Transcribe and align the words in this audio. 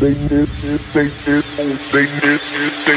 they 0.00 0.14
miss 0.14 0.48
it, 0.62 0.82
they 0.94 1.04
miss 1.26 1.44
it, 1.58 1.80
they 1.92 2.06
miss 2.08 2.40
it. 2.54 2.87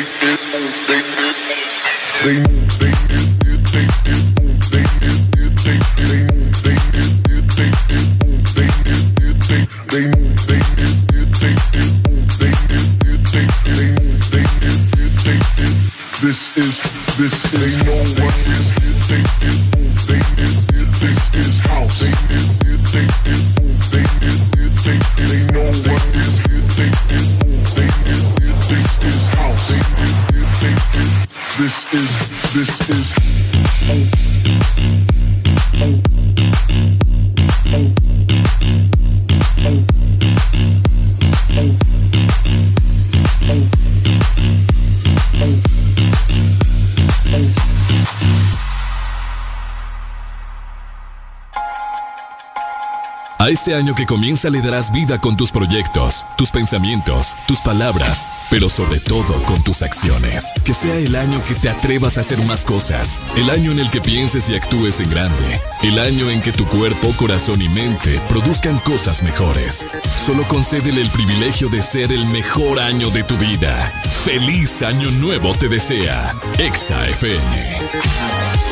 Este 53.61 53.75
año 53.75 53.93
que 53.93 54.07
comienza 54.07 54.49
le 54.49 54.59
darás 54.59 54.91
vida 54.91 55.21
con 55.21 55.37
tus 55.37 55.51
proyectos, 55.51 56.25
tus 56.35 56.49
pensamientos, 56.49 57.37
tus 57.47 57.59
palabras, 57.59 58.47
pero 58.49 58.69
sobre 58.69 58.99
todo 58.99 59.39
con 59.43 59.61
tus 59.61 59.83
acciones. 59.83 60.51
Que 60.65 60.73
sea 60.73 60.95
el 60.95 61.15
año 61.15 61.39
que 61.47 61.53
te 61.53 61.69
atrevas 61.69 62.17
a 62.17 62.21
hacer 62.21 62.43
más 62.45 62.65
cosas, 62.65 63.19
el 63.35 63.51
año 63.51 63.71
en 63.71 63.77
el 63.77 63.91
que 63.91 64.01
pienses 64.01 64.49
y 64.49 64.55
actúes 64.55 64.99
en 64.99 65.11
grande, 65.11 65.61
el 65.83 65.99
año 65.99 66.31
en 66.31 66.41
que 66.41 66.51
tu 66.51 66.65
cuerpo, 66.65 67.13
corazón 67.17 67.61
y 67.61 67.69
mente 67.69 68.19
produzcan 68.27 68.79
cosas 68.79 69.21
mejores. 69.21 69.85
Solo 70.15 70.43
concédele 70.47 70.99
el 70.99 71.11
privilegio 71.11 71.69
de 71.69 71.83
ser 71.83 72.11
el 72.11 72.25
mejor 72.25 72.79
año 72.79 73.11
de 73.11 73.21
tu 73.21 73.37
vida. 73.37 73.93
Feliz 74.25 74.81
año 74.81 75.11
nuevo 75.11 75.53
te 75.53 75.69
desea. 75.69 76.33
Exa 76.57 77.07
FM. 77.09 78.70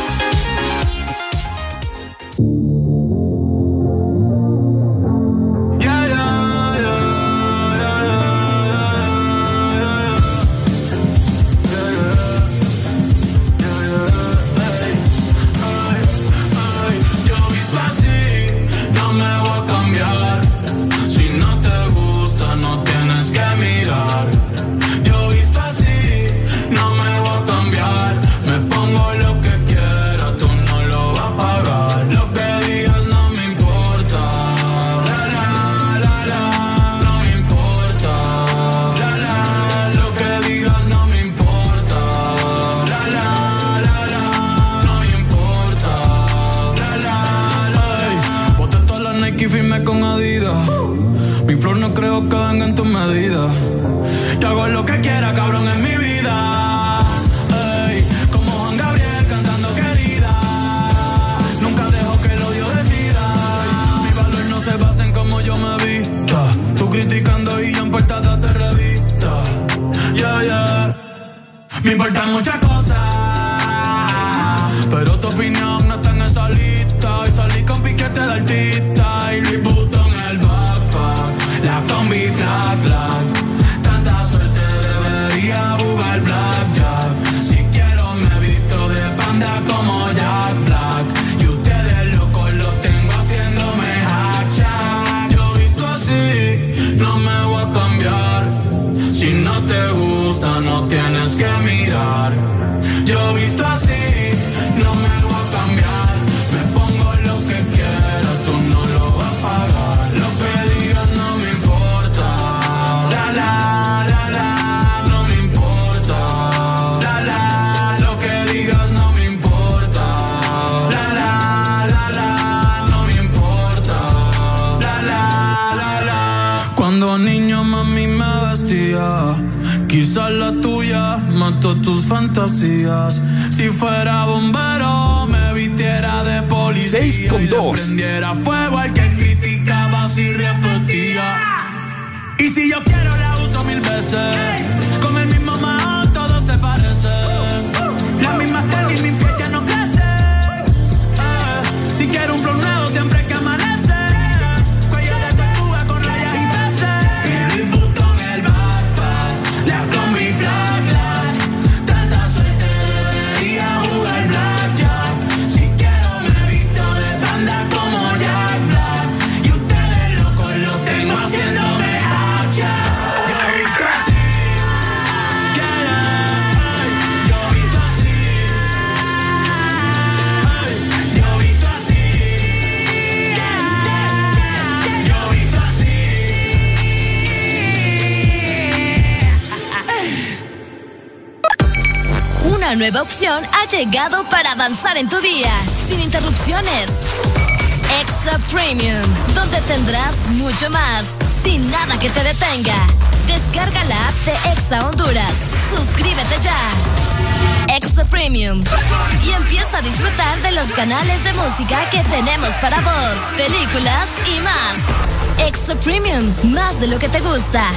Canales 210.89 211.23
de 211.23 211.33
música 211.33 211.87
que 211.91 212.01
tenemos 212.01 212.49
para 212.61 212.77
vos, 212.81 213.15
películas 213.37 214.07
y 214.25 214.39
más. 214.39 215.47
Extra 215.47 215.75
Premium, 215.75 216.33
más 216.45 216.79
de 216.79 216.87
lo 216.87 216.97
que 216.97 217.07
te 217.07 217.19
gusta. 217.19 217.69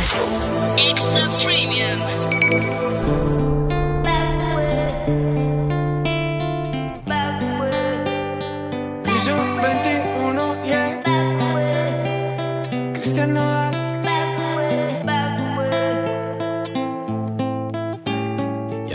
Extra 0.78 1.28
Premium. 1.44 2.00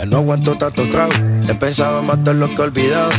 No 0.08 0.16
aguanto 0.16 0.56
tanto 0.56 0.88
trago. 0.88 1.12
He 1.46 1.54
pensado 1.54 2.02
matar 2.02 2.34
lo 2.34 2.48
que 2.48 2.54
he 2.54 2.60
olvidado. 2.60 3.10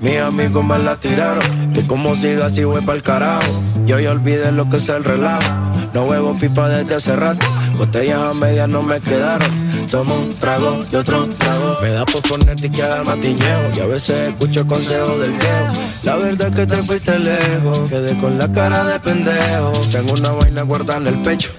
Mis 0.00 0.18
amigos 0.18 0.64
me 0.64 0.78
la 0.78 0.96
tiraron. 0.96 1.72
Que 1.72 1.86
como 1.86 2.14
siga 2.14 2.46
así 2.46 2.64
voy 2.64 2.82
pa'l 2.82 3.02
carajo. 3.02 3.62
Yo 3.86 3.98
ya 3.98 4.12
olvidé 4.12 4.52
lo 4.52 4.68
que 4.68 4.76
es 4.76 4.88
el 4.88 5.04
relajo. 5.04 5.50
No 5.92 6.04
huevo 6.04 6.36
pipa 6.38 6.68
desde 6.68 6.94
hace 6.94 7.16
rato. 7.16 7.46
Botellas 7.76 8.20
a 8.20 8.34
medias 8.34 8.68
no 8.68 8.82
me 8.82 9.00
quedaron. 9.00 9.50
Tomo 9.90 10.16
un 10.16 10.34
trago 10.34 10.84
y 10.92 10.96
otro 10.96 11.26
trago. 11.28 11.78
Me 11.82 11.90
da 11.90 12.04
por 12.04 12.22
ponerte 12.22 12.66
y 12.66 12.70
quedar 12.70 13.04
matiñeo. 13.04 13.70
Y 13.76 13.80
a 13.80 13.86
veces 13.86 14.28
escucho 14.28 14.66
consejos 14.66 15.20
del 15.20 15.32
viejo. 15.32 15.72
La 16.04 16.16
verdad 16.16 16.48
es 16.48 16.56
que 16.56 16.66
te 16.66 16.76
fuiste 16.76 17.18
lejos. 17.18 17.80
Quedé 17.88 18.16
con 18.18 18.38
la 18.38 18.50
cara 18.52 18.84
de 18.84 19.00
pendejo. 19.00 19.72
Tengo 19.90 20.12
una 20.12 20.30
vaina 20.30 20.62
guardada 20.62 21.00
en 21.00 21.06
el 21.08 21.22
pecho. 21.22 21.50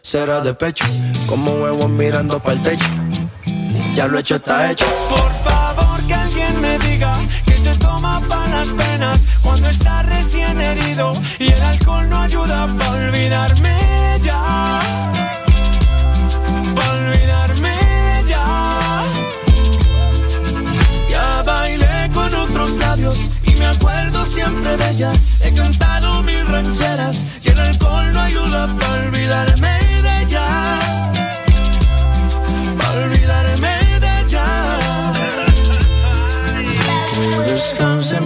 Será 0.00 0.40
de 0.40 0.54
pecho. 0.54 0.86
Como 1.26 1.52
huevos 1.52 1.88
mirando 1.88 2.40
para 2.40 2.54
el 2.54 2.62
techo 2.62 2.86
ya 3.98 4.06
lo 4.06 4.16
hecho 4.20 4.36
está 4.36 4.70
hecho. 4.70 4.86
Por 5.08 5.32
que 6.98 7.56
se 7.56 7.76
toma 7.76 8.20
para 8.28 8.48
las 8.48 8.68
penas 8.68 9.20
cuando 9.40 9.68
está 9.68 10.02
recién 10.02 10.60
herido 10.60 11.12
y 11.38 11.46
el 11.52 11.62
alcohol 11.62 12.08
no 12.08 12.18
ayuda 12.22 12.66
para 12.76 12.90
olvidarme 12.90 14.18
ya. 14.20 14.80
Para 16.74 16.92
olvidarme 16.92 17.72
ya. 18.26 19.04
Ya 21.08 21.42
bailé 21.42 22.10
con 22.12 22.34
otros 22.34 22.76
labios 22.78 23.16
y 23.44 23.54
me 23.54 23.66
acuerdo 23.66 24.26
siempre 24.26 24.76
de 24.76 24.90
ella. 24.90 25.12
He 25.40 25.52
cantado 25.52 26.22
mil 26.24 26.46
rancheras 26.48 27.24
y 27.44 27.48
el 27.48 27.60
alcohol 27.60 28.12
no 28.12 28.20
ayuda 28.20 28.66
para 28.76 29.06
olvidarme 29.06 29.97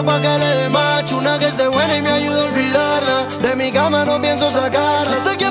foto 0.00 0.04
pa' 0.04 0.20
que 0.20 0.38
le 0.38 0.62
dé 0.62 0.68
macho. 0.68 1.18
Una 1.18 1.38
que 1.38 1.46
esté 1.46 1.68
buena 1.68 1.96
y 1.96 2.02
me 2.02 2.10
ayuda 2.10 2.40
a 2.40 2.44
olvidarla. 2.44 3.26
De 3.42 3.56
mi 3.56 3.72
cama 3.72 4.04
no 4.04 4.20
pienso 4.20 4.50
sacarla. 4.50 5.16
Hasta 5.16 5.36
que 5.36 5.50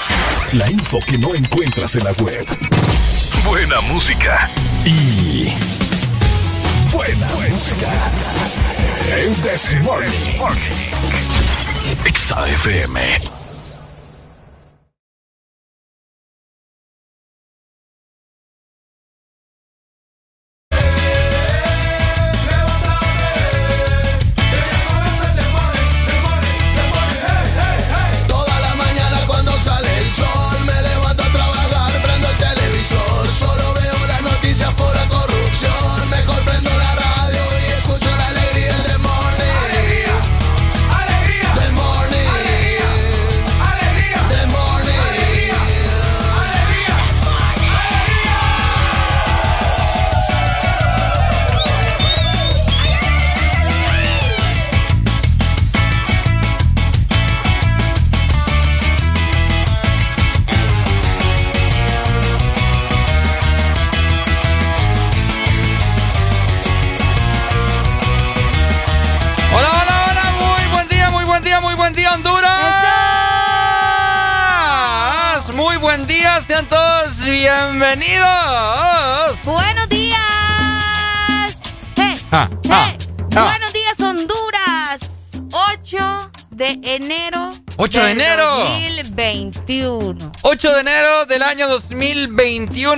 La 0.53 0.69
info 0.69 0.99
que 1.07 1.17
no 1.17 1.33
encuentras 1.33 1.95
en 1.95 2.03
la 2.03 2.11
web. 2.11 2.45
Buena 3.45 3.79
música. 3.81 4.49
Y. 4.85 5.47
Buena, 6.91 7.27
música. 7.49 7.87
El 9.15 9.33
This 9.35 9.75
Morning. 9.81 10.09
XAFM. 12.03 13.40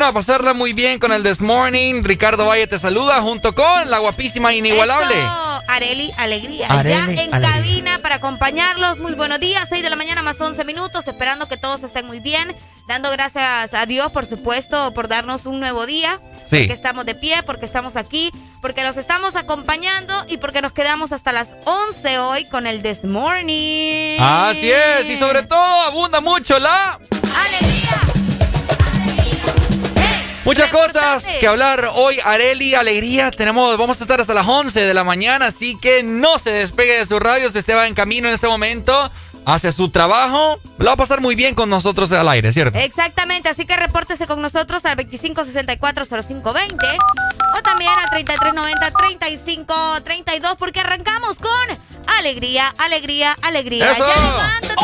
2021. 0.04 0.06
A 0.06 0.12
pasarla 0.12 0.54
muy 0.54 0.74
bien 0.74 1.00
con 1.00 1.14
el 1.14 1.24
This 1.24 1.40
Morning. 1.40 2.04
Ricardo 2.04 2.46
Valle 2.46 2.68
te 2.68 2.78
saluda 2.78 3.22
junto 3.22 3.56
con 3.56 3.90
la 3.90 4.00
guapísima 4.00 4.54
inigualable. 4.54 5.16
Areli 5.68 6.12
Alegría. 6.18 6.68
ya 6.84 7.06
en 7.06 7.32
cabina 7.32 8.00
para 8.00 8.16
acompañarlos. 8.16 9.00
Muy 9.00 9.14
buenos 9.14 9.40
días. 9.40 9.68
6 9.70 9.82
de 9.82 9.90
la 9.90 9.96
mañana 9.96 10.22
más 10.22 10.40
11 10.40 10.66
minutos. 10.66 11.08
Esperando 11.08 11.48
que 11.48 11.58
todos 11.58 11.84
estén 11.84 12.06
muy 12.06 12.20
bien 12.20 12.56
dando 12.88 13.10
gracias 13.12 13.74
a 13.74 13.86
Dios, 13.86 14.12
por 14.12 14.26
supuesto, 14.26 14.94
por 14.94 15.08
darnos 15.08 15.46
un 15.46 15.60
nuevo 15.60 15.86
día. 15.86 16.20
Sí. 16.46 16.60
Porque 16.60 16.74
estamos 16.74 17.06
de 17.06 17.16
pie, 17.16 17.42
porque 17.44 17.66
estamos 17.66 17.96
aquí, 17.96 18.32
porque 18.62 18.84
los 18.84 18.98
estamos 18.98 19.36
acompañando 19.36 20.26
y 20.28 20.38
porque 20.38 20.62
nos 20.62 20.74
quedamos 20.74 21.14
hasta 21.14 21.32
las 21.32 21.56
11 21.64 22.20
hoy 22.20 22.46
con 22.46 22.68
el 22.68 22.82
This 22.82 23.06
Morning. 23.06 24.20
Así 24.20 24.70
es, 24.70 25.10
y 25.10 25.16
sobre 25.16 25.44
todo 25.44 25.82
abunda 25.84 26.20
mucho 26.20 26.60
la... 26.60 27.00
¡Alegría! 27.36 28.23
Muchas 30.46 30.72
cosas 30.72 31.24
que 31.40 31.48
hablar 31.48 31.90
hoy, 31.94 32.20
Areli, 32.24 32.76
alegría. 32.76 33.32
Tenemos, 33.32 33.78
vamos 33.78 34.00
a 34.00 34.04
estar 34.04 34.20
hasta 34.20 34.34
las 34.34 34.48
11 34.48 34.86
de 34.86 34.94
la 34.94 35.04
mañana, 35.04 35.48
así 35.48 35.78
que 35.82 36.04
no 36.04 36.38
se 36.38 36.52
despegue 36.52 37.00
de 37.00 37.06
su 37.06 37.20
radio, 37.20 37.50
se 37.50 37.60
esté 37.60 37.74
en 37.86 37.94
camino 37.94 38.28
en 38.28 38.34
este 38.34 38.48
momento 38.48 39.10
hace 39.46 39.72
su 39.72 39.90
trabajo, 39.90 40.60
lo 40.78 40.86
va 40.86 40.94
a 40.94 40.96
pasar 40.96 41.20
muy 41.22 41.36
bien 41.36 41.54
con 41.56 41.70
nosotros 41.70 42.12
al 42.12 42.28
aire, 42.30 42.54
¿cierto? 42.54 42.78
Exactamente, 42.80 43.50
así 43.50 43.66
que 43.66 43.76
repórtese 43.76 44.28
con 44.28 44.40
nosotros 44.42 44.86
al 44.86 44.96
25640520 44.98 46.78
o 47.58 47.62
también 47.62 47.92
al 47.92 48.10
3390-3532 48.26 50.56
porque 50.58 50.80
arrancamos 50.80 51.40
con 51.40 51.52
alegría, 52.20 52.74
alegría, 52.78 53.36
alegría. 53.42 53.92
¡Eso! 53.92 54.08
¡Ya 54.08 54.16
levántate! 54.16 54.76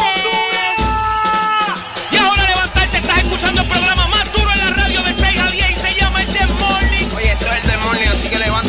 Y 2.12 2.18
ahora 2.18 2.44
levantarte, 2.48 2.98
estás 2.98 3.20
escuchando 3.20 3.62
el 3.62 3.68
programa 3.68 3.99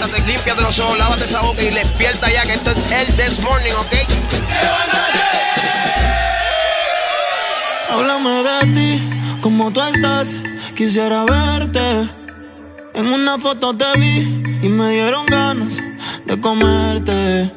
levántate, 0.01 0.27
límpiate 0.27 0.63
los 0.63 0.79
ojos, 0.79 0.99
lávate 0.99 1.25
esa 1.25 1.41
boca 1.41 1.63
y 1.63 1.71
despierta 1.71 2.31
ya 2.31 2.43
que 2.43 2.53
esto 2.53 2.71
es 2.71 2.93
el 2.93 3.17
The 3.17 3.43
Morning, 3.43 3.73
¿ok? 3.73 3.95
Háblame 7.91 8.43
de 8.43 8.61
ti, 8.75 9.11
cómo 9.43 9.71
tú 9.73 9.83
estás, 9.83 10.35
quisiera 10.75 11.25
verte. 11.25 11.81
En 12.95 13.07
una 13.13 13.39
foto 13.39 13.77
te 13.77 13.99
vi 13.99 14.43
y 14.63 14.69
me 14.69 14.91
dieron 14.91 15.27
ganas 15.27 15.79
de 16.25 16.41
comerte. 16.41 17.53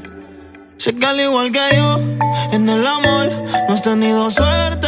Sé 0.77 0.95
que 0.95 1.05
al 1.05 1.19
igual 1.19 1.51
que 1.51 1.75
yo, 1.75 1.99
en 2.51 2.67
el 2.67 2.85
amor 2.85 3.29
no 3.67 3.73
has 3.73 3.81
tenido 3.81 4.29
suerte. 4.29 4.87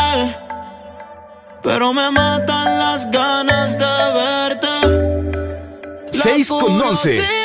Pero 1.64 1.94
me 1.94 2.12
matan 2.12 2.80
las 2.80 3.10
ganas 3.12 3.78
de 3.78 3.86
verte. 4.14 5.36
6 6.12 6.48
con 6.48 6.82
11. 6.82 7.45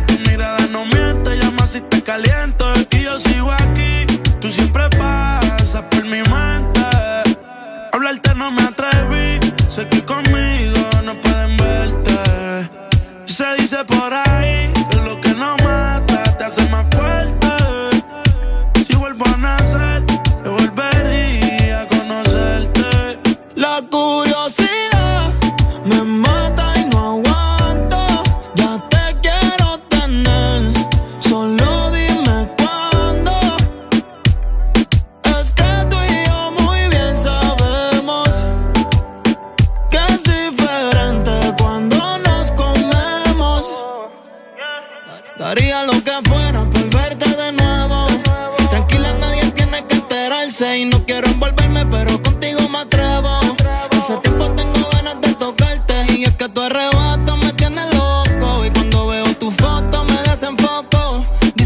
caliento. 2.11 2.73
Y 2.91 3.03
yo 3.03 3.17
sigo 3.17 3.51
aquí, 3.51 4.05
tú 4.41 4.49
siempre 4.49 4.89
pasas 4.97 5.83
por 5.89 6.03
mi 6.03 6.21
mente. 6.33 6.87
Hablarte 7.93 8.35
no 8.35 8.51
me 8.51 8.63
atreví, 8.63 9.39
sé 9.69 9.87
que 9.87 10.03
conmigo 10.03 10.81
no 11.05 11.13
pueden 11.21 11.55
verte. 11.55 12.69
Se 13.25 13.45
dice 13.55 13.77
por 13.85 14.13
ahí 14.13 14.30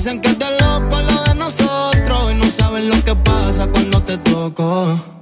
Dicen 0.05 0.21
que 0.21 0.33
de 0.33 0.45
loco 0.61 1.01
lo 1.01 1.23
de 1.23 1.33
nosotros. 1.33 2.31
Y 2.31 2.35
no 2.35 2.47
saben 2.47 2.89
lo 2.89 3.03
que 3.03 3.15
pasa 3.15 3.65
cuando 3.65 3.99
te 4.03 4.19
toco. 4.19 5.14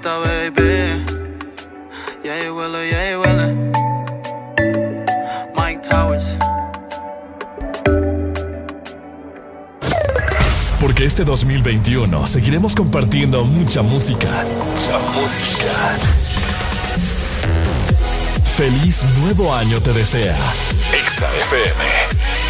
Favorita, 0.00 0.18
baby. 0.20 1.04
Yeah, 2.22 2.50
huele, 2.52 2.88
yeah, 2.90 3.18
huele. 3.18 3.72
Mike 5.54 5.88
Towers. 5.88 6.24
Porque 10.80 11.04
este 11.04 11.24
2021 11.24 12.26
seguiremos 12.26 12.74
compartiendo 12.74 13.44
mucha 13.44 13.82
música. 13.82 14.44
Mucha 14.44 14.98
música. 15.12 15.98
Feliz 18.56 19.02
nuevo 19.18 19.54
año 19.54 19.80
te 19.80 19.92
desea. 19.92 20.36
Exa 20.92 21.30
FM. 21.34 22.49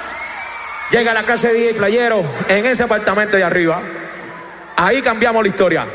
Llega 0.91 1.11
a 1.11 1.13
la 1.13 1.23
casa 1.23 1.47
de 1.47 1.53
DJ 1.53 1.73
Playero 1.75 2.23
en 2.49 2.65
ese 2.65 2.83
apartamento 2.83 3.37
de 3.37 3.43
arriba. 3.45 3.81
Ahí 4.75 5.01
cambiamos 5.01 5.41
la 5.41 5.47
historia. 5.47 5.85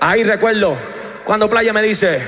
Ahí 0.00 0.24
recuerdo 0.24 0.76
cuando 1.24 1.48
Playa 1.48 1.72
me 1.72 1.80
dice, 1.80 2.20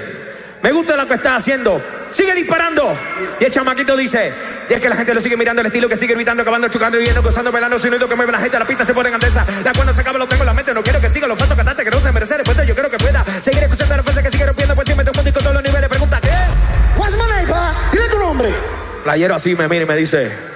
me 0.63 0.71
gusta 0.71 0.97
lo 0.97 1.07
que 1.09 1.15
estás 1.15 1.43
haciendo, 1.43 1.83
sigue 2.11 2.33
disparando. 2.35 2.97
Y 3.41 3.45
el 3.45 3.51
chamaquito 3.51 3.97
dice, 3.97 4.33
y 4.71 4.73
es 4.73 4.81
que 4.81 4.89
la 4.89 4.95
gente 4.95 5.15
lo 5.15 5.21
sigue 5.21 5.37
mirando 5.37 5.61
el 5.63 5.67
estilo 5.67 5.89
que 5.89 5.97
sigue 5.97 6.15
gritando, 6.15 6.43
acabando, 6.43 6.69
chocando, 6.69 6.97
viendo, 6.97 7.23
gozando, 7.23 7.51
bailando, 7.51 7.77
sonido 7.79 8.09
que 8.09 8.15
mueve 8.15 8.31
la 8.31 8.39
gente, 8.39 8.57
la 8.57 8.67
pista 8.67 8.85
se 8.85 8.95
pone 8.95 9.09
en 9.09 9.17
andesa. 9.17 9.45
La 9.65 9.73
cuando 9.73 9.93
se 9.93 10.01
acaba 10.01 10.17
lo 10.17 10.29
tengo 10.29 10.45
en 10.45 10.47
la 10.47 10.55
mente, 10.55 10.73
no 10.73 10.85
quiero 10.85 11.01
que 11.01 11.11
siga 11.11 11.27
los 11.27 11.37
falsos 11.37 11.57
cantantes 11.57 11.85
que 11.85 11.91
no 11.91 12.01
se 12.01 12.13
merecen 12.13 12.37
respuesta, 12.39 12.63
yo 12.63 12.75
creo 12.77 12.89
que 12.89 12.99
pueda 12.99 13.25
seguir 13.43 13.65
escuchando 13.65 13.97
la 13.97 14.05
fuerza 14.05 14.23
que 14.23 14.31
sigue 14.31 14.47
rompiendo, 14.47 14.75
pues 14.77 14.89
si 14.89 14.95
me 14.95 15.05
tomo 15.05 15.19
un 15.19 15.25
disco 15.25 15.41
todos 15.41 15.55
los 15.55 15.63
niveles, 15.63 15.89
pregunta, 15.89 16.21
¿qué? 16.21 16.31
What's 16.97 17.17
my 17.17 17.27
name, 17.29 17.49
pa? 17.49 17.75
Dile 17.91 18.09
tu 18.09 18.19
nombre. 18.19 18.55
Playero 19.03 19.35
así 19.35 19.57
me 19.57 19.69
mira 19.69 19.83
y 19.83 19.87
me 19.87 19.97
dice, 19.97 20.56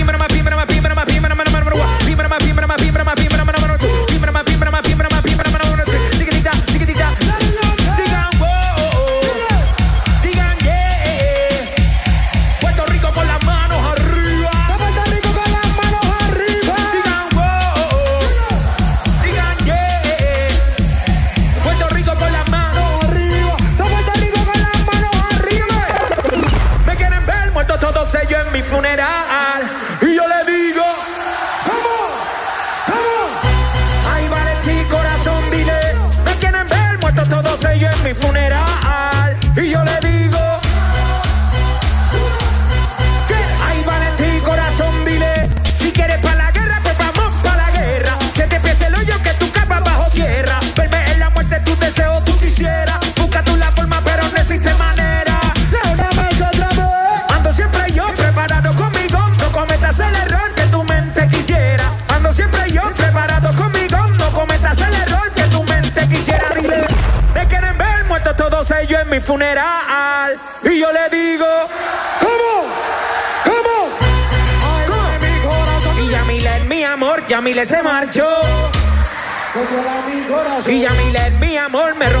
Y 80.67 80.81
Yamile 80.81 81.27
es 81.27 81.33
mi 81.39 81.57
amor, 81.57 81.95
me 81.95 82.07
rompió 82.07 82.20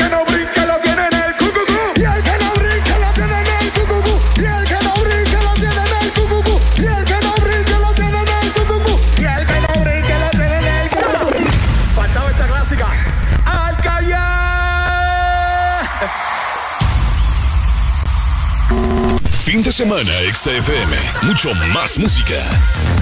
de 19.71 19.73
semana, 19.73 20.11
XFM. 20.33 20.97
Mucho 21.23 21.53
más 21.73 21.97
música. 21.97 22.35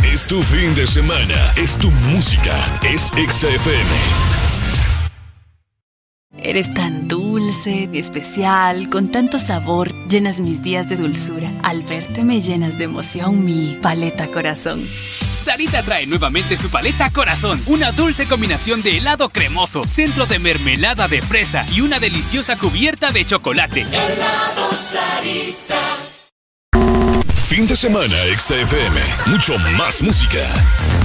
Es 0.03 0.27
tu 0.27 0.39
fin 0.39 0.75
de 0.75 0.85
semana, 0.85 1.53
es 1.55 1.77
tu 1.79 1.89
música, 1.89 2.53
es 2.83 3.07
XFM. 3.07 3.89
Eres 6.37 6.71
tan 6.73 7.07
dulce, 7.07 7.89
especial, 7.93 8.89
con 8.89 9.11
tanto 9.11 9.39
sabor, 9.39 9.91
llenas 10.07 10.39
mis 10.39 10.61
días 10.61 10.87
de 10.87 10.95
dulzura. 10.95 11.51
Al 11.63 11.81
verte 11.81 12.23
me 12.23 12.39
llenas 12.39 12.77
de 12.77 12.83
emoción 12.83 13.43
mi 13.43 13.79
paleta 13.81 14.27
corazón. 14.27 14.87
Sarita 14.87 15.81
trae 15.81 16.05
nuevamente 16.05 16.55
su 16.55 16.69
paleta 16.69 17.09
corazón, 17.09 17.59
una 17.65 17.91
dulce 17.91 18.27
combinación 18.27 18.83
de 18.83 18.97
helado 18.97 19.29
cremoso, 19.29 19.87
centro 19.87 20.27
de 20.27 20.37
mermelada 20.37 21.07
de 21.07 21.21
fresa 21.23 21.65
y 21.73 21.81
una 21.81 21.99
deliciosa 21.99 22.57
cubierta 22.57 23.11
de 23.11 23.25
chocolate. 23.25 23.81
Helado 23.81 24.71
Sarita. 24.73 25.68
Fin 27.59 27.67
de 27.67 27.75
semana, 27.75 28.15
XFM. 28.37 29.01
Mucho 29.25 29.57
más 29.77 30.01
música. 30.01 30.39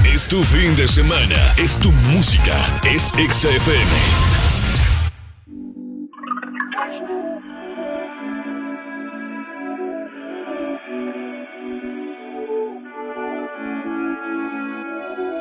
Es 0.05 0.29
tu 0.29 0.41
fin 0.41 0.77
de 0.77 0.87
semana. 0.87 1.35
Es 1.57 1.81
tu 1.81 1.91
música. 2.15 2.55
Es 2.85 3.09
XFM. 3.09 3.91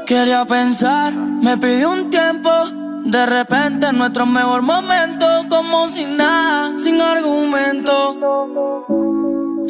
Quería 0.08 0.46
pensar, 0.46 1.14
me 1.16 1.56
pidió 1.60 1.92
un 1.92 2.10
tiempo. 2.10 2.50
De 3.04 3.24
repente, 3.28 3.94
nuestro 3.94 4.26
mejor 4.26 4.64
momento, 4.64 5.28
como 5.48 5.88
sin 5.90 6.18
nada, 6.18 6.76
sin 6.76 7.00
argumento. 7.00 8.63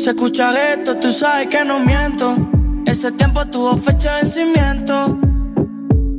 Se 0.03 0.09
escucha 0.09 0.51
esto, 0.73 0.97
tú 0.97 1.13
sabes 1.13 1.47
que 1.47 1.63
no 1.63 1.79
miento. 1.79 2.35
Ese 2.85 3.13
tiempo 3.13 3.45
tuvo 3.45 3.77
fecha 3.77 4.15
de 4.15 4.23
vencimiento. 4.23 5.17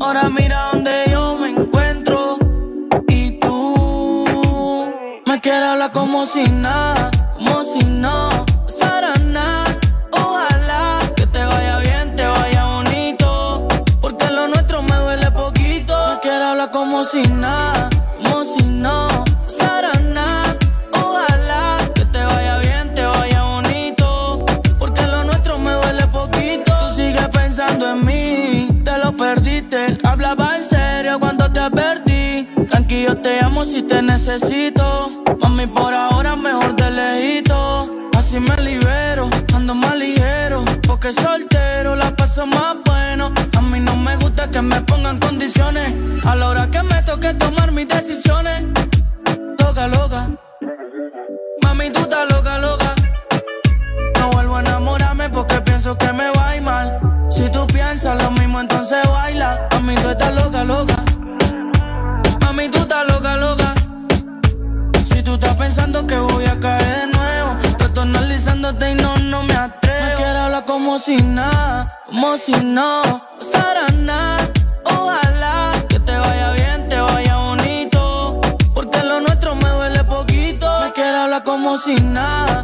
Ahora 0.00 0.30
mira 0.30 0.70
donde 0.72 1.04
yo 1.10 1.36
me 1.36 1.50
encuentro. 1.50 2.38
Y 3.08 3.32
tú 3.32 4.90
me 5.26 5.38
quieres 5.38 5.68
hablar 5.68 5.92
como 5.92 6.24
si 6.24 6.44
nada, 6.44 7.10
como 7.36 7.62
si 7.62 7.84
no 7.84 8.30
pasara 8.64 9.12
nada. 9.16 9.78
Ojalá 10.12 11.00
que 11.14 11.26
te 11.26 11.44
vaya 11.44 11.78
bien, 11.80 12.16
te 12.16 12.26
vaya 12.26 12.64
bonito. 12.64 13.68
Porque 14.00 14.30
lo 14.30 14.48
nuestro 14.48 14.82
me 14.82 14.96
duele 14.96 15.30
poquito. 15.30 15.94
Me 16.08 16.20
quieres 16.20 16.40
hablar 16.40 16.70
como 16.70 17.04
si 17.04 17.20
nada, 17.20 17.83
te 33.94 34.02
necesito. 34.02 34.84
Mami, 35.40 35.66
por 35.66 35.92
ahora 35.94 36.34
mejor 36.34 36.74
de 36.74 36.90
lejito. 36.90 37.58
Así 38.18 38.40
me 38.40 38.56
libero, 38.56 39.28
ando 39.54 39.74
más 39.74 39.96
ligero. 39.96 40.64
Porque 40.86 41.12
soltero 41.12 41.94
la 41.94 42.10
paso 42.16 42.44
más 42.46 42.76
bueno. 42.84 43.30
A 43.56 43.60
mí 43.60 43.78
no 43.80 43.94
me 43.96 44.16
gusta 44.16 44.50
que 44.50 44.62
me 44.62 44.80
pongan 44.82 45.18
condiciones. 45.18 45.94
A 46.24 46.34
la 46.34 46.48
hora 46.48 46.66
que 46.72 46.82
me 46.82 47.02
toque 47.02 47.34
tomar 47.34 47.70
mis 47.70 47.88
decisiones. 47.88 48.64
Loca, 49.60 49.86
loca. 49.86 50.20
Mami, 51.62 51.90
tú 51.90 52.00
estás 52.00 52.32
loca, 52.32 52.58
loca. 52.58 52.94
No 54.18 54.30
vuelvo 54.32 54.56
a 54.56 54.60
enamorarme 54.60 55.30
porque 55.30 55.60
pienso 55.60 55.96
que 55.96 56.12
me 56.12 56.30
va 56.36 56.48
a 56.48 56.56
ir 56.56 56.62
mal. 56.62 56.86
Si 57.30 57.48
tú 57.48 57.64
piensas 57.68 58.20
lo 58.22 58.30
mismo, 58.32 58.60
entonces 58.60 59.02
baila. 59.08 59.68
Mami, 59.72 59.94
tú 59.96 60.08
estás 60.08 60.34
loca, 60.34 60.64
loca. 60.64 60.73
Si 71.04 71.16
nada, 71.16 72.00
como 72.06 72.38
si 72.38 72.52
no 72.52 73.02
pasara 73.38 73.88
nada. 73.90 74.50
Ojalá 74.84 75.72
que 75.86 76.00
te 76.00 76.16
vaya 76.16 76.52
bien, 76.52 76.88
te 76.88 76.98
vaya 76.98 77.36
bonito. 77.36 78.40
Porque 78.72 79.02
lo 79.02 79.20
nuestro 79.20 79.54
me 79.54 79.68
duele 79.68 80.02
poquito. 80.04 80.66
Me 80.80 80.92
quiero 80.92 81.18
hablar 81.24 81.42
como 81.42 81.76
si 81.76 81.94
nada, 81.96 82.62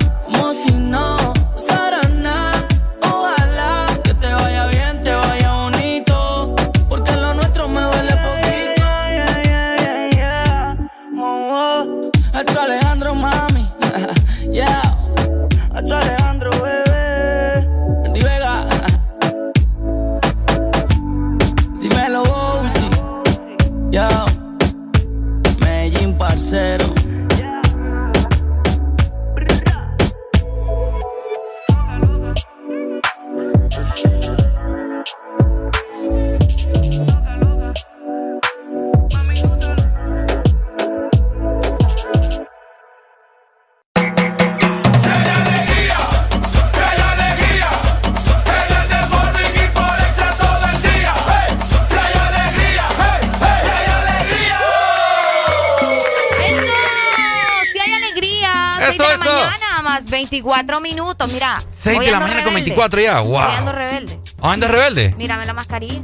24 62.90 63.00
ya, 63.00 63.20
wow. 63.20 63.38
Ando 63.38 63.72
rebelde. 63.72 64.20
¿Ah, 64.40 64.52
andas 64.52 64.70
rebelde? 64.70 65.14
Mírame 65.16 65.46
la 65.46 65.54
mascarilla. 65.54 66.02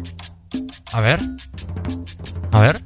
A 0.92 1.00
ver. 1.00 1.20
A 2.52 2.60
ver. 2.60 2.80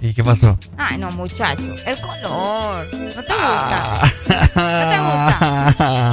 ¿Y 0.00 0.14
qué 0.14 0.24
pasó? 0.24 0.58
Ay, 0.78 0.96
no, 0.98 1.10
muchacho. 1.10 1.62
El 1.86 2.00
color. 2.00 2.86
¿No 2.92 3.22
te 3.22 3.34
gusta? 3.34 4.00
¿No 4.26 4.90
te 4.90 4.98
gusta? 4.98 6.12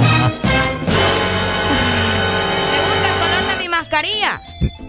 ¿Te 2.70 2.78
gusta 2.84 3.08
el 3.08 3.18
color 3.18 3.56
de 3.56 3.62
mi 3.62 3.68
mascarilla? 3.68 4.42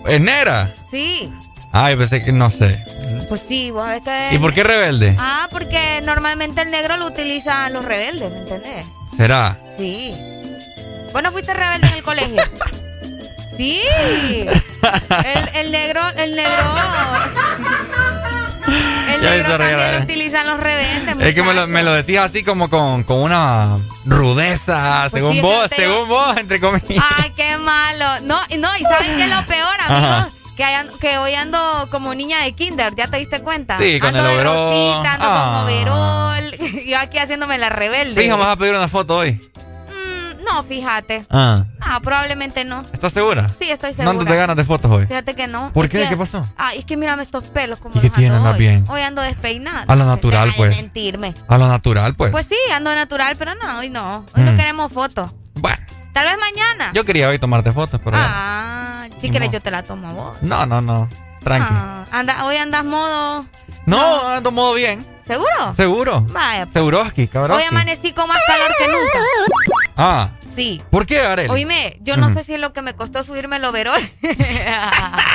¿Es 0.05 0.21
negra? 0.21 0.73
Sí. 0.91 1.31
Ay, 1.71 1.95
pensé 1.95 2.21
que 2.21 2.31
no 2.33 2.49
sé. 2.49 2.83
Pues 3.29 3.41
sí, 3.47 3.71
vos 3.71 3.85
sabés 3.85 4.03
que... 4.03 4.35
¿Y 4.35 4.39
por 4.39 4.53
qué 4.53 4.63
rebelde? 4.63 5.15
Ah, 5.17 5.47
porque 5.51 6.01
normalmente 6.03 6.61
el 6.63 6.71
negro 6.71 6.97
lo 6.97 7.05
utilizan 7.07 7.71
los 7.73 7.85
rebeldes, 7.85 8.31
¿me 8.31 8.39
entendés? 8.39 8.85
¿Será? 9.15 9.57
Sí. 9.77 10.13
¿Vos 11.13 11.23
no 11.23 11.31
fuiste 11.31 11.53
rebelde 11.53 11.87
en 11.87 11.93
el 11.95 12.03
colegio? 12.03 12.43
sí. 13.57 13.81
El, 15.25 15.49
el 15.55 15.71
negro, 15.71 16.01
el 16.15 16.35
negro... 16.35 16.63
El 19.13 19.21
negro 19.21 19.57
también 19.57 19.91
lo 19.97 20.03
utilizan 20.03 20.47
los 20.47 20.59
rebeldes. 20.59 21.15
Es 21.19 21.33
que 21.35 21.43
me 21.43 21.53
lo, 21.53 21.67
me 21.67 21.83
lo 21.83 21.93
decías 21.93 22.25
así 22.25 22.43
como 22.43 22.69
con, 22.69 23.03
con 23.03 23.17
una 23.17 23.77
rudeza, 24.05 25.07
Pues 25.09 25.13
según 25.13 25.33
sí, 25.33 25.41
vos, 25.41 25.69
te- 25.69 25.75
según 25.77 26.07
vos, 26.07 26.37
entre 26.37 26.59
comillas. 26.59 27.03
Ay, 27.17 27.31
qué 27.35 27.57
malo. 27.57 28.05
No, 28.21 28.39
no, 28.59 28.69
y 28.77 28.83
¿saben 28.83 29.17
qué 29.17 29.23
es 29.23 29.29
lo 29.29 29.43
peor, 29.45 29.75
Ajá. 29.79 30.17
amigos? 30.19 30.33
Que, 30.55 30.63
hayan- 30.63 30.89
que 30.99 31.17
hoy 31.17 31.33
ando 31.33 31.87
como 31.89 32.13
niña 32.13 32.43
de 32.43 32.53
kinder, 32.53 32.93
¿ya 32.95 33.07
te 33.07 33.17
diste 33.17 33.41
cuenta? 33.41 33.77
Sí, 33.77 33.99
con 33.99 34.09
ando 34.15 34.21
el 34.21 34.27
de 34.29 34.35
overol. 34.35 34.55
rosita, 34.55 35.13
ando 35.15 35.27
Ah. 35.27 35.51
con 35.53 35.63
overol. 35.73 36.85
Yo 36.85 36.99
aquí 36.99 37.17
haciéndome 37.17 37.57
la 37.57 37.69
rebelde. 37.69 38.21
Fija, 38.21 38.37
me 38.37 38.43
vas 38.43 38.53
a 38.53 38.57
pedir 38.57 38.75
una 38.75 38.87
foto 38.87 39.17
hoy. 39.17 39.41
No, 40.51 40.63
fíjate. 40.63 41.25
Ah. 41.29 41.65
Ah, 41.81 41.99
probablemente 42.01 42.63
no. 42.65 42.81
¿Estás 42.93 43.13
segura? 43.13 43.49
Sí, 43.59 43.69
estoy 43.69 43.91
No 43.91 43.95
segura. 43.95 44.11
andas 44.11 44.27
de 44.27 44.35
ganas 44.35 44.55
de 44.55 44.65
fotos 44.65 44.89
hoy. 44.91 45.05
Fíjate 45.05 45.35
que 45.35 45.47
no. 45.47 45.71
¿Por 45.73 45.85
Es 45.85 45.91
qué? 45.91 45.99
que- 46.03 46.09
¿Qué 46.09 46.17
pasó? 46.17 46.45
Ah, 46.57 46.71
es 46.75 46.85
que 46.85 46.97
mírame 46.97 47.23
estos 47.23 47.45
pelos 47.45 47.79
como 47.79 47.95
¿Y 47.97 48.01
qué 48.01 48.07
los 48.07 48.15
tiene? 48.15 48.35
ando 48.35 48.47
Andas 48.49 48.59
hoy. 48.59 48.67
bien. 48.67 48.85
Hoy 48.89 49.01
ando 49.01 49.21
despeinada. 49.21 49.85
A 49.87 49.95
lo 49.95 50.05
natural, 50.05 50.45
Deja 50.47 50.57
de 50.63 50.69
pues. 50.69 50.81
mentirme. 50.81 51.33
A 51.47 51.57
lo 51.57 51.67
natural, 51.67 52.15
pues. 52.15 52.31
Pues 52.31 52.45
sí, 52.47 52.57
ando 52.73 52.93
natural, 52.95 53.35
pero 53.37 53.53
no, 53.55 53.79
hoy 53.79 53.89
no. 53.89 54.25
Hoy 54.35 54.43
no 54.43 54.51
Mm. 54.53 54.55
queremos 54.57 54.91
fotos. 54.91 55.33
Bueno. 55.55 55.77
Tal 56.13 56.25
vez 56.25 56.35
mañana. 56.39 56.91
Yo 56.93 57.05
quería 57.05 57.29
hoy 57.29 57.37
tomarte 57.39 57.71
fotos, 57.71 58.01
pero 58.03 58.17
ya. 58.17 58.25
Ah, 58.27 59.07
si 59.21 59.29
quieres 59.29 59.51
yo 59.51 59.61
te 59.61 59.69
la 59.71 59.83
tomo 59.83 60.07
a 60.07 60.13
vos. 60.13 60.37
No, 60.41 60.65
no, 60.65 60.81
no. 60.81 61.07
Tranqui. 61.43 61.67
Ah, 61.71 62.05
anda, 62.11 62.43
hoy 62.45 62.57
andas 62.57 62.83
modo. 62.83 63.45
no, 63.85 64.27
ando 64.29 64.51
modo 64.51 64.73
bien. 64.73 65.05
¿Seguro? 65.25 65.73
¿Seguro? 65.75 66.21
Vaya. 66.31 66.65
pues. 66.65 66.73
Seguroski, 66.73 67.27
cabrón. 67.27 67.57
Hoy 67.57 67.63
amanecí 67.63 68.11
con 68.13 68.27
más 68.27 68.39
calor 68.47 68.71
que 68.79 68.87
nunca. 68.87 69.88
Ah. 69.99 70.29
Sí. 70.55 70.81
¿Por 70.89 71.05
qué, 71.05 71.21
Arely? 71.21 71.49
Oíme, 71.49 71.97
yo 72.01 72.17
no 72.17 72.33
sé 72.33 72.43
si 72.43 72.55
es 72.55 72.59
lo 72.59 72.73
que 72.73 72.81
me 72.81 72.95
costó 72.95 73.23
subirme 73.23 73.57
el 73.57 73.65
overol. 73.65 73.99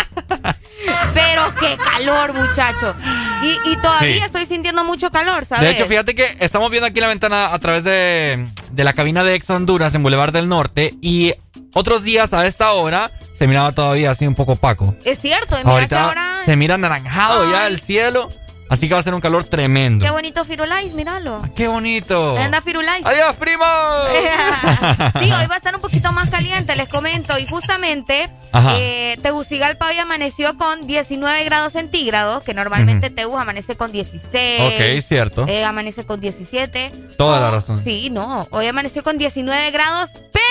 Pero 1.15 1.55
qué 1.61 1.77
calor, 1.77 2.33
muchacho. 2.35 2.95
Y, 3.43 3.71
y 3.71 3.77
todavía 3.77 4.17
Sí. 4.17 4.23
estoy 4.23 4.47
sintiendo 4.47 4.85
mucho 4.85 5.11
calor, 5.11 5.45
¿sabes? 5.45 5.65
De 5.65 5.71
hecho, 5.71 5.87
fíjate 5.87 6.15
que 6.15 6.37
estamos 6.41 6.71
viendo 6.71 6.87
aquí 6.87 7.01
la 7.01 7.09
ventana 7.09 7.53
a 7.55 7.59
través 7.59 7.85
de, 7.85 8.47
de 8.73 8.85
la 8.85 8.93
cabina 8.93 9.23
de 9.25 9.35
Ex 9.35 9.49
Honduras 9.51 9.95
en 9.95 10.03
Boulevard 10.03 10.33
del 10.33 10.49
Norte 10.49 10.95
y 11.01 11.35
otros 11.75 12.03
días 12.03 12.33
a 12.33 12.47
esta 12.47 12.73
hora 12.73 13.11
se 13.35 13.47
miraba 13.47 13.73
todavía 13.73 14.11
así 14.11 14.27
un 14.27 14.35
poco 14.35 14.53
opaco. 14.53 14.95
Es 15.05 15.21
cierto, 15.21 15.57
que 15.57 15.63
Ahorita 15.69 16.05
ahora. 16.09 16.37
se 16.45 16.57
mira 16.57 16.75
anaranjado 16.77 17.51
ya 17.51 17.67
el 17.67 17.81
cielo, 17.81 18.29
así 18.75 18.89
que 18.89 18.95
va 18.95 19.01
a 19.01 19.03
ser 19.03 19.15
un 19.15 19.21
calor 19.21 19.45
tremendo. 19.45 20.05
Qué 20.05 20.11
bonito 20.11 20.45
Firulais, 20.45 20.93
míralo. 20.95 21.43
¡Qué 21.57 21.69
bonito! 21.69 22.37
Anda 22.37 22.61
Firulais. 22.61 23.05
¡Adiós, 23.07 23.35
primo! 23.37 23.65
sí, 25.21 25.33
hoy 25.33 25.47
va 25.47 25.55
a 25.55 25.57
estar 25.57 25.75
un 25.75 25.81
poquito 25.81 26.13
más 26.13 26.29
caliente, 26.29 26.77
les 26.77 26.89
comento. 26.89 27.39
Y 27.39 27.47
justamente 27.47 28.29
eh, 28.77 29.17
Tegucigalpa 29.23 29.89
hoy 29.89 29.99
amaneció 29.99 30.57
con 30.57 30.87
19 30.87 31.45
grados 31.45 31.73
centígrados, 31.73 32.43
que 32.45 32.55
normalmente 32.55 33.11
Tegus 33.11 33.41
amanece 33.41 33.77
con 33.77 33.93
16. 33.93 34.61
Ok, 34.61 35.03
cierto. 35.07 35.47
eh, 35.49 35.65
amanece 35.65 36.05
con 36.05 36.21
17. 36.21 36.93
Toda 37.17 37.41
la 37.41 37.51
razón. 37.51 37.83
Sí, 37.83 38.11
no, 38.11 38.47
hoy 38.51 38.67
amaneció 38.67 39.03
con 39.03 39.19
19 39.19 39.71
grados, 39.71 40.11
pero 40.33 40.44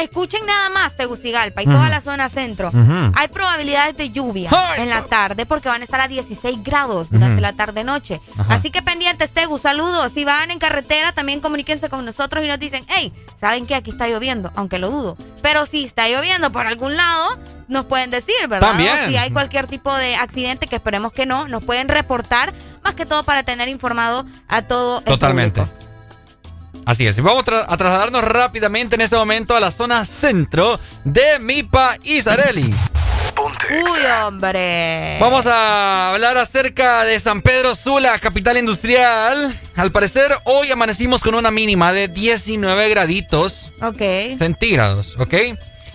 escuchen 0.00 0.44
nada 0.46 0.70
más 0.70 0.96
Tegucigalpa 0.96 1.62
y 1.62 1.66
Ujú. 1.66 1.76
toda 1.76 1.88
la 1.88 2.00
zona 2.00 2.28
centro. 2.28 2.70
Hay 3.14 3.28
probabilidades 3.28 3.96
de 3.96 4.10
lluvia 4.10 4.50
Ay, 4.52 4.82
en 4.82 4.90
la 4.90 5.04
tarde 5.04 5.46
porque 5.46 5.68
van 5.68 5.80
a 5.80 5.84
estar 5.84 6.00
a 6.00 6.08
16 6.08 6.62
grados 6.62 7.10
durante 7.10 7.40
la 7.40 7.52
tarde-noche. 7.52 8.20
Así 8.48 8.70
que 8.70 8.82
pendientes, 8.82 9.30
Tegu, 9.32 9.58
saludos. 9.58 10.12
Si 10.12 10.24
van 10.24 10.50
en 10.50 10.58
carretera, 10.58 11.12
también 11.12 11.40
comuníquense 11.40 11.88
con 11.88 12.04
nosotros 12.04 12.44
y 12.44 12.48
nos 12.48 12.58
dicen, 12.58 12.84
hey, 12.88 13.12
¿saben 13.40 13.66
que 13.66 13.74
aquí 13.74 13.90
está 13.90 14.08
lloviendo? 14.08 14.50
Aunque 14.54 14.78
lo 14.78 14.90
dudo. 14.90 15.16
Pero 15.42 15.66
si 15.66 15.84
está 15.84 16.08
lloviendo 16.08 16.50
por 16.52 16.66
algún 16.66 16.96
lado, 16.96 17.38
nos 17.68 17.86
pueden 17.86 18.10
decir, 18.10 18.34
¿verdad? 18.48 18.68
También. 18.68 18.98
O 19.04 19.08
si 19.08 19.16
hay 19.16 19.30
cualquier 19.30 19.66
tipo 19.66 19.94
de 19.94 20.16
accidente, 20.16 20.66
que 20.66 20.76
esperemos 20.76 21.12
que 21.12 21.26
no, 21.26 21.48
nos 21.48 21.62
pueden 21.62 21.88
reportar, 21.88 22.52
más 22.84 22.94
que 22.94 23.06
todo 23.06 23.22
para 23.22 23.42
tener 23.42 23.68
informado 23.68 24.24
a 24.48 24.62
todo 24.62 24.98
el 24.98 25.04
Totalmente. 25.04 25.64
Así 26.84 27.06
es. 27.06 27.16
Y 27.18 27.20
vamos 27.20 27.44
tra- 27.44 27.64
a 27.68 27.76
trasladarnos 27.76 28.24
rápidamente 28.24 28.96
en 28.96 29.02
este 29.02 29.16
momento 29.16 29.54
a 29.56 29.60
la 29.60 29.70
zona 29.70 30.04
centro 30.04 30.80
de 31.04 31.38
mi 31.38 31.62
país, 31.62 32.26
Areli. 32.26 32.72
Uy, 33.70 34.00
hombre. 34.26 35.16
Vamos 35.20 35.46
a 35.46 36.10
hablar 36.12 36.36
acerca 36.38 37.04
de 37.04 37.18
San 37.20 37.40
Pedro 37.42 37.74
Sula, 37.74 38.18
capital 38.18 38.56
industrial. 38.58 39.58
Al 39.76 39.92
parecer, 39.92 40.36
hoy 40.44 40.70
amanecimos 40.70 41.22
con 41.22 41.34
una 41.34 41.50
mínima 41.50 41.92
de 41.92 42.08
19 42.08 42.88
graditos 42.90 43.72
Ok. 43.80 44.02
centígrados, 44.38 45.16
¿ok? 45.18 45.34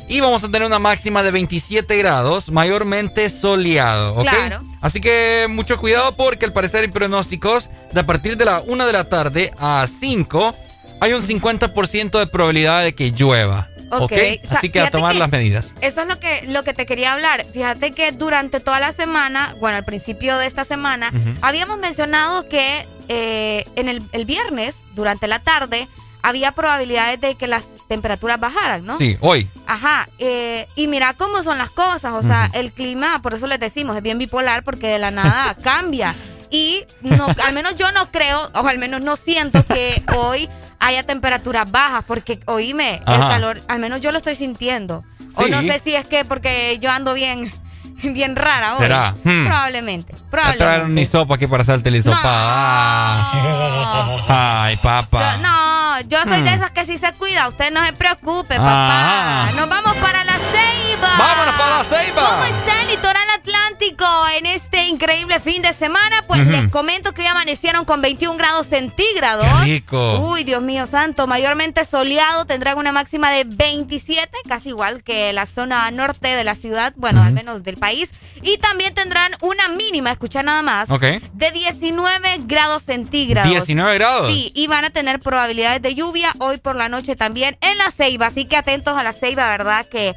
Y 0.10 0.22
vamos 0.22 0.42
a 0.44 0.48
tener 0.50 0.66
una 0.66 0.80
máxima 0.80 1.22
de 1.22 1.32
27 1.32 1.98
grados, 1.98 2.50
mayormente 2.50 3.30
soleado, 3.30 4.16
¿ok? 4.16 4.22
Claro. 4.30 4.62
Así 4.82 5.02
que 5.02 5.48
mucho 5.50 5.78
cuidado 5.78 6.16
porque 6.16 6.46
al 6.46 6.54
parecer 6.54 6.84
hay 6.84 6.88
pronósticos 6.90 7.70
de 7.92 8.00
a 8.00 8.06
partir 8.06 8.38
de 8.38 8.46
la 8.46 8.62
1 8.62 8.86
de 8.86 8.94
la 8.94 9.04
tarde 9.10 9.52
a 9.60 9.86
5 10.00 10.56
hay 11.00 11.14
un 11.14 11.22
50% 11.22 12.20
de 12.20 12.28
probabilidad 12.28 12.84
de 12.84 12.94
que 12.96 13.12
llueva, 13.12 13.70
¿ok? 13.92 14.02
Ok. 14.02 14.12
O 14.12 14.48
sea, 14.48 14.58
Así 14.58 14.70
que 14.70 14.80
a 14.80 14.90
tomar 14.90 15.14
que- 15.14 15.20
las 15.20 15.32
medidas. 15.32 15.74
Eso 15.82 16.02
es 16.02 16.08
lo 16.08 16.20
que, 16.20 16.44
lo 16.48 16.64
que 16.64 16.74
te 16.74 16.86
quería 16.86 17.14
hablar. 17.14 17.46
Fíjate 17.54 17.92
que 17.92 18.12
durante 18.12 18.60
toda 18.60 18.80
la 18.80 18.92
semana, 18.92 19.56
bueno, 19.60 19.78
al 19.78 19.86
principio 19.86 20.38
de 20.38 20.48
esta 20.48 20.66
semana, 20.66 21.12
habíamos 21.42 21.78
mencionado 21.80 22.48
que 22.50 22.86
eh, 23.10 23.66
en 23.76 23.88
el, 23.90 24.02
el 24.12 24.26
viernes, 24.26 24.76
durante 24.96 25.28
la 25.28 25.40
tarde, 25.40 25.88
había 26.24 26.52
probabilidades 26.52 27.22
de 27.22 27.36
que 27.36 27.48
las 27.48 27.64
temperaturas 27.88 28.38
bajaran, 28.38 28.86
¿no? 28.86 28.98
Sí, 28.98 29.16
hoy. 29.22 29.48
Ajá, 29.66 30.10
eh, 30.20 30.68
y 30.76 30.88
mira 30.88 31.14
cómo 31.14 31.42
son 31.42 31.58
las 31.58 31.70
cosas, 31.70 32.12
o 32.14 32.22
sea, 32.22 32.50
el 32.54 32.74
clima, 32.74 33.22
por 33.22 33.34
eso 33.34 33.48
les 33.48 33.62
decimos, 33.62 33.96
es 33.96 34.04
bien 34.04 34.18
bipolar 34.18 34.64
porque 34.64 34.88
de 34.88 35.00
la 35.00 35.12
nada 35.12 35.56
cambia. 35.64 36.14
Y 36.50 36.84
no, 37.02 37.28
al 37.46 37.54
menos 37.54 37.76
yo 37.78 37.92
no 37.94 38.12
creo, 38.12 38.50
o 38.54 38.68
al 38.68 38.78
menos 38.78 39.02
no 39.02 39.16
siento 39.16 39.66
que 39.66 40.02
hoy 40.18 40.50
haya 40.80 41.04
temperaturas 41.04 41.70
bajas, 41.72 42.04
porque 42.06 42.40
oíme, 42.46 42.96
el 43.06 43.20
calor, 43.20 43.62
al 43.68 43.80
menos 43.80 44.02
yo 44.02 44.12
lo 44.12 44.18
estoy 44.18 44.36
sintiendo. 44.36 45.04
O 45.36 45.48
no 45.48 45.62
sé 45.62 45.80
si 45.80 45.96
es 45.96 46.06
que 46.06 46.26
porque 46.26 46.78
yo 46.82 46.92
ando 46.92 47.14
bien, 47.14 47.52
bien 48.04 48.36
rara 48.36 48.76
hoy. 48.76 48.80
¿Será? 48.84 49.16
Hmm. 49.24 49.46
Probablemente, 49.46 50.14
Voy 50.14 50.22
a 50.22 50.30
traer 50.30 50.58
probablemente. 50.58 50.92
un 50.92 50.98
hisopo 51.00 51.34
aquí 51.34 51.48
para 51.48 51.64
hacerte 51.64 51.90
el 51.90 51.96
hisopa. 51.98 52.18
Ah. 52.24 54.24
Ay, 54.30 54.78
papá. 54.78 55.36
Yo- 55.36 55.42
no, 55.42 56.02
yo 56.02 56.20
soy 56.26 56.42
de 56.42 56.52
Hmm. 56.52 56.56
esas 56.56 56.72
que 56.72 56.86
sí 56.86 56.98
se 56.98 57.12
cuida, 57.14 57.48
usted 57.48 57.72
no 57.72 57.84
se 57.86 57.94
preocupe, 57.94 58.56
Ah. 58.60 59.48
papá. 59.52 59.60
Nos 59.60 59.70
vamos 59.70 59.96
para 59.98 60.24
la 60.24 60.34
Ceiba. 60.34 61.10
¡Vámonos 61.18 61.56
para 61.56 61.78
la 61.78 61.84
Ceiba! 61.86 62.30
¿Cómo 62.30 62.44
está 62.46 62.82
el 62.82 62.88
litoral 62.90 63.30
atlántico 63.36 63.67
en 63.80 64.46
este 64.46 64.88
increíble 64.88 65.40
fin 65.40 65.62
de 65.62 65.72
semana? 65.72 66.24
Pues 66.28 66.46
les 66.48 66.70
comento 66.70 67.14
que 67.14 67.22
hoy 67.22 67.28
amanecieron 67.28 67.86
con 67.86 68.02
21 68.02 68.38
grados 68.38 68.68
centígrados. 68.68 69.46
¡Qué 69.46 69.64
rico! 69.74 70.20
Uy, 70.20 70.44
Dios 70.44 70.62
mío 70.62 70.86
santo, 70.88 71.28
mayormente 71.28 71.86
soleado, 71.86 72.46
tendrán 72.46 72.78
una 72.78 72.92
máxima 72.92 73.32
de 73.32 73.44
27, 73.46 74.30
casi 74.48 74.70
igual 74.70 75.04
que 75.04 75.32
la 75.34 75.46
zona 75.46 75.90
norte 75.92 76.30
de 76.30 76.44
la 76.44 76.56
ciudad, 76.56 76.94
bueno, 76.96 77.22
al 77.22 77.34
menos 77.34 77.64
del 77.64 77.78
país. 77.78 78.12
Y 78.42 78.58
también 78.58 78.94
tendrán 78.94 79.32
una 79.42 79.68
mínima, 79.70 80.12
escucha 80.12 80.44
nada 80.44 80.62
más, 80.62 80.90
Ok. 80.90 81.04
de 81.34 81.52
19 81.52 82.38
grados 82.46 82.84
centígrados. 82.84 83.52
19 83.52 83.94
grados. 83.96 84.32
Sí, 84.32 84.52
y 84.56 84.68
van 84.68 84.86
a 84.86 84.90
tener 84.90 85.20
probabilidades 85.20 85.82
de 85.82 85.94
lluvia 85.96 86.34
hoy 86.40 86.58
por 86.58 86.76
la 86.76 86.90
noche 86.90 87.16
también 87.16 87.58
en 87.62 87.78
la 87.78 87.92
ceiba. 87.92 88.28
Así 88.28 88.46
que 88.46 88.58
atentos 88.58 88.98
a 88.98 89.04
la 89.04 89.14
ceiba, 89.14 89.48
¿verdad? 89.50 89.86
Que 89.86 90.16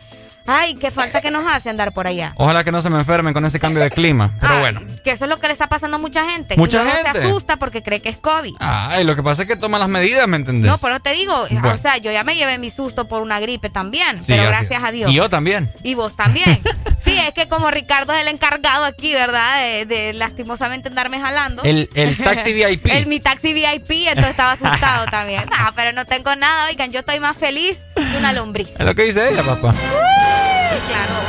Ay, 0.52 0.74
qué 0.74 0.90
falta 0.90 1.20
que 1.20 1.30
nos 1.30 1.46
hace 1.46 1.70
andar 1.70 1.92
por 1.92 2.08
allá. 2.08 2.32
Ojalá 2.36 2.64
que 2.64 2.72
no 2.72 2.82
se 2.82 2.90
me 2.90 2.98
enfermen 2.98 3.32
con 3.32 3.44
ese 3.44 3.60
cambio 3.60 3.82
de 3.84 3.90
clima. 3.90 4.32
Pero 4.40 4.58
bueno. 4.58 4.80
Que 5.04 5.12
eso 5.12 5.24
es 5.24 5.30
lo 5.30 5.38
que 5.38 5.46
le 5.46 5.52
está 5.52 5.68
pasando 5.68 5.96
a 5.96 6.00
mucha 6.00 6.28
gente. 6.28 6.56
Mucha 6.56 6.84
gente. 6.84 7.20
se 7.20 7.26
asusta 7.26 7.56
porque 7.56 7.84
cree 7.84 8.00
que 8.00 8.08
es 8.08 8.18
COVID. 8.18 8.56
Ay, 8.58 9.04
lo 9.04 9.14
que 9.14 9.22
pasa 9.22 9.42
es 9.42 9.48
que 9.48 9.54
toma 9.54 9.78
las 9.78 9.88
medidas, 9.88 10.26
¿me 10.26 10.36
entendés? 10.36 10.68
No, 10.68 10.78
pero 10.78 10.98
te 10.98 11.12
digo, 11.12 11.34
o 11.34 11.76
sea, 11.76 11.98
yo 11.98 12.10
ya 12.10 12.24
me 12.24 12.34
llevé 12.34 12.58
mi 12.58 12.68
susto 12.68 13.06
por 13.06 13.22
una 13.22 13.38
gripe 13.38 13.70
también. 13.70 14.20
pero 14.26 14.42
gracias 14.42 14.82
a 14.82 14.90
Dios. 14.90 15.12
Y 15.12 15.14
yo 15.14 15.28
también. 15.28 15.72
Y 15.84 15.94
vos 15.94 16.16
también. 16.16 16.60
sí, 17.04 17.16
es 17.16 17.32
que 17.32 17.46
como 17.46 17.70
Ricardo 17.70 18.12
es 18.12 18.22
el 18.22 18.28
encargado 18.28 18.84
aquí, 18.84 19.12
¿verdad? 19.12 19.86
De, 19.86 20.12
lastimosamente 20.14 20.88
andarme 20.88 21.20
jalando. 21.20 21.62
El, 21.62 21.88
el 21.94 22.16
taxi 22.16 22.52
VIP. 22.54 22.86
el 22.86 23.06
mi 23.06 23.20
taxi 23.20 23.54
VIP, 23.54 24.08
entonces 24.08 24.30
estaba 24.30 24.52
asustado 24.52 25.06
también. 25.10 25.44
No, 25.46 25.72
pero 25.76 25.92
no 25.92 26.04
tengo 26.06 26.34
nada, 26.34 26.66
oigan, 26.66 26.90
yo 26.90 27.00
estoy 27.00 27.20
más 27.20 27.36
feliz 27.36 27.82
que 27.94 28.16
una 28.18 28.32
lombriz. 28.32 28.70
Es 28.76 28.84
lo 28.84 28.94
que 28.96 29.04
dice 29.04 29.30
ella, 29.30 29.44
papá. 29.44 29.74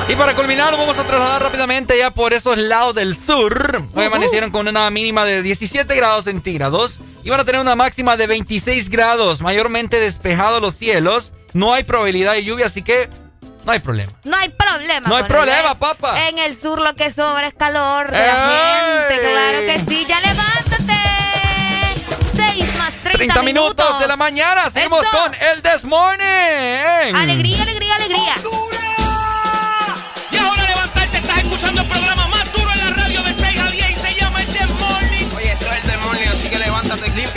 Y 0.08 0.16
para 0.16 0.34
culminar, 0.34 0.76
vamos 0.78 0.98
a 0.98 1.04
trasladar 1.04 1.42
rápidamente 1.44 1.98
ya 1.98 2.12
por 2.12 2.34
esos 2.34 2.58
lados 2.58 2.96
del 2.96 3.18
sur. 3.18 3.86
Hoy 3.96 4.06
amanecieron 4.06 4.52
con 4.52 4.68
una 4.68 4.90
mínima 4.90 5.24
de 5.26 5.42
17 5.42 5.96
grados 5.96 6.26
centígrados 6.26 7.00
y 7.24 7.30
van 7.30 7.40
a 7.40 7.46
tener 7.46 7.62
una 7.62 7.76
máxima 7.76 8.18
de 8.18 8.28
26 8.28 8.90
grados, 8.90 9.42
mayormente 9.42 10.00
despejados 10.00 10.62
los 10.62 10.76
cielos. 10.76 11.32
No 11.54 11.74
hay 11.74 11.84
probabilidad 11.84 12.34
de 12.34 12.44
lluvia, 12.44 12.66
así 12.66 12.82
que 12.82 13.10
no 13.64 13.72
hay 13.72 13.80
problema. 13.80 14.12
No 14.24 14.36
hay 14.38 14.50
problema. 14.50 15.08
No 15.08 15.16
hay 15.16 15.24
problema, 15.24 15.76
papá. 15.80 16.28
En 16.30 16.40
el 16.40 16.56
sur 16.56 16.82
lo 16.82 16.94
que 16.96 17.10
sobra 17.12 17.48
es 17.48 17.54
calor 17.54 18.10
de 18.12 18.18
la 18.18 19.08
gente, 19.08 19.30
claro 19.30 19.60
que 19.60 19.80
sí. 19.88 20.06
Ya 20.10 20.20
levántate. 20.20 20.94
6 22.36 22.78
más 22.78 22.92
30, 23.04 23.18
30 23.18 23.42
minutos. 23.44 24.00
de 24.00 24.08
la 24.08 24.16
mañana. 24.18 24.70
Seguimos 24.70 25.06
con 25.06 25.34
el 25.36 25.62
This 25.62 25.84
Morning. 25.84 27.16
Alegría, 27.16 27.62
alegría, 27.64 27.96
alegría. 27.96 28.34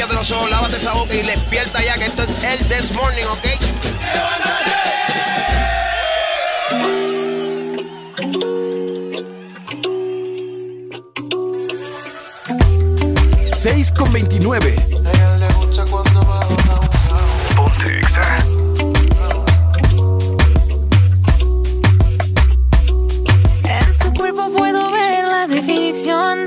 Límpiate 0.04 0.14
los 0.14 0.30
ojos, 0.30 0.50
lávate 0.50 0.76
esa 0.76 0.92
boca 0.92 1.14
y 1.14 1.22
despierta 1.22 1.82
ya 1.82 1.94
que 1.94 2.04
esto 2.04 2.22
es 2.24 2.44
el 2.44 2.58
This 2.68 2.92
Morning, 2.94 3.24
¿ok? 3.24 3.44
¡Levántate! 4.12 4.74
6 13.62 13.92
con 13.92 14.12
29. 14.12 14.76
Ponte 17.56 18.00
puedo 24.52 24.90
ver 24.92 25.24
la 25.24 25.46
definición. 25.46 26.46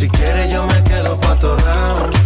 Si 0.00 0.08
quiere 0.08 0.50
yo 0.50 0.64
me 0.64 0.82
quedo 0.82 1.20
pa' 1.20 1.32
otro 1.32 1.56
round. 1.58 2.16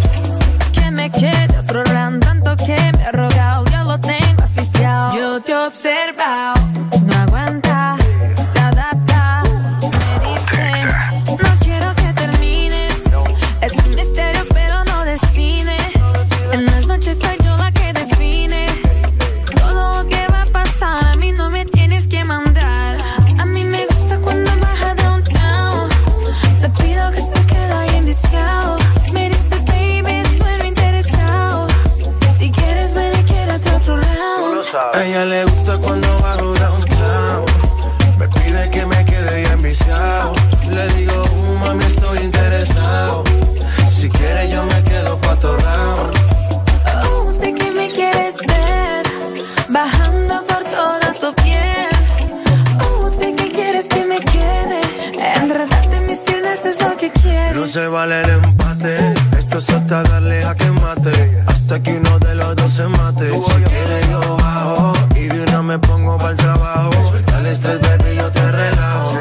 Que 0.71 0.93
me 0.93 1.11
quede 1.11 1.59
otro 1.59 1.83
round, 1.83 2.25
tanto 2.25 2.55
que 2.65 2.77
me 2.97 3.05
ha 3.05 3.11
rogado, 3.11 3.65
yo 3.65 3.83
lo 3.83 3.99
tengo 3.99 4.45
oficial. 4.45 5.13
Yo 5.13 5.41
te 5.41 5.51
he 5.51 5.57
observado, 5.57 6.55
No 57.65 57.71
se 57.71 57.87
vale 57.87 58.21
el 58.21 58.29
empate. 58.29 58.95
Esto 59.39 59.57
es 59.57 59.71
hasta 59.71 60.03
darle 60.03 60.45
a 60.45 60.55
que 60.55 60.71
mate. 60.71 61.43
Hasta 61.47 61.83
que 61.83 61.95
uno 61.95 62.19
de 62.19 62.35
los 62.35 62.55
dos 62.57 62.71
se 62.71 62.87
mate. 62.87 63.31
Si 63.31 63.63
quiere 63.63 64.01
yo 64.11 64.37
bajo. 64.37 64.93
Y 65.17 65.29
de 65.29 65.45
una 65.45 65.63
me 65.63 65.79
pongo 65.79 66.19
para 66.19 66.33
el 66.33 66.37
trabajo. 66.37 66.91
Suelta 67.09 67.41
el 67.41 67.47
estrés, 67.47 67.81
baby, 67.81 68.17
yo 68.17 68.31
te 68.31 68.53
relajo. 68.53 69.19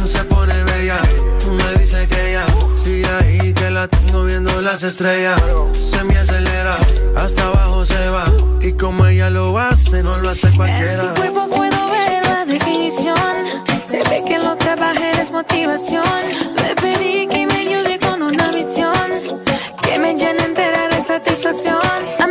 No 0.00 0.04
se 0.04 0.24
pone 0.24 0.64
bella. 0.64 1.00
Me 1.46 1.78
dice 1.78 2.08
que 2.08 2.32
ya. 2.32 2.46
Sigue 2.82 3.08
ahí 3.20 3.54
que 3.54 3.70
la 3.70 3.86
tengo 3.86 4.24
viendo 4.24 4.60
las 4.60 4.82
estrellas. 4.82 5.40
Se 5.92 6.02
me 6.02 6.18
acelera. 6.18 6.76
Hasta 7.16 7.46
abajo 7.46 7.84
se 7.84 8.08
va. 8.08 8.24
Y 8.60 8.72
como 8.72 9.06
ella 9.06 9.30
lo 9.30 9.56
hace, 9.56 10.02
no 10.02 10.18
lo 10.18 10.30
hace 10.30 10.48
En 10.48 10.56
cualquiera. 10.56 11.02
su 11.14 11.20
cuerpo 11.20 11.46
puedo 11.50 11.88
ver 11.88 12.26
la 12.26 12.44
definición. 12.44 13.14
Se 13.88 13.98
ve 13.98 14.24
que 14.26 14.38
lo 14.40 14.56
trabajé 14.56 15.12
es 15.12 15.30
motivación. 15.30 16.02
Le 16.56 16.74
pedí 16.74 17.28
que 17.28 17.46
me 17.46 17.54
ayude 17.54 18.00
con 18.00 18.20
una 18.20 18.50
misión. 18.50 18.92
Que 19.80 19.96
me 20.00 20.12
llene 20.16 20.42
entera 20.42 20.88
de 20.88 21.04
satisfacción. 21.04 22.25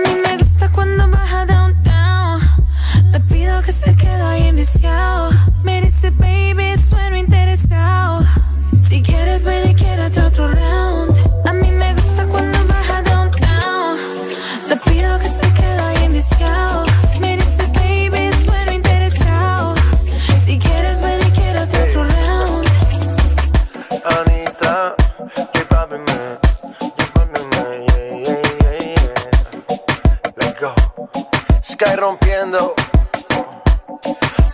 Rompiendo. 31.77 32.73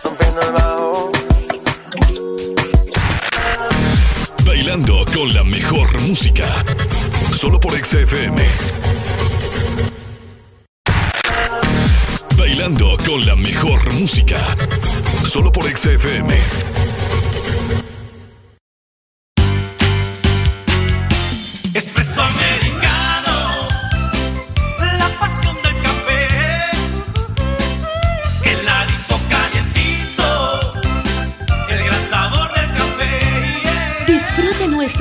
Rompiendo 0.02 0.40
el 0.40 0.52
bajo. 0.52 1.12
Bailando 4.44 5.04
con 5.14 5.32
la 5.32 5.44
mejor 5.44 6.00
música. 6.02 6.46
Solo 7.32 7.60
por 7.60 7.72
XFM. 7.72 8.44
Bailando 12.36 12.96
con 13.06 13.24
la 13.24 13.36
mejor 13.36 13.92
música. 13.94 14.38
Solo 15.24 15.52
por 15.52 15.64
XFM. 15.64 16.40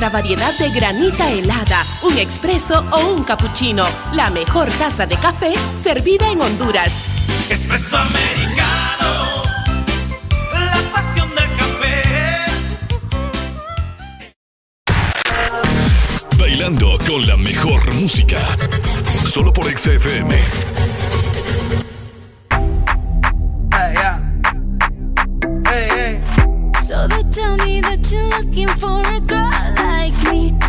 nuestra 0.02 0.20
variedad 0.20 0.58
de 0.58 0.70
granita 0.72 1.30
helada, 1.30 1.86
un 2.02 2.18
expreso 2.18 2.84
o 2.92 3.14
un 3.14 3.24
cappuccino. 3.24 3.86
La 4.14 4.32
mejor 4.32 4.68
taza 4.80 5.06
de 5.06 5.16
café 5.16 5.54
servida 5.80 6.32
en 6.32 6.42
Honduras. 6.42 6.92
Expreso 7.52 7.98
americano. 7.98 9.44
La 10.54 10.78
pasión 10.92 11.30
del 11.36 11.56
café. 11.56 12.02
Bailando 16.40 16.98
con 17.08 17.28
la 17.28 17.38
mejor 17.38 17.94
música. 17.94 18.40
Solo 19.28 19.54
por 19.54 19.66
XFM. 19.66 20.36
Ah. 23.72 24.20
So 26.82 27.08
me 27.64 27.80
that 27.80 28.12
you're 28.12 28.28
looking 28.30 28.68
for 28.68 29.02
a 29.02 29.21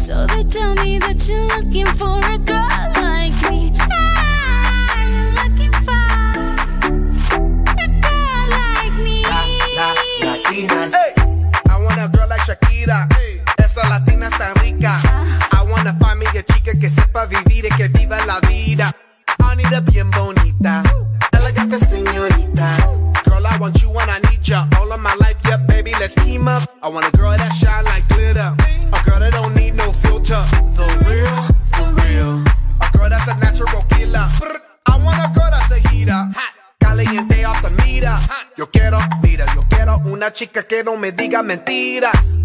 So 0.02 0.26
they 0.26 0.42
tell 0.42 0.74
me 0.82 0.98
that 0.98 1.28
you're 1.28 1.46
looking 1.46 1.86
for 1.94 2.18
a 2.18 2.36
girl 2.36 2.90
like 2.98 3.38
me. 3.48 3.70
Ah, 3.78 4.98
you're 4.98 5.30
looking 5.38 5.70
for 5.86 5.94
a 7.78 7.86
girl 8.02 8.44
like 8.50 8.98
me. 8.98 9.22
La, 9.22 9.46
la, 9.78 9.94
latinas. 10.26 10.90
Hey. 10.90 11.14
I 11.70 11.78
want 11.78 12.02
a 12.02 12.10
girl 12.10 12.26
like 12.28 12.40
Shakira. 12.40 13.06
Hey. 13.14 13.44
Esa 13.62 13.88
latina 13.88 14.26
está 14.26 14.52
rica. 14.54 14.98
I 15.52 15.62
wanna 15.70 15.96
find 16.00 16.18
me 16.18 16.26
a 16.26 16.42
chica 16.42 16.76
que 16.76 16.90
sepa 16.90 17.26
vivir 17.26 17.66
y 17.66 17.70
que 17.76 17.86
viva 17.86 18.18
la 18.26 18.40
vida. 18.40 18.90
Anita 19.38 19.82
bien 19.82 20.10
bonita, 20.10 20.82
elegante 21.30 21.78
señorita. 21.78 22.76
Girl, 23.24 23.46
I 23.46 23.56
want 23.60 23.80
you 23.80 23.96
and 24.00 24.10
I 24.10 24.18
need 24.28 24.42
ya 24.42 24.66
all 24.80 24.90
of 24.90 24.98
my 24.98 25.14
life. 25.20 25.36
Yeah, 25.44 25.58
baby, 25.58 25.92
let's 26.00 26.16
team 26.16 26.48
up. 26.48 26.64
I 26.82 26.88
want 26.88 27.06
a 27.06 27.16
girl 27.16 27.36
that 27.36 27.52
shine 27.54 27.86
una 40.22 40.32
chica 40.32 40.62
que 40.62 40.84
no 40.84 40.96
me 40.96 41.10
diga 41.10 41.42
mentiras. 41.42 42.38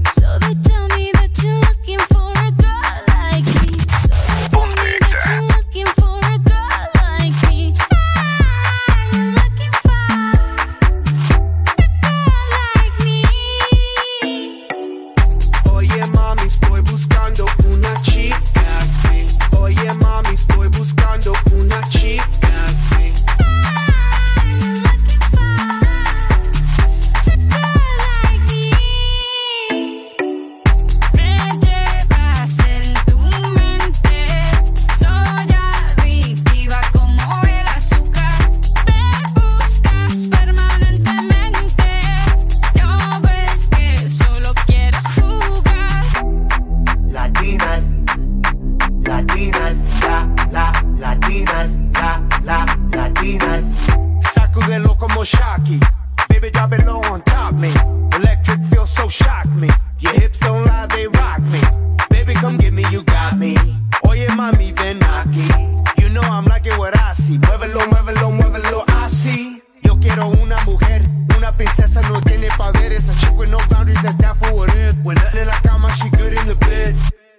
I'm 66.38 66.46
liking 66.46 66.78
what 66.78 66.96
I 66.96 67.14
see. 67.14 67.40
Muévelo, 67.40 67.80
muévelo, 67.90 68.30
muévelo, 68.30 68.84
así. 69.02 69.60
Yo 69.82 70.00
quiero 70.00 70.28
una 70.28 70.56
mujer, 70.66 71.02
una 71.36 71.50
princesa 71.50 72.00
no 72.02 72.22
tiene 72.22 72.48
poderes. 72.56 73.10
A 73.10 73.16
chick 73.16 73.36
with 73.36 73.50
no 73.50 73.58
boundaries, 73.72 74.00
that's 74.04 74.14
down 74.18 74.36
for 74.36 74.54
what 74.54 74.70
it. 74.76 74.94
When 75.04 75.16
nothing 75.16 75.42
in 75.42 75.48
la 75.48 75.60
cama, 75.62 75.90
she 75.96 76.12
good 76.12 76.34
in 76.34 76.48
the 76.48 76.56
bed. 76.58 76.96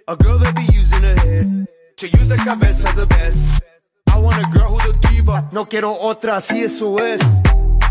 A 0.09 0.17
girl 0.17 0.37
that 0.39 0.53
be 0.53 0.65
using 0.77 1.03
her 1.03 1.15
head 1.15 1.67
to 1.95 2.07
use 2.07 2.27
the 2.27 2.35
cabeza 2.43 2.93
the 2.93 3.05
best. 3.05 3.39
I 4.07 4.19
want 4.19 4.35
a 4.35 4.51
girl 4.51 4.67
who's 4.67 4.97
a 4.97 5.07
diva. 5.07 5.47
No 5.53 5.69
quiero 5.69 5.97
otra, 5.97 6.35
así 6.35 6.61
eso 6.61 6.97
es. 6.99 7.21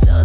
So 0.00 0.24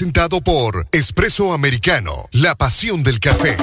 presentado 0.00 0.40
por 0.40 0.88
Espresso 0.92 1.52
Americano, 1.52 2.24
la 2.32 2.54
pasión 2.54 3.02
del 3.02 3.20
café. 3.20 3.58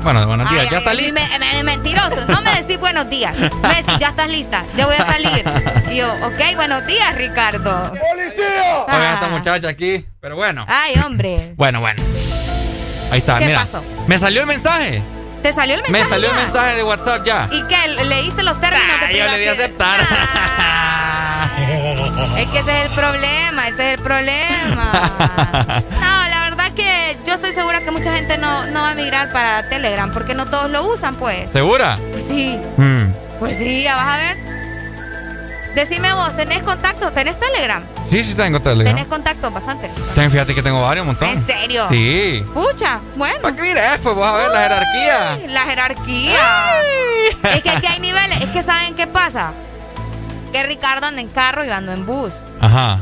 Bueno, 0.03 0.21
de 0.21 0.25
buenos 0.27 0.49
días, 0.49 0.63
Ay, 0.63 0.69
ya 0.71 0.77
ay, 0.77 1.05
está 1.07 1.13
me- 1.39 1.39
me- 1.57 1.63
mentiroso. 1.63 2.15
No 2.29 2.41
me 2.41 2.55
decís 2.55 2.79
buenos 2.79 3.09
días. 3.09 3.37
Me 3.37 3.75
decís, 3.75 3.99
ya 3.99 4.07
estás 4.09 4.29
lista. 4.29 4.63
Ya 4.77 4.85
voy 4.85 4.95
a 4.95 5.05
salir. 5.05 5.43
Y 5.91 5.97
yo, 5.97 6.13
ok, 6.25 6.55
buenos 6.55 6.87
días, 6.87 7.15
Ricardo. 7.15 7.89
¡Policía! 7.91 8.85
Oiga, 8.87 9.13
esta 9.15 9.27
muchacha 9.27 9.67
aquí, 9.67 10.05
pero 10.21 10.37
bueno. 10.37 10.65
Ay, 10.69 10.93
hombre. 11.05 11.53
Bueno, 11.57 11.81
bueno. 11.81 12.01
Ahí 13.11 13.19
está, 13.19 13.39
¿Qué 13.39 13.45
mira. 13.47 13.65
pasó? 13.65 13.83
Me 14.07 14.17
salió 14.17 14.41
el 14.41 14.47
mensaje. 14.47 15.01
¿Te 15.43 15.53
salió 15.53 15.75
el 15.75 15.81
mensaje? 15.81 16.03
Me 16.03 16.09
salió 16.09 16.29
el 16.29 16.35
mensaje 16.35 16.75
de 16.75 16.83
WhatsApp 16.83 17.25
ya. 17.25 17.47
¿Y 17.51 17.63
qué? 17.63 18.03
¿Leíste 18.05 18.43
los 18.43 18.59
términos 18.59 18.99
de 18.99 19.05
Ah, 19.05 19.11
yo 19.11 19.25
le 19.31 19.37
di 19.39 19.47
a 19.47 19.51
aceptar. 19.53 19.99
Es 22.37 22.47
que 22.49 22.59
ese 22.59 22.79
es 22.79 22.85
el 22.85 22.91
problema, 22.95 23.67
ese 23.67 23.93
es 23.93 23.99
el 23.99 24.03
problema. 24.03 24.91
No, 25.91 26.29
la 26.29 26.41
verdad 26.49 26.71
que 26.75 27.17
yo 27.25 27.33
estoy 27.35 27.51
segura 27.53 27.81
que 27.81 27.91
mucha 27.91 28.13
gente 28.13 28.37
no, 28.37 28.65
no 28.67 28.81
va 28.81 28.91
a 28.91 28.95
migrar 28.95 29.31
para 29.31 29.67
Telegram 29.69 30.11
porque 30.11 30.33
no 30.35 30.45
todos 30.47 30.69
lo 30.69 30.83
usan, 30.87 31.15
pues. 31.15 31.49
¿Segura? 31.51 31.97
Pues 32.11 32.23
sí, 32.27 32.59
Mm. 32.77 33.11
pues 33.39 33.57
sí, 33.57 33.83
ya 33.83 33.95
vas 33.95 34.15
a 34.15 34.17
ver. 34.17 34.37
Decime 35.75 36.11
vos, 36.13 36.35
¿tenés 36.35 36.63
contacto? 36.63 37.11
¿Tenés 37.11 37.39
Telegram? 37.39 37.83
Sí, 38.09 38.23
sí 38.23 38.33
tengo 38.33 38.59
Telegram. 38.59 38.93
¿Tenés 38.95 39.07
contacto? 39.07 39.51
Bastante. 39.51 39.89
Ten, 40.15 40.31
fíjate 40.31 40.55
que 40.55 40.63
tengo 40.63 40.81
varios, 40.81 41.03
un 41.03 41.07
montón. 41.07 41.27
¿En 41.29 41.45
serio? 41.45 41.85
Sí. 41.89 42.43
Pucha, 42.53 42.99
bueno. 43.15 43.39
¿Para 43.41 43.55
qué 43.55 43.61
mires? 43.61 43.99
Pues 44.01 44.15
vas 44.15 44.33
a 44.33 44.37
ver 44.37 44.51
la 44.51 44.61
jerarquía. 44.61 45.33
Ay, 45.33 45.47
La 45.47 45.61
jerarquía. 45.61 46.39
Es 47.53 47.61
que 47.63 47.69
aquí 47.69 47.85
hay 47.87 47.99
niveles. 48.01 48.41
Es 48.41 48.49
que 48.49 48.63
¿saben 48.63 48.95
qué 48.95 49.05
pasa? 49.07 49.51
Que 50.51 50.63
Ricardo 50.63 51.05
anda 51.05 51.21
en 51.21 51.27
carro 51.27 51.63
y 51.63 51.67
yo 51.67 51.75
ando 51.75 51.91
en 51.93 52.05
bus. 52.05 52.33
Ajá. 52.59 52.99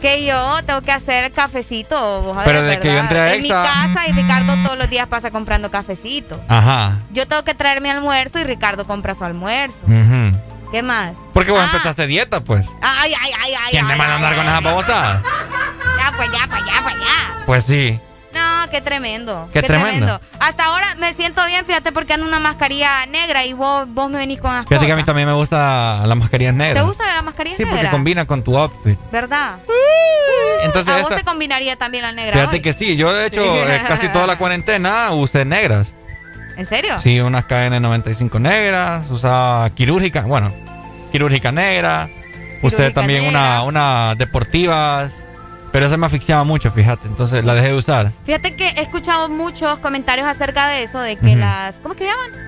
Que 0.00 0.24
yo 0.24 0.62
tengo 0.64 0.82
que 0.82 0.92
hacer 0.92 1.32
cafecito. 1.32 2.22
vos 2.22 2.36
a 2.36 2.44
Pero 2.44 2.62
desde 2.62 2.80
que 2.80 2.92
yo 2.92 2.98
entré 2.98 3.18
a 3.18 3.34
En 3.34 3.42
mi 3.42 3.48
casa 3.48 4.06
y 4.08 4.12
Ricardo 4.12 4.54
todos 4.64 4.78
los 4.78 4.88
días 4.88 5.08
pasa 5.08 5.30
comprando 5.32 5.70
cafecito. 5.72 6.40
Ajá. 6.48 6.98
Yo 7.10 7.26
tengo 7.26 7.42
que 7.42 7.54
traer 7.54 7.80
mi 7.80 7.88
almuerzo 7.88 8.38
y 8.38 8.44
Ricardo 8.44 8.86
compra 8.86 9.14
su 9.16 9.24
almuerzo. 9.24 9.78
Ujú. 9.86 10.38
¿Qué 10.70 10.82
más? 10.82 11.12
Porque 11.32 11.50
vos 11.52 11.60
Ah. 11.62 11.66
empezaste 11.72 12.06
dieta, 12.06 12.40
pues. 12.42 12.66
Ay, 12.82 13.12
ay, 13.22 13.30
ay, 13.42 13.52
ay. 13.64 13.70
¿Quién 13.70 13.86
te 13.86 13.92
ay, 13.92 13.98
manda 13.98 14.14
a 14.14 14.16
ay, 14.18 14.22
andar 14.24 14.34
con 14.36 14.46
ay, 14.46 14.52
esas 14.52 14.64
babosadas? 14.64 15.22
Ya, 15.98 16.12
pues 16.16 16.28
ya, 16.32 16.46
pues 16.48 16.62
ya, 16.64 16.82
pues 16.82 16.94
ya. 16.94 17.44
Pues 17.46 17.64
sí. 17.64 18.00
No, 18.34 18.70
qué 18.70 18.80
tremendo. 18.82 19.48
Qué 19.52 19.62
tremendo. 19.62 20.20
Hasta 20.40 20.64
ahora 20.66 20.86
me 20.98 21.14
siento 21.14 21.44
bien, 21.46 21.64
fíjate, 21.64 21.90
porque 21.92 22.12
ando 22.12 22.26
una 22.26 22.38
mascarilla 22.38 23.06
negra 23.06 23.44
y 23.46 23.54
vos, 23.54 23.86
vos 23.88 24.10
me 24.10 24.18
venís 24.18 24.40
con 24.40 24.52
las 24.52 24.66
Fíjate 24.66 24.84
que 24.86 24.92
a 24.92 24.96
mí 24.96 25.00
cosas. 25.02 25.06
también 25.06 25.28
me 25.28 25.34
gusta 25.34 26.02
la 26.06 26.14
mascarilla 26.14 26.52
negra. 26.52 26.80
¿Te 26.82 26.86
gusta 26.86 27.06
la 27.14 27.22
mascarilla 27.22 27.56
Sí, 27.56 27.62
porque 27.64 27.76
negra? 27.76 27.90
combina 27.92 28.26
con 28.26 28.42
tu 28.42 28.58
outfit. 28.58 28.98
¿Verdad? 29.10 29.58
Entonces 30.62 30.92
a 30.92 30.96
vos 30.98 31.02
esta- 31.04 31.16
te 31.16 31.24
combinaría 31.24 31.76
también 31.76 32.02
la 32.02 32.12
negra. 32.12 32.32
Fíjate 32.34 32.56
hoy? 32.56 32.62
que 32.62 32.72
sí, 32.72 32.96
yo 32.96 33.12
de 33.12 33.26
hecho 33.26 33.42
eh, 33.42 33.82
casi 33.86 34.08
toda 34.08 34.26
la 34.26 34.36
cuarentena 34.38 35.10
usé 35.12 35.44
negras. 35.44 35.94
¿En 36.56 36.66
serio? 36.66 36.98
Sí, 36.98 37.20
unas 37.20 37.46
KN95 37.46 38.40
negras, 38.40 39.10
usaba 39.10 39.68
quirúrgica, 39.70 40.22
bueno, 40.22 40.52
quirúrgica 41.12 41.52
negra, 41.52 42.08
Quirúrgica 42.60 42.92
también 42.92 43.22
negra. 43.24 43.62
una, 43.62 43.62
una 43.62 44.14
deportivas, 44.16 45.24
pero 45.72 45.86
esa 45.86 45.96
me 45.96 46.06
asfixiaba 46.06 46.44
mucho, 46.44 46.70
fíjate, 46.70 47.06
entonces 47.08 47.44
la 47.44 47.54
dejé 47.54 47.68
de 47.68 47.74
usar. 47.74 48.12
Fíjate 48.24 48.56
que 48.56 48.66
he 48.68 48.80
escuchado 48.82 49.28
muchos 49.28 49.78
comentarios 49.80 50.26
acerca 50.26 50.68
de 50.68 50.82
eso, 50.82 51.00
de 51.00 51.16
que 51.16 51.36
las... 51.36 51.78
¿Cómo 51.80 51.92
es 51.94 51.98
que 52.00 52.06
llaman? 52.06 52.46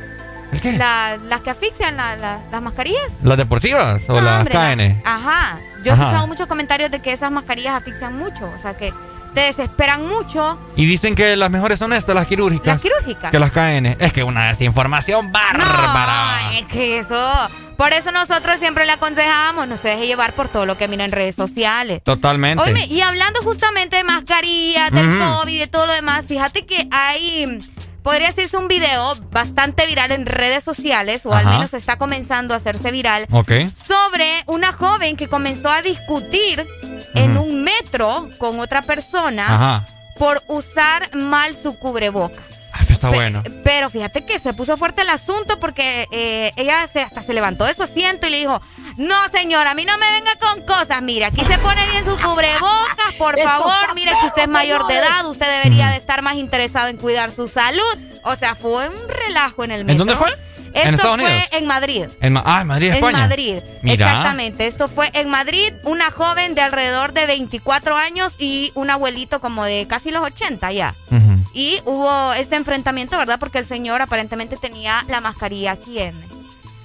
¿El 0.53 0.61
qué? 0.63 0.73
La- 0.79 1.19
las 1.29 1.41
que 1.43 1.51
asfixian 1.51 1.97
la- 1.99 2.17
la- 2.17 2.39
las 2.51 2.63
mascarillas. 2.63 3.19
¿Las 3.23 3.37
deportivas 3.37 4.09
o 4.09 4.15
No, 4.15 4.21
las 4.23 4.39
hombre, 4.41 4.55
KN? 4.55 5.03
Ajá. 5.05 5.61
Yo 5.85 5.91
he 5.91 5.95
Ajá. 5.95 6.03
escuchado 6.05 6.27
muchos 6.27 6.47
comentarios 6.47 6.91
de 6.91 7.01
que 7.01 7.13
esas 7.13 7.31
mascarillas 7.31 7.75
asfixian 7.75 8.17
mucho. 8.17 8.51
O 8.55 8.59
sea, 8.59 8.75
que 8.75 8.93
te 9.35 9.41
desesperan 9.41 10.07
mucho. 10.07 10.59
Y 10.77 10.87
dicen 10.87 11.15
que 11.15 11.37
las 11.37 11.51
mejores 11.51 11.79
son 11.79 11.93
estas, 11.93 12.15
las 12.15 12.27
quirúrgicas. 12.27 12.67
Las 12.67 12.83
quirúrgicas. 12.83 13.31
Que 13.31 13.39
las 13.39 13.51
KN. 13.51 13.97
Es 13.99 14.13
que 14.13 14.23
una 14.23 14.49
desinformación 14.49 15.33
bárbara. 15.33 16.41
No, 16.43 16.51
es 16.51 16.65
que 16.65 16.99
eso. 16.99 17.49
Por 17.79 17.93
eso 17.93 18.11
nosotros 18.11 18.59
siempre 18.59 18.87
le 18.87 18.93
aconsejamos, 18.93 19.69
no 19.69 19.77
se 19.77 19.91
deje 19.91 20.09
llevar 20.09 20.33
por 20.33 20.49
todo 20.49 20.67
lo 20.67 20.77
que 20.77 20.89
mira 20.89 21.05
en 21.05 21.13
redes 21.13 21.37
sociales. 21.37 22.03
Totalmente. 22.03 22.61
Oíme, 22.65 22.87
y 22.87 23.03
hablando 23.03 23.41
justamente 23.43 23.97
de 23.97 24.03
mascarillas, 24.03 24.91
del. 24.91 25.19
COVID 25.19 25.61
de 25.61 25.67
todo 25.69 25.87
lo 25.87 25.93
demás, 25.93 26.25
fíjate 26.27 26.67
que 26.67 26.89
hay, 26.91 27.61
podría 28.09 28.29
decirse 28.29 28.57
un 28.57 28.69
video 28.69 29.17
bastante 29.31 29.85
viral 29.85 30.13
en 30.13 30.25
redes 30.25 30.65
sociales, 30.65 31.27
o 31.27 31.35
al 31.35 31.45
menos 31.45 31.75
está 31.75 31.99
comenzando 31.99 32.55
a 32.55 32.57
hacerse 32.57 32.91
viral, 32.91 33.27
Ok. 33.31 33.53
sobre 33.77 34.25
una 34.47 34.73
joven 34.73 35.15
que 35.15 35.29
comenzó 35.29 35.69
a 35.69 35.83
discutir 35.83 36.67
en 37.15 37.37
un 37.37 37.65
metro 37.65 38.31
con 38.39 38.61
otra 38.61 38.81
persona 38.81 39.55
Ajá. 39.55 39.87
por 40.17 40.43
usar 40.49 41.15
mal 41.15 41.55
su 41.55 41.79
cubrebocas. 41.79 42.68
Está 42.99 43.11
bueno. 43.11 43.43
Pero 43.65 43.91
fíjate 43.91 44.25
que 44.25 44.39
se 44.39 44.53
puso 44.55 44.77
fuerte 44.77 45.03
el 45.03 45.09
asunto 45.11 45.59
porque 45.61 46.07
eh, 46.11 46.53
ella 46.57 46.87
se, 46.93 47.01
hasta 47.01 47.23
se 47.23 47.33
levantó 47.33 47.65
de 47.65 47.75
su 47.75 47.83
asiento 47.83 48.27
y 48.27 48.31
le 48.31 48.39
dijo, 48.39 48.61
no 48.97 49.17
señora, 49.33 49.71
a 49.71 49.75
mí 49.75 49.85
no 49.85 49.97
me 49.99 50.11
venga 50.13 50.33
con 50.41 50.63
cosas, 50.63 51.01
mire, 51.03 51.25
aquí 51.27 51.45
se 51.45 51.59
pone 51.59 51.81
bien 51.91 52.05
su 52.05 52.17
cubrebocas, 52.21 53.15
por 53.19 53.39
favor, 53.43 53.95
mire 53.95 54.13
que 54.21 54.27
usted 54.27 54.43
es 54.43 54.49
mayor 54.49 54.87
de 54.87 54.97
edad, 54.97 55.27
usted 55.27 55.47
debería 55.63 55.91
de 55.91 55.97
estar 55.97 56.23
más 56.23 56.37
interesado 56.37 56.89
en 56.89 56.97
cuidar 56.97 57.33
su 57.33 57.49
salud. 57.49 57.81
O 58.25 58.35
sea, 58.37 58.55
fue 58.55 58.89
un 58.89 59.09
relajo 59.09 59.65
en 59.65 59.71
el 59.71 59.85
metro. 59.85 59.93
¿En 59.93 59.99
dónde 60.09 60.17
fue? 60.17 60.29
Esto 60.75 60.89
¿En 60.89 60.95
Estados 60.97 61.17
fue 61.17 61.25
Unidos? 61.31 61.49
en 61.53 61.67
Madrid. 61.67 62.05
En 62.21 62.33
Ma- 62.35 62.43
ah, 62.45 62.61
en 62.61 62.67
Madrid, 62.67 62.89
En 62.89 62.95
España. 62.97 63.19
Madrid, 63.19 63.57
Mira. 63.83 64.07
exactamente. 64.07 64.67
Esto 64.67 64.87
fue 64.89 65.09
en 65.15 65.29
Madrid, 65.31 65.73
una 65.85 66.11
joven 66.11 66.55
de 66.55 66.61
alrededor 66.61 67.15
de 67.15 67.27
24 67.27 67.97
años 67.97 68.35
y 68.39 68.71
un 68.75 68.91
abuelito 68.91 69.41
como 69.41 69.65
de 69.65 69.87
casi 69.89 70.11
los 70.11 70.23
80 70.23 70.71
ya. 70.73 70.95
Ujú. 71.11 71.38
Y 71.55 71.81
hubo 71.85 72.33
este 72.35 72.57
enfrentamiento, 72.57 73.17
¿verdad? 73.19 73.39
Porque 73.41 73.59
el 73.59 73.67
señor 73.67 74.03
aparentemente 74.03 74.57
tenía 74.57 75.05
la 75.09 75.21
mascarilla 75.21 75.73
aquí 75.73 75.99
en... 75.99 76.15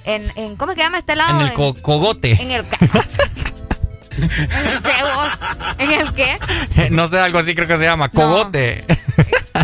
en, 0.06 0.32
en- 0.36 0.56
¿Cómo 0.56 0.72
se 0.74 0.80
llama 0.80 0.98
este 1.00 1.16
lado? 1.16 1.40
En 1.42 1.48
el 1.48 1.54
co- 1.54 1.76
cogote. 1.76 2.32
En 2.42 2.52
el... 2.52 2.66
¿En 4.16 4.24
el 4.24 4.82
qué 4.84 5.04
vos? 5.04 5.32
¿En 5.80 5.92
el 5.92 6.14
qué? 6.14 6.38
no 6.92 7.08
sé, 7.08 7.20
algo 7.20 7.40
así 7.40 7.56
creo 7.56 7.68
que 7.68 7.78
se 7.78 7.84
llama. 7.86 8.10
Cogote. 8.10 8.86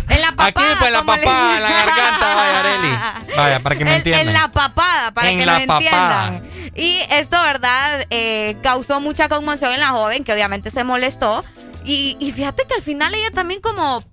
En 0.10 0.22
la 0.22 0.32
papada. 0.32 0.48
Aquí, 0.48 0.86
en 0.86 0.94
la 0.94 1.00
papada, 1.04 1.56
en 1.58 1.64
la 1.64 1.70
garganta, 1.70 2.36
vaya, 2.36 2.60
Areli. 2.60 3.36
Vaya, 3.36 3.60
para 3.62 3.76
que 3.76 3.86
me 3.86 3.92
En- 3.92 3.98
entiendan. 3.98 4.28
En 4.28 4.34
la 4.34 4.52
papada, 4.52 5.12
para 5.14 5.30
En 5.32 5.40
que 5.40 5.46
la 5.46 5.60
lo 5.60 5.66
papada. 5.66 6.28
entiendan. 6.28 6.74
Y 6.76 7.00
esto, 7.12 7.42
¿verdad? 7.42 8.06
Eh, 8.12 8.56
causó 8.62 9.00
mucha 9.02 9.30
conmoción 9.30 9.74
en 9.74 9.80
la 9.80 9.90
joven, 9.90 10.24
que 10.24 10.34
obviamente 10.34 10.70
se 10.72 10.84
molestó. 10.84 11.44
Y, 11.86 12.18
y 12.20 12.32
fíjate 12.32 12.66
que 12.68 12.76
al 12.76 12.82
final 12.84 13.14
ella 13.16 13.32
también 13.32 13.62
como 13.62 14.04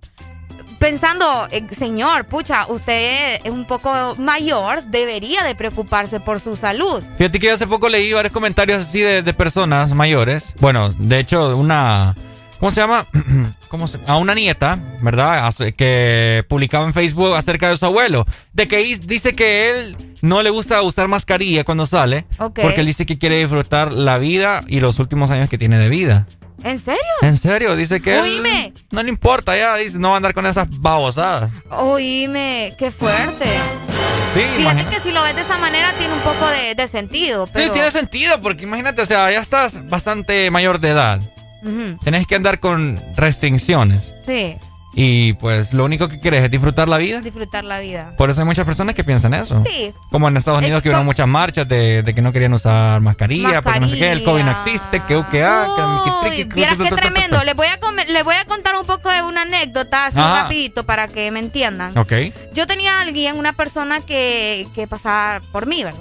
pensando, 0.79 1.47
eh, 1.51 1.67
señor, 1.71 2.27
pucha, 2.27 2.67
usted 2.69 3.41
es 3.45 3.51
un 3.51 3.67
poco 3.67 4.15
mayor, 4.19 4.83
debería 4.85 5.43
de 5.45 5.55
preocuparse 5.55 6.21
por 6.21 6.41
su 6.41 6.57
salud. 6.57 7.03
Fíjate 7.17 7.39
que 7.39 7.47
yo 7.47 7.55
hace 7.55 7.67
poco 7.67 7.89
leí 7.89 8.13
varios 8.13 8.33
comentarios 8.33 8.83
así 8.83 9.01
de, 9.01 9.23
de 9.23 9.35
personas 9.35 9.93
mayores. 9.95 10.55
Bueno, 10.61 10.91
de 10.99 11.19
hecho, 11.21 11.57
una. 11.57 12.15
¿Cómo 12.59 12.71
se 12.71 12.81
llama? 12.81 13.07
¿Cómo 13.69 13.87
se- 13.87 13.99
A 14.07 14.17
una 14.17 14.35
nieta, 14.35 14.79
¿verdad? 15.03 15.53
Que 15.77 16.43
publicaba 16.49 16.87
en 16.87 16.95
Facebook 16.95 17.35
acerca 17.35 17.69
de 17.69 17.77
su 17.77 17.85
abuelo. 17.85 18.27
De 18.55 18.67
que 18.67 18.79
dice 19.03 19.35
que 19.35 19.71
él 19.71 19.97
no 20.23 20.43
le 20.43 20.49
gusta 20.49 20.81
usar 20.83 21.07
mascarilla 21.09 21.65
cuando 21.65 21.85
sale. 21.85 22.25
Porque 22.39 22.81
él 22.81 22.87
dice 22.87 23.05
que 23.05 23.19
quiere 23.19 23.39
disfrutar 23.39 23.93
la 23.93 24.17
vida 24.17 24.63
y 24.67 24.81
los 24.81 24.99
últimos 25.01 25.31
años 25.31 25.51
que 25.51 25.59
tiene 25.59 25.79
de 25.79 25.91
vida. 25.91 26.27
¿En 26.65 26.79
serio? 26.79 27.01
En 27.23 27.37
serio, 27.37 27.77
dice 27.77 28.01
que. 28.01 28.15
él 28.19 28.23
Oíme. 28.23 28.73
no 28.91 29.03
le 29.03 29.09
importa 29.09 29.57
ya, 29.57 29.77
dice, 29.77 29.99
no 29.99 30.09
va 30.09 30.15
a 30.15 30.17
andar 30.17 30.35
con 30.35 30.47
esas 30.47 30.67
babosadas. 30.81 31.51
Oíme, 31.71 32.75
qué 32.79 32.91
fuerte. 32.91 33.47
Sí, 34.35 34.43
Fíjate 34.59 34.85
que 34.87 35.01
si 35.01 35.13
lo 35.13 35.23
ves 35.23 35.35
de 35.35 35.43
esa 35.43 35.57
manera 35.59 35.93
tiene 35.99 36.13
un 36.13 36.21
poco 36.21 36.47
de, 36.49 36.75
de 36.75 36.89
sentido, 36.89 37.47
pero... 37.47 37.67
Sí, 37.67 37.73
tiene 37.73 37.91
sentido, 37.91 38.41
porque 38.43 38.65
imagínate, 38.65 39.01
o 39.01 39.07
sea, 39.07 39.31
ya 39.31 39.41
estás 39.41 39.89
bastante 39.89 40.51
mayor 40.51 40.79
de 40.81 40.91
edad. 40.91 41.21
Ujú, 41.63 41.99
Tenés 42.05 42.27
que 42.27 42.35
andar 42.35 42.61
con 42.61 43.03
restricciones. 43.17 44.13
Sí, 44.27 44.57
Y 44.99 45.35
pues 45.35 45.75
lo 45.75 45.85
único 45.85 46.09
que 46.09 46.19
quieres 46.19 46.43
es 46.43 46.51
disfrutar 46.51 46.89
la 46.89 46.97
vida. 46.97 47.21
disfrutar 47.21 47.65
la 47.65 47.81
vida. 47.81 48.15
Por 48.17 48.31
eso 48.31 48.41
hay 48.41 48.47
muchas 48.47 48.65
personas 48.65 48.95
que 48.95 49.05
piensan 49.05 49.35
eso. 49.35 49.63
Sí. 49.67 49.93
Como 50.11 50.27
en 50.29 50.39
Estados 50.39 50.61
Es 50.61 50.65
Unidos 50.65 50.83
que 50.83 50.89
que 50.89 50.97
hubo 50.97 51.05
muchas 51.05 51.29
marchas 51.29 51.69
de, 51.69 52.03
de 52.03 52.15
que 52.15 52.23
no 52.23 52.33
querían 52.33 52.55
usar 52.55 52.99
mascarilla, 53.03 53.61
porque 53.61 53.81
no 53.81 53.89
sé 53.89 53.99
qué, 53.99 54.13
el 54.13 54.25
COVID 54.25 54.43
no 54.43 54.53
existe, 54.53 55.03
que 55.07 55.23
ah, 55.45 55.67
que 56.25 56.45
vieras 56.55 56.77
qué 56.79 56.91
tremendo. 56.91 57.45
Les 57.45 57.55
voy, 57.55 57.67
a 57.67 57.79
come- 57.79 58.07
le 58.07 58.23
voy 58.23 58.37
a 58.37 58.47
contar 58.47 58.75
un 58.77 58.87
poco 58.87 59.11
de 59.11 59.23
una 59.23 59.43
anécdota 59.43 60.07
así 60.07 60.17
rapidito 60.19 60.87
para 60.87 61.09
que 61.09 61.31
me 61.31 61.41
entiendan. 61.41 61.97
Ok. 61.99 62.13
Yo 62.55 62.67
tenía 62.67 62.99
a 62.99 63.03
alguien, 63.03 63.37
una 63.37 63.53
persona 63.53 64.01
que, 64.01 64.67
que 64.75 64.87
pasaba 64.87 65.41
por 65.53 65.67
mí, 65.67 65.85
¿verdad? 65.85 66.01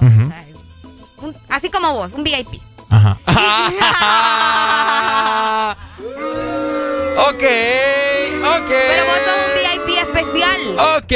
así 1.49 1.69
como 1.69 1.93
vos, 1.93 2.13
un 2.13 2.23
VIP. 2.23 2.61
Ajá. 2.89 3.17
ok, 7.17 7.43
ok. 8.43 8.69
Pero 8.69 9.05
vos 9.05 9.19
sos 9.25 9.37
un 9.45 9.85
VIP 9.85 9.97
especial. 9.97 10.61
Ok. 10.97 11.13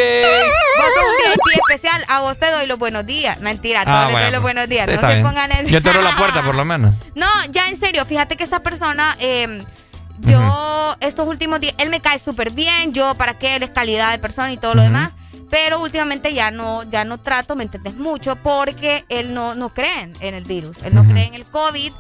Vos 0.78 0.90
sos 0.96 1.06
un 1.06 1.18
VIP 1.24 1.60
especial. 1.68 2.06
A 2.08 2.22
vos 2.22 2.38
te 2.38 2.50
doy 2.52 2.68
los 2.68 2.80
buenos 2.80 3.06
días. 3.06 3.40
Mentira, 3.42 3.82
a 3.82 3.86
todos 3.86 3.98
ah, 3.98 4.08
les 4.08 4.22
doy 4.22 4.32
los 4.32 4.42
buenos 4.42 4.68
días. 4.68 4.88
no 4.88 5.10
se 5.10 5.22
pongan 5.22 5.52
en... 5.52 5.68
Yo 5.68 5.82
te 5.82 5.90
abro 5.90 6.02
la 6.02 6.16
puerta 6.16 6.44
por 6.44 6.56
lo 6.56 6.66
menos. 6.66 6.94
No, 7.16 7.28
ya 7.50 7.68
en 7.68 7.78
serio, 7.78 8.06
fíjate 8.06 8.38
que 8.38 8.44
esta 8.44 8.62
persona... 8.62 9.18
Eh, 9.20 9.64
yo, 10.22 10.96
estos 11.00 11.28
últimos 11.28 11.60
días, 11.60 11.76
él 11.78 11.90
me 11.90 12.02
cae 12.02 12.20
súper 12.20 12.52
bien, 12.52 12.94
yo 12.94 13.16
para 13.16 13.38
qué, 13.40 13.56
él 13.56 13.64
es 13.64 13.70
calidad 13.70 14.12
de 14.12 14.20
persona 14.20 14.52
y 14.52 14.58
todo 14.58 14.76
lo 14.76 14.82
demás, 14.82 15.14
pero 15.50 15.80
últimamente 15.80 16.34
ya 16.34 16.52
no, 16.52 16.84
ya 16.84 17.06
no 17.06 17.20
trato, 17.20 17.56
¿me 17.56 17.64
entendés? 17.64 17.96
Mucho 17.96 18.36
porque 18.36 19.06
él 19.10 19.34
no, 19.34 19.56
no 19.56 19.70
cree 19.70 20.12
en 20.20 20.34
el 20.34 20.44
virus, 20.44 20.84
él 20.84 20.94
no 20.94 21.04
cree 21.04 21.26
en 21.26 21.36
el 21.36 21.46
COVID. 21.46 21.94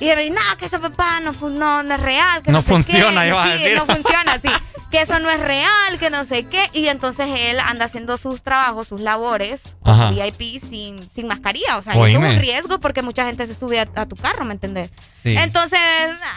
Y 0.00 0.08
dice, 0.08 0.30
no, 0.30 0.40
que 0.58 0.66
ese 0.66 0.78
papá 0.78 1.20
no, 1.20 1.32
no, 1.32 1.82
no 1.82 1.94
es 1.94 2.00
real. 2.00 2.42
Que 2.42 2.50
no, 2.50 2.62
funciona, 2.62 3.26
iba 3.26 3.44
a 3.44 3.48
decir. 3.50 3.76
no 3.76 3.86
funciona, 3.94 4.38
sí. 4.40 4.48
Que 4.90 5.02
eso 5.02 5.20
no 5.20 5.30
es 5.30 5.38
real, 5.38 5.98
que 6.00 6.10
no 6.10 6.24
sé 6.24 6.44
qué. 6.44 6.62
Y 6.72 6.88
entonces 6.88 7.28
él 7.28 7.60
anda 7.60 7.84
haciendo 7.84 8.16
sus 8.16 8.42
trabajos, 8.42 8.88
sus 8.88 9.02
labores, 9.02 9.76
VIP 9.84 10.58
sin, 10.58 11.08
sin 11.08 11.26
mascarilla. 11.26 11.76
O 11.76 11.82
sea, 11.82 11.92
eso 11.92 12.06
es 12.06 12.16
un 12.16 12.38
riesgo 12.40 12.80
porque 12.80 13.02
mucha 13.02 13.26
gente 13.26 13.46
se 13.46 13.54
sube 13.54 13.78
a, 13.78 14.06
tu 14.06 14.16
carro, 14.16 14.44
¿me 14.46 14.54
entendés? 14.54 14.90
Sí. 15.22 15.36
Entonces, 15.36 15.78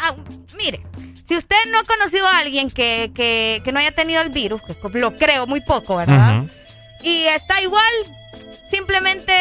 ah, 0.03 0.13
mire, 0.57 0.85
si 1.25 1.37
usted 1.37 1.55
no 1.71 1.79
ha 1.79 1.83
conocido 1.83 2.27
a 2.27 2.39
alguien 2.39 2.69
que, 2.69 3.11
que, 3.15 3.61
que, 3.63 3.71
no 3.71 3.79
haya 3.79 3.91
tenido 3.91 4.21
el 4.21 4.29
virus, 4.29 4.61
que 4.61 4.99
lo 4.99 5.15
creo 5.15 5.47
muy 5.47 5.61
poco, 5.61 5.95
¿verdad? 5.95 6.43
Y 7.01 7.23
está 7.23 7.61
igual, 7.61 7.93
simplemente 8.69 9.33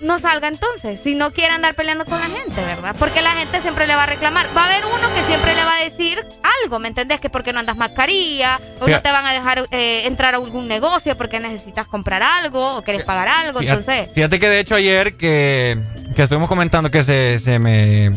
no 0.00 0.18
salga 0.18 0.48
entonces, 0.48 1.00
si 1.00 1.14
no 1.14 1.32
quiere 1.32 1.54
andar 1.54 1.74
peleando 1.74 2.04
con 2.04 2.20
la 2.20 2.26
gente, 2.26 2.60
¿verdad? 2.64 2.94
Porque 2.98 3.22
la 3.22 3.30
gente 3.30 3.60
siempre 3.60 3.86
le 3.86 3.94
va 3.94 4.04
a 4.04 4.06
reclamar. 4.06 4.46
Va 4.56 4.64
a 4.64 4.66
haber 4.66 4.84
uno 4.84 5.14
que 5.14 5.22
siempre 5.24 5.54
le 5.54 5.64
va 5.64 5.74
a 5.74 5.84
decir 5.84 6.24
algo, 6.62 6.78
¿me 6.78 6.88
entendés? 6.88 7.20
Que 7.20 7.30
porque 7.30 7.52
no 7.52 7.60
andas 7.60 7.76
mascarilla, 7.76 8.60
o 8.80 8.88
no 8.88 9.02
te 9.02 9.10
van 9.10 9.26
a 9.26 9.32
dejar 9.32 9.64
eh, 9.70 10.02
entrar 10.06 10.34
a 10.34 10.38
algún 10.38 10.68
negocio 10.68 11.16
porque 11.16 11.40
necesitas 11.40 11.86
comprar 11.86 12.22
algo 12.22 12.76
o 12.76 12.82
quieres 12.82 13.04
pagar 13.04 13.28
algo, 13.28 13.60
entonces... 13.60 14.08
Fíjate 14.14 14.38
que 14.38 14.48
de 14.48 14.60
hecho 14.60 14.74
ayer 14.74 15.16
que, 15.16 15.78
que 16.14 16.22
estuvimos 16.22 16.48
comentando 16.48 16.90
que 16.90 17.02
se, 17.02 17.38
se 17.38 17.58
me 17.58 18.12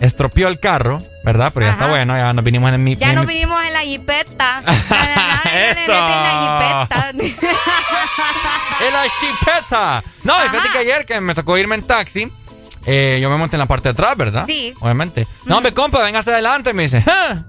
estropeó 0.00 0.48
el 0.48 0.60
carro, 0.60 1.02
¿verdad? 1.24 1.50
Pero 1.54 1.66
ya 1.66 1.72
está 1.72 1.88
bueno, 1.88 2.16
ya 2.16 2.32
nos 2.32 2.44
vinimos 2.44 2.72
en 2.72 2.84
mi... 2.84 2.96
Ya 2.96 3.12
nos 3.12 3.26
vinimos 3.26 3.60
en 3.64 3.72
la 3.72 3.80
jipeta. 3.80 4.62
Eso. 4.66 5.92
En 5.92 6.22
la 6.22 6.78
jipeta. 6.88 7.10
en 8.86 8.92
la 8.92 9.02
jipeta. 9.20 10.02
No, 10.24 10.34
fíjate 10.38 10.68
que 10.70 10.78
ayer 10.78 11.06
que 11.06 11.20
me 11.20 11.34
tocó 11.34 11.56
irme 11.58 11.76
en 11.76 11.86
taxi, 11.86 12.30
eh, 12.86 13.18
yo 13.20 13.28
me 13.30 13.36
monté 13.36 13.56
en 13.56 13.60
la 13.60 13.66
parte 13.66 13.88
de 13.88 13.92
atrás, 13.92 14.16
¿verdad? 14.16 14.44
Sí. 14.46 14.74
Obviamente. 14.80 15.26
No, 15.44 15.56
hombre, 15.56 15.72
compa, 15.74 16.02
venga 16.02 16.20
hacia 16.20 16.32
adelante, 16.32 16.72
me 16.72 16.84
dice. 16.84 17.04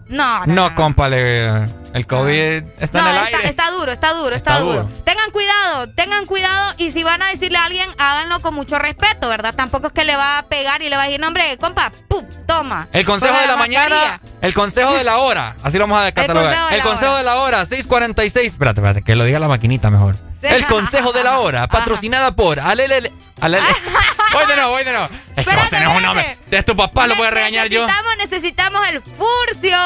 No, 0.09 0.45
no. 0.45 0.45
No, 0.47 0.75
compa, 0.75 1.07
le... 1.07 1.47
El 1.93 2.05
COVID 2.05 2.63
está 2.79 2.99
en 2.99 3.07
el 3.07 3.15
está, 3.15 3.25
aire. 3.25 3.49
Está 3.49 3.71
duro, 3.71 3.91
está 3.91 4.13
duro, 4.13 4.35
está, 4.35 4.59
duro. 4.59 4.89
Tengan 5.03 5.31
cuidado, 5.31 5.89
tengan 5.89 6.25
cuidado 6.25 6.75
y 6.77 6.91
si 6.91 7.03
van 7.03 7.21
a 7.23 7.27
decirle 7.29 7.57
a 7.57 7.65
alguien, 7.65 7.89
háganlo 7.97 8.39
con 8.39 8.53
mucho 8.53 8.77
respeto, 8.77 9.29
¿verdad? 9.29 9.55
Tampoco 9.55 9.88
es 9.88 9.93
que 9.93 10.05
le 10.05 10.15
va 10.15 10.38
a 10.38 10.43
pegar 10.43 10.81
y 10.81 10.89
le 10.89 10.95
va 10.95 11.03
a 11.03 11.05
decir, 11.05 11.19
no, 11.19 11.27
hombre, 11.27 11.57
compa, 11.59 11.91
¡pum! 12.07 12.23
Toma. 12.45 12.88
El 12.93 13.05
consejo 13.05 13.35
de 13.39 13.47
la, 13.47 13.57
mañana, 13.57 14.21
el 14.41 14.53
consejo 14.53 14.93
de 14.93 15.03
la 15.03 15.17
hora, 15.17 15.55
así 15.63 15.77
lo 15.77 15.88
vamos 15.88 16.05
a 16.05 16.11
catalogar. 16.11 16.73
El 16.73 16.81
consejo, 16.81 17.15
de, 17.17 17.23
la 17.23 17.38
hora, 17.38 17.63
6.46. 17.63 18.41
Espérate, 18.45 18.79
espérate, 18.79 19.01
que 19.01 19.15
lo 19.15 19.23
diga 19.23 19.39
la 19.39 19.47
maquinita 19.47 19.89
mejor. 19.89 20.15
El 20.41 20.65
consejo 20.67 21.11
de 21.11 21.23
la 21.23 21.39
hora, 21.39 21.67
patrocinada 21.67 22.35
por 22.35 22.59
Alele. 22.59 23.11
Alele. 23.41 23.65
voy 24.33 24.45
de 24.45 24.55
nuevo, 24.55 24.71
voy 24.71 24.83
de 24.83 24.91
nuevo. 24.91 25.09
Es 25.35 25.45
que 25.45 25.55
vos 25.55 25.69
tenés 25.69 25.95
un 25.95 26.03
nombre. 26.03 26.38
De 26.47 26.63
tu 26.63 26.75
papá 26.75 27.07
lo 27.07 27.15
voy 27.15 27.27
a 27.27 27.31
regañar 27.31 27.67
yo. 27.67 27.88
Necesitamos 28.17 28.88
el 28.89 29.01
furcio, 29.01 29.77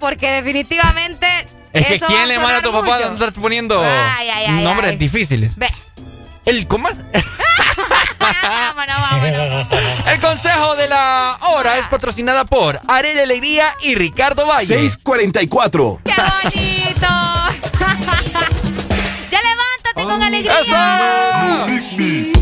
porque 0.00 0.30
definitivamente 0.30 1.26
es 1.72 1.86
que 1.86 2.00
¿quién 2.00 2.28
le 2.28 2.38
manda 2.38 2.58
a 2.58 2.62
tu 2.62 2.72
papá 2.72 2.96
a 2.96 3.12
estar 3.12 3.32
poniendo 3.32 3.82
nombres 4.48 4.98
difíciles? 4.98 5.56
Ve. 5.56 5.70
¿El 6.44 6.66
cómo? 6.66 6.88
El 10.06 10.20
consejo 10.20 10.76
de 10.76 10.88
la 10.88 11.36
hora 11.50 11.78
es 11.78 11.86
patrocinada 11.86 12.44
por 12.44 12.80
Arena 12.88 13.22
Alegría 13.22 13.74
y 13.82 13.94
Ricardo 13.94 14.46
Valle. 14.46 14.66
644. 14.66 16.00
¡Qué 16.04 16.12
bonito! 16.44 17.08
¡Ya 19.94 20.04
levántate 20.04 20.06
con 20.06 20.22
alegría! 20.22 21.66
música 21.68 22.41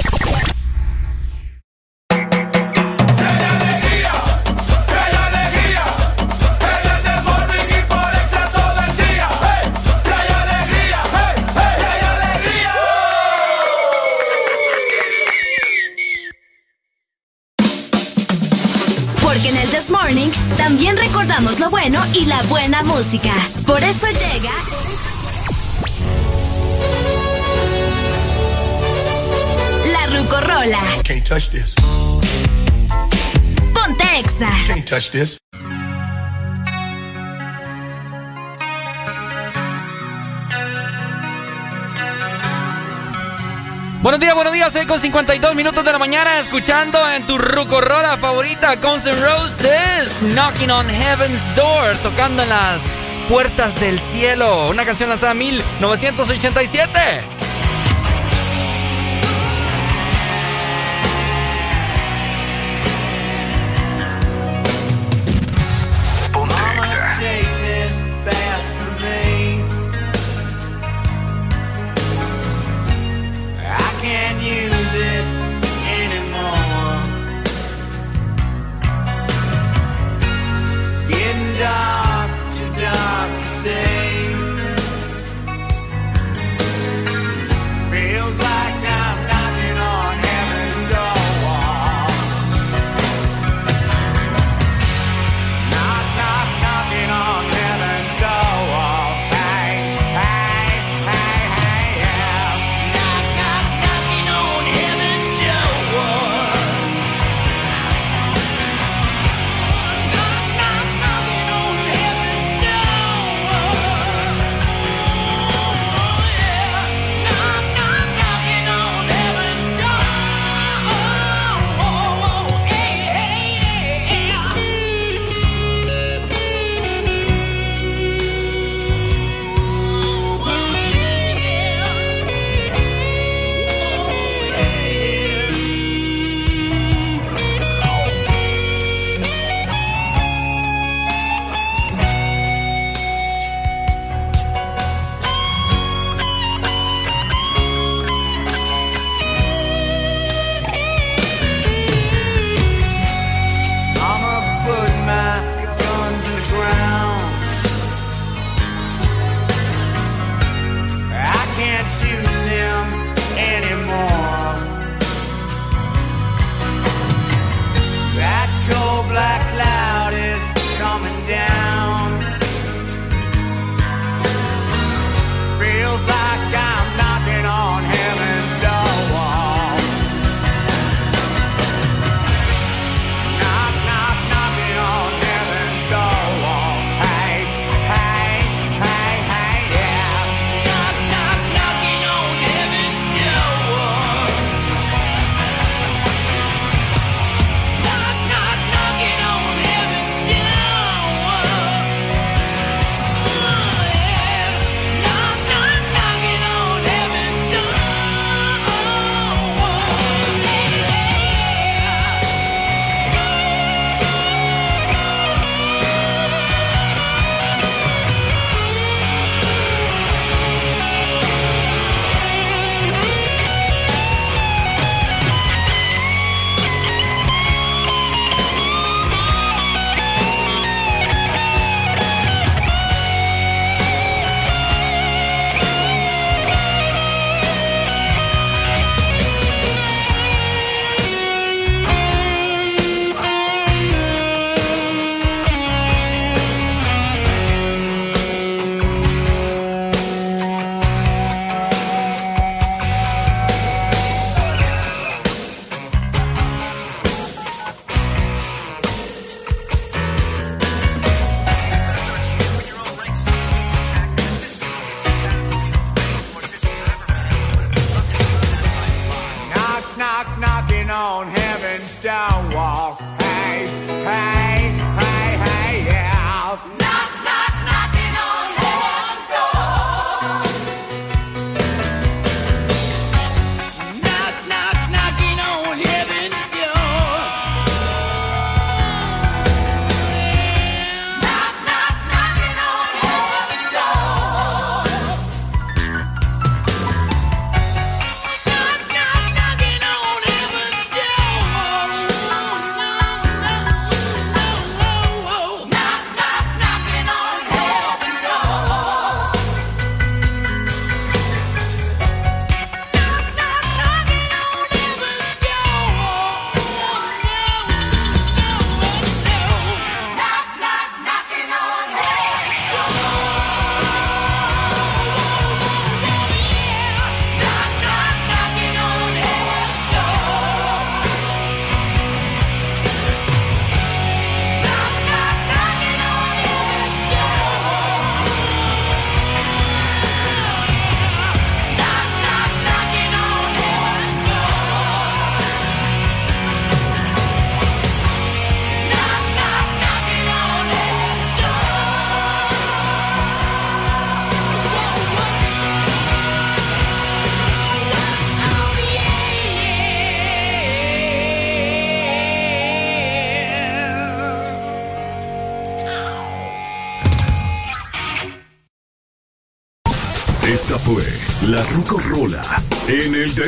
Buenos 44.01 44.19
días, 44.19 44.33
buenos 44.33 44.53
días, 44.53 44.71
6 44.73 44.87
con 44.87 44.99
52 44.99 45.55
minutos 45.55 45.85
de 45.85 45.91
la 45.91 45.99
mañana, 45.99 46.39
escuchando 46.39 46.99
en 47.11 47.25
tu 47.27 47.37
rucorola 47.37 48.17
favorita, 48.17 48.75
Guns 48.75 49.05
N' 49.05 49.21
Roses, 49.21 50.09
Knocking 50.33 50.71
on 50.71 50.87
Heaven's 50.87 51.55
Door, 51.55 51.95
tocando 51.97 52.41
en 52.41 52.49
las 52.49 52.79
puertas 53.29 53.79
del 53.79 53.99
cielo, 53.99 54.69
una 54.69 54.85
canción 54.85 55.09
lanzada 55.09 55.33
en 55.33 55.37
1987. 55.37 57.40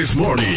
This 0.03 0.17
Morning. 0.17 0.52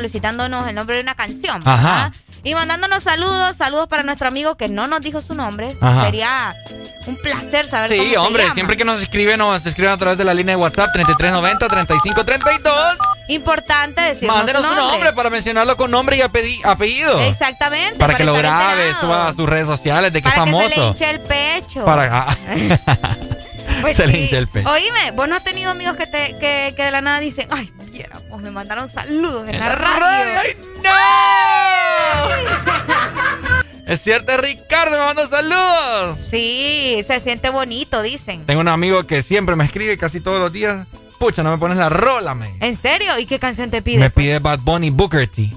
Solicitándonos 0.00 0.66
el 0.66 0.74
nombre 0.74 0.96
de 0.96 1.02
una 1.02 1.14
canción. 1.14 1.62
Ajá. 1.66 2.10
Y 2.42 2.54
mandándonos 2.54 3.02
saludos, 3.02 3.54
saludos 3.58 3.86
para 3.86 4.02
nuestro 4.02 4.26
amigo 4.28 4.56
que 4.56 4.68
no 4.68 4.86
nos 4.86 5.02
dijo 5.02 5.20
su 5.20 5.34
nombre. 5.34 5.76
Ajá. 5.80 6.06
Sería 6.06 6.54
un 7.06 7.16
placer 7.16 7.68
saber 7.68 7.90
cómo 7.90 8.02
Sí, 8.02 8.10
se 8.12 8.18
hombre, 8.18 8.42
llama. 8.44 8.54
siempre 8.54 8.76
que 8.78 8.84
nos 8.86 9.02
escriben, 9.02 9.38
nos 9.38 9.66
escriben 9.66 9.92
a 9.92 9.98
través 9.98 10.16
de 10.16 10.24
la 10.24 10.32
línea 10.32 10.56
de 10.56 10.62
WhatsApp 10.62 10.88
3390-3532. 10.96 12.96
Importante 13.28 14.00
decirnos 14.00 14.36
Mándenos 14.38 14.64
su 14.64 14.70
un 14.70 14.76
nombre 14.76 15.12
para 15.12 15.28
mencionarlo 15.30 15.76
con 15.76 15.90
nombre 15.90 16.16
y 16.16 16.22
apellido. 16.22 17.20
Exactamente. 17.20 17.98
Para 17.98 18.16
que 18.16 18.24
lo 18.24 18.32
grabe, 18.32 18.94
suba 18.94 19.28
a 19.28 19.32
sus 19.32 19.46
redes 19.48 19.66
sociales 19.66 20.12
de 20.12 20.22
que 20.22 20.30
Para 20.30 20.44
es 20.44 20.50
que 20.50 20.50
se 20.50 20.68
le 20.68 20.74
famoso. 20.74 20.88
hinche 20.88 21.10
el 21.10 21.20
pecho. 21.20 21.84
Para. 21.84 22.26
ah. 22.26 23.16
Pues 23.82 23.96
se 23.96 24.06
le 24.06 24.12
sí. 24.12 24.18
hincha 24.24 24.38
el 24.38 24.48
pecho. 24.48 24.68
Oíme, 24.68 25.10
vos 25.12 25.28
no 25.28 25.36
has 25.36 25.44
tenido 25.44 25.70
amigos 25.70 25.96
que, 25.96 26.06
te, 26.06 26.36
que, 26.38 26.74
que 26.76 26.84
de 26.84 26.90
la 26.90 27.00
nada 27.00 27.20
dicen, 27.20 27.48
ay, 27.50 27.70
me 28.42 28.50
mandaron 28.50 28.88
saludos 28.88 29.48
en, 29.48 29.58
la, 29.58 29.74
radio. 29.74 30.40
¡Ay, 30.40 30.56
no! 30.84 30.90
Es 33.86 34.00
cierto, 34.02 34.36
Ricardo, 34.36 34.92
me 34.92 35.04
manda 35.04 35.26
saludos. 35.26 36.18
Sí, 36.30 37.04
se 37.06 37.18
siente 37.20 37.50
bonito, 37.50 38.02
dicen. 38.02 38.46
Tengo 38.46 38.60
un 38.60 38.68
amigo 38.68 39.04
que 39.04 39.22
siempre 39.22 39.56
me 39.56 39.64
escribe 39.64 39.96
casi 39.98 40.20
todos 40.20 40.38
los 40.38 40.52
días. 40.52 40.86
Pucha, 41.18 41.42
no 41.42 41.50
me 41.50 41.58
pones 41.58 41.76
la 41.76 41.88
rola, 41.88 42.34
me. 42.34 42.54
¿En 42.60 42.78
serio? 42.78 43.18
¿Y 43.18 43.26
qué 43.26 43.40
canción 43.40 43.68
te 43.68 43.82
pide? 43.82 43.98
Me 43.98 44.10
pide 44.10 44.38
Bad 44.38 44.60
Bunny 44.60 44.90
Booker 44.90 45.26
T. 45.26 45.50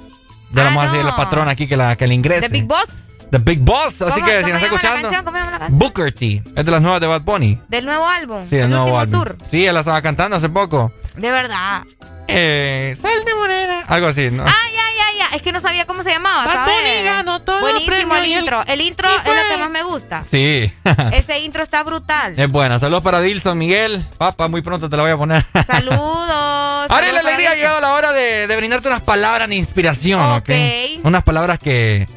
Ya 0.51 0.63
vamos 0.63 0.83
a 0.83 0.91
decir 0.91 1.05
el 1.05 1.13
patrón 1.13 1.47
aquí 1.47 1.67
que 1.67 1.77
la, 1.77 1.95
que 1.95 2.07
le 2.07 2.15
ingrese. 2.15 2.47
¿The 2.47 2.47
Big 2.47 2.65
Boss? 2.65 2.87
The 3.33 3.39
Big 3.39 3.61
Boss. 3.61 3.99
Así 4.03 4.21
¿Cómo- 4.21 4.25
que 4.27 4.31
si 4.31 4.41
cómo 4.43 4.49
no 4.51 4.55
está 4.57 4.65
escuchando. 4.67 5.01
canción? 5.01 5.25
¿Cómo 5.25 5.37
llama 5.37 5.51
la 5.51 5.57
canción? 5.59 5.79
Booker 5.79 6.11
T. 6.11 6.43
Es 6.55 6.65
de 6.65 6.71
las 6.71 6.81
nuevas 6.83 7.01
de 7.01 7.07
Bad 7.07 7.21
Bunny. 7.21 7.59
¿Del 7.67 7.83
nuevo 7.85 8.07
álbum? 8.07 8.45
Sí, 8.47 8.55
el 8.57 8.61
¿Del 8.61 8.69
nuevo 8.69 8.83
último 8.85 8.99
álbum. 8.99 9.19
tour? 9.23 9.37
Sí, 9.49 9.65
él 9.65 9.73
la 9.73 9.79
estaba 9.79 10.01
cantando 10.03 10.37
hace 10.37 10.49
poco. 10.49 10.91
De 11.15 11.31
verdad. 11.31 11.81
Eh, 12.27 12.95
sal 12.99 13.25
de 13.25 13.33
morena. 13.33 13.83
Algo 13.87 14.07
así, 14.07 14.29
¿no? 14.31 14.43
Ah, 14.43 14.53
ya, 14.71 14.81
ya, 14.97 15.29
ya. 15.29 15.35
Es 15.35 15.41
que 15.41 15.51
no 15.51 15.59
sabía 15.59 15.85
cómo 15.87 16.03
se 16.03 16.11
llamaba, 16.11 16.45
Bad 16.45 16.53
¿sabes? 16.53 16.75
Bunny 16.75 17.03
ganó 17.05 17.41
todos 17.41 17.59
los 17.61 17.71
Buenísimo 17.85 18.15
el 18.15 18.23
el- 18.25 18.39
intro. 18.39 18.63
El 18.67 18.81
intro 18.81 19.09
es 19.09 19.25
lo 19.25 19.33
que 19.49 19.57
más 19.57 19.69
me 19.71 19.81
gusta. 19.81 20.23
Sí. 20.29 20.71
Ese 21.11 21.39
intro 21.39 21.63
está 21.63 21.81
brutal. 21.81 22.33
es 22.37 22.47
buena. 22.49 22.77
Saludos 22.77 23.01
para 23.03 23.19
Dilson 23.19 23.57
Miguel. 23.57 24.05
Papá, 24.19 24.47
muy 24.47 24.61
pronto 24.61 24.89
te 24.91 24.95
la 24.95 25.01
voy 25.03 25.11
a 25.11 25.17
poner. 25.17 25.43
Saludos. 25.67 26.87
Ahora 26.89 27.11
la 27.11 27.19
alegría 27.21 27.51
ha 27.51 27.55
llegado 27.55 27.81
la 27.81 27.93
hora 27.93 28.11
de, 28.11 28.45
de 28.47 28.55
brindarte 28.57 28.87
unas 28.89 29.01
palabras 29.01 29.47
de 29.49 29.55
inspiración, 29.55 30.21
¿ok? 30.21 30.37
Ok. 30.49 31.05
Unas 31.05 31.23
palabras 31.23 31.57
que, 31.59 32.07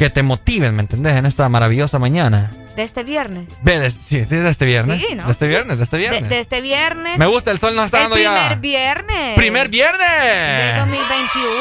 que 0.00 0.08
te 0.08 0.22
motiven, 0.22 0.74
¿me 0.74 0.80
entendés? 0.80 1.14
En 1.16 1.26
esta 1.26 1.46
maravillosa 1.50 1.98
mañana. 1.98 2.50
De 2.74 2.84
este 2.84 3.02
viernes. 3.02 3.48
De, 3.60 3.90
sí, 3.90 4.20
de 4.20 4.48
este 4.48 4.64
viernes. 4.64 5.02
Sí, 5.06 5.14
¿no? 5.14 5.26
De 5.26 5.32
este 5.32 5.46
viernes, 5.46 5.76
de 5.76 5.84
este 5.84 5.98
viernes. 5.98 6.26
de 6.26 6.40
este 6.40 6.62
viernes. 6.62 7.18
Me 7.18 7.26
gusta, 7.26 7.50
el 7.50 7.58
sol 7.58 7.76
nos 7.76 7.84
está 7.84 7.98
el 7.98 8.02
dando 8.04 8.14
primer 8.16 8.48
ya. 8.48 8.54
viernes. 8.54 9.36
¡Primer 9.36 9.68
viernes! 9.68 10.78
2021. 10.78 11.52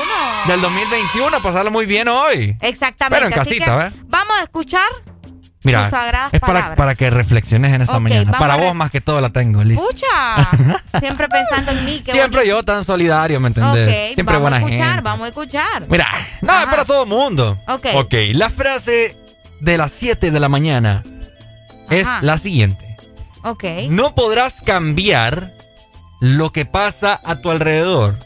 Del 0.47 0.61
2021, 0.61 1.43
pasarlo 1.43 1.69
muy 1.69 1.85
bien 1.85 2.07
hoy. 2.07 2.55
Exactamente. 2.61 3.25
Pero 3.25 3.35
en 3.35 3.41
Así 3.41 3.57
casita, 3.59 3.65
que 3.65 3.83
¿ves? 3.97 4.07
Vamos 4.07 4.37
a 4.39 4.43
escuchar 4.43 4.87
Mira, 5.63 5.89
es 6.31 6.39
para, 6.39 6.73
para 6.75 6.95
que 6.95 7.09
reflexiones 7.09 7.73
en 7.73 7.81
esta 7.81 7.99
mañana. 7.99 8.31
vamos 8.31 8.39
Para 8.39 8.55
vos 8.55 8.73
más 8.75 8.91
que 8.91 9.01
todo 9.01 9.19
la 9.19 9.29
tengo, 9.29 9.63
listo. 9.63 9.83
Escucha. 9.83 10.49
Siempre 10.99 11.27
pensando 11.27 11.71
en 11.71 11.85
mí. 11.85 12.01
Siempre 12.07 12.47
yo 12.47 12.63
tan 12.63 12.83
solidario, 12.85 13.39
¿me 13.41 13.49
entendés? 13.49 14.13
Siempre 14.13 14.35
vamos 14.37 14.41
buena 14.41 14.57
a 14.57 14.59
escuchar, 14.59 14.87
gente. 14.87 15.01
vamos 15.01 15.25
a 15.25 15.27
escuchar. 15.27 15.89
Mira, 15.89 16.07
no, 16.41 16.59
es 16.59 16.65
para 16.67 16.85
todo 16.85 17.03
el 17.03 17.09
mundo. 17.09 17.59
Ok. 17.67 17.87
Ok, 17.95 18.13
la 18.33 18.49
frase 18.49 19.17
de 19.59 19.77
las 19.77 19.91
7 19.91 20.31
de 20.31 20.39
la 20.39 20.47
mañana 20.47 21.03
es 21.89 22.07
Ajá. 22.07 22.19
la 22.21 22.37
siguiente. 22.37 22.97
Ok. 23.43 23.63
No 23.89 24.15
podrás 24.15 24.61
cambiar 24.61 25.53
lo 26.21 26.51
que 26.51 26.65
pasa 26.65 27.19
a 27.23 27.35
tu 27.41 27.51
alrededor 27.51 28.17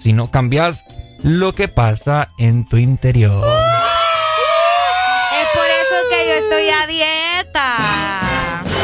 si 0.00 0.12
no 0.12 0.30
cambias 0.30 0.84
lo 1.22 1.52
que 1.54 1.68
pasa 1.68 2.28
en 2.38 2.66
tu 2.66 2.78
interior. 2.78 3.46
Yo 6.38 6.44
estoy 6.44 6.68
a 6.70 6.86
dieta. 6.86 7.76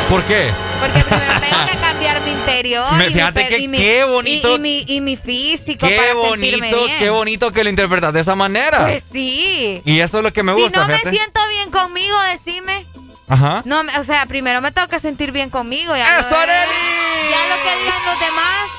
¿Por 0.09 0.23
qué? 0.25 0.51
Porque 0.81 1.01
primero 1.05 1.41
tengo 1.41 1.67
que 1.71 1.79
cambiar 1.79 2.21
mi 2.23 2.31
interior. 2.33 2.93
Me- 2.95 3.05
y 3.07 3.09
mi 3.09 3.15
fíjate 3.15 3.49
que 3.49 3.59
y 3.59 3.69
mi- 3.69 3.79
qué 3.79 4.05
bonito- 4.05 4.51
Y, 4.53 4.55
y 4.55 4.59
mi, 4.59 4.85
y 4.87 5.01
mi 5.01 5.17
físico 5.17 5.87
Qué 5.87 5.97
para 5.97 6.15
bonito, 6.15 6.57
sentirme 6.59 6.85
bien. 6.85 6.99
qué 6.99 7.11
bonito 7.11 7.53
que 7.53 7.63
lo 7.65 7.71
interpretas 7.71 8.13
de 8.13 8.21
esa 8.21 8.35
manera. 8.35 8.81
Pues 8.87 9.05
sí. 9.13 9.81
y 9.85 10.01
eso 10.01 10.19
es 10.19 10.25
lo 10.25 10.33
que 10.33 10.43
me 10.43 10.55
si 10.55 10.63
gusta, 10.63 10.81
no 10.81 10.89
me 10.89 10.95
fíjate. 10.97 11.17
siento 11.17 11.41
bien 11.49 11.71
conmigo, 11.71 12.17
decime. 12.33 12.87
Ajá. 13.29 13.63
No, 13.65 13.85
me- 13.85 13.97
o 13.99 14.05
sea, 14.05 14.27
primero 14.27 14.61
me 14.61 14.73
tengo 14.73 14.89
que 14.89 14.99
sentir 14.99 15.31
bien 15.31 15.51
conmigo. 15.51 15.95
Ya 15.97 16.19
¡Eso, 16.19 16.37
Arely! 16.37 16.51
Ya 17.31 17.47
lo 17.49 17.63
que 17.63 17.85
digan 17.85 18.05
los 18.07 18.19
demás, 18.21 18.71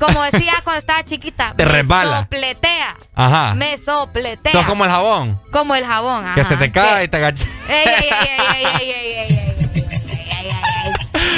como 0.00 0.22
decía 0.24 0.54
cuando 0.64 0.80
estaba 0.80 1.04
chiquita, 1.04 1.54
te 1.56 1.64
me 1.64 1.70
resbala. 1.70 2.20
sopletea. 2.20 2.96
Ajá. 3.14 3.54
Me 3.54 3.76
sopletea. 3.76 4.52
Sos 4.52 4.66
como 4.66 4.84
el 4.84 4.90
jabón. 4.90 5.40
Como 5.52 5.74
el 5.74 5.84
jabón, 5.84 6.26
ajá. 6.26 6.34
Que 6.34 6.44
se 6.44 6.56
te 6.56 6.72
cae 6.72 7.04
y 7.04 7.08
te 7.08 7.16
agacha. 7.18 7.44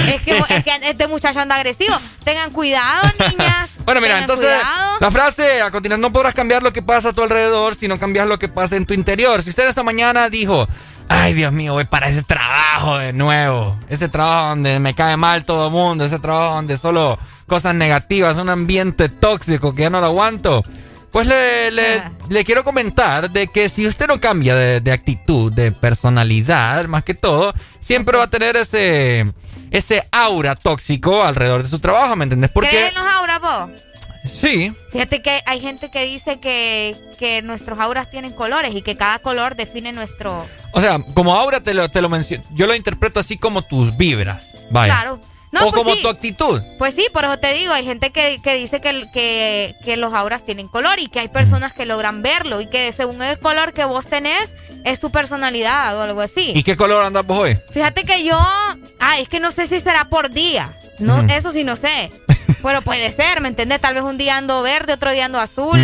Es 0.06 0.22
que, 0.22 0.36
es 0.36 0.64
que 0.64 0.70
este 0.82 1.08
muchacho 1.08 1.40
anda 1.40 1.56
agresivo. 1.56 1.94
Tengan 2.24 2.50
cuidado, 2.50 3.10
niñas. 3.18 3.70
Bueno, 3.84 4.00
mira, 4.00 4.20
entonces 4.20 4.46
cuidado. 4.46 4.98
la 5.00 5.10
frase 5.10 5.60
a 5.60 5.70
continuación, 5.70 6.00
no 6.00 6.12
podrás 6.12 6.34
cambiar 6.34 6.62
lo 6.62 6.72
que 6.72 6.82
pasa 6.82 7.10
a 7.10 7.12
tu 7.12 7.22
alrededor, 7.22 7.74
sino 7.74 7.98
cambiar 7.98 8.26
lo 8.26 8.38
que 8.38 8.48
pasa 8.48 8.76
en 8.76 8.86
tu 8.86 8.94
interior. 8.94 9.42
Si 9.42 9.50
usted 9.50 9.66
esta 9.68 9.82
mañana 9.82 10.28
dijo, 10.28 10.68
Ay, 11.08 11.34
Dios 11.34 11.52
mío, 11.52 11.74
voy 11.74 11.84
para 11.84 12.08
ese 12.08 12.22
trabajo 12.22 12.98
de 12.98 13.12
nuevo. 13.12 13.76
Ese 13.88 14.08
trabajo 14.08 14.48
donde 14.50 14.78
me 14.78 14.94
cae 14.94 15.16
mal 15.16 15.44
todo 15.44 15.66
el 15.66 15.72
mundo. 15.72 16.04
Ese 16.04 16.18
trabajo 16.18 16.54
donde 16.54 16.76
solo 16.78 17.18
cosas 17.52 17.74
negativas, 17.74 18.38
un 18.38 18.48
ambiente 18.48 19.10
tóxico 19.10 19.74
que 19.74 19.82
ya 19.82 19.90
no 19.90 20.00
lo 20.00 20.06
aguanto. 20.06 20.64
Pues 21.10 21.26
le, 21.26 21.70
le, 21.70 22.02
le 22.30 22.44
quiero 22.46 22.64
comentar 22.64 23.30
de 23.30 23.46
que 23.46 23.68
si 23.68 23.86
usted 23.86 24.06
no 24.06 24.18
cambia 24.18 24.56
de, 24.56 24.80
de 24.80 24.90
actitud, 24.90 25.52
de 25.52 25.70
personalidad, 25.70 26.86
más 26.86 27.04
que 27.04 27.12
todo, 27.12 27.52
siempre 27.78 28.16
va 28.16 28.24
a 28.24 28.30
tener 28.30 28.56
ese, 28.56 29.30
ese 29.70 30.08
aura 30.10 30.54
tóxico 30.54 31.22
alrededor 31.22 31.64
de 31.64 31.68
su 31.68 31.78
trabajo, 31.78 32.16
¿me 32.16 32.24
entendés? 32.24 32.50
¿Crees 32.54 32.72
Porque 32.72 32.88
en 32.88 32.94
los 32.94 33.12
auras 33.12 33.40
vos? 33.42 33.82
sí, 34.24 34.72
Fíjate 34.90 35.20
que 35.20 35.42
hay 35.44 35.60
gente 35.60 35.90
que 35.90 36.06
dice 36.06 36.40
que, 36.40 36.96
que 37.18 37.42
nuestros 37.42 37.78
auras 37.80 38.10
tienen 38.10 38.32
colores 38.32 38.74
y 38.74 38.80
que 38.80 38.96
cada 38.96 39.18
color 39.18 39.56
define 39.56 39.92
nuestro... 39.92 40.46
O 40.72 40.80
sea, 40.80 40.98
como 41.12 41.34
ahora 41.34 41.60
te 41.60 41.74
lo, 41.74 41.90
te 41.90 42.00
lo 42.00 42.08
menciono, 42.08 42.44
yo 42.54 42.66
lo 42.66 42.74
interpreto 42.74 43.20
así 43.20 43.36
como 43.36 43.60
tus 43.60 43.94
vibras. 43.98 44.42
Vaya. 44.70 44.94
Claro. 44.94 45.31
No, 45.52 45.60
o 45.60 45.70
pues 45.70 45.74
como 45.82 45.94
sí. 45.94 46.02
tu 46.02 46.08
actitud. 46.08 46.62
Pues 46.78 46.94
sí, 46.94 47.06
por 47.12 47.24
eso 47.24 47.38
te 47.38 47.52
digo, 47.52 47.74
hay 47.74 47.84
gente 47.84 48.10
que, 48.10 48.40
que 48.42 48.54
dice 48.54 48.80
que, 48.80 49.06
que, 49.12 49.76
que 49.84 49.96
los 49.98 50.14
auras 50.14 50.44
tienen 50.44 50.66
color 50.66 50.98
y 50.98 51.08
que 51.08 51.20
hay 51.20 51.28
personas 51.28 51.74
que 51.74 51.84
logran 51.84 52.22
verlo 52.22 52.62
y 52.62 52.66
que 52.66 52.90
según 52.92 53.20
el 53.22 53.38
color 53.38 53.74
que 53.74 53.84
vos 53.84 54.06
tenés 54.06 54.54
es 54.84 54.98
tu 54.98 55.10
personalidad 55.10 55.96
o 55.98 56.02
algo 56.02 56.22
así. 56.22 56.52
¿Y 56.54 56.62
qué 56.62 56.74
color 56.76 57.04
andas 57.04 57.26
vos 57.26 57.40
hoy? 57.40 57.58
Fíjate 57.70 58.04
que 58.04 58.24
yo, 58.24 58.34
ah, 58.34 59.18
es 59.18 59.28
que 59.28 59.40
no 59.40 59.50
sé 59.50 59.66
si 59.66 59.78
será 59.78 60.08
por 60.08 60.30
día, 60.30 60.74
no, 60.98 61.20
eso 61.20 61.52
sí 61.52 61.64
no 61.64 61.76
sé, 61.76 62.10
pero 62.62 62.80
puede 62.80 63.12
ser, 63.12 63.42
¿me 63.42 63.48
entendés? 63.48 63.80
Tal 63.80 63.92
vez 63.92 64.02
un 64.02 64.16
día 64.16 64.38
ando 64.38 64.62
verde, 64.62 64.94
otro 64.94 65.12
día 65.12 65.26
ando 65.26 65.38
azul, 65.38 65.78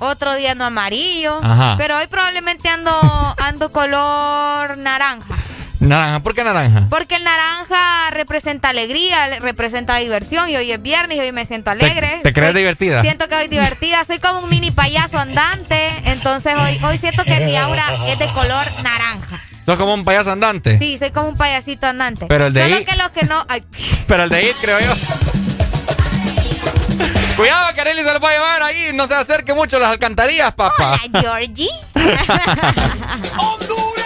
otro 0.00 0.34
día 0.36 0.52
ando 0.52 0.64
amarillo, 0.66 1.40
Ajá. 1.42 1.76
pero 1.78 1.96
hoy 1.96 2.06
probablemente 2.08 2.68
ando, 2.68 2.92
ando 3.38 3.72
color 3.72 4.76
naranja. 4.76 5.34
Naranja, 5.84 6.20
¿por 6.20 6.34
qué 6.34 6.44
naranja? 6.44 6.84
Porque 6.88 7.16
el 7.16 7.24
naranja 7.24 8.10
representa 8.10 8.70
alegría, 8.70 9.28
le- 9.28 9.40
representa 9.40 9.96
diversión 9.96 10.48
y 10.48 10.56
hoy 10.56 10.72
es 10.72 10.80
viernes 10.80 11.18
y 11.18 11.20
hoy 11.20 11.32
me 11.32 11.44
siento 11.44 11.70
alegre. 11.70 12.20
te 12.22 12.32
crees 12.32 12.54
divertida? 12.54 13.02
Siento 13.02 13.28
que 13.28 13.34
hoy 13.34 13.48
divertida, 13.48 14.02
soy 14.04 14.18
como 14.18 14.40
un 14.40 14.48
mini 14.50 14.70
payaso 14.70 15.18
andante, 15.18 15.88
entonces 16.06 16.54
hoy, 16.58 16.78
hoy 16.84 16.96
siento 16.98 17.22
que 17.24 17.40
mi 17.40 17.56
aura 17.56 17.84
es 18.06 18.18
de 18.18 18.26
color 18.32 18.66
naranja. 18.82 19.42
Sos 19.66 19.76
como 19.78 19.94
un 19.94 20.04
payaso 20.04 20.30
andante. 20.32 20.78
Sí, 20.78 20.98
soy 20.98 21.10
como 21.10 21.28
un 21.28 21.36
payasito 21.36 21.86
andante. 21.86 22.26
Pero 22.28 22.46
el 22.46 22.52
de 22.52 22.62
Solo 22.62 22.84
que 22.84 22.96
los 22.96 23.10
que 23.10 23.24
no... 23.26 23.44
ay, 23.48 23.64
Pero 24.08 24.24
el 24.24 24.30
de 24.30 24.50
IT, 24.50 24.56
creo 24.60 24.80
yo. 24.80 24.92
Cuidado, 27.36 27.74
que 27.74 27.80
Arely 27.80 28.02
se 28.04 28.12
lo 28.12 28.20
va 28.20 28.28
a 28.28 28.32
llevar 28.32 28.62
ahí. 28.62 28.90
No 28.94 29.06
se 29.06 29.14
acerque 29.14 29.54
mucho 29.54 29.78
a 29.78 29.80
las 29.80 29.90
alcantarillas, 29.90 30.54
papá. 30.54 30.98
Hola, 31.12 31.20
Georgie. 31.20 31.68
Y 31.96 31.98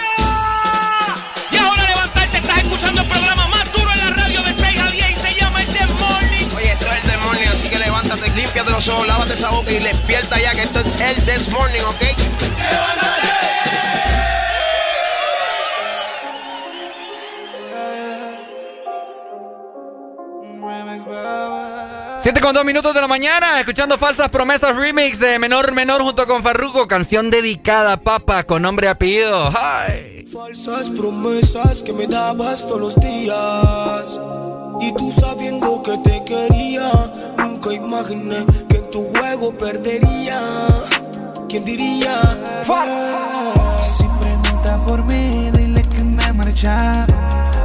límpiate 8.59 8.71
los 8.71 8.83
piedroso, 8.83 9.05
lávate 9.05 9.33
esa 9.33 9.49
boca 9.49 9.71
y 9.71 9.79
despierta 9.79 10.39
ya 10.39 10.51
que 10.51 10.61
esto 10.61 10.79
es 10.79 11.01
el 11.01 11.25
This 11.25 11.49
Morning, 11.49 11.81
¿ok? 11.81 12.03
7 22.21 22.41
con 22.41 22.53
2 22.53 22.65
minutos 22.65 22.93
de 22.93 23.01
la 23.01 23.07
mañana, 23.07 23.59
escuchando 23.59 23.97
Falsas 23.97 24.29
Promesas 24.29 24.75
Remix 24.75 25.19
de 25.19 25.39
Menor 25.39 25.71
Menor 25.71 26.01
junto 26.01 26.27
con 26.27 26.43
Farruko, 26.43 26.87
canción 26.87 27.29
dedicada, 27.29 27.97
papa, 27.97 28.43
con 28.43 28.61
nombre 28.61 28.87
y 28.87 28.89
apellido. 28.89 29.53
Falsas 30.31 30.89
promesas 30.89 31.81
que 31.81 31.93
me 31.93 32.07
dabas 32.07 32.67
todos 32.67 32.81
los 32.81 32.95
días. 32.95 34.19
Y 34.81 34.93
tú 34.93 35.11
sabiendo 35.11 35.83
que 35.83 35.97
te 35.97 36.23
quería, 36.23 36.89
nunca 37.37 37.73
imaginé 37.73 38.45
que 38.69 38.77
en 38.77 38.91
tu 38.91 39.03
juego 39.09 39.51
perdería. 39.51 40.39
¿Quién 41.49 41.65
diría? 41.65 42.21
Si 43.81 44.05
pregunta 44.21 44.79
por 44.87 45.03
mí, 45.05 45.51
dile 45.51 45.81
que 45.81 46.03
me 46.03 46.23
he 46.23 46.33
marchado. 46.33 47.13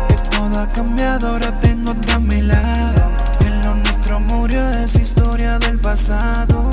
Que 0.08 0.14
todo 0.30 0.60
ha 0.60 0.72
cambiado, 0.72 1.28
ahora 1.28 1.60
tengo 1.60 1.92
otra 1.92 2.14
a 2.16 2.18
mi 2.18 2.40
lado. 2.40 3.12
Que 3.38 3.50
lo 3.50 3.74
nuestro 3.74 4.20
murió 4.20 4.60
es 4.70 4.94
historia 4.96 5.58
del 5.60 5.78
pasado. 5.78 6.64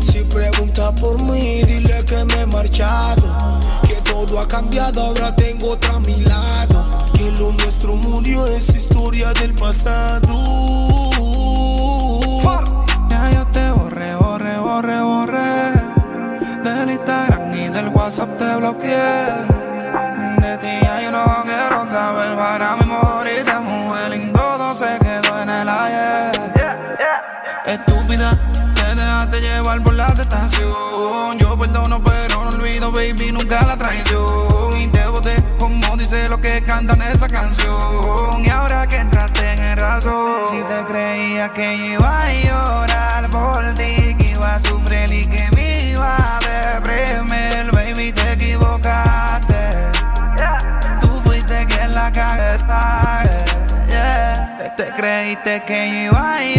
Si 0.00 0.20
pregunta 0.24 0.94
por 0.94 1.22
mí, 1.24 1.62
dile 1.62 2.04
que 2.04 2.24
me 2.24 2.42
he 2.42 2.46
marchado. 2.46 3.58
Que 3.88 3.94
todo 4.02 4.40
ha 4.40 4.46
cambiado, 4.48 5.02
ahora 5.02 5.34
tengo 5.34 5.70
otra 5.70 5.94
a 5.94 6.00
mi 6.00 6.20
lado. 6.20 6.45
Lo 7.38 7.52
nuestro 7.52 7.96
murió 7.96 8.46
es 8.46 8.74
historia 8.74 9.30
del 9.34 9.54
pasado. 9.54 10.42
Ya 13.10 13.30
yo 13.30 13.46
te 13.48 13.70
borré, 13.72 14.14
borré, 14.16 14.58
borré, 14.58 15.00
borré. 15.02 15.72
Del 16.64 16.90
Instagram 16.90 17.52
y 17.52 17.68
del 17.68 17.88
WhatsApp 17.88 18.38
te 18.38 18.56
bloqueé. 18.56 18.96
De 20.40 20.58
ti 20.58 20.78
ya 20.80 21.02
yo 21.02 21.12
no 21.12 21.24
quiero 21.44 21.84
saber. 21.90 22.34
Para 22.36 22.76
mi 22.76 22.86
morita, 22.86 23.60
mujer 23.60 24.10
lindo, 24.12 24.38
todo 24.38 24.74
se 24.74 24.98
quedó 25.00 25.42
en 25.42 25.50
el 25.50 25.68
ayer. 25.68 26.40
Estúpida, 27.66 28.30
te 28.74 28.94
dejaste 28.94 29.40
llevar 29.42 29.82
por 29.82 29.92
la 29.92 30.06
tentación. 30.06 31.38
Yo 31.38 31.58
perdono, 31.58 32.02
pero 32.02 32.44
no 32.44 32.48
olvido, 32.56 32.90
baby, 32.92 33.32
nunca 33.32 33.66
la 33.66 33.76
traición. 33.76 34.55
Cantan 36.66 37.00
esa 37.02 37.28
canción. 37.28 38.44
Y 38.44 38.48
ahora 38.50 38.86
que 38.86 38.96
entraste 38.96 39.52
en 39.52 39.78
razón, 39.78 40.42
si 40.50 40.62
te 40.64 40.84
creía 40.84 41.48
que 41.50 41.74
iba 41.92 42.22
a 42.22 42.32
llorar 42.32 43.30
por 43.30 43.62
ti, 43.74 44.14
que 44.18 44.32
iba 44.32 44.56
a 44.56 44.60
sufrir 44.60 45.10
y 45.12 45.26
que 45.26 45.48
me 45.54 45.90
iba 45.90 46.16
a 46.16 46.40
deprimir, 46.80 47.72
baby, 47.72 48.12
te 48.12 48.32
equivocaste. 48.32 49.70
Tú 51.00 51.20
fuiste 51.24 51.66
quien 51.66 51.94
la 51.94 52.10
cagaste. 52.10 52.66
Yeah. 53.88 54.74
Te 54.76 54.90
creíste 54.90 55.62
que 55.66 56.04
iba 56.04 56.36
a 56.36 56.40
llorar 56.42 56.55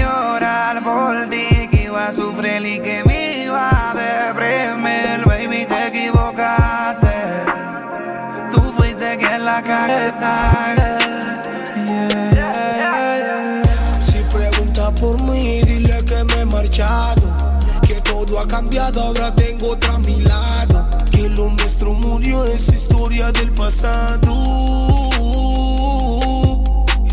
cambiado, 18.68 19.02
ahora 19.02 19.34
tengo 19.34 19.72
otra 19.72 19.96
a 19.96 20.00
mi 20.00 20.20
lado. 20.22 20.90
Que 21.12 21.30
lo 21.30 21.50
nuestro 21.52 21.94
murió 21.94 22.44
es 22.44 22.68
historia 22.68 23.32
del 23.32 23.52
pasado. 23.54 24.34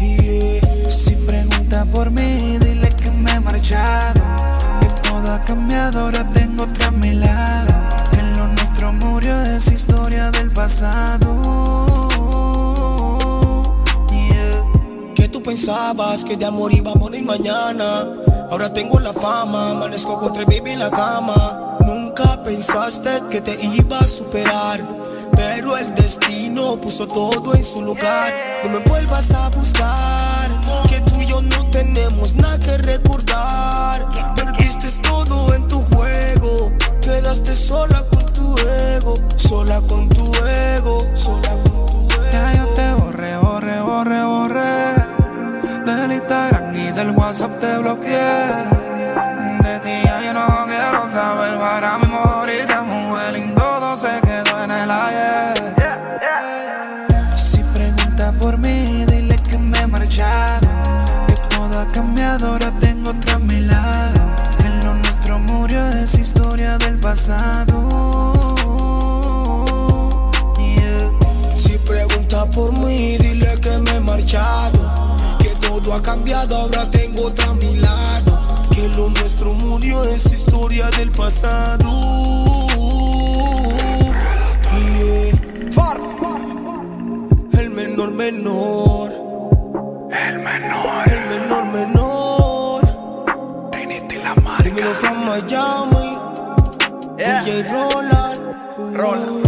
Yeah. 0.01 0.91
Si 0.91 1.15
pregunta 1.15 1.85
por 1.93 2.11
mí, 2.11 2.59
dile 2.59 2.89
que 2.89 3.11
me 3.11 3.31
he 3.31 3.41
marchado. 3.41 4.21
Que 4.81 4.89
todo 5.09 5.33
ha 5.33 5.45
cambiado, 5.45 6.01
ahora 6.01 6.29
tengo 6.33 6.65
otra 6.65 6.89
a 6.89 6.91
mi 6.91 7.13
lado. 7.13 7.75
Que 8.11 8.23
lo 8.37 8.49
nuestro 8.49 8.93
murió 8.93 9.41
es 9.43 9.69
historia 9.69 10.33
del 10.33 10.51
pasado. 10.51 11.31
Que 15.15 15.29
tú 15.29 15.41
pensabas 15.41 16.25
que 16.25 16.37
de 16.37 16.47
amor 16.47 16.75
iba 16.75 16.91
a 16.91 16.95
morir 16.97 17.25
mañana. 17.25 18.24
Ahora 18.55 18.73
tengo 18.73 19.01
la 19.01 19.13
fama, 19.13 19.71
amanezco 19.71 20.17
con 20.17 20.33
tres 20.33 20.47
baby 20.47 20.71
en 20.71 20.79
la 20.79 20.89
cama. 20.89 21.77
Nunca 21.85 22.41
pensaste 22.45 23.11
que 23.29 23.41
te 23.41 23.59
iba 23.61 23.99
a 23.99 24.07
superar. 24.07 24.81
Pero 25.35 25.77
el 25.77 25.93
destino 25.93 26.81
puso 26.81 27.09
todo 27.09 27.53
en 27.57 27.65
su 27.65 27.83
lugar. 27.83 28.33
No 28.63 28.71
me 28.71 28.79
vuelvas 28.79 29.29
a 29.33 29.49
buscar. 29.49 30.49
Que 30.89 31.01
tú 31.01 31.21
y 31.21 31.27
yo 31.27 31.43
no 31.43 31.69
tenemos 31.71 32.37
nada 32.37 32.57
que 32.61 32.79
recordar. 32.79 34.07
Perdiste 34.37 34.89
todo 35.03 35.53
en 35.53 35.67
tu 35.67 35.83
juego. 35.93 36.71
Quedaste 37.01 37.57
sola 37.57 38.05
con 38.09 38.25
tu 38.27 38.55
ego. 38.69 39.15
Sola 39.35 39.81
con 39.81 40.09
tu 40.11 40.33
ego. 40.47 40.99
Sola 41.15 41.41
con 41.41 41.59
tu 41.59 41.59
ego. 41.59 41.64
WhatsApp 47.35 47.59
te 47.59 47.79
bloqueé. 47.79 48.74
Menor 88.25 88.33
menor. 88.33 89.13
El 90.11 90.39
menor. 90.39 91.09
El 91.09 91.21
menor 91.31 91.65
menor. 91.67 92.81
Trinity 93.71 94.17
la 94.17 94.35
marca. 94.37 94.63
Dímelo 94.63 94.95
from 94.95 95.27
Miami. 95.27 96.19
DJ 97.19 97.63
Roland. 97.71 98.41
Roland. 98.97 99.44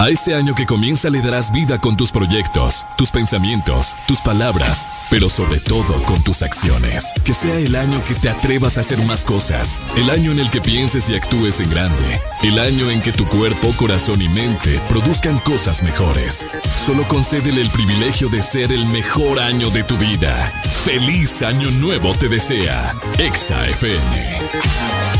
A 0.00 0.08
este 0.08 0.34
año 0.34 0.54
que 0.54 0.64
comienza 0.64 1.10
le 1.10 1.20
darás 1.20 1.52
vida 1.52 1.78
con 1.78 1.94
tus 1.94 2.10
proyectos, 2.10 2.86
tus 2.96 3.10
pensamientos, 3.10 3.98
tus 4.08 4.22
palabras, 4.22 4.88
pero 5.10 5.28
sobre 5.28 5.60
todo 5.60 6.02
con 6.04 6.24
tus 6.24 6.40
acciones. 6.40 7.12
Que 7.22 7.34
sea 7.34 7.54
el 7.58 7.76
año 7.76 8.02
que 8.08 8.14
te 8.14 8.30
atrevas 8.30 8.78
a 8.78 8.80
hacer 8.80 9.04
más 9.04 9.26
cosas, 9.26 9.78
el 9.98 10.08
año 10.08 10.32
en 10.32 10.38
el 10.38 10.48
que 10.48 10.62
pienses 10.62 11.10
y 11.10 11.16
actúes 11.16 11.60
en 11.60 11.68
grande, 11.68 12.18
el 12.42 12.58
año 12.58 12.90
en 12.90 13.02
que 13.02 13.12
tu 13.12 13.26
cuerpo, 13.26 13.74
corazón 13.76 14.22
y 14.22 14.28
mente 14.30 14.80
produzcan 14.88 15.38
cosas 15.40 15.82
mejores. 15.82 16.46
Solo 16.74 17.06
concédele 17.06 17.60
el 17.60 17.68
privilegio 17.68 18.30
de 18.30 18.40
ser 18.40 18.72
el 18.72 18.86
mejor 18.86 19.38
año 19.38 19.68
de 19.68 19.84
tu 19.84 19.98
vida. 19.98 20.34
Feliz 20.82 21.42
año 21.42 21.70
nuevo 21.72 22.14
te 22.14 22.30
desea. 22.30 22.94
Exa 23.18 23.68
FM. 23.68 25.19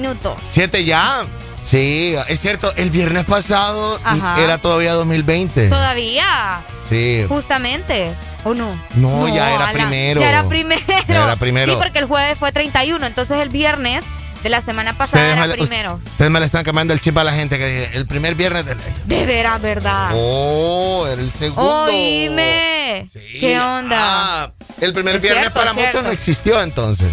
Minutos. 0.00 0.40
¿Siete 0.50 0.84
ya? 0.84 1.24
Sí, 1.62 2.14
es 2.28 2.40
cierto. 2.40 2.72
El 2.76 2.90
viernes 2.90 3.24
pasado 3.26 4.00
era 4.38 4.58
todavía 4.58 4.94
2020. 4.94 5.68
Todavía. 5.68 6.60
Sí. 6.88 7.24
Justamente. 7.28 8.12
¿O 8.44 8.54
no? 8.54 8.74
No, 8.94 9.28
ya 9.28 9.54
era 9.54 9.72
primero. 9.72 10.20
Ya 10.20 10.28
era 10.30 10.48
primero. 10.48 10.82
Ya 11.06 11.24
era 11.24 11.36
primero. 11.36 11.72
Sí, 11.74 11.78
porque 11.80 11.98
el 11.98 12.06
jueves 12.06 12.38
fue 12.38 12.50
31. 12.52 13.06
Entonces 13.06 13.36
el 13.38 13.50
viernes 13.50 14.02
de 14.42 14.48
la 14.48 14.62
semana 14.62 14.96
pasada 14.96 15.22
Ustedes 15.22 15.36
era 15.36 15.46
me, 15.48 15.52
primero. 15.66 16.00
ustedes 16.12 16.30
me 16.30 16.40
le 16.40 16.46
están 16.46 16.64
cambiando 16.64 16.94
el 16.94 17.00
chip 17.02 17.18
a 17.18 17.24
la 17.24 17.32
gente 17.32 17.58
que 17.58 17.90
el 17.92 18.06
primer 18.06 18.34
viernes 18.36 18.64
del 18.64 18.78
De 19.04 19.26
veras, 19.26 19.60
¿verdad? 19.60 20.12
Oh, 20.14 21.06
era 21.06 21.20
el 21.20 21.30
segundo. 21.30 21.84
Oíme. 21.84 23.06
¿Qué 23.38 23.60
onda? 23.60 23.96
Ah, 23.98 24.52
el 24.80 24.94
primer 24.94 25.16
Es 25.16 25.22
viernes 25.22 25.42
cierto, 25.52 25.60
para 25.60 25.74
muchos 25.74 26.02
no 26.02 26.10
existió 26.10 26.62
entonces. 26.62 27.08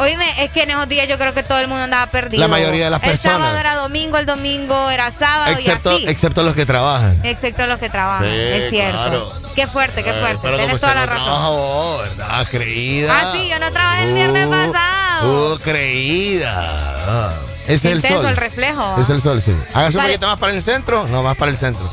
Oíme, 0.00 0.42
es 0.44 0.50
que 0.50 0.62
en 0.62 0.70
esos 0.70 0.88
días 0.88 1.06
yo 1.08 1.18
creo 1.18 1.34
que 1.34 1.42
todo 1.42 1.58
el 1.58 1.68
mundo 1.68 1.84
andaba 1.84 2.10
perdido. 2.10 2.40
La 2.40 2.48
mayoría 2.48 2.84
de 2.86 2.90
las 2.90 3.02
El 3.02 3.10
personas. 3.10 3.36
sábado 3.38 3.58
era 3.58 3.74
domingo, 3.76 4.16
el 4.18 4.26
domingo 4.26 4.88
era 4.90 5.10
sábado 5.10 5.52
Excepto, 5.52 5.92
y 5.92 5.96
así. 5.96 6.08
excepto 6.08 6.42
los 6.42 6.54
que 6.54 6.64
trabajan. 6.66 7.20
Excepto 7.22 7.66
los 7.66 7.78
que 7.78 7.90
trabajan, 7.90 8.24
Sí, 8.24 8.30
es 8.34 8.70
cierto. 8.70 8.96
claro. 8.98 9.32
Qué 9.54 9.66
fuerte, 9.66 10.02
qué 10.02 10.10
Eh, 10.10 10.20
fuerte. 10.20 10.38
pero 10.42 10.56
Tienes 10.56 10.80
toda 10.80 10.94
la 10.94 11.00
no 11.06 11.12
razón. 11.12 11.24
trabaja 11.26 11.48
vos, 11.48 11.98
¿verdad? 12.02 12.48
Creída. 12.50 13.14
Ah, 13.20 13.32
sí, 13.32 13.48
yo 13.50 13.58
no 13.58 13.70
trabajé 13.72 14.02
el 14.04 14.14
viernes 14.14 14.46
pasado. 14.46 15.54
Uh, 15.54 15.58
creída. 15.58 16.94
Ah, 17.08 17.32
Es 17.68 17.84
el 17.84 18.00
sol. 18.00 18.24
el 18.26 18.36
reflejo. 18.36 18.82
¿ah? 18.82 18.96
Es 19.00 19.10
el 19.10 19.20
sol, 19.20 19.42
sí. 19.42 19.54
Hágase 19.74 19.98
un 19.98 20.04
poquito 20.04 20.26
más 20.28 20.38
para 20.38 20.52
el 20.54 20.62
centro. 20.62 21.06
No, 21.08 21.22
más 21.22 21.36
para 21.36 21.50
el 21.50 21.56
centro. 21.58 21.88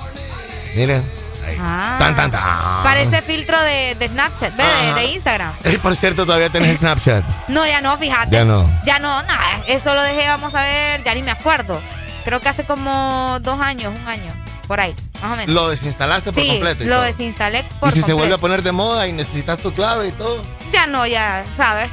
Miren. 0.76 1.04
Ahí. 1.46 1.58
Ah. 1.60 1.96
Tan, 2.00 2.16
tan, 2.16 2.32
tan. 2.32 2.42
Parece 2.88 3.22
filtro 3.22 3.60
de, 3.62 3.96
de 3.96 4.08
Snapchat, 4.08 4.56
¿ve? 4.56 4.64
de, 4.64 4.94
de 4.94 5.06
Instagram. 5.14 5.54
Eh, 5.64 5.78
por 5.80 5.96
cierto, 5.96 6.26
todavía 6.26 6.50
tenés 6.50 6.78
Snapchat. 6.80 7.24
No, 7.50 7.66
ya 7.66 7.82
no, 7.82 7.98
fíjate. 7.98 8.32
Ya 8.32 8.46
no. 8.46 8.70
Ya 8.86 9.00
no, 9.00 9.22
nada. 9.24 9.62
Eso 9.68 9.94
lo 9.94 10.02
dejé, 10.04 10.28
vamos 10.28 10.56
a 10.56 10.62
ver, 10.62 11.04
ya 11.04 11.14
ni 11.14 11.22
me 11.22 11.32
acuerdo. 11.32 11.82
Creo 12.24 12.40
que 12.40 12.50
hace 12.50 12.66
como 12.66 13.38
dos 13.42 13.60
años, 13.60 13.94
un 13.96 14.08
año, 14.08 14.32
por 14.68 14.80
ahí, 14.80 14.94
más 15.22 15.32
o 15.32 15.36
menos. 15.36 15.54
Lo 15.54 15.70
desinstalaste 15.70 16.32
por 16.32 16.42
sí, 16.44 16.50
completo. 16.50 16.84
y 16.84 16.88
lo 16.88 16.96
todo. 16.96 17.04
desinstalé 17.06 17.64
por 17.80 17.90
y 17.90 17.92
si 17.92 17.98
se 17.98 18.02
completo. 18.02 18.18
vuelve 18.18 18.36
a 18.36 18.38
poner 18.38 18.64
de 18.64 18.72
moda 18.72 19.08
y 19.08 19.14
necesitas 19.14 19.58
tu 19.60 19.74
clave 19.74 20.08
y 20.08 20.12
todo. 20.14 20.42
Ya 20.74 20.88
no, 20.88 21.06
ya, 21.08 21.46
¿sabes? 21.56 21.90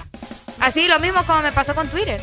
Así, 0.60 0.88
lo 0.88 0.98
mismo 1.00 1.22
como 1.24 1.42
me 1.42 1.52
pasó 1.52 1.74
con 1.74 1.88
Twitter. 1.88 2.20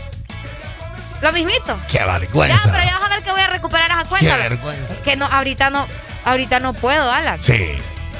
Lo 1.22 1.32
mismito. 1.32 1.78
Qué 1.90 2.00
vergüenza. 2.04 2.58
Ya, 2.66 2.72
pero 2.72 2.84
ya 2.84 2.98
vas 3.00 3.12
a 3.12 3.14
ver 3.16 3.24
que 3.24 3.32
voy 3.32 3.42
a 3.42 3.48
recuperar 3.48 3.92
esa 3.92 4.04
Qué 4.04 4.10
cuenta. 4.10 4.38
vergüenza. 4.38 4.96
Que 5.04 5.16
no, 5.16 5.26
ahorita 5.26 5.70
no, 5.70 5.88
ahorita 6.26 6.60
no 6.60 6.74
puedo, 6.74 7.12
Alan. 7.12 7.42
Sí. 7.42 7.78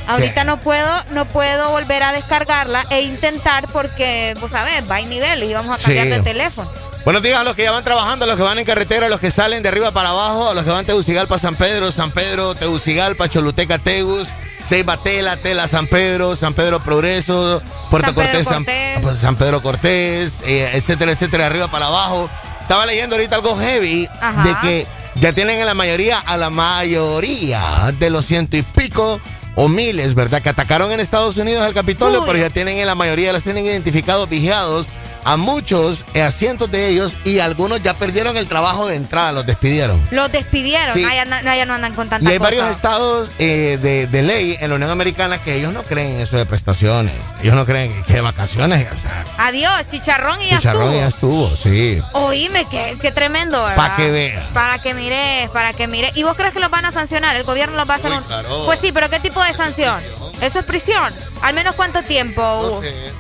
Ahorita 0.08 0.44
no 0.44 0.60
puedo, 0.60 0.90
no 1.12 1.26
puedo 1.28 1.70
volver 1.72 2.04
a 2.04 2.12
descargarla 2.12 2.86
e 2.90 3.02
intentar 3.02 3.68
porque, 3.72 4.36
vos 4.42 4.52
sabés, 4.52 4.84
va 4.90 5.00
en 5.00 5.10
niveles 5.10 5.50
y 5.50 5.54
vamos 5.54 5.80
a 5.80 5.84
cambiar 5.84 6.06
Sí. 6.08 6.12
de 6.12 6.20
teléfono. 6.22 6.70
Buenos 7.06 7.24
días 7.24 7.40
a 7.40 7.44
los 7.44 7.56
que 7.56 7.64
ya 7.64 7.72
van 7.72 7.84
trabajando, 7.84 8.26
a 8.26 8.28
los 8.28 8.38
que 8.38 8.44
van 8.44 8.60
en 8.60 8.66
carretera, 8.66 9.08
a 9.08 9.10
los 9.10 9.20
que 9.20 9.32
salen 9.32 9.64
de 9.64 9.70
arriba 9.70 9.92
para 9.92 10.10
abajo, 10.10 10.50
a 10.50 10.54
los 10.54 10.64
que 10.66 10.70
van 10.70 10.86
Tegucigalpa, 10.86 11.40
San 11.40 11.56
Pedro, 11.56 11.92
San 11.92 12.12
Pedro, 12.12 12.54
Tegucigalpa, 12.54 13.28
Choluteca, 13.28 13.80
Tegus, 13.80 14.30
Ceiba, 14.66 14.98
Tela, 14.98 15.36
Tela, 15.38 15.68
San 15.68 15.88
Pedro, 15.88 16.36
San 16.36 16.54
Pedro 16.54 16.80
Progreso, 16.84 17.62
Puerto 17.90 18.08
San 18.08 18.16
Pedro 18.16 18.30
Cortés, 18.32 18.48
San, 18.48 18.64
Cortés. 18.64 19.00
pues, 19.02 19.18
San 19.20 19.36
Pedro 19.36 19.62
Cortés, 19.64 20.42
eh, 20.46 20.70
etcétera, 20.74 21.12
etcétera, 21.14 21.46
de 21.46 21.50
arriba 21.50 21.68
para 21.72 21.88
abajo. 21.88 22.30
Estaba 22.62 22.86
leyendo 22.86 23.16
ahorita 23.16 23.38
algo 23.38 23.58
heavy 23.58 24.08
Ajá. 24.22 24.44
de 24.44 24.56
que 24.62 24.88
ya 25.16 25.34
tienen 25.34 25.60
en 25.60 25.66
la 25.66 25.74
mayoría, 25.74 26.20
a 26.20 26.38
la 26.38 26.52
mayoría 26.52 27.92
de 27.98 28.10
los 28.12 28.26
ciento 28.26 28.58
y 28.58 28.62
pico 28.62 29.20
o 29.56 29.68
miles, 29.68 30.16
¿verdad? 30.16 30.42
Que 30.42 30.50
atacaron 30.50 30.92
en 30.92 31.00
Estados 31.00 31.38
Unidos 31.38 31.64
al 31.64 31.74
Capitolio, 31.74 32.22
Uy. 32.22 32.26
pero 32.28 32.40
ya 32.40 32.50
tienen 32.50 32.78
en 32.78 32.88
la 32.88 32.96
mayoría, 32.96 33.34
los 33.34 33.44
tienen 33.44 33.66
identificados, 33.66 34.30
vigiados. 34.30 34.88
A 35.24 35.38
muchos, 35.38 36.06
eh, 36.14 36.22
a 36.24 36.32
cientos 36.32 36.72
de 36.72 36.88
ellos, 36.90 37.16
y 37.26 37.40
algunos 37.40 37.82
ya 37.84 37.94
perdieron 37.94 38.38
el 38.38 38.48
trabajo 38.48 38.88
de 38.88 38.96
entrada, 38.96 39.32
los 39.32 39.46
despidieron. 39.46 40.02
Los 40.12 40.32
despidieron, 40.32 40.94
Sí. 40.94 41.04
allá, 41.06 41.26
no- 41.26 41.36
allá 41.50 41.66
no 41.66 41.74
andan 41.76 41.94
con 41.94 42.10
tanta 42.10 42.28
Y 42.28 42.34
hay 42.34 42.40
cosa. 42.40 42.50
varios 42.50 42.68
estados 42.70 43.30
eh, 43.38 43.78
de, 43.82 44.08
de 44.08 44.24
ley 44.24 44.58
en 44.60 44.70
la 44.70 44.76
Unión 44.76 44.90
Americana 44.90 45.38
que 45.44 45.56
ellos 45.56 45.74
no 45.74 45.84
creen 45.84 46.16
en 46.16 46.20
eso 46.22 46.38
de 46.38 46.46
prestaciones. 46.46 47.14
Ellos 47.42 47.54
no 47.56 47.66
creen 47.66 48.04
que, 48.04 48.20
vacaciones. 48.22 48.88
O 48.88 49.02
sea, 49.02 49.26
Adiós, 49.38 49.88
chicharrón 49.92 50.42
y 50.42 50.50
ya 50.50 50.58
chicharrón 50.58 50.94
estuvo. 50.94 51.00
ya 51.02 51.08
estuvo, 51.08 51.56
sí. 51.56 52.02
Oíme, 52.14 52.66
qué, 52.70 52.98
qué 53.02 53.12
tremendo, 53.12 53.64
¿verdad? 53.64 53.76
Pa' 53.76 53.96
que 53.96 54.10
vea. 54.12 54.50
Para 54.54 54.80
que 54.80 54.94
mires, 54.94 55.50
para 55.52 55.74
que 55.74 55.88
mire. 55.88 56.12
¿Y 56.16 56.24
vos 56.24 56.36
crees 56.36 56.54
que 56.54 56.60
los 56.60 56.72
van 56.72 56.86
a 56.86 56.92
sancionar? 56.92 57.36
¿El 57.36 57.44
gobierno 57.44 57.76
los 57.78 57.90
va 57.90 57.96
a 57.96 57.98
hacer 57.98 58.12
un...? 58.12 58.24
Pues 58.66 58.80
sí, 58.82 58.92
pero 58.92 59.10
¿qué 59.10 59.20
tipo 59.20 59.44
de 59.44 59.54
sanción? 59.54 60.00
Eso 60.42 60.60
es 60.60 60.66
prisión. 60.66 61.14
¿Al 61.44 61.54
menos 61.54 61.76
cuánto 61.76 62.02
tiempo? 62.04 62.42
No 62.42 62.82
sé. 62.82 63.12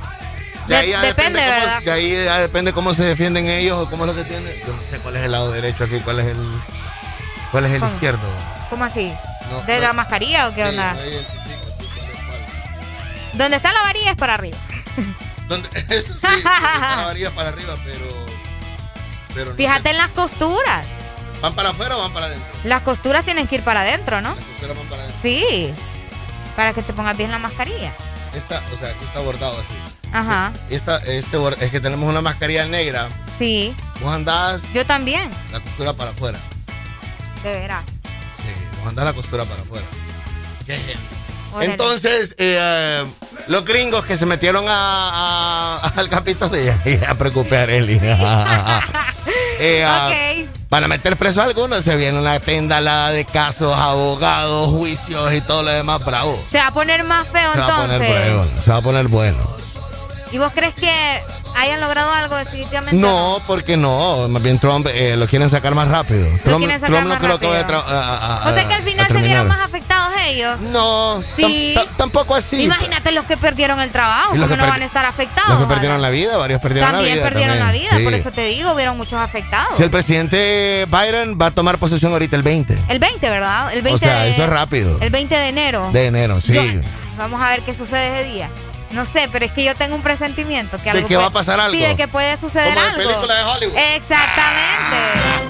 De 0.67 0.75
ahí 0.75 0.85
De- 0.87 0.91
ya 0.91 1.01
depende, 1.01 1.39
cómo- 1.39 1.51
¿verdad? 1.51 1.81
de 1.81 1.91
ahí 1.91 2.23
ya 2.25 2.39
depende 2.39 2.73
cómo 2.73 2.93
se 2.93 3.03
defienden 3.03 3.47
ellos 3.47 3.77
o 3.79 3.89
cómo 3.89 4.05
es 4.05 4.15
lo 4.15 4.23
que 4.23 4.27
tienen. 4.29 4.53
Yo 4.65 4.73
no 4.73 4.81
sé 4.89 4.99
cuál 4.99 5.15
es 5.17 5.23
el 5.23 5.31
lado 5.31 5.51
derecho 5.51 5.83
aquí, 5.85 5.99
cuál 6.01 6.19
es 6.19 6.27
el, 6.27 6.37
cuál 7.51 7.65
es 7.65 7.71
el 7.71 7.79
¿Cómo? 7.79 7.93
izquierdo. 7.93 8.27
¿Cómo 8.69 8.85
así? 8.85 9.11
No, 9.49 9.61
¿De 9.63 9.75
no- 9.75 9.81
la 9.81 9.93
mascarilla 9.93 10.47
o 10.47 10.53
qué 10.53 10.61
Sí, 10.63 10.69
onda? 10.69 10.93
no 10.93 11.03
identifico 11.05 11.61
cuál. 12.27 12.39
Donde 13.33 13.57
está 13.57 13.73
la 13.73 13.81
varilla 13.81 14.11
es 14.11 14.17
para 14.17 14.33
arriba. 14.35 14.57
Donde- 15.47 15.69
Eso 15.89 16.13
sí, 16.13 16.19
donde 16.21 16.37
está 16.39 16.95
la 16.97 17.03
varilla 17.05 17.31
para 17.31 17.49
arriba, 17.49 17.75
pero. 17.83 18.05
pero 19.33 19.49
no 19.51 19.55
Fíjate 19.57 19.83
sé. 19.83 19.89
en 19.89 19.97
las 19.97 20.11
costuras. 20.11 20.85
¿Van 21.41 21.53
para 21.55 21.71
afuera 21.71 21.97
o 21.97 22.01
van 22.01 22.13
para 22.13 22.27
adentro? 22.27 22.47
Las 22.65 22.83
costuras 22.83 23.25
tienen 23.25 23.47
que 23.47 23.55
ir 23.55 23.63
para 23.63 23.81
adentro, 23.81 24.21
¿no? 24.21 24.35
Las 24.35 24.45
costuras 24.45 24.77
van 24.77 24.85
para 24.87 25.01
adentro. 25.01 25.21
Sí. 25.23 25.73
Para 26.55 26.73
que 26.73 26.83
te 26.83 26.93
pongas 26.93 27.17
bien 27.17 27.31
la 27.31 27.39
mascarilla. 27.39 27.91
Esta, 28.35 28.61
o 28.71 28.77
sea, 28.77 28.89
aquí 28.89 29.03
está 29.03 29.19
bordado 29.21 29.57
así. 29.59 29.73
Ajá. 30.13 30.51
Esta, 30.69 30.97
este 30.99 31.37
es 31.61 31.71
que 31.71 31.79
tenemos 31.79 32.09
una 32.09 32.21
mascarilla 32.21 32.65
negra. 32.65 33.07
Sí. 33.37 33.75
Vos 34.01 34.13
andás 34.13 34.61
Yo 34.73 34.85
también. 34.85 35.29
la 35.51 35.59
costura 35.59 35.93
para 35.93 36.11
afuera. 36.11 36.39
De 37.43 37.51
veras. 37.51 37.83
Sí, 38.37 38.77
vos 38.79 38.87
andás 38.89 39.05
la 39.05 39.13
costura 39.13 39.45
para 39.45 39.61
afuera. 39.61 39.85
Qué. 40.65 40.79
Entonces, 41.61 42.33
eh, 42.37 43.03
los 43.47 43.65
gringos 43.65 44.05
que 44.05 44.15
se 44.17 44.25
metieron 44.25 44.63
a, 44.67 45.77
a- 45.83 45.87
al 45.97 46.07
Capitolio, 46.09 46.73
ya, 46.85 47.13
preocupé 47.15 47.57
a 47.57 47.63
Arely. 47.63 47.99
Eh, 49.63 49.83
ah, 49.85 50.07
Ok. 50.09 50.49
Van 50.71 50.83
a 50.85 50.87
meter 50.87 51.17
preso 51.17 51.41
a 51.41 51.43
algunos, 51.43 51.83
se 51.83 51.95
viene 51.97 52.17
una 52.17 52.39
pendalada 52.39 53.11
de 53.11 53.25
casos, 53.25 53.77
abogados, 53.77 54.69
juicios 54.71 55.33
y 55.33 55.41
todo 55.41 55.61
lo 55.63 55.69
demás, 55.71 56.03
bravo. 56.03 56.41
Se 56.49 56.57
va 56.57 56.67
a 56.67 56.71
poner 56.71 57.03
más 57.03 57.27
feo 57.27 57.51
Se 57.53 57.59
va 57.59 57.65
a 57.65 57.69
entonces. 57.83 57.97
poner 58.07 58.33
bueno, 58.35 58.61
se 58.63 58.71
va 58.71 58.77
a 58.77 58.81
poner 58.81 59.07
bueno. 59.09 59.37
¿Y 60.31 60.37
vos 60.37 60.51
crees 60.55 60.73
que 60.73 60.89
hayan 61.57 61.81
logrado 61.81 62.11
algo 62.13 62.35
definitivamente? 62.37 62.95
No, 62.99 63.41
porque 63.47 63.75
no, 63.77 64.27
más 64.29 64.41
bien 64.41 64.59
Trump 64.59 64.87
eh, 64.93 65.15
lo 65.17 65.27
quieren 65.27 65.49
sacar 65.49 65.75
más 65.75 65.87
rápido. 65.89 66.25
Trump, 66.43 66.59
quieren 66.59 66.79
sacar 66.79 66.95
Trump 66.95 67.03
no 67.03 67.09
más 67.15 67.17
creo 67.23 67.39
que 67.39 67.47
vaya 67.47 67.67
a, 67.67 67.79
a- 67.79 68.43
a- 68.45 68.49
O 68.49 68.53
sea 68.53 68.67
que 68.67 68.73
al 68.73 68.83
final 68.83 69.07
se 69.07 69.13
vieron 69.21 69.47
más 69.47 69.59
afectados 69.59 70.11
ellos. 70.27 70.61
No, 70.61 71.21
Sí. 71.35 71.73
tam- 71.75 71.83
tam- 71.83 71.87
tampoco 71.97 72.35
así. 72.35 72.63
Imagínate 72.63 73.11
los 73.11 73.25
que 73.25 73.35
perdieron 73.35 73.79
el 73.81 73.89
trabajo, 73.89 74.33
los 74.35 74.43
¿cómo 74.43 74.47
que 74.55 74.57
no 74.61 74.67
van 74.67 74.81
a 74.81 74.85
estar 74.85 75.05
afectados? 75.05 75.49
Los 75.49 75.59
que 75.61 75.65
perdieron 75.67 76.01
la 76.01 76.09
vida, 76.09 76.37
varios 76.37 76.61
perdieron 76.61 76.91
También 76.91 77.09
la 77.09 77.15
vida. 77.15 77.29
perdieron 77.29 77.57
también. 77.57 77.83
la 77.85 77.89
vida, 77.91 77.97
Sí. 77.97 78.03
por 78.05 78.13
eso 78.13 78.31
te 78.31 78.45
digo, 78.45 78.71
hubieron 78.71 78.95
muchos 78.97 79.19
afectados. 79.19 79.75
Si 79.75 79.83
el 79.83 79.89
presidente 79.89 80.85
Biden 80.89 81.37
va 81.41 81.47
a 81.47 81.51
tomar 81.51 81.77
posesión 81.77 82.13
ahorita 82.13 82.35
el 82.35 82.43
20 82.43 82.77
El 82.87 82.99
20, 82.99 83.29
¿verdad? 83.29 83.73
El 83.73 83.81
20 83.81 83.95
O 84.05 84.09
sea, 84.09 84.23
de, 84.23 84.29
eso 84.29 84.43
es 84.43 84.49
rápido. 84.49 84.97
El 85.01 85.09
20 85.09 85.35
de 85.35 85.47
enero. 85.49 85.89
de 85.91 86.05
enero, 86.05 86.39
sí. 86.39 86.53
Yo- 86.53 86.61
vamos 87.17 87.41
a 87.41 87.49
ver 87.49 87.61
qué 87.63 87.73
sucede 87.73 88.21
ese 88.21 88.29
día. 88.31 88.49
No 88.93 89.05
sé, 89.05 89.29
pero 89.31 89.45
es 89.45 89.51
que 89.51 89.63
yo 89.63 89.75
tengo 89.75 89.95
un 89.95 90.01
presentimiento 90.01 90.77
que 90.81 90.89
algo 90.89 91.01
de 91.01 91.07
que 91.07 91.17
va 91.17 91.27
a 91.27 91.29
pasar 91.31 91.59
algo. 91.59 91.73
Sí, 91.75 91.81
de 91.81 91.95
que 91.95 92.07
puede 92.07 92.35
suceder 92.37 92.73
Como 92.75 92.85
algo. 92.87 93.01
en 93.01 93.07
película 93.07 93.35
de 93.35 93.43
Hollywood. 93.43 93.77
Exactamente. 93.95 94.97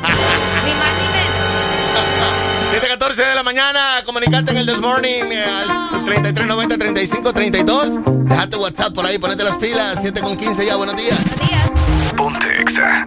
ni 0.65 0.73
más 0.73 0.89
ni 0.99 1.07
menos. 1.07 2.99
7:14 2.99 3.15
de 3.29 3.35
la 3.35 3.43
mañana, 3.43 4.01
comunicate 4.05 4.51
en 4.51 4.57
el 4.57 4.65
This 4.65 4.79
Morning 4.79 5.23
eh, 5.31 5.43
al 5.43 6.05
3390 6.05 6.77
3532. 6.77 7.99
Deja 8.29 8.47
tu 8.47 8.61
WhatsApp 8.61 8.93
por 8.93 9.05
ahí, 9.05 9.17
ponete 9.17 9.43
las 9.43 9.57
pilas. 9.57 9.97
7 10.01 10.21
con 10.21 10.37
15 10.37 10.65
ya, 10.65 10.75
buenos 10.75 10.95
días. 10.95 11.17
Buenos 11.17 11.49
días. 11.49 12.13
Ponte 12.15 12.61
Exa. 12.61 13.05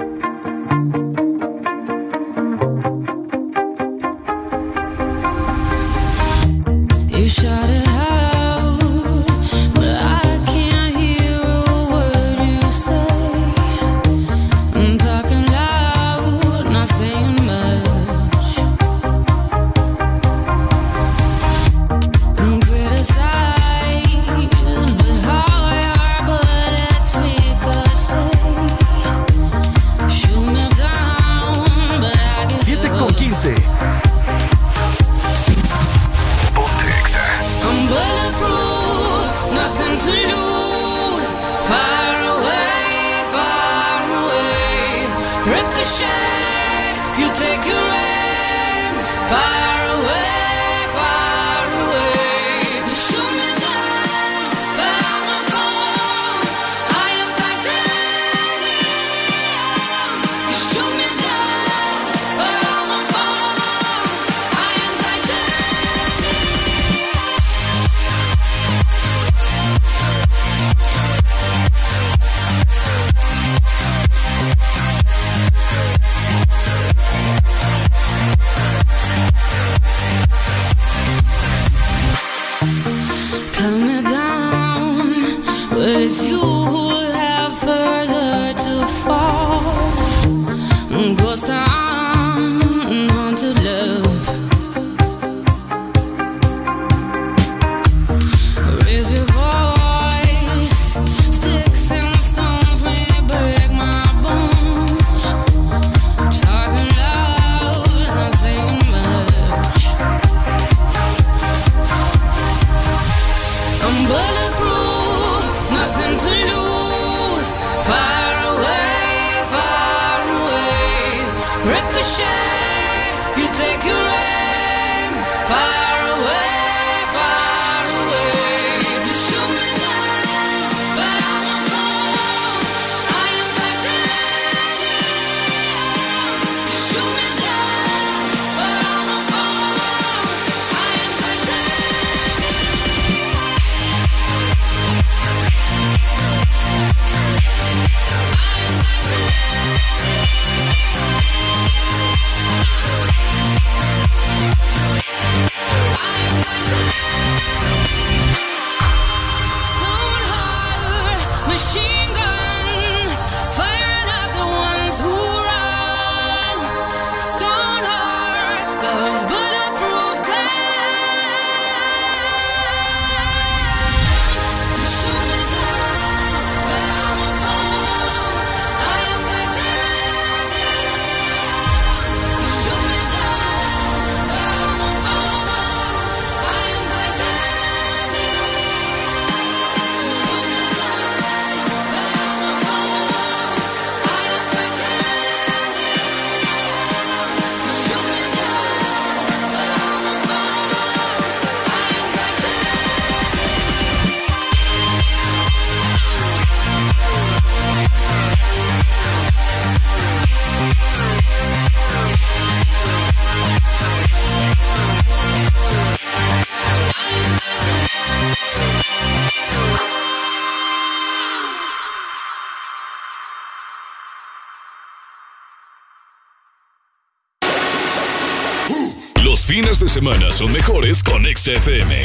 Fines 230.04 230.20
de 230.20 230.32
semana 230.32 230.32
son 230.32 230.52
mejores 230.52 231.02
con 231.02 231.24
XFM. 231.24 232.02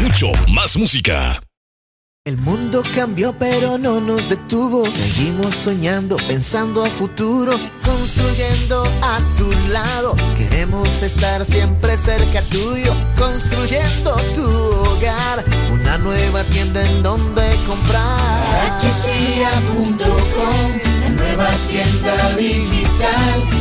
Mucho 0.00 0.32
más 0.48 0.76
música. 0.76 1.40
El 2.24 2.36
mundo 2.36 2.82
cambió 2.94 3.34
pero 3.38 3.78
no 3.78 4.00
nos 4.00 4.28
detuvo. 4.28 4.90
Seguimos 4.90 5.54
soñando, 5.54 6.16
pensando 6.28 6.84
a 6.84 6.90
futuro, 6.90 7.52
construyendo 7.84 8.82
a 9.02 9.18
tu 9.36 9.50
lado. 9.72 10.14
Queremos 10.36 11.02
estar 11.02 11.44
siempre 11.44 11.96
cerca 11.96 12.42
tuyo, 12.50 12.92
construyendo 13.16 14.14
tu 14.34 14.44
hogar. 14.44 15.44
Una 15.72 15.96
nueva 15.98 16.42
tienda 16.44 16.84
en 16.84 17.02
donde 17.02 17.42
comprar. 17.66 18.18
Nueva 21.18 21.48
tienda 21.68 22.34
digital. 22.36 23.58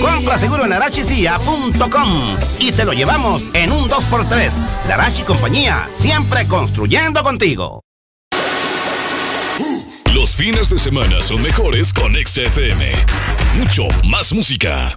Compra 0.00 0.38
seguro 0.38 0.64
en 0.64 0.72
arachicia.com 0.72 2.36
y 2.58 2.72
te 2.72 2.84
lo 2.84 2.92
llevamos 2.92 3.42
en 3.54 3.72
un 3.72 3.88
2x3. 3.88 4.86
Larachi 4.88 5.22
Compañía, 5.22 5.86
siempre 5.90 6.46
construyendo 6.46 7.22
contigo. 7.22 7.80
Los 10.14 10.36
fines 10.36 10.70
de 10.70 10.78
semana 10.78 11.22
son 11.22 11.42
mejores 11.42 11.92
con 11.92 12.14
XFM. 12.14 12.92
Mucho 13.56 13.88
más 14.04 14.32
música. 14.32 14.96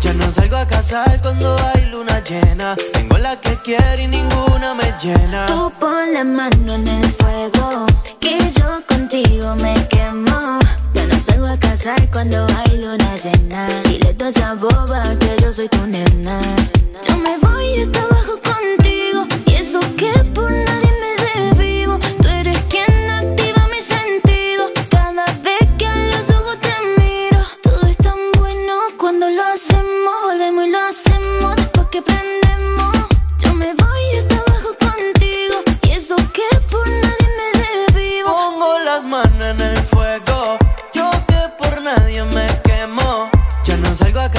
Ya 0.00 0.12
no 0.12 0.30
salgo 0.30 0.56
a 0.56 0.66
casar 0.66 1.20
cuando 1.20 1.56
hay 1.74 1.86
luna 1.86 2.22
llena. 2.22 2.76
Tengo 2.92 3.18
la 3.18 3.40
que 3.40 3.56
quiero 3.64 4.00
y 4.00 4.06
ninguna 4.06 4.74
me 4.74 4.94
llena. 5.02 5.46
Tú 5.46 5.72
pon 5.80 6.12
la 6.12 6.24
mano 6.24 6.74
en 6.74 6.86
el 6.86 7.04
fuego. 7.12 7.86
Que 8.20 8.38
yo 8.38 8.82
contigo 8.86 9.56
me 9.56 9.74
quemo. 9.88 10.58
Ya 10.94 11.04
no 11.06 11.20
salgo 11.20 11.46
a 11.46 11.58
casar 11.58 12.08
cuando 12.10 12.46
hay 12.46 12.78
luna 12.78 13.16
llena. 13.16 13.66
Dile 13.84 14.14
toda 14.14 14.30
esa 14.30 14.54
boba 14.54 15.02
que 15.18 15.36
yo 15.42 15.52
soy 15.52 15.68
tu 15.68 15.84
nena. 15.86 16.40
Yo 17.06 17.16
me 17.16 17.36
voy 17.38 17.82
hasta 17.82 18.00
abajo 18.00 18.38
contigo. 18.50 19.26
Y 19.46 19.54
eso 19.54 19.80
que 19.96 20.12
por 20.32 20.50
nadie 20.50 20.87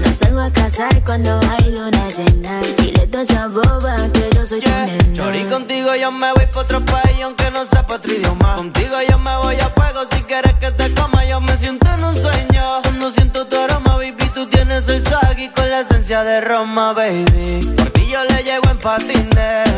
No 0.00 0.14
salgo 0.14 0.40
a 0.40 0.50
casar 0.52 1.02
cuando 1.04 1.40
hay 1.50 1.70
luna 1.72 2.08
llena. 2.10 2.60
Dile 2.78 3.06
toda 3.08 3.22
esa 3.22 3.48
boba 3.48 3.96
que 4.12 4.30
yo 4.34 4.46
soy 4.46 4.60
tu 4.60 4.70
nena. 4.70 5.12
Chori, 5.12 5.44
contigo 5.44 5.94
yo 5.96 6.10
me 6.12 6.32
voy 6.32 6.46
pa' 6.46 6.60
otro 6.60 6.84
país 6.84 7.22
aunque 7.22 7.50
no 7.50 7.64
sepa 7.64 7.94
otro 7.94 8.12
idioma. 8.12 8.56
Contigo 8.56 8.96
yo 9.08 9.18
me 9.18 9.36
voy 9.36 9.56
a 9.56 9.68
fuego 9.70 10.00
si 10.10 10.22
quieres 10.22 10.54
que 10.54 10.70
te 10.70 10.92
coma. 10.94 11.24
Yo 11.24 11.40
me 11.40 11.56
siento 11.56 11.88
en 11.92 12.04
un 12.04 12.14
sueño. 12.14 12.82
Cuando 12.82 13.10
siento 13.10 13.46
tu 13.46 13.56
aroma, 13.56 13.96
baby, 13.96 14.30
tú 14.34 14.46
tienes 14.46 14.88
el 14.88 15.02
swag 15.02 15.38
y 15.38 15.48
con 15.48 15.68
la 15.68 15.80
esencia 15.80 16.22
de 16.24 16.40
Roma, 16.40 16.92
baby. 16.92 17.74
Por 17.76 17.90
ti 17.90 18.08
yo 18.10 18.22
le 18.24 18.42
llego 18.44 18.70
en 18.70 18.78
patines. 18.78 19.68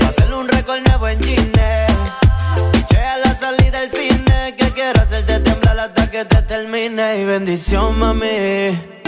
Pa' 0.00 0.08
hacerle 0.08 0.34
un 0.36 0.48
récord 0.48 0.80
nuevo 0.86 1.08
en 1.08 1.22
Gine. 1.22 1.86
A 3.10 3.16
la 3.24 3.34
salida 3.34 3.80
del 3.80 3.90
cine. 3.90 4.54
Que 4.58 4.70
quiero 4.72 5.00
hacerte 5.00 5.40
temblar 5.40 5.80
hasta 5.80 6.10
que 6.10 6.24
te 6.24 6.42
termine. 6.42 7.20
Y 7.20 7.24
bendición, 7.24 7.98
mami. 7.98 9.07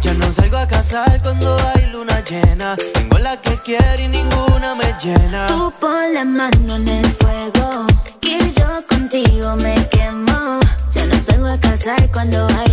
Ya 0.00 0.14
no 0.14 0.32
salgo 0.32 0.56
a 0.56 0.66
casar 0.66 1.20
cuando 1.22 1.56
hay 1.74 1.86
luna 1.86 2.24
llena. 2.24 2.76
Tengo 2.94 3.18
la 3.18 3.40
que 3.40 3.56
quiero 3.64 4.02
y 4.02 4.08
ninguna 4.08 4.74
me 4.74 4.94
llena. 5.02 5.46
Tú 5.46 5.72
pon 5.78 6.14
la 6.14 6.24
mano 6.24 6.76
en 6.76 6.88
el 6.88 7.06
fuego. 7.06 7.86
Que 8.20 8.38
yo 8.52 8.84
contigo 8.88 9.56
me 9.56 9.74
quemo. 9.90 10.60
Ya 10.90 11.04
no 11.06 11.20
salgo 11.20 11.46
a 11.48 11.58
casar 11.58 12.10
cuando 12.10 12.46
hay 12.46 12.69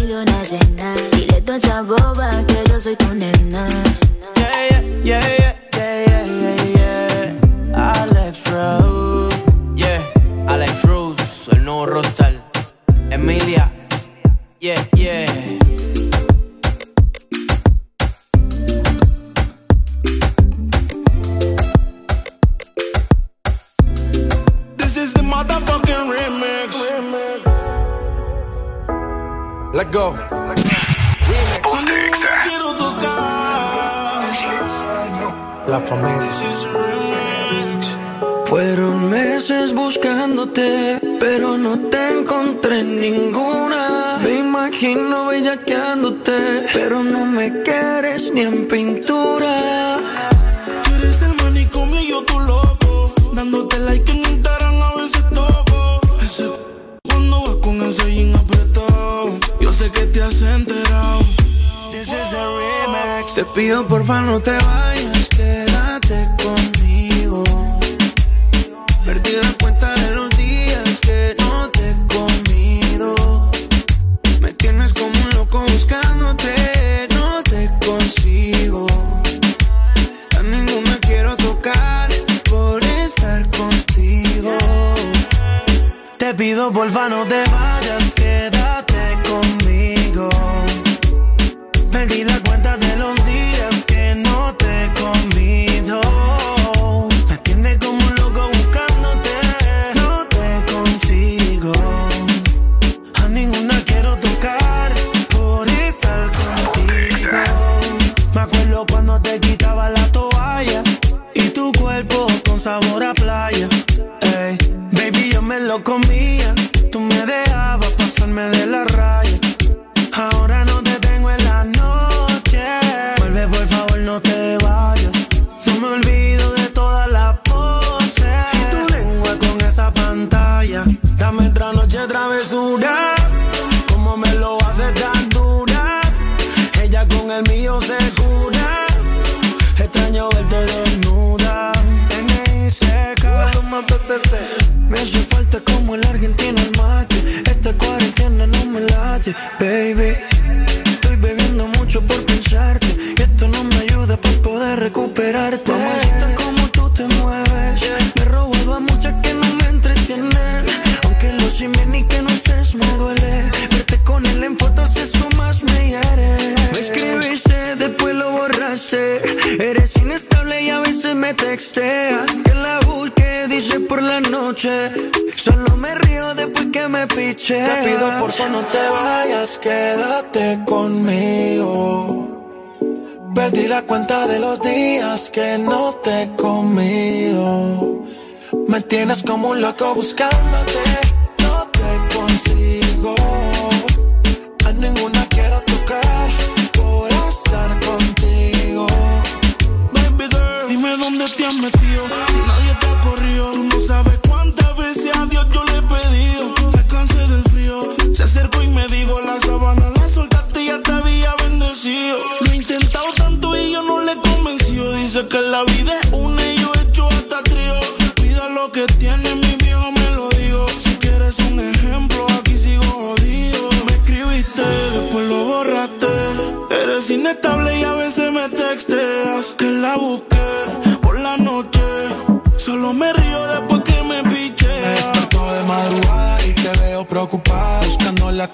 loco 189.58 189.96
buscándote. 189.96 191.07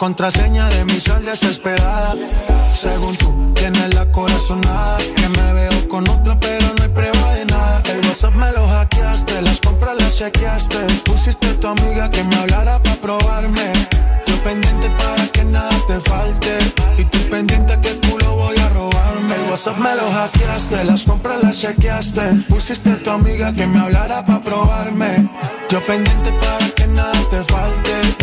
contraseña 0.03 0.67
de 0.67 0.83
mi 0.83 0.99
sal 0.99 1.23
desesperada. 1.23 2.13
Según 2.75 3.15
tú, 3.15 3.53
tienes 3.55 3.95
la 3.95 4.05
corazonada. 4.11 4.97
Que 4.97 5.29
me 5.29 5.53
veo 5.53 5.87
con 5.87 6.05
otra, 6.09 6.37
pero 6.41 6.67
no 6.75 6.83
hay 6.83 6.89
prueba 6.89 7.33
de 7.35 7.45
nada. 7.45 7.81
El 7.85 7.99
WhatsApp 8.05 8.35
me 8.35 8.51
lo 8.51 8.67
hackeaste, 8.67 9.41
las 9.41 9.61
compras 9.61 9.95
las 9.97 10.17
chequeaste. 10.17 10.79
Pusiste 11.05 11.47
a 11.47 11.57
tu 11.57 11.67
amiga 11.67 12.09
que 12.09 12.21
me 12.21 12.35
hablara 12.35 12.83
para 12.83 12.95
probarme. 12.97 13.71
Yo 14.27 14.35
pendiente 14.43 14.89
para 14.89 15.25
que 15.27 15.45
nada 15.45 15.75
te 15.87 15.97
falte. 16.01 16.51
Y 16.97 17.05
tú 17.05 17.19
pendiente 17.29 17.79
que 17.79 17.93
tú 18.03 18.17
lo 18.19 18.35
voy 18.35 18.57
a 18.57 18.67
robarme. 18.79 19.35
El 19.35 19.51
WhatsApp 19.51 19.77
me 19.77 19.95
lo 19.95 20.11
hackeaste, 20.11 20.83
las 20.83 21.03
compras 21.03 21.41
las 21.41 21.57
chequeaste. 21.59 22.23
Pusiste 22.49 22.89
a 22.89 22.99
tu 23.01 23.09
amiga 23.09 23.53
que 23.53 23.65
me 23.65 23.79
hablara 23.79 24.25
para 24.25 24.41
probarme. 24.41 25.29
Yo 25.69 25.79
pendiente 25.85 26.33
para 26.41 26.67
que 26.75 26.87
nada 26.87 27.19
te 27.31 27.41
falte 27.41 28.22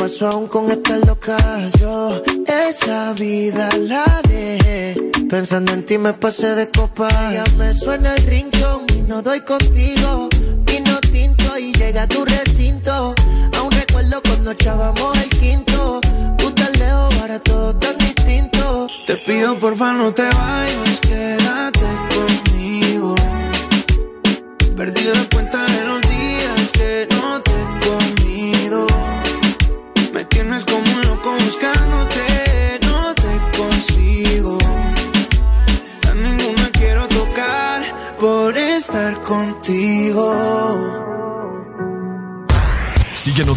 paso 0.00 0.28
aún 0.28 0.48
con 0.48 0.70
esta 0.70 0.96
loca. 0.96 1.36
Yo 1.78 2.08
esa 2.46 3.12
vida 3.12 3.68
la 3.80 4.04
dejé. 4.26 4.94
Pensando 5.28 5.72
en 5.72 5.84
ti 5.84 5.98
me 5.98 6.14
pasé 6.14 6.54
de 6.54 6.70
copa. 6.70 7.10
Ya 7.32 7.44
me 7.58 7.74
suena 7.74 8.14
el 8.14 8.22
rincón 8.24 8.86
y 8.96 9.02
no 9.02 9.20
doy 9.20 9.40
contigo. 9.40 10.30
Vino 10.64 10.98
tinto 11.12 11.58
y 11.58 11.72
llega 11.72 12.02
a 12.02 12.08
tu 12.08 12.24
recinto. 12.24 13.14
Aún 13.58 13.70
recuerdo 13.72 14.22
cuando 14.22 14.52
echábamos 14.52 15.18
el 15.18 15.28
quinto. 15.28 16.00
Tú 16.38 16.50
tan 16.52 16.72
lejos, 16.78 17.14
ahora 17.20 17.38
todo 17.40 17.76
tan 17.76 17.98
distinto. 17.98 18.86
Te 19.06 19.16
pido 19.16 19.58
porfa 19.58 19.92
no 19.92 20.14
te 20.14 20.22
vayas, 20.22 21.00
quédate 21.02 22.09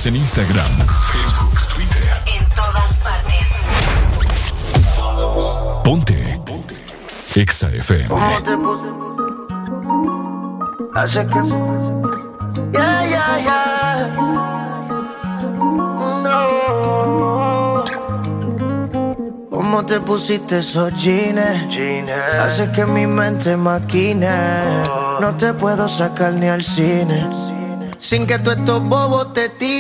En 0.06 0.18
Instagram, 0.18 0.66
Facebook, 1.14 1.58
Twitter. 1.76 2.12
En 2.26 2.44
todas 2.50 3.04
partes. 3.04 3.48
Ponte. 5.86 6.42
Ponte. 6.46 6.76
Exa 7.36 7.70
FM. 7.70 8.10
Hace 10.94 11.26
que. 11.26 11.40
Ya, 12.74 13.06
ya, 13.14 13.40
ya. 13.46 13.62
¿Cómo 19.50 19.86
te 19.86 20.02
pusiste 20.02 20.58
esos 20.58 20.94
jeans? 21.02 21.40
Hace 22.42 22.70
que 22.74 22.86
mi 22.86 23.08
mente 23.08 23.56
maquine. 23.56 24.28
Oh. 24.28 25.20
No 25.22 25.38
te 25.38 25.54
puedo 25.54 25.88
sacar 25.88 26.34
ni 26.34 26.50
al 26.50 26.62
cine 26.62 27.54
sin 28.04 28.28
que 28.28 28.38
tú 28.38 28.52
estos 28.52 28.84
bobos 28.84 29.34
te 29.34 29.48
tiren. 29.50 29.73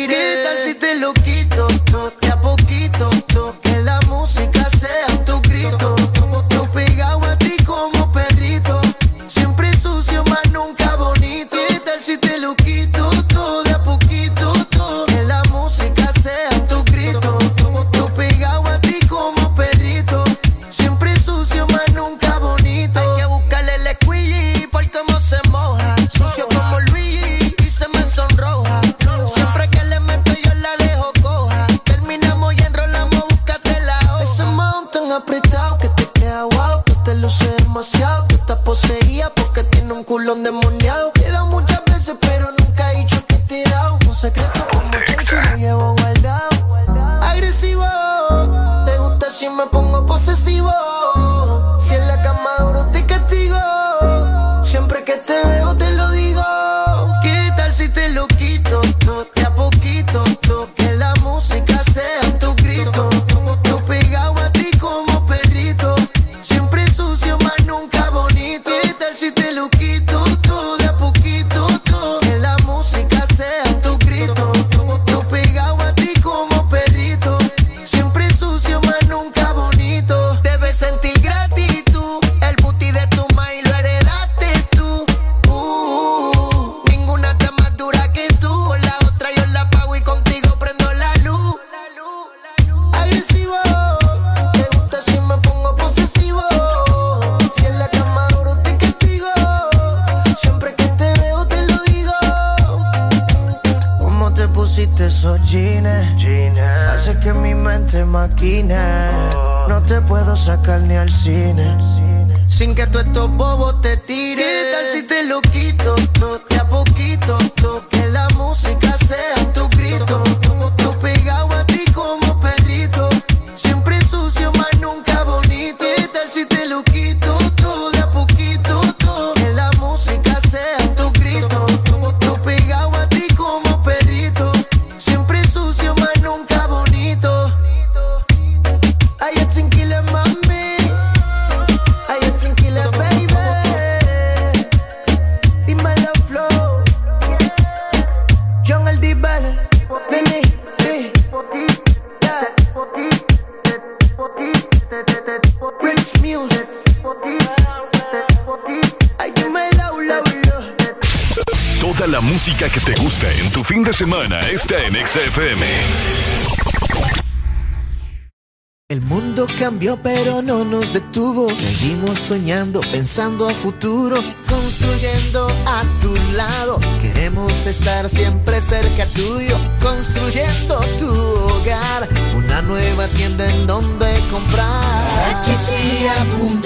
soñando, 172.23 172.79
pensando 172.89 173.49
a 173.49 173.53
futuro, 173.53 174.15
construyendo 174.47 175.45
a 175.65 175.83
tu 176.01 176.15
lado. 176.37 176.79
Queremos 177.01 177.65
estar 177.65 178.09
siempre 178.09 178.61
cerca 178.61 179.05
tuyo, 179.07 179.57
construyendo 179.81 180.79
tu 180.97 181.09
hogar, 181.09 182.07
una 182.33 182.61
nueva 182.61 183.07
tienda 183.07 183.45
en 183.49 183.67
donde 183.67 184.07
comprar. 184.31 184.85
Arachesia.com, 185.17 186.63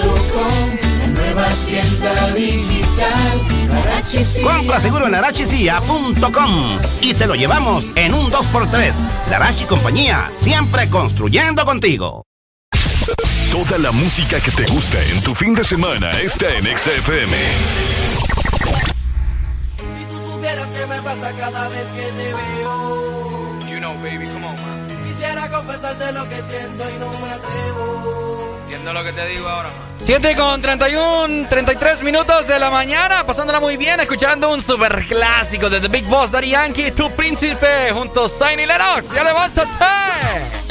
la 0.99 1.07
nueva 1.07 1.47
tienda 1.65 2.33
digital. 2.35 3.41
Arachesia. 3.81 4.43
Compra 4.43 4.79
seguro 4.79 5.07
en 5.07 5.15
arachesia.com 5.15 6.79
y 7.01 7.15
te 7.15 7.25
lo 7.25 7.33
llevamos 7.33 7.87
en 7.95 8.13
un 8.13 8.31
2x3. 8.31 9.03
Larachi 9.31 9.65
Compañía, 9.65 10.29
siempre 10.31 10.87
construyendo 10.87 11.65
contigo. 11.65 12.26
Toda 13.51 13.77
la 13.77 13.91
música 13.91 14.39
que 14.41 14.51
te 14.51 14.65
gusta 14.65 15.01
en 15.01 15.21
tu 15.23 15.33
fin 15.33 15.55
de 15.55 15.63
semana 15.63 16.11
está 16.11 16.53
en 16.53 16.65
XFM. 16.65 17.37
Si 19.77 20.05
tú 20.05 20.33
supieras 20.33 20.67
que 20.67 20.85
me 20.85 21.01
pasa 21.01 21.31
cada 21.39 21.69
vez 21.69 21.85
que 21.95 22.01
te 22.01 22.33
veo. 22.33 23.59
You 23.69 23.79
know, 23.79 23.93
baby, 23.95 24.27
come 24.27 24.45
on. 24.45 24.57
Quisiera 25.07 25.49
confesarte 25.49 26.11
lo 26.11 26.27
que 26.27 26.35
siento 26.35 26.89
y 26.89 26.99
no 26.99 27.09
me 27.19 27.29
atrevo. 27.31 28.57
Entiendo 28.63 28.93
lo 28.93 29.03
que 29.03 29.13
te 29.13 29.27
digo 29.27 29.47
ahora, 29.47 29.69
man. 29.69 29.87
7 29.97 30.35
con 30.35 30.61
31, 30.61 31.47
33 31.49 32.03
minutos 32.03 32.47
de 32.47 32.59
la 32.59 32.69
mañana, 32.69 33.25
pasándola 33.25 33.59
muy 33.59 33.77
bien, 33.77 33.99
escuchando 33.99 34.51
un 34.53 34.61
super 34.61 35.05
clásico 35.07 35.69
de 35.69 35.79
The 35.79 35.87
Big 35.87 36.05
Boss 36.05 36.31
Daddy 36.31 36.49
Yankee, 36.49 36.91
Tu 36.91 37.09
Príncipe, 37.11 37.91
junto 37.93 38.25
a 38.25 38.29
Zayn 38.29 38.59
y 38.59 38.65
Lennox. 38.65 39.13
¡Ya 39.13 39.23
levántate! 39.23 40.66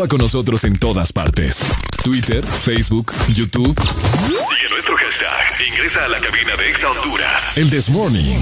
Interactúa 0.00 0.08
con 0.08 0.18
nosotros 0.18 0.64
en 0.64 0.78
todas 0.78 1.12
partes. 1.12 1.62
Twitter, 2.02 2.44
Facebook, 2.46 3.12
YouTube. 3.28 3.78
Y 3.78 4.64
en 4.64 4.70
nuestro 4.70 4.96
hashtag, 4.96 5.68
ingresa 5.68 6.04
a 6.04 6.08
la 6.08 6.20
cabina 6.20 6.56
de 6.56 6.70
Exa 6.70 6.90
Honduras. 6.90 7.56
El 7.56 7.68
This 7.68 7.90
Morning. 7.90 8.38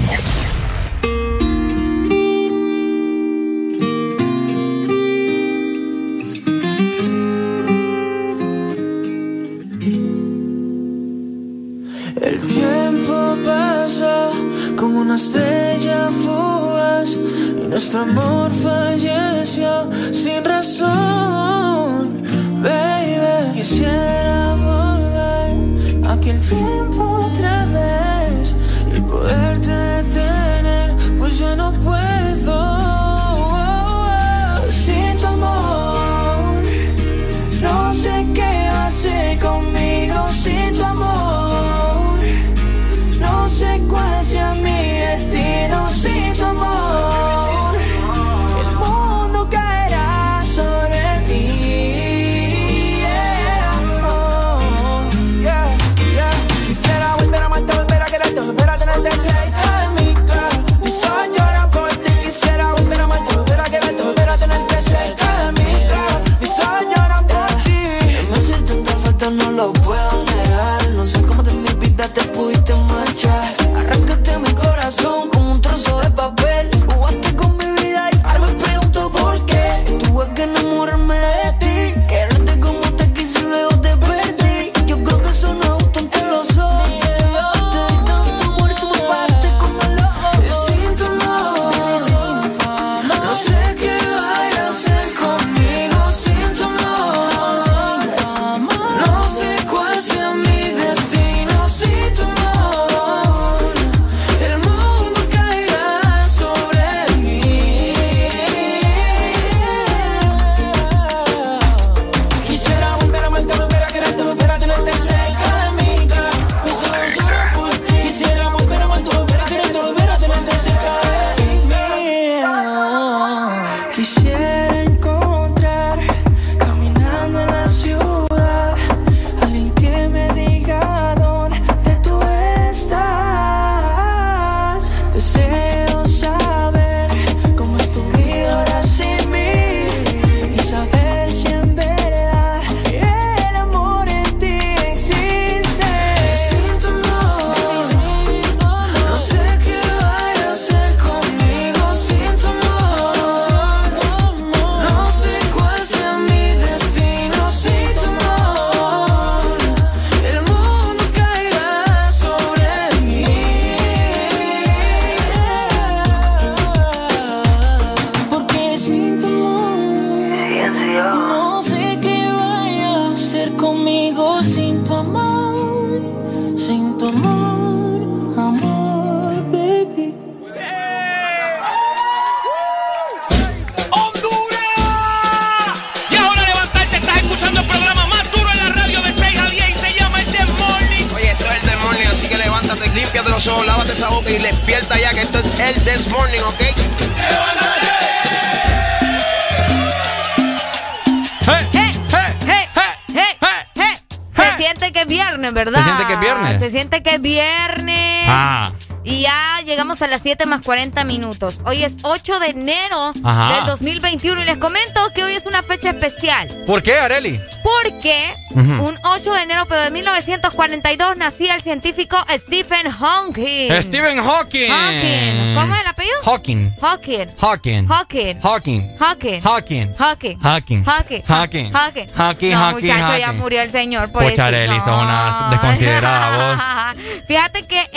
40 210.69 211.03
minutos. 211.03 211.61
Hoy 211.65 211.83
es 211.83 211.95
8 212.03 212.39
de 212.39 212.49
enero 212.49 213.11
Ajá. 213.23 213.55
del 213.55 213.65
2021 213.65 214.41
y 214.43 214.45
les 214.45 214.57
comento 214.57 215.01
que 215.15 215.23
hoy 215.23 215.33
es 215.33 215.47
una 215.47 215.63
fecha 215.63 215.89
especial. 215.89 216.47
¿Por 216.67 216.83
qué, 216.83 216.93
Areli? 216.99 217.41
Porque 217.63 218.35
Ujú. 218.51 218.85
un 218.87 218.95
8 219.03 219.33
de 219.33 219.41
enero 219.41 219.65
pero 219.67 219.81
de 219.81 219.89
1942 219.89 221.17
nacía 221.17 221.55
el 221.55 221.63
científico 221.63 222.17
Stephen 222.29 222.87
Hawking. 222.91 223.71
Stephen 223.81 224.23
Hawking. 224.23 224.69
Hawking. 224.69 225.55
¿Cómo 225.55 225.73
es 225.73 225.81
el 225.81 225.87
apellido? 225.87 226.15
Hawking. 226.23 226.75
Hawking. 226.79 227.27
Hawking. 227.39 227.87
Hawking. 227.87 228.39
Hawking. 228.41 228.91
Hawking. 228.93 229.41
Hawking. 229.43 229.89
Hawking. 229.95 230.37
Hawking. 230.39 230.39
Hawking. 230.43 231.23
Hawking. 231.25 231.73
Hawking. 231.73 232.09
Hawking, 232.15 232.51
No, 232.51 232.59
Hawking, 232.59 232.87
muchacho, 232.89 233.17
ya 233.17 233.31
murió 233.31 233.61
el 233.63 233.71
señor. 233.71 234.11
Por 234.11 234.23
Pocha, 234.23 234.45
Arely, 234.45 234.77
sos 234.79 234.87
una 234.87 235.47
desconsiderada 235.49 236.95
Fíjate 237.27 237.65
que 237.67 237.88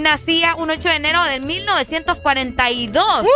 nacía 0.00 0.54
un 0.56 0.70
8 0.70 0.88
de 0.88 0.94
enero 0.96 1.22
del 1.24 1.42
1942. 1.42 3.26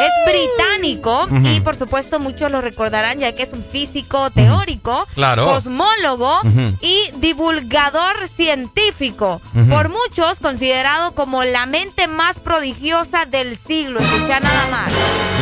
Es 0.00 0.32
británico 0.32 1.28
y 1.44 1.60
por 1.60 1.74
supuesto 1.76 2.20
muchos 2.20 2.50
lo 2.50 2.60
recordarán 2.60 3.18
ya 3.18 3.32
que 3.34 3.42
es 3.42 3.52
un 3.52 3.64
físico 3.64 4.30
teórico, 4.30 5.06
Claro. 5.14 5.44
cosmólogo 5.46 6.40
y 6.80 7.10
divulgador 7.16 8.28
científico. 8.36 9.40
Por 9.68 9.88
muchos 9.88 10.38
considerado 10.40 11.14
como 11.14 11.44
la 11.44 11.66
mente 11.66 12.06
más 12.08 12.38
prodigiosa 12.40 13.24
del 13.24 13.56
siglo. 13.58 14.00
Escucha 14.00 14.40
nada 14.40 14.66
más. 14.70 14.92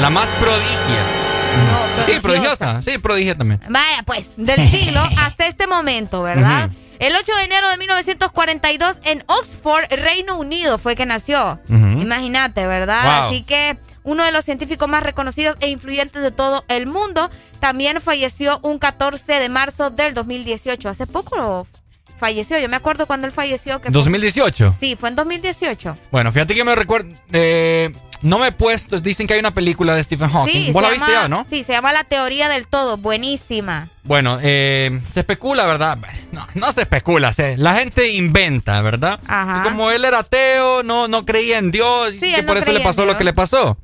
La 0.01 0.11
más 0.11 0.29
prodigia. 0.41 1.03
sí, 2.07 2.21
prodigiosa. 2.21 2.23
prodigiosa. 2.23 2.83
Sí, 2.83 2.99
prodigia 2.99 3.35
también. 3.37 3.61
Vaya, 3.69 4.03
pues, 4.05 4.29
del 4.37 4.69
siglo 4.71 5.01
hasta 5.19 5.47
este 5.47 5.67
momento, 5.67 6.23
¿verdad? 6.23 6.67
Ujú. 6.67 6.77
El 6.99 7.15
8 7.15 7.33
de 7.37 7.45
enero 7.45 7.69
de 7.71 7.77
1942 7.79 8.99
en 9.05 9.25
Oxford, 9.27 9.85
Reino 9.91 10.39
Unido, 10.39 10.79
fue 10.79 10.97
que 10.97 11.07
nació. 11.07 11.61
Ujú. 11.69 12.01
Imagínate, 12.01 12.67
¿verdad? 12.67 13.21
Wow. 13.21 13.29
Así 13.31 13.43
que 13.43 13.79
uno 14.05 14.25
de 14.25 14.33
los 14.33 14.45
científicos 14.45 14.89
más 14.89 15.03
reconocidos 15.03 15.57
e 15.61 15.69
influyentes 15.69 16.23
de 16.23 16.31
todo 16.31 16.65
el 16.69 16.87
mundo, 16.87 17.29
también 17.61 18.01
falleció 18.01 18.61
un 18.63 18.79
14 18.79 19.41
de 19.41 19.49
marzo 19.49 19.91
del 19.91 20.15
2018. 20.15 20.89
Hace 20.89 21.07
poco 21.07 21.67
falleció. 22.19 22.59
Yo 22.59 22.69
me 22.69 22.77
acuerdo 22.77 23.07
cuando 23.07 23.27
él 23.27 23.33
falleció. 23.33 23.81
que 23.81 23.91
2018. 23.91 24.77
Sí, 24.79 24.97
fue 24.99 25.09
en 25.09 25.17
2018. 25.17 25.97
Bueno, 26.11 26.33
fíjate 26.33 26.55
que 26.55 26.65
me 26.65 26.75
recuerdo. 26.75 27.15
Eh, 27.33 27.93
no 28.23 28.39
me 28.39 28.49
he 28.49 28.53
puesto. 28.53 28.99
Dicen 29.01 29.27
que 29.27 29.35
hay 29.35 29.41
una 29.41 29.53
película 29.55 29.95
de 29.95 30.05
Stephen 30.05 30.31
Hawking. 30.31 30.73
¿Vos 30.73 30.83
la 30.83 30.91
viste 30.91 31.11
ya, 31.11 31.29
no? 31.29 31.45
Sí, 31.49 31.63
se 31.63 31.73
llama 31.73 31.93
La 31.93 32.05
teoría 32.05 32.49
del 32.49 32.67
todo. 32.67 32.97
Buenísima. 32.97 33.89
Bueno, 34.05 34.39
eh, 34.43 35.01
se 35.13 35.21
especula, 35.21 35.67
¿verdad? 35.67 35.99
No, 36.37 36.47
no 36.55 36.71
se 36.71 36.83
especula. 36.83 37.33
la 37.57 37.75
gente 37.77 38.13
inventa, 38.13 38.83
¿verdad? 38.83 39.19
Ajá. 39.27 39.63
Y 39.65 39.69
como 39.71 39.91
él 39.91 40.05
era 40.05 40.19
ateo, 40.19 40.83
no, 40.83 41.09
no 41.09 41.25
creía 41.25 41.57
en 41.57 41.71
Dios. 41.71 42.15
Sí, 42.21 42.35
y 42.39 42.43
por 42.43 42.59
eso 42.59 42.73
le 42.73 42.81
pasó 42.81 43.07
lo 43.07 43.17
que 43.17 43.25
le 43.25 43.33
pasó. 43.33 43.79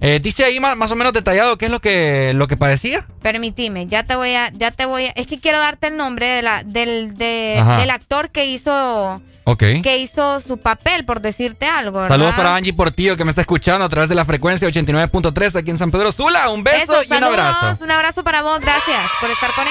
Eh, 0.00 0.18
dice 0.22 0.44
ahí 0.44 0.58
más, 0.58 0.74
más, 0.74 0.90
o 0.90 0.96
menos 0.96 1.12
detallado 1.12 1.58
qué 1.58 1.66
es 1.66 1.70
lo 1.70 1.80
que, 1.80 2.32
lo 2.34 2.48
que 2.48 2.56
padecía. 2.56 3.06
Permitime, 3.20 3.86
ya 3.86 4.04
te 4.04 4.16
voy 4.16 4.34
a, 4.34 4.50
ya 4.52 4.70
te 4.70 4.86
voy 4.86 5.06
a, 5.06 5.08
es 5.10 5.26
que 5.26 5.38
quiero 5.38 5.58
darte 5.58 5.88
el 5.88 5.96
nombre 5.98 6.26
de 6.26 6.42
la, 6.42 6.64
del, 6.64 7.14
del 7.16 7.90
actor 7.90 8.30
que 8.30 8.46
hizo 8.46 9.20
que 9.54 9.98
hizo 9.98 10.40
su 10.40 10.58
papel, 10.58 11.04
por 11.04 11.20
decirte 11.20 11.66
algo. 11.66 12.00
¿verdad? 12.00 12.14
Saludos 12.14 12.34
para 12.34 12.56
Angie 12.56 12.72
Portillo 12.72 13.16
que 13.16 13.24
me 13.24 13.30
está 13.30 13.42
escuchando 13.42 13.84
a 13.84 13.88
través 13.88 14.08
de 14.08 14.16
la 14.16 14.24
frecuencia 14.24 14.66
89.3 14.66 15.56
aquí 15.56 15.70
en 15.70 15.78
San 15.78 15.92
Pedro 15.92 16.10
Sula. 16.10 16.48
Un 16.50 16.64
beso 16.64 16.94
y 17.08 17.12
un 17.12 17.22
abrazo. 17.22 17.84
Un 17.84 17.90
abrazo 17.92 18.24
para 18.24 18.42
vos, 18.42 18.58
gracias 18.60 18.98
por 19.20 19.30
estar 19.30 19.52
con 19.52 19.64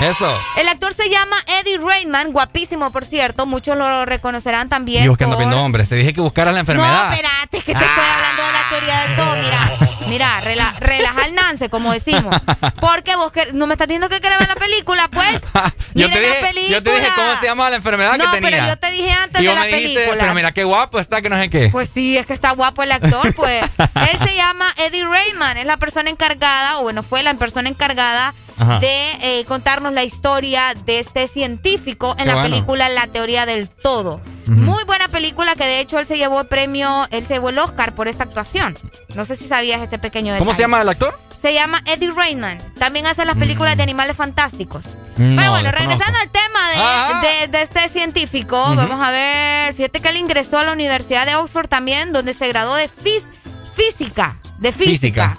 Eso. 0.00 0.36
El 0.56 0.68
actor 0.68 0.92
se 0.94 1.08
llama 1.08 1.36
Eddie 1.60 1.78
Raymond, 1.78 2.32
guapísimo 2.32 2.90
por 2.90 3.04
cierto, 3.04 3.46
muchos 3.46 3.76
lo 3.76 4.04
reconocerán 4.04 4.68
también. 4.68 5.04
Dios, 5.04 5.16
que 5.16 5.24
ando 5.24 5.36
viendo 5.36 5.60
hombres, 5.60 5.88
te 5.88 5.94
dije 5.94 6.12
que 6.12 6.20
buscaras 6.20 6.52
la 6.52 6.60
enfermedad. 6.60 7.04
No, 7.04 7.12
espérate, 7.12 7.58
es 7.58 7.64
que 7.64 7.74
te 7.74 7.84
estoy 7.84 8.04
hablando 8.16 8.42
de 8.42 8.52
la 8.52 8.68
teoría 8.68 9.00
del 9.02 9.16
todo, 9.16 9.36
mira. 9.36 9.89
Mira, 10.10 10.40
relaja 10.40 11.26
el 11.26 11.34
Nance, 11.34 11.70
como 11.70 11.92
decimos. 11.92 12.36
Porque 12.80 13.14
vos 13.14 13.30
que, 13.30 13.52
no 13.52 13.66
me 13.66 13.74
estás 13.74 13.86
diciendo 13.86 14.08
que 14.08 14.20
querés 14.20 14.40
ver 14.40 14.48
la 14.48 14.56
película, 14.56 15.08
pues. 15.08 15.40
yo, 15.94 16.10
te 16.10 16.20
dije, 16.20 16.40
la 16.42 16.68
yo 16.68 16.82
te 16.82 16.94
dije 16.94 17.08
cómo 17.14 17.40
se 17.40 17.46
llama 17.46 17.70
la 17.70 17.76
enfermedad 17.76 18.12
que 18.12 18.18
tenía. 18.18 18.40
No, 18.40 18.46
pero 18.46 18.66
yo 18.66 18.76
te 18.76 18.90
dije 18.90 19.12
antes 19.12 19.42
de 19.42 19.54
la 19.54 19.62
película. 19.62 20.16
pero 20.18 20.34
mira 20.34 20.52
qué 20.52 20.64
guapo 20.64 20.98
está, 20.98 21.22
que 21.22 21.28
no 21.28 21.38
sé 21.38 21.48
qué. 21.48 21.68
Pues 21.70 21.88
sí, 21.92 22.18
es 22.18 22.26
que 22.26 22.34
está 22.34 22.50
guapo 22.50 22.82
el 22.82 22.92
actor, 22.92 23.32
pues. 23.34 23.62
Él 23.78 24.28
se 24.28 24.34
llama 24.34 24.66
Eddie 24.78 25.04
Rayman, 25.04 25.56
es 25.56 25.66
la 25.66 25.76
persona 25.76 26.10
encargada, 26.10 26.78
o 26.78 26.82
bueno, 26.82 27.04
fue 27.04 27.22
la 27.22 27.34
persona 27.34 27.68
encargada 27.68 28.34
de 28.80 29.12
eh, 29.22 29.44
contarnos 29.46 29.92
la 29.92 30.04
historia 30.04 30.74
de 30.84 31.00
este 31.00 31.26
científico 31.28 32.14
en 32.18 32.26
la 32.26 32.42
película 32.42 32.88
La 32.88 33.06
teoría 33.06 33.46
del 33.46 33.68
todo. 33.68 34.20
Muy 34.46 34.84
buena 34.84 35.08
película 35.08 35.54
que 35.54 35.64
de 35.64 35.80
hecho 35.80 35.98
él 35.98 36.06
se 36.06 36.18
llevó 36.18 36.40
el 36.40 36.46
premio, 36.48 37.06
él 37.10 37.26
se 37.26 37.34
llevó 37.34 37.50
el 37.50 37.58
Oscar 37.58 37.94
por 37.94 38.08
esta 38.08 38.24
actuación. 38.24 38.76
No 39.14 39.24
sé 39.24 39.36
si 39.36 39.46
sabías 39.46 39.80
este 39.80 39.98
pequeño 39.98 40.32
detalle. 40.32 40.40
¿Cómo 40.40 40.52
se 40.52 40.62
llama 40.62 40.82
el 40.82 40.88
actor? 40.88 41.18
Se 41.40 41.54
llama 41.54 41.82
Eddie 41.86 42.10
Raymond. 42.10 42.74
También 42.74 43.06
hace 43.06 43.24
las 43.24 43.36
películas 43.36 43.76
de 43.76 43.82
animales 43.82 44.16
fantásticos. 44.16 44.84
Pero 45.16 45.50
bueno, 45.50 45.70
regresando 45.70 46.18
al 46.18 46.30
tema 46.30 47.20
de, 47.50 47.62
este 47.62 47.88
científico, 47.88 48.56
vamos 48.74 49.00
a 49.00 49.10
ver. 49.10 49.74
Fíjate 49.74 50.00
que 50.00 50.08
él 50.08 50.16
ingresó 50.16 50.58
a 50.58 50.64
la 50.64 50.72
Universidad 50.72 51.26
de 51.26 51.36
Oxford 51.36 51.68
también, 51.68 52.12
donde 52.12 52.34
se 52.34 52.48
graduó 52.48 52.74
de 52.74 52.88
física. 52.88 54.38
De 54.58 54.72
física. 54.72 55.36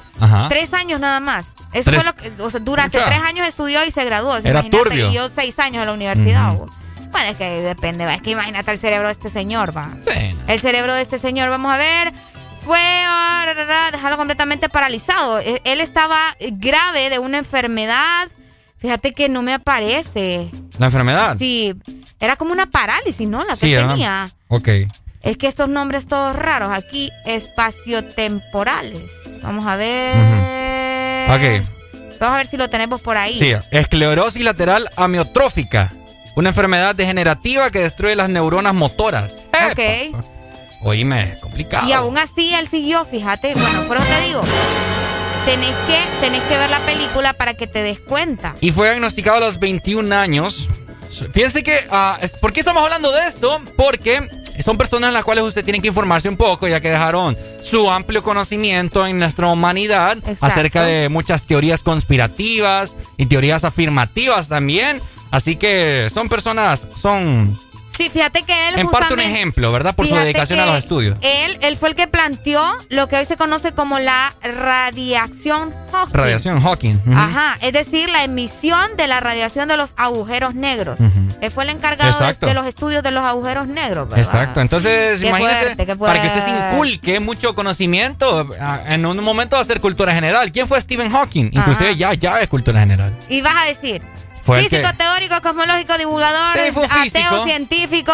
Tres 0.49 0.73
años 0.73 0.99
nada 0.99 1.19
más. 1.19 1.56
Eso 1.73 1.91
fue 1.91 2.03
lo 2.03 2.14
que, 2.14 2.30
o 2.41 2.49
sea, 2.49 2.60
durante 2.60 2.99
tres 2.99 3.19
años 3.23 3.48
estudió 3.48 3.84
y 3.85 3.91
se 3.91 4.03
graduó. 4.06 4.38
Era 4.38 4.64
turbio. 4.64 5.07
Vivió 5.07 5.30
seis 5.30 5.57
años 5.60 5.81
en 5.81 5.88
la 5.88 5.93
universidad. 5.93 6.56
Bueno, 7.11 7.30
es 7.30 7.35
que 7.35 7.61
depende. 7.61 8.11
Es 8.14 8.22
que 8.22 8.31
imagínate 8.31 8.72
el 8.72 8.80
cerebro 8.80 9.07
de 9.07 9.14
este 9.14 9.30
señor, 9.30 9.76
va. 9.76 9.89
Sí. 10.03 10.35
El 10.48 10.60
cerebro 10.60 10.93
de 10.93 11.02
este 11.02 11.19
señor, 11.19 11.49
vamos 11.49 11.73
a 11.73 11.77
ver 11.77 12.14
fue 12.64 12.77
ah, 12.80 13.89
dejarlo 13.91 14.18
completamente 14.18 14.69
paralizado. 14.69 15.39
E, 15.39 15.61
él 15.65 15.81
estaba 15.81 16.35
grave 16.39 17.10
de 17.10 17.19
una 17.19 17.38
enfermedad. 17.39 18.30
Fíjate 18.77 19.14
que 19.14 19.30
no 19.30 19.41
me 19.41 19.53
aparece. 19.53 20.49
¿La 20.77 20.88
enfermedad? 20.88 21.38
Sí. 21.38 21.73
Era 22.19 22.35
como 22.35 22.52
una 22.52 22.68
parálisis, 22.68 23.27
¿no? 23.27 23.43
La 23.43 23.56
que 23.56 23.76
tenía. 23.76 24.30
Ok. 24.48 24.69
Es 25.22 25.38
que 25.38 25.48
estos 25.48 25.69
nombres 25.69 26.07
todos 26.07 26.35
raros 26.35 26.72
aquí, 26.72 27.11
espaciotemporales. 27.26 29.11
Vamos 29.41 29.65
a 29.65 29.76
ver. 29.76 31.30
Ok. 31.30 31.68
Vamos 32.19 32.35
a 32.35 32.38
ver 32.38 32.47
si 32.47 32.57
lo 32.57 32.69
tenemos 32.69 33.01
por 33.01 33.18
ahí. 33.18 33.39
Sí, 33.39 33.53
esclerosis 33.72 34.43
lateral 34.43 34.89
amiotrófica. 34.95 35.91
Una 36.35 36.49
enfermedad 36.49 36.95
degenerativa 36.95 37.72
que 37.72 37.80
destruye 37.80 38.15
las 38.15 38.30
neuronas 38.30 38.73
motoras. 38.73 39.34
Ok. 39.72 40.15
Oíme, 40.81 41.38
complicado. 41.41 41.88
Y 41.88 41.93
aún 41.93 42.18
así 42.18 42.53
él 42.53 42.68
siguió, 42.68 43.05
fíjate. 43.05 43.53
Bueno, 43.53 43.85
pero 43.88 44.01
te 44.01 44.22
digo, 44.27 44.41
tenés 45.45 45.76
que, 45.88 45.99
tenés 46.22 46.41
que 46.43 46.57
ver 46.57 46.69
la 46.69 46.80
película 46.80 47.34
para 47.34 47.53
que 47.55 47.68
te 47.68 47.84
des 47.84 47.99
cuenta. 47.99 48.55
Y 48.61 48.72
fue 48.72 48.89
diagnosticado 48.89 49.38
a 49.38 49.39
los 49.41 49.59
21 49.59 50.15
años. 50.15 50.68
Fíjense 51.34 51.63
que, 51.63 51.76
uh, 51.91 52.39
¿por 52.39 52.53
qué 52.53 52.61
estamos 52.61 52.84
hablando 52.84 53.11
de 53.11 53.27
esto? 53.27 53.61
Porque 53.76 54.27
son 54.63 54.77
personas 54.77 55.09
en 55.09 55.13
las 55.13 55.23
cuales 55.23 55.43
usted 55.43 55.63
tiene 55.63 55.81
que 55.81 55.87
informarse 55.87 56.29
un 56.29 56.37
poco, 56.37 56.67
ya 56.67 56.79
que 56.79 56.89
dejaron 56.89 57.37
su 57.61 57.89
amplio 57.89 58.23
conocimiento 58.23 59.05
en 59.07 59.19
nuestra 59.19 59.47
humanidad 59.47 60.17
acerca 60.39 60.83
de 60.83 61.09
muchas 61.09 61.45
teorías 61.45 61.81
conspirativas 61.81 62.95
y 63.17 63.25
teorías 63.25 63.63
afirmativas 63.63 64.47
también. 64.47 65.01
Así 65.31 65.55
que 65.55 66.09
son 66.13 66.27
personas, 66.27 66.85
son 67.01 67.57
Sí, 68.01 68.09
fíjate 68.09 68.41
que 68.41 68.69
él. 68.69 68.79
En 68.79 68.87
parte 68.87 69.13
un 69.13 69.19
ejemplo, 69.19 69.71
¿verdad? 69.71 69.93
Por 69.93 70.07
su 70.07 70.15
dedicación 70.15 70.59
a 70.59 70.65
los 70.65 70.77
estudios. 70.77 71.17
Él, 71.21 71.59
él 71.61 71.77
fue 71.77 71.89
el 71.89 71.95
que 71.95 72.07
planteó 72.07 72.63
lo 72.89 73.07
que 73.07 73.17
hoy 73.17 73.25
se 73.25 73.37
conoce 73.37 73.73
como 73.73 73.99
la 73.99 74.33
radiación 74.41 75.71
Hawking. 75.91 76.13
Radiación 76.13 76.61
Hawking. 76.61 76.99
Ajá, 77.13 77.57
es 77.61 77.73
decir, 77.73 78.09
la 78.09 78.23
emisión 78.23 78.97
de 78.97 79.07
la 79.07 79.19
radiación 79.19 79.67
de 79.67 79.77
los 79.77 79.93
agujeros 79.97 80.55
negros. 80.55 80.99
Él 81.41 81.51
fue 81.51 81.63
el 81.63 81.69
encargado 81.69 82.17
de, 82.19 82.53
los 82.53 82.65
estudios 82.65 83.03
de 83.03 83.11
los 83.11 83.23
agujeros 83.23 83.67
negros, 83.67 84.09
¿verdad? 84.09 84.25
Exacto. 84.25 84.61
Entonce, 84.61 85.15
imagínese, 85.21 85.75
para 85.97 86.21
que 86.21 86.27
usted 86.27 86.41
se 86.41 86.51
inculque 86.51 87.19
mucho 87.19 87.53
conocimiento, 87.53 88.47
en 88.87 89.05
un 89.05 89.23
momento 89.23 89.57
va 89.57 89.61
a 89.61 89.65
ser 89.65 89.79
cultura 89.79 90.13
general. 90.13 90.51
¿Quién 90.51 90.67
fue 90.67 90.81
Stephen 90.81 91.11
Hawking? 91.11 91.51
Inclusive 91.51 91.95
ya, 91.95 92.13
ya 92.15 92.41
es 92.41 92.47
cultura 92.47 92.79
general. 92.79 93.15
Y 93.29 93.41
vas 93.41 93.55
a 93.55 93.65
decir, 93.65 94.01
físico, 94.55 94.89
teórico, 94.97 95.41
cosmológico, 95.41 95.97
divulgador, 95.97 96.57
ateo, 96.59 97.45
científico. 97.45 98.13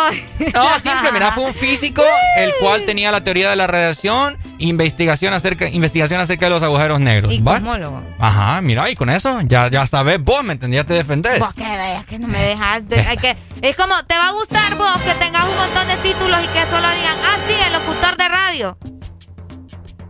No, 0.53 0.79
simple, 0.79 1.11
mira, 1.11 1.31
fue 1.31 1.45
un 1.45 1.53
físico 1.53 2.03
el 2.37 2.53
cual 2.59 2.85
tenía 2.85 3.11
la 3.11 3.23
teoría 3.23 3.49
de 3.49 3.55
la 3.55 3.67
radiación, 3.67 4.37
investigación 4.59 5.33
acerca, 5.33 5.67
investigación 5.67 6.19
acerca 6.19 6.45
de 6.45 6.49
los 6.51 6.63
agujeros 6.63 6.99
negros. 6.99 7.31
Y 7.31 7.41
cosmólogo. 7.41 8.03
Ajá, 8.19 8.61
mira, 8.61 8.89
y 8.89 8.95
con 8.95 9.09
eso 9.09 9.41
ya, 9.41 9.69
ya 9.69 9.85
sabes, 9.85 10.21
vos 10.21 10.43
me 10.43 10.53
entendías, 10.53 10.85
te 10.85 10.93
defendés. 10.93 11.39
Vos 11.39 11.53
que 11.53 11.63
veas 11.63 12.05
que 12.05 12.19
no 12.19 12.27
me 12.27 12.39
dejas. 12.39 12.83
que, 13.21 13.35
es 13.61 13.75
como, 13.75 13.95
te 14.05 14.17
va 14.17 14.27
a 14.27 14.31
gustar 14.31 14.75
vos 14.75 15.01
que 15.01 15.13
tengas 15.15 15.43
un 15.43 15.55
montón 15.57 15.87
de 15.87 15.95
títulos 15.97 16.39
y 16.43 16.47
que 16.47 16.65
solo 16.65 16.87
digan, 16.89 17.17
ah, 17.23 17.37
sí, 17.47 17.55
el 17.65 17.73
locutor 17.73 18.17
de 18.17 18.27
radio. 18.27 18.77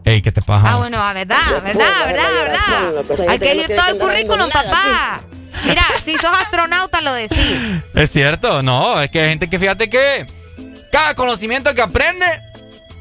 Ey, 0.07 0.21
¿qué 0.21 0.31
te 0.31 0.41
pasa? 0.41 0.71
Ah, 0.71 0.75
bueno, 0.77 0.97
verdad, 1.13 1.37
verdad, 1.61 2.05
verdad, 2.05 2.95
verdad. 3.05 3.29
Hay 3.29 3.39
que 3.39 3.55
ir 3.55 3.67
todo 3.67 3.87
el 3.89 3.97
currículum, 3.97 4.49
papá. 4.49 5.21
Mira, 5.65 5.83
si 6.05 6.13
sos 6.17 6.31
astronauta 6.41 7.01
lo 7.01 7.13
decís. 7.13 7.57
Es 7.93 8.11
cierto, 8.11 8.61
no, 8.63 9.01
es 9.01 9.09
que 9.09 9.21
hay 9.21 9.29
gente 9.29 9.49
que 9.49 9.59
fíjate 9.59 9.89
que 9.89 10.25
cada 10.91 11.15
conocimiento 11.15 11.73
que 11.73 11.81
aprende 11.81 12.25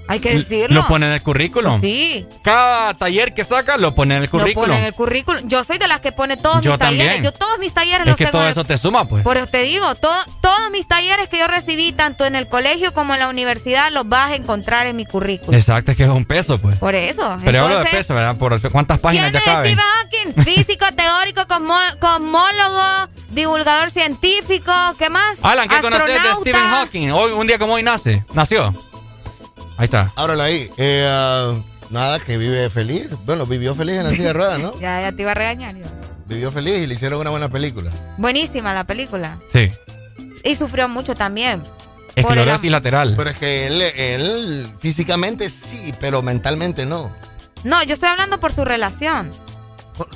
hay 0.08 0.20
que 0.20 0.34
decirlo. 0.34 0.82
Lo 0.82 0.88
pone 0.88 1.06
en 1.06 1.12
el 1.12 1.22
currículum. 1.22 1.80
Sí. 1.80 2.26
Cada 2.42 2.94
taller 2.94 3.34
que 3.34 3.44
saca 3.44 3.76
lo 3.76 3.94
pone 3.94 4.16
en 4.16 4.22
el 4.22 4.30
currículum. 4.30 4.68
Lo 4.68 4.72
pone 4.72 4.78
en 4.80 4.86
el 4.86 4.94
currículum. 4.94 5.48
Yo 5.48 5.64
soy 5.64 5.78
de 5.78 5.88
las 5.88 6.00
que 6.00 6.12
pone 6.12 6.36
todos 6.36 6.64
mis 6.64 6.78
talleres. 6.78 7.22
Yo 7.22 7.32
todos 7.32 7.58
mis 7.58 7.72
talleres 7.72 8.06
es 8.06 8.16
que 8.16 8.26
todo 8.26 8.46
eso 8.48 8.64
te 8.64 8.78
suma, 8.78 9.06
pues. 9.06 9.22
Por 9.22 9.36
eso 9.36 9.46
te 9.46 9.62
digo, 9.62 9.94
todos 9.94 10.70
mis 10.72 10.86
talleres 10.88 11.28
que 11.28 11.38
yo 11.38 11.46
recibí, 11.46 11.92
tanto 11.92 12.24
en 12.24 12.36
el 12.36 12.48
colegio 12.48 12.92
como 12.94 13.14
en 13.14 13.20
la 13.20 13.28
universidad, 13.28 13.90
los 13.92 14.08
vas 14.08 14.32
a 14.32 14.34
encontrar 14.36 14.86
en 14.86 14.96
mi 14.96 15.06
currículum. 15.06 15.54
Exacto, 15.54 15.90
es 15.90 15.96
que 15.96 16.04
es 16.04 16.08
un 16.08 16.24
peso, 16.24 16.58
pues. 16.58 16.78
Por 16.78 16.94
eso. 16.94 17.36
Pero 17.44 17.64
hablo 17.64 17.78
de 17.80 17.86
peso, 17.86 18.14
¿verdad? 18.14 18.36
¿Por 18.36 18.60
cuántas 18.70 18.98
páginas 18.98 19.32
ya 19.32 19.40
caben? 19.40 19.72
Stephen 19.72 19.84
Hawking? 19.84 20.44
Físico, 20.44 20.86
teórico, 20.94 21.42
cosmólogo, 22.00 23.08
divulgador 23.30 23.90
científico, 23.90 24.72
¿qué 24.98 25.10
más? 25.10 25.38
Alan, 25.42 25.68
¿qué 25.68 25.80
conoces 25.80 26.22
de 26.22 26.34
Stephen 26.40 26.62
Hawking? 26.62 27.10
Hoy, 27.10 27.32
un 27.32 27.46
día 27.46 27.58
como 27.58 27.74
hoy 27.74 27.82
nace, 27.82 28.24
nació. 28.34 28.74
Ahí 29.78 29.84
está. 29.86 30.12
Ábralo 30.16 30.42
ahí. 30.42 30.70
Eh, 30.78 31.06
ah, 31.10 31.54
nada, 31.90 32.18
que 32.18 32.38
vive 32.38 32.68
feliz. 32.70 33.08
Bueno, 33.24 33.46
vivió 33.46 33.74
feliz 33.74 33.96
en 33.96 34.04
la 34.04 34.10
silla 34.10 34.28
de 34.28 34.32
ruedas, 34.32 34.58
¿no? 34.58 34.72
ya, 34.80 35.00
ya 35.00 35.12
te 35.12 35.22
iba 35.22 35.32
a 35.32 35.34
regañar 35.34 35.76
yo. 35.76 35.84
Vivió 36.26 36.50
feliz 36.50 36.78
y 36.78 36.86
le 36.86 36.94
hicieron 36.94 37.20
una 37.20 37.30
buena 37.30 37.48
película. 37.48 37.90
Buenísima 38.18 38.74
la 38.74 38.84
película. 38.84 39.38
Sí. 39.52 39.70
Y 40.44 40.54
sufrió 40.54 40.88
mucho 40.88 41.14
también. 41.14 41.62
Esclerosis 42.16 42.70
lateral. 42.70 43.14
Pero 43.16 43.30
es 43.30 43.36
que 43.36 43.66
él, 43.66 43.82
él 43.82 44.72
físicamente 44.80 45.50
sí, 45.50 45.92
pero 46.00 46.22
mentalmente 46.22 46.86
no. 46.86 47.12
No, 47.62 47.82
yo 47.84 47.94
estoy 47.94 48.08
hablando 48.08 48.40
por 48.40 48.52
su 48.52 48.64
relación. 48.64 49.30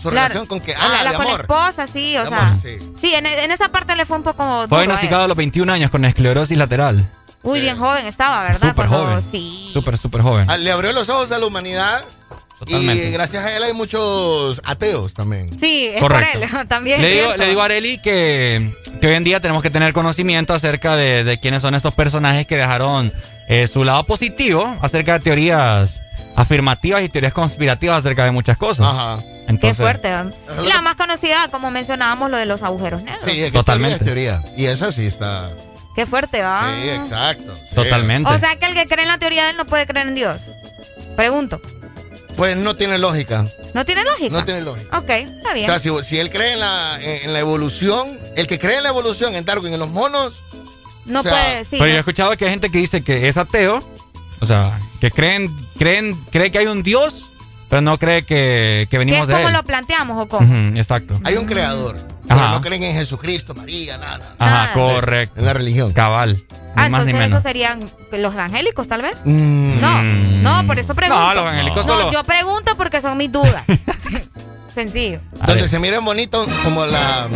¿Su 0.01 0.11
relación 0.11 0.47
con 0.47 0.61
que 0.61 0.75
Ah, 0.75 1.03
la, 1.05 1.15
con 1.15 1.27
esposa, 1.27 1.87
sí, 1.87 2.17
o 2.17 2.27
sea. 2.27 2.55
sí, 2.61 2.79
sí 3.01 3.15
en, 3.15 3.27
en, 3.27 3.51
esa 3.51 3.71
parte 3.71 3.97
le 3.97 4.05
fue 4.05 4.19
un 4.19 4.23
poco. 4.23 4.67
Fue 4.69 4.79
diagnosticado 4.79 5.25
a 5.25 5.29
los 5.29 5.37
21 5.37 5.73
años 5.73 5.91
con 5.91 6.05
esclerosis 6.05 6.57
lateral. 6.57 7.11
Uy, 7.43 7.61
bien 7.61 7.77
joven 7.79 8.07
estaba, 8.07 8.43
¿verdad? 8.45 8.71
Súper 8.71 8.87
joven. 8.87 9.23
Sí. 9.23 9.71
Súper, 9.73 9.99
súper 9.99 10.23
joven. 10.23 10.47
Ah, 10.49 10.59
le 10.59 10.71
abrió 10.71 10.93
los 10.93 11.09
ojos 11.09 11.33
a 11.33 11.39
la 11.39 11.47
humanidad 11.47 12.03
Y 12.67 13.11
gracias 13.11 13.45
a 13.45 13.57
él 13.57 13.63
hay 13.63 13.73
muchos 13.73 14.61
ateos 14.65 15.15
también. 15.15 15.59
Sí, 15.59 15.91
es 15.95 16.01
por 16.01 16.13
él 16.13 16.29
también. 16.69 17.01
Le 17.01 17.15
digo, 17.15 17.37
le 17.37 17.49
digo, 17.49 17.63
a 17.63 17.65
Areli 17.65 17.99
que, 17.99 18.75
que, 19.01 19.07
hoy 19.07 19.15
en 19.15 19.25
día 19.25 19.41
tenemos 19.41 19.63
que 19.63 19.71
tener 19.71 19.93
conocimiento 19.95 20.53
acerca 20.53 20.97
de, 20.97 21.39
quiénes 21.41 21.63
son 21.63 21.75
estos 21.75 21.95
personajes 21.95 22.47
que 22.47 22.57
dejaron 22.57 23.13
eh, 23.49 23.67
su 23.67 23.85
lado 23.85 24.05
positivo 24.05 24.79
acerca 24.83 25.15
de 25.15 25.21
teorías 25.21 26.01
afirmativas 26.37 27.03
y 27.03 27.09
teorías 27.09 27.33
conspirativas 27.33 27.99
acerca 28.01 28.25
de 28.25 28.33
muchas 28.33 28.59
cosas. 28.59 28.87
Ajá. 28.87 29.19
Qué 29.59 29.75
fuerte. 29.75 30.09
Y 30.63 30.69
la 30.69 30.81
más 30.83 30.97
conocida, 30.97 31.49
como 31.51 31.71
mencionábamos, 31.71 32.31
lo 32.31 32.37
de 32.37 32.47
los 32.47 32.63
agujeros 32.63 33.03
negros. 33.03 33.25
Sí, 33.25 33.43
es 33.43 33.53
totalmente. 33.53 34.05
Teoría, 34.05 34.45
Y 34.57 34.67
esa 34.67 34.93
sí 34.93 35.07
está. 35.07 35.51
Qué 35.95 36.07
fuerte, 36.07 36.41
va. 36.41 36.75
Sí, 36.75 36.89
exacto. 36.89 37.57
Totalmente. 37.75 38.31
O 38.31 38.39
sea 38.39 38.57
que 38.57 38.67
el 38.67 38.75
que 38.75 38.87
cree 38.87 39.03
en 39.03 39.09
la 39.09 39.19
teoría 39.19 39.45
de 39.45 39.51
él 39.51 39.57
no 39.57 39.67
puede 39.67 39.87
creer 39.87 40.09
en 40.09 40.15
Dios. 40.15 40.41
Pregunto. 41.17 41.61
Pues 42.37 42.57
no 42.57 42.77
tiene 42.77 42.99
lógica. 42.99 43.47
¿No 43.75 43.85
tiene 43.85 44.05
lógica? 44.05 44.31
No 44.31 44.45
tiene 44.45 44.63
lógica. 44.63 44.99
Ok, 44.99 45.11
está 45.11 45.53
bien. 45.53 45.71
O 45.71 45.79
sea, 45.79 46.03
si, 46.03 46.19
él 46.19 46.31
cree 46.31 46.55
en 46.55 46.61
la, 46.61 46.99
en, 47.01 47.33
la 47.33 47.41
evolución, 47.41 48.19
el 48.37 48.47
que 48.47 48.59
cree 48.59 48.79
en 48.79 48.85
la 48.85 48.89
evolución 48.89 49.35
en 49.35 49.45
Darwin, 49.45 49.75
en 49.75 49.81
los 49.81 49.91
monos. 49.91 50.35
No 51.07 51.23
puede, 51.23 51.65
sí. 51.65 51.77
Pero 51.79 51.87
yo 51.87 51.97
he 51.97 51.99
escuchado 51.99 52.37
que 52.37 52.45
hay 52.45 52.51
gente 52.53 52.71
que 52.71 52.79
dice 52.79 53.03
que 53.03 53.29
es 53.29 53.37
ateo. 53.37 53.85
O 54.41 54.47
sea, 54.47 54.79
que 55.01 55.11
creen, 55.11 55.55
creen, 55.77 56.19
cree 56.31 56.51
que 56.51 56.59
hay 56.59 56.67
un 56.67 56.83
Dios, 56.83 57.27
pero 57.71 57.81
no 57.83 57.99
cree 57.99 58.25
que, 58.25 58.89
que 58.91 58.99
venimos 58.99 59.29
de 59.29 59.35
él. 59.35 59.43
¿Cómo 59.43 59.57
lo 59.57 59.63
planteamos 59.63 60.25
o 60.25 60.29
cómo? 60.29 60.77
exacto. 60.77 61.21
Hay 61.25 61.37
un 61.37 61.47
creador. 61.47 61.97
Pero 62.27 62.49
no 62.49 62.61
creen 62.61 62.83
en 62.83 62.95
Jesucristo, 62.95 63.55
María, 63.55 63.97
nada. 63.97 64.35
Ajá, 64.39 64.73
correcto. 64.73 65.39
En 65.39 65.47
la 65.47 65.53
religión. 65.53 65.93
Cabal. 65.93 66.43
Ah, 66.77 66.87
entonces 66.87 67.15
esos 67.15 67.43
serían 67.43 67.81
los 68.13 68.35
evangélicos, 68.35 68.89
tal 68.89 69.03
vez. 69.03 69.17
Mm. 69.25 69.81
No, 69.81 70.03
no, 70.03 70.67
por 70.67 70.79
eso 70.79 70.95
pregunto. 70.95 71.25
No, 71.25 71.35
los 71.35 71.45
evangélicos 71.45 71.87
No, 71.87 72.13
yo 72.13 72.25
pregunto 72.25 72.77
porque 72.77 73.01
son 73.01 73.17
mis 73.17 73.31
dudas. 73.31 73.65
Sencillo. 74.75 75.21
Donde 75.47 75.69
se 75.69 75.79
miren 75.79 76.05
bonito 76.05 76.47
como 76.65 76.87
la... 76.87 77.29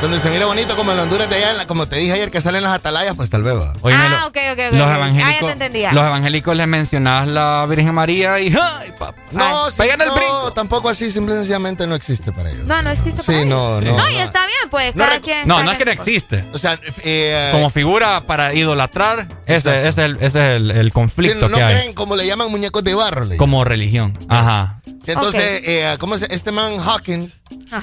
Donde 0.00 0.20
se 0.20 0.30
mira 0.30 0.44
bonito 0.44 0.76
como 0.76 0.92
en 0.92 0.98
Honduras 0.98 1.28
de 1.30 1.36
allá, 1.36 1.66
como 1.66 1.88
te 1.88 1.96
dije 1.96 2.12
ayer 2.12 2.30
que 2.30 2.40
salen 2.40 2.62
las 2.62 2.74
atalayas, 2.74 3.14
pues 3.16 3.30
tal 3.30 3.42
vez 3.42 3.54
va. 3.54 3.72
ah, 3.92 4.24
ok, 4.26 4.36
ok, 4.52 4.58
ok. 4.68 4.74
Los 4.74 4.94
evangélicos, 4.94 5.32
ah, 5.32 5.40
ya 5.40 5.46
te 5.46 5.52
entendía. 5.52 5.92
Los 5.92 6.06
evangélicos 6.06 6.56
les 6.56 6.68
mencionabas 6.68 7.28
la 7.28 7.66
Virgen 7.68 7.94
María 7.94 8.38
y 8.40 8.48
¡ay, 8.48 8.92
papá! 8.98 9.14
No, 9.32 9.70
sí, 9.70 9.82
el 9.82 9.98
no, 9.98 10.52
tampoco 10.52 10.90
así, 10.90 11.10
simple 11.10 11.34
y 11.34 11.38
sencillamente 11.38 11.86
no 11.86 11.94
existe 11.94 12.30
para 12.30 12.50
ellos. 12.50 12.66
No, 12.66 12.82
no 12.82 12.90
existe 12.90 13.22
para 13.22 13.38
sí, 13.38 13.44
ellos. 13.44 13.48
No, 13.48 13.80
no, 13.80 13.96
no. 13.96 14.10
y 14.10 14.16
está 14.16 14.46
bien, 14.46 14.70
pues, 14.70 14.94
no, 14.94 15.04
cada 15.04 15.20
quien. 15.20 15.48
No, 15.48 15.62
no 15.62 15.72
es 15.72 15.78
que 15.78 15.84
no 15.86 15.90
existe. 15.90 16.44
O 16.52 16.58
sea, 16.58 16.78
eh, 17.02 17.48
como 17.52 17.70
figura 17.70 18.22
para 18.26 18.54
idolatrar, 18.54 19.26
ese, 19.46 19.88
es 19.88 19.98
el, 19.98 20.16
ese 20.16 20.26
es 20.26 20.34
el, 20.34 20.70
el 20.70 20.92
conflicto 20.92 21.48
no, 21.48 21.56
que 21.56 21.64
creen 21.64 21.94
como 21.94 22.16
le 22.16 22.26
llaman 22.26 22.50
muñecos 22.50 22.84
de 22.84 22.94
barro. 22.94 23.26
Como 23.38 23.64
religión. 23.64 24.16
Ajá. 24.28 24.80
Entonces, 25.06 25.60
eh, 25.64 25.96
¿cómo 25.98 26.14
es? 26.14 26.22
Este 26.22 26.52
man 26.52 26.78
Hawkins 26.80 27.40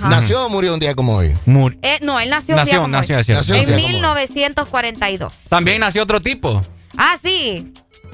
nació 0.10 0.46
o 0.46 0.50
murió 0.50 0.74
un 0.74 0.80
día 0.80 0.96
como 0.96 1.16
hoy. 1.16 1.36
Eh, 1.82 2.00
no, 2.02 2.20
él 2.20 2.30
nació, 2.30 2.56
un 2.56 2.64
día 2.64 2.76
como 2.76 2.88
nació, 2.90 3.18
hoy. 3.18 3.24
nació, 3.28 3.56
en 3.56 3.76
1942. 3.76 5.34
También 5.50 5.80
nació 5.80 6.04
otro 6.04 6.22
tipo. 6.22 6.62
Ah, 6.98 7.16
sí. 7.22 7.74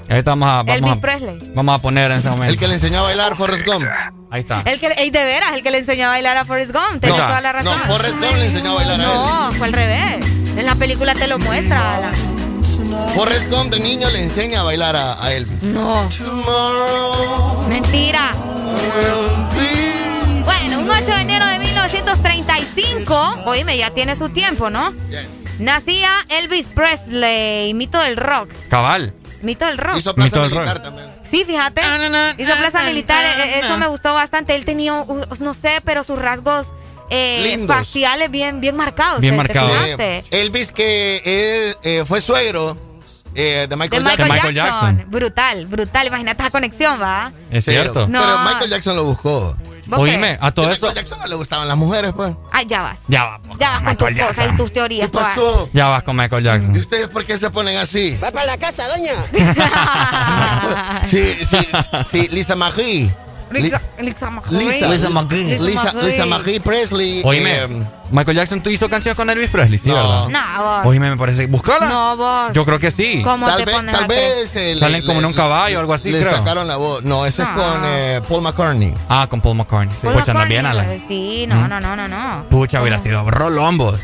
Ahorita 0.09 0.31
vamos 0.31 0.49
a, 0.49 0.51
vamos 0.63 0.75
Elvis 0.75 0.91
a, 0.91 0.95
Presley. 0.95 1.51
Vamos 1.53 1.75
a 1.75 1.77
poner 1.79 2.11
en 2.11 2.17
ese 2.19 2.29
momento. 2.29 2.51
El 2.51 2.57
que 2.57 2.67
le 2.67 2.73
enseñó 2.75 2.99
a 2.99 3.01
bailar 3.03 3.35
Forrest 3.35 3.65
Gump. 3.65 3.85
Ahí 4.31 4.41
está. 4.41 4.61
El 4.65 4.79
que, 4.79 4.87
el 4.87 5.11
de 5.11 5.23
veras, 5.23 5.53
el 5.53 5.61
que 5.61 5.69
le 5.69 5.79
enseñó 5.79 6.07
a 6.07 6.09
bailar 6.09 6.37
a 6.37 6.45
Forrest 6.45 6.71
Gump. 6.71 6.99
Tenés 6.99 7.15
toda 7.15 7.41
la 7.41 7.51
razón. 7.51 7.79
No, 7.79 7.93
Forrest 7.93 8.15
Gump 8.15 8.37
le 8.37 8.45
enseñó 8.45 8.71
a 8.71 8.75
bailar 8.75 8.99
a 8.99 9.03
él. 9.03 9.09
No, 9.09 9.51
fue 9.57 9.67
al 9.67 9.73
revés. 9.73 10.25
En 10.57 10.65
la 10.65 10.75
película 10.75 11.13
te 11.13 11.27
lo 11.27 11.37
muestra, 11.37 11.95
Alan. 11.97 12.13
Forrest 13.15 13.51
Gump 13.51 13.71
de 13.71 13.79
niño 13.79 14.09
le 14.09 14.23
enseña 14.23 14.61
a 14.61 14.63
bailar 14.63 14.95
a, 14.95 15.23
a 15.23 15.33
Elvis. 15.33 15.61
No. 15.61 16.09
Mentira. 17.67 18.33
Bueno, 20.45 20.79
un 20.79 20.89
8 20.89 21.03
de 21.03 21.21
enero 21.21 21.45
de 21.47 21.59
1935, 21.59 23.43
oíme, 23.45 23.77
ya 23.77 23.91
tiene 23.91 24.15
su 24.15 24.29
tiempo, 24.29 24.69
¿no? 24.69 24.93
Yes. 25.09 25.45
Nacía 25.59 26.09
Elvis 26.29 26.69
Presley, 26.69 27.73
mito 27.73 27.99
del 27.99 28.15
rock. 28.15 28.49
Cabal. 28.69 29.13
Mito 29.41 29.65
del 29.65 29.77
rock. 29.77 29.97
Hizo 29.97 30.15
plaza 30.15 30.39
militar 30.41 30.81
también. 30.81 31.13
Sí, 31.23 31.43
fíjate. 31.45 31.81
Hizo 32.37 32.55
plaza 32.57 32.83
militar, 32.83 33.25
eh, 33.25 33.59
eso 33.59 33.77
me 33.77 33.87
gustó 33.87 34.13
bastante. 34.13 34.55
Él 34.55 34.65
tenía, 34.65 35.05
no 35.39 35.53
sé, 35.53 35.81
pero 35.83 36.03
sus 36.03 36.19
rasgos 36.19 36.73
eh, 37.09 37.63
faciales 37.67 38.31
bien, 38.31 38.61
bien 38.61 38.75
marcados. 38.75 39.21
Bien 39.21 39.35
marcados. 39.35 39.71
Elvis 40.31 40.71
que 40.71 41.75
eh, 41.83 42.03
fue 42.05 42.21
suegro 42.21 42.77
eh, 43.35 43.67
de, 43.69 43.75
Michael, 43.75 44.03
de 44.03 44.23
Michael, 44.25 44.55
Jackson. 44.55 45.05
Brutal, 45.07 45.65
brutal. 45.65 46.07
Imagínate 46.07 46.43
la 46.43 46.49
conexión, 46.49 47.01
¿va? 47.01 47.31
Es 47.51 47.65
cierto. 47.65 48.07
Pero 48.11 48.39
Michael 48.39 48.69
Jackson 48.69 48.95
lo 48.95 49.05
buscó. 49.05 49.55
Oíme, 49.91 50.37
a 50.39 50.51
todo 50.51 50.71
eso. 50.71 50.87
A 50.87 50.89
Michael 50.89 51.05
Jackson 51.05 51.19
no 51.19 51.27
le 51.27 51.35
gustaban 51.35 51.67
las 51.67 51.77
mujeres, 51.77 52.13
pues. 52.13 52.35
Ay, 52.51 52.65
ya 52.67 52.81
vas. 52.81 52.99
Ya 53.07 53.25
vas. 53.25 53.41
Ya 53.59 53.71
vas 53.71 53.95
con 53.95 53.97
tus 53.97 54.25
cosas 54.25 54.53
y 54.53 54.57
tus 54.57 54.73
teorías. 54.73 55.07
¿Qué 55.07 55.17
pasó? 55.17 55.69
Ya 55.73 55.87
vas 55.87 56.03
con 56.03 56.15
Michael 56.15 56.43
Jackson. 56.43 56.75
¿Y 56.75 56.79
ustedes 56.79 57.07
por 57.07 57.25
qué 57.25 57.37
se 57.37 57.49
ponen 57.49 57.77
así? 57.77 58.17
Va 58.23 58.31
para 58.31 58.45
la 58.45 58.57
casa, 58.57 58.87
doña. 58.87 59.13
sí, 61.05 61.37
sí, 61.43 61.57
sí, 62.09 62.27
Lisa 62.29 62.55
Marie. 62.55 63.11
Lisa, 63.51 63.81
Lisa 63.99 64.31
Lisa, 64.49 64.87
Lisa 64.89 65.09
McGee. 65.09 65.59
Lisa, 65.59 65.93
Lisa 65.93 66.25
McGee 66.25 66.59
Presley. 66.59 67.21
Oíme, 67.23 67.63
eh, 67.63 67.87
Michael 68.11 68.37
Jackson, 68.37 68.61
¿tú 68.61 68.69
hizo 68.69 68.89
canciones 68.89 69.15
con 69.15 69.29
Elvis 69.29 69.49
Presley? 69.49 69.77
Sí, 69.79 69.89
no. 69.89 69.95
¿verdad? 69.95 70.27
No, 70.29 70.63
vos. 70.63 70.85
Oíme, 70.85 71.09
me 71.09 71.17
parece. 71.17 71.47
Búscala. 71.47 71.87
No, 71.87 72.17
vos. 72.17 72.53
Yo 72.53 72.65
creo 72.65 72.79
que 72.79 72.91
sí. 72.91 73.21
¿Cómo 73.23 73.45
tal 73.45 73.57
te 73.57 73.65
vez, 73.65 73.75
pones 73.75 73.95
tal 73.95 74.07
vez 74.07 74.55
eh, 74.55 74.77
Salen 74.79 75.05
como 75.05 75.19
en 75.19 75.25
un 75.25 75.33
caballo 75.33 75.77
o 75.77 75.79
algo 75.81 75.93
así, 75.93 76.11
le 76.11 76.21
creo. 76.21 76.35
sacaron 76.35 76.67
la 76.67 76.77
voz. 76.77 77.03
No, 77.03 77.25
ese 77.25 77.43
es 77.43 77.47
con 77.49 77.81
eh, 77.85 78.21
Paul 78.27 78.43
McCartney. 78.43 78.93
Ah, 79.07 79.27
con 79.29 79.41
Paul 79.41 79.57
McCartney. 79.57 79.95
Paul 80.01 80.13
Pucha, 80.13 80.33
McCartney, 80.33 80.47
bien, 80.47 80.65
Alan. 80.65 81.01
Sí, 81.07 81.45
no, 81.47 81.67
no, 81.67 81.79
no, 81.79 81.95
no, 81.95 82.07
no. 82.07 82.45
Pucha, 82.49 82.81
hubiera 82.81 82.99
sido 82.99 83.29
Rolombo. 83.29 83.97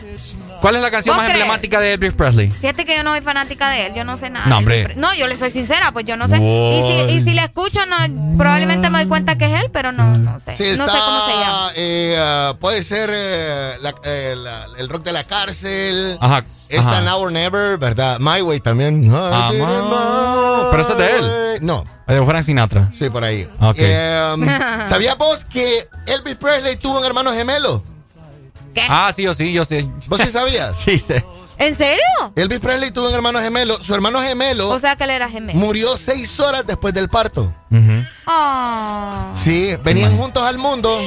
¿Cuál 0.65 0.77
es 0.77 0.81
la 0.81 0.89
canción 0.89 1.15
¿Vos 1.15 1.21
más 1.21 1.29
crees? 1.29 1.43
emblemática 1.43 1.79
de 1.79 1.93
Elvis 1.93 2.13
Presley? 2.13 2.49
Fíjate 2.49 2.85
que 2.85 2.97
yo 2.97 3.03
no 3.03 3.11
soy 3.11 3.21
fanática 3.21 3.69
de 3.69 3.85
él, 3.85 3.93
yo 3.93 4.03
no 4.03 4.17
sé 4.17 4.31
nada. 4.31 4.47
No, 4.47 4.57
hombre. 4.57 4.95
No, 4.95 5.13
yo 5.13 5.27
le 5.27 5.37
soy 5.37 5.51
sincera, 5.51 5.91
pues 5.91 6.05
yo 6.05 6.17
no 6.17 6.27
sé. 6.27 6.37
Y 6.37 6.81
si, 7.07 7.13
y 7.13 7.21
si 7.21 7.35
le 7.35 7.43
escucho, 7.43 7.81
no, 7.85 7.95
probablemente 8.35 8.89
me 8.89 8.97
doy 8.97 9.07
cuenta 9.07 9.37
que 9.37 9.45
es 9.45 9.61
él, 9.63 9.69
pero 9.71 9.91
no, 9.91 10.17
no 10.17 10.39
sé. 10.39 10.57
Sí, 10.57 10.63
no 10.75 10.85
está, 10.85 10.91
sé 10.91 10.97
cómo 11.05 11.21
se 11.21 11.31
llama. 11.33 11.69
eh, 11.75 12.15
ah, 12.19 12.55
puede 12.59 12.81
ser 12.81 13.11
eh, 13.13 13.73
la- 13.79 13.93
eh, 14.05 14.33
la- 14.35 14.65
el 14.79 14.89
rock 14.89 15.03
de 15.03 15.13
la 15.13 15.23
cárcel. 15.23 16.17
Ajá. 16.19 16.43
Está 16.67 16.91
ajá. 16.93 17.01
Now 17.01 17.19
or 17.19 17.31
Never, 17.31 17.77
¿verdad? 17.77 18.17
My 18.19 18.41
Way 18.41 18.59
también. 18.61 19.07
Ah, 19.13 19.49
Pero 19.51 20.81
esto 20.81 20.93
es 20.93 20.97
de 20.97 21.17
él. 21.19 21.31
No. 21.61 21.85
De 22.07 22.25
Frank 22.25 22.43
Sinatra. 22.43 22.89
Sí, 22.97 23.09
por 23.11 23.23
ahí. 23.23 23.47
Ok. 23.61 23.75
Eh, 23.77 24.33
um, 24.35 24.43
¿Sabías 24.89 25.15
vos 25.15 25.45
que 25.45 25.85
Elvis 26.07 26.37
Presley 26.37 26.75
tuvo 26.77 26.99
un 26.99 27.05
hermano 27.05 27.31
gemelo? 27.33 27.83
Ah, 28.89 29.11
sí, 29.15 29.23
yo 29.23 29.34
sí, 29.34 29.52
yo 29.53 29.65
sí. 29.65 29.89
¿Vos 30.07 30.19
sí 30.22 30.30
sabías? 30.30 30.77
sí, 30.85 30.97
sí. 30.99 31.14
¿En 31.57 31.73
serio? 31.76 32.03
Elvis 32.35 32.60
Presley 32.60 32.91
tuvo 32.91 33.07
un 33.07 33.14
hermano 33.14 33.39
gemelo. 33.39 33.81
Su 33.81 33.93
hermano 33.93 34.22
gemelo 34.22 34.69
O 34.72 34.80
sea 34.80 34.95
que 34.97 35.06
él 35.06 35.11
era 35.11 35.30
gemelo. 35.30 35.57
murió 35.57 35.95
seis 35.97 36.39
horas 36.39 36.65
después 36.68 36.93
del 36.93 37.07
parto. 37.10 37.53
Ah. 38.27 39.31
Sí, 39.34 39.76
venían 39.84 40.15
juntos 40.18 40.43
al 40.43 40.57
mundo. 40.57 40.99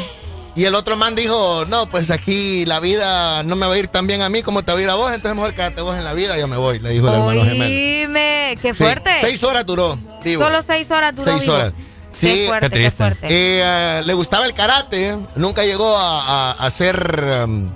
Y 0.54 0.64
el 0.64 0.74
otro 0.74 0.96
man 0.96 1.14
dijo, 1.14 1.66
no, 1.68 1.88
pues 1.88 2.10
aquí 2.10 2.64
la 2.66 2.80
vida 2.80 3.44
no 3.44 3.54
me 3.54 3.66
va 3.66 3.74
a 3.74 3.78
ir 3.78 3.86
tan 3.86 4.08
bien 4.08 4.22
a 4.22 4.28
mí 4.28 4.42
como 4.42 4.64
te 4.64 4.72
va 4.72 4.78
a 4.78 4.82
ir 4.82 4.90
a 4.90 4.96
vos, 4.96 5.12
entonces 5.12 5.36
mejor 5.36 5.54
quédate 5.54 5.82
vos 5.82 5.96
en 5.96 6.02
la 6.02 6.14
vida, 6.14 6.36
yo 6.36 6.48
me 6.48 6.56
voy, 6.56 6.80
le 6.80 6.90
dijo 6.90 7.06
el 7.06 7.14
hermano 7.14 7.44
gemelo. 7.44 7.64
Oíme, 7.66 8.58
qué 8.60 8.74
Sí, 8.74 8.82
fuerte. 8.82 9.10
seis 9.20 9.44
horas 9.44 9.64
duró, 9.64 9.96
vivo. 10.24 10.42
Solo 10.42 10.60
seis 10.62 10.90
horas 10.90 11.14
duró 11.14 11.30
Seis 11.30 11.42
vivo. 11.42 11.54
horas. 11.54 11.72
Sí, 12.12 12.26
Qué 12.26 12.46
fuerte, 12.48 12.70
qué, 12.70 12.90
fuerte. 12.90 13.26
Eh, 13.26 13.62
eh, 13.64 14.02
le 14.04 14.14
gustaba 14.14 14.46
el 14.46 14.54
karate, 14.54 15.16
nunca 15.36 15.62
llegó 15.64 15.96
a, 15.96 16.52
a- 16.52 16.52
a 16.52 16.70
ser 16.70 17.44
um, 17.46 17.70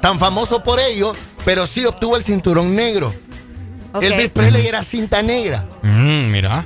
tan 0.00 0.18
famoso 0.18 0.62
por 0.62 0.78
ello, 0.80 1.14
pero 1.44 1.66
sí 1.66 1.84
obtuvo 1.84 2.16
el 2.16 2.22
cinturón 2.22 2.74
negro. 2.74 3.14
Ok. 3.92 4.02
Elvis 4.04 4.28
Presley 4.30 4.66
era 4.66 4.82
cinta 4.82 5.20
negra. 5.22 5.66
Mm, 5.82 6.30
mira. 6.30 6.64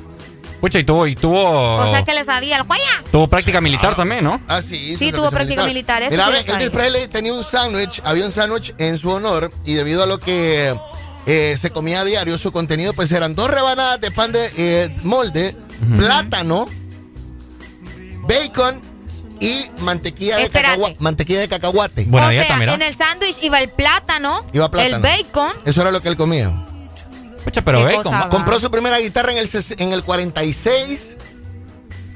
Pucha, 0.60 0.78
y 0.78 0.84
tuvo, 0.84 1.06
y 1.06 1.14
tuvo. 1.14 1.76
O 1.76 1.90
sea 1.90 2.04
que 2.04 2.14
le 2.14 2.24
sabía 2.24 2.56
el 2.56 2.62
juaya. 2.62 3.02
Tuvo 3.12 3.28
práctica 3.28 3.60
militar 3.60 3.94
también, 3.94 4.24
¿no? 4.24 4.40
Ah, 4.48 4.62
sí. 4.62 4.96
Sí, 4.98 5.12
tuvo 5.12 5.30
práctica 5.30 5.66
militar, 5.66 6.02
eso 6.02 6.10
Mira, 6.12 6.26
sí 6.42 6.50
Elvis. 6.50 6.70
Presley 6.70 7.08
tenía 7.08 7.32
un 7.32 7.44
sándwich, 7.44 8.00
había 8.04 8.24
un 8.24 8.30
sándwich 8.30 8.74
en 8.78 8.96
su 8.96 9.10
honor 9.10 9.50
y 9.64 9.74
debido 9.74 10.02
a 10.02 10.06
lo 10.06 10.18
que 10.18 10.74
eh, 11.26 11.56
se 11.58 11.70
comía 11.70 12.00
a 12.00 12.04
diario, 12.04 12.38
su 12.38 12.52
contenido 12.52 12.94
pues 12.94 13.12
eran 13.12 13.34
dos 13.34 13.50
rebanadas 13.50 14.00
de 14.00 14.10
pan 14.10 14.32
de 14.32 14.50
eh, 14.56 14.96
molde, 15.02 15.54
plátano, 15.98 16.68
bacon 18.28 18.80
y 19.40 19.66
mantequilla 19.80 20.36
de, 20.36 20.44
Espérate. 20.44 20.80
cacahua- 20.80 20.96
mantequilla 20.98 21.40
de 21.40 21.48
cacahuate. 21.48 22.04
Buena 22.06 22.28
o 22.28 22.30
dieta, 22.30 22.46
sea, 22.46 22.56
mira. 22.58 22.74
en 22.74 22.82
el 22.82 22.96
sándwich 22.96 23.36
iba 23.42 23.60
el 23.60 23.70
plátano, 23.70 24.44
Iba 24.52 24.70
plátano. 24.70 24.96
el 24.96 25.02
bacon. 25.02 25.52
Eso 25.64 25.82
era 25.82 25.90
lo 25.90 26.00
que 26.00 26.08
él 26.08 26.16
comía. 26.16 26.66
Pucha, 27.44 27.62
pero 27.62 27.84
bacon. 27.84 28.28
Compró 28.30 28.58
su 28.58 28.70
primera 28.70 28.98
guitarra 28.98 29.32
en 29.32 29.38
el, 29.38 29.48
en 29.78 29.92
el 29.92 30.02
46 30.02 31.14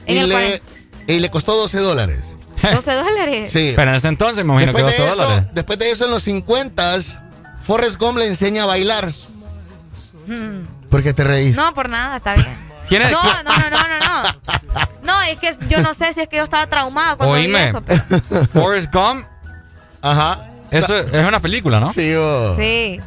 En 0.06 0.16
y, 0.16 0.18
el 0.18 0.28
le, 0.28 0.62
y 1.06 1.20
le 1.20 1.30
costó 1.30 1.54
12 1.56 1.78
dólares. 1.78 2.34
12 2.62 2.92
dólares. 2.94 3.52
Sí. 3.52 3.72
Pero 3.76 3.90
en 3.90 3.96
ese 3.96 4.08
entonces 4.08 4.44
me 4.44 4.52
imagino 4.52 4.72
Después 4.72 4.92
que 4.96 5.00
de, 5.02 5.08
12 5.08 5.20
eso, 5.20 5.28
dólares. 5.28 5.50
después 5.54 5.78
de 5.78 5.90
eso, 5.92 6.04
en 6.06 6.10
los 6.10 6.22
50 6.24 6.98
Forrest 7.62 7.96
Gump 8.00 8.18
le 8.18 8.26
enseña 8.26 8.64
a 8.64 8.66
bailar. 8.66 9.12
Hmm. 10.26 10.64
¿Por 10.88 11.02
qué 11.02 11.12
te 11.14 11.22
reís? 11.22 11.54
No, 11.54 11.72
por 11.74 11.88
nada, 11.88 12.16
está 12.16 12.34
bien. 12.34 12.48
¿Quién 12.90 13.02
es? 13.02 13.10
No, 13.12 13.22
no, 13.22 13.42
no, 13.44 13.70
no, 13.70 13.88
no, 13.88 14.22
no. 14.22 14.38
No, 15.02 15.22
es 15.22 15.38
que 15.38 15.56
yo 15.68 15.80
no 15.80 15.94
sé 15.94 16.12
si 16.12 16.20
es 16.20 16.28
que 16.28 16.36
yo 16.36 16.44
estaba 16.44 16.66
traumada 16.66 17.16
cuando 17.16 17.36
vi 17.36 17.54
eso. 17.54 17.80
pero- 17.80 18.02
Forrest 18.52 18.92
Gump. 18.92 19.24
Ajá. 20.02 20.46
Eso 20.70 20.94
es 20.96 21.12
es 21.12 21.26
una 21.26 21.40
película, 21.40 21.80
¿no? 21.80 21.88
Sí, 21.92 22.12
oh. 22.14 22.54
Sí. 22.56 23.00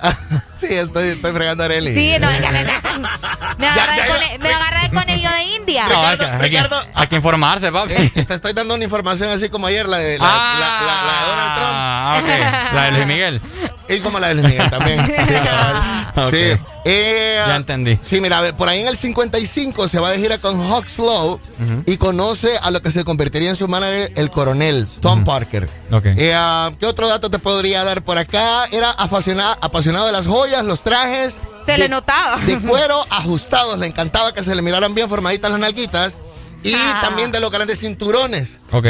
Sí, 0.68 0.74
estoy, 0.74 1.10
estoy 1.10 1.32
fregando 1.34 1.64
a 1.64 1.66
Arely. 1.66 1.94
Sí, 1.94 2.16
no, 2.20 2.28
que 2.30 2.40
me, 2.40 2.64
me 3.58 3.68
agarra 3.68 3.96
de 3.96 4.08
cone- 4.08 4.38
me 4.40 4.50
agarra 4.50 4.82
de 4.84 4.90
conejillo 4.90 5.30
de 5.32 5.44
India. 5.58 5.88
No, 5.88 6.04
hay 6.06 6.18
que, 6.18 6.26
hay 6.26 6.50
que- 6.52 6.64
hay 6.94 7.08
que 7.08 7.16
informarse, 7.16 7.72
papi. 7.72 7.94
Eh, 7.94 8.26
te 8.26 8.34
estoy 8.36 8.54
dando 8.54 8.74
una 8.76 8.84
información 8.84 9.30
así 9.32 9.50
como 9.50 9.68
ayer, 9.68 9.88
la 9.88 9.98
de, 9.98 10.18
la, 10.18 10.26
la- 10.26 10.34
la- 10.34 11.04
la 11.06 11.22
de 11.22 11.30
Donald 11.30 11.56
Trump. 11.56 11.74
Ah, 11.76 12.20
ok. 12.22 12.74
La 12.76 12.84
de 12.86 12.92
Luis 12.92 13.08
Miguel. 13.08 13.42
Y 13.90 14.00
como 14.00 14.18
la 14.20 14.28
de 14.30 14.36
Luis 14.36 14.48
Miguel 14.48 14.70
también. 14.70 15.00
Sí, 15.28 15.34
cabal. 15.34 16.12
Ok. 16.28 16.30
Sí. 16.32 16.62
Eh, 16.86 17.42
Ya 17.48 17.56
entendí. 17.56 17.98
Sí, 18.04 18.20
mira, 18.22 18.54
por 18.56 18.68
ahí 18.70 18.82
en 18.82 18.88
el 18.88 18.98
55 18.98 19.88
se 19.88 20.00
va 20.00 20.12
de 20.12 20.18
gira 20.20 20.38
con 20.38 20.60
Hawkslow 20.72 21.40
y 21.86 21.98
conoce 21.98 22.58
a 22.62 22.72
lo 22.72 22.82
que 22.82 22.92
se 22.92 23.04
convertiría 23.06 23.50
en 23.50 23.56
su 23.56 23.68
manager 23.68 24.12
el 24.16 24.30
coronel 24.30 24.88
Tom 25.02 25.24
Parker. 25.24 25.70
Ok. 25.92 26.06
Eh, 26.18 26.34
ah, 26.36 26.72
¿Qué 26.80 26.86
otro 26.86 27.08
dato 27.08 27.30
te 27.32 27.40
podría 27.40 27.84
dar 27.84 28.04
por 28.04 28.18
acá? 28.18 28.66
Era 28.72 28.92
apasionado, 28.92 29.58
apasionado 29.62 30.06
de 30.06 30.12
las 30.12 30.28
joyas, 30.28 30.53
los 30.64 30.84
trajes. 30.84 31.40
Se 31.66 31.72
de- 31.72 31.78
le 31.80 31.90
notaba. 31.90 32.38
De 32.38 32.60
cuero 32.62 32.96
ajustados. 33.10 33.80
Le 33.80 33.88
encantaba 33.88 34.34
que 34.34 34.44
se 34.44 34.54
le 34.54 34.62
miraran 34.62 34.94
bien 34.94 35.10
formaditas 35.10 35.50
las 35.50 35.60
nalguitas. 35.60 36.18
Y 36.64 36.74
Ah. 36.76 37.00
también 37.02 37.32
de 37.32 37.40
los 37.40 37.50
grandes 37.52 37.80
cinturones. 37.80 38.60
Ok. 38.72 38.86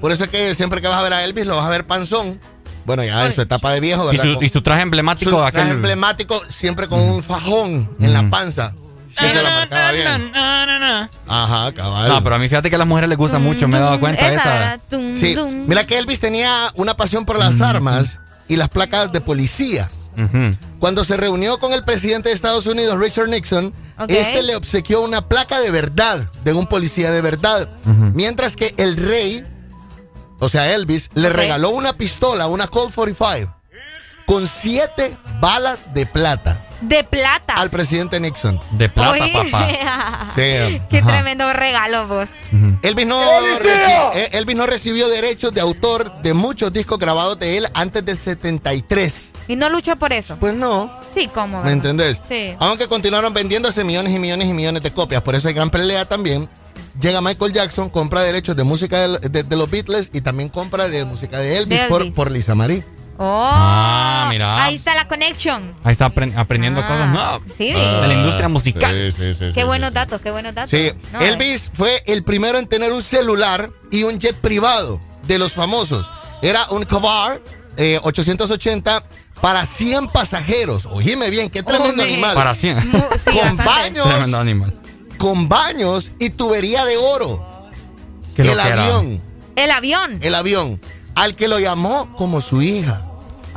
Por 0.00 0.12
eso 0.12 0.24
es 0.24 0.28
que 0.30 0.54
siempre 0.54 0.80
que 0.82 0.88
vas 0.88 0.98
a 0.98 1.02
ver 1.02 1.12
a 1.14 1.24
Elvis 1.24 1.46
lo 1.46 1.56
vas 1.56 1.64
a 1.66 1.70
ver 1.70 1.86
panzón. 1.86 2.40
Bueno, 2.84 3.02
ya 3.02 3.24
en 3.26 3.32
su 3.32 3.40
etapa 3.40 3.72
de 3.72 3.80
viejo, 3.80 4.04
Y 4.12 4.16
¿verdad? 4.16 4.34
su, 4.38 4.44
y 4.44 4.48
su 4.48 4.62
traje 4.62 4.82
emblemático 4.82 5.30
Su 5.30 5.36
de 5.38 5.42
traje 5.50 5.58
aquel. 5.60 5.76
emblemático 5.76 6.40
siempre 6.48 6.86
con 6.86 7.00
un 7.00 7.22
fajón 7.22 7.90
en 8.00 8.12
la 8.12 8.28
panza. 8.30 8.74
Y 9.20 9.26
se 9.28 9.42
la 9.42 9.50
marcaba 9.50 9.92
bien. 9.92 10.32
Ajá, 11.26 11.72
cabal. 11.74 12.08
No, 12.08 12.22
pero 12.22 12.36
a 12.36 12.38
mí 12.38 12.48
fíjate 12.48 12.68
que 12.70 12.76
a 12.76 12.78
las 12.78 12.86
mujeres 12.86 13.08
les 13.08 13.18
gusta 13.18 13.38
mucho, 13.38 13.66
me 13.66 13.78
he 13.78 13.80
dado 13.80 13.98
cuenta 13.98 14.28
de 14.28 14.36
Esa, 14.36 14.74
esa. 14.74 14.80
Sí, 15.16 15.34
mira 15.66 15.84
que 15.84 15.98
Elvis 15.98 16.20
tenía 16.20 16.70
una 16.74 16.94
pasión 16.96 17.24
por 17.24 17.38
las 17.38 17.60
armas 17.60 18.18
y 18.46 18.56
las 18.56 18.68
placas 18.68 19.10
de 19.10 19.20
policía. 19.20 19.88
Cuando 20.78 21.04
se 21.04 21.16
reunió 21.16 21.58
con 21.58 21.72
el 21.72 21.84
presidente 21.84 22.28
de 22.30 22.34
Estados 22.34 22.66
Unidos, 22.66 22.98
Richard 22.98 23.28
Nixon, 23.28 23.72
este 24.08 24.42
le 24.42 24.56
obsequió 24.56 25.00
una 25.00 25.28
placa 25.28 25.60
de 25.60 25.70
verdad, 25.70 26.30
de 26.44 26.52
un 26.52 26.66
policía 26.66 27.10
de 27.10 27.20
verdad. 27.20 27.68
Mientras 28.14 28.56
que 28.56 28.74
el 28.76 28.96
rey, 28.96 29.44
o 30.38 30.48
sea, 30.48 30.74
Elvis, 30.74 31.10
le 31.14 31.28
regaló 31.28 31.70
una 31.70 31.92
pistola, 31.92 32.46
una 32.46 32.66
Colt 32.66 32.94
45, 32.94 33.54
con 34.26 34.46
siete 34.46 35.16
balas 35.40 35.94
de 35.94 36.06
plata 36.06 36.65
De 36.88 37.04
plata. 37.04 37.54
al 37.54 37.70
presidente 37.70 38.20
Nixon. 38.20 38.60
De 38.72 38.88
plata, 38.88 39.10
Oye. 39.12 39.32
papá. 39.32 40.26
Sí. 40.34 40.80
Qué 40.90 40.98
Ajá. 40.98 41.06
tremendo 41.12 41.52
regalo 41.52 42.06
vos. 42.06 42.28
Elvis 42.82 43.06
no, 43.06 43.20
Elvis 44.32 44.56
no 44.56 44.66
recibió 44.66 45.08
derechos 45.08 45.52
de 45.52 45.60
autor 45.60 46.20
de 46.22 46.34
muchos 46.34 46.72
discos 46.72 46.98
grabados 46.98 47.38
de 47.38 47.58
él 47.58 47.68
antes 47.74 48.04
del 48.04 48.16
73. 48.16 49.32
Y 49.48 49.56
no 49.56 49.68
luchó 49.70 49.96
por 49.96 50.12
eso. 50.12 50.36
Pues 50.36 50.54
no, 50.54 50.90
Sí, 51.14 51.28
¿cómo? 51.32 51.62
¿me 51.62 51.72
entendés? 51.72 52.20
Sí. 52.28 52.54
Aunque 52.60 52.86
continuaron 52.88 53.32
vendiéndose 53.32 53.82
millones 53.84 54.12
y 54.12 54.18
millones 54.18 54.48
y 54.48 54.52
millones 54.52 54.82
de 54.82 54.92
copias. 54.92 55.22
Por 55.22 55.34
eso 55.34 55.48
hay 55.48 55.54
gran 55.54 55.70
pelea 55.70 56.04
también. 56.04 56.48
Llega 57.00 57.20
Michael 57.20 57.52
Jackson, 57.52 57.88
compra 57.90 58.22
derechos 58.22 58.54
de 58.56 58.64
música 58.64 59.08
de, 59.18 59.42
de 59.42 59.56
los 59.56 59.70
Beatles 59.70 60.10
y 60.12 60.20
también 60.20 60.48
compra 60.50 60.88
de 60.88 61.04
música 61.04 61.38
de 61.38 61.58
Elvis, 61.58 61.80
De 61.82 61.88
Por, 61.88 62.02
Elvis. 62.02 62.14
por 62.14 62.30
Lisa 62.30 62.54
Marie. 62.54 62.84
Oh. 63.18 63.50
Ah, 63.52 64.26
mira. 64.30 64.62
Ahí 64.64 64.74
está 64.76 64.94
la 64.94 65.08
connection. 65.08 65.74
Ahí 65.84 65.92
está 65.92 66.12
apren- 66.12 66.36
aprendiendo 66.36 66.80
Ah, 66.82 66.86
cosas 66.86 67.08
nuevas. 67.08 67.40
sí. 67.56 67.68
De 67.72 68.06
la 68.08 68.14
industria 68.14 68.48
musical. 68.48 68.94
Qué 69.54 69.64
buenos 69.64 69.92
datos, 69.94 70.20
qué 70.20 70.30
buenos 70.30 70.54
datos. 70.54 70.70
Sí, 70.70 70.92
No, 71.12 71.20
eh. 71.20 71.28
Elvis 71.28 71.70
fue 71.74 72.02
el 72.06 72.22
primero 72.24 72.58
en 72.58 72.66
tener 72.66 72.92
un 72.92 73.02
celular 73.02 73.70
y 73.90 74.02
un 74.02 74.18
jet 74.18 74.36
privado 74.36 75.00
de 75.26 75.38
los 75.38 75.52
famosos. 75.52 76.08
Era 76.42 76.66
un 76.70 76.84
Cavar 76.84 77.40
eh, 77.78 77.98
880 78.02 79.04
para 79.40 79.64
100 79.66 80.08
pasajeros. 80.08 80.86
Oíme 80.86 81.30
bien, 81.30 81.48
qué 81.50 81.62
tremendo 81.62 82.02
animal. 82.02 82.34
Para 82.34 82.54
100. 82.54 82.88
Mu- 82.90 82.98
sí, 82.98 83.38
con 83.38 83.56
baños, 83.56 84.06
Tremendo 84.06 84.38
animal. 84.38 84.74
con 85.18 85.48
baños 85.48 86.12
y 86.18 86.30
tubería 86.30 86.84
de 86.84 86.96
oro. 86.96 87.70
Qué 88.34 88.42
el 88.42 88.60
avión, 88.60 89.22
El 89.56 89.70
avión. 89.70 90.18
el 90.22 90.34
avión, 90.34 90.80
al 91.14 91.34
que 91.34 91.48
lo 91.48 91.58
llamó 91.58 92.14
como 92.16 92.42
su 92.42 92.60
hija, 92.60 93.05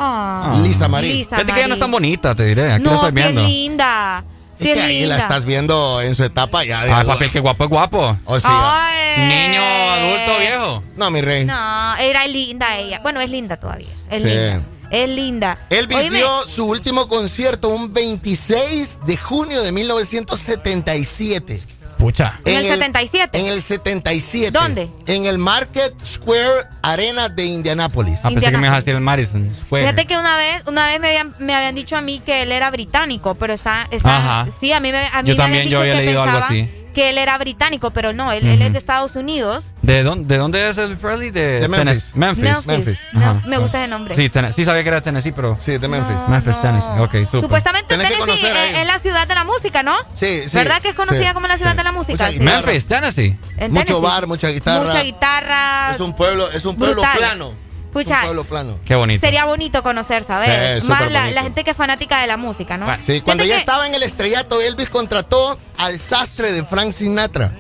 Ah. 0.02 0.60
Lisa 0.64 0.88
Marie. 0.88 1.14
Lisa 1.14 1.36
Fíjate 1.36 1.52
que 1.54 1.60
ella 1.60 1.68
no 1.68 1.74
es 1.76 1.80
tan 1.80 1.92
bonita, 1.92 2.34
te 2.36 2.46
diré. 2.46 2.72
Aquí 2.74 2.84
la 2.84 2.90
No, 2.92 2.96
estoy 2.96 3.10
sí 3.10 3.16
viendo. 3.16 3.42
es 3.42 3.48
linda. 3.48 4.24
Sí 4.58 4.70
es 4.72 4.78
que 4.78 4.84
ahí 4.84 5.06
la 5.06 5.18
estás 5.18 5.46
viendo 5.46 6.02
en 6.02 6.16
su 6.16 6.24
etapa 6.24 6.64
ya 6.66 6.84
de 6.84 6.92
Ah, 6.92 6.96
adulto. 6.98 7.14
papi, 7.14 7.26
el 7.26 7.32
que 7.32 7.40
guapo 7.40 7.64
es 7.66 7.70
guapo. 7.70 8.18
O 8.26 8.40
sea, 8.40 8.52
Ay. 8.52 9.28
Niño, 9.28 9.62
adulto, 9.62 10.40
viejo. 10.40 10.84
no, 10.98 11.12
mi 11.12 11.22
rey. 11.22 11.46
No, 11.46 11.96
era 11.98 12.28
linda 12.28 12.78
ella. 12.78 13.00
Bueno, 13.02 13.22
es 13.22 13.30
linda 13.30 13.58
todavía. 13.58 13.88
Es 14.10 14.22
Sí. 14.22 14.28
linda. 14.30 14.62
Es 14.92 15.10
linda. 15.10 15.58
Elvis 15.70 16.10
dio 16.12 16.48
su 16.48 16.66
último 16.66 17.08
concierto 17.08 17.70
un 17.70 17.94
26 17.94 19.00
de 19.06 19.18
junio 19.18 19.62
de 19.62 19.72
1977. 19.72 21.62
Pucha. 22.00 22.40
En 22.46 22.56
el 22.56 22.64
77. 22.64 23.38
En 23.38 23.46
el 23.48 23.62
77. 23.62 24.52
¿Dónde? 24.52 24.90
En 25.06 25.26
el 25.26 25.38
Market 25.38 25.94
Square 26.04 26.66
Arena 26.82 27.28
de 27.28 27.46
Indianápolis. 27.46 28.22
Ah, 28.24 28.30
pensé 28.30 28.50
que 28.50 28.58
me 28.58 28.68
ibas 28.68 28.78
a 28.78 28.80
Indianapolis. 28.80 28.86
decir 28.86 28.96
el 28.96 29.02
Madison 29.02 29.56
Square. 29.56 29.84
Fíjate 29.84 30.06
que 30.06 30.18
una 30.18 30.38
vez, 30.38 30.64
una 30.68 30.86
vez 30.88 31.00
me 31.02 31.10
habían, 31.10 31.36
me 31.40 31.54
habían 31.54 31.76
dicho 31.76 31.98
a 31.98 32.02
mí 32.02 32.22
que 32.26 32.44
él 32.44 32.54
era 32.54 32.72
británico, 32.72 33.36
pero 33.36 33.54
está, 33.54 33.86
está 33.92 34.16
Ajá. 34.18 34.48
sí, 34.58 34.72
a 34.72 34.80
mí 34.80 34.92
me, 34.94 34.98
a 34.98 35.22
mí 35.22 35.28
Yo 35.30 35.36
me 35.36 35.38
también, 35.38 35.62
habían 35.62 35.64
yo 35.66 35.70
dicho 35.70 35.82
había 35.82 35.94
que 35.96 36.06
leído 36.06 36.22
algo 36.24 36.34
pensaban 36.40 36.60
así. 36.66 36.79
Que 36.94 37.10
él 37.10 37.18
era 37.18 37.38
británico, 37.38 37.92
pero 37.92 38.14
no, 38.14 38.32
él, 38.32 38.46
él 38.46 38.62
es 38.62 38.72
de 38.72 38.78
Estados 38.78 39.16
Unidos. 39.16 39.72
¿De 39.82 40.04
dónde, 40.04 40.28
¿De 40.28 40.38
dónde 40.40 40.70
es 40.70 40.78
el 40.78 40.98
Frehley? 40.98 41.32
De, 41.32 41.62
De 41.62 41.68
Memphis. 41.68 42.12
Memphis. 42.16 42.44
Memphis. 42.44 42.66
Memphis. 42.68 43.00
No, 43.14 43.22
Ajá. 43.22 43.42
me 43.48 43.58
gusta 43.58 43.80
ese 43.80 43.88
nombre. 43.88 44.16
Sí, 44.16 44.30
Tenne- 44.30 44.52
sí 44.52 44.66
sabía 44.66 44.84
que 44.84 44.90
era 44.90 45.02
Tennessee, 45.02 45.32
pero... 45.32 45.58
Sí, 45.60 45.78
de 45.78 45.88
Memphis. 45.88 46.16
No, 46.16 46.30
Memphis, 46.30 46.56
no. 46.56 46.62
Tennessee. 46.62 47.00
Ok, 47.00 47.12
súper. 47.26 47.42
Supuestamente 47.42 47.88
Tenés 47.88 48.10
Tennessee 48.18 48.48
es, 48.82 48.88
la 48.88 49.00
ciudad 49.00 49.28
de 49.28 49.36
la 49.36 49.44
música, 49.44 49.84
¿no? 49.84 49.96
Sí, 50.14 50.44
sí. 50.48 50.56
¿Verdad 50.58 50.82
que 50.82 50.90
es 50.90 50.96
conocida 50.96 51.30
sí, 51.30 51.34
como 51.34 51.48
la 51.48 51.58
ciudad 51.58 51.72
sí. 51.72 51.78
de 51.78 51.84
la 51.84 51.92
música? 51.92 52.30
Memphis, 52.40 52.86
Tennessee. 52.86 53.38
En 53.58 53.72
Mucho 53.72 54.02
bar, 54.02 54.28
mucha 54.28 54.50
guitarra. 54.50 54.86
Mucha 54.86 55.04
guitarra. 55.04 55.92
Es 55.92 56.00
un 56.00 56.16
pueblo, 56.16 56.50
es 56.52 56.66
un 56.66 56.76
pueblo 56.76 57.02
Brutal. 57.02 57.18
plano. 57.18 57.69
Pucha, 57.92 58.16
Es 58.16 58.20
un 58.22 58.28
pueblo 58.28 58.44
plano. 58.44 58.80
Qué 58.86 58.96
bonito. 58.96 59.26
Sería 59.26 59.46
bonito 59.46 59.82
conocer, 59.82 60.24
¿sabes? 60.24 60.84
Sí, 60.84 60.88
Más 60.90 61.12
la, 61.12 61.42
gente 61.44 61.64
que 61.64 61.72
es 61.72 61.78
fanática 61.78 62.22
de 62.22 62.28
la 62.28 62.38
música, 62.38 62.78
¿no? 62.78 62.86
Bueno, 62.86 63.04
Sí, 63.06 63.22
cuando 63.22 63.44
ya 63.44 63.56
que- 63.56 63.60
estaba 63.60 63.88
en 63.88 63.96
el 63.96 64.04
estrellato, 64.04 64.62
Elvis 64.62 64.90
contrató 64.90 65.58
al 65.78 65.98
sastre 66.00 66.52
de 66.52 66.64
Frank 66.64 66.92
Sinatra. 66.92 67.52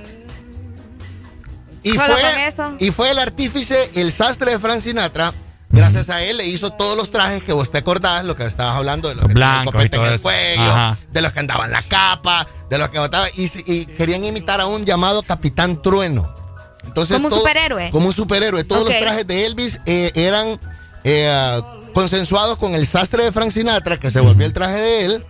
Y 1.81 1.91
fue, 1.91 2.07
con 2.07 2.39
eso. 2.41 2.73
y 2.80 2.91
fue 2.91 3.10
el 3.11 3.19
artífice, 3.19 3.89
el 3.95 4.11
sastre 4.11 4.51
de 4.51 4.60
Frank 4.60 4.81
Sinatra. 4.81 5.34
Gracias 5.72 6.10
a 6.10 6.22
él 6.23 6.38
le 6.38 6.45
hizo 6.47 6.72
todos 6.72 6.97
los 6.97 7.11
trajes 7.11 7.43
que 7.43 7.53
vos 7.53 7.72
te 7.72 7.77
acordás, 7.77 8.26
lo 8.26 8.35
que 8.35 8.43
estabas 8.43 8.76
hablando, 8.76 9.07
de 9.07 9.14
los 9.15 9.23
Los 9.23 9.30
que 9.30 9.35
blancos 9.35 9.85
y 9.85 9.89
todo 9.89 10.07
en 10.07 10.14
el 10.14 10.19
cuello, 10.19 10.61
Ajá. 10.64 10.97
de 11.11 11.22
los 11.22 11.31
que 11.31 11.39
andaban 11.39 11.72
la 11.72 11.84
capa, 11.84 12.47
de 12.69 12.77
los 12.80 12.89
que 12.89 12.97
botaban. 12.99 13.30
Y, 13.35 13.49
y 13.72 13.85
querían 13.85 14.23
imitar 14.26 14.60
a 14.61 14.65
un 14.65 14.84
llamado 14.84 15.22
Capitán 15.22 15.81
Trueno. 15.81 16.34
Entonces, 16.90 17.16
Como 17.18 17.28
un 17.28 17.30
todo- 17.32 17.40
superhéroe. 17.40 17.90
Como 17.91 18.07
un 18.07 18.14
superhéroe. 18.14 18.64
Todos 18.64 18.86
los 18.86 18.99
trajes 18.99 19.26
de 19.28 19.45
Elvis 19.45 19.80
eh, 19.86 20.11
eran 20.16 20.60
eh, 21.03 21.61
consensuados 21.94 22.57
con 22.57 22.74
el 22.74 22.86
sastre 22.88 23.24
de 23.24 23.32
Frank 23.32 23.52
Sinatra, 23.52 23.98
que 23.98 24.11
se 24.11 24.20
volvió 24.20 24.45
el 24.45 24.53
traje 24.53 24.76
de 24.76 25.06
él. 25.06 25.26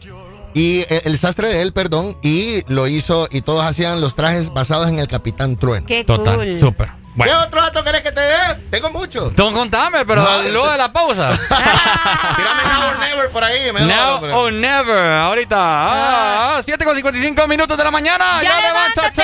Y 0.56 0.80
eh, 0.90 1.04
el 1.06 1.18
sastre 1.20 1.48
de 1.50 1.62
él, 1.62 1.74
perdón, 1.74 2.18
y 2.24 2.64
lo 2.74 2.88
hizo, 2.88 3.28
y 3.30 3.42
todos 3.42 3.64
hacían 3.64 4.02
los 4.02 4.16
trajes 4.16 4.52
basados 4.52 4.88
en 4.88 4.98
el 4.98 5.08
Capitán 5.08 5.56
Trueno. 5.58 5.86
Qué 5.86 6.04
Total, 6.04 6.36
cool. 6.38 6.60
súper. 6.60 6.90
¿Qué 7.24 7.34
otro 7.34 7.62
dato 7.62 7.84
querés 7.84 8.02
que 8.02 8.12
te 8.14 8.22
dé? 8.22 8.38
Tengo 8.72 8.90
mucho. 8.92 9.32
Tú 9.36 9.52
contame, 9.54 10.06
pero 10.06 10.24
No, 10.24 10.42
luego 10.50 10.72
de 10.72 10.78
la 10.78 10.92
pausa. 10.94 11.30
Tírame 11.50 12.64
Now 12.64 12.90
or 12.90 13.00
Never 13.00 13.30
por 13.30 13.44
ahí. 13.44 13.72
Me 13.74 13.82
da 13.82 13.86
Now 13.88 14.16
hombre. 14.16 14.34
or 14.34 14.54
never. 14.54 14.98
Ahorita. 15.18 15.58
Ah, 15.60 16.58
ah, 16.58 16.62
7 16.64 16.86
con 16.86 16.96
55 16.96 17.48
minutos 17.48 17.78
de 17.78 17.84
la 17.84 17.92
mañana. 17.92 18.40
¡Ya 18.42 18.50
¡Ya, 18.50 18.68
levántate! 18.68 19.24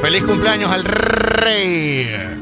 Feliz 0.00 0.24
cumpleaños 0.24 0.70
al 0.70 0.84
rey. 0.84 2.38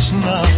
It's 0.00 0.12
now 0.12 0.57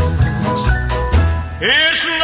Isso 1.61 2.20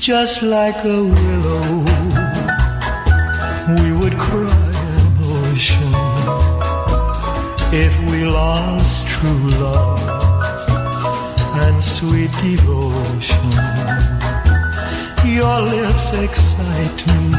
Just 0.00 0.40
like 0.40 0.82
a 0.82 1.04
willow, 1.04 1.84
we 3.68 3.92
would 3.92 4.16
cry 4.16 4.70
ocean 5.22 5.92
if 7.70 7.94
we 8.10 8.24
lost 8.24 9.06
true 9.08 9.46
love 9.60 10.00
and 11.64 11.84
sweet 11.84 12.32
devotion. 12.40 13.50
Your 15.26 15.60
lips 15.60 16.14
excite 16.14 17.06
me. 17.06 17.32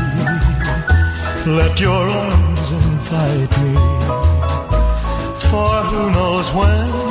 Let 1.47 1.79
your 1.79 2.07
arms 2.07 2.71
invite 2.71 3.57
me. 3.63 3.73
For 5.49 5.73
who 5.89 6.11
knows 6.11 6.53
when 6.53 7.10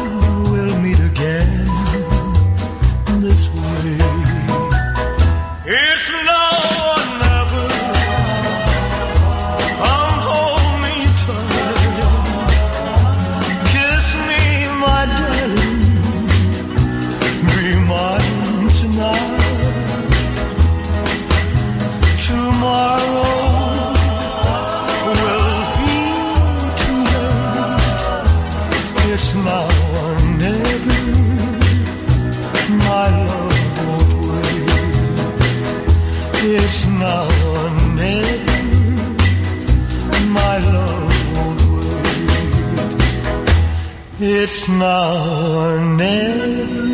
It's 44.42 44.68
now 44.70 45.12
or 45.58 45.78
never. 46.00 46.86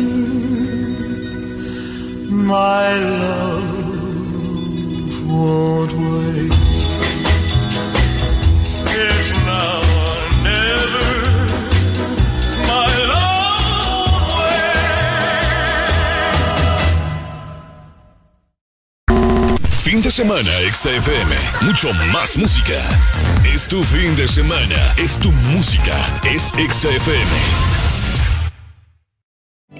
My 2.51 2.89
love 3.23 3.71
won't 5.31 5.93
wait. 5.93 6.26
Fin 19.97 20.03
de 20.03 20.11
semana 20.11 20.51
XFM. 20.71 21.35
Mucho 21.61 21.91
más 22.13 22.37
música. 22.37 22.75
Es 23.43 23.67
tu 23.67 23.81
fin 23.81 24.15
de 24.15 24.27
semana. 24.27 24.93
Es 24.95 25.17
tu 25.17 25.31
música. 25.31 25.95
Es 26.23 26.49
XFM. 26.49 27.25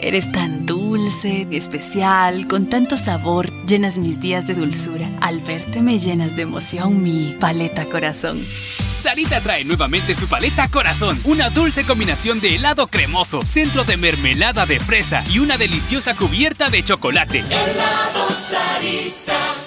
Eres 0.02 0.31
tan 0.31 0.65
dulce, 0.65 1.48
especial, 1.52 2.48
con 2.48 2.68
tanto 2.68 2.98
sabor, 2.98 3.52
llenas 3.68 3.99
mis 3.99 4.19
días 4.19 4.48
de 4.48 4.56
dulzura. 4.56 5.07
Al 5.22 5.39
verte 5.39 5.84
me 5.84 5.99
llenas 5.99 6.35
de 6.35 6.41
emoción 6.41 7.03
mi 7.03 7.38
paleta 7.39 7.85
corazón. 7.85 8.44
Sarita 8.88 9.39
trae 9.39 9.65
nuevamente 9.65 10.15
su 10.15 10.27
paleta 10.27 10.68
corazón, 10.69 11.19
una 11.26 11.52
dulce 11.52 11.85
combinación 11.85 12.39
de 12.39 12.56
helado 12.56 12.88
cremoso, 12.88 13.44
centro 13.44 13.84
de 13.84 13.98
mermelada 13.98 14.65
de 14.65 14.80
fresa 14.80 15.23
y 15.31 15.38
una 15.38 15.60
deliciosa 15.60 16.15
cubierta 16.15 16.72
de 16.72 16.81
chocolate. 16.81 17.41
Helado 17.41 18.31
Sarita. 18.31 19.66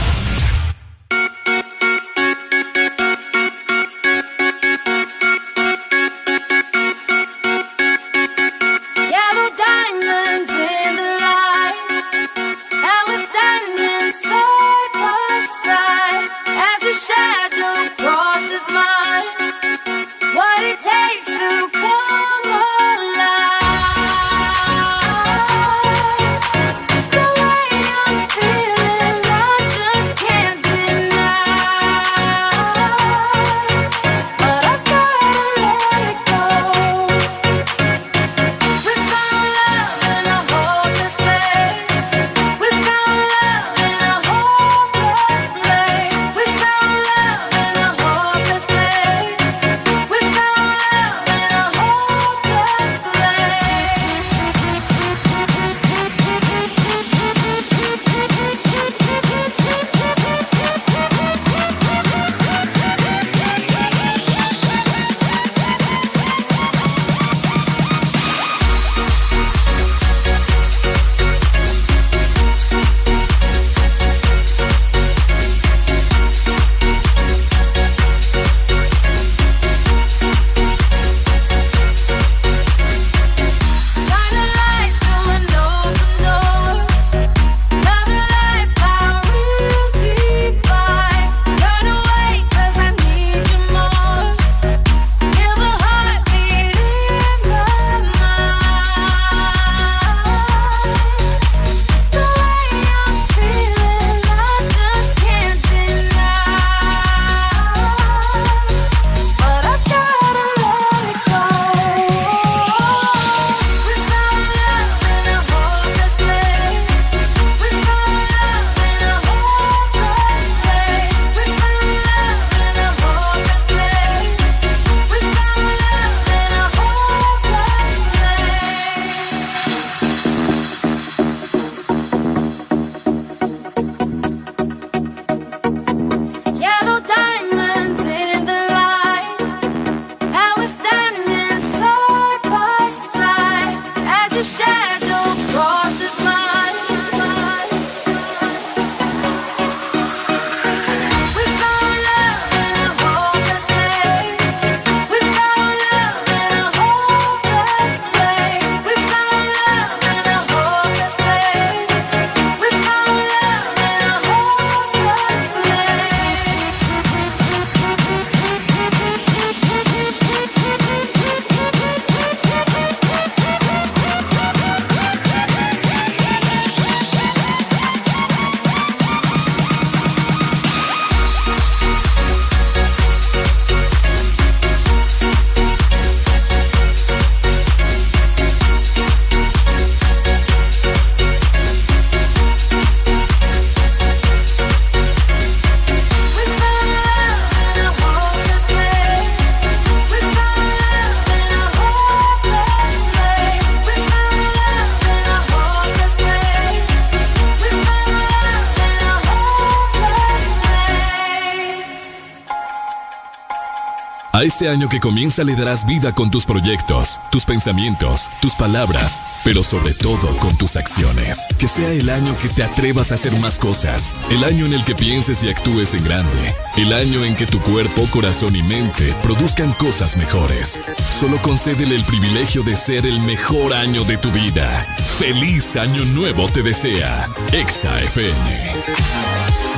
A 214.41 214.43
este 214.43 214.69
año 214.69 214.89
que 214.89 214.99
comienza 214.99 215.43
le 215.43 215.55
darás 215.55 215.85
vida 215.85 216.15
con 216.15 216.31
tus 216.31 216.47
proyectos, 216.47 217.19
tus 217.29 217.45
pensamientos, 217.45 218.31
tus 218.39 218.55
palabras, 218.55 219.21
pero 219.43 219.63
sobre 219.63 219.93
todo 219.93 220.35
con 220.37 220.57
tus 220.57 220.77
acciones. 220.77 221.45
Que 221.59 221.67
sea 221.67 221.91
el 221.91 222.09
año 222.09 222.35
que 222.41 222.49
te 222.49 222.63
atrevas 222.63 223.11
a 223.11 223.15
hacer 223.15 223.37
más 223.37 223.59
cosas, 223.59 224.11
el 224.31 224.43
año 224.43 224.65
en 224.65 224.73
el 224.73 224.83
que 224.83 224.95
pienses 224.95 225.43
y 225.43 225.49
actúes 225.49 225.93
en 225.93 226.03
grande, 226.03 226.55
el 226.77 226.91
año 226.91 227.23
en 227.23 227.35
que 227.35 227.45
tu 227.45 227.59
cuerpo, 227.59 228.07
corazón 228.09 228.55
y 228.55 228.63
mente 228.63 229.13
produzcan 229.21 229.73
cosas 229.73 230.17
mejores. 230.17 230.79
Solo 231.11 231.39
concédele 231.43 231.93
el 231.93 232.03
privilegio 232.05 232.63
de 232.63 232.75
ser 232.75 233.05
el 233.05 233.19
mejor 233.19 233.73
año 233.73 234.03
de 234.05 234.17
tu 234.17 234.31
vida. 234.31 234.87
Feliz 235.19 235.75
año 235.75 236.03
nuevo 236.05 236.49
te 236.49 236.63
desea, 236.63 237.29
Exa 237.51 238.01
FM. 238.01 239.70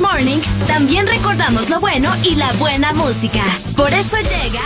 Morning 0.00 0.40
también 0.66 1.06
recordamos 1.06 1.70
lo 1.70 1.78
bueno 1.78 2.10
y 2.24 2.34
la 2.34 2.52
buena 2.54 2.92
música. 2.92 3.44
Por 3.76 3.92
eso 3.92 4.16
llega... 4.16 4.60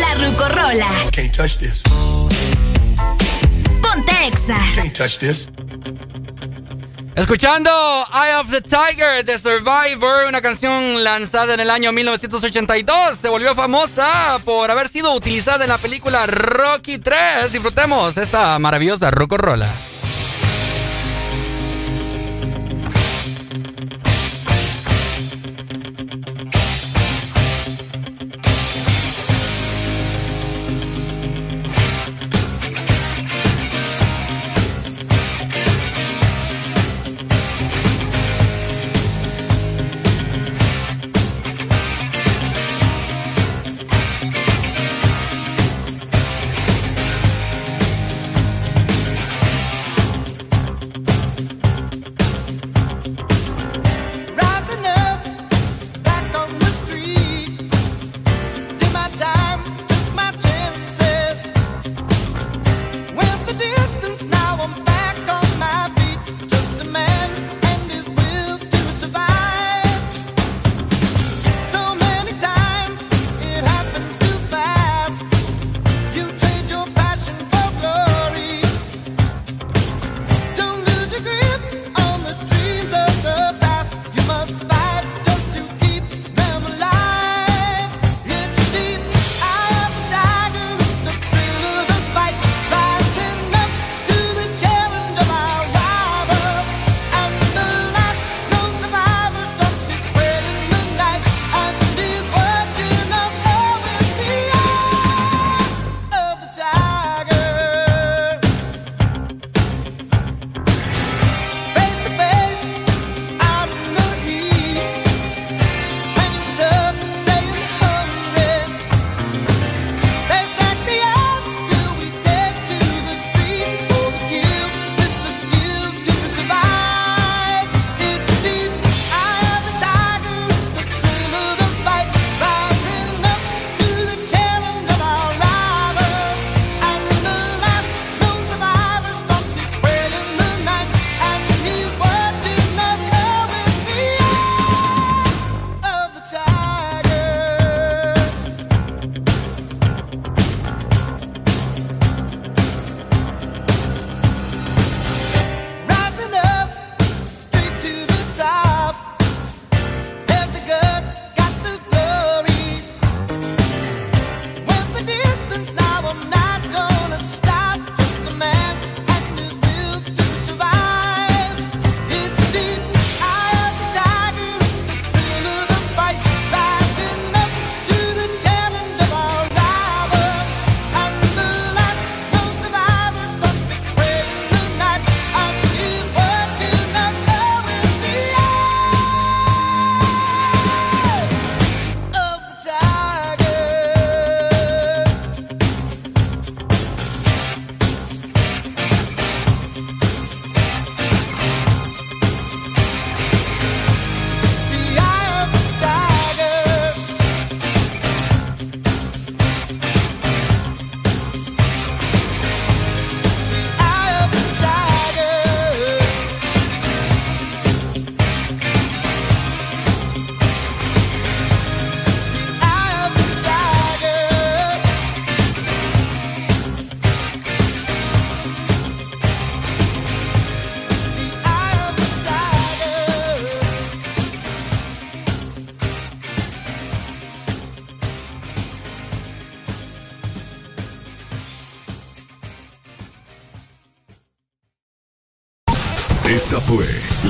La 0.00 0.14
Rucorola. 0.14 0.88
Ponte 3.82 4.12
Exa. 4.26 4.58
Can't 4.74 4.96
touch 4.96 5.18
this. 5.18 5.48
Escuchando 7.22 7.70
Eye 8.12 8.34
of 8.34 8.50
the 8.50 8.60
Tiger 8.60 9.24
de 9.24 9.38
Survivor, 9.38 10.26
una 10.26 10.42
canción 10.42 11.04
lanzada 11.04 11.54
en 11.54 11.60
el 11.60 11.70
año 11.70 11.92
1982, 11.92 13.16
se 13.16 13.28
volvió 13.28 13.54
famosa 13.54 14.40
por 14.44 14.68
haber 14.72 14.88
sido 14.88 15.14
utilizada 15.14 15.62
en 15.62 15.70
la 15.70 15.78
película 15.78 16.26
Rocky 16.26 16.98
3. 16.98 17.52
Disfrutemos 17.52 18.16
esta 18.16 18.58
maravillosa 18.58 19.12
rock'n'rolla. 19.12 19.68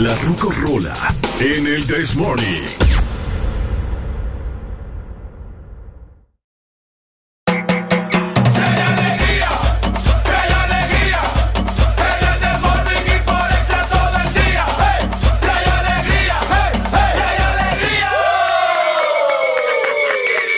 La 0.03 0.17
Rucorola 0.17 0.93
en 1.39 1.65
el 1.65 1.87
This 1.87 2.17
Morning. 2.17 2.65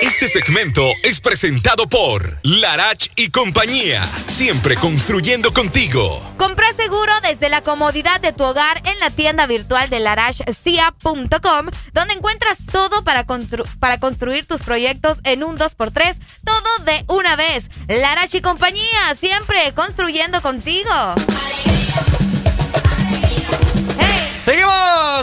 Este 0.00 0.40
segmento 0.40 0.82
es 1.02 1.20
presentado 1.20 1.86
por 1.86 2.38
Larach 2.42 3.08
y 3.14 3.28
compañía, 3.28 4.08
siempre 4.26 4.74
construyendo 4.76 5.52
contigo. 5.52 6.18
Compra 6.38 6.72
seguro 6.72 7.12
desde 7.22 7.50
la 7.50 7.62
comodidad 7.62 8.22
de 8.22 8.32
tu 8.32 8.44
hogar 8.44 8.80
la 9.04 9.10
tienda 9.10 9.46
virtual 9.46 9.90
de 9.90 10.00
larachcia.com, 10.00 11.66
donde 11.92 12.14
encuentras 12.14 12.64
todo 12.72 13.04
para, 13.04 13.26
para 13.78 14.00
construir 14.00 14.46
tus 14.46 14.62
proyectos 14.62 15.20
en 15.24 15.44
un 15.44 15.58
2x3, 15.58 16.16
todo 16.42 16.84
de 16.86 17.04
una 17.08 17.36
vez. 17.36 17.64
Larach 17.86 18.34
y 18.34 18.40
compañía, 18.40 19.14
siempre 19.20 19.72
construyendo 19.74 20.40
contigo. 20.40 20.90
Seguimos 24.42 24.72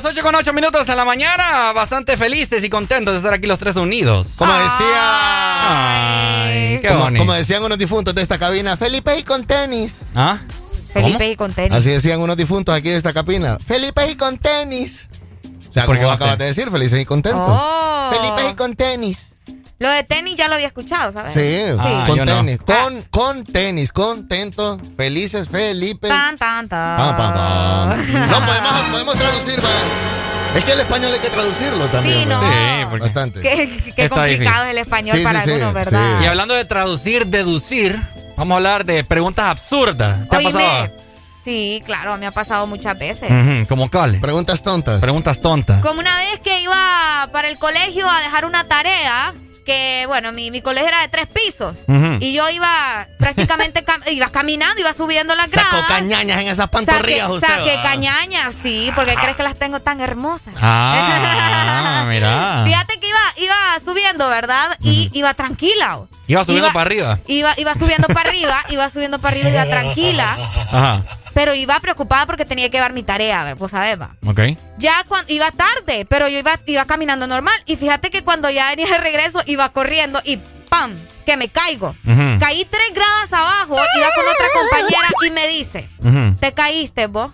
8 0.04 0.22
con 0.22 0.36
8 0.36 0.54
minutos 0.54 0.86
de 0.86 0.96
la 0.96 1.06
mañana, 1.06 1.72
bastante 1.74 2.18
felices 2.18 2.64
y 2.64 2.70
contentos 2.70 3.16
de 3.16 3.18
estar 3.18 3.34
aquí 3.34 3.48
los 3.48 3.58
tres 3.58 3.78
unidos. 3.78 4.34
Como 4.38 4.54
decía. 4.54 6.44
Ay, 6.44 6.80
qué 6.82 6.88
como, 6.88 7.18
como 7.18 7.34
decían 7.34 7.64
unos 7.64 7.80
difuntos 7.80 8.14
de 8.14 8.22
esta 8.22 8.38
cabina, 8.38 8.78
Felipe 8.78 9.18
y 9.18 9.24
con 9.24 9.46
tenis. 9.46 10.02
¿Ah? 10.16 10.38
Felipe 10.94 11.30
y 11.30 11.36
con 11.36 11.54
tenis. 11.54 11.72
Así 11.78 11.90
decían 11.90 12.20
unos 12.22 12.38
difuntos 12.38 12.74
aquí 12.76 12.90
de 12.90 12.98
esta 12.98 13.14
cabina. 13.14 13.58
Felipe 13.66 14.10
y 14.10 14.16
con 14.16 14.38
tenis. 14.38 15.08
O 15.70 15.74
sea, 15.74 15.86
¿Por 15.86 15.96
como 15.98 16.10
qué 16.10 16.14
acabas 16.16 16.38
de 16.38 16.46
decir, 16.46 16.70
felices 16.70 17.00
y 17.02 17.06
contentos. 17.06 17.44
Oh. 17.48 18.12
Felipe 18.12 18.52
y 18.52 18.56
con 18.56 18.76
tenis. 18.76 19.30
Lo 19.80 19.90
de 19.90 20.04
tenis 20.04 20.36
ya 20.36 20.48
lo 20.48 20.56
había 20.56 20.68
escuchado, 20.68 21.12
¿sabes? 21.12 21.34
Sí, 21.34 21.74
Ah, 21.80 22.04
con 22.06 22.18
yo 22.18 22.26
no. 22.26 22.36
tenis. 22.38 22.60
Con, 22.64 23.02
con 23.10 23.44
tenis, 23.44 23.92
contentos, 23.92 24.80
felices, 24.96 25.50
Felipe. 25.50 26.08
Tan, 26.08 26.38
tan, 26.38 26.70
tan. 26.70 26.98
Pam, 26.98 27.18
pam, 27.18 27.34
pam. 27.34 28.30
No, 28.30 28.46
podemos, 28.46 28.82
podemos 28.92 29.16
traducir, 29.16 29.56
¿verdad? 29.56 29.72
Es 30.56 30.66
que 30.66 30.72
el 30.74 30.80
español 30.82 31.12
hay 31.14 31.20
que 31.20 31.30
traducirlo 31.30 31.86
también. 31.88 32.20
Sí, 32.20 32.26
no. 32.28 32.42
Sí, 32.42 32.86
porque- 32.90 33.04
Bastante. 33.06 33.40
Qué, 33.42 34.10
complicado 34.10 34.26
difícil. 34.26 34.48
es 34.48 34.70
el 34.72 34.78
español 34.78 35.18
Sí, 35.18 35.24
para 35.24 35.40
sí, 35.40 35.46
sí, 35.46 35.52
algunos, 35.54 35.74
¿verdad? 35.74 36.18
sí. 36.20 36.24
Y 36.26 36.28
hablando 36.28 36.54
de 36.54 36.66
traducir, 36.66 37.28
deducir, 37.28 38.00
vamos 38.42 38.56
a 38.56 38.58
hablar 38.58 38.86
de 38.86 39.04
preguntas 39.04 39.46
absurdas. 39.46 40.28
¿Te 40.28 40.36
ha 40.36 40.42
pasado? 40.42 40.92
Sí, 41.44 41.82
claro, 41.86 42.18
me 42.18 42.26
ha 42.26 42.32
pasado 42.32 42.66
muchas 42.68 42.98
veces. 42.98 43.30
Ujú, 43.30 43.68
¿Cómo 43.68 43.90
cuál? 43.90 44.20
Preguntas 44.20 44.64
tontas. 44.64 45.00
Preguntas 45.00 45.40
tontas. 45.42 45.82
Como 45.82 46.00
una 46.00 46.16
vez 46.18 46.40
que 46.44 46.60
iba 46.62 47.30
para 47.32 47.50
el 47.50 47.58
colegio 47.60 48.10
a 48.10 48.20
dejar 48.22 48.46
una 48.46 48.68
tarea, 48.68 49.34
que 49.66 50.06
bueno, 50.08 50.32
mi, 50.32 50.50
mi 50.50 50.62
colegio 50.62 50.88
era 50.88 51.02
de 51.02 51.08
tres 51.08 51.28
pisos. 51.28 51.76
Y 52.20 52.34
yo 52.34 52.50
iba 52.50 53.08
prácticamente, 53.20 53.86
cam- 53.86 54.02
iba 54.12 54.30
caminando, 54.30 54.82
iba 54.82 54.92
subiendo 54.94 55.36
las 55.36 55.52
gradas. 55.52 55.72
Sacó 55.72 55.88
cañañas 55.88 56.40
en 56.42 56.48
esas 56.48 56.68
pantorrillas 56.70 57.22
Saqué, 57.28 57.34
usted. 57.34 57.48
saqué 57.48 57.76
cañañas, 57.84 58.54
sí, 58.56 58.92
porque 58.96 59.14
crees 59.16 59.36
que 59.36 59.44
las 59.44 59.56
tengo 59.56 59.80
tan 59.82 60.02
hermosas. 60.02 60.54
Ah, 60.60 62.06
mira. 62.10 62.64
Fíjate 62.66 63.00
que 63.00 63.08
iba, 63.08 63.20
iba 63.38 63.56
subiendo, 63.86 64.28
¿verdad? 64.30 64.78
Y 64.82 65.10
iba 65.14 65.32
tranquila. 65.36 66.02
Iba 66.32 66.46
subiendo 66.46 66.72
para 66.72 66.82
arriba. 66.86 67.20
Iba, 67.28 67.54
iba 67.58 67.74
subiendo 67.74 68.08
para 68.08 68.30
arriba, 68.30 68.64
iba 68.70 68.88
subiendo 68.88 69.20
para 69.20 69.36
arriba, 69.36 69.50
iba 69.50 69.66
tranquila. 69.66 70.38
Ajá. 70.72 71.04
Pero 71.34 71.54
iba 71.54 71.78
preocupada 71.80 72.26
porque 72.26 72.46
tenía 72.46 72.70
que 72.70 72.78
llevar 72.78 72.94
mi 72.94 73.04
tarea, 73.04 73.42
a 73.42 73.44
ver, 73.44 73.58
pues 73.58 73.72
sabes, 73.72 74.00
va. 74.00 74.16
Ok. 74.26 74.40
Ya 74.78 75.04
cuando 75.08 75.32
iba 75.34 75.52
tarde, 75.52 76.06
pero 76.08 76.30
yo 76.30 76.40
iba, 76.40 76.58
iba 76.66 76.86
caminando 76.86 77.28
normal. 77.28 77.54
Y 77.66 77.76
fíjate 77.76 78.10
que 78.10 78.24
cuando 78.24 78.50
ya 78.50 78.70
venía 78.70 78.88
de 78.88 78.98
regreso, 78.98 79.42
iba 79.46 79.68
corriendo 79.70 80.22
y 80.24 80.38
¡pam! 80.70 80.94
Que 81.26 81.38
me 81.38 81.50
caigo. 81.50 81.96
Caí 82.40 82.66
tres 82.66 82.94
gradas 82.94 83.32
abajo, 83.34 83.76
iba 83.76 84.10
con 84.16 84.26
otra 84.28 84.48
compañera 84.54 85.08
y 85.26 85.32
me 85.32 85.48
dice. 85.48 85.90
¿te 86.40 86.54
caíste 86.54 87.08
vos? 87.08 87.32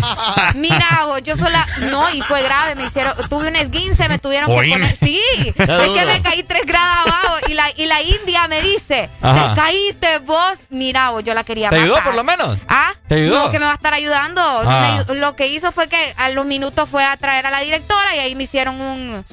Mira, 0.54 1.04
vos, 1.06 1.22
yo 1.22 1.36
sola, 1.36 1.66
no, 1.78 2.10
y 2.12 2.22
fue 2.22 2.42
grave, 2.42 2.74
me 2.74 2.84
hicieron, 2.84 3.14
tuve 3.28 3.48
un 3.48 3.56
esguince, 3.56 4.08
me 4.08 4.18
tuvieron 4.18 4.48
que 4.50 4.70
poner, 4.70 4.96
sí, 4.96 5.20
es 5.46 5.54
que 5.54 6.04
me 6.06 6.22
caí 6.22 6.42
tres 6.42 6.66
gradas 6.66 7.06
abajo 7.06 7.38
y 7.48 7.54
la, 7.54 7.64
y 7.76 7.86
la 7.86 8.02
india 8.02 8.46
me 8.48 8.60
dice, 8.60 9.08
Ajá. 9.20 9.54
¿te 9.54 9.60
caíste 9.60 10.18
vos? 10.18 10.58
Mira, 10.68 11.10
vos, 11.10 11.24
yo 11.24 11.34
la 11.34 11.44
quería 11.44 11.70
¿Te 11.70 11.76
ayudó 11.76 12.02
por 12.04 12.14
lo 12.14 12.24
menos? 12.24 12.58
¿Ah? 12.68 12.92
¿Te 13.08 13.16
ayudó? 13.16 13.44
No, 13.44 13.50
que 13.50 13.58
me 13.58 13.64
va 13.64 13.72
a 13.72 13.74
estar 13.74 13.94
ayudando. 13.94 14.42
Ah. 14.42 15.02
me 15.08 15.14
lo 15.14 15.36
que 15.36 15.48
hizo 15.48 15.72
fue 15.72 15.88
que 15.88 16.14
a 16.16 16.28
los 16.30 16.44
minutos 16.44 16.88
fue 16.88 17.04
a 17.04 17.16
traer 17.16 17.46
a 17.46 17.50
la 17.50 17.60
directora 17.60 18.14
y 18.16 18.18
ahí 18.18 18.34
me 18.34 18.44
hicieron 18.44 18.80
un... 18.80 19.24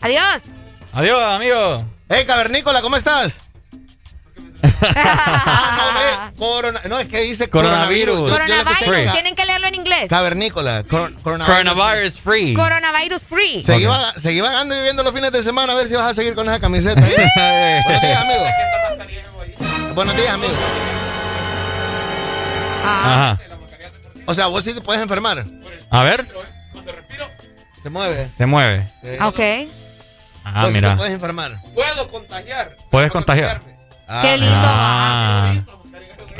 Adiós. 0.00 0.44
Adiós, 0.92 1.22
amigo. 1.22 1.84
Hey, 2.08 2.24
cavernícola, 2.26 2.82
¿cómo 2.82 2.96
estás? 2.96 3.34
No, 4.92 5.84
ve, 5.94 6.36
corona- 6.38 6.80
no, 6.88 6.98
es 6.98 7.08
que 7.08 7.20
dice 7.22 7.48
Coronavirus. 7.50 8.30
yo 8.30 9.12
tienen 9.12 9.34
que 9.34 9.44
leerlo 9.44 9.66
en 9.66 9.74
inglés. 9.74 10.06
Cavernícola. 10.08 10.84
cor- 10.84 11.12
coronavirus. 11.22 11.64
Coronavirus 11.74 12.14
free. 12.20 12.54
Coronavirus 12.54 13.22
free. 13.24 13.62
Seguí, 13.62 13.86
seguí 14.16 14.40
vagando 14.40 14.74
y 14.74 14.78
viviendo 14.78 15.02
los 15.02 15.12
fines 15.12 15.32
de 15.32 15.42
semana 15.42 15.72
a 15.72 15.76
ver 15.76 15.88
si 15.88 15.94
vas 15.94 16.06
a 16.06 16.14
seguir 16.14 16.34
con 16.34 16.48
esa 16.48 16.60
camiseta. 16.60 17.00
¿eh? 17.00 17.80
Buenos 17.84 18.02
días, 18.02 18.20
amigo. 18.20 19.94
Buenos 19.94 20.16
días, 20.16 20.30
amigo. 20.30 20.52
Ajá. 22.84 23.40
O 24.26 24.34
sea, 24.34 24.46
vos 24.46 24.62
sí 24.64 24.72
te 24.72 24.80
puedes 24.80 25.02
enfermar. 25.02 25.44
A 25.90 26.02
ver, 26.02 26.26
Se 27.82 27.90
mueve. 27.90 28.28
se 28.36 28.46
mueve. 28.46 28.88
Ok. 29.22 29.40
Ah, 30.44 30.62
vos 30.62 30.68
sí 30.68 30.74
te 30.74 30.80
mira. 30.80 30.96
puedes 30.96 31.12
enfermar. 31.12 31.60
Puedo 31.74 32.08
contagiar. 32.10 32.76
Puedes 32.90 33.10
contagiar. 33.12 33.60
Ah, 34.14 34.22
Qué 34.22 34.36
lindo. 34.38 34.54
Ah. 34.62 35.54
Es, 35.56 35.62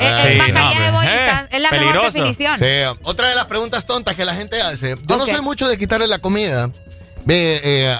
Sí, 0.09 0.29
es 0.29 0.37
no, 0.37 0.43
mascarilla 0.53 0.77
pues, 0.77 0.89
egoísta. 0.89 1.41
eh, 1.41 1.47
es 1.51 1.61
la 1.61 1.71
mejor 1.71 2.01
definición. 2.05 2.59
Sí, 2.59 2.65
otra 3.03 3.29
de 3.29 3.35
las 3.35 3.45
preguntas 3.45 3.85
tontas 3.85 4.15
que 4.15 4.25
la 4.25 4.35
gente 4.35 4.61
hace. 4.61 4.97
Yo 5.07 5.17
no 5.17 5.25
soy 5.25 5.41
mucho 5.41 5.67
de 5.67 5.77
quitarle 5.77 6.07
la 6.07 6.19
comida. 6.19 6.69
Ve, 7.25 7.61
eh, 7.63 7.95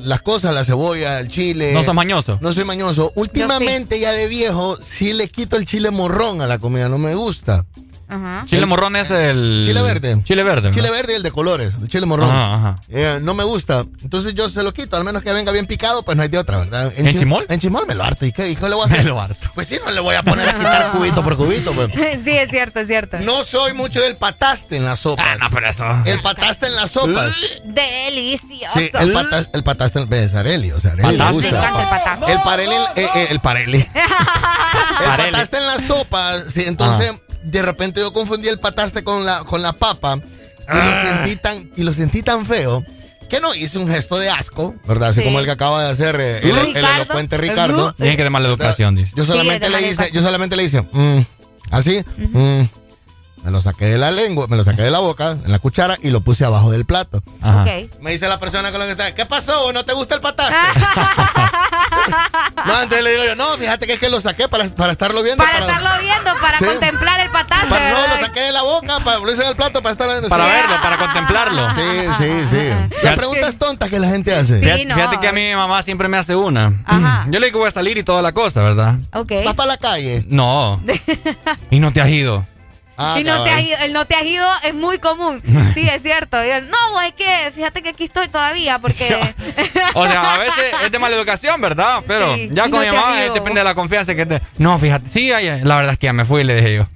las 0.00 0.22
cosas, 0.22 0.54
la 0.54 0.64
cebolla, 0.64 1.20
el 1.20 1.28
chile. 1.28 1.72
No 1.74 1.82
sos 1.82 1.94
mañoso. 1.94 2.38
No 2.40 2.52
soy 2.54 2.64
mañoso. 2.64 3.12
Últimamente, 3.16 4.00
ya 4.00 4.12
de 4.12 4.28
viejo, 4.28 4.78
sí 4.82 5.12
le 5.12 5.28
quito 5.28 5.56
el 5.56 5.66
chile 5.66 5.90
morrón 5.90 6.40
a 6.40 6.46
la 6.46 6.58
comida. 6.58 6.88
No 6.88 6.96
me 6.98 7.14
gusta. 7.14 7.66
Ajá. 8.12 8.44
Chile 8.46 8.66
morrón 8.66 8.96
es 8.96 9.10
el. 9.10 9.64
Chile 9.66 9.82
verde. 9.82 10.20
Chile 10.24 10.42
verde. 10.42 10.70
Chile 10.70 10.88
¿no? 10.88 10.92
verde 10.94 11.12
y 11.14 11.16
el 11.16 11.22
de 11.22 11.30
colores. 11.30 11.74
El 11.80 11.88
chile 11.88 12.06
morrón. 12.06 12.30
Ajá, 12.30 12.54
ajá. 12.54 12.76
Eh, 12.88 13.18
no 13.22 13.34
me 13.34 13.44
gusta. 13.44 13.84
Entonces 14.02 14.34
yo 14.34 14.48
se 14.48 14.62
lo 14.62 14.72
quito. 14.72 14.96
Al 14.96 15.04
menos 15.04 15.22
que 15.22 15.32
venga 15.32 15.52
bien 15.52 15.66
picado, 15.66 16.02
pues 16.02 16.16
no 16.16 16.22
hay 16.22 16.28
de 16.28 16.38
otra, 16.38 16.58
¿verdad? 16.58 16.92
¿En 16.96 17.06
chim- 17.06 17.18
chimol? 17.18 17.46
En 17.48 17.58
chimol 17.58 17.86
me 17.86 17.94
lo 17.94 18.04
harto. 18.04 18.26
¿Y 18.26 18.32
qué, 18.32 18.50
y 18.50 18.56
qué 18.56 18.68
le 18.68 18.74
voy 18.74 18.82
a 18.82 18.86
hacer? 18.86 18.98
Me 19.02 19.04
lo 19.10 19.20
harto. 19.20 19.50
Pues 19.54 19.66
sí, 19.66 19.78
no 19.84 19.90
le 19.90 20.00
voy 20.00 20.14
a 20.14 20.22
poner 20.22 20.48
a 20.48 20.54
quitar 20.54 20.90
cubito 20.90 21.24
por 21.24 21.36
cubito. 21.36 21.72
Pues. 21.72 21.90
sí, 22.24 22.30
es 22.30 22.50
cierto, 22.50 22.80
es 22.80 22.86
cierto. 22.86 23.18
No 23.20 23.42
soy 23.44 23.72
mucho 23.72 24.00
del 24.00 24.16
pataste 24.16 24.76
en 24.76 24.84
las 24.84 25.00
sopas. 25.00 25.26
Ah, 25.28 25.36
no, 25.40 25.50
pero 25.50 25.68
eso. 25.68 25.84
El 26.04 26.20
pataste 26.20 26.66
en 26.66 26.76
las 26.76 26.90
sopas. 26.90 27.60
Delicioso. 27.64 28.78
Sí, 28.78 28.90
el, 28.92 29.12
patas, 29.12 29.50
el 29.52 29.64
pataste 29.64 30.00
en 30.00 30.12
es 30.12 30.34
Areli, 30.34 30.72
o 30.72 30.80
sea, 30.80 30.92
Areli 30.92 31.16
le 31.16 31.30
gusta. 31.32 31.50
Me 31.50 31.58
encanta 31.58 31.82
el 31.82 31.88
pataste. 31.88 32.32
El 32.32 32.40
pareli, 32.42 32.74
eh, 32.96 33.08
eh, 33.14 33.26
el 33.30 33.40
pareli. 33.40 33.78
el 33.78 35.16
pataste 35.32 35.56
en 35.58 35.66
la 35.66 35.78
sopa, 35.80 36.34
sí, 36.52 36.64
entonces 36.66 37.12
de 37.44 37.62
repente 37.62 38.00
yo 38.00 38.12
confundí 38.12 38.48
el 38.48 38.58
pataste 38.58 39.02
con 39.04 39.24
la, 39.24 39.44
con 39.44 39.62
la 39.62 39.72
papa 39.72 40.18
y, 40.72 40.76
lo 40.76 40.94
sentí 40.94 41.36
tan, 41.36 41.70
y 41.76 41.82
lo 41.82 41.92
sentí 41.92 42.22
tan 42.22 42.46
feo 42.46 42.84
que 43.28 43.40
no 43.40 43.54
hice 43.54 43.78
un 43.78 43.88
gesto 43.88 44.18
de 44.18 44.28
asco, 44.28 44.74
¿verdad? 44.86 45.08
Así 45.08 45.20
Sí. 45.20 45.26
como 45.26 45.40
el 45.40 45.46
que 45.46 45.52
acaba 45.52 45.82
de 45.82 45.90
hacer 45.90 46.20
eh, 46.20 46.40
el, 46.42 46.76
elocuente 46.76 47.38
Ricardo. 47.38 47.94
Dije 47.96 48.16
que 48.16 48.24
de 48.24 48.30
mala 48.30 48.46
educación, 48.48 48.94
dice. 48.94 49.10
Yo 49.16 49.24
solamente 49.24 49.70
le 49.70 49.88
hice, 49.88 50.10
yo 50.12 50.20
solamente 50.20 50.54
le 50.54 50.64
hice, 50.64 50.82
mm, 50.82 51.20
así, 51.70 52.04
mm. 52.16 52.62
Me 53.44 53.50
lo 53.50 53.60
saqué 53.60 53.86
de 53.86 53.98
la 53.98 54.10
lengua, 54.10 54.46
me 54.48 54.56
lo 54.56 54.64
saqué 54.64 54.82
de 54.82 54.90
la 54.90 55.00
boca, 55.00 55.32
en 55.44 55.50
la 55.50 55.58
cuchara 55.58 55.98
y 56.02 56.10
lo 56.10 56.20
puse 56.20 56.44
abajo 56.44 56.70
del 56.70 56.84
plato. 56.84 57.22
Ajá. 57.40 57.62
Ok. 57.62 58.00
Me 58.00 58.12
dice 58.12 58.28
la 58.28 58.38
persona 58.38 58.70
con 58.70 58.80
la 58.80 58.86
que 58.86 58.92
está, 58.92 59.14
¿qué 59.14 59.26
pasó? 59.26 59.72
¿No 59.72 59.84
te 59.84 59.92
gusta 59.94 60.14
el 60.14 60.20
pataste? 60.20 60.54
no, 62.66 62.82
entonces 62.82 63.04
le 63.04 63.10
digo 63.10 63.24
yo, 63.24 63.34
no, 63.36 63.48
fíjate 63.58 63.86
que 63.86 63.94
es 63.94 63.98
que 63.98 64.08
lo 64.08 64.20
saqué 64.20 64.48
para, 64.48 64.66
para 64.68 64.92
estarlo 64.92 65.22
viendo. 65.22 65.42
Para 65.44 65.58
estarlo 65.58 65.90
viendo, 66.00 66.30
para 66.40 66.58
Sí. 66.58 66.64
contemplar 66.64 67.20
el 67.20 67.30
pataste, 67.30 67.66
para- 67.68 67.90
no, 67.90 67.96
lo 68.14 68.26
saqué 68.26 68.40
de 68.40 68.52
la 68.52 68.62
boca, 68.62 69.00
para 69.04 69.18
ponerse 69.18 69.42
en 69.42 69.48
el 69.48 69.56
plato, 69.56 69.82
para 69.82 69.92
estarlo 69.92 70.12
viendo. 70.14 70.28
Para 70.28 70.44
Sí. 70.46 70.50
verlo, 70.52 70.76
para 70.82 70.96
contemplarlo. 70.96 71.70
Sí, 71.74 71.80
sí, 72.18 72.46
sí. 72.50 72.68
Las 73.02 73.16
preguntas 73.16 73.56
tontas 73.58 73.90
que 73.90 73.98
la 73.98 74.08
gente 74.08 74.34
hace. 74.34 74.58
Sí. 74.58 74.64
Fíjate, 74.64 74.84
no. 74.86 74.94
fíjate 74.94 75.20
que 75.20 75.28
a 75.28 75.32
mí 75.32 75.40
mi 75.48 75.54
mamá 75.56 75.82
siempre 75.82 76.08
me 76.08 76.16
hace 76.16 76.36
una. 76.36 76.72
Ajá. 76.84 77.24
Yo 77.28 77.40
le 77.40 77.46
digo 77.46 77.56
que 77.56 77.60
voy 77.62 77.68
a 77.68 77.72
salir 77.72 77.98
y 77.98 78.04
toda 78.04 78.22
la 78.22 78.32
cosa, 78.32 78.62
¿verdad? 78.62 78.94
Ok. 79.14 79.32
Vas 79.44 79.54
para 79.54 79.66
la 79.68 79.76
calle. 79.78 80.24
No. 80.28 80.80
y 81.70 81.80
no 81.80 81.92
te 81.92 82.00
has 82.00 82.08
ido. 82.08 82.46
Ah, 82.96 83.16
Y 83.18 83.24
no 83.24 83.42
te 83.42 83.50
has 83.50 83.60
ido, 83.62 83.76
el 83.82 83.92
no 83.92 84.06
te 84.06 84.14
has 84.14 84.22
ido 84.24 84.46
es 84.64 84.74
muy 84.74 84.98
común. 84.98 85.42
Sí, 85.74 85.88
es 85.88 86.02
cierto. 86.02 86.36
Y 86.44 86.48
no, 86.48 87.00
es 87.00 87.12
que 87.14 87.50
fíjate 87.54 87.82
que 87.82 87.88
aquí 87.90 88.04
estoy 88.04 88.28
todavía 88.28 88.78
porque... 88.78 89.08
O 89.94 90.06
sea, 90.06 90.34
a 90.34 90.38
veces 90.38 90.64
es 90.84 90.92
de 90.92 90.98
mala 90.98 91.16
educación, 91.16 91.60
¿verdad? 91.60 92.00
Pero 92.06 92.34
Sí, 92.34 92.48
ya 92.52 92.66
y 92.66 92.70
con 92.70 92.80
no 92.84 92.86
mi 92.92 92.96
mamá 92.96 93.22
eh, 93.22 93.30
depende 93.32 93.60
de 93.60 93.64
la 93.64 93.74
confianza 93.74 94.14
que 94.14 94.26
te. 94.26 94.40
No, 94.58 94.78
fíjate, 94.78 95.08
sí, 95.08 95.32
ay, 95.32 95.62
la 95.64 95.76
verdad 95.76 95.92
es 95.94 95.98
que 95.98 96.06
ya 96.06 96.12
me 96.12 96.24
fui, 96.24 96.44
le 96.44 96.54
dije 96.56 96.74
yo. 96.76 96.86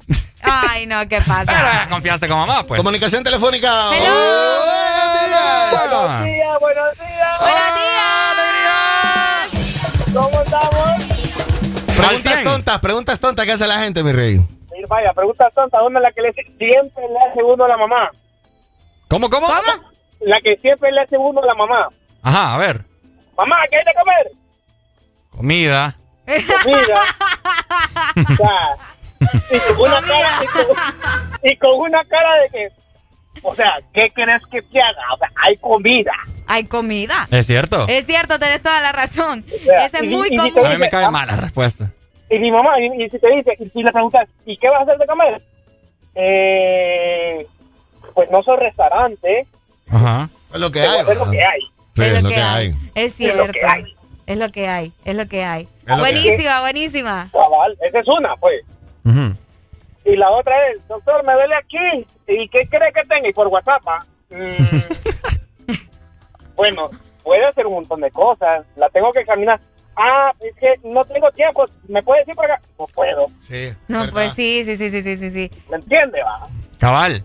Ay, 0.42 0.86
no, 0.86 1.00
¿qué 1.08 1.20
Pero 1.20 1.44
pasa? 1.46 1.84
eh, 1.84 1.88
confianza 1.90 2.28
con 2.28 2.36
mamá, 2.38 2.64
pues. 2.66 2.78
Comunicación 2.78 3.24
telefónica. 3.24 3.90
Hello. 3.96 4.14
Buenos 4.14 5.12
días. 5.28 5.90
Ah. 5.92 6.22
días, 6.24 6.56
buenos 6.60 6.98
días. 6.98 7.40
¡Buenos 7.40 7.74
días! 10.04 10.14
¿Cómo 10.14 10.42
estamos? 10.42 11.96
Preguntas 11.96 12.44
tontas, 12.44 12.78
preguntas 12.80 13.20
tontas 13.20 13.46
que 13.46 13.52
hace 13.52 13.66
la 13.66 13.78
gente, 13.80 14.02
mi 14.02 14.12
rey. 14.12 14.46
Vaya, 14.88 15.12
pregunta 15.12 15.48
tonta, 15.50 15.78
¿dónde 15.78 15.98
es 15.98 16.02
la 16.02 16.12
que 16.12 16.22
le 16.22 16.32
siempre 16.32 17.04
le 17.08 17.18
hace 17.30 17.42
uno 17.42 17.64
a 17.64 17.68
la 17.68 17.76
mamá? 17.76 18.10
¿Cómo, 19.08 19.28
cómo? 19.30 19.46
¿Cómo? 19.46 19.90
La 20.20 20.40
que 20.40 20.56
siempre 20.56 20.90
le 20.92 21.00
hace 21.02 21.16
uno 21.16 21.40
a 21.42 21.46
la 21.46 21.54
mamá. 21.54 21.88
Ajá, 22.22 22.54
a 22.54 22.58
ver. 22.58 22.84
Mamá, 23.36 23.56
¿qué 23.70 23.76
hay 23.76 23.84
de 23.84 23.94
comer? 23.94 24.30
Comida. 25.30 25.96
Comida. 26.62 27.00
o 28.32 28.36
sea, 28.36 28.76
y 29.50 29.58
con, 29.74 29.80
una 29.80 30.00
cara, 30.02 30.40
y, 30.42 30.46
con, 30.46 30.66
y 31.42 31.56
con 31.56 31.80
una 31.80 32.04
cara 32.04 32.34
de 32.42 32.48
que, 32.50 32.68
o 33.42 33.54
sea, 33.54 33.76
¿qué 33.92 34.10
crees 34.12 34.42
que 34.50 34.62
te 34.62 34.80
haga? 34.80 35.14
O 35.14 35.18
sea, 35.18 35.30
hay 35.36 35.56
comida. 35.58 36.12
Hay 36.48 36.64
comida. 36.64 37.28
Es 37.30 37.46
cierto. 37.46 37.86
Es 37.88 38.06
cierto, 38.06 38.38
tenés 38.38 38.62
toda 38.62 38.80
la 38.80 38.92
razón. 38.92 39.44
sea, 39.64 39.84
Ese 39.86 39.98
es 39.98 40.02
y- 40.04 40.08
muy 40.08 40.28
y 40.28 40.38
si 40.38 40.50
común. 40.52 40.66
A 40.66 40.70
mí 40.70 40.78
me 40.78 40.88
cae 40.88 41.10
mal 41.10 41.26
la 41.26 41.36
respuesta. 41.36 41.90
Y 42.28 42.38
mi 42.38 42.50
mamá, 42.50 42.80
y, 42.80 43.04
y 43.04 43.08
si 43.10 43.18
te 43.18 43.28
dice, 43.34 43.56
y 43.58 43.68
si 43.70 43.82
le 43.82 43.92
preguntas, 43.92 44.28
¿y 44.44 44.56
qué 44.56 44.68
vas 44.68 44.80
a 44.80 44.82
hacer 44.82 44.98
de 44.98 45.06
comer? 45.06 45.42
Eh, 46.14 47.46
pues 48.14 48.30
no 48.30 48.42
soy 48.42 48.56
restaurante. 48.56 49.46
Ajá. 49.90 50.24
Es 50.24 50.58
lo 50.60 50.70
que 50.70 50.80
hay. 50.80 51.00
Es 51.00 51.18
lo 51.18 51.30
que 51.30 51.44
hay. 51.44 51.60
Sí, 51.94 52.02
Es 52.02 52.12
es 52.12 52.22
lo 52.22 52.28
que 52.28 52.34
que 52.34 52.40
hay. 52.40 52.66
hay. 52.66 52.74
Es 52.94 53.20
Es 53.20 53.36
lo 53.36 53.46
que 53.52 53.66
hay. 53.66 53.96
Es 54.26 54.38
lo 54.38 54.50
que 54.50 54.66
hay. 54.66 54.92
Es 55.04 55.14
lo 55.14 55.26
que 55.28 55.44
hay. 55.44 55.62
Es 55.62 55.68
lo 55.88 55.94
que 55.96 56.00
buenísima, 56.00 56.60
buenísima. 56.60 57.28
Cabal, 57.32 57.78
esa 57.80 58.00
es 58.00 58.08
una, 58.08 58.34
pues. 58.36 58.62
Y 60.04 60.16
la 60.16 60.30
otra 60.30 60.54
es, 60.68 60.86
doctor, 60.88 61.24
me 61.24 61.32
duele 61.34 61.54
aquí. 61.54 62.06
¿Y 62.28 62.48
qué 62.48 62.66
cree 62.66 62.92
que 62.92 63.04
tenga? 63.04 63.28
Y 63.28 63.32
por 63.32 63.46
WhatsApp. 63.48 63.82
ah, 63.86 64.04
mm, 64.30 65.74
bueno, 66.56 66.90
puede 67.22 67.44
hacer 67.44 67.66
un 67.66 67.74
montón 67.74 68.00
de 68.00 68.10
cosas. 68.10 68.64
La 68.76 68.88
tengo 68.88 69.12
que 69.12 69.20
examinar. 69.20 69.60
Ah, 69.96 70.32
es 70.40 70.54
que 70.56 70.74
no 70.88 71.04
tengo 71.04 71.30
tiempo. 71.32 71.64
¿Me 71.88 72.02
puede 72.02 72.20
decir 72.20 72.34
por 72.34 72.44
acá? 72.44 72.60
No 72.78 72.86
puedo. 72.86 73.26
Sí. 73.40 73.72
No, 73.88 74.00
¿verdad? 74.00 74.12
pues 74.12 74.32
sí, 74.34 74.62
sí, 74.64 74.76
sí, 74.76 74.90
sí, 74.90 75.02
sí, 75.02 75.16
sí, 75.16 75.30
sí. 75.30 75.50
¿Me 75.70 75.76
entiende, 75.76 76.22
va? 76.22 76.48
Cabal. 76.78 77.24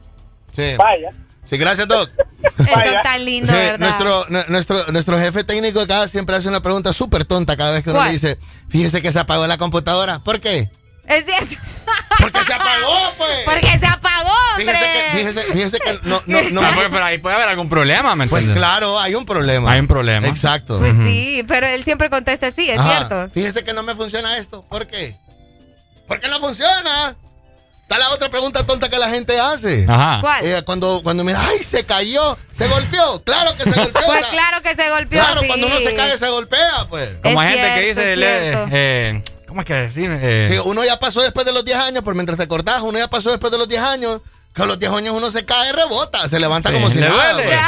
Sí. 0.53 0.75
Vaya. 0.77 1.09
Sí, 1.43 1.57
gracias, 1.57 1.87
Doc. 1.87 2.09
Vaya. 2.57 3.01
tan 3.03 3.25
lindo, 3.25 3.51
Sí, 3.51 3.57
¿verdad? 3.57 3.79
nuestro, 3.79 4.25
nu- 4.29 4.43
nuestro, 4.49 4.77
nuestro 4.91 5.19
jefe 5.19 5.43
técnico 5.43 5.81
acá 5.81 6.07
siempre 6.07 6.35
hace 6.35 6.47
una 6.47 6.61
pregunta 6.61 6.93
súper 6.93 7.25
tonta 7.25 7.57
cada 7.57 7.71
vez 7.73 7.83
que 7.83 7.89
uno 7.89 7.99
¿Cuál? 7.99 8.07
le 8.09 8.13
dice, 8.13 8.37
fíjese 8.69 9.01
que 9.01 9.11
se 9.11 9.19
apagó 9.19 9.45
la 9.47 9.57
computadora. 9.57 10.19
¿Por 10.19 10.39
qué? 10.39 10.69
Es 11.11 11.25
cierto. 11.25 11.55
Porque 12.19 12.43
se 12.43 12.53
apagó, 12.53 13.13
pues. 13.17 13.39
Porque 13.45 13.79
se 13.79 13.85
apagó, 13.85 14.31
hombre. 14.55 14.65
Fíjese 14.65 14.93
que, 14.93 15.17
fíjese, 15.17 15.53
fíjese 15.53 15.79
que 15.79 15.93
no, 16.03 16.21
no, 16.25 16.41
no. 16.51 16.61
Ah, 16.61 16.71
pues, 16.75 16.87
pero 16.91 17.03
ahí 17.03 17.17
puede 17.17 17.35
haber 17.35 17.49
algún 17.49 17.67
problema, 17.69 18.15
¿me 18.15 18.27
Pues 18.27 18.43
entiendes? 18.43 18.61
claro, 18.61 18.99
hay 18.99 19.15
un 19.15 19.25
problema. 19.25 19.71
Hay 19.71 19.79
un 19.79 19.87
problema. 19.87 20.27
Exacto. 20.27 20.79
Pues 20.79 20.93
sí, 20.95 21.43
pero 21.47 21.67
él 21.67 21.83
siempre 21.83 22.09
contesta 22.09 22.51
sí, 22.51 22.69
es 22.69 22.79
Ajá. 22.79 22.97
cierto. 22.97 23.29
Fíjese 23.33 23.63
que 23.63 23.73
no 23.73 23.83
me 23.83 23.95
funciona 23.95 24.37
esto. 24.37 24.63
¿Por 24.69 24.87
qué? 24.87 25.17
Porque 26.07 26.27
no 26.27 26.39
funciona. 26.39 27.15
Está 27.81 27.97
la 27.97 28.09
otra 28.11 28.29
pregunta 28.29 28.65
tonta 28.65 28.89
que 28.89 28.97
la 28.97 29.09
gente 29.09 29.37
hace. 29.37 29.85
Ajá. 29.89 30.19
¿Cuál? 30.21 30.45
Eh, 30.45 30.63
cuando, 30.63 31.01
cuando 31.03 31.25
mira, 31.25 31.41
ay, 31.45 31.57
se 31.59 31.85
cayó, 31.85 32.37
se 32.57 32.67
golpeó. 32.69 33.21
Claro 33.23 33.53
que 33.57 33.63
se 33.63 33.71
golpeó. 33.81 34.01
Pues 34.05 34.25
claro 34.27 34.61
que 34.61 34.75
se 34.75 34.89
golpeó. 34.89 35.19
Claro, 35.19 35.41
sí. 35.41 35.47
cuando 35.47 35.67
uno 35.67 35.77
se 35.77 35.93
cae, 35.93 36.17
se 36.17 36.29
golpea, 36.29 36.87
pues. 36.89 37.09
Como 37.21 37.41
Es 37.41 37.47
hay 37.49 37.57
gente 37.57 37.75
que 37.81 37.93
cierto, 37.93 38.65
dice, 38.65 39.23
¿cómo 39.51 39.61
es 39.61 39.67
que 39.67 39.73
decir? 39.73 40.09
Eh, 40.11 40.47
Sí, 40.49 40.57
uno 40.63 40.83
ya 40.85 40.97
pasó 40.97 41.21
después 41.21 41.45
de 41.45 41.51
los 41.51 41.65
10 41.65 41.77
años, 41.77 42.03
por 42.03 42.15
mientras 42.15 42.37
te 42.37 42.43
acordás, 42.45 42.81
uno 42.81 42.97
ya 42.97 43.09
pasó 43.09 43.29
después 43.31 43.51
de 43.51 43.57
los 43.57 43.67
10 43.67 43.81
años, 43.81 44.21
que 44.55 44.61
a 44.61 44.65
los 44.65 44.79
10 44.79 44.91
años 44.93 45.13
uno 45.15 45.29
se 45.29 45.43
cae, 45.45 45.73
rebota, 45.73 46.27
se 46.29 46.39
levanta 46.39 46.69
Sí, 46.69 46.75
como 46.75 46.89
si 46.89 46.99
le 46.99 47.09
nada. 47.09 47.33
duele. 47.33 47.49
pues. 47.49 47.59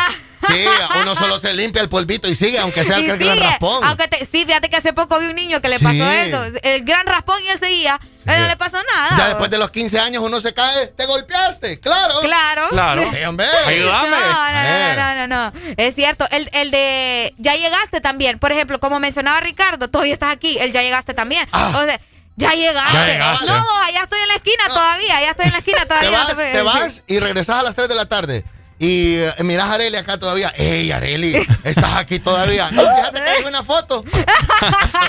Sí, 0.57 0.65
uno 1.01 1.15
solo 1.15 1.39
se 1.39 1.53
limpia 1.53 1.81
el 1.81 1.87
polvito 1.89 2.27
y 2.27 2.35
sigue, 2.35 2.57
aunque 2.59 2.83
sea 2.83 2.99
Y 2.99 3.09
el 3.09 3.17
gran 3.17 3.39
raspón. 3.39 3.83
Aunque 3.83 4.07
te- 4.09 4.25
sí, 4.25 4.45
fíjate 4.45 4.69
que 4.69 4.75
hace 4.77 4.91
poco 4.93 5.17
vi 5.19 5.27
un 5.27 5.35
niño 5.35 5.61
que 5.61 5.69
le 5.69 5.77
Sí. 5.77 5.83
pasó 5.85 6.03
eso. 6.11 6.43
El 6.63 6.83
gran 6.83 7.05
raspón 7.05 7.37
y 7.45 7.49
él 7.49 7.59
seguía. 7.59 7.99
No 8.25 8.47
le 8.47 8.57
pasó 8.57 8.77
nada. 8.95 9.15
Ya 9.17 9.27
después 9.29 9.49
de 9.49 9.57
los 9.57 9.69
15 9.69 9.99
años 9.99 10.23
uno 10.23 10.39
se 10.41 10.53
cae, 10.53 10.87
te 10.87 11.05
golpeaste, 11.05 11.79
claro. 11.79 12.13
Claro. 12.21 12.69
Claro. 12.69 13.11
Sí, 13.11 13.23
hombre. 13.23 13.45
Ayúdame. 13.67 14.09
No, 14.09 14.51
no, 14.51 14.61
Eh. 14.63 14.95
no, 14.97 15.15
no, 15.15 15.27
no, 15.27 15.51
no. 15.51 15.73
Es 15.77 15.95
cierto. 15.95 16.25
El, 16.31 16.49
el 16.53 16.71
de 16.71 17.33
ya 17.37 17.55
llegaste 17.55 18.01
también. 18.01 18.39
Por 18.39 18.51
ejemplo, 18.51 18.79
como 18.79 18.99
mencionaba 18.99 19.39
Ricardo, 19.39 19.89
todavía 19.89 20.13
estás 20.13 20.31
aquí. 20.31 20.57
El 20.59 20.71
ya 20.71 20.81
llegaste 20.81 21.13
también. 21.13 21.47
Ah. 21.51 21.71
O 21.75 21.83
sea, 21.85 21.99
ya 22.35 22.51
llegaste. 22.53 22.93
Ya 22.93 23.05
llegaste. 23.07 23.45
No, 23.45 23.65
allá 23.85 24.01
estoy 24.03 24.19
en 24.21 24.27
la 24.29 24.35
esquina 24.35 24.63
todavía. 24.67 25.17
Allá 25.17 25.29
estoy 25.31 25.45
en 25.47 25.51
la 25.51 25.57
esquina 25.59 25.79
Te 25.81 25.85
todavía. 25.87 26.11
vas, 26.11 26.29
no 26.29 26.35
te- 26.35 26.51
te 26.51 26.61
vas 26.61 27.01
y 27.07 27.19
regresas 27.19 27.57
a 27.59 27.63
las 27.63 27.75
3 27.75 27.87
de 27.89 27.95
la 27.95 28.05
tarde. 28.05 28.43
Y 28.79 29.17
eh, 29.17 29.33
mirás 29.39 29.69
a 29.69 29.73
Areli 29.75 29.95
acá 29.97 30.17
todavía. 30.17 30.51
¡Ey, 30.57 30.91
Areli! 30.91 31.35
¿Estás 31.63 31.93
aquí 31.95 32.19
todavía? 32.19 32.69
No, 32.71 32.81
fíjate 32.81 33.21
que 33.23 33.29
hay 33.29 33.43
una 33.45 33.63
foto. 33.63 34.03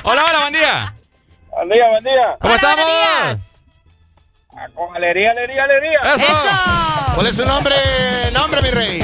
Hola, 0.04 0.24
hola, 0.26 0.40
buen 0.40 0.52
día. 0.52 0.94
Buen 1.54 1.68
día, 1.68 1.88
buen 1.90 2.04
día. 2.04 2.36
¿Cómo 2.40 2.54
Hola, 2.54 2.56
estamos? 2.56 3.40
Ah, 4.56 4.66
Con 4.74 4.96
alegría, 4.96 5.30
alegría, 5.32 5.64
alegría. 5.64 5.98
Eso. 6.04 6.14
Eso. 6.24 7.12
¿Cuál 7.14 7.26
es 7.26 7.36
su 7.36 7.44
nombre, 7.44 7.74
nombre, 8.32 8.62
mi 8.62 8.70
rey? 8.70 9.00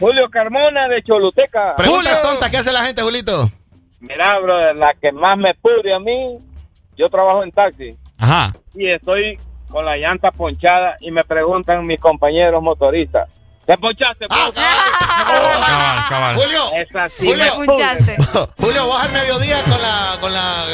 Julio 0.00 0.28
Carmona 0.30 0.88
de 0.88 1.02
Choluteca. 1.02 1.76
Preguntas 1.76 2.14
Julio. 2.18 2.30
tontas, 2.30 2.50
¿qué 2.50 2.56
hace 2.58 2.72
la 2.72 2.84
gente, 2.84 3.02
Julito? 3.02 3.48
Mira, 4.00 4.38
brother, 4.40 4.76
la 4.76 4.92
que 4.94 5.12
más 5.12 5.36
me 5.38 5.54
pudre 5.54 5.94
a 5.94 5.98
mí, 5.98 6.38
yo 6.96 7.08
trabajo 7.08 7.42
en 7.42 7.50
taxi 7.52 7.96
Ajá. 8.18 8.52
y 8.74 8.88
estoy 8.90 9.38
con 9.70 9.84
la 9.84 9.96
llanta 9.96 10.30
ponchada 10.30 10.96
y 11.00 11.10
me 11.10 11.24
preguntan 11.24 11.86
mis 11.86 11.98
compañeros 11.98 12.62
motoristas, 12.62 13.28
¿te 13.66 13.78
ponchaste? 13.78 14.26
Ah, 14.28 14.50
bro?" 14.52 14.62
Cabal, 15.64 16.08
cabal. 16.08 16.36
Julio, 16.36 16.60
Es 16.76 16.94
así, 16.94 17.26
Julio. 17.26 17.44
me. 17.58 18.16
Julio, 18.66 18.86
vos 18.86 19.02
al 19.02 19.12
mediodía 19.12 19.56
con 19.62 19.80
la, 19.80 20.16
con 20.20 20.32
la, 20.34 20.64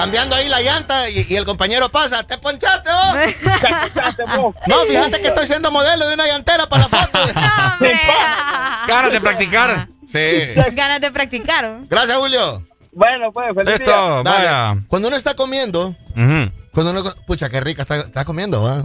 cambiando 0.00 0.34
ahí 0.36 0.48
la 0.48 0.60
llanta 0.62 1.08
y, 1.10 1.26
y 1.28 1.36
el 1.36 1.44
compañero 1.44 1.88
pasa, 1.90 2.22
¿te 2.24 2.38
ponchaste 2.38 2.90
vos? 2.90 3.34
¿Te 3.60 3.68
ponchaste, 3.68 4.22
bro? 4.24 4.54
No, 4.66 4.76
fíjate 4.88 5.20
que 5.20 5.28
estoy 5.28 5.46
siendo 5.46 5.70
modelo 5.70 6.08
de 6.08 6.14
una 6.14 6.26
llantera 6.26 6.66
para 6.66 6.82
la 6.82 6.88
foto. 6.88 7.18
Ganas 8.88 9.12
de 9.12 9.20
practicar. 9.20 9.88
Sí. 10.10 10.54
Ganas 10.72 11.00
de 11.00 11.10
practicar. 11.10 11.80
Gracias, 11.88 12.16
Julio. 12.16 12.66
Bueno, 12.92 13.30
pues, 13.32 13.46
feliz 13.54 13.66
día. 13.66 13.76
Listo, 13.76 14.22
Dale. 14.24 14.46
vaya. 14.46 14.76
Cuando 14.88 15.08
uno 15.08 15.16
está 15.16 15.34
comiendo, 15.34 15.88
Ujú, 16.16 16.50
cuando 16.72 16.90
uno, 16.90 17.14
pucha, 17.26 17.48
qué 17.48 17.60
rica 17.60 17.82
está, 17.82 17.98
está 17.98 18.24
comiendo, 18.24 18.62
¿va? 18.62 18.84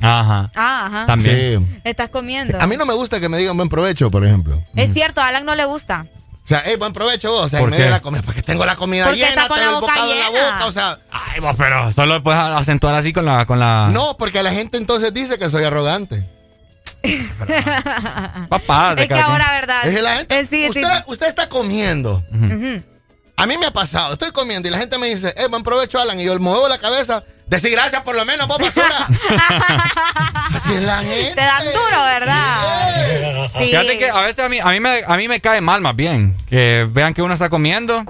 Ajá. 0.00 0.50
Ah, 0.54 0.86
ajá. 0.86 1.06
También. 1.06 1.66
Sí. 1.66 1.80
Estás 1.84 2.08
comiendo. 2.08 2.58
A 2.60 2.66
mí 2.66 2.76
no 2.76 2.86
me 2.86 2.94
gusta 2.94 3.20
que 3.20 3.28
me 3.28 3.36
digan 3.36 3.56
buen 3.56 3.68
provecho, 3.68 4.10
por 4.10 4.24
ejemplo. 4.24 4.62
Es 4.74 4.94
cierto, 4.94 5.20
a 5.20 5.26
Alan 5.28 5.44
no 5.44 5.54
le 5.54 5.64
gusta. 5.66 6.06
O 6.44 6.46
sea, 6.48 6.62
hey, 6.64 6.74
buen 6.76 6.92
provecho 6.92 7.30
vos. 7.30 7.46
O 7.46 7.48
sea, 7.48 7.60
¿Por 7.60 7.68
en 7.68 7.70
medio 7.70 7.82
qué? 7.84 7.88
de 7.90 7.90
la 7.96 8.00
comida, 8.02 8.22
porque 8.22 8.42
tengo 8.42 8.64
la 8.64 8.74
comida 8.76 9.04
Porque 9.04 9.20
llena, 9.20 9.42
está 9.42 9.48
con 9.48 9.56
traigo 9.58 9.72
la 9.72 9.76
el 9.76 9.80
boca 9.80 9.94
bocado 9.94 10.12
en 10.12 10.18
la 10.18 10.26
llena. 10.30 10.52
boca, 10.54 10.66
o 10.66 10.72
sea, 10.72 10.98
Ay, 11.10 11.40
vos, 11.40 11.54
pero 11.56 11.92
solo 11.92 12.22
puedes 12.22 12.40
acentuar 12.40 12.94
así 12.96 13.12
con 13.12 13.24
la. 13.24 13.46
Con 13.46 13.58
la... 13.60 13.88
no, 13.92 14.16
porque 14.16 14.42
la 14.42 14.50
gente 14.52 14.76
entonces 14.76 15.14
dice 15.14 15.38
que 15.38 15.48
soy 15.48 15.64
arrogante. 15.64 16.28
Papá, 18.48 18.94
de 18.94 19.02
Es 19.02 19.08
que 19.08 19.14
quien. 19.14 19.24
ahora, 19.26 19.52
¿verdad? 19.52 19.86
Es 19.86 19.94
que 19.96 20.02
la 20.02 20.16
gente, 20.16 20.38
Eh, 20.40 20.46
sí, 20.46 20.68
sí. 20.72 20.82
usted, 21.06 21.26
está 21.26 21.48
comiendo. 21.48 22.24
A 23.36 23.46
mí 23.46 23.56
me 23.58 23.66
ha 23.66 23.72
pasado, 23.72 24.12
estoy 24.12 24.30
comiendo 24.30 24.68
y 24.68 24.70
la 24.70 24.78
gente 24.78 24.98
me 24.98 25.08
dice, 25.08 25.34
eh, 25.36 25.48
buen 25.48 25.62
provecho, 25.62 25.98
Alan, 25.98 26.20
y 26.20 26.24
yo 26.24 26.38
muevo 26.38 26.68
la 26.68 26.78
cabeza, 26.78 27.24
decir 27.52 27.70
gracias 27.70 28.02
por 28.02 28.16
lo 28.16 28.24
menos, 28.24 28.48
vos 28.48 28.58
basura. 28.58 28.86
Así 30.54 30.74
es 30.74 30.82
la 30.82 30.98
gente. 30.98 31.34
Te 31.34 31.40
dan 31.40 31.62
duro, 31.64 32.02
¿verdad? 32.04 33.48
Sí. 33.58 33.64
Fíjate 33.66 33.98
que 33.98 34.10
a 34.10 34.20
veces 34.20 34.44
a 34.44 34.48
mí, 34.48 34.58
a, 34.60 34.70
mí 34.70 34.80
me, 34.80 35.02
a 35.06 35.16
mí 35.16 35.28
me 35.28 35.40
cae 35.40 35.60
mal 35.60 35.80
más 35.80 35.96
bien. 35.96 36.36
Que 36.48 36.86
vean 36.90 37.14
que 37.14 37.22
uno 37.22 37.34
está 37.34 37.48
comiendo 37.48 38.04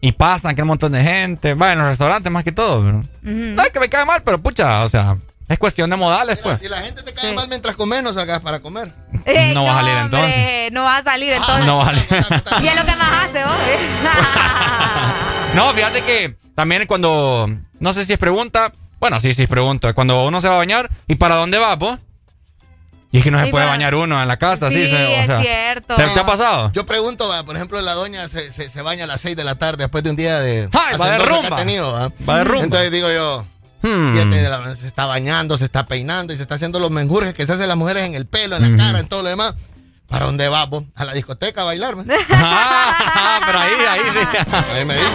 y 0.00 0.12
pasan 0.12 0.54
que 0.54 0.60
hay 0.60 0.64
un 0.64 0.68
montón 0.68 0.92
de 0.92 1.02
gente. 1.02 1.54
Va, 1.54 1.72
en 1.72 1.78
los 1.78 1.88
restaurantes 1.88 2.30
más 2.32 2.44
que 2.44 2.52
todo. 2.52 2.82
pero- 2.84 3.02
No 3.22 3.62
es 3.62 3.70
que 3.70 3.80
me 3.80 3.88
cae 3.88 4.04
mal, 4.04 4.22
pero 4.22 4.38
pucha, 4.40 4.82
o 4.82 4.88
sea, 4.88 5.16
es 5.48 5.58
cuestión 5.58 5.90
de 5.90 5.96
modales, 5.96 6.36
Mira, 6.36 6.42
pues. 6.44 6.58
si 6.60 6.68
la 6.68 6.80
gente 6.80 7.02
te 7.02 7.12
cae 7.12 7.32
mal 7.34 7.48
mientras 7.48 7.76
comes, 7.76 8.02
no 8.02 8.12
sacas 8.12 8.40
para 8.40 8.60
comer. 8.60 8.92
Eh, 9.24 9.52
No 9.54 9.64
va 9.64 9.72
a 9.72 9.76
salir 9.82 9.94
hombre, 9.96 10.18
entonces. 10.18 10.72
No 10.72 10.84
va 10.84 10.96
a 10.96 11.02
salir 11.02 11.32
entonces. 11.32 11.66
No 11.66 11.78
vale. 11.78 12.06
Y 12.62 12.66
es 12.68 12.76
lo 12.76 12.84
que 12.86 12.96
más 12.96 13.24
hace, 13.24 13.44
vos. 13.44 13.52
No, 15.54 15.72
fíjate 15.72 16.02
que 16.02 16.36
también 16.60 16.86
cuando. 16.86 17.48
No 17.78 17.92
sé 17.92 18.04
si 18.04 18.12
es 18.12 18.18
pregunta. 18.18 18.72
Bueno, 18.98 19.18
sí, 19.20 19.32
sí 19.32 19.42
es 19.44 19.48
pregunta. 19.48 19.92
Cuando 19.94 20.24
uno 20.26 20.40
se 20.40 20.48
va 20.48 20.54
a 20.54 20.58
bañar, 20.58 20.90
¿y 21.08 21.14
para 21.14 21.36
dónde 21.36 21.58
va, 21.58 21.78
pues? 21.78 21.98
Y 23.12 23.18
es 23.18 23.24
que 23.24 23.30
no 23.30 23.40
se 23.40 23.48
Y 23.48 23.50
puede 23.50 23.64
para- 23.64 23.76
bañar 23.76 23.94
uno 23.94 24.20
en 24.22 24.28
la 24.28 24.36
casa, 24.36 24.68
sí. 24.68 24.84
Sí, 24.84 24.90
se- 24.90 24.94
o 25.06 25.08
es 25.20 25.26
sea, 25.26 25.40
cierto. 25.40 25.96
¿Te, 25.96 26.06
te 26.06 26.20
ha 26.20 26.26
pasado? 26.26 26.70
Yo 26.74 26.86
pregunto, 26.86 27.28
va, 27.28 27.42
por 27.44 27.56
ejemplo, 27.56 27.80
la 27.80 27.94
doña 27.94 28.28
se, 28.28 28.52
se, 28.52 28.68
se 28.70 28.82
baña 28.82 29.04
a 29.04 29.06
las 29.06 29.20
6 29.22 29.36
de 29.36 29.42
la 29.44 29.56
tarde 29.56 29.78
después 29.84 30.04
de 30.04 30.10
un 30.10 30.16
día 30.16 30.38
de 30.38 30.68
Ay, 30.72 30.96
va 30.98 31.10
de 31.10 31.18
rumba. 31.18 31.48
ha 31.50 31.56
tenido, 31.56 31.92
¿va? 31.92 32.12
Va 32.28 32.38
de 32.38 32.44
rumba. 32.44 32.64
Entonces 32.64 32.92
digo 32.92 33.10
yo, 33.10 33.44
Hmm. 33.82 34.12
siete 34.12 34.36
de 34.36 34.48
la 34.50 34.58
mañana, 34.58 34.76
se 34.76 34.86
está 34.86 35.06
bañando, 35.06 35.56
se 35.56 35.64
está 35.64 35.86
peinando 35.86 36.34
y 36.34 36.36
se 36.36 36.42
está 36.42 36.56
haciendo 36.56 36.78
los 36.78 36.90
menjurjes 36.90 37.32
que 37.32 37.46
se 37.46 37.54
hacen 37.54 37.66
las 37.66 37.78
mujeres 37.78 38.04
en 38.04 38.14
el 38.14 38.26
pelo, 38.26 38.56
en 38.56 38.76
la 38.76 38.84
cara, 38.84 38.98
en 39.00 39.08
todo 39.08 39.22
lo 39.22 39.30
demás. 39.30 39.54
¿Para 40.10 40.26
dónde 40.26 40.48
vas 40.48 40.68
vos? 40.68 40.84
A 40.96 41.04
la 41.04 41.14
discoteca 41.14 41.62
a 41.62 41.64
bailarme. 41.64 42.04
Ah, 42.32 43.40
pero 43.46 43.58
ahí, 43.60 43.72
ahí 43.88 44.00
sí. 44.12 44.18
Ahí 44.74 44.84
me 44.84 44.94
dice. 44.94 45.06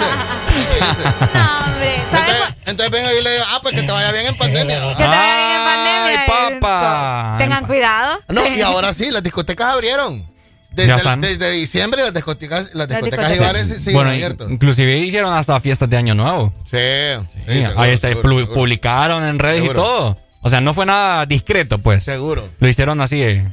ahí 0.50 0.66
me 0.70 0.88
dice. 0.88 1.04
No, 1.34 1.66
hombre. 1.66 1.96
¿Sabes 2.10 2.30
Entonces, 2.32 2.56
entonces 2.66 2.92
vengo 2.92 3.10
y 3.20 3.24
le 3.24 3.32
digo, 3.34 3.44
ah, 3.48 3.60
pues 3.62 3.76
que 3.76 3.82
te 3.84 3.92
vaya 3.92 4.12
bien 4.12 4.26
en 4.28 4.38
pandemia. 4.38 4.76
que 4.76 4.96
te 5.04 5.08
vayan 5.08 5.38
bien 5.38 5.60
en 5.60 5.66
pandemia? 5.66 6.22
Ay, 6.22 6.60
papá. 6.60 7.36
Tengan 7.40 7.66
cuidado. 7.68 8.20
No, 8.30 8.48
y 8.48 8.62
ahora 8.64 8.94
sí, 8.94 9.12
las 9.12 9.22
discotecas 9.22 9.74
abrieron. 9.74 10.20
Ya 10.22 10.84
Desde, 10.84 10.96
están. 10.96 11.22
desde 11.22 11.52
diciembre 11.52 12.02
las 12.04 12.14
discotecas, 12.14 12.72
las 12.74 12.88
discotecas 12.90 13.36
y 13.36 13.40
bares 13.40 13.68
siguen 13.78 13.94
bueno, 13.94 14.10
abiertos. 14.10 14.52
inclusive 14.52 14.98
hicieron 14.98 15.34
hasta 15.34 15.58
fiestas 15.62 15.90
de 15.90 15.96
Año 15.98 16.16
Nuevo. 16.16 16.54
Sí, 16.70 16.78
sí, 16.78 17.42
Sí, 17.48 17.62
seguro, 17.64 17.82
ahí 17.82 17.92
está, 17.92 18.08
seguro, 18.10 18.30
pu- 18.30 18.40
seguro. 18.40 18.54
publicaron 18.54 19.24
en 19.26 19.40
redes 19.40 19.62
Seguro. 19.62 19.72
y 19.72 19.84
todo. 19.84 20.18
O 20.42 20.50
sea, 20.50 20.60
no 20.62 20.74
fue 20.74 20.86
nada 20.86 21.26
discreto, 21.26 21.78
pues. 21.80 22.04
Seguro. 22.04 22.48
Lo 22.60 22.68
hicieron 22.68 23.00
así. 23.02 23.22
eh. 23.24 23.50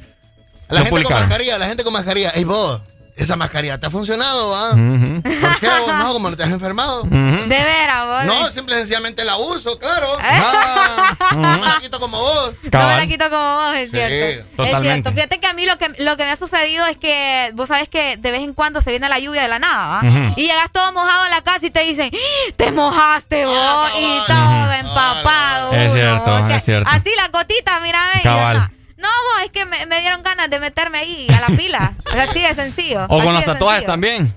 La 0.73 0.85
gente 0.85 1.03
con 1.05 1.13
mascarilla, 1.13 1.59
la 1.59 1.67
gente 1.67 1.85
con 1.85 1.93
mascarilla. 1.93 2.31
Ey, 2.31 2.45
vos, 2.45 2.81
esa 3.15 3.37
mascarilla 3.37 3.79
te 3.79 3.87
ha 3.87 3.91
funcionado, 3.91 4.51
¿va? 4.51 4.71
¿Por 4.71 5.61
qué 5.61 5.69
vos 5.69 5.95
no? 5.99 6.13
Como 6.15 6.31
no 6.31 6.37
te 6.37 6.45
has 6.45 6.51
enfermado. 6.51 7.03
De 7.03 7.47
veras, 7.47 8.07
vos. 8.07 8.25
No, 8.25 8.49
simple 8.49 8.75
y 8.75 8.79
sencillamente 8.79 9.23
la 9.25 9.37
uso, 9.37 9.79
claro. 9.79 10.17
Ah, 10.21 11.15
no 11.33 11.39
me 11.59 11.67
la 11.67 11.79
quito 11.83 12.01
como 12.01 12.19
vos. 12.19 12.53
No 12.73 12.87
me 12.89 12.97
la 12.97 13.07
quito 13.07 13.29
como 13.29 13.55
vos, 13.57 13.75
es 13.77 13.91
Sí, 13.91 13.97
cierto. 13.97 14.47
totalmente. 14.57 14.89
Es 14.89 14.93
cierto. 14.95 15.13
Fíjate 15.13 15.41
que 15.41 15.47
a 15.47 15.53
mí 15.53 15.67
lo 15.67 15.77
que, 15.77 15.89
lo 16.03 16.17
que 16.17 16.25
me 16.25 16.31
ha 16.31 16.37
sucedido 16.37 16.87
es 16.87 16.97
que 16.97 17.51
vos 17.55 17.69
sabés 17.69 17.89
que 17.91 18.17
de 18.17 18.31
vez 18.31 18.41
en 18.41 18.55
cuando 18.55 18.81
se 18.81 18.91
viene 18.91 19.09
la 19.11 19.19
lluvia 19.19 19.43
de 19.43 19.49
la 19.49 19.59
nada, 19.59 20.01
¿va? 20.01 20.33
Y 20.37 20.47
llegas 20.47 20.71
todo 20.73 20.91
mojado 20.93 21.25
a 21.25 21.29
la 21.29 21.43
casa 21.43 21.67
y 21.67 21.71
te 21.71 21.81
dicen, 21.81 22.11
¡Ah! 22.15 22.53
te 22.57 22.73
mojaste 22.73 23.45
vos 23.45 23.91
y 24.01 24.27
todo 24.27 24.73
empapado. 24.73 25.73
Es 25.75 25.93
cierto, 25.93 26.49
es 26.49 26.65
cierto. 26.65 26.91
Así 26.91 27.11
la 27.17 27.29
gotita, 27.29 27.79
mira, 27.81 28.07
ve, 28.15 28.21
y 28.21 28.23
Cabal. 28.23 28.71
No, 29.03 29.09
vos, 29.09 29.45
es 29.45 29.51
que 29.51 29.65
me, 29.67 29.85
me 29.87 30.01
dieron 30.01 30.23
ganas 30.23 30.49
de 30.49 30.59
meterme 30.61 30.99
ahí 30.99 31.27
a 31.37 31.41
la 31.51 31.57
pila. 31.57 31.93
Es 32.15 32.21
así 32.31 32.41
de 32.41 32.55
sencillo. 32.55 33.05
O 33.09 33.17
así 33.17 33.25
con 33.27 33.35
los 33.35 33.45
tatuajes 33.45 33.81
sencillo. 33.83 33.93
también. 33.93 34.35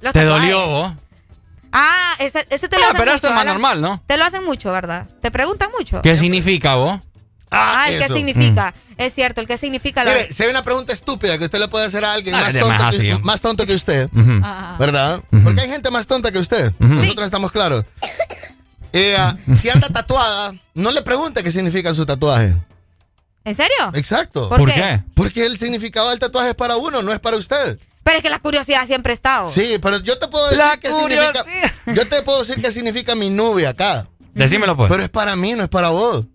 Los 0.00 0.12
Te 0.12 0.20
tatuajes. 0.20 0.50
dolió 0.50 0.66
vos. 0.66 0.92
Ah, 1.70 2.14
ese, 2.18 2.46
ese 2.48 2.68
te 2.68 2.76
lo 2.78 2.84
Ah, 2.84 2.88
hacen 2.88 2.98
pero 2.98 3.12
mucho, 3.12 3.16
eso 3.18 3.28
es 3.28 3.34
más 3.34 3.44
¿verdad? 3.44 3.52
normal, 3.52 3.80
¿no? 3.82 4.02
Te 4.06 4.16
lo 4.16 4.24
hacen 4.24 4.44
mucho, 4.44 4.72
¿verdad? 4.72 5.06
Te 5.20 5.30
preguntan 5.30 5.68
mucho. 5.78 6.00
¿Qué 6.02 6.16
significa 6.16 6.76
vos? 6.76 7.00
Ah, 7.50 7.86
el 7.90 7.98
qué 7.98 8.08
significa. 8.14 8.74
Es 8.96 9.14
cierto, 9.14 9.40
el 9.40 9.46
qué 9.46 9.56
significa 9.56 10.04
la 10.04 10.12
Mire, 10.12 10.32
si 10.32 10.42
hay 10.42 10.50
una 10.50 10.62
pregunta 10.62 10.92
estúpida 10.92 11.38
que 11.38 11.44
usted 11.44 11.58
le 11.58 11.68
puede 11.68 11.86
hacer 11.86 12.04
a 12.04 12.12
alguien 12.12 12.34
Ah, 12.34 12.40
más, 12.42 12.52
tonto 12.52 12.68
más 12.84 12.96
que, 12.96 13.18
más 13.22 13.40
tonto 13.40 13.66
que 13.66 13.74
usted. 13.74 14.08
Ah. 14.42 14.76
¿verdad? 14.78 15.20
Porque 15.44 15.60
hay 15.62 15.68
gente 15.68 15.90
más 15.90 16.06
tonta 16.06 16.30
que 16.32 16.38
usted. 16.38 16.72
Ujú. 16.80 16.94
Nosotros 16.94 17.24
estamos 17.26 17.52
claros. 17.52 17.84
Eh, 18.92 19.16
si 19.54 19.68
anda 19.70 19.88
tatuada, 19.88 20.52
no 20.74 20.90
le 20.90 21.02
pregunte 21.02 21.42
qué 21.42 21.50
significa 21.50 21.92
su 21.94 22.04
tatuaje. 22.06 22.56
¿En 23.48 23.56
serio? 23.56 23.92
Exacto. 23.94 24.48
¿Por 24.50 24.58
¿Por 24.58 24.68
qué? 24.68 24.74
qué? 24.74 25.02
Porque 25.14 25.46
el 25.46 25.58
significado 25.58 26.10
del 26.10 26.18
tatuaje 26.18 26.50
es 26.50 26.54
para 26.54 26.76
uno, 26.76 27.00
no 27.02 27.12
es 27.12 27.18
para 27.18 27.38
usted. 27.38 27.78
Pero 28.02 28.18
es 28.18 28.22
que 28.22 28.28
la 28.28 28.38
curiosidad 28.40 28.86
siempre 28.86 29.12
ha 29.12 29.14
estado. 29.14 29.50
Sí, 29.50 29.78
pero 29.80 29.98
yo 30.00 30.18
te 30.18 30.28
puedo 30.28 30.44
decir 30.44 30.58
La 30.58 30.76
qué 30.76 30.90
significa. 30.90 31.44
Yo 31.86 32.06
te 32.08 32.22
puedo 32.22 32.40
decir 32.40 32.62
qué 32.62 32.70
significa 32.72 33.14
mi 33.14 33.30
nube 33.30 33.66
acá. 33.66 34.06
Decímelo, 34.34 34.76
pues. 34.76 34.90
Pero 34.90 35.02
es 35.02 35.08
para 35.08 35.34
mí, 35.34 35.54
no 35.54 35.62
es 35.62 35.68
para 35.70 35.88
vos. 35.88 36.26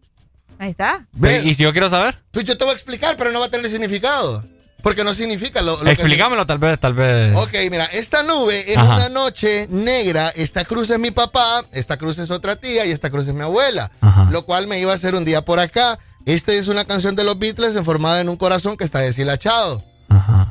Ahí 0.58 0.72
está. 0.72 1.06
¿Y 1.44 1.54
si 1.54 1.64
yo 1.64 1.72
quiero 1.72 1.90
saber? 1.90 2.18
Pues 2.32 2.46
yo 2.46 2.58
te 2.58 2.64
voy 2.64 2.72
a 2.72 2.76
explicar, 2.76 3.16
pero 3.16 3.32
no 3.32 3.40
va 3.40 3.46
a 3.46 3.50
tener 3.52 3.70
significado. 3.70 4.44
Porque 4.82 5.04
no 5.06 5.14
significa 5.14 5.62
lo, 5.62 5.78
lo 5.78 5.84
que 5.86 5.92
Explícamelo 5.92 6.46
tal 6.46 6.58
vez, 6.58 6.78
tal 6.78 6.94
vez. 6.94 7.34
Ok, 7.38 7.54
mira, 7.72 7.86
esta 7.86 8.22
nube 8.22 8.74
en 8.74 8.80
Ajá. 8.80 8.96
una 8.96 9.10
noche 9.10 9.66
negra, 9.70 10.28
esta 10.36 10.66
cruz 10.66 10.90
es 10.90 11.00
mi 11.00 11.12
papá, 11.12 11.64
esta 11.72 11.96
cruz 11.98 12.18
es 12.18 12.30
otra 12.32 12.58
tía 12.58 12.86
y 12.86 12.92
esta 12.92 13.10
cruz 13.10 13.26
es 13.28 13.34
mi 13.34 13.44
abuela. 13.44 13.92
Ajá. 14.02 14.28
Lo 14.30 14.44
cual 14.46 14.68
me 14.68 14.80
iba 14.80 14.92
a 14.92 14.96
hacer 14.96 15.16
un 15.16 15.24
día 15.24 15.46
por 15.46 15.62
acá. 15.62 16.00
Esta 16.26 16.54
es 16.54 16.70
una 16.70 16.86
canción 16.86 17.16
de 17.16 17.26
los 17.26 17.38
Beatles 17.38 17.78
formada 17.84 18.22
en 18.22 18.30
un 18.30 18.38
corazón 18.38 18.78
que 18.78 18.86
está 18.86 19.00
deshilachado. 19.00 19.84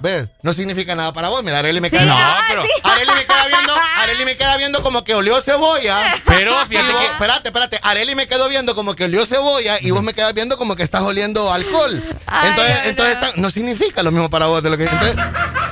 ¿Ves? 0.01 0.29
No 0.43 0.53
significa 0.53 0.95
nada 0.95 1.13
para 1.13 1.29
vos. 1.29 1.43
Mira, 1.45 1.59
Areli 1.61 1.81
me 1.81 1.91
queda 1.91 2.01
Sí, 2.03 2.07
No, 2.09 2.15
ah, 2.17 2.39
pero 2.49 2.63
sí. 2.65 2.69
Areli 2.83 3.11
me 3.15 3.25
queda 3.25 3.47
viendo, 3.47 3.75
Areli 3.99 4.25
me 4.25 4.37
queda 4.37 4.57
viendo 4.57 4.83
como 4.83 5.05
que 5.05 5.15
olió 5.15 5.41
cebolla. 5.41 6.15
Pero 6.27 6.55
fíjate 6.67 6.93
vos- 6.93 7.01
que- 7.01 7.07
Espérate, 7.13 7.49
espérate. 7.49 7.79
Areli 7.83 8.15
me 8.15 8.27
quedó 8.27 8.49
viendo 8.49 8.75
como 8.75 8.95
que 8.95 9.05
olió 9.05 9.25
cebolla 9.27 9.79
y 9.81 9.91
vos 9.91 10.03
me 10.03 10.15
quedas 10.15 10.35
viendo 10.35 10.57
como 10.57 10.75
que 10.77 10.83
estás 10.83 11.03
oliendo 11.03 11.53
alcohol. 11.53 12.03
entonces, 12.45 12.77
entonces 12.85 13.15
está- 13.15 13.33
no 13.37 13.51
significa 13.51 14.03
lo 14.03 14.11
mismo 14.11 14.29
para 14.31 14.47
vos 14.47 14.63
de 14.63 14.71
lo 14.71 14.77
que. 14.77 14.85
Entonces, 14.85 15.17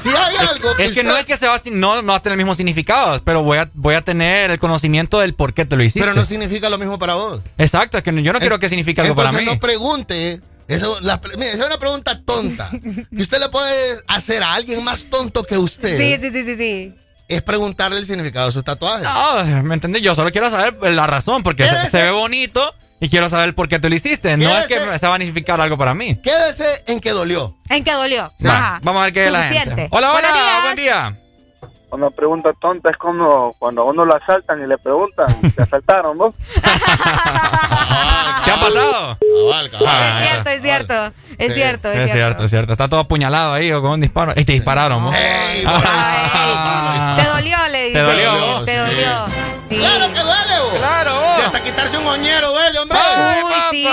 si 0.02 0.08
hay 0.10 0.36
algo 0.36 0.76
Es 0.78 0.94
que 0.94 1.02
no 1.02 1.16
es 1.16 1.24
que 1.24 1.36
se 1.36 1.48
va 1.48 1.56
a, 1.56 1.60
no, 1.66 2.02
no 2.02 2.12
va 2.12 2.18
a 2.18 2.22
tener 2.22 2.34
el 2.34 2.38
mismo 2.44 2.54
significado, 2.54 3.20
pero 3.24 3.42
voy 3.42 3.58
a, 3.58 3.70
voy 3.74 3.94
a 3.94 4.02
tener 4.02 4.50
el 4.50 4.58
conocimiento 4.58 5.18
del 5.20 5.34
por 5.34 5.54
qué 5.54 5.64
te 5.64 5.76
lo 5.76 5.82
hiciste. 5.82 6.00
Pero 6.00 6.14
no 6.14 6.24
significa 6.24 6.68
lo 6.68 6.78
mismo 6.78 6.98
para 6.98 7.14
vos. 7.14 7.42
Exacto, 7.58 7.98
es 7.98 8.04
que 8.04 8.22
yo 8.22 8.32
no 8.32 8.38
quiero 8.38 8.58
que 8.58 8.68
signifique 8.68 9.00
algo 9.00 9.14
para 9.14 9.30
Entonces 9.30 9.48
mí. 9.48 9.54
no 9.54 9.60
pregunte. 9.60 10.40
Eso, 10.70 11.00
la- 11.00 11.20
mire, 11.36 11.48
esa 11.48 11.62
es 11.62 11.66
una 11.66 11.78
pregunta 11.78 12.20
tonta. 12.24 12.70
que 12.72 13.22
usted 13.22 13.40
le 13.40 13.48
puede 13.48 13.98
hacer 14.06 14.40
a 14.44 14.54
alguien 14.54 14.84
más 14.84 15.02
tonto 15.04 15.42
que 15.42 15.58
usted. 15.58 15.98
Sí, 15.98 16.16
sí, 16.20 16.30
sí, 16.30 16.44
sí, 16.44 16.56
sí. 16.56 16.94
Es 17.26 17.42
preguntarle 17.42 17.98
el 17.98 18.06
significado 18.06 18.46
de 18.46 18.52
sus 18.52 18.62
tatuajes. 18.62 19.06
Ah, 19.10 19.62
¿me 19.64 19.74
entendés? 19.74 20.00
Yo 20.00 20.14
solo 20.14 20.30
quiero 20.30 20.48
saber 20.48 20.76
la 20.92 21.08
razón, 21.08 21.42
porque 21.42 21.68
se, 21.88 22.02
ve 22.02 22.10
bonito 22.12 22.72
y 23.00 23.08
quiero 23.08 23.28
saber 23.28 23.52
por 23.54 23.68
qué 23.68 23.80
te 23.80 23.88
lo 23.88 23.96
hiciste. 23.96 24.36
No 24.36 24.48
es 24.58 24.68
que 24.68 24.78
se 24.78 25.08
va 25.08 25.14
a 25.14 25.18
significar 25.18 25.60
algo 25.60 25.76
para 25.76 25.92
mí. 25.92 26.20
Quédese 26.22 26.84
en 26.86 27.00
que 27.00 27.10
dolió. 27.10 27.56
¿En 27.68 27.82
qué 27.82 27.92
dolió? 27.92 28.32
Va, 28.46 28.56
Ajá. 28.56 28.80
Vamos 28.82 29.00
a 29.00 29.04
ver 29.06 29.12
qué 29.12 29.26
es 29.26 29.32
la 29.32 29.42
gente. 29.44 29.88
Hola, 29.90 30.12
hola, 30.12 30.32
días. 30.32 30.62
buen 30.62 30.76
día. 30.76 31.16
Una 31.90 32.10
pregunta 32.10 32.52
tonta 32.60 32.90
es 32.90 32.96
como 32.96 33.54
cuando 33.58 33.82
a 33.82 33.86
uno 33.86 34.04
lo 34.04 34.14
asaltan 34.14 34.62
y 34.62 34.68
le 34.68 34.78
preguntan, 34.78 35.26
¿te 35.56 35.62
asaltaron 35.62 36.16
vos? 36.16 36.32
¿Qué 38.50 38.56
ha 38.56 38.60
pasado? 38.60 39.18
Ah, 39.86 40.20
Es 40.22 40.28
cierto, 40.28 40.50
es 40.50 40.62
cierto. 40.62 41.12
Es 41.38 41.48
Sí, 41.48 41.54
cierto, 41.54 41.92
es, 41.92 41.98
Es 42.00 42.12
cierto, 42.12 42.44
es 42.44 42.50
cierto. 42.50 42.72
Está 42.72 42.88
todo 42.88 43.00
apuñalado 43.00 43.52
ahí 43.54 43.70
o 43.72 43.80
con 43.80 43.92
un 43.92 44.00
disparo. 44.00 44.32
Y 44.36 44.44
te 44.44 44.52
dispararon, 44.52 45.02
¿no? 45.04 45.10
Te 45.10 45.64
dolió, 47.28 47.56
le 47.70 47.84
dice. 47.86 47.92
¿Te 47.92 48.00
dolió? 48.00 48.64
Te 48.64 48.76
dolió. 48.76 49.26
Sí. 49.68 49.76
Claro 49.76 50.06
que 50.12 50.20
duele, 50.20 50.58
vos. 50.64 50.74
Claro, 50.78 51.22
Si 51.36 51.42
hasta 51.42 51.62
quitarse 51.62 51.96
un 51.98 52.06
oñero 52.06 52.50
duele, 52.52 52.78
hombre. 52.80 52.98
Uy, 52.98 53.54
sí. 53.70 53.86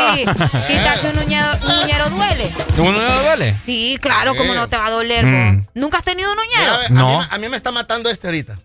Quitarse 0.68 1.10
un 1.12 1.20
uñero, 1.20 1.48
un 1.64 1.72
uñero 1.84 2.10
duele. 2.10 2.52
¿Uno 2.78 2.92
no 3.08 3.22
duele? 3.22 3.56
Sí, 3.64 3.98
claro, 4.02 4.32
Sí. 4.32 4.38
como 4.40 4.56
no 4.56 4.68
te 4.68 4.78
va 4.78 4.88
a 4.88 4.92
doler. 4.92 5.26
Mm. 5.26 5.68
¿Nunca 5.76 5.98
has 6.00 6.04
tenido 6.04 6.32
un 6.32 6.40
a, 6.40 6.90
No. 6.90 7.20
mí, 7.20 7.26
a 7.30 7.38
mí 7.38 7.48
me 7.50 7.58
está 7.58 7.72
matando 7.72 8.10
este 8.10 8.28
ahorita. 8.28 8.58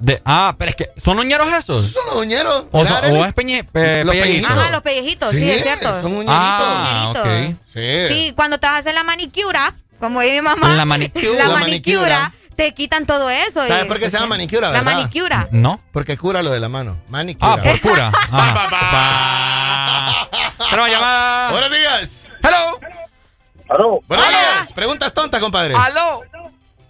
De, 0.00 0.20
ah, 0.24 0.54
pero 0.58 0.70
es 0.70 0.76
que 0.76 0.90
¿son 1.02 1.18
uñeros 1.18 1.52
esos? 1.52 1.90
Son 1.92 2.04
los 2.06 2.16
uñeros. 2.16 2.64
O, 2.72 2.82
es 2.82 3.34
peñe, 3.34 3.64
pe- 3.64 4.02
Los 4.04 4.14
pellejito. 4.14 4.48
pellejitos. 4.48 4.58
Ajá, 4.58 4.70
los 4.70 4.80
pellejitos, 4.82 5.30
sí, 5.34 5.50
es 5.50 5.62
cierto. 5.62 6.00
Son 6.00 6.12
uñeritos. 6.12 6.34
Ah, 6.36 7.12
ok. 7.14 7.54
Sí. 7.72 8.08
Sí, 8.08 8.32
cuando 8.34 8.58
te 8.58 8.66
vas 8.66 8.76
a 8.76 8.78
hacer 8.78 8.94
la 8.94 9.04
manicura, 9.04 9.74
como 9.98 10.20
dice 10.22 10.36
mi 10.36 10.40
mamá. 10.42 10.74
La 10.74 10.84
manicura. 10.86 11.32
La 11.38 11.48
La 11.48 11.60
manicura, 11.60 12.32
te 12.56 12.72
quitan 12.72 13.04
todo 13.04 13.28
eso. 13.28 13.66
¿Sabes 13.66 13.84
por 13.84 13.98
qué 13.98 14.08
se 14.08 14.16
llama 14.16 14.28
manicura, 14.30 14.70
La 14.70 14.80
verdad? 14.80 14.94
manicura. 14.94 15.48
¿No? 15.50 15.80
Porque 15.92 16.16
cura 16.16 16.42
lo 16.42 16.50
de 16.50 16.60
la 16.60 16.68
mano. 16.70 16.98
Manicura. 17.08 17.52
Ah, 17.52 17.56
por 17.62 17.80
cura. 17.80 18.10
Ah. 18.32 20.28
Tenemos 20.70 20.90
llamada. 20.90 21.50
Buenos 21.52 21.70
días. 21.72 22.28
Hello. 22.42 22.80
Aló, 23.68 24.00
Buenos 24.08 24.28
días. 24.28 24.72
Preguntas 24.72 25.12
tontas, 25.12 25.40
compadre. 25.40 25.74
Aló. 25.76 26.22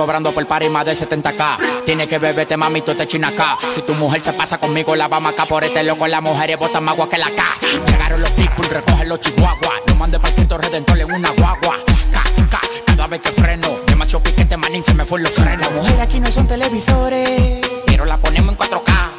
cobrando 0.00 0.32
por 0.32 0.46
party 0.46 0.70
más 0.70 0.86
de 0.86 0.92
70k. 0.92 1.84
Tiene 1.84 2.08
que 2.08 2.18
beberte, 2.18 2.56
mami, 2.56 2.80
tú 2.80 2.94
te 2.94 3.06
china 3.06 3.28
acá. 3.28 3.58
Si 3.68 3.82
tu 3.82 3.92
mujer 3.92 4.24
se 4.24 4.32
pasa 4.32 4.56
conmigo, 4.56 4.96
la 4.96 5.08
vamos 5.08 5.34
acá 5.34 5.44
por 5.44 5.62
este 5.62 5.82
loco. 5.82 6.06
Las 6.06 6.22
mujeres 6.22 6.58
botan 6.58 6.84
más 6.84 6.94
agua 6.94 7.10
que 7.10 7.18
la 7.18 7.26
K. 7.26 7.42
Llegaron 7.86 8.22
los 8.22 8.30
people, 8.30 8.66
recogen 8.66 9.10
los 9.10 9.20
chihuahuas. 9.20 9.82
No 9.88 9.96
mande 9.96 10.18
para 10.18 10.34
Cristo 10.34 10.56
Redentor 10.56 11.00
en 11.00 11.12
una 11.12 11.28
guagua. 11.32 11.76
Ca, 12.10 12.60
cada 12.86 13.08
vez 13.08 13.20
que 13.20 13.30
freno. 13.42 13.68
Demasiado 13.86 14.22
piquete, 14.22 14.56
manín, 14.56 14.82
se 14.82 14.94
me 14.94 15.04
fue 15.04 15.20
los 15.20 15.32
frenos. 15.32 15.60
Las 15.60 15.72
mujeres 15.72 16.00
aquí 16.00 16.18
no 16.18 16.32
son 16.32 16.46
televisores 16.46 17.60
Pero 17.84 18.06
la 18.06 18.16
ponemos 18.16 18.52
en 18.52 18.58
4K. 18.58 19.10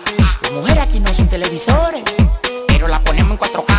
Las 0.41 0.51
mujeres 0.51 0.83
aquí 0.83 0.99
no 0.99 1.13
son 1.13 1.29
televisores 1.29 2.03
Pero 2.67 2.87
la 2.87 2.99
ponemos 3.03 3.33
en 3.33 3.37
4K. 3.37 3.70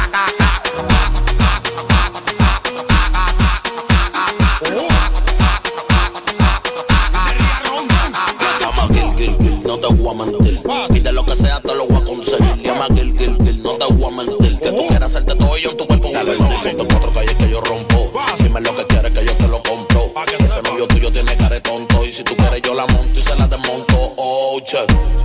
te. 13.89 14.59
Que 14.59 14.71
tú 14.71 14.87
quieras 14.87 15.11
hacerte 15.11 15.35
todo 15.35 15.57
yo 15.59 15.71
en 15.71 15.77
tu 15.77 15.87
cuerpo 15.87 16.09
un 16.09 16.15
calentón. 16.15 16.87
Cuatro 16.89 17.13
calles 17.13 17.35
que 17.35 17.49
yo 17.49 17.61
rompo. 17.61 18.13
Dime 18.39 18.61
lo 18.61 18.75
que 18.77 18.87
quieres 18.87 19.13
que 19.13 19.25
yo 19.25 19.35
te 19.37 19.49
lo 19.49 19.63
compro. 19.63 20.13
Ese 20.39 20.63
novio 20.63 20.87
tuyo 20.87 21.11
tiene 21.11 21.37
cara 21.37 21.61
tonto. 21.61 22.05
Y 22.05 22.13
si 22.13 22.23
tú 22.23 22.37
quieres, 22.37 22.63
yo 22.63 22.75
la 22.75 22.87
monto 22.87 23.19
y 23.19 23.23
se 23.23 23.35
la 23.37 23.49
desmonto. 23.49 24.15
Oh, 24.17 24.61
che, 24.65 24.79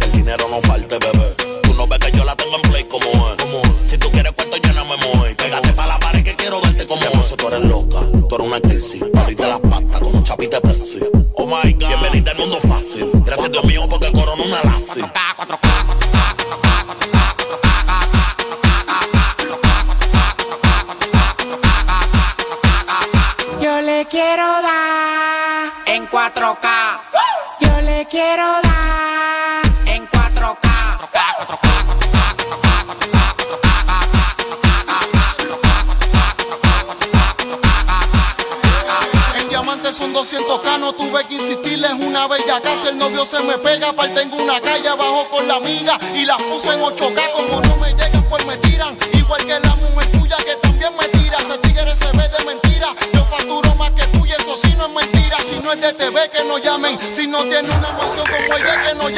el 0.05 0.11
dinero 0.11 0.47
no 0.49 0.61
falte, 0.61 0.97
bebé. 0.97 1.35
Tú 1.63 1.73
no 1.73 1.87
ves 1.87 1.99
que 1.99 2.11
yo 2.17 2.23
la 2.23 2.35
tengo 2.35 2.55
en 2.55 2.61
play 2.63 2.83
como 2.85 3.05
es. 3.05 3.91
Si 3.91 3.97
tú 3.97 4.09
quieres 4.11 4.31
cuarto, 4.31 4.57
yo 4.57 4.73
no 4.73 4.85
me 4.85 4.97
muevo. 4.97 5.35
Pégate 5.37 5.73
para 5.73 5.87
la 5.89 5.99
pared 5.99 6.23
que 6.23 6.35
quiero 6.35 6.59
verte 6.61 6.87
como 6.87 7.01
es. 7.01 7.25
Si 7.25 7.35
tú 7.35 7.47
eres 7.47 7.61
loca, 7.61 7.99
tú 8.27 8.35
eres 8.35 8.47
una 8.47 8.59
crisis. 8.59 9.03
Abriste 9.15 9.47
las 9.47 9.59
patas 9.59 10.01
como 10.01 10.23
chapita 10.23 10.59
Pepsi. 10.61 10.99
Oh 11.35 11.45
my 11.45 11.73
god. 11.73 11.87
Bienvenida 11.87 12.31
al 12.31 12.37
mundo 12.37 12.59
fácil. 12.67 13.09
Gracias 13.25 13.47
a 13.47 13.49
Dios 13.49 13.65
mío 13.65 13.81
porque 13.89 14.11
corona 14.11 14.43
una 14.43 14.63
lazi. 14.63 15.01
Cuatro, 15.01 15.35
cuatro. 15.35 15.66
Quiero 28.17 28.47
dar 28.63 29.61
en 29.85 30.09
4K. 30.09 30.67
4K, 30.97 31.17
4K, 31.37 31.67
En 39.39 39.49
diamantes 39.49 39.95
son 39.95 40.15
200K, 40.15 40.79
no 40.79 40.93
tuve 40.93 41.27
que 41.27 41.35
insistirles 41.35 41.91
una 41.91 42.27
bella 42.27 42.59
casa. 42.59 42.89
El 42.89 42.97
novio 42.97 43.23
se 43.23 43.39
me 43.43 43.55
pega, 43.59 43.89
aparte 43.89 44.15
tengo 44.15 44.37
una 44.37 44.59
calle 44.61 44.87
abajo 44.87 45.27
con 45.29 45.47
la 45.47 45.57
amiga 45.57 45.99
y 46.15 46.25
las 46.25 46.41
puse 46.41 46.73
en 46.73 46.81
8K. 46.81 47.31
Como 47.33 47.66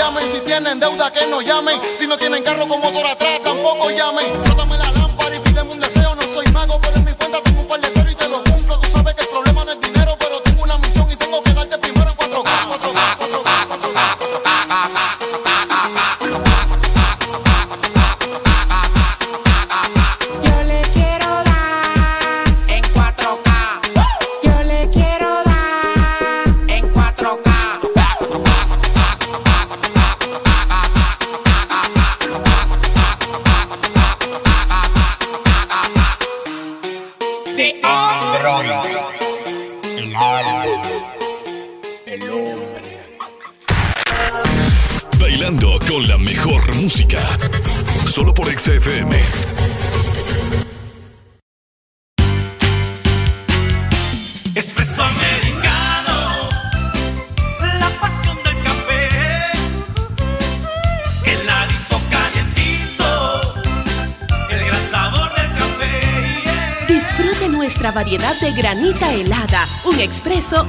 llamen. 0.10 0.30
Si 0.30 0.40
tienen 0.42 0.80
deuda, 0.80 1.12
que 1.12 1.26
no 1.28 1.42
llamen. 1.42 1.80
Si 1.98 2.08
no 2.08 2.18
tienen 2.18 2.44
carro 2.44 2.68
con 2.68 2.79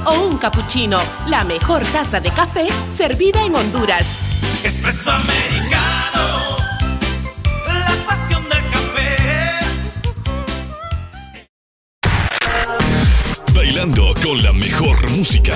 o 0.05 0.27
un 0.27 0.37
cappuccino. 0.37 0.99
La 1.27 1.43
mejor 1.43 1.83
taza 1.87 2.19
de 2.19 2.29
café 2.29 2.67
servida 2.95 3.43
en 3.43 3.55
Honduras. 3.55 4.07
Espresso 4.63 5.11
americano, 5.11 6.57
la 7.67 7.93
pasión 8.05 8.43
del 8.49 8.63
café. 8.71 9.17
Bailando 13.53 14.13
con 14.23 14.41
la 14.43 14.53
mejor 14.53 15.09
música. 15.11 15.55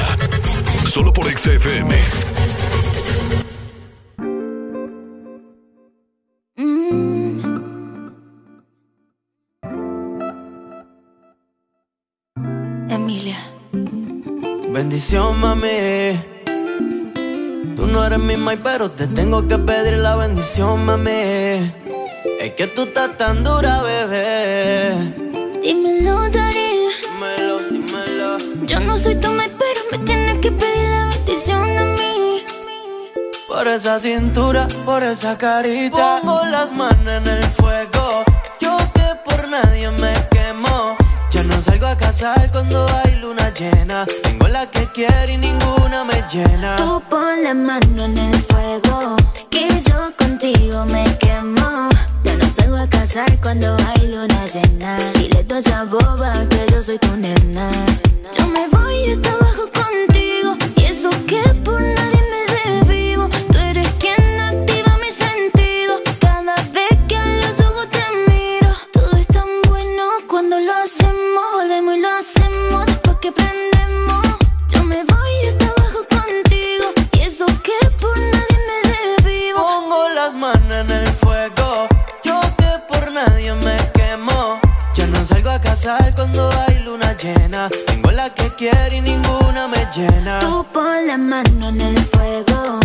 Solo 0.86 1.14
por 1.14 1.26
XFM. 1.26 2.35
Pero 18.54 18.92
te 18.92 19.08
tengo 19.08 19.48
que 19.48 19.58
pedir 19.58 19.98
la 19.98 20.16
bendición, 20.16 20.86
mami. 20.86 21.74
Es 22.40 22.54
que 22.56 22.68
tú 22.68 22.84
estás 22.84 23.18
tan 23.18 23.44
dura, 23.44 23.82
bebé. 23.82 24.94
Dímelo, 25.64 26.30
Dari. 26.30 26.70
Dímelo, 27.02 27.60
dímelo. 27.72 28.38
Yo 28.68 28.80
no 28.82 28.96
soy 28.98 29.16
tu 29.16 29.30
mai, 29.32 29.50
pero 29.50 29.82
me 29.92 29.98
tienes 30.06 30.40
que 30.40 30.52
pedir 30.52 30.90
la 30.90 31.10
bendición 31.10 31.78
a 31.78 31.86
mí. 31.98 32.46
Por 33.48 33.68
esa 33.68 34.00
cintura, 34.00 34.68
por 34.86 35.02
esa 35.02 35.38
carita. 35.38 36.20
Pongo 36.22 36.46
las 36.46 36.72
manos 36.72 37.08
en 37.08 37.28
el 37.28 37.44
fuego. 37.58 38.24
Yo 38.60 38.78
que 38.94 39.08
por 39.28 39.48
nadie 39.48 39.90
me 39.92 40.14
quemo. 40.30 40.96
Ya 41.32 41.44
no 41.44 41.60
salgo 41.62 41.88
a 41.88 41.98
casar 41.98 42.52
cuando 42.52 42.86
hay 43.04 43.05
llena. 43.56 44.06
Tengo 44.24 44.48
la 44.48 44.70
que 44.70 44.88
quiero 44.94 45.32
y 45.32 45.38
ninguna 45.38 46.04
me 46.04 46.24
llena. 46.32 46.76
Tú 46.78 47.02
pon 47.10 47.44
la 47.44 47.54
mano 47.54 48.06
en 48.06 48.18
el 48.18 48.36
fuego, 48.44 49.16
que 49.50 49.68
yo 49.82 50.12
contigo 50.18 50.86
me 50.86 51.04
quemo. 51.18 51.90
Ya 52.24 52.36
no 52.38 52.52
salgo 52.52 52.78
a 52.78 52.88
casar 52.88 53.40
cuando 53.42 53.76
hay 53.88 54.08
luna 54.08 54.46
llena. 54.46 54.98
Dile 55.14 55.44
toda 55.44 55.60
esa 55.60 55.84
boba 55.86 56.34
que 56.50 56.66
yo 56.72 56.82
soy 56.82 57.00
tu 57.00 57.16
nena. 57.16 57.70
Yo 58.38 58.46
me 58.48 58.68
voy 58.68 59.12
hasta 59.12 59.32
abajo 59.32 59.70
contigo, 59.74 60.58
y 60.76 60.84
eso 60.84 61.10
que 61.28 61.42
por 61.64 61.82
que 73.26 73.32
prendemos. 73.32 74.24
Yo 74.70 74.84
me 74.84 75.04
voy 75.04 75.48
hasta 75.50 75.66
abajo 75.66 76.02
contigo, 76.10 76.86
y 77.14 77.22
eso 77.22 77.46
que 77.64 77.80
por 78.00 78.18
nadie 78.20 78.58
me 78.68 78.78
desvivo. 78.92 79.60
Pongo 79.66 80.10
las 80.10 80.36
manos 80.36 80.72
en 80.72 80.92
el 80.92 81.08
fuego. 81.08 81.88
Yo 82.24 82.40
que 82.60 82.72
por 82.88 83.12
nadie 83.12 83.54
me 83.56 83.78
quemo. 83.96 84.60
Ya 84.94 85.08
no 85.08 85.26
salgo 85.26 85.50
a 85.50 85.60
casar 85.60 86.14
cuando 86.14 86.50
hay 86.68 86.78
luna 86.80 87.18
llena. 87.18 87.70
Tengo 87.88 88.12
la 88.12 88.30
que 88.32 88.48
quiero 88.60 88.94
y 88.96 89.02
ninguna 89.02 89.68
me 89.68 89.88
llena. 89.96 90.40
Tú 90.40 90.64
pon 90.72 91.08
la 91.08 91.18
mano 91.18 91.70
en 91.70 91.82
el 91.82 91.98
fuego, 92.06 92.80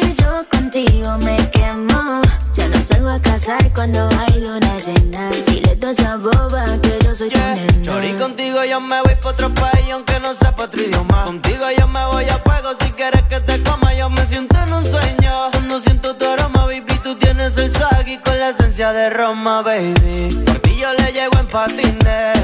yo 0.00 0.44
contigo 0.50 1.18
me 1.18 1.36
quemo. 1.50 2.22
Ya 2.52 2.68
no 2.68 2.82
salgo 2.82 3.10
a 3.10 3.20
casar 3.20 3.72
cuando 3.72 4.08
hay 4.20 4.40
luna 4.40 4.78
llena. 4.78 5.30
Dile 5.46 5.76
toda 5.76 5.92
esa 5.92 6.16
boba 6.16 6.64
que 6.82 6.98
yo 7.04 7.14
soy 7.14 7.30
tu 7.30 7.38
nena. 7.38 7.82
Chori, 7.82 8.12
contigo 8.14 8.64
yo 8.64 8.80
me 8.80 9.00
voy 9.02 9.14
pa' 9.22 9.30
otro 9.30 9.52
país 9.54 9.86
aunque 9.92 10.18
no 10.20 10.34
sepa 10.34 10.64
otro 10.64 10.82
idioma. 10.82 11.24
Contigo 11.24 11.64
yo 11.78 11.86
me 11.88 12.04
voy 12.06 12.24
a 12.24 12.38
fuego 12.38 12.70
si 12.80 12.90
quieres 12.92 13.22
que 13.28 13.40
te 13.40 13.62
coma. 13.62 13.94
Yo 13.94 14.08
me 14.10 14.24
siento 14.26 14.56
en 14.62 14.72
un 14.72 14.84
sueño. 14.84 15.50
Cuando 15.52 15.78
siento 15.80 16.16
tu 16.16 16.24
aroma, 16.24 16.66
baby, 16.66 16.94
tú 17.02 17.16
tienes 17.16 17.56
el 17.56 17.70
swag 17.70 18.08
y 18.08 18.18
con 18.18 18.38
la 18.38 18.50
esencia 18.50 18.92
de 18.92 19.10
Roma, 19.10 19.62
baby. 19.62 20.42
Por 20.46 20.58
ti 20.60 20.76
yo 20.80 20.92
le 20.92 21.12
llego 21.12 21.38
en 21.38 21.46
patines. 21.46 22.38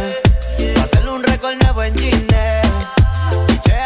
Pa' 0.74 0.82
hacerle 0.82 1.10
un 1.10 1.22
récord 1.22 1.54
nuevo 1.62 1.82
en 1.82 1.96
Gine. 1.96 2.69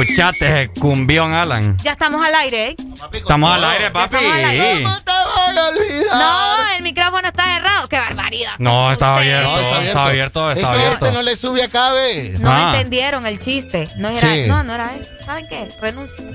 Escuchate, 0.00 0.70
cumbión, 0.80 1.34
Alan. 1.34 1.76
Ya 1.84 1.92
estamos 1.92 2.24
al 2.24 2.34
aire, 2.36 2.68
¿eh? 2.68 2.76
Estamos 3.12 3.52
al 3.54 3.62
aire, 3.64 3.90
papi. 3.90 4.16
Estamos 4.16 4.34
al 4.34 4.44
aire. 4.46 4.82
¿Cómo 4.82 5.00
te 5.02 5.12
voy 5.12 5.58
a 5.58 5.68
olvidar? 5.68 6.16
No, 6.16 6.72
el 6.78 6.82
micrófono 6.84 7.28
está 7.28 7.44
cerrado. 7.44 7.86
¡Qué 7.88 7.98
barbaridad! 7.98 8.52
No, 8.58 8.90
estaba 8.92 9.16
Usted- 9.16 9.34
abierto, 9.34 9.50
No, 9.50 9.58
está 9.60 9.68
abierto. 9.76 9.88
estaba 9.90 10.06
abierto, 10.08 10.50
Es 10.52 10.56
estaba 10.56 10.72
que 10.74 10.80
abierto. 10.80 11.04
este 11.06 11.14
no 11.16 11.22
le 11.22 11.36
sube 11.36 11.62
a 11.64 11.68
cabe. 11.68 12.34
No 12.38 12.50
Ah. 12.50 12.62
entendieron 12.72 13.26
el 13.26 13.38
chiste. 13.40 13.88
No 13.96 14.08
era, 14.08 14.18
Sí. 14.20 14.44
no, 14.48 14.62
no 14.62 14.74
era 14.74 14.90
eso. 14.94 15.10
¿Saben 15.26 15.46
qué? 15.48 15.68
Renuncio. 15.80 16.24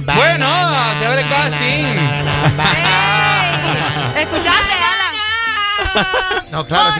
Bueno, 0.00 0.46
se 0.98 1.06
abre 1.06 1.22
casting. 1.28 1.84
¿Escuchaste, 4.16 4.74
Alan? 5.94 6.06
No, 6.50 6.66
claro. 6.66 6.90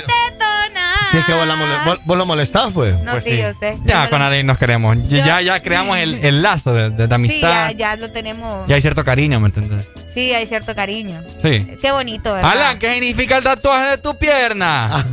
Si, 1.10 1.16
es 1.18 1.24
que 1.24 1.32
vos, 1.34 1.46
la 1.46 1.54
vos- 1.86 1.98
vos 2.04 2.18
lo 2.18 2.26
molestás, 2.26 2.68
pues. 2.72 2.98
No, 3.02 3.12
Pues 3.12 3.24
sí, 3.24 3.36
yo 3.38 3.52
sé. 3.54 3.76
Ya, 3.84 4.04
Yo 4.04 4.10
con 4.10 4.22
Alain 4.22 4.46
nos 4.46 4.58
queremos. 4.58 4.96
Ya, 5.08 5.40
ya 5.40 5.58
creamos 5.60 5.96
el, 5.98 6.24
el 6.24 6.42
lazo 6.42 6.72
de, 6.72 6.90
de- 6.90 6.90
de 6.90 7.02
Sí, 7.04 7.08
ya, 7.08 7.14
amistad. 7.14 7.70
ya 7.76 7.96
lo 7.96 8.10
tenemos. 8.12 8.66
Ya 8.68 8.74
hay 8.76 8.80
cierto 8.80 9.04
cariño, 9.04 9.40
¿me 9.40 9.46
entiendes? 9.46 9.86
Sí, 10.14 10.32
hay 10.34 10.46
cierto 10.46 10.74
cariño. 10.74 11.22
Sí. 11.40 11.66
Qué 11.80 11.92
bonito, 11.92 12.32
¿verdad? 12.32 12.50
Alan, 12.50 12.78
¿qué 12.78 12.92
significa 12.94 13.38
el 13.38 13.44
tatuaje 13.44 13.90
de 13.90 13.98
tu 13.98 14.16
pierna? 14.18 15.04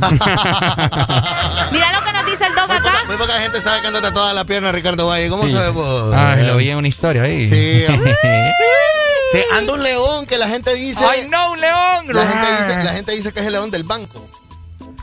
Mira 1.70 1.92
lo 1.92 2.04
que 2.04 2.12
nos 2.12 2.26
dice 2.26 2.46
el 2.46 2.54
dog 2.54 2.70
acá. 2.70 2.92
Muy 3.06 3.16
poca 3.16 3.34
gente 3.40 3.60
sabe 3.60 3.80
que 3.80 3.86
anda 3.88 4.00
tatuada 4.00 4.32
la 4.32 4.44
pierna 4.44 4.72
Ricardo 4.72 5.06
Valle. 5.06 5.28
¿Cómo 5.28 5.46
Sí. 5.46 5.52
sabes 5.54 5.72
vos? 5.72 6.14
Ay, 6.14 6.44
lo 6.44 6.56
vi 6.56 6.70
en 6.70 6.76
una 6.78 6.88
historia 6.88 7.22
ahí. 7.22 7.48
Sí. 7.48 7.84
Sí, 9.30 9.40
anda 9.52 9.74
un 9.74 9.82
león 9.82 10.24
que 10.24 10.38
la 10.38 10.48
gente 10.48 10.74
dice. 10.74 11.04
¡Ay, 11.04 11.28
no, 11.28 11.52
un 11.52 11.60
león! 11.60 12.06
La 12.14 12.26
gente, 12.26 12.46
dice, 12.50 12.82
la 12.82 12.92
gente 12.94 13.12
dice 13.12 13.30
que 13.30 13.40
es 13.40 13.46
el 13.46 13.52
león 13.52 13.70
del 13.70 13.84
banco. 13.84 14.26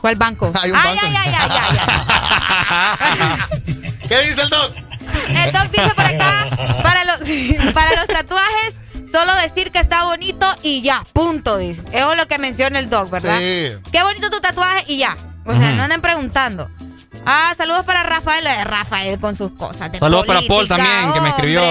¿Cuál 0.00 0.16
banco? 0.16 0.52
Hay 0.62 0.70
un 0.70 0.76
Ay, 0.76 0.96
banco. 0.96 1.06
ay, 1.06 1.16
ay, 1.24 1.34
ay, 1.50 1.78
ay. 3.60 3.98
¿Qué 4.08 4.22
dice 4.22 4.42
el 4.42 4.50
doc? 4.50 4.72
El 5.28 5.52
doc 5.52 5.62
dice 5.70 5.90
por 5.94 6.04
acá, 6.04 6.46
para 6.82 7.04
los, 7.04 7.20
para 7.74 7.94
los 7.96 8.06
tatuajes, 8.06 8.74
solo 9.10 9.34
decir 9.36 9.70
que 9.72 9.78
está 9.78 10.04
bonito 10.04 10.46
y 10.62 10.82
ya, 10.82 11.04
punto, 11.12 11.56
dice. 11.58 11.82
Eso 11.92 12.12
es 12.12 12.18
lo 12.18 12.26
que 12.28 12.38
menciona 12.38 12.78
el 12.78 12.88
doc, 12.90 13.10
¿verdad? 13.10 13.38
Sí. 13.38 13.72
Qué 13.92 14.02
bonito 14.02 14.30
tu 14.30 14.40
tatuaje 14.40 14.84
y 14.88 14.98
ya. 14.98 15.16
O 15.44 15.54
sea, 15.54 15.72
no 15.72 15.82
anden 15.84 16.00
preguntando. 16.00 16.68
Ah, 17.24 17.54
saludos 17.56 17.84
para 17.86 18.02
Rafael, 18.02 18.46
eh, 18.46 18.64
Rafael 18.64 19.18
con 19.18 19.36
sus 19.36 19.50
cosas 19.52 19.90
de 19.90 19.98
Saludos 19.98 20.26
para 20.26 20.40
Paul 20.42 20.68
también, 20.68 21.12
que 21.12 21.20
me 21.20 21.30
escribió 21.30 21.62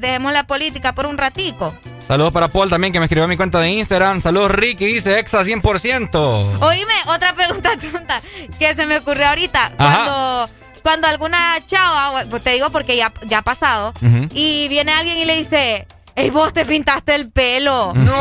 Dejemos 0.00 0.32
la 0.32 0.44
política 0.44 0.94
por 0.94 1.06
un 1.06 1.18
ratico. 1.18 1.76
Saludos 2.08 2.32
para 2.32 2.48
Paul 2.48 2.70
también, 2.70 2.90
que 2.90 2.98
me 3.00 3.04
escribió 3.04 3.24
en 3.24 3.30
mi 3.30 3.36
cuenta 3.36 3.60
de 3.60 3.68
Instagram. 3.68 4.22
Saludos, 4.22 4.50
Ricky, 4.50 4.86
dice 4.86 5.18
Exa 5.18 5.42
100%. 5.42 6.58
Oíme, 6.62 6.94
otra 7.06 7.34
pregunta 7.34 7.72
tonta 7.76 8.22
que 8.58 8.74
se 8.74 8.86
me 8.86 8.96
ocurrió 8.96 9.28
ahorita. 9.28 9.72
Ajá. 9.76 10.04
Cuando, 10.04 10.50
cuando 10.82 11.06
alguna 11.06 11.38
chava, 11.66 12.24
pues 12.30 12.42
te 12.42 12.52
digo 12.52 12.70
porque 12.70 12.96
ya, 12.96 13.12
ya 13.26 13.38
ha 13.38 13.42
pasado, 13.42 13.92
y 14.32 14.68
viene 14.68 14.90
alguien 14.92 15.18
y 15.18 15.26
le 15.26 15.36
dice, 15.36 15.86
Ey, 16.18 16.30
vos 16.30 16.52
te 16.52 16.64
pintaste 16.64 17.14
el 17.14 17.30
pelo. 17.30 17.92
No. 17.94 18.12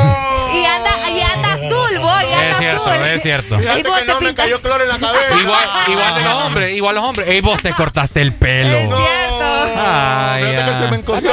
Y 0.54 0.66
anda, 0.66 1.10
y 1.10 1.22
anda 1.22 1.54
azul, 1.54 2.00
vos, 2.00 2.24
y 2.24 2.34
anda 2.34 2.50
Es 2.50 2.58
cierto, 2.58 2.86
azul. 2.86 3.06
es 3.08 3.22
cierto. 3.24 3.56
Ey, 3.56 3.62
Fíjate 3.62 3.84
vos 3.90 3.98
que 4.00 4.06
te 4.06 4.12
no 4.12 4.22
me 4.22 4.34
cayó 4.36 4.62
cloro 4.62 4.84
en 4.84 4.90
la 4.90 5.00
cabeza. 5.00 5.36
Igual, 5.40 5.70
igual 5.88 6.16
de 6.16 6.24
los 6.24 6.34
hombres, 6.34 6.74
igual 6.76 6.96
los 6.96 7.04
hombres. 7.06 7.28
Ey, 7.30 7.42
vos 7.42 7.60
te 7.62 7.74
cortaste 7.74 8.22
el 8.22 8.34
pelo. 8.34 8.76
Es 8.76 8.86
cierto. 8.88 9.46
Ay, 9.80 10.44
que 10.44 10.74
se 10.76 10.92
me 10.92 10.98
encogió. 10.98 11.32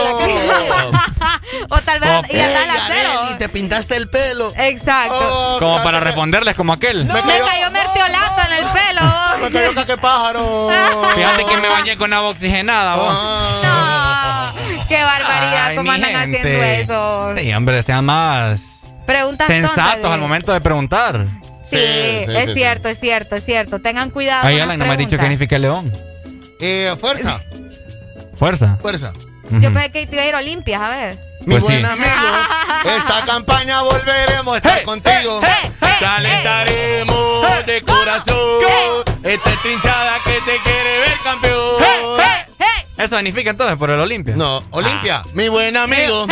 o 1.71 1.81
tal 1.81 2.01
vez, 2.01 2.11
y 2.31 2.39
anda 2.41 2.63
al 2.63 2.71
acero. 2.71 3.21
Arely, 3.21 3.39
te 3.39 3.49
pintaste 3.49 3.97
el 3.97 4.09
pelo. 4.09 4.53
Exacto. 4.57 5.15
Oh, 5.21 5.57
Como 5.59 5.83
para 5.83 5.99
que 5.99 6.05
responderles 6.05 6.55
como 6.55 6.73
aquel. 6.73 7.05
Me 7.05 7.13
cayó 7.23 7.71
mertiolato 7.71 8.43
en 8.47 8.53
el 8.53 8.65
pelo. 8.73 9.03
Me 9.43 9.51
cayó 9.51 9.75
caque 9.75 9.97
pájaro. 9.99 10.69
Fíjate 11.15 11.45
que 11.45 11.57
me 11.59 11.69
bañé 11.69 11.97
con 11.97 12.13
agua 12.13 12.31
oxigenada, 12.31 12.95
vos. 12.97 13.13
No, 13.15 14.87
qué 14.89 15.03
barbaridad, 15.03 15.67
Ay, 15.69 15.77
cómo 15.77 15.91
andan 15.93 16.11
gente. 16.33 16.39
haciendo 16.39 16.65
eso. 16.65 17.35
Sí, 17.37 17.53
hombre, 17.55 17.83
sean 17.83 18.05
más 18.05 18.61
Preguntas 19.07 19.47
sensatos 19.49 19.93
tontas, 19.95 20.13
al 20.13 20.21
momento 20.21 20.53
de 20.53 20.61
preguntar. 20.61 21.27
Sí, 21.69 21.77
es 21.79 22.55
cierto, 22.55 22.89
es 22.89 22.99
cierto, 22.99 23.37
es 23.37 23.45
cierto. 23.45 23.81
Tengan 23.81 24.11
cuidado. 24.11 24.43
Con 24.49 24.61
Alan 24.61 24.79
no 24.79 24.87
me 24.87 24.93
ha 24.93 24.97
dicho 24.97 25.17
qué 25.17 25.23
significa 25.23 25.59
león. 25.59 25.93
Eh, 26.61 26.95
fuerza, 26.99 27.41
Fuerza. 28.35 28.79
fuerza. 28.81 29.13
Yo 29.61 29.73
pensé 29.73 29.91
que 29.91 30.07
te 30.07 30.17
iba 30.17 30.25
a 30.25 30.29
ir 30.29 30.35
a 30.35 30.39
Olimpias, 30.39 30.81
a 30.81 30.89
ver. 30.89 31.19
Mi 31.41 31.55
Pues 31.55 31.67
sí. 31.67 31.73
buen 31.73 31.85
amigo, 31.87 32.09
esta 32.97 33.25
campaña 33.27 33.83
volveremos 33.83 34.55
a 34.55 34.57
estar 34.57 34.83
contigo. 34.83 35.41
Te 35.99 36.07
alentaremos 36.07 37.67
de 37.67 37.83
corazón. 37.83 38.35
Esta 39.23 39.51
hinchada 39.65 40.19
que 40.25 40.33
te 40.41 40.59
quiere 40.63 40.99
ver 41.01 41.19
campeón. 41.25 41.77
Eso 42.97 43.17
significa 43.17 43.51
entonces 43.51 43.77
por 43.77 43.91
el 43.91 43.99
Olimpia. 43.99 44.37
No, 44.37 44.63
Olimpia, 44.71 45.23
mi 45.33 45.49
buen 45.49 45.77
amigo. 45.77 46.27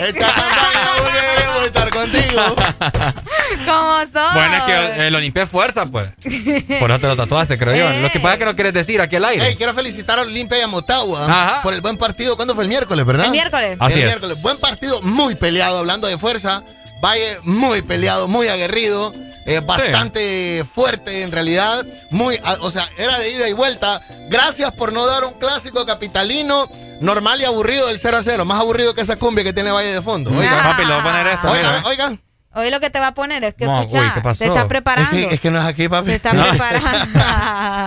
Esta 0.00 0.26
campaña 0.32 0.90
volveremos 1.02 1.62
a 1.62 1.66
estar 1.66 1.90
contigo. 1.90 2.42
¿Cómo 3.64 4.00
son? 4.12 4.34
Bueno, 4.34 4.56
es 4.56 4.62
que 4.62 5.06
el 5.08 5.14
Olimpia 5.14 5.42
es 5.42 5.50
fuerza, 5.50 5.86
pues. 5.86 6.08
Por 6.80 6.90
eso 6.90 7.00
te 7.00 7.06
lo 7.08 7.16
tatuaste, 7.16 7.58
creo 7.58 7.74
yo. 7.74 8.00
Lo 8.02 8.10
que 8.10 8.20
pasa 8.20 8.34
es 8.34 8.38
que 8.38 8.44
no 8.44 8.54
quieres 8.54 8.72
decir 8.74 9.00
aquí 9.00 9.16
al 9.16 9.24
aire. 9.24 9.44
Hey, 9.48 9.54
quiero 9.56 9.74
felicitar 9.74 10.18
a 10.18 10.22
Olimpia 10.22 10.58
y 10.58 10.62
a 10.62 10.68
Motagua 10.68 11.24
Ajá. 11.24 11.62
por 11.62 11.74
el 11.74 11.80
buen 11.80 11.96
partido. 11.96 12.36
¿Cuándo 12.36 12.54
fue 12.54 12.64
el 12.64 12.68
miércoles, 12.68 13.04
verdad? 13.04 13.26
El 13.26 13.32
miércoles. 13.32 13.76
Así 13.80 13.94
el 13.94 14.00
es. 14.00 14.06
miércoles. 14.06 14.42
Buen 14.42 14.58
partido, 14.58 15.02
muy 15.02 15.34
peleado, 15.34 15.78
hablando 15.78 16.06
de 16.06 16.18
fuerza. 16.18 16.62
Valle 17.02 17.38
muy 17.42 17.82
peleado, 17.82 18.26
muy 18.28 18.48
aguerrido, 18.48 19.12
eh, 19.46 19.60
bastante 19.60 20.64
fuerte 20.70 21.22
en 21.22 21.32
realidad. 21.32 21.84
Muy, 22.10 22.40
o 22.60 22.70
sea, 22.70 22.88
era 22.96 23.18
de 23.18 23.30
ida 23.30 23.48
y 23.48 23.52
vuelta. 23.52 24.00
Gracias 24.28 24.72
por 24.72 24.92
no 24.92 25.06
dar 25.06 25.24
un 25.24 25.34
clásico 25.34 25.84
capitalino 25.86 26.68
normal 27.00 27.40
y 27.40 27.44
aburrido 27.44 27.86
del 27.88 27.98
0 27.98 28.16
a 28.16 28.22
0. 28.22 28.44
Más 28.44 28.60
aburrido 28.60 28.94
que 28.94 29.02
esa 29.02 29.16
cumbia 29.16 29.44
que 29.44 29.52
tiene 29.52 29.70
Valle 29.70 29.92
de 29.92 30.02
fondo. 30.02 30.30
Oigan, 30.30 30.62
Papi, 30.62 30.82
le 30.84 30.88
voy 30.92 31.00
a 31.00 31.02
poner 31.02 31.26
esto. 31.28 31.50
oigan, 31.50 31.74
mira. 31.76 31.88
oigan. 31.88 32.20
Hoy 32.54 32.70
lo 32.70 32.80
que 32.80 32.88
te 32.88 32.98
va 32.98 33.08
a 33.08 33.14
poner 33.14 33.44
es 33.44 33.54
que, 33.54 33.66
No, 33.66 33.82
escucha, 33.82 34.00
uy, 34.02 34.10
¿qué 34.14 34.20
pasó? 34.22 34.38
te 34.38 34.46
está 34.46 34.60
Es 34.62 34.66
preparando. 34.66 35.10
que, 35.10 35.34
es 35.34 35.40
que 35.40 35.50
no 35.50 35.60
es 35.60 35.66
aquí, 35.66 35.90
papi. 35.90 36.06
Te 36.06 36.14
está 36.14 36.32
No. 36.32 36.48
preparando. 36.48 37.20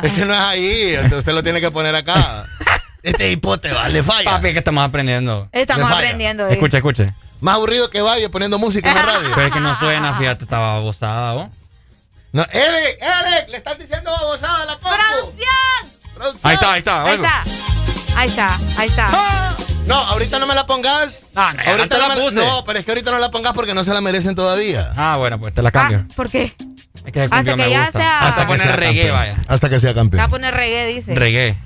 Es 0.07 0.13
que 0.13 0.25
no 0.25 0.33
es 0.35 0.39
ahí. 0.39 0.93
Entonces 0.93 1.17
usted 1.19 1.33
lo 1.33 1.41
tiene 1.41 1.59
que 1.59 1.71
poner 1.71 1.95
acá. 1.95 2.45
Este 3.01 3.31
hipote, 3.31 3.71
vale, 3.71 4.03
falla. 4.03 4.29
Papi, 4.29 4.51
que 4.53 4.59
estamos 4.59 4.85
aprendiendo. 4.85 5.49
Estamos 5.51 5.91
aprendiendo. 5.91 6.47
Escuche, 6.47 6.77
escuche. 6.77 7.13
Más 7.41 7.55
aburrido 7.55 7.89
que 7.89 8.01
Valle 8.01 8.29
poniendo 8.29 8.57
música 8.59 8.89
en 8.89 8.95
la 8.95 9.01
radio. 9.13 9.29
Pero 9.33 9.47
es 9.47 9.53
que 9.53 9.59
no 9.59 9.75
suena, 9.79 10.17
fíjate, 10.17 10.43
estaba 10.43 10.75
abusada, 10.77 11.33
¿vos? 11.33 11.49
No, 12.31 12.43
Eric, 12.51 12.99
Eric, 13.01 13.49
le 13.49 13.57
están 13.57 13.77
diciendo 13.79 14.11
babosada 14.11 14.61
a 14.61 14.65
la 14.65 14.73
compu. 14.77 14.89
¡Producción! 14.95 16.13
Producción. 16.15 16.49
Ahí 16.51 16.53
está, 16.55 16.73
ahí 16.73 16.79
está. 16.79 17.03
Ahí 17.05 17.15
está. 17.15 17.43
Ahí 18.15 18.27
está, 18.29 18.59
ahí 18.77 18.87
está. 18.89 19.55
No, 19.87 19.95
ahorita 19.95 20.37
no 20.39 20.45
me 20.45 20.53
la 20.53 20.65
pongas. 20.67 21.23
Ah, 21.35 21.53
no, 21.55 21.71
ahorita 21.71 21.97
no 21.97 22.07
la 22.07 22.15
me 22.15 22.21
puse. 22.21 22.35
No, 22.35 22.63
pero 22.65 22.79
es 22.79 22.85
que 22.85 22.91
ahorita 22.91 23.09
no 23.11 23.17
la 23.19 23.31
pongas 23.31 23.53
porque 23.53 23.73
no 23.73 23.83
se 23.83 23.93
la 23.93 24.01
merecen 24.01 24.35
todavía. 24.35 24.91
Ah, 24.95 25.15
bueno, 25.17 25.39
pues 25.39 25.53
te 25.53 25.61
la 25.63 25.71
cambio. 25.71 26.05
Ah, 26.07 26.13
¿Por 26.15 26.29
qué? 26.29 26.53
Es 27.05 27.11
que 27.13 27.23
el 27.23 27.33
Hasta 27.33 27.43
que 27.43 27.55
me 27.55 27.69
ya 27.69 27.85
gusta. 27.85 27.99
sea- 27.99 28.27
Hasta 28.27 28.41
que 28.41 28.47
poner 28.47 28.75
reggae, 28.75 29.07
campeón. 29.07 29.17
vaya. 29.17 29.35
Hasta 29.47 29.69
que 29.69 29.79
sea 29.79 29.89
Te 29.89 29.95
va 29.95 30.01
a 30.01 30.03
campeón. 30.03 30.29
poner 30.29 30.53
reggae, 30.53 30.85
dice. 30.87 31.15
Reggae. 31.15 31.57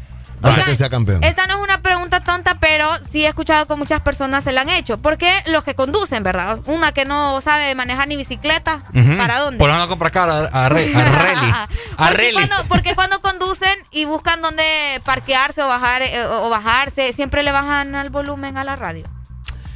Oigan, 0.43 0.65
que 0.65 0.75
sea 0.75 0.89
campeón. 0.89 1.23
Esta 1.23 1.47
no 1.47 1.55
es 1.57 1.59
una 1.63 1.81
pregunta 1.81 2.19
tonta, 2.23 2.55
pero 2.59 2.89
sí 3.11 3.25
he 3.25 3.27
escuchado 3.27 3.65
que 3.65 3.75
muchas 3.75 4.01
personas 4.01 4.43
se 4.43 4.51
la 4.51 4.61
han 4.61 4.69
hecho. 4.69 4.97
Porque 4.97 5.31
los 5.47 5.63
que 5.63 5.75
conducen, 5.75 6.23
¿verdad? 6.23 6.59
Una 6.65 6.91
que 6.91 7.05
no 7.05 7.39
sabe 7.41 7.73
manejar 7.75 8.07
ni 8.07 8.15
bicicleta, 8.17 8.83
Ujú. 8.93 9.17
¿para 9.17 9.39
dónde? 9.39 9.57
Por 9.57 9.69
no 9.71 9.87
compra 9.87 10.09
cara 10.09 10.49
a, 10.51 10.69
Re- 10.69 10.93
a 10.95 11.03
Reli. 11.03 11.51
A 11.51 11.67
porque, 11.97 12.13
Reli. 12.17 12.33
cuando, 12.33 12.55
porque 12.67 12.95
cuando 12.95 13.21
conducen 13.21 13.73
y 13.91 14.05
buscan 14.05 14.41
dónde 14.41 14.63
parquearse 15.05 15.61
o 15.63 15.67
bajar 15.67 16.01
eh, 16.01 16.25
o 16.25 16.49
bajarse, 16.49 17.13
siempre 17.13 17.43
le 17.43 17.51
bajan 17.51 17.95
al 17.95 18.09
volumen 18.09 18.57
a 18.57 18.63
la 18.63 18.75
radio. 18.75 19.05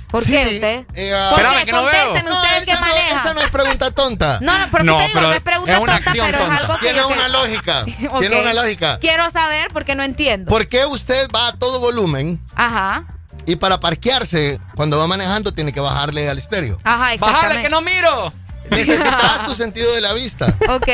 ¿Por 0.10 0.24
Sí, 0.24 0.32
qué 0.32 0.56
usted? 0.56 0.86
eh, 0.96 1.14
ah, 1.14 1.30
¿Por 1.32 1.40
Espérame, 1.42 1.60
qué? 1.60 1.66
que 1.66 1.72
no 1.74 1.84
veo. 1.86 2.06
No, 2.08 2.16
esa 2.16 2.24
no, 2.24 2.80
maneja. 2.82 3.20
esa 3.22 3.34
no 3.34 3.42
es 3.42 3.52
pregunta 3.52 3.92
tonta. 3.92 4.40
No, 4.42 4.58
no, 4.58 4.66
pero 4.72 4.84
No, 4.86 4.98
te 4.98 5.04
digo, 5.04 5.14
pero 5.14 5.28
no 5.28 5.34
es 5.34 5.42
pregunta 5.42 5.74
es 5.74 5.80
una 5.80 5.94
tonta, 5.96 6.10
acción 6.12 6.26
pero 6.32 6.44
es 6.44 6.50
algo 6.60 6.74
que 6.76 6.80
Tiene 6.80 7.06
una 7.06 7.24
sé. 7.24 7.30
lógica. 7.30 7.86
Tiene 8.20 8.42
una 8.42 8.54
lógica. 8.54 9.00
Quiero 9.00 9.30
saber 9.32 9.68
porque 9.74 9.96
no 9.96 10.04
entiendo. 10.04 10.50
¿Por 10.50 10.68
qué 10.68 10.86
usted 10.86 11.28
va 11.36 11.50
a 11.50 11.54
todo 11.58 11.80
volumen 11.82 12.40
Ajá. 12.56 13.06
y 13.46 13.58
para 13.58 13.80
parquearse, 13.82 14.60
cuando 14.76 14.98
va 14.98 15.08
manejando, 15.08 15.54
tiene 15.54 15.74
que 15.74 15.82
bajarle 15.82 16.30
al 16.30 16.38
estéreo? 16.38 16.78
Ajá, 16.86 17.14
exactamente. 17.14 17.48
¡Bájale 17.48 17.62
que 17.64 17.70
no 17.70 17.82
miro! 17.82 18.34
Necesitas 18.70 19.46
tu 19.46 19.56
sentido 19.56 19.94
de 19.94 20.02
la 20.02 20.14
vista. 20.14 20.54
Ok. 20.70 20.88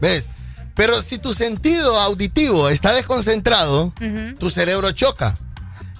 ¿Ves? 0.00 0.28
Pero 0.74 1.02
si 1.02 1.18
tu 1.18 1.34
sentido 1.34 2.00
auditivo 2.00 2.68
está 2.68 2.92
desconcentrado, 2.94 3.92
tu 4.40 4.50
cerebro 4.50 4.90
choca. 4.90 5.34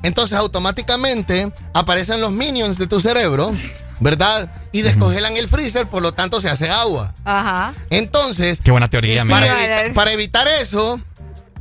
Entonces 0.05 0.39
automáticamente 0.39 1.53
aparecen 1.73 2.21
los 2.21 2.31
minions 2.31 2.79
de 2.79 2.87
tu 2.87 3.01
cerebro, 3.01 3.51
¿verdad? 4.01 4.53
Y 4.71 4.83
descongelan 4.83 5.37
el 5.37 5.49
freezer, 5.49 5.89
por 5.89 6.03
lo 6.03 6.13
tanto 6.13 6.41
se 6.41 6.49
hace 6.49 6.71
agua. 6.71 7.13
Ajá. 7.25 7.75
Entonces, 7.91 8.61
Qué 8.63 8.71
buena 8.71 8.89
teoría, 8.89 9.25
para, 9.25 9.57
para 9.95 10.13
evitar 10.13 10.47
eso, 10.61 11.01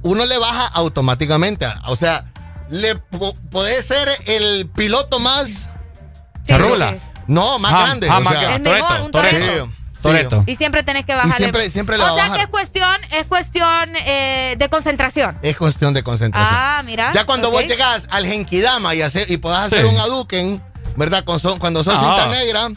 uno 0.03 0.25
le 0.25 0.37
baja 0.37 0.67
automáticamente. 0.67 1.65
O 1.87 1.95
sea, 1.95 2.31
le 2.69 2.95
po- 2.95 3.33
puede 3.49 3.81
ser 3.81 4.09
el 4.25 4.69
piloto 4.75 5.19
más... 5.19 5.69
Se 6.43 6.57
rula. 6.57 6.95
No, 7.27 7.57
más 7.59 7.73
Ah, 7.73 7.85
grande. 7.85 8.09
ah, 8.09 8.17
o 8.17 8.21
más 8.21 8.33
sea. 8.37 8.55
El 8.57 8.61
mejor, 8.61 9.01
un 9.01 9.11
Toretto. 9.11 9.37
Toretto. 9.37 9.65
Sí. 9.65 9.82
Toreto. 10.03 10.43
Y 10.45 10.55
siempre 10.55 10.83
tenés 10.83 11.05
que 11.05 11.15
bajarle. 11.15 11.37
siempre- 11.37 11.69
siempre 11.71 11.95
o 11.95 11.99
sea 11.99 12.11
bajar. 12.13 12.35
que 12.37 12.41
es 12.43 12.47
cuestión, 12.49 12.95
es 13.17 13.25
cuestión 13.25 13.95
eh, 14.05 14.55
de 14.59 14.69
concentración. 14.69 15.37
Es 15.41 15.55
cuestión 15.57 15.93
de 15.93 16.03
concentración. 16.03 16.53
Ah, 16.55 16.81
mira. 16.85 17.11
Ya 17.13 17.25
cuando 17.25 17.49
vos 17.49 17.63
llegás 17.65 18.07
al 18.11 18.25
Genkidama 18.25 18.93
y, 18.95 19.01
hacer, 19.01 19.31
y 19.31 19.37
podás 19.37 19.65
hacer 19.73 19.81
Sí. 19.87 19.93
un 19.93 19.97
aduken, 19.99 20.63
¿verdad? 20.95 21.23
Con 21.23 21.39
son- 21.39 21.57
cuando 21.57 21.83
sos 21.83 21.95
Ah. 21.97 21.99
cinta 21.99 22.27
negra, 22.37 22.69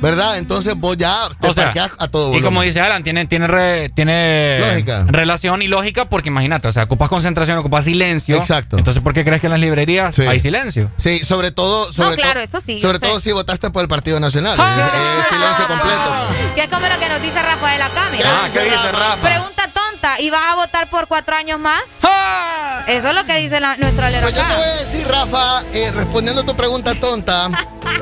¿verdad? 0.00 0.38
Entonces 0.38 0.74
vos 0.76 0.96
ya 0.96 1.16
te 1.40 1.48
O 1.48 1.52
sea, 1.52 1.72
a 1.98 2.08
todo 2.08 2.34
Y 2.36 2.40
como 2.42 2.62
dice 2.62 2.80
Alan, 2.80 3.02
tiene, 3.02 3.26
tiene, 3.26 3.46
re- 3.46 3.88
tiene 3.90 4.58
Lógica. 4.60 5.04
relación 5.08 5.62
y 5.62 5.68
lógica 5.68 6.04
porque 6.06 6.28
imagínate, 6.28 6.68
o 6.68 6.72
sea, 6.72 6.84
ocupas 6.84 7.08
concentración, 7.08 7.58
ocupas 7.58 7.84
silencio. 7.84 8.36
Exacto. 8.36 8.78
Entonces, 8.78 9.02
¿por 9.02 9.14
qué 9.14 9.24
crees 9.24 9.40
que 9.40 9.46
en 9.46 9.52
las 9.52 9.60
librerías 9.60 10.14
Sí. 10.14 10.22
hay 10.22 10.40
silencio? 10.40 10.90
Sí, 10.96 11.24
sobre 11.24 11.50
todo. 11.50 11.92
Sobre 11.92 12.16
claro, 12.16 12.40
to- 12.40 12.44
eso 12.44 12.60
sí, 12.60 12.80
Sobre 12.80 12.98
sé. 12.98 13.06
todo 13.06 13.20
si 13.20 13.32
votaste 13.32 13.70
por 13.70 13.82
el 13.82 13.88
Partido 13.88 14.20
Nacional. 14.20 14.56
Ah. 14.58 14.90
Es- 14.92 15.24
es 15.24 15.28
silencio 15.28 15.66
completo. 15.68 16.54
Que 16.54 16.60
es 16.62 16.68
como 16.68 16.86
lo 16.86 16.98
que 16.98 17.08
nos 17.08 17.22
dice 17.22 17.42
Rafael 17.42 17.82
acá, 17.82 18.02
mira. 18.12 18.24
Ah, 18.30 18.48
¿qué 18.52 18.60
dice 18.64 18.92
Rafa? 18.92 19.16
Pregunta 19.22 19.70
tonta, 19.72 20.20
¿y 20.20 20.30
vas 20.30 20.42
a 20.48 20.54
votar 20.56 20.88
por 20.90 21.06
cuatro 21.08 21.36
años 21.36 21.58
más? 21.60 21.80
¡Ah! 22.02 22.84
Eso 22.88 23.08
es 23.08 23.14
lo 23.14 23.24
que 23.26 23.36
dice 23.36 23.60
la- 23.60 23.76
nuestro 23.76 24.04
alero 24.06 24.22
Pues 24.22 24.34
yo 24.34 24.42
te 24.42 24.54
voy 24.54 24.64
a 24.64 24.76
decir, 24.84 25.06
Rafa, 25.08 25.62
eh, 25.72 25.90
respondiendo 25.92 26.42
a 26.42 26.46
tu 26.46 26.56
pregunta 26.56 26.94
tonta, 26.94 27.48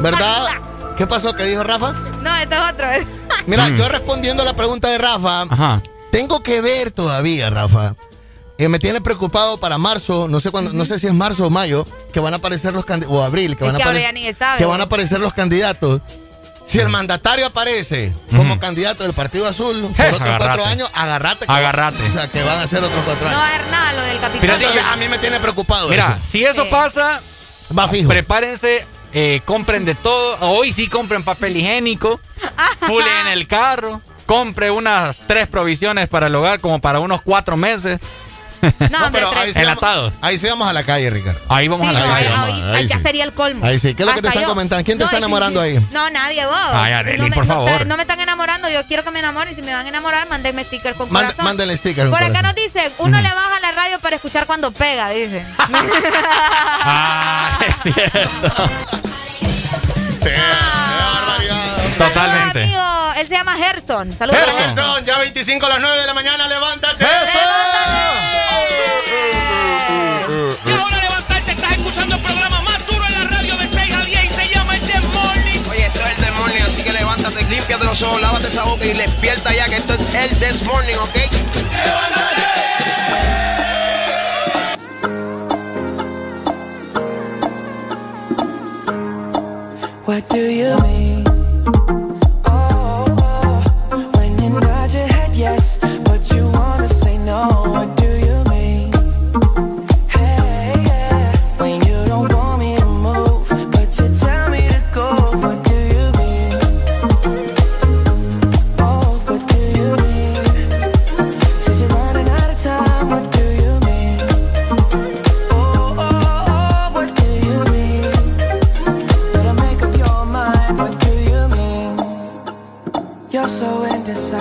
¿verdad? 0.00 0.46
¿Qué 0.96 1.06
pasó? 1.06 1.34
¿Qué 1.34 1.44
dijo 1.44 1.62
Rafa? 1.62 1.92
No, 2.22 2.34
este 2.36 2.54
es 2.54 2.60
otro. 2.60 2.86
Mira, 3.46 3.68
Mm. 3.68 3.76
yo 3.76 3.88
respondiendo 3.88 4.42
a 4.42 4.46
la 4.46 4.54
pregunta 4.56 4.88
de 4.88 4.98
Rafa, 4.98 5.42
Ajá. 5.42 5.82
tengo 6.10 6.42
que 6.42 6.60
ver 6.60 6.90
todavía, 6.90 7.50
Rafa. 7.50 7.94
Eh, 8.58 8.68
me 8.68 8.78
tiene 8.78 9.02
preocupado 9.02 9.58
para 9.60 9.76
marzo, 9.76 10.28
no 10.28 10.40
sé 10.40 10.50
cuándo, 10.50 10.72
no 10.72 10.86
sé 10.86 10.98
si 10.98 11.06
es 11.06 11.12
marzo 11.12 11.46
o 11.46 11.50
mayo, 11.50 11.84
que 12.12 12.20
van 12.20 12.32
a 12.32 12.38
aparecer 12.38 12.72
los 12.72 12.86
candidatos, 12.86 13.14
o 13.18 13.22
abril, 13.22 13.56
que 13.58 13.64
Es 13.64 13.72
van, 13.72 13.74
a 13.74 13.78
que 13.78 13.84
apare- 13.84 14.12
ni 14.14 14.32
sabe, 14.32 14.56
que 14.58 14.64
¿no? 14.64 14.70
van 14.70 14.80
a 14.80 14.84
aparecer 14.84 15.20
los 15.20 15.34
candidatos. 15.34 16.00
Si 16.64 16.80
el 16.80 16.88
mandatario 16.88 17.46
aparece 17.46 18.12
como 18.34 18.58
candidato 18.58 19.04
del 19.04 19.12
Partido 19.12 19.46
Azul 19.46 19.92
por 19.94 20.04
Eh, 20.04 20.08
otros 20.08 20.20
agarrate. 20.22 20.44
cuatro 20.46 20.64
años, 20.64 20.90
agarrate. 20.94 21.46
que- 21.46 21.52
Agarrate. 21.52 22.02
O 22.02 22.12
sea, 22.12 22.28
que 22.28 22.42
van 22.42 22.58
a 22.60 22.66
ser 22.66 22.82
otros 22.82 23.04
cuatro 23.04 23.24
No 23.24 23.36
años. 23.36 23.40
va 23.40 23.46
a 23.46 23.54
haber 23.54 23.66
nada 23.70 23.92
lo 23.92 24.00
del 24.02 24.18
capitán. 24.18 24.40
Fíjate, 24.40 24.64
Entonces, 24.64 24.82
a 24.90 24.96
mí 24.96 25.08
me 25.08 25.18
tiene 25.18 25.38
preocupado 25.38 25.88
Mira, 25.90 26.16
eso. 26.18 26.28
si 26.32 26.44
eso 26.44 26.68
pasa, 26.70 27.20
Va 27.78 27.86
fijo. 27.86 28.08
prepárense, 28.08 28.84
eh, 29.12 29.40
compren 29.44 29.84
de 29.84 29.94
todo. 29.94 30.38
Hoy 30.40 30.72
sí 30.72 30.88
compren 30.88 31.22
papel 31.22 31.56
higiénico, 31.56 32.20
fulen 32.80 33.08
en 33.26 33.32
el 33.32 33.46
carro, 33.46 34.00
compre 34.26 34.70
unas 34.70 35.18
tres 35.26 35.46
provisiones 35.46 36.08
para 36.08 36.26
el 36.26 36.34
hogar 36.34 36.60
como 36.60 36.80
para 36.80 37.00
unos 37.00 37.22
cuatro 37.22 37.56
meses. 37.56 37.98
No, 38.90 38.98
pero 39.12 39.30
ahí 39.36 39.52
sí, 39.52 39.60
vamos, 39.62 40.12
ahí 40.20 40.38
sí 40.38 40.46
vamos 40.48 40.68
a 40.68 40.72
la 40.72 40.82
calle, 40.84 41.10
Ricardo. 41.10 41.40
Ahí 41.48 41.68
vamos 41.68 41.88
Sí, 41.88 41.94
a 41.94 41.98
la 41.98 42.06
no, 42.06 42.12
calle. 42.14 42.28
ahí, 42.28 42.52
ahí- 42.62 42.76
ahí 42.76 42.86
ya 42.88 42.96
sí. 42.96 43.02
sería 43.02 43.24
el 43.24 43.32
colmo. 43.32 43.64
Ahí 43.66 43.78
sí. 43.78 43.94
¿Qué 43.94 44.02
es 44.02 44.06
lo 44.06 44.14
que 44.14 44.22
te 44.22 44.28
están 44.28 44.42
yo. 44.42 44.48
comentando? 44.48 44.84
¿Quién 44.84 44.98
te 44.98 45.04
No, 45.04 45.06
está 45.06 45.18
enamorando 45.18 45.60
ahí? 45.60 45.78
No, 45.90 46.08
nadie, 46.10 46.44
vos. 46.46 46.56
Ay, 46.72 46.92
Arely, 46.92 47.18
no 47.18 47.28
me, 47.28 47.34
por 47.36 47.46
no 47.46 47.54
favor. 47.54 47.70
está- 47.70 47.84
no 47.84 47.96
me 47.96 48.02
están 48.02 48.20
enamorando, 48.20 48.68
yo 48.70 48.84
quiero 48.86 49.04
que 49.04 49.10
me 49.10 49.18
enamoren. 49.20 49.54
Si 49.54 49.62
me 49.62 49.72
van 49.74 49.86
a 49.86 49.88
enamorar, 49.88 50.28
mándenme 50.28 50.64
sticker 50.64 50.94
con 50.94 51.08
Mande- 51.10 51.26
corazón. 51.32 51.44
mándenle 51.44 51.76
sticker 51.76 52.04
con 52.08 52.12
Por 52.18 52.22
acá 52.22 52.42
nos 52.42 52.54
dice, 52.54 52.92
uno 52.98 53.20
le 53.20 53.28
baja 53.28 53.60
la 53.60 53.72
radio 53.72 54.00
para 54.00 54.16
escuchar 54.16 54.46
cuando 54.46 54.70
pega, 54.72 55.08
dice. 55.10 55.44
Ah, 56.88 57.58
es 57.66 57.74
cierto. 57.94 58.70
Totalmente. 61.98 62.62
Amigo, 62.64 63.12
él 63.16 63.26
se 63.28 63.34
llama 63.34 63.56
Gerson. 63.56 64.12
Saludos. 64.16 64.38
Gerson, 64.58 65.04
ya 65.04 65.18
25 65.18 65.64
a 65.66 65.68
las 65.70 65.80
9 65.80 66.00
de 66.00 66.06
la 66.06 66.14
mañana, 66.14 66.46
levántate. 66.46 67.04
Y 67.04 67.06
los 77.86 78.02
ojos, 78.02 78.20
lávate 78.20 78.48
esa 78.48 78.64
boca 78.64 78.84
y 78.84 78.92
despierta 78.92 79.54
ya 79.54 79.64
que 79.66 79.76
esto 79.76 79.94
es 79.94 80.14
el 80.14 80.38
This 80.38 80.62
Morning, 80.64 80.96
¿ok? 80.96 81.16
What 90.04 90.28
do 90.28 90.50
you 90.50 90.76
mean? 90.82 90.95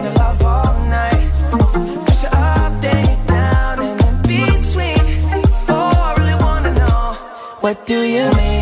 Love 0.00 0.42
all 0.42 0.74
night. 0.88 1.30
First, 2.06 2.22
you're 2.24 2.34
up, 2.34 2.80
then 2.80 3.26
down, 3.26 3.80
and 3.80 4.00
in 4.00 4.22
between. 4.22 4.98
Oh, 5.68 5.92
I 6.08 6.14
really 6.18 6.34
wanna 6.42 6.72
know 6.74 7.14
what 7.60 7.86
do 7.86 8.00
you 8.00 8.30
mean? 8.36 8.61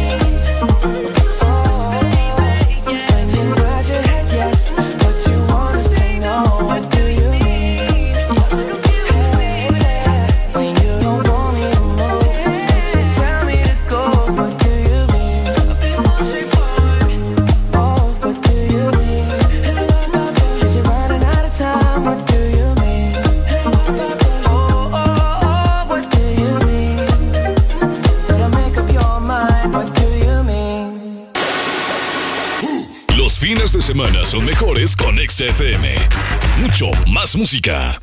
Los 33.17 33.39
fines 33.39 33.71
de 33.71 33.81
semana 33.81 34.25
son 34.25 34.45
mejores 34.45 34.95
con 34.95 35.17
XFM. 35.17 35.95
Mucho 36.59 36.89
más 37.07 37.35
música. 37.35 38.01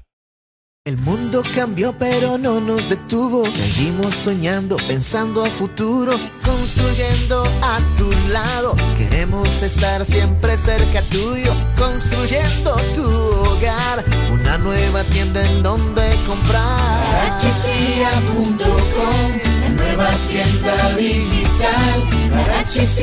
El 0.85 0.97
mundo 0.97 1.43
cambió 1.55 1.95
pero 1.99 2.39
no 2.39 2.61
nos 2.61 2.89
detuvo. 2.89 3.51
Seguimos 3.51 4.15
soñando, 4.15 4.79
pensando 4.89 5.45
a 5.45 5.51
futuro, 5.51 6.13
construyendo 6.45 7.45
a 7.63 7.79
tu 7.99 8.11
lado. 8.33 8.75
Queremos 8.97 9.63
estar 9.63 10.05
siempre 10.07 10.57
cerca 10.57 11.03
tuyo, 11.11 11.53
construyendo 11.77 12.75
tu 12.95 13.05
hogar. 13.05 14.05
Una 14.33 14.57
nueva 14.57 15.03
tienda 15.05 15.45
en 15.45 15.63
donde 15.63 16.03
comprar. 16.27 17.39
HCA.com, 17.39 19.33
la 19.61 19.69
nueva 19.69 20.09
tienda 20.31 20.97
digital 20.97 21.48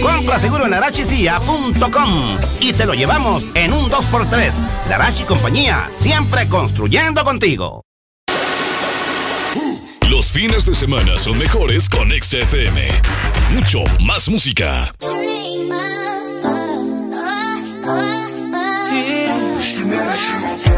Compra 0.01 0.39
seguro 0.39 0.65
en 0.65 0.73
arachicia.com 0.73 2.37
y 2.59 2.73
te 2.73 2.85
lo 2.85 2.93
llevamos 2.93 3.43
en 3.55 3.73
un 3.73 3.89
2x3. 3.89 4.87
Larachi 4.89 5.23
Compañía, 5.23 5.87
siempre 5.91 6.47
construyendo 6.47 7.23
contigo. 7.23 7.81
Los 10.09 10.31
fines 10.31 10.65
de 10.65 10.75
semana 10.75 11.17
son 11.17 11.37
mejores 11.37 11.89
con 11.89 12.09
XFM. 12.11 12.89
Mucho 13.53 13.83
más 13.99 14.29
música. 14.29 14.93
Alongside 20.15 20.74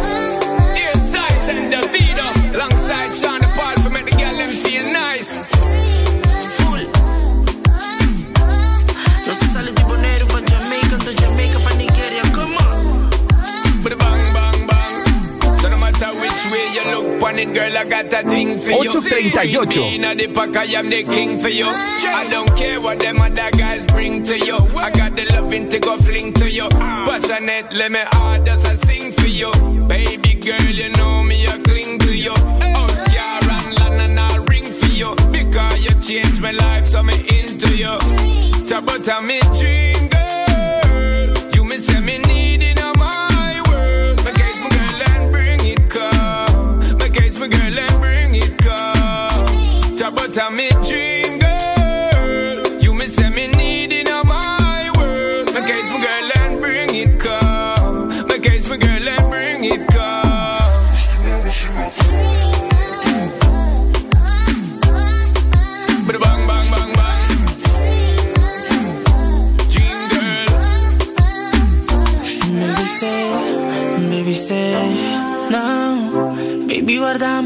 on 17.27 17.39
it, 17.39 17.53
girl, 17.53 17.77
I 17.77 17.83
got 17.83 18.05
a 18.05 18.29
thing 18.29 18.57
for 18.59 18.71
you. 18.71 18.89
838. 18.89 19.75
Me 19.75 19.95
inna 19.95 20.15
the 20.15 20.27
pack, 20.27 20.55
I 20.55 20.63
am 20.79 20.89
the 20.89 21.03
king 21.03 21.39
for 21.39 21.49
you. 21.49 21.65
I 21.67 22.27
don't 22.29 22.55
care 22.55 22.79
what 22.79 22.99
them 22.99 23.21
other 23.21 23.51
guys 23.51 23.85
bring 23.87 24.23
to 24.23 24.37
you. 24.37 24.57
I 24.77 24.91
got 24.91 25.15
the 25.15 25.25
loving 25.33 25.69
to 25.69 25.79
go 25.79 25.97
fling 25.97 26.33
to 26.33 26.49
you. 26.49 26.69
Passionate, 26.69 27.73
let 27.73 27.91
me 27.91 27.99
hard 28.13 28.45
just 28.45 28.65
a 28.65 28.77
sing 28.85 29.11
for 29.11 29.27
you. 29.27 29.51
Baby 29.87 30.35
girl, 30.35 30.61
you 30.61 30.89
know 30.91 31.23
me, 31.23 31.45
I 31.47 31.57
cling 31.59 31.99
to 31.99 32.15
you. 32.15 32.33
House 32.33 33.01
car 33.13 33.41
and 33.43 33.79
land 33.79 34.01
and 34.01 34.19
I'll 34.19 34.45
ring 34.45 34.71
for 34.71 34.91
you. 34.93 35.15
Because 35.31 35.79
you 35.83 35.93
changed 36.01 36.41
my 36.41 36.51
life, 36.51 36.87
so 36.87 37.03
me 37.03 37.15
into 37.39 37.75
you. 37.75 37.97
About 38.77 39.23
me 39.23 39.39
dream, 39.57 39.86
about 50.37 50.53
me 50.53 50.69
dream, 50.87 51.39
girl. 51.39 52.79
You 52.79 52.93
me 52.93 53.05
say 53.07 53.29
me 53.29 53.47
need 53.47 53.91
in 53.91 54.05
my 54.05 54.91
world. 54.95 55.51
My 55.51 55.61
case, 55.61 55.89
my 55.89 55.99
girl, 56.05 56.31
and 56.41 56.61
bring 56.61 56.93
it 56.93 57.19
come. 57.19 58.09
My 58.27 58.37
case, 58.37 58.69
my 58.69 58.77
girl, 58.77 59.07
and 59.09 59.31
bring 59.31 59.63
it 59.65 59.87
come. 59.87 60.27
Bada 66.05 66.19
bang, 66.23 66.41
bang, 66.49 66.67
bang, 66.73 66.91
bang. 66.99 67.21
Dream 69.73 70.01
girl. 70.13 70.49
Baby 72.53 72.85
say, 72.99 73.21
baby 74.11 74.35
say, 74.35 74.71
no. 75.49 75.65
Baby 76.67 76.95
guarda 76.97 77.41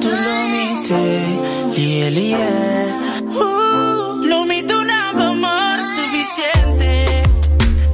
tu 0.00 0.08
lo 0.08 0.36
mite, 0.52 1.51
lie, 1.82 2.10
lie. 2.10 2.94
Uh, 3.34 4.24
lo 4.24 4.44
mito 4.44 4.78
un 4.78 4.90
amor 4.90 5.78
suficiente. 5.96 7.22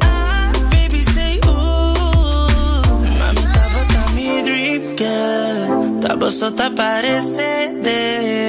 Ah, 0.01 0.51
baby 0.71 1.03
say, 1.03 1.39
uh. 1.47 2.83
Mami, 3.19 3.45
ta 3.53 4.03
mi 4.15 4.43
dream 4.43 4.95
girl. 4.95 5.99
Tava 6.01 6.31
sotto 6.31 6.63
a 6.63 6.71
parecede. 6.71 8.48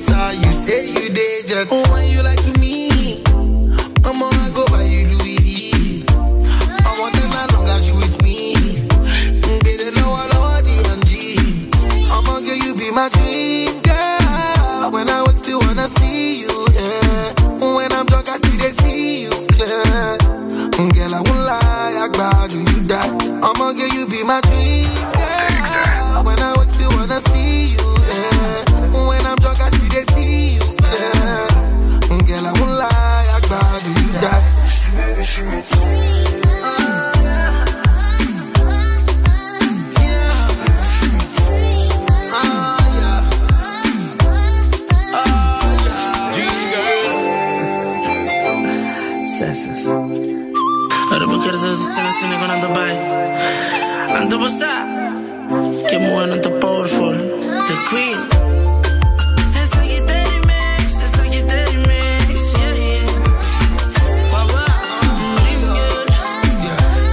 Book 0.00 0.06
the 0.06 0.12
delta, 0.12 0.36
you 0.36 0.52
say 0.52 0.86
you 0.88 1.10
day 1.10 1.42
jet. 1.46 1.68
Oh, 1.70 1.92
when 1.92 2.08
you 2.08 2.19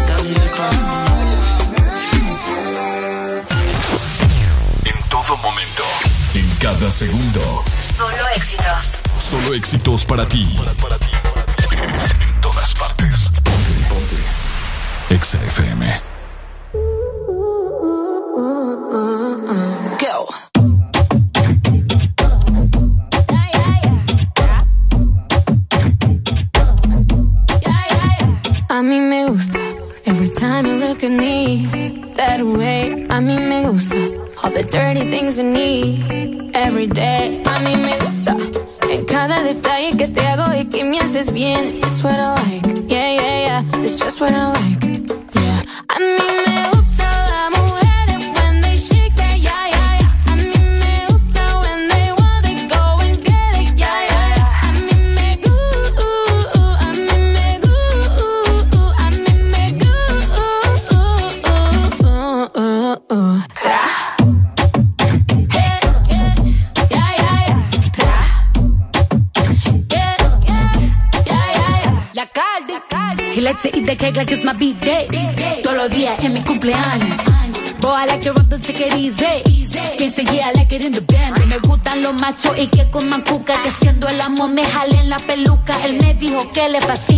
Dale 0.08 0.34
de 0.34 0.50
paso. 0.58 0.84
En 4.84 5.10
todo 5.10 5.38
momento. 5.38 5.84
En 6.34 6.50
cada 6.60 6.92
segundo. 6.92 7.64
Solo 7.98 8.28
éxitos. 8.36 8.66
Solo 9.20 9.54
éxitos 9.54 10.06
para 10.06 10.28
ti. 10.28 10.44
En 12.20 12.42
todas 12.42 12.74
partes. 12.74 13.30
Ponte, 13.44 13.72
ponte. 13.90 14.18
Exa 15.16 15.38
FM. 15.46 16.17
Things 35.10 35.38
you 35.38 35.44
need 35.44 36.56
every 36.56 36.88
day. 36.88 37.47
Que 86.58 86.70
le 86.70 86.82
fascina 86.82 87.17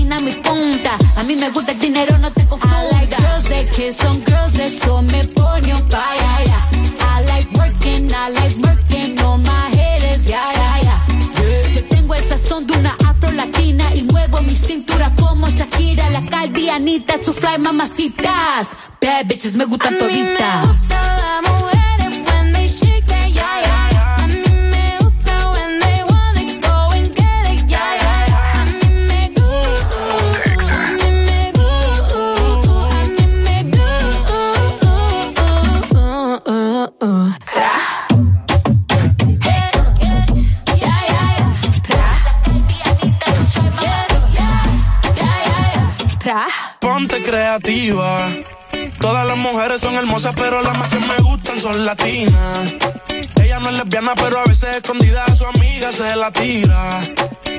la 56.20 56.32
tira. 56.32 57.00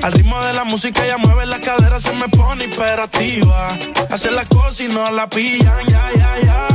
Al 0.03 0.11
ritmo 0.11 0.39
de 0.41 0.53
la 0.53 0.63
música 0.63 1.03
ella 1.03 1.17
mueve 1.17 1.45
la 1.47 1.59
cadera, 1.59 1.99
se 1.99 2.13
me 2.13 2.29
pone 2.29 2.65
imperativa. 2.65 3.77
Hace 4.09 4.31
las 4.31 4.45
cosas 4.45 4.81
y 4.81 4.87
no 4.87 5.09
la 5.11 5.27
pillan, 5.27 5.85
ya, 5.87 6.11
ya, 6.15 6.39
ya. 6.45 6.70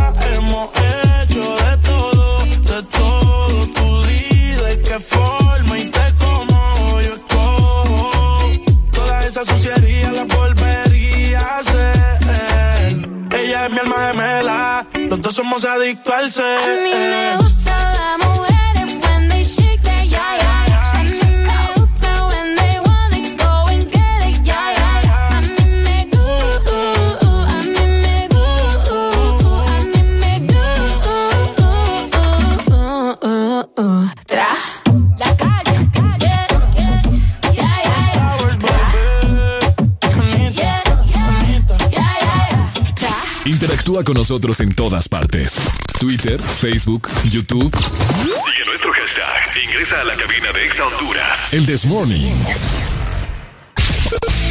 Con 44.07 44.15
nosotros 44.15 44.61
en 44.61 44.73
todas 44.73 45.09
partes. 45.09 45.61
Twitter, 45.99 46.41
Facebook, 46.41 47.09
YouTube. 47.25 47.75
Y 47.75 48.61
en 48.63 48.67
nuestro 48.69 48.93
hashtag, 48.93 49.65
ingresa 49.65 50.01
a 50.01 50.05
la 50.05 50.15
cabina 50.15 50.53
de 50.53 50.65
Exa 50.65 50.87
Honduras. 50.87 51.53
El 51.53 51.67
This 51.67 51.85
Morning. 51.87 52.33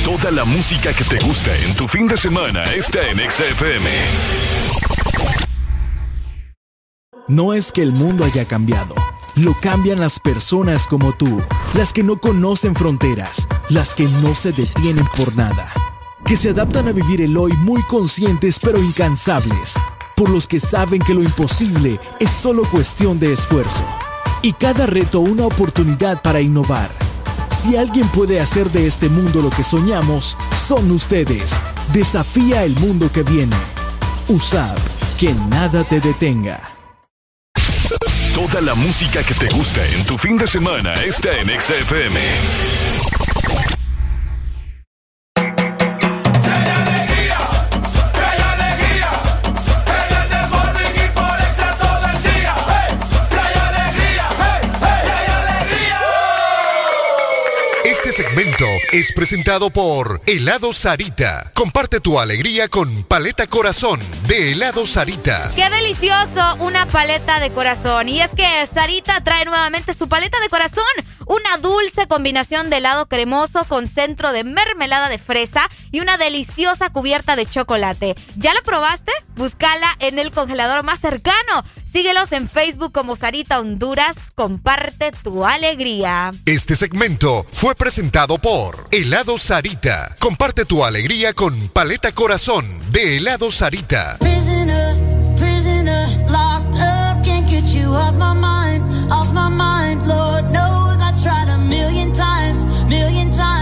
Toda 0.03 0.31
la 0.31 0.43
música 0.43 0.91
que 0.91 1.05
te 1.05 1.19
gusta 1.19 1.57
en 1.57 1.73
tu 1.73 1.87
fin 1.87 2.05
de 2.05 2.17
semana 2.17 2.63
está 2.65 3.07
en 3.07 3.21
Exa 3.21 3.45
FM. 3.45 3.89
No 7.29 7.53
es 7.53 7.71
que 7.71 7.81
el 7.81 7.93
mundo 7.93 8.25
haya 8.25 8.43
cambiado, 8.43 8.93
lo 9.35 9.57
cambian 9.61 10.01
las 10.01 10.19
personas 10.19 10.85
como 10.85 11.13
tú, 11.13 11.41
las 11.73 11.93
que 11.93 12.03
no 12.03 12.19
conocen 12.19 12.75
fronteras, 12.75 13.47
las 13.69 13.93
que 13.93 14.03
no 14.03 14.35
se 14.35 14.51
detienen 14.51 15.07
por 15.15 15.33
nada, 15.37 15.71
que 16.25 16.35
se 16.35 16.49
adaptan 16.49 16.87
a 16.87 16.91
vivir 16.91 17.21
el 17.21 17.37
hoy 17.37 17.53
muy 17.53 17.83
conscientes 17.83 18.57
pero 18.59 18.81
incansables, 18.81 19.75
por 20.15 20.29
los 20.29 20.47
que 20.47 20.59
saben 20.59 21.01
que 21.01 21.13
lo 21.13 21.21
imposible 21.21 21.99
es 22.19 22.31
solo 22.31 22.63
cuestión 22.69 23.19
de 23.19 23.31
esfuerzo, 23.31 23.83
y 24.41 24.53
cada 24.53 24.87
reto 24.87 25.19
una 25.19 25.45
oportunidad 25.45 26.21
para 26.21 26.41
innovar. 26.41 26.89
Si 27.61 27.77
alguien 27.77 28.07
puede 28.09 28.39
hacer 28.39 28.69
de 28.71 28.87
este 28.87 29.09
mundo 29.09 29.41
lo 29.41 29.49
que 29.49 29.63
soñamos, 29.63 30.37
son 30.67 30.91
ustedes. 30.91 31.51
Desafía 31.93 32.63
el 32.63 32.75
mundo 32.75 33.11
que 33.11 33.23
viene. 33.23 33.55
Usad, 34.27 34.77
que 35.19 35.33
nada 35.49 35.87
te 35.87 35.99
detenga. 35.99 36.75
Toda 38.35 38.61
la 38.61 38.75
música 38.75 39.23
que 39.23 39.33
te 39.33 39.47
gusta 39.55 39.85
en 39.87 40.05
tu 40.05 40.17
fin 40.17 40.37
de 40.37 40.45
semana 40.45 40.93
está 40.93 41.35
en 41.39 41.49
Exa 41.49 41.73
es 58.91 59.11
presentado 59.13 59.69
por 59.69 60.21
Helado 60.25 60.73
Sarita. 60.73 61.51
Comparte 61.53 61.99
tu 61.99 62.19
alegría 62.19 62.67
con 62.67 63.03
Paleta 63.03 63.47
Corazón 63.47 63.99
de 64.27 64.51
Helado 64.51 64.85
Sarita. 64.85 65.51
Qué 65.55 65.69
delicioso 65.69 66.55
una 66.59 66.85
paleta 66.85 67.39
de 67.39 67.51
corazón. 67.51 68.09
Y 68.09 68.21
es 68.21 68.29
que 68.31 68.45
Sarita 68.73 69.23
trae 69.23 69.45
nuevamente 69.45 69.93
su 69.93 70.07
paleta 70.07 70.39
de 70.39 70.49
corazón. 70.49 70.83
Una 71.27 71.57
dulce 71.57 72.07
combinación 72.07 72.69
de 72.69 72.77
helado 72.77 73.07
cremoso 73.07 73.65
con 73.65 73.87
centro 73.87 74.31
de 74.31 74.43
mermelada 74.43 75.09
de 75.09 75.17
fresa 75.17 75.69
y 75.91 75.99
una 75.99 76.17
deliciosa 76.17 76.91
cubierta 76.91 77.35
de 77.35 77.45
chocolate. 77.45 78.15
¿Ya 78.35 78.53
la 78.53 78.61
probaste? 78.61 79.11
Búscala 79.35 79.95
en 79.99 80.19
el 80.19 80.31
congelador 80.31 80.83
más 80.83 80.99
cercano. 80.99 81.63
Síguelos 81.95 82.33
en 82.33 82.49
Facebook 82.49 82.91
como 82.91 83.15
Sarita 83.15 83.57
Honduras. 83.61 84.17
Comparte 84.35 85.13
tu 85.23 85.45
alegría. 85.45 86.31
Este 86.45 86.75
segmento 86.75 87.45
fue 87.53 87.73
presentado 87.73 88.37
por 88.37 88.89
Helado 88.91 89.37
Sarita. 89.37 90.13
Comparte 90.19 90.65
tu 90.65 90.83
alegría 90.83 91.31
con 91.31 91.69
Paleta 91.69 92.11
Corazón 92.11 92.65
de 92.91 93.15
Helado 93.15 93.49
Sarita. 93.49 94.17
Prisoner, 94.19 94.97
prisoner, 95.37 96.05
locked 96.29 96.75
up, 96.75 97.23
can't 97.23 97.49
get 97.49 97.63
you 97.73 97.87
off 97.93 98.13
my 98.15 98.33
mind, 98.33 98.83
off 99.09 99.31
my 99.31 99.47
mind. 99.47 100.05
Lord 100.05 100.51
knows 100.51 100.99
I 100.99 101.13
tried 101.23 101.47
a 101.47 101.57
million 101.59 102.11
times, 102.11 102.65
million 102.89 103.31
times. 103.31 103.54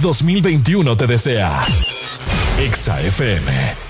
2021 0.00 0.96
te 0.96 1.06
desea. 1.06 1.52
Exa 2.58 3.00
FM. 3.00 3.85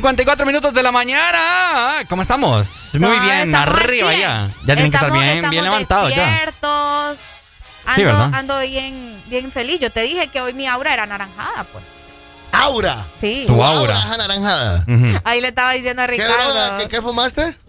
54 0.00 0.44
minutos 0.44 0.74
de 0.74 0.82
la 0.82 0.92
mañana. 0.92 1.94
¿Cómo 2.08 2.20
estamos? 2.22 2.66
Muy 2.92 3.00
No, 3.00 3.20
bien, 3.22 3.54
estamos 3.54 3.80
arriba 3.80 4.10
aquí. 4.10 4.20
ya. 4.20 4.50
Ya 4.66 4.74
tienen 4.74 4.90
que 4.90 4.96
estar 4.96 5.10
bien, 5.12 5.48
bien 5.50 5.64
levantados 5.64 6.14
ya. 6.14 6.22
despiertos. 6.26 7.18
Sí, 7.18 8.02
Ando, 8.02 8.04
¿verdad? 8.04 8.30
ando 8.34 8.60
bien, 8.60 9.22
bien 9.28 9.50
feliz. 9.50 9.80
Yo 9.80 9.90
te 9.90 10.02
dije 10.02 10.28
que 10.28 10.40
hoy 10.42 10.52
mi 10.52 10.66
aura 10.66 10.92
era 10.92 11.04
anaranjada, 11.04 11.64
pues. 11.72 11.82
Aura. 12.52 13.06
Sí. 13.18 13.44
Tu 13.46 13.54
Tu 13.54 13.62
aura 13.64 13.80
aura. 13.80 13.98
es 14.06 14.10
anaranjada. 14.20 14.84
Ahí 15.24 15.40
le 15.40 15.48
estaba 15.48 15.72
diciendo 15.72 16.02
a 16.02 16.06
¿Qué, 16.06 16.16
droga? 16.22 16.36
Ricardo. 16.36 16.78
¿Qué, 16.78 16.88
qué 16.88 17.02
fumaste? 17.02 17.56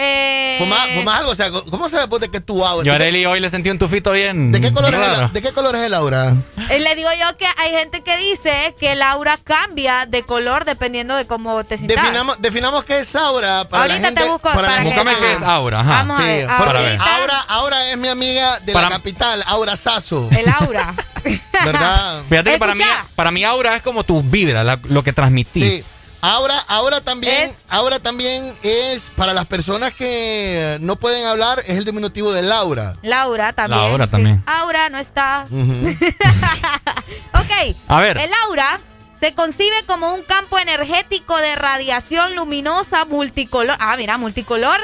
Eh, 0.00 0.58
¿Fuma- 0.60 0.94
¿Fumas 0.94 1.18
algo? 1.18 1.30
O 1.32 1.34
sea, 1.34 1.50
¿cómo 1.50 1.88
se 1.88 1.96
ve 1.96 2.06
pues, 2.08 2.22
de 2.22 2.30
que 2.30 2.37
tu 2.48 2.64
aura? 2.64 2.84
Yo, 2.84 2.92
¿De 2.94 2.98
qué- 2.98 3.04
Areli, 3.04 3.26
hoy 3.26 3.40
le 3.40 3.50
sentí 3.50 3.68
un 3.68 3.78
tufito 3.78 4.10
bien. 4.10 4.50
¿De 4.50 4.60
qué 4.60 4.72
color 4.72 4.94
es 4.94 5.00
el, 5.18 5.32
¿de 5.34 5.42
qué 5.42 5.52
color 5.52 5.76
es 5.76 5.82
el 5.82 5.92
aura? 5.94 6.34
eh, 6.70 6.78
le 6.80 6.94
digo 6.96 7.10
yo 7.20 7.36
que 7.36 7.44
hay 7.46 7.70
gente 7.72 8.00
que 8.02 8.16
dice 8.16 8.74
que 8.80 8.92
el 8.92 9.02
aura 9.02 9.38
cambia 9.44 10.06
de 10.06 10.22
color 10.22 10.64
dependiendo 10.64 11.14
de 11.14 11.26
cómo 11.26 11.62
te 11.64 11.76
sientas. 11.76 12.02
Definamos, 12.02 12.36
definamos 12.40 12.84
qué 12.84 13.00
es 13.00 13.14
aura 13.14 13.68
para 13.68 13.82
Ahorita 13.84 14.00
la 14.00 14.06
gente. 14.08 14.22
te 14.22 14.28
busco 14.28 14.48
para 14.48 14.68
para 14.68 14.82
que- 14.82 14.88
qué 14.90 15.32
es 15.34 15.42
aura, 15.42 15.80
ajá. 15.80 15.90
Vamos 15.90 16.18
a 16.18 16.22
Sí, 16.22 16.28
ver. 16.28 16.46
porque 16.48 16.64
Para 16.64 16.80
ver. 16.80 16.88
Ahorita, 17.00 17.16
Aura, 17.20 17.40
Aura 17.48 17.90
es 17.90 17.98
mi 17.98 18.08
amiga 18.08 18.58
de 18.60 18.72
Para- 18.72 18.88
la 18.88 18.96
capital, 18.96 19.44
Aura 19.46 19.76
Sazo. 19.76 20.28
el 20.36 20.48
aura. 20.48 20.94
¿Verdad? 21.64 22.22
Fíjate 22.28 22.52
que 22.52 22.58
para 22.58 22.74
mí, 22.74 22.84
para 23.14 23.30
mí 23.30 23.44
aura 23.44 23.76
es 23.76 23.82
como 23.82 24.04
tus 24.04 24.28
vibras, 24.28 24.64
la- 24.64 24.78
lo 24.84 25.02
que 25.02 25.12
transmitís. 25.12 25.82
Sí. 25.82 25.84
Ahora, 26.28 26.58
ahora 26.68 27.00
también, 27.00 27.56
ahora 27.70 28.00
también 28.00 28.54
es 28.62 29.10
para 29.16 29.32
las 29.32 29.46
personas 29.46 29.94
que 29.94 30.76
no 30.82 30.96
pueden 30.96 31.24
hablar, 31.24 31.60
es 31.60 31.78
el 31.78 31.86
diminutivo 31.86 32.34
de 32.34 32.42
Laura. 32.42 32.96
Laura 33.00 33.54
también. 33.54 33.80
Laura 33.80 34.06
también. 34.08 34.42
Aura 34.44 34.90
no 34.90 34.98
está. 34.98 35.46
ok. 37.32 37.76
A 37.88 38.00
ver. 38.00 38.18
El 38.18 38.30
aura 38.44 38.78
se 39.18 39.32
concibe 39.32 39.74
como 39.86 40.12
un 40.12 40.22
campo 40.22 40.58
energético 40.58 41.34
de 41.38 41.56
radiación 41.56 42.36
luminosa 42.36 43.06
multicolor. 43.06 43.78
Ah, 43.80 43.96
mira, 43.96 44.18
multicolor. 44.18 44.78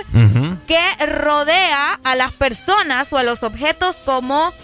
Que 0.67 0.81
rodea 1.05 2.01
a 2.05 2.15
las 2.15 2.33
personas 2.33 3.13
o 3.13 3.19
a 3.19 3.23
los 3.23 3.43
objetos 3.43 3.97
como 3.97 4.55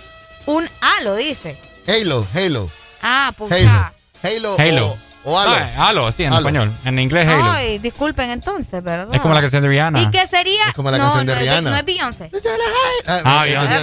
un 0.46 0.66
halo, 0.80 1.14
dice. 1.16 1.58
Halo, 1.86 2.26
Halo. 2.34 2.70
Ah, 3.02 3.34
pues 3.36 3.52
Halo. 3.52 3.92
Halo. 4.22 4.56
Halo. 4.58 4.86
O, 4.88 5.09
o 5.24 5.38
halo. 5.38 5.52
Ah, 5.54 5.88
halo, 5.88 6.12
sí, 6.12 6.22
en 6.24 6.28
Halo. 6.32 6.38
español. 6.40 6.72
En 6.84 6.98
inglés, 6.98 7.28
Halo. 7.28 7.50
Ay, 7.50 7.78
disculpen 7.78 8.30
entonces, 8.30 8.82
¿verdad? 8.82 9.08
Es 9.12 9.20
como 9.20 9.34
la 9.34 9.40
canción 9.40 9.62
de 9.62 9.68
Rihanna. 9.68 10.00
¿Y 10.02 10.10
qué 10.10 10.26
sería? 10.26 10.68
Es 10.68 10.74
como 10.74 10.90
la 10.90 10.98
no, 10.98 11.04
canción 11.04 11.26
de 11.26 11.32
no 11.34 11.38
es 11.38 11.42
Rihanna. 11.46 11.70
no 11.70 11.76
es 11.76 11.84
Beyoncé. 11.84 12.30
Ah, 13.06 13.42
Beyoncé. 13.44 13.76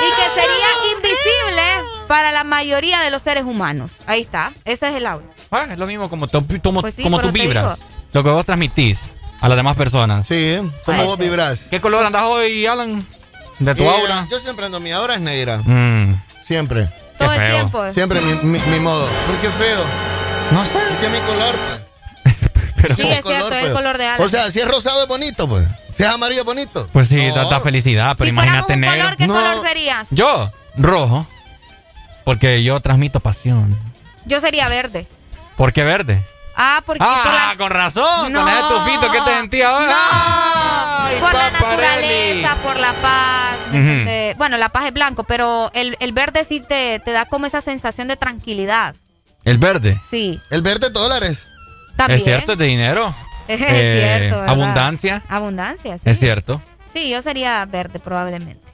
Y 0.00 0.10
que 0.16 0.40
sería 0.40 0.66
invisible 0.96 1.62
para 2.08 2.32
la 2.32 2.44
mayoría 2.44 3.00
de 3.00 3.10
los 3.10 3.22
seres 3.22 3.44
humanos. 3.44 3.90
Ahí 4.06 4.20
está. 4.22 4.52
Ese 4.64 4.88
es 4.88 4.94
el 4.96 5.06
aura. 5.06 5.26
Ah, 5.50 5.66
es 5.70 5.78
lo 5.78 5.86
mismo 5.86 6.08
como, 6.10 6.26
tú- 6.26 6.44
como, 6.62 6.80
Pues 6.80 6.94
sí, 6.94 7.02
como 7.02 7.20
tú 7.20 7.30
vibras. 7.30 7.78
Lo 8.12 8.22
que 8.22 8.30
vos 8.30 8.44
transmitís 8.44 8.98
a 9.40 9.48
las 9.48 9.56
demás 9.56 9.76
personas. 9.76 10.26
Sí, 10.26 10.58
¿cómo 10.84 11.04
vos 11.04 11.18
vibrás? 11.18 11.64
¿Qué 11.70 11.80
color 11.80 12.04
andas 12.04 12.24
hoy, 12.24 12.66
Alan? 12.66 13.06
¿De 13.58 13.74
tu 13.74 13.84
Eh, 13.84 13.88
aura? 13.88 14.26
Yo 14.30 14.38
siempre 14.40 14.66
ando, 14.66 14.80
mi 14.80 14.90
aura 14.92 15.14
es 15.14 15.20
negra. 15.20 15.58
Mm, 15.64 16.20
Siempre. 16.40 16.92
Todo 17.24 17.30
Qué 17.30 17.36
el 17.36 17.40
feo. 17.50 17.54
tiempo. 17.56 17.92
Siempre 17.92 18.20
mi, 18.20 18.34
mi, 18.42 18.58
mi 18.58 18.78
modo. 18.80 19.06
¿Por 19.26 19.36
qué 19.36 19.48
feo? 19.48 19.80
No 20.52 20.64
sé. 20.64 20.70
Porque 20.72 21.06
es 21.06 21.12
mi 21.12 21.18
color. 21.20 21.54
pues. 21.56 21.82
Sí, 22.96 23.02
es 23.02 23.22
cierto, 23.24 23.52
es 23.52 23.62
el 23.64 23.72
color 23.72 23.96
de 23.96 24.06
Alan. 24.06 24.26
O 24.26 24.28
sea, 24.28 24.50
si 24.50 24.58
es 24.58 24.66
rosado 24.66 25.02
es 25.02 25.08
bonito, 25.08 25.48
pues. 25.48 25.68
Si 25.96 26.02
es 26.02 26.08
amarillo 26.08 26.40
es 26.40 26.44
bonito. 26.46 26.88
Pues 26.92 27.06
sí, 27.06 27.26
No. 27.28 27.34
da, 27.36 27.44
da 27.44 27.60
felicidad, 27.60 28.16
pero 28.18 28.26
si 28.26 28.32
imagínate 28.32 28.72
un 28.74 28.80
negro. 28.80 28.96
color, 29.02 29.16
¿qué 29.16 29.26
No. 29.28 29.34
color 29.34 29.62
serías? 29.66 30.08
Yo, 30.10 30.50
rojo. 30.76 31.26
Porque 32.24 32.62
yo 32.64 32.80
transmito 32.80 33.20
pasión. 33.20 33.78
Yo 34.24 34.40
sería 34.40 34.68
verde. 34.68 35.06
¿Por 35.56 35.72
qué 35.72 35.84
verde? 35.84 36.24
Ah, 36.56 36.82
porque 36.84 37.02
Ah, 37.04 37.20
por 37.24 37.32
la... 37.34 37.56
con 37.56 37.70
razón. 37.70 38.32
No. 38.32 38.40
Con 38.40 38.48
ese 38.48 38.60
tufito 38.68 39.12
que 39.12 39.20
te 39.22 39.34
sentía 39.36 39.68
ahora. 39.70 39.86
No, 41.12 41.20
por 41.20 41.32
la 41.34 41.50
naturaleza, 41.50 42.56
por 42.62 42.76
la 42.78 42.92
paz. 42.94 44.36
Bueno, 44.36 44.56
la 44.58 44.68
paz 44.70 44.86
es 44.86 44.92
blanco, 44.92 45.24
pero 45.24 45.70
el, 45.74 45.96
el 46.00 46.12
verde 46.12 46.44
sí 46.44 46.60
te, 46.60 47.00
te 47.00 47.12
da 47.12 47.26
como 47.26 47.46
esa 47.46 47.60
sensación 47.60 48.08
de 48.08 48.16
tranquilidad. 48.16 48.94
El 49.44 49.58
verde. 49.58 50.00
Sí, 50.08 50.40
El 50.50 50.62
verde 50.62 50.90
dólares. 50.90 51.38
también. 51.96 52.18
Es 52.18 52.24
cierto, 52.24 52.52
es 52.52 52.58
de 52.58 52.64
dinero. 52.66 53.14
Es 53.48 53.60
Eh, 53.60 54.18
cierto, 54.20 54.36
¿verdad? 54.40 54.50
abundancia. 54.54 55.22
Abundancia, 55.28 55.94
sí. 55.96 56.02
Es 56.04 56.18
cierto. 56.20 56.62
Sí, 56.94 57.10
yo 57.10 57.20
sería 57.22 57.64
verde 57.64 57.98
probablemente. 57.98 58.64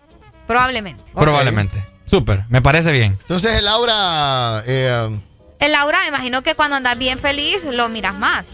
Probablemente. 0.47 1.03
Probablemente. 1.15 1.87
Súper, 2.05 2.45
me 2.51 2.61
parece 2.61 2.93
bien. 2.93 3.17
Entonces 3.23 3.59
el 3.59 3.67
aura... 3.67 4.63
eh, 4.67 5.19
El 5.61 5.75
aura, 5.75 6.01
me 6.03 6.09
imagino 6.09 6.43
que 6.43 6.55
cuando 6.55 6.77
andas 6.77 6.97
bien 6.99 7.19
feliz 7.19 7.65
lo 7.65 7.89
miras 7.89 8.15
más. 8.15 8.47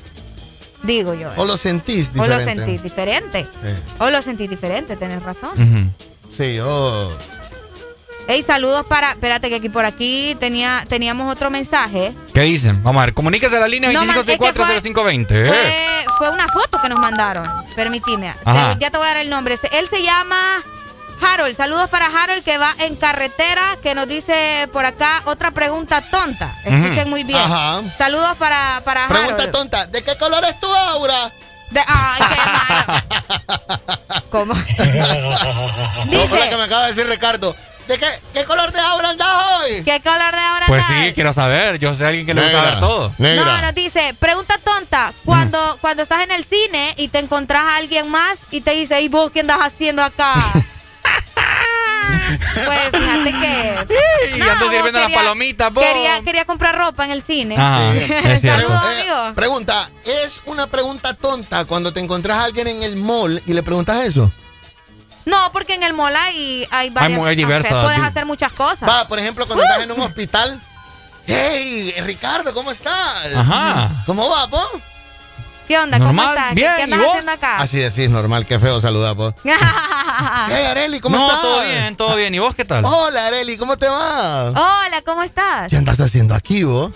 Digo 0.82 1.14
yo. 1.14 1.30
¿eh? 1.30 1.34
o 1.36 1.44
lo 1.46 1.56
sentís 1.56 2.10
O 2.16 2.26
lo 2.26 2.38
diferente. 2.38 2.64
sentís 2.64 2.82
diferente. 2.82 3.46
Sí. 3.62 3.82
O 3.98 4.10
lo 4.10 4.20
sentís 4.22 4.50
diferente, 4.50 4.96
tenés 4.96 5.22
razón. 5.22 5.92
Sí, 6.36 6.56
yo... 6.56 7.16
Ey, 8.26 8.42
saludos 8.42 8.86
para. 8.86 9.10
Espérate, 9.12 9.50
que 9.50 9.56
aquí 9.56 9.68
por 9.68 9.84
aquí 9.84 10.34
tenía, 10.40 10.86
teníamos 10.88 11.30
otro 11.30 11.50
mensaje. 11.50 12.10
¿Qué 12.32 12.40
dicen? 12.40 12.82
Vamos 12.82 13.02
a 13.02 13.06
ver, 13.06 13.14
comuníquese 13.14 13.56
a 13.56 13.60
la 13.60 13.68
línea 13.68 13.92
No, 13.92 14.04
man, 14.06 14.16
es 14.18 14.24
que 14.24 14.38
25640520. 14.38 15.26
Eh. 15.30 15.46
Fue, 16.06 16.16
fue 16.16 16.30
una 16.30 16.48
foto 16.48 16.80
que 16.80 16.88
nos 16.88 16.98
mandaron. 16.98 17.46
Permitime. 17.76 18.32
Ajá. 18.46 18.78
Ya 18.78 18.90
te 18.90 18.96
voy 18.96 19.06
a 19.06 19.08
dar 19.10 19.16
el 19.18 19.28
nombre. 19.28 19.58
Él 19.72 19.88
se 19.90 20.02
llama 20.02 20.62
Harold. 21.24 21.56
Saludos 21.56 21.88
para 21.90 22.06
Harold 22.06 22.44
que 22.44 22.58
va 22.58 22.74
en 22.78 22.94
carretera. 22.96 23.76
Que 23.82 23.94
nos 23.94 24.06
dice 24.08 24.68
por 24.72 24.84
acá 24.84 25.22
otra 25.26 25.50
pregunta 25.50 26.00
tonta. 26.02 26.54
Escuchen 26.64 27.08
muy 27.10 27.24
bien. 27.24 27.40
Ajá. 27.40 27.82
Saludos 27.98 28.36
para, 28.38 28.82
para 28.84 29.08
Pregunta 29.08 29.34
Harold. 29.34 29.50
tonta, 29.52 29.86
¿de 29.86 30.02
qué 30.02 30.16
color 30.16 30.44
es 30.44 30.58
tu 30.60 30.66
aura? 30.72 31.32
De- 31.70 31.80
ay, 31.86 32.22
qué. 32.30 34.20
¿Cómo? 34.30 34.54
No, 36.06 36.18
fue 36.28 36.38
la 36.38 36.48
que 36.50 36.56
me 36.56 36.62
acaba 36.64 36.82
de 36.82 36.88
decir 36.88 37.06
Ricardo. 37.08 37.56
¿De 37.88 37.98
qué, 37.98 38.06
qué 38.32 38.44
color 38.44 38.72
de 38.72 38.80
aura 38.80 39.10
andas 39.10 39.28
hoy? 39.60 39.82
¿Qué 39.84 40.00
color 40.00 40.32
de 40.34 40.40
ahora 40.40 40.66
Pues 40.68 40.82
sí, 40.86 41.12
quiero 41.14 41.32
saber. 41.32 41.78
Yo 41.78 41.94
soy 41.94 42.06
alguien 42.06 42.24
que 42.26 42.32
le 42.34 42.40
gusta 42.42 42.56
Negra. 42.56 42.70
ver 42.70 42.80
todo. 42.80 43.12
No, 43.18 43.60
nos 43.62 43.74
dice, 43.74 44.14
pregunta 44.18 44.58
tonta, 44.62 45.12
cuando, 45.24 45.58
cuando 45.80 46.02
estás 46.02 46.22
en 46.24 46.30
el 46.30 46.44
cine 46.44 46.94
y 46.96 47.08
te 47.08 47.18
encontrás 47.18 47.62
a 47.64 47.76
alguien 47.76 48.08
más 48.10 48.38
y 48.50 48.60
te 48.62 48.70
dice, 48.72 49.00
¿y 49.02 49.08
vos 49.08 49.30
qué 49.32 49.40
andas 49.40 49.58
haciendo 49.60 50.02
acá? 50.02 50.34
pues 52.64 52.80
fíjate 53.02 53.30
que... 53.32 53.74
Y 54.36 54.40
ando 54.40 54.64
vos 54.64 54.70
sirviendo 54.70 55.00
las 55.00 55.12
palomitas, 55.12 55.72
vos. 55.72 55.84
Quería, 55.84 56.20
quería 56.22 56.44
comprar 56.44 56.76
ropa 56.76 57.04
en 57.04 57.10
el 57.10 57.22
cine. 57.22 57.56
Es 58.24 58.40
cierto. 58.40 58.68
Saludos, 58.68 59.30
Eh, 59.30 59.32
pregunta, 59.34 59.90
¿es 60.04 60.40
una 60.46 60.66
pregunta 60.66 61.14
tonta 61.14 61.64
cuando 61.66 61.92
te 61.92 62.00
encontrás 62.00 62.38
a 62.38 62.44
alguien 62.44 62.66
en 62.68 62.82
el 62.82 62.96
mall 62.96 63.42
y 63.46 63.52
le 63.52 63.62
preguntas 63.62 64.04
eso? 64.04 64.32
No, 65.26 65.52
porque 65.52 65.74
en 65.74 65.82
el 65.82 65.92
mall 65.94 66.14
hay, 66.16 66.66
hay 66.70 66.90
varias... 66.90 67.20
hay 67.26 67.36
diversas, 67.36 67.72
Puedes 67.72 67.98
sí. 68.00 68.04
hacer 68.06 68.26
muchas 68.26 68.52
cosas. 68.52 68.88
Va, 68.88 69.06
por 69.08 69.18
ejemplo, 69.18 69.46
cuando 69.46 69.64
estás 69.64 69.82
en 69.82 69.92
un 69.92 70.00
hospital. 70.00 70.60
¡Hey, 71.26 71.94
Ricardo, 72.04 72.52
¿cómo 72.52 72.70
estás? 72.70 73.34
Ajá. 73.34 73.90
¿Cómo 74.06 74.28
va, 74.28 74.48
po? 74.48 74.60
¿Qué 75.66 75.78
onda? 75.78 75.98
¿Cómo 75.98 76.12
Normal, 76.12 76.34
estás? 76.36 76.48
¿Qué- 76.50 76.54
bien, 76.56 76.72
¿Qué, 76.74 76.80
¿y 76.80 76.84
andas 76.84 76.98
vos? 77.00 77.08
haciendo 77.10 77.32
acá? 77.32 77.56
Así 77.58 77.78
decís, 77.78 78.10
normal, 78.10 78.46
qué 78.46 78.58
feo 78.58 78.80
saludar, 78.80 79.16
po. 79.16 79.34
Hey, 80.48 80.66
Areli, 80.66 81.00
¿cómo 81.00 81.16
no, 81.16 81.26
estás? 81.26 81.40
todo 81.42 81.62
bien, 81.64 81.96
todo 81.96 82.16
bien. 82.16 82.34
¿Y 82.34 82.38
vos 82.38 82.54
qué 82.54 82.64
tal? 82.64 82.84
Hola, 82.84 83.26
Areli, 83.26 83.56
¿cómo 83.56 83.76
te 83.76 83.88
va? 83.88 84.50
Hola, 84.50 85.02
¿cómo 85.04 85.22
estás? 85.22 85.68
¿Qué 85.70 85.76
andas 85.76 85.98
haciendo 86.00 86.34
aquí, 86.34 86.62
vos? 86.64 86.92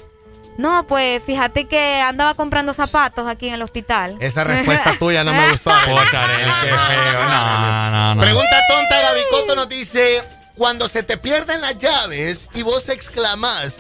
No, 0.57 0.87
pues 0.87 1.23
fíjate 1.25 1.67
que 1.67 2.01
andaba 2.01 2.35
comprando 2.35 2.73
zapatos 2.73 3.27
aquí 3.29 3.49
en 3.49 3.55
el 3.55 3.63
hospital. 3.63 4.17
Esa 4.21 4.45
respuesta 4.45 4.93
tuya 4.99 5.25
no 5.25 5.33
me 5.33 5.49
gustó. 5.51 5.71
Pocha, 5.87 6.21
Areli, 6.23 6.51
qué 6.63 6.69
feo. 6.69 7.23
No, 7.29 7.91
no, 7.91 8.15
no. 8.17 8.21
Pregunta 8.21 8.57
tonta, 8.69 9.01
Gabicoto 9.01 9.55
nos 9.57 9.69
dice, 9.69 10.23
cuando 10.59 10.89
se 10.89 11.03
te 11.03 11.17
pierden 11.17 11.61
las 11.63 11.79
llaves 11.79 12.49
y 12.53 12.63
vos 12.63 12.89
exclamás. 12.89 13.79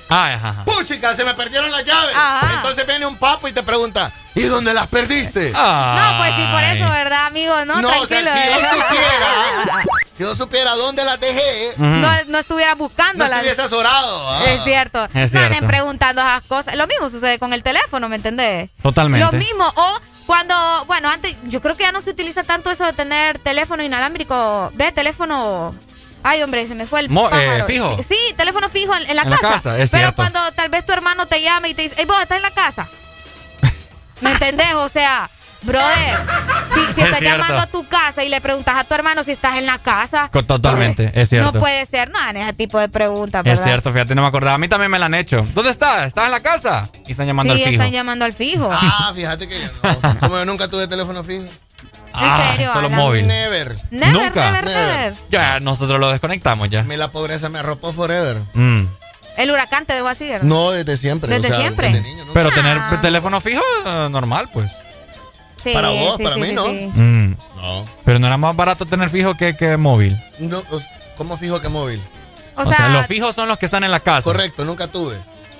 ¡Puchica, 0.64 1.14
se 1.14 1.24
me 1.24 1.34
perdieron 1.34 1.70
las 1.70 1.84
llaves! 1.84 2.14
Ajá. 2.16 2.54
Entonces 2.56 2.86
viene 2.86 3.04
un 3.04 3.16
papo 3.16 3.48
y 3.48 3.52
te 3.52 3.62
pregunta, 3.62 4.12
¿y 4.34 4.42
dónde 4.44 4.72
las 4.72 4.86
perdiste? 4.86 5.52
Ah. 5.54 6.12
No, 6.12 6.18
pues 6.18 6.34
sí, 6.36 6.46
por 6.52 6.62
eso, 6.64 6.90
¿verdad, 6.90 7.26
amigo? 7.26 7.64
No, 7.64 7.82
No, 7.82 7.88
o 8.00 8.06
sea, 8.06 8.22
tranquilo. 8.22 8.56
si 8.56 8.62
yo 8.62 8.70
supiera, 8.82 9.84
si 10.16 10.22
yo 10.22 10.34
supiera 10.36 10.74
dónde 10.76 11.04
las 11.04 11.20
dejé, 11.20 11.74
no, 11.76 12.08
no 12.28 12.38
estuviera 12.38 12.74
buscando 12.74 13.26
no 13.28 13.34
estuviese 13.34 13.62
azorado. 13.62 14.30
ah. 14.30 14.44
Es 14.46 14.62
cierto. 14.64 15.04
Es 15.14 15.32
no 15.34 15.40
anden 15.40 15.52
cierto. 15.52 15.66
preguntando 15.66 16.20
esas 16.22 16.42
cosas. 16.44 16.76
Lo 16.76 16.86
mismo 16.86 17.10
sucede 17.10 17.38
con 17.38 17.52
el 17.52 17.62
teléfono, 17.62 18.08
¿me 18.08 18.16
entendés? 18.16 18.70
Totalmente. 18.82 19.26
Lo 19.26 19.32
mismo. 19.32 19.66
O 19.76 20.00
cuando, 20.26 20.54
bueno, 20.86 21.08
antes, 21.08 21.38
yo 21.44 21.60
creo 21.62 21.76
que 21.76 21.84
ya 21.84 21.92
no 21.92 22.00
se 22.02 22.10
utiliza 22.10 22.42
tanto 22.44 22.70
eso 22.70 22.84
de 22.84 22.92
tener 22.92 23.38
teléfono 23.38 23.82
inalámrico. 23.82 24.70
Ve, 24.74 24.92
teléfono. 24.92 25.74
Ay, 26.28 26.42
hombre, 26.42 26.66
se 26.68 26.74
me 26.74 26.86
fue 26.86 27.00
el 27.00 27.08
Mo- 27.08 27.30
eh, 27.32 27.64
fijo. 27.66 27.96
Sí, 28.02 28.16
teléfono 28.36 28.68
fijo 28.68 28.94
en, 28.94 29.08
en 29.08 29.16
la 29.16 29.22
En 29.22 29.30
la 29.30 29.38
casa. 29.38 29.78
es 29.78 29.90
Pero 29.90 30.02
cierto. 30.08 30.16
cuando 30.16 30.40
tal 30.52 30.68
vez 30.68 30.84
tu 30.84 30.92
hermano 30.92 31.26
te 31.26 31.40
llama 31.42 31.68
y 31.68 31.74
te 31.74 31.82
dice, 31.82 31.94
hey, 31.98 32.04
vos, 32.06 32.20
¿estás 32.20 32.36
en 32.36 32.42
la 32.42 32.50
casa? 32.50 32.88
¿Me 34.20 34.32
entendés? 34.32 34.74
O 34.74 34.88
sea, 34.88 35.30
brother, 35.62 36.18
si, 36.74 36.80
si 36.80 37.00
Es 37.00 37.06
estás 37.06 37.18
cierto. 37.18 37.38
llamando 37.38 37.62
a 37.62 37.66
tu 37.66 37.86
casa 37.88 38.22
y 38.24 38.28
le 38.28 38.40
preguntas 38.40 38.74
a 38.76 38.84
tu 38.84 38.94
hermano 38.94 39.24
si 39.24 39.30
estás 39.32 39.56
en 39.56 39.66
la 39.66 39.78
casa, 39.78 40.28
Totalmente, 40.32 41.10
es 41.14 41.28
cierto. 41.28 41.52
no 41.52 41.58
puede 41.60 41.84
ser 41.86 42.10
nada 42.10 42.30
en 42.30 42.36
ese 42.38 42.52
tipo 42.52 42.78
de 42.78 42.88
preguntas, 42.88 43.40
Es 43.40 43.52
¿verdad? 43.52 43.64
cierto, 43.64 43.92
fíjate, 43.92 44.14
no 44.14 44.22
me 44.22 44.28
acordaba. 44.28 44.54
A 44.54 44.58
mí 44.58 44.68
también 44.68 44.90
me 44.90 44.98
la 44.98 45.06
han 45.06 45.14
hecho. 45.14 45.46
¿Dónde 45.54 45.70
estás? 45.70 46.08
¿Estás 46.08 46.26
en 46.26 46.30
la 46.32 46.40
casa? 46.40 46.88
Y 47.06 47.12
están 47.12 47.26
llamando 47.26 47.54
sí, 47.54 47.62
al 47.62 47.68
fijo. 47.70 47.82
están 47.82 47.92
llamando 47.92 48.24
al 48.24 48.32
fijo. 48.32 48.68
Ah, 48.72 49.12
fíjate 49.14 49.48
que 49.48 49.60
yo 49.60 49.68
no. 49.82 50.20
Como 50.20 50.36
yo 50.38 50.44
nunca 50.44 50.68
tuve 50.68 50.86
teléfono 50.88 51.24
fijo. 51.24 51.44
Ah, 52.12 52.50
serio, 52.52 52.72
solo 52.72 52.86
Alan? 52.88 52.98
móvil. 52.98 53.26
Never. 53.26 53.76
Never, 53.90 54.12
Nunca. 54.12 54.50
never, 54.50 54.64
never. 54.64 55.14
Ya, 55.30 55.60
nosotros 55.60 56.00
lo 56.00 56.10
desconectamos 56.10 56.68
ya. 56.70 56.82
Me 56.82 56.96
la 56.96 57.08
pobreza 57.12 57.48
me 57.48 57.58
arropó 57.58 57.92
forever. 57.92 58.38
Mm. 58.54 58.84
El 59.36 59.50
huracán 59.52 59.86
te 59.86 59.94
dejó 59.94 60.08
así, 60.08 60.26
¿verdad? 60.28 60.42
No, 60.42 60.70
desde 60.72 60.96
siempre. 60.96 61.32
¿Desde 61.32 61.48
o 61.48 61.50
sea, 61.50 61.60
siempre? 61.60 61.88
desde 61.88 62.00
niño. 62.02 62.24
Pero 62.34 62.48
Ah. 62.48 62.54
tener 62.54 63.00
teléfono 63.00 63.40
fijo, 63.40 63.62
normal, 64.10 64.48
pues. 64.52 64.72
Sí, 65.62 65.70
Para 65.72 65.90
vos, 65.90 66.16
sí, 66.16 66.22
para 66.22 66.34
sí, 66.36 66.40
mí 66.40 66.46
sí, 66.48 66.52
no. 66.54 66.66
sí. 66.66 66.90
Mm. 66.94 67.36
No. 67.56 67.84
Pero 68.04 68.18
no 68.18 68.26
era 68.26 68.36
más 68.36 68.54
barato 68.56 68.86
tener 68.86 69.08
fijo 69.08 69.34
que, 69.36 69.56
que 69.56 69.76
móvil. 69.76 70.20
No, 70.38 70.62
¿Cómo 71.16 71.36
fijo 71.36 71.60
que 71.60 71.68
móvil? 71.68 72.00
O, 72.56 72.62
O, 72.62 72.64
sea, 72.64 72.76
sea, 72.76 72.88
los 72.90 73.06
fijos 73.06 73.34
son 73.34 73.48
los 73.48 73.58
que 73.58 73.66
están 73.66 73.84
en 73.84 73.90
la 73.90 74.00
casa. 74.00 74.22
Correcto, 74.22 74.64
nunca 74.64 74.86
tuve. 74.88 75.16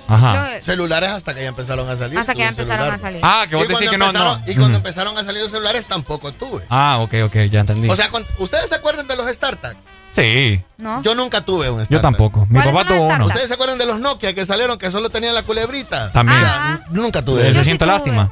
Ajá. 0.09 0.55
yo- 0.55 0.61
Celulares 0.61 1.09
hasta 1.09 1.33
que 1.33 1.41
ya 1.43 1.47
empezaron 1.49 1.89
a 1.89 1.95
salir. 1.95 2.17
hasta 2.19 2.33
que 2.33 2.39
ya 2.39 2.49
empezaron 2.49 2.77
celular. 2.85 2.95
a 2.95 2.99
salir. 3.01 3.19
Ah, 3.23 3.45
que 3.49 3.55
vos 3.55 3.65
Y 3.65 3.67
decís 3.67 3.77
cuando 3.77 3.91
que 3.91 3.97
no, 3.97 4.05
empezaron- 4.05 4.41
no. 4.45 4.51
Y 4.51 4.55
cuando 4.55 4.77
empezaron 4.77 5.17
a 5.17 5.23
salir 5.23 5.41
los 5.43 5.51
celulares 5.51 5.85
tampoco 5.87 6.31
tuve. 6.31 6.63
Ah, 6.69 6.97
ok, 7.01 7.13
ok, 7.25 7.35
ya 7.51 7.61
entendí. 7.61 7.89
O 7.89 7.95
sea, 7.95 8.09
¿ustedes 8.39 8.69
se 8.69 8.75
acuerdan 8.75 9.07
de 9.07 9.15
los 9.15 9.27
StarTag? 9.31 9.77
Sí. 10.11 10.59
¿No? 10.77 11.01
Yo 11.03 11.13
nunca 11.15 11.41
tuve 11.41 11.69
un 11.69 11.77
starter. 11.85 11.97
Yo 11.97 12.01
tampoco. 12.01 12.47
Mi 12.49 12.59
papá 12.59 12.85
tuvo 12.85 13.03
uno. 13.03 13.25
¿Ustedes 13.27 13.47
se 13.47 13.53
acuerdan 13.53 13.77
de 13.77 13.85
los 13.85 13.99
Nokia 13.99 14.33
que 14.33 14.45
salieron 14.45 14.77
que 14.79 14.89
solo 14.91 15.09
tenían 15.09 15.35
la 15.35 15.43
culebrita? 15.43 16.11
También. 16.11 16.39
Ah, 16.43 16.79
nunca 16.89 17.23
tuve. 17.23 17.41
Se 17.43 17.49
eso. 17.51 17.63
siente 17.63 17.85
lástima. 17.85 18.31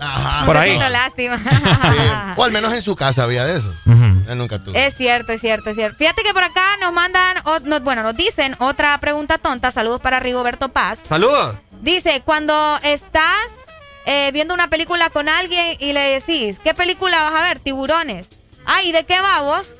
Ajá. 0.00 0.44
Por 0.46 0.56
ahí. 0.56 0.78
Lástima. 0.78 1.38
O 2.36 2.44
al 2.44 2.50
menos 2.52 2.72
en 2.74 2.82
su 2.82 2.94
casa 2.96 3.22
había 3.22 3.44
de 3.46 3.58
eso. 3.58 3.72
Yo 3.86 4.34
nunca 4.34 4.58
tuve. 4.58 4.86
Es 4.86 4.94
cierto, 4.94 5.32
es 5.32 5.40
cierto, 5.40 5.70
es 5.70 5.76
cierto. 5.76 5.96
Fíjate 5.96 6.22
que 6.22 6.34
por 6.34 6.44
acá 6.44 6.62
nos 6.80 6.92
mandan, 6.92 7.38
o- 7.44 7.80
bueno, 7.80 8.02
nos 8.02 8.14
dicen 8.16 8.54
otra 8.58 8.98
pregunta 8.98 9.38
tonta. 9.38 9.70
Saludos 9.70 10.00
para 10.00 10.20
Rigoberto 10.20 10.68
Paz. 10.68 10.98
Saludos. 11.08 11.56
Dice, 11.80 12.20
cuando 12.24 12.78
estás 12.82 13.46
eh, 14.04 14.30
viendo 14.32 14.52
una 14.54 14.68
película 14.68 15.08
con 15.10 15.28
alguien 15.28 15.76
y 15.80 15.92
le 15.94 16.00
decís, 16.00 16.58
¿qué 16.62 16.74
película 16.74 17.22
vas 17.22 17.34
a 17.42 17.44
ver? 17.48 17.58
Tiburones. 17.60 18.26
Ah, 18.66 18.82
¿y 18.82 18.92
de 18.92 19.04
qué 19.04 19.20
va 19.20 19.40
vos? 19.42 19.74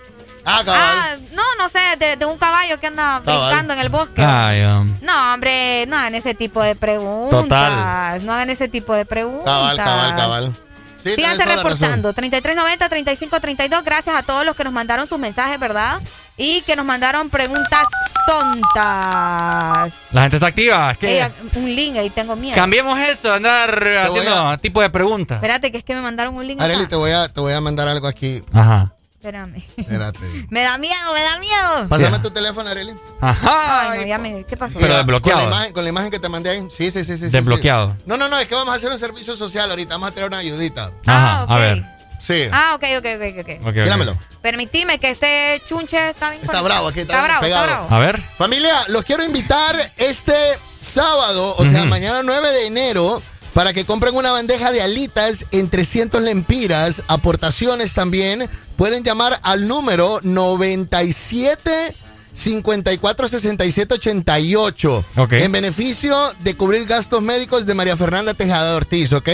Ah, 0.48 0.62
Ah, 0.66 1.16
no, 1.32 1.42
no 1.58 1.68
sé, 1.68 1.80
de, 1.98 2.16
de 2.16 2.24
un 2.24 2.38
caballo 2.38 2.78
que 2.78 2.86
anda 2.86 3.20
Cabal. 3.24 3.48
brincando 3.48 3.74
en 3.74 3.80
el 3.80 3.88
bosque. 3.88 4.22
Ay, 4.24 4.62
um, 4.64 4.94
No, 5.02 5.34
hombre, 5.34 5.84
no 5.88 5.96
hagan 5.98 6.14
ese 6.14 6.34
tipo 6.34 6.62
de 6.62 6.76
preguntas. 6.76 7.42
Total. 7.42 8.24
No 8.24 8.32
hagan 8.32 8.50
ese 8.50 8.68
tipo 8.68 8.94
de 8.94 9.04
preguntas. 9.04 9.44
Cabal, 9.44 9.76
cabal, 9.76 10.16
cabal. 10.16 10.56
Sí, 11.02 11.14
Síganse 11.14 11.44
reportando. 11.44 12.12
3390-3532. 12.14 13.84
Gracias 13.84 14.16
a 14.16 14.22
todos 14.22 14.44
los 14.44 14.56
que 14.56 14.64
nos 14.64 14.72
mandaron 14.72 15.06
sus 15.06 15.18
mensajes, 15.18 15.58
¿verdad? 15.60 16.00
Y 16.36 16.62
que 16.62 16.74
nos 16.76 16.84
mandaron 16.84 17.30
preguntas 17.30 17.84
tontas. 18.26 19.92
la 20.12 20.22
gente 20.22 20.36
está 20.36 20.48
activa. 20.48 20.90
es 20.90 20.98
que 20.98 21.20
Ey, 21.22 21.32
un 21.54 21.74
link, 21.74 21.96
ahí 21.96 22.10
tengo 22.10 22.34
miedo. 22.36 22.54
cambiemos 22.54 22.98
eso, 22.98 23.32
andar 23.32 23.70
haciendo 24.04 24.58
tipo 24.58 24.80
de 24.80 24.90
preguntas. 24.90 25.36
Espérate, 25.36 25.70
que 25.70 25.78
es 25.78 25.84
que 25.84 25.94
me 25.94 26.02
mandaron 26.02 26.34
un 26.34 26.46
link. 26.46 26.60
Areli, 26.60 26.86
te 26.86 26.96
voy, 26.96 27.12
a, 27.12 27.28
te 27.28 27.40
voy 27.40 27.52
a 27.52 27.60
mandar 27.60 27.88
algo 27.88 28.06
aquí. 28.08 28.42
Ajá. 28.52 28.92
Espérame. 29.26 29.56
Espérate. 29.76 30.20
Me 30.50 30.62
da 30.62 30.78
miedo, 30.78 31.12
me 31.12 31.20
da 31.20 31.38
miedo. 31.40 31.88
Pásame 31.88 32.18
tu 32.20 32.30
teléfono, 32.30 32.70
Areli. 32.70 32.94
Ajá. 33.20 33.90
Ay, 33.90 34.00
no, 34.00 34.06
ya 34.06 34.18
me. 34.18 34.44
¿Qué 34.44 34.56
pasó? 34.56 34.74
Pero 34.74 34.86
Mira, 34.86 34.98
desbloqueado. 34.98 35.40
Con 35.40 35.50
la, 35.50 35.56
imagen, 35.56 35.72
con 35.72 35.84
la 35.84 35.90
imagen 35.90 36.10
que 36.12 36.18
te 36.20 36.28
mandé 36.28 36.50
ahí. 36.50 36.68
Sí, 36.70 36.90
sí, 36.92 37.04
sí. 37.04 37.18
sí 37.18 37.28
Desbloqueado. 37.28 37.96
sí. 37.98 38.04
No, 38.06 38.16
no, 38.16 38.28
no, 38.28 38.38
es 38.38 38.46
que 38.46 38.54
vamos 38.54 38.72
a 38.72 38.76
hacer 38.76 38.90
un 38.90 38.98
servicio 39.00 39.34
social 39.36 39.68
ahorita. 39.68 39.94
Vamos 39.94 40.10
a 40.10 40.12
tener 40.12 40.28
una 40.28 40.38
ayudita. 40.38 40.92
Ajá, 41.06 41.44
ok. 41.44 41.50
a 41.50 41.56
ver. 41.56 41.84
Sí. 42.20 42.44
Ah, 42.52 42.74
ok, 42.76 42.84
ok, 42.98 43.06
ok, 43.16 43.40
ok. 43.40 43.48
Ok, 43.62 43.66
ok. 43.68 43.74
Dígamelo. 43.74 44.18
Permitime 44.42 44.98
que 45.00 45.10
este 45.10 45.60
chunche 45.66 46.10
está 46.10 46.30
bien 46.30 46.42
Está 46.42 46.62
bravo 46.62 46.88
aquí, 46.88 47.00
está, 47.00 47.14
Está 47.14 47.24
bravo, 47.26 47.42
pegado. 47.42 47.64
está 47.64 47.76
bravo. 47.76 47.94
A 47.94 47.98
ver. 47.98 48.22
Familia, 48.38 48.74
los 48.88 49.02
quiero 49.04 49.24
invitar 49.24 49.92
este 49.96 50.34
sábado, 50.78 51.56
o 51.58 51.64
sea, 51.64 51.84
mañana 51.84 52.22
9 52.22 52.48
de 52.52 52.66
enero, 52.68 53.22
para 53.54 53.72
que 53.72 53.84
compren 53.84 54.14
una 54.14 54.30
bandeja 54.32 54.70
de 54.70 54.82
alitas 54.82 55.46
en 55.50 55.68
300 55.68 56.22
lempiras, 56.22 57.02
aportaciones 57.08 57.94
también. 57.94 58.48
Pueden 58.76 59.02
llamar 59.04 59.38
al 59.42 59.66
número 59.68 60.20
97 60.22 61.96
54 62.32 63.28
67 63.28 63.94
88 63.94 65.04
Ok. 65.16 65.32
en 65.32 65.52
beneficio 65.52 66.14
de 66.40 66.54
cubrir 66.54 66.84
gastos 66.86 67.22
médicos 67.22 67.64
de 67.64 67.72
María 67.72 67.96
Fernanda 67.96 68.34
Tejada 68.34 68.76
Ortiz, 68.76 69.14
¿ok? 69.14 69.28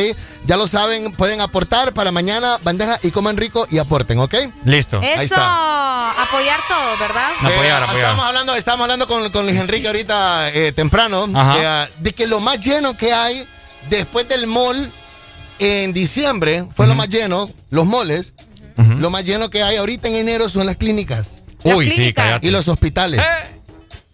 Ya 0.47 0.57
lo 0.57 0.69
saben, 0.69 1.11
pueden 1.11 1.41
aportar 1.41 1.93
para 1.95 2.13
mañana 2.13 2.59
bandeja 2.63 3.01
y 3.03 3.11
coman 3.11 3.37
rico 3.37 3.67
y 3.73 3.79
aporten, 3.79 4.21
¿ok? 4.21 4.35
Listo. 4.65 5.01
Ahí 5.01 5.09
Eso, 5.15 5.23
está. 5.35 6.23
apoyar 6.23 6.61
todo, 6.69 6.97
¿verdad? 7.01 7.31
Apoyar, 7.41 7.83
Eh, 7.83 7.85
apoyar. 7.87 7.97
Estamos 7.97 8.25
hablando, 8.25 8.55
estamos 8.55 8.83
hablando 8.83 9.09
con, 9.09 9.31
con 9.31 9.47
Luis 9.47 9.59
Enrique 9.59 9.89
ahorita 9.89 10.51
eh, 10.53 10.71
temprano 10.71 11.29
ah, 11.35 11.89
de 11.99 12.13
que 12.15 12.29
lo 12.29 12.39
más 12.39 12.61
lleno 12.61 12.97
que 12.97 13.13
hay 13.13 13.45
después 13.91 14.29
del 14.29 14.47
mall 14.47 14.93
en 15.59 15.93
diciembre 15.93 16.69
fue 16.77 16.87
lo 16.87 16.95
más 16.95 17.09
lleno, 17.09 17.51
los 17.71 17.85
moles. 17.85 18.33
Lo 19.01 19.11
más 19.11 19.25
lleno 19.25 19.51
que 19.51 19.63
hay 19.63 19.77
ahorita 19.77 20.09
en 20.09 20.15
enero 20.17 20.49
son 20.49 20.67
las 20.67 20.77
clínicas 20.77 21.39
Las 21.63 21.77
Uy, 21.77 21.91
sí, 21.91 22.13
cállate. 22.13 22.47
y 22.47 22.51
los 22.51 22.69
hospitales. 22.69 23.21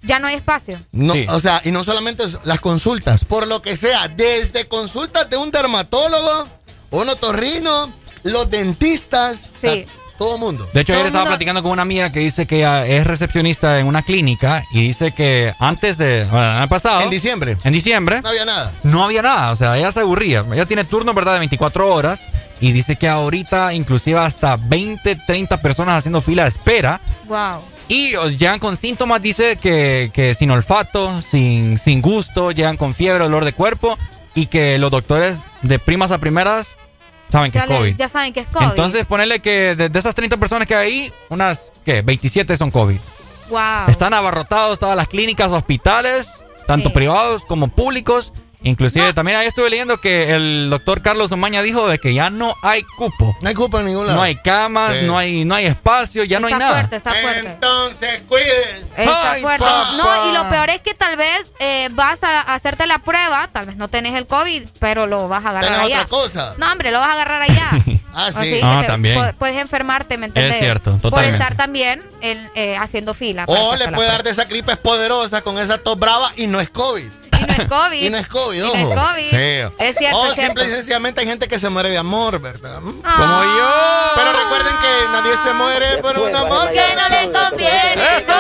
Ya 0.03 0.19
no 0.19 0.29
hay 0.29 0.37
espacio. 0.37 0.81
No, 0.93 1.13
Sí. 1.13 1.27
O 1.29 1.41
sea, 1.41 1.61
y 1.65 1.71
no 1.73 1.83
solamente 1.83 2.25
las 2.45 2.61
consultas, 2.61 3.25
por 3.25 3.47
lo 3.47 3.63
que 3.63 3.77
sea, 3.77 4.09
desde 4.09 4.67
consultas 4.69 5.29
de 5.29 5.37
un 5.37 5.51
dermatólogo, 5.51 6.47
un 6.91 7.09
otorrino, 7.09 7.93
los 8.23 8.51
dentistas, 8.51 9.51
o 9.57 9.59
sea, 9.59 9.73
Sí. 9.75 9.87
Todo 10.19 10.37
mundo. 10.39 10.69
De 10.75 10.81
hecho, 10.81 10.93
ayer 10.93 11.07
estaba 11.07 11.25
mundo- 11.25 11.31
platicando 11.37 11.63
con 11.63 11.73
una 11.73 11.83
amiga 11.83 12.11
que 12.13 12.21
dice 12.21 12.47
que 12.47 12.59
ella 12.59 12.87
es 12.87 13.07
recepcionista 13.07 13.79
en 13.79 13.87
una 13.87 14.03
clínica 14.03 14.65
y 14.73 14.83
dice 14.83 15.13
que 15.13 15.53
antes 15.59 15.97
de. 15.99 16.25
Bueno, 16.25 16.45
el 16.53 16.59
año 16.59 16.69
pasado. 16.69 17.01
En 17.01 17.11
diciembre. 17.11 17.57
En 17.65 17.73
diciembre. 17.73 18.21
No 18.21 18.29
había 18.29 18.45
nada. 18.45 18.73
No 18.83 19.05
había 19.05 19.23
nada, 19.23 19.53
o 19.53 19.57
sea, 19.57 19.77
ella 19.79 19.91
se 19.93 20.01
aburría. 20.01 20.45
Ella 20.53 20.67
tiene 20.67 20.85
turno, 20.85 21.15
¿verdad?, 21.15 21.35
de 21.35 21.39
24 21.39 21.95
horas 21.95 22.21
y 22.61 22.73
dice 22.73 22.97
que 22.97 23.09
ahorita 23.09 23.73
inclusive 23.73 24.19
hasta 24.19 24.57
20, 24.57 25.17
30 25.27 25.63
personas 25.63 25.99
haciendo 25.99 26.21
fila 26.21 26.43
de 26.43 26.49
espera 26.49 27.01
Wow. 27.29 27.61
y 27.87 28.17
llegan 28.37 28.59
con 28.59 28.77
síntomas, 28.77 29.23
dice 29.23 29.57
que, 29.57 30.11
que 30.13 30.35
sin 30.35 30.51
olfato, 30.51 31.23
sin, 31.23 31.79
sin 31.79 32.03
gusto, 32.03 32.51
llegan 32.51 32.77
con 32.77 32.95
fiebre, 32.95 33.23
dolor 33.25 33.45
de 33.45 33.53
cuerpo 33.53 33.97
y 34.35 34.47
que 34.47 34.77
los 34.79 34.91
doctores 34.91 35.41
de 35.63 35.79
primas 35.79 36.11
a 36.11 36.19
primeras 36.19 36.69
saben 37.29 37.51
que 37.53 37.59
Ya, 37.59 37.65
es 37.65 37.71
le- 37.71 37.77
COVID. 37.77 37.97
ya 37.97 38.09
saben 38.09 38.33
que 38.33 38.41
es 38.41 38.47
COVID. 38.47 38.67
Entonces, 38.67 39.07
ponerle 39.07 39.41
que 39.41 39.75
de, 39.75 39.89
de 39.89 39.99
esas 39.99 40.15
30 40.15 40.37
personas 40.37 40.67
que 40.67 40.75
hay 40.75 40.87
ahí, 40.93 41.13
unas, 41.29 41.73
¿qué? 41.85 42.03
27 42.03 42.57
son 42.57 42.71
COVID. 42.71 42.99
wow. 43.51 43.61
Están 43.89 44.13
abarrotados 44.15 44.79
todas 44.79 44.97
las 44.97 45.09
clínicas, 45.09 45.51
hospitales, 45.53 46.29
tanto 46.67 46.89
Sí. 46.91 46.95
privados 46.95 47.45
como 47.45 47.69
públicos. 47.69 48.33
Inclusive 48.63 49.13
también 49.13 49.39
ahí 49.39 49.47
estuve 49.47 49.71
leyendo 49.71 50.01
que 50.01 50.35
el 50.35 50.69
doctor 50.71 51.01
Carlos 51.01 51.31
Omaña 51.31 51.63
dijo 51.63 51.87
de 51.89 51.99
que 51.99 52.13
ya 52.13 52.29
no 52.29 52.55
hay 52.63 52.83
cupo. 52.97 53.37
No 53.41 53.49
hay 53.49 53.55
cupo 53.55 53.79
en 53.79 53.87
ningún 53.87 54.07
lado. 54.07 54.17
No 54.19 54.23
hay 54.25 54.37
camas, 54.37 54.97
Sí. 54.99 55.05
no 55.07 55.17
hay, 55.17 55.45
no 55.45 55.55
hay 55.55 55.67
espacio, 55.67 56.25
ya 56.25 56.41
no 56.41 56.49
hay 56.49 56.55
está 56.55 56.65
nada. 56.65 56.75
fuerte, 56.79 56.97
está 56.97 57.15
fuerte. 57.15 57.49
Entonces, 57.51 58.21
cuídense. 58.29 58.95
Está 58.97 59.33
Ay, 59.33 59.43
fuerte. 59.43 59.65
papá. 59.65 59.93
No, 59.97 60.29
y 60.31 60.35
lo 60.35 60.49
peor 60.51 60.71
es 60.71 60.81
que 60.81 60.95
tal 60.95 61.17
vez 61.17 61.53
eh, 61.61 61.89
vas 61.93 62.23
a 62.25 62.41
hacerte 62.55 62.87
la 62.87 62.99
prueba, 62.99 63.49
tal 63.53 63.67
vez 63.67 63.77
no 63.77 63.89
tenés 63.89 64.15
el 64.17 64.27
COVID, 64.27 64.65
pero 64.81 65.07
lo 65.07 65.29
vas 65.29 65.45
a 65.47 65.51
agarrar 65.51 65.81
allá. 65.81 65.97
otra 66.03 66.09
cosa. 66.09 66.55
No, 66.59 66.71
hombre, 66.73 66.91
lo 66.91 66.99
vas 67.01 67.11
a 67.11 67.13
agarrar 67.13 67.43
allá. 67.43 67.71
Ah, 68.21 68.33
sí. 68.33 68.39
Así 68.41 68.51
que 68.55 68.61
Ah, 68.65 68.83
también. 68.85 69.17
pu- 69.17 69.35
Puedes 69.35 69.57
enfermarte, 69.59 70.19
¿me 70.19 70.27
entendés? 70.27 70.55
Es 70.55 70.61
cierto, 70.61 70.99
Por 70.99 71.23
estar 71.23 71.57
también 71.57 72.03
en, 72.21 72.51
eh, 72.57 72.77
haciendo 72.77 73.15
fila. 73.15 73.45
O 73.47 73.77
le 73.77 73.87
puede 73.89 74.09
dar 74.09 74.25
de 74.25 74.31
esa 74.31 74.45
gripe 74.47 74.75
poderosa 74.77 75.43
con 75.43 75.57
esa 75.59 75.79
tos 75.79 75.97
brava 75.97 76.33
y 76.35 76.49
no 76.49 76.59
es 76.59 76.69
COVID. 76.69 77.09
Y 77.47 77.47
no 77.47 77.63
es 77.63 77.69
COVID. 77.69 78.03
Y 78.07 78.11
no 78.11 78.17
es 78.19 78.27
COVID, 78.29 78.57
Y 78.59 78.63
ojo. 78.63 78.77
no 78.79 78.89
es 78.93 78.99
COVID. 78.99 79.31
Sí. 79.31 79.75
Es 79.85 79.97
cierto, 79.97 80.19
O 80.19 80.27
es 80.27 80.35
cierto. 80.35 80.61
simple 80.61 80.65
y 80.67 80.69
sencillamente 80.77 81.21
hay 81.21 81.27
gente 81.27 81.49
que 81.49 81.59
se 81.59 81.69
muere 81.69 81.91
de 81.91 81.99
amor, 81.99 82.39
¿verdad? 82.41 82.81
Mm. 82.81 83.01
Ah, 83.05 83.15
Como 83.17 83.43
yo. 83.45 84.13
Pero 84.17 84.33
recuerden 84.45 84.75
que 84.83 85.13
nadie 85.13 85.37
se 85.37 85.53
muere 85.55 85.99
por 86.03 86.19
un 86.19 86.35
amor 86.35 86.69
Que 86.73 86.83
no 86.97 87.09
le 87.09 87.33
conviene. 87.33 88.03
Eso. 88.19 88.33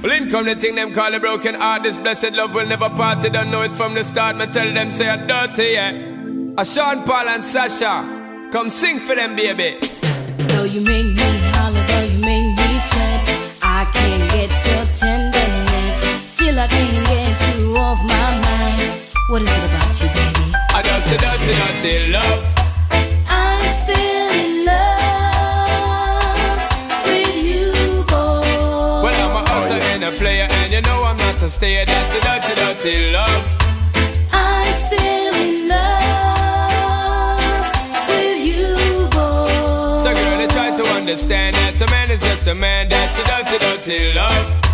Well, 0.00 0.12
in 0.12 0.30
come 0.30 0.44
the 0.46 0.54
thing 0.54 0.76
them 0.76 0.94
call 0.94 1.12
a 1.12 1.18
broken 1.18 1.54
heart. 1.56 1.82
This 1.82 1.98
blessed 1.98 2.32
love 2.32 2.54
will 2.54 2.66
never 2.66 2.88
part. 2.90 3.22
You 3.24 3.30
don't 3.30 3.50
know 3.50 3.62
it 3.62 3.72
from 3.72 3.94
the 3.94 4.04
start. 4.04 4.36
Me 4.36 4.46
tell 4.46 4.72
them 4.72 4.92
say 4.92 5.08
I'm 5.08 5.26
dirty, 5.26 5.72
yeah. 5.72 5.92
A 6.56 6.64
Sean 6.64 7.02
Paul 7.04 7.28
and 7.28 7.44
Sasha, 7.44 8.48
come 8.52 8.70
sing 8.70 9.00
for 9.00 9.16
them, 9.16 9.34
baby. 9.34 9.78
Though 10.48 10.64
you 10.64 10.80
make 10.82 11.06
me 11.14 11.37
I 16.58 16.66
can't 16.66 17.06
get 17.06 17.38
you 17.60 17.76
off 17.76 18.02
my 18.02 18.30
mind. 18.42 18.98
What 19.28 19.42
is 19.42 19.48
it 19.48 19.62
about 19.70 19.94
you, 20.02 20.08
baby? 20.10 20.50
I 20.74 20.82
dirty, 20.82 21.16
dirty, 21.22 21.52
dirty 21.54 22.10
love. 22.10 22.42
I'm 23.30 23.62
still 23.78 24.30
in 24.42 24.66
love 24.66 25.86
with 27.06 27.38
you, 27.46 27.70
boy. 28.10 28.42
Well, 29.04 29.14
I'm 29.14 29.36
a 29.38 29.42
hustler 29.48 29.78
and 29.94 30.02
a 30.02 30.10
player, 30.10 30.48
and 30.50 30.72
you 30.72 30.80
know 30.80 31.04
I'm 31.04 31.16
not 31.18 31.40
a 31.44 31.48
stayer. 31.48 31.84
Dirty, 31.84 32.18
dirty, 32.26 32.54
dirty 32.56 33.10
love. 33.12 33.46
I'm 34.32 34.74
still 34.74 35.34
in 35.38 35.68
love 35.68 37.38
with 38.08 38.42
you, 38.44 39.06
boy. 39.14 39.46
So, 40.02 40.10
girl, 40.12 40.40
you 40.40 40.48
try 40.48 40.74
to 40.76 40.82
understand 40.90 41.54
that 41.54 41.80
a 41.80 41.86
man 41.92 42.10
is 42.10 42.18
just 42.18 42.48
a 42.48 42.54
man. 42.56 42.88
That's 42.88 43.14
the 43.14 43.22
dirty, 43.30 43.58
dirty 43.58 44.12
love. 44.18 44.67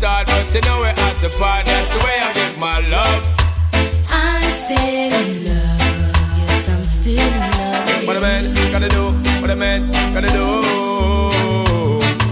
Start, 0.00 0.26
but 0.28 0.54
you 0.54 0.60
know 0.62 0.80
we're 0.80 0.94
the 1.20 1.28
part. 1.38 1.66
That's 1.66 1.90
the 1.92 1.98
way 2.06 2.16
I 2.26 2.32
give 2.32 2.56
my 2.58 2.78
love. 2.88 3.22
I'm 4.08 4.50
still 4.62 5.12
in 5.20 5.28
love. 5.44 5.80
Yes, 6.40 6.68
I'm 6.72 6.82
still 6.82 7.20
in 7.20 7.50
love. 7.58 8.06
What 8.06 8.22
man 8.22 8.54
gotta 8.72 8.88
do, 8.88 9.04
what 9.42 9.58
man 9.58 9.80
gotta 10.14 10.28
do. 10.28 10.46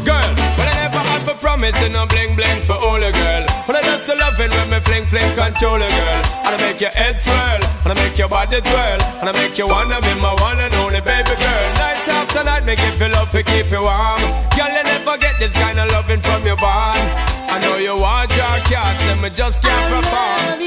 Girl, 0.09 0.31
when 0.57 0.67
I 0.73 0.75
never 0.83 1.03
had 1.11 1.21
for 1.29 1.37
promising, 1.45 1.93
no 1.93 2.07
bling 2.07 2.37
bling 2.37 2.63
for 2.63 2.77
all 2.87 3.03
a 3.03 3.13
girl. 3.13 3.48
When 3.69 3.77
I 3.77 3.83
just 3.85 4.09
loving 4.09 4.49
when 4.49 4.71
me 4.73 4.81
fling 4.81 5.05
fling 5.13 5.29
control 5.37 5.77
a 5.77 5.89
girl. 5.93 6.23
And 6.49 6.57
I 6.57 6.59
make 6.65 6.81
your 6.81 6.91
head 6.97 7.21
swirl, 7.21 7.61
and 7.85 7.93
I 7.93 7.95
make 8.01 8.17
your 8.17 8.29
body 8.29 8.61
twirl, 8.65 8.99
and 9.21 9.29
I 9.29 9.33
make 9.37 9.59
you 9.59 9.67
wanna 9.69 10.01
be 10.01 10.15
my 10.25 10.33
one 10.41 10.57
and 10.59 10.73
only 10.81 11.05
baby 11.05 11.37
girl. 11.37 11.67
Night 11.77 12.09
after 12.09 12.43
night, 12.49 12.65
me 12.65 12.77
give 12.77 12.97
you 12.97 13.09
love 13.13 13.31
to 13.33 13.43
keep 13.43 13.69
you 13.71 13.83
warm. 13.85 14.17
Girl, 14.57 14.73
you 14.73 14.83
never 14.89 15.19
get 15.21 15.37
this 15.39 15.53
kind 15.53 15.79
of 15.79 15.93
loving 15.93 16.21
from 16.25 16.41
your 16.49 16.57
bond. 16.57 16.97
I 17.53 17.61
know 17.61 17.77
you 17.77 17.93
want 17.93 18.33
your 18.33 18.57
cats 18.73 19.05
and 19.13 19.21
me 19.21 19.29
just 19.29 19.61
can't 19.61 19.87
perform. 19.93 20.65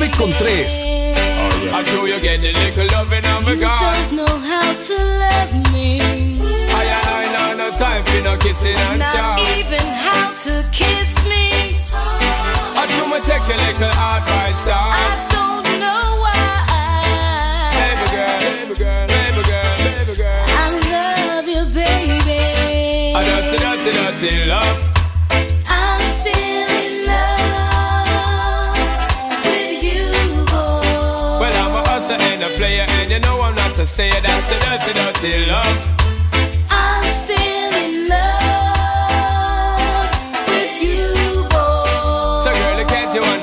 9 0.00 0.10
con 0.16 0.32
3. 0.32 0.40
Oh, 0.40 1.60
yeah. 1.60 1.76
I 1.76 1.82
know 1.92 2.04
you 2.08 2.18
get 2.20 2.40
the 2.40 2.52
little 2.56 2.88
loving 2.96 3.26
of 3.36 3.48
a 3.48 3.56
God. 3.56 3.80
You 4.10 4.16
don't 4.16 4.16
know 4.16 4.38
how 4.48 4.72
to 4.88 4.96
love 5.20 5.52
me. 5.76 6.00
I, 6.72 6.88
I 6.88 7.24
know 7.36 7.56
no 7.56 7.70
time 7.76 8.02
for 8.04 8.20
no 8.24 8.36
kissing 8.38 8.76
and 8.76 8.98
Not 8.98 9.12
chow. 9.12 9.36
even 9.60 9.84
how 10.00 10.32
to 10.44 10.64
kiss 10.72 11.08
me. 11.14 11.19
I 12.80 12.86
do 12.86 13.04
me 13.12 13.20
take 13.20 13.44
a 13.44 13.56
little 13.60 13.92
advice, 13.92 14.64
dog. 14.64 14.96
I 14.96 15.28
don't 15.36 15.68
know 15.84 16.16
why. 16.24 16.32
Baby 17.76 18.06
girl, 18.16 18.40
baby 18.40 18.72
girl, 18.80 19.04
baby 19.04 19.42
girl, 19.50 19.76
baby 19.84 20.14
girl. 20.16 20.44
I 20.48 20.72
love 20.88 21.44
you, 21.44 21.62
baby. 21.76 22.40
I 23.12 23.20
dirty, 23.20 23.56
dirty, 23.60 23.90
dirty 23.92 24.48
love. 24.48 24.78
I'm 25.68 26.00
still 26.24 26.70
in 26.80 27.04
love 27.04 28.64
with 29.44 29.84
you, 29.84 30.08
boy. 30.48 31.36
Well, 31.36 31.54
I'm 31.60 31.76
a 31.76 31.82
hustler 31.84 32.16
and 32.16 32.40
a 32.42 32.48
player, 32.56 32.86
and 32.88 33.10
you 33.10 33.20
know 33.20 33.42
I'm 33.42 33.54
not 33.56 33.76
to 33.76 33.84
stay. 33.86 34.08
That's 34.08 34.48
the 34.48 34.56
dirty, 34.64 34.92
dirty 34.96 35.44
love. 35.52 35.76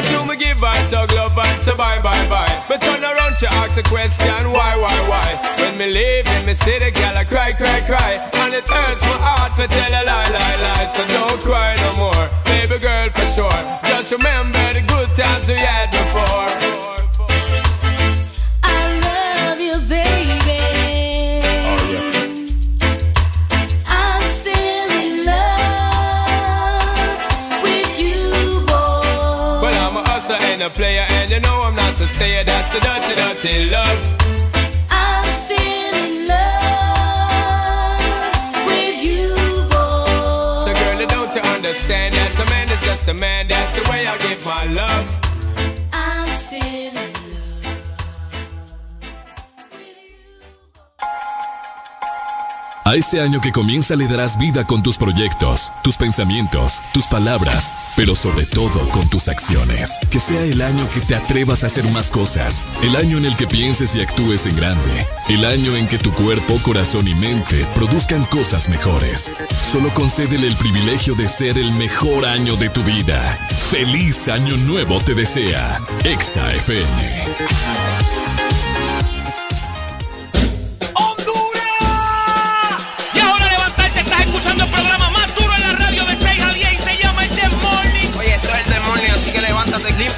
I 0.00 0.02
do 0.08 0.24
me 0.24 0.36
give 0.38 0.60
her 0.60 0.90
dog 0.90 1.12
love 1.12 1.36
and 1.36 1.60
say 1.60 1.76
bye, 1.76 2.00
bye, 2.00 2.26
bye. 2.32 2.48
But 2.66 2.80
turn 2.80 3.04
around, 3.04 3.36
she 3.36 3.44
ask 3.44 3.76
a 3.76 3.82
question, 3.82 4.48
why, 4.50 4.72
why, 4.74 4.96
why? 5.04 5.28
When 5.60 5.76
me 5.76 5.92
leave 5.92 6.26
in 6.26 6.46
me 6.46 6.54
city, 6.54 6.90
girl, 6.90 7.18
I 7.18 7.24
cry, 7.24 7.52
cry, 7.52 7.84
cry. 7.84 8.16
And 8.40 8.54
it 8.54 8.64
hurts 8.64 9.02
my 9.04 9.20
heart 9.20 9.52
to 9.60 9.68
tell 9.68 9.92
a 9.92 10.00
lie, 10.00 10.30
lie, 10.32 10.56
lie. 10.64 10.88
So 10.96 11.04
don't 11.12 11.40
cry 11.44 11.76
no 11.84 11.96
more, 12.00 12.24
baby 12.48 12.78
girl, 12.80 13.10
for 13.10 13.28
sure. 13.36 13.60
Just 13.84 14.12
remember 14.12 14.72
the 14.72 14.80
good 14.88 15.10
times 15.20 15.46
we 15.46 15.60
had 15.60 15.90
before. 15.92 16.89
And 30.60 30.70
a 30.70 30.74
player, 30.74 31.06
and 31.08 31.30
you 31.30 31.40
know 31.40 31.60
I'm 31.62 31.74
not 31.74 31.96
to 31.96 32.06
stay. 32.08 32.42
That's 32.44 32.72
the 32.72 32.80
dirty, 32.80 33.14
dirty 33.14 33.70
love. 33.70 33.98
I'm 34.90 35.24
still 35.44 35.94
in 36.04 36.26
love 36.28 38.00
with 38.66 39.02
you, 39.02 39.28
boy. 39.72 40.64
So, 40.64 40.72
girl, 40.80 41.06
don't 41.06 41.34
you 41.34 41.40
understand 41.50 42.14
that 42.14 42.34
a 42.34 42.44
man 42.50 42.68
is 42.68 42.84
just 42.84 43.08
a 43.08 43.14
man? 43.14 43.48
That's 43.48 43.72
the 43.74 43.82
way 43.90 44.06
I 44.06 44.18
give 44.18 44.44
my 44.44 44.66
love. 44.66 45.29
A 52.84 52.94
este 52.94 53.20
año 53.20 53.40
que 53.40 53.52
comienza 53.52 53.94
le 53.94 54.08
darás 54.08 54.38
vida 54.38 54.64
con 54.64 54.82
tus 54.82 54.96
proyectos, 54.96 55.70
tus 55.82 55.96
pensamientos, 55.96 56.82
tus 56.92 57.06
palabras, 57.06 57.92
pero 57.94 58.16
sobre 58.16 58.46
todo 58.46 58.88
con 58.88 59.08
tus 59.08 59.28
acciones. 59.28 59.98
Que 60.10 60.18
sea 60.18 60.42
el 60.42 60.62
año 60.62 60.88
que 60.92 61.00
te 61.00 61.14
atrevas 61.14 61.62
a 61.62 61.66
hacer 61.66 61.84
más 61.90 62.10
cosas, 62.10 62.64
el 62.82 62.96
año 62.96 63.18
en 63.18 63.26
el 63.26 63.36
que 63.36 63.46
pienses 63.46 63.94
y 63.94 64.00
actúes 64.00 64.46
en 64.46 64.56
grande, 64.56 65.06
el 65.28 65.44
año 65.44 65.76
en 65.76 65.86
que 65.88 65.98
tu 65.98 66.10
cuerpo, 66.12 66.58
corazón 66.62 67.06
y 67.06 67.14
mente 67.14 67.66
produzcan 67.74 68.24
cosas 68.24 68.68
mejores. 68.68 69.30
Solo 69.60 69.90
concédele 69.94 70.46
el 70.48 70.56
privilegio 70.56 71.14
de 71.14 71.28
ser 71.28 71.58
el 71.58 71.72
mejor 71.72 72.24
año 72.24 72.56
de 72.56 72.70
tu 72.70 72.82
vida. 72.82 73.20
Feliz 73.70 74.28
año 74.28 74.56
nuevo 74.56 75.00
te 75.00 75.14
desea. 75.14 75.80
Exa 76.04 76.50
FM. 76.54 78.39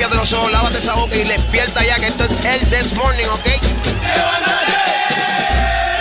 Límpiate 0.03 0.17
los 0.17 0.33
ojos, 0.33 0.51
lávate 0.51 0.79
esa 0.79 0.95
boca 0.95 1.15
y 1.15 1.23
despierta 1.23 1.85
ya 1.85 1.95
que 1.97 2.07
esto 2.07 2.25
es 2.25 2.45
el 2.45 2.61
This 2.71 2.93
Morning, 2.95 3.27
¿ok? 3.27 3.47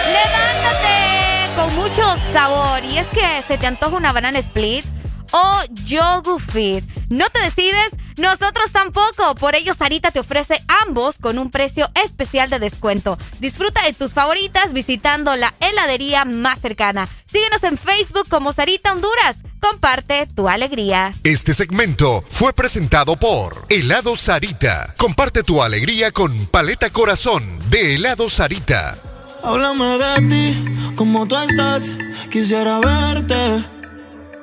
Levántate 0.07 1.55
con 1.55 1.75
mucho 1.75 2.01
sabor. 2.33 2.83
Y 2.83 2.97
es 2.97 3.07
que 3.07 3.43
se 3.47 3.59
te 3.59 3.67
antoja 3.67 3.95
una 3.95 4.11
banana 4.11 4.39
split 4.39 4.83
o 5.31 5.59
yogu 5.85 6.39
fit. 6.39 6.83
¿No 7.09 7.29
te 7.29 7.41
decides? 7.41 7.91
Nosotros 8.21 8.71
tampoco. 8.71 9.33
Por 9.33 9.55
ello, 9.55 9.73
Sarita 9.73 10.11
te 10.11 10.19
ofrece 10.19 10.61
ambos 10.85 11.17
con 11.17 11.39
un 11.39 11.49
precio 11.49 11.89
especial 12.05 12.51
de 12.51 12.59
descuento. 12.59 13.17
Disfruta 13.39 13.81
de 13.83 13.93
tus 13.93 14.13
favoritas 14.13 14.73
visitando 14.73 15.35
la 15.35 15.55
heladería 15.59 16.23
más 16.23 16.59
cercana. 16.61 17.09
Síguenos 17.25 17.63
en 17.63 17.77
Facebook 17.77 18.27
como 18.29 18.53
Sarita 18.53 18.93
Honduras. 18.93 19.37
Comparte 19.59 20.27
tu 20.27 20.47
alegría. 20.47 21.13
Este 21.23 21.55
segmento 21.55 22.23
fue 22.29 22.53
presentado 22.53 23.15
por 23.15 23.65
Helado 23.69 24.15
Sarita. 24.15 24.93
Comparte 24.97 25.41
tu 25.41 25.63
alegría 25.63 26.11
con 26.11 26.45
Paleta 26.45 26.91
Corazón 26.91 27.43
de 27.71 27.95
Helado 27.95 28.29
Sarita. 28.29 28.99
Háblame 29.43 29.97
de 29.97 30.29
ti, 30.29 30.93
como 30.95 31.27
tú 31.27 31.35
estás, 31.37 31.89
quisiera 32.29 32.79
verte. 32.79 33.80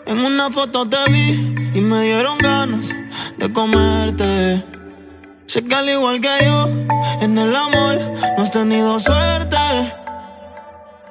En 0.09 0.25
una 0.25 0.51
foto 0.51 0.89
te 0.89 0.97
vi 1.11 1.55
y 1.75 1.81
me 1.83 2.03
dieron 2.05 2.39
ganas 2.39 2.89
de 3.37 3.53
comerte. 3.53 4.65
Sé 5.45 5.63
que 5.65 5.75
al 5.75 5.87
igual 5.87 6.23
que 6.23 6.35
yo, 6.47 6.67
en 7.21 7.37
el 7.37 7.55
amor 7.55 8.01
no 8.39 8.43
has 8.43 8.51
tenido 8.51 8.99
suerte. 8.99 9.59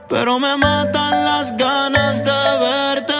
Pero 0.09 0.39
me 0.39 0.57
matan 0.57 1.25
las 1.25 1.55
ganas 1.57 2.23
de 2.23 2.41
verte. 2.65 3.16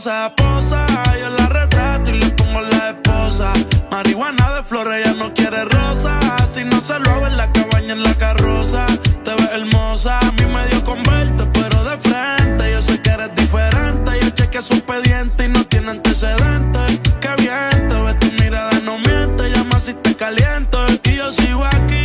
Jugosa. 0.00 0.34
Posa, 0.34 0.86
yo 1.20 1.30
la 1.30 1.46
retrato 1.46 2.10
y 2.10 2.18
le 2.18 2.30
pongo 2.30 2.60
la 2.62 2.90
esposa. 2.90 3.52
Marihuana 3.90 4.54
de 4.54 4.62
flores, 4.62 5.04
ella 5.04 5.14
no 5.14 5.32
quiere 5.34 5.64
rosa. 5.64 6.18
Si 6.52 6.64
no 6.64 6.80
se 6.80 6.98
lo 6.98 7.10
hago 7.10 7.26
en 7.26 7.36
la 7.36 7.50
cabaña, 7.52 7.92
en 7.92 8.02
la 8.02 8.14
carroza. 8.14 8.86
Te 9.24 9.34
ves 9.34 9.50
hermosa, 9.52 10.18
a 10.18 10.32
mí 10.32 10.44
me 10.52 10.66
dio 10.68 10.84
con 10.84 11.02
verte, 11.02 11.44
pero 11.52 11.84
de 11.84 11.96
frente. 11.98 12.72
Yo 12.72 12.82
sé 12.82 13.00
que 13.02 13.10
eres 13.10 13.34
diferente. 13.34 14.10
Yo 14.22 14.30
chequeé 14.30 14.62
su 14.62 14.74
expediente 14.74 15.46
y 15.46 15.48
no 15.48 15.64
tiene 15.64 15.90
antecedentes. 15.90 17.00
Qué 17.20 17.30
bien, 17.38 17.88
te 17.88 18.02
ves 18.02 18.18
tu 18.20 18.32
mirada, 18.42 18.72
no 18.84 18.98
miente. 18.98 19.50
Llama 19.50 19.80
si 19.80 19.94
te 19.94 20.14
caliento. 20.16 20.86
Y 21.04 21.16
yo 21.16 21.30
sigo 21.30 21.64
aquí, 21.64 21.99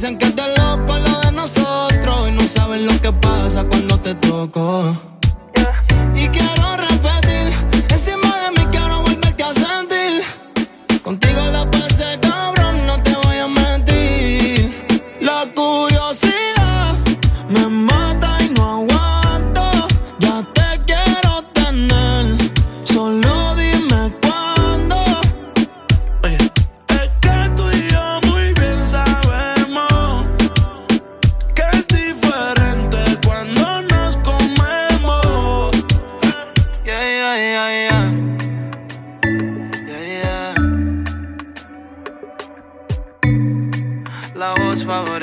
Dicen 0.00 0.16
que 0.16 0.30
te 0.30 0.42
loco 0.56 0.96
lo 0.96 1.20
de 1.22 1.32
nosotros 1.32 2.28
y 2.28 2.30
no 2.30 2.46
saben 2.46 2.86
lo 2.86 3.00
que 3.00 3.12
pasa 3.14 3.64
cuando 3.64 3.98
te 3.98 4.14
toco. 4.14 5.17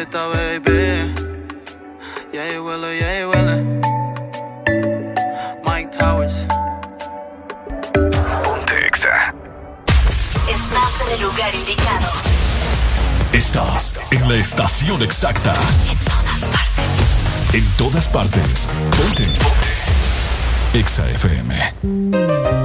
señorita, 0.06 0.28
baby. 0.28 1.14
Yeah, 2.32 2.60
huele, 2.62 2.98
yeah, 3.00 3.28
huele. 3.28 3.82
Mike 5.64 5.98
Towers. 5.98 6.34
Pontexa. 8.44 9.34
Estás 10.48 11.02
en 11.06 11.14
el 11.14 11.22
lugar 11.22 11.56
indicado. 11.56 12.12
Estás 13.34 14.00
en 14.12 14.28
la 14.28 14.36
estación 14.36 15.02
exacta. 15.02 15.54
En 15.54 15.98
todas 15.98 16.44
partes. 16.46 17.54
En 17.54 17.66
todas 17.78 18.08
partes. 18.08 18.70
Ponte. 18.98 19.26
Ponte. 19.26 20.80
Exa 20.80 21.10
FM. 21.10 22.65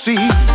see. 0.00 0.49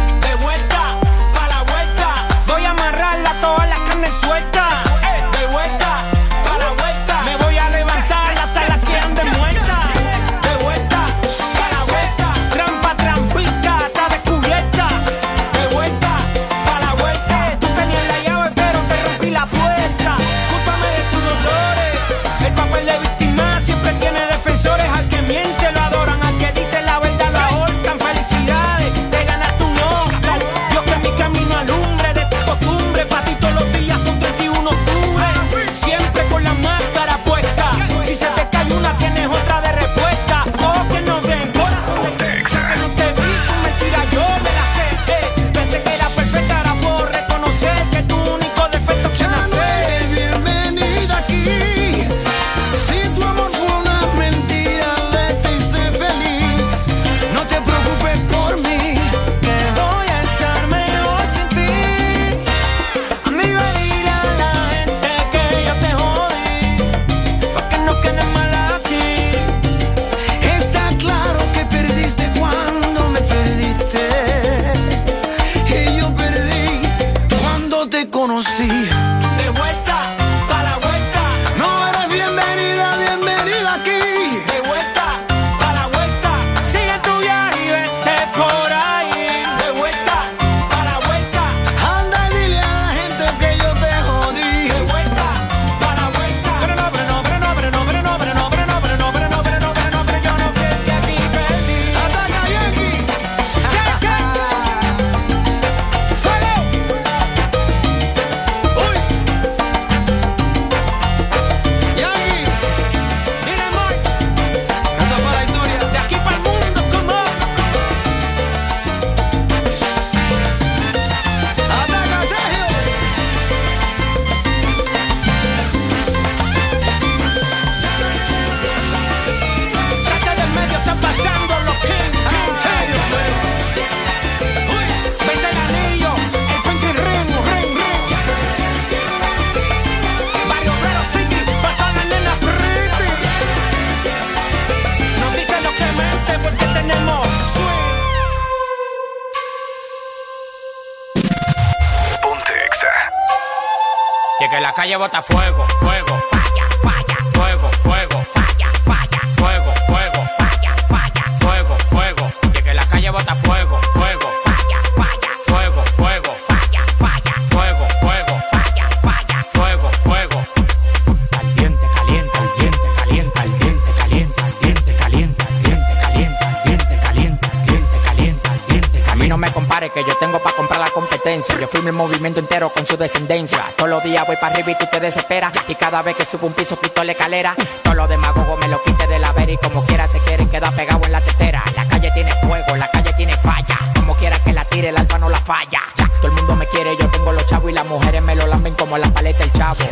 Y 185.68 185.76
cada 185.76 186.02
vez 186.02 186.16
que 186.16 186.26
subo 186.26 186.48
un 186.48 186.54
piso 186.54 186.80
quito 186.80 187.04
la 187.04 187.12
escalera. 187.12 187.54
Todos 187.84 187.96
los 187.96 188.10
demagogos 188.10 188.60
me 188.60 188.68
lo 188.68 188.82
quite 188.82 189.06
de 189.06 189.20
la 189.20 189.32
vera 189.34 189.52
y 189.52 189.58
como 189.58 189.84
quiera 189.84 190.08
se 190.08 190.18
quieren 190.22 190.50
quedar 190.50 190.74
pegados 190.74 191.06
en 191.06 191.12
la 191.12 191.22
tetera. 191.22 191.64
La 191.76 191.88
calle 191.88 192.10
tiene 192.12 192.32
fuego, 192.42 192.76
la 192.76 192.90
calle 192.90 193.14
tiene 193.14 193.38
falla. 193.38 193.78
Como 193.94 194.16
quiera 194.16 194.40
que 194.40 194.52
la 194.52 194.66
tire, 194.66 194.90
el 194.90 194.98
alfa 194.98 195.20
no 195.20 195.30
la 195.30 195.38
falla. 195.38 195.82
Todo 196.22 196.28
el 196.30 196.34
mundo 196.34 196.56
me 196.56 196.66
quiere, 196.66 196.98
yo 196.98 197.08
tengo 197.12 197.32
los 197.32 197.46
chavos 197.46 197.70
y 197.70 197.76
las 197.76 197.86
mujeres 197.86 198.24
me 198.24 198.36
lo 198.36 198.48
lamben 198.48 198.74
como 198.74 198.98
la 198.98 199.08
paleta 199.12 199.44
el 199.44 199.52
chavo. 199.52 199.86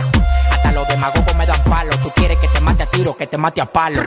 Hasta 0.50 0.72
los 0.72 0.88
demagogos 0.88 1.35
me 1.35 1.45
dan 1.45 1.64
palo. 1.64 1.95
Tú 2.00 2.11
quieres 2.16 2.40
que 2.40 2.48
te 2.48 2.59
mate 2.61 2.82
a 2.82 2.85
tiro, 2.88 3.16
que 3.16 3.27
te 3.27 3.38
mate 3.38 3.61
a 3.61 3.72
palo. 3.72 4.01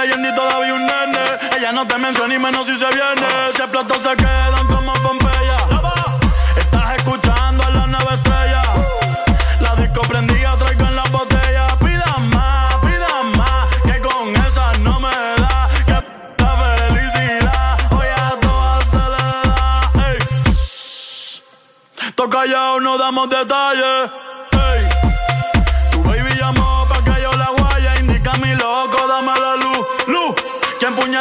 Leyenda 0.00 0.28
y 0.28 0.34
todavía 0.34 0.74
un 0.74 0.86
nene. 0.86 1.24
Ella 1.56 1.72
no 1.72 1.86
te 1.86 1.98
menciona 1.98 2.34
y 2.34 2.38
menos 2.38 2.66
si 2.66 2.76
se 2.76 2.88
viene. 2.88 3.26
Si 3.54 3.62
explotó 3.62 3.94
se 3.96 4.16
quedan 4.16 4.49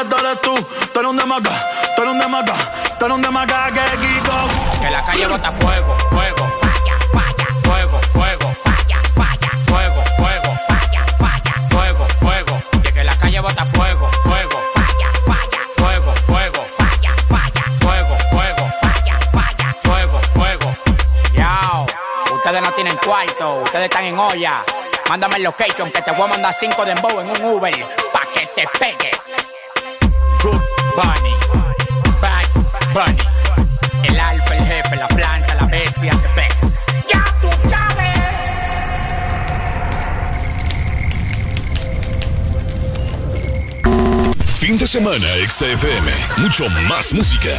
puñeta 0.04 0.20
eres 0.20 0.42
tú? 0.42 0.56
Tú 0.94 1.00
eres 1.00 1.12
un 1.12 1.18
demaca, 1.18 1.52
tú 1.96 2.02
eres 2.02 2.14
un 2.14 2.20
demaca, 2.20 2.54
tú 2.98 3.06
eres 3.06 3.16
un 3.16 3.22
demaca 3.22 3.72
que. 3.72 3.80
Que 4.82 4.90
la 4.92 5.04
calle 5.04 5.28
bota 5.28 5.52
fuego, 5.52 5.98
fuego. 6.10 6.50
Fuego, 7.64 8.00
fuego. 8.14 8.56
Fuego, 9.68 10.04
fuego. 10.16 10.16
Fuego, 10.16 10.18
fuego. 10.18 10.54
Fuego, 11.70 12.08
fuego. 12.20 12.58
Fuego, 15.78 16.14
fuego. 16.28 16.66
Fuego, 17.80 18.18
fuego. 18.32 18.72
Fuego, 19.84 20.22
fuego. 20.34 20.76
Ustedes 22.34 22.62
no 22.62 22.72
tienen 22.72 22.98
cuarto, 22.98 23.62
ustedes 23.64 23.86
están 23.86 24.06
en 24.06 24.18
olla. 24.18 24.64
Mándame 25.10 25.38
el 25.38 25.44
location 25.44 25.92
que 25.92 26.02
te 26.02 26.12
voy 26.12 26.24
a 26.24 26.28
mandar 26.28 26.54
cinco 26.54 26.86
de 26.86 26.92
embow 26.92 27.20
en 27.20 27.30
un 27.30 27.46
Uber 27.46 27.74
pa' 28.14 28.26
que 28.34 28.46
te 28.48 28.68
pegue. 28.80 29.12
Bunny, 30.96 31.36
Bad 32.22 32.48
Bunny. 32.94 33.24
El 34.04 34.20
alfa, 34.20 34.56
el 34.56 34.66
jefe, 34.66 34.96
la 34.96 35.08
planta, 35.08 35.56
la 35.56 35.66
bestia, 35.68 36.12
te 36.12 36.30
pex. 36.30 36.56
¡Ya 37.12 37.24
tú 37.42 37.50
sabes! 37.70 38.20
Fin 44.60 44.78
de 44.78 44.88
semana, 44.88 45.28
XFM. 45.48 46.12
Mucho 46.38 46.70
más 46.88 47.14
música. 47.14 47.58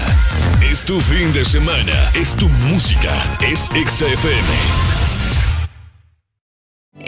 Es 0.60 0.84
tu 0.84 1.00
fin 1.00 1.32
de 1.32 1.44
semana. 1.44 2.10
Es 2.14 2.36
tu 2.36 2.48
música. 2.48 3.12
Es 3.40 3.68
XFM. 3.74 4.89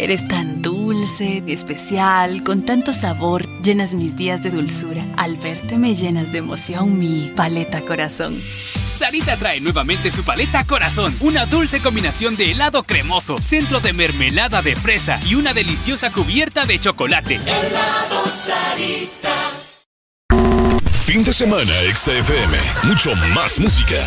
Eres 0.02 0.26
tan 0.26 0.62
dulce, 0.62 1.44
especial, 1.46 2.42
con 2.42 2.66
tanto 2.66 2.92
sabor, 2.92 3.46
llenas 3.62 3.94
mis 3.94 4.16
días 4.16 4.42
de 4.42 4.50
dulzura. 4.50 5.06
Al 5.16 5.36
verte 5.36 5.78
me 5.78 5.94
llenas 5.94 6.32
de 6.32 6.38
emoción 6.38 6.98
mi 6.98 7.32
paleta 7.36 7.82
corazón. 7.82 8.36
Sarita 8.82 9.36
trae 9.36 9.60
nuevamente 9.60 10.10
su 10.10 10.24
paleta 10.24 10.64
Corazón, 10.64 11.14
una 11.20 11.46
dulce 11.46 11.80
combinación 11.80 12.34
de 12.34 12.50
helado 12.50 12.82
cremoso, 12.82 13.38
centro 13.40 13.78
de 13.78 13.92
mermelada 13.92 14.60
de 14.60 14.74
fresa 14.74 15.20
y 15.24 15.36
una 15.36 15.54
deliciosa 15.54 16.10
cubierta 16.10 16.64
de 16.66 16.80
chocolate. 16.80 17.36
Helado 17.36 18.26
Sarita. 18.26 19.32
Fin 21.04 21.22
de 21.22 21.32
semana, 21.32 21.72
XFM. 21.94 22.58
Mucho 22.82 23.14
más 23.36 23.56
música. 23.60 24.02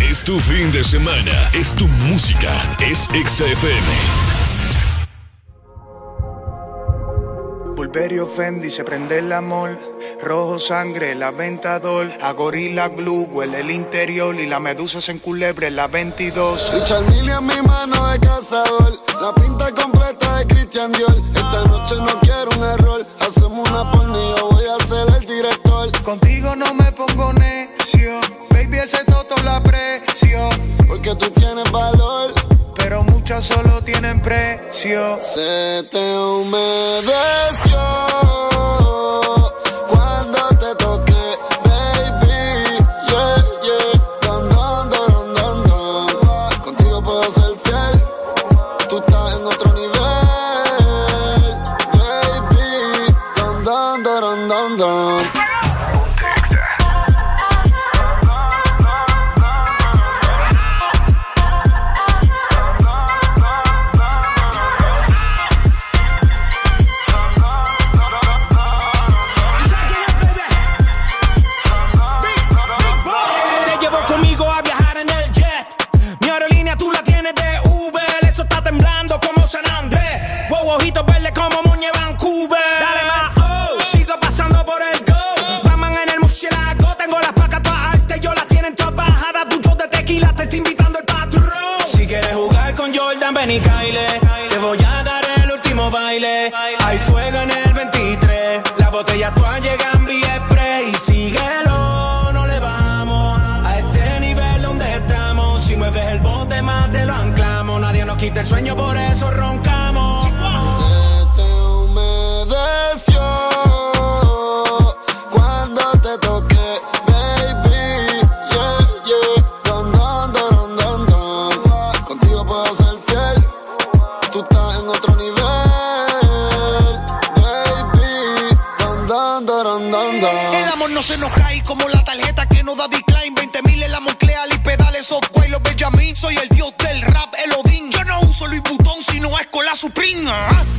Es 0.00 0.24
tu 0.24 0.38
fin 0.38 0.72
de 0.72 0.82
semana. 0.82 1.50
Es 1.52 1.74
tu 1.74 1.86
música. 1.88 2.54
Es 2.80 3.00
XFM. 3.12 4.25
Pulverio 7.96 8.26
Fendi 8.26 8.70
se 8.70 8.84
prende 8.84 9.20
el 9.20 9.32
amor. 9.32 9.70
Rojo 10.22 10.58
sangre, 10.58 11.14
la 11.14 11.30
ventador. 11.30 12.06
A 12.20 12.32
gorila 12.32 12.88
glue, 12.88 13.24
huele 13.32 13.60
el 13.60 13.70
interior. 13.70 14.38
Y 14.38 14.44
la 14.44 14.60
medusa 14.60 15.00
se 15.00 15.12
enculebre 15.12 15.70
la 15.70 15.86
22. 15.86 16.74
Richard 16.74 17.08
Mille 17.08 17.32
en 17.32 17.46
mi 17.46 17.62
mano 17.62 18.06
de 18.08 18.20
cazador. 18.20 18.92
La 19.22 19.32
pinta 19.32 19.72
completa 19.72 20.36
de 20.36 20.46
Christian 20.46 20.92
Dior. 20.92 21.16
Esta 21.34 21.64
noche 21.64 21.94
no 21.96 22.20
quiero 22.20 22.50
un 22.58 22.64
error. 22.64 23.06
Hacemos 23.18 23.66
una 23.70 23.90
yo 24.36 24.50
voy 24.50 24.64
a 24.66 24.84
ser 24.84 25.08
el 25.18 25.26
director. 25.26 25.90
Contigo 26.02 26.54
no 26.54 26.74
me 26.74 26.92
pongo 26.92 27.32
necio. 27.32 28.20
Baby, 28.50 28.76
ese 28.76 29.02
toto 29.04 29.36
la 29.42 29.56
aprecio. 29.56 30.50
Porque 30.86 31.14
tú 31.14 31.30
tienes 31.30 31.72
valor. 31.72 32.45
Muchas 33.26 33.46
solo 33.46 33.82
tienen 33.82 34.22
precio. 34.22 35.18
Se 35.20 35.82
te 35.90 36.16
humedeció. 36.16 37.76
Ven 93.46 93.62
y. 93.62 94.20
Te 94.48 94.58
voy 94.58 94.78
a 94.78 95.02
dar 95.02 95.24
el 95.42 95.52
último 95.52 95.90
baile. 95.90 96.52
Hay 96.84 96.98
fuego 96.98 97.38
en 97.38 97.50
el 97.50 97.72
23. 97.72 98.62
Las 98.78 98.90
botellas 98.90 99.34
todas 99.34 99.60
llegan 99.62 100.04
vía 100.04 100.42
spray. 100.46 100.92
Síguelo, 100.94 102.32
no 102.32 102.46
le 102.46 102.58
vamos 102.58 103.40
a 103.64 103.78
este 103.78 104.20
nivel 104.20 104.62
donde 104.62 104.92
estamos. 104.94 105.62
Si 105.62 105.76
mueves 105.76 106.06
el 106.08 106.20
bote, 106.20 106.62
más 106.62 106.90
te 106.90 107.04
lo 107.04 107.12
han 107.14 107.34
quita 108.16 108.40
el 108.40 108.46
sueño, 108.46 108.74
por 108.76 108.96
eso 108.96 109.30
roncamos. 109.30 109.75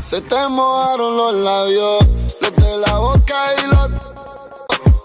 Se 0.02 0.20
te 0.20 0.48
mojaron 0.50 1.16
los 1.16 1.34
labios, 1.36 2.00
los 2.42 2.56
de 2.56 2.78
la 2.86 2.98
boca 2.98 3.36
y 3.58 3.68
los. 3.68 3.90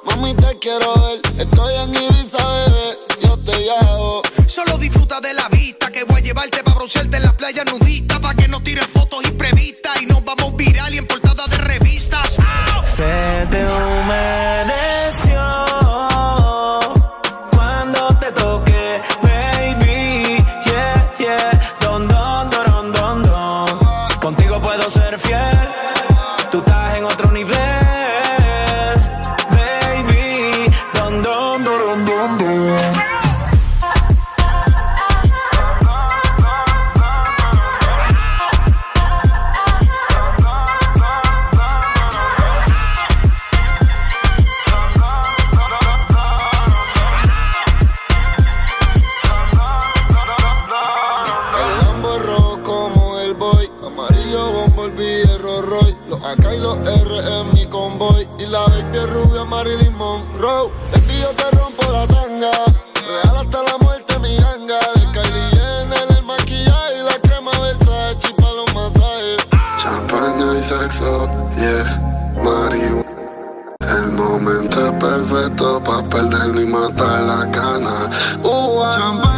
Mami, 0.05 0.35
te 0.35 0.59
quiero 0.59 0.95
ver. 0.95 1.21
Estoy 1.39 1.75
en 1.77 1.95
Ibiza, 1.95 2.39
bebé. 2.39 2.99
Yo 3.23 3.39
te 3.39 3.53
llevo. 3.59 4.23
Solo 4.49 4.79
disfruta 4.79 5.21
de 5.21 5.33
la 5.35 5.49
vista 5.49 5.93
que 5.93 6.03
voy 6.05 6.19
a 6.19 6.23
llevarte 6.25 6.61
para 6.65 6.75
broncearte 6.75 7.19
en 7.19 7.23
las 7.23 7.35
playas 7.35 7.67
nudistas. 7.67 8.19
Pa' 8.19 8.35
que 8.35 8.49
no 8.49 8.61
tiren 8.61 8.89
fotos 8.89 9.25
imprevistas 9.25 10.03
y 10.03 10.07
nos 10.07 10.25
vamos 10.25 10.57
viral 10.57 10.93
y 10.93 10.99
en 10.99 11.07
portada 11.07 11.47
de 11.47 11.59
revistas. 11.59 12.37
Se 12.85 13.47
te 13.49 13.65
humedeció 13.65 14.42
es 75.53 75.63
perfecto 75.63 75.83
para 75.85 76.03
perder 76.03 76.63
y 76.63 76.67
matar 76.67 77.23
la 77.23 77.45
gana. 77.47 78.11
Uh, 78.43 79.32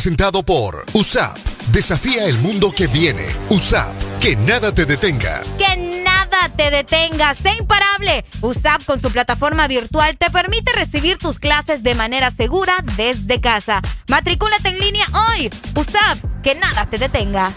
presentado 0.00 0.42
por 0.42 0.86
USAP. 0.94 1.36
Desafía 1.72 2.24
el 2.24 2.38
mundo 2.38 2.72
que 2.74 2.86
viene. 2.86 3.26
USAP. 3.50 3.94
Que 4.18 4.34
nada 4.34 4.72
te 4.74 4.86
detenga. 4.86 5.42
Que 5.58 6.02
nada 6.02 6.48
te 6.56 6.70
detenga, 6.70 7.34
sé 7.34 7.52
imparable. 7.58 8.24
USAP 8.40 8.82
con 8.86 8.98
su 8.98 9.10
plataforma 9.10 9.68
virtual 9.68 10.16
te 10.16 10.30
permite 10.30 10.72
recibir 10.72 11.18
tus 11.18 11.38
clases 11.38 11.82
de 11.82 11.94
manera 11.94 12.30
segura 12.30 12.82
desde 12.96 13.42
casa. 13.42 13.82
Matricúlate 14.08 14.70
en 14.70 14.78
línea 14.78 15.04
hoy. 15.28 15.50
USAP, 15.74 16.42
que 16.42 16.54
nada 16.54 16.86
te 16.86 16.96
detenga. 16.96 17.52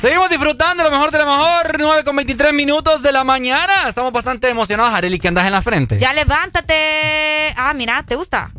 Seguimos 0.00 0.30
disfrutando 0.30 0.84
lo 0.84 0.90
mejor 0.92 1.10
de 1.10 1.18
lo 1.18 1.26
mejor. 1.26 1.76
9 1.76 2.04
con 2.04 2.14
23 2.14 2.52
minutos 2.52 3.02
de 3.02 3.10
la 3.10 3.24
mañana. 3.24 3.88
Estamos 3.88 4.12
bastante 4.12 4.48
emocionados, 4.48 4.94
Areli, 4.94 5.18
que 5.18 5.26
andas 5.26 5.44
en 5.46 5.50
la 5.52 5.60
frente. 5.60 5.98
Ya 5.98 6.12
levántate. 6.12 7.52
Ah, 7.56 7.72
mira, 7.74 8.04
¿te 8.04 8.14
gusta? 8.14 8.52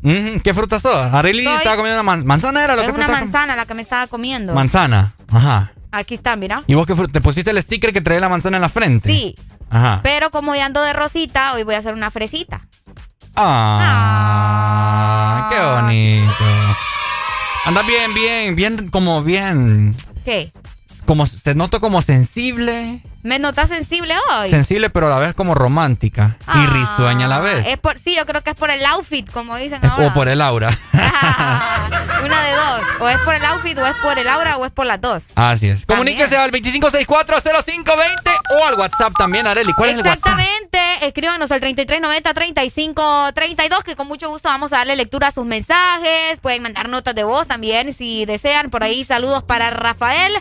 ¿Qué 0.43 0.53
frutas 0.53 0.81
son? 0.81 1.15
Areli 1.15 1.45
Soy- 1.45 1.55
estaba 1.55 1.77
comiendo 1.77 1.95
una 2.01 2.03
man- 2.03 2.25
manzana, 2.25 2.63
¿era 2.65 2.75
lo 2.75 2.81
es 2.81 2.87
que 2.87 2.93
una 2.93 3.03
estabas 3.05 3.21
manzana 3.21 3.55
la 3.55 3.65
que 3.65 3.73
me 3.73 3.81
estaba 3.81 4.07
comiendo. 4.07 4.51
com- 4.51 4.55
Manzana. 4.59 5.13
Ajá. 5.31 5.71
Aquí 5.91 6.13
está, 6.13 6.35
mira. 6.35 6.63
¿Y 6.67 6.73
vos 6.75 6.85
qué 6.85 6.93
te 7.11 7.21
pusiste 7.21 7.51
el 7.51 7.61
sticker 7.61 7.93
que 7.93 8.01
trae 8.01 8.19
la 8.19 8.27
manzana 8.27 8.57
en 8.57 8.61
la 8.61 8.69
frente? 8.69 9.09
Sí, 9.09 9.35
Ajá. 9.69 10.01
pero 10.03 10.31
como 10.31 10.53
ya 10.55 10.65
ando 10.65 10.81
de 10.81 10.91
rosita, 10.93 11.53
hoy 11.53 11.63
voy 11.63 11.75
a 11.75 11.77
hacer 11.77 11.93
una 11.93 12.11
fresita. 12.11 12.67
Ah, 13.35 15.47
qué 15.49 15.57
bonito. 15.57 16.45
Andas 17.65 17.87
bien, 17.87 18.13
bien, 18.13 18.55
bien, 18.57 18.89
como 18.89 19.23
bien. 19.23 19.95
¿Qué? 20.25 20.51
Como 21.09 21.25
te 21.25 21.55
noto 21.55 21.81
como 21.81 22.03
sensible. 22.03 23.01
¿Me 23.23 23.39
notas 23.39 23.69
sensible 23.69 24.13
hoy? 24.31 24.47
Sensible, 24.47 24.91
pero 24.91 25.07
a 25.07 25.09
la 25.09 25.17
vez 25.17 25.33
como 25.33 25.55
romántica. 25.55 26.37
y 26.41 26.43
Ah, 26.45 26.69
risueña 26.71 27.25
a 27.25 27.27
la 27.27 27.39
vez. 27.39 27.65
Es 27.65 27.79
por, 27.79 27.97
sí, 27.97 28.13
yo 28.15 28.27
creo 28.27 28.43
que 28.43 28.51
es 28.51 28.55
por 28.55 28.69
el 28.69 28.85
outfit, 28.85 29.27
como 29.31 29.55
dicen 29.57 29.83
Es- 29.83 29.89
ahora. 29.89 30.05
o 30.05 30.13
por 30.13 30.27
el 30.29 30.39
aura. 30.39 30.69
Una 32.23 32.43
de 32.43 32.51
dos. 32.51 32.81
O 32.99 33.09
es 33.09 33.17
por 33.21 33.33
el 33.33 33.43
outfit, 33.43 33.75
o 33.79 33.87
es 33.87 33.95
por 34.03 34.19
el 34.19 34.29
aura, 34.29 34.57
o 34.57 34.65
es 34.67 34.71
por 34.71 34.85
las 34.85 35.01
dos. 35.01 35.29
Así 35.33 35.67
es. 35.69 35.83
Comuníquese 35.87 36.37
al 36.37 36.51
25640520 36.51 38.31
o 38.51 38.65
al 38.67 38.75
WhatsApp 38.75 39.11
también, 39.17 39.47
Areli. 39.47 39.73
¿Cuál 39.73 39.89
es 39.89 39.95
el 39.95 40.01
WhatsApp? 40.05 40.37
Exactamente. 40.39 40.79
Escríbanos 41.07 41.51
al 41.51 41.59
3390-3532, 41.59 43.81
que 43.83 43.95
con 43.95 44.07
mucho 44.07 44.29
gusto 44.29 44.47
vamos 44.49 44.73
a 44.73 44.77
darle 44.77 44.95
lectura 44.95 45.29
a 45.29 45.31
sus 45.31 45.45
mensajes. 45.47 46.39
Pueden 46.39 46.61
mandar 46.61 46.87
notas 46.87 47.15
de 47.15 47.23
voz 47.23 47.47
también 47.47 47.93
si 47.93 48.25
desean. 48.25 48.69
Por 48.69 48.83
ahí 48.83 49.03
saludos 49.03 49.41
para 49.43 49.71
Rafael. 49.71 50.33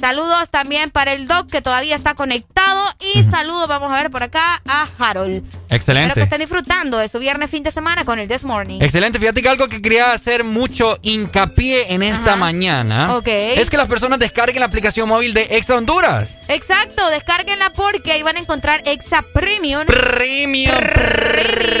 Saludos 0.00 0.50
también 0.50 0.90
para 0.90 1.12
el 1.12 1.28
Doc, 1.28 1.48
que 1.48 1.62
todavía 1.62 1.94
está 1.94 2.14
conectado. 2.14 2.82
Y 3.14 3.22
saludos, 3.24 3.68
vamos 3.68 3.92
a 3.92 3.96
ver 4.02 4.10
por 4.10 4.22
acá, 4.22 4.60
a 4.66 4.88
Harold. 4.98 5.36
Espero 5.36 5.68
que 5.68 5.76
Excelente. 5.76 6.22
estén 6.22 6.40
disfrutando 6.40 6.98
de 6.98 7.08
su 7.08 7.18
viernes 7.18 7.50
fin 7.50 7.62
de 7.62 7.70
semana 7.70 8.04
con 8.04 8.18
el 8.18 8.26
This 8.26 8.42
Morning. 8.44 8.80
Excelente. 8.80 9.18
Fíjate 9.20 9.42
que 9.42 9.48
algo 9.48 9.68
que 9.68 9.80
quería 9.80 10.12
hacer 10.12 10.42
mucho 10.44 10.98
hincapié 11.02 11.92
en 11.94 12.02
esta 12.02 12.34
mañana 12.36 13.14
Ok. 13.16 13.28
es 13.28 13.70
que 13.70 13.76
las 13.76 13.86
personas 13.86 14.18
descarguen 14.18 14.60
la 14.60 14.66
aplicación 14.66 15.08
móvil 15.08 15.34
de 15.34 15.42
Exa 15.56 15.76
Honduras. 15.76 16.28
Exacto, 16.48 17.08
descárguenla 17.10 17.72
porque 17.72 18.12
ahí 18.12 18.22
van 18.22 18.36
a 18.36 18.40
encontrar 18.40 18.82
Exa 18.86 19.22
Premium. 19.32 19.86
Premium. 19.86 20.74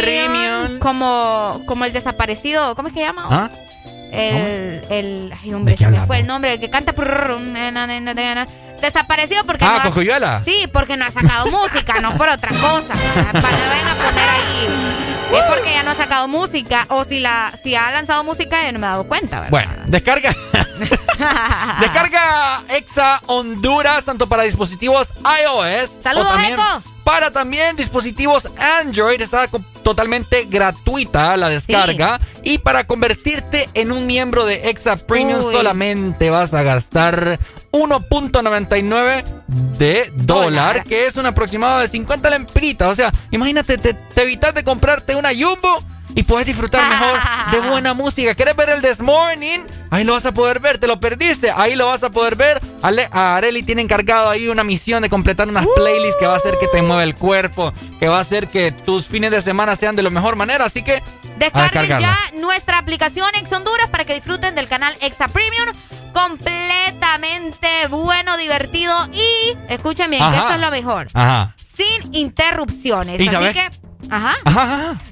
Premium. 0.02 0.78
Como, 0.78 1.62
como 1.66 1.84
el 1.84 1.92
desaparecido, 1.92 2.74
¿cómo 2.76 2.88
es 2.88 2.94
que 2.94 3.00
llama? 3.00 3.26
¿Ah? 3.28 3.50
El, 4.12 4.84
el, 4.90 5.34
ay, 5.42 5.54
hombre, 5.54 5.72
¿De 5.72 5.78
qué 5.78 5.84
se 5.90 5.98
me 5.98 6.06
fue 6.06 6.18
el 6.18 6.26
nombre, 6.26 6.52
el 6.52 6.60
que 6.60 6.68
canta. 6.68 6.92
Desaparecido 8.82 9.44
porque. 9.44 9.64
Ah, 9.64 9.80
no 9.84 9.90
ha-. 10.22 10.42
Sí, 10.44 10.68
porque 10.70 10.96
no 10.96 11.06
ha 11.06 11.10
sacado 11.10 11.46
música, 11.46 12.00
no 12.00 12.16
por 12.18 12.28
otra 12.28 12.50
cosa. 12.50 12.88
Para 12.88 13.32
que 13.32 13.68
vayan 13.68 13.88
a 13.88 13.94
poner 13.94 14.28
ahí 14.28 14.68
Es 15.32 15.42
porque 15.44 15.72
ya 15.72 15.82
no 15.82 15.92
ha 15.92 15.94
sacado 15.94 16.28
música. 16.28 16.86
O 16.90 17.04
si 17.04 17.20
la 17.20 17.52
si 17.62 17.74
ha 17.74 17.90
lanzado 17.90 18.22
música, 18.22 18.62
ya 18.62 18.72
no 18.72 18.80
me 18.80 18.86
he 18.86 18.90
dado 18.90 19.04
cuenta, 19.04 19.36
¿verdad? 19.36 19.50
Bueno, 19.50 19.72
descarga. 19.86 20.34
descarga 21.80 22.60
Exa 22.70 23.20
Honduras 23.26 24.04
tanto 24.04 24.28
para 24.28 24.42
dispositivos 24.42 25.10
iOS. 25.24 26.00
Saludos, 26.02 26.32
Eco. 26.44 26.91
Para 27.04 27.30
también 27.30 27.76
dispositivos 27.76 28.48
Android. 28.80 29.20
Está 29.20 29.48
totalmente 29.82 30.46
gratuita 30.48 31.36
la 31.36 31.48
descarga. 31.48 32.20
Y 32.42 32.58
para 32.58 32.86
convertirte 32.86 33.68
en 33.74 33.92
un 33.92 34.06
miembro 34.06 34.44
de 34.44 34.68
Exa 34.68 34.96
Premium 34.96 35.42
solamente 35.42 36.30
vas 36.30 36.54
a 36.54 36.62
gastar 36.62 37.38
1.99 37.72 39.24
de 39.78 40.12
dólar, 40.14 40.84
que 40.84 41.06
es 41.06 41.16
un 41.16 41.26
aproximado 41.26 41.80
de 41.80 41.88
50 41.88 42.30
lempitas. 42.30 42.88
O 42.88 42.94
sea, 42.94 43.12
imagínate, 43.30 43.78
te, 43.78 43.94
te 43.94 44.22
evitas 44.22 44.54
de 44.54 44.64
comprarte 44.64 45.16
una 45.16 45.30
Jumbo 45.30 45.82
y 46.14 46.22
puedes 46.22 46.46
disfrutar 46.46 46.88
mejor 46.88 47.18
de 47.50 47.60
buena 47.70 47.94
música. 47.94 48.34
¿Quieres 48.34 48.56
ver 48.56 48.70
el 48.70 48.82
This 48.82 49.00
Morning? 49.00 49.60
Ahí 49.90 50.04
lo 50.04 50.14
vas 50.14 50.24
a 50.26 50.32
poder 50.32 50.60
ver. 50.60 50.78
¿Te 50.78 50.86
lo 50.86 51.00
perdiste? 51.00 51.50
Ahí 51.50 51.76
lo 51.76 51.86
vas 51.86 52.02
a 52.02 52.10
poder 52.10 52.36
ver. 52.36 52.60
A 53.12 53.36
Areli 53.36 53.62
tiene 53.62 53.82
encargado 53.82 54.28
ahí 54.30 54.48
una 54.48 54.64
misión 54.64 55.02
de 55.02 55.10
completar 55.10 55.48
unas 55.48 55.66
playlists 55.76 56.16
que 56.18 56.26
va 56.26 56.34
a 56.34 56.36
hacer 56.36 56.54
que 56.58 56.66
te 56.68 56.82
mueva 56.82 57.04
el 57.04 57.14
cuerpo, 57.14 57.72
que 57.98 58.08
va 58.08 58.18
a 58.18 58.20
hacer 58.20 58.48
que 58.48 58.72
tus 58.72 59.06
fines 59.06 59.30
de 59.30 59.40
semana 59.42 59.76
sean 59.76 59.96
de 59.96 60.02
la 60.02 60.10
mejor 60.10 60.36
manera. 60.36 60.64
Así 60.64 60.82
que 60.82 61.02
Descarguen 61.38 61.98
ya 61.98 62.16
nuestra 62.34 62.78
aplicación 62.78 63.28
Ex 63.34 63.52
Honduras 63.52 63.88
para 63.90 64.04
que 64.04 64.14
disfruten 64.14 64.54
del 64.54 64.68
canal 64.68 64.94
Exa 65.00 65.28
Premium. 65.28 65.68
Completamente 66.12 67.68
bueno, 67.88 68.36
divertido 68.36 68.94
y, 69.12 69.56
escuchen 69.68 70.10
bien, 70.10 70.22
que 70.30 70.36
esto 70.36 70.54
es 70.54 70.60
lo 70.60 70.70
mejor. 70.70 71.08
Ajá. 71.14 71.54
Sin 71.56 72.14
interrupciones. 72.14 73.18
¿Y 73.20 73.28
Así 73.28 73.54
que 73.54 73.70
Ajá. 74.12 74.36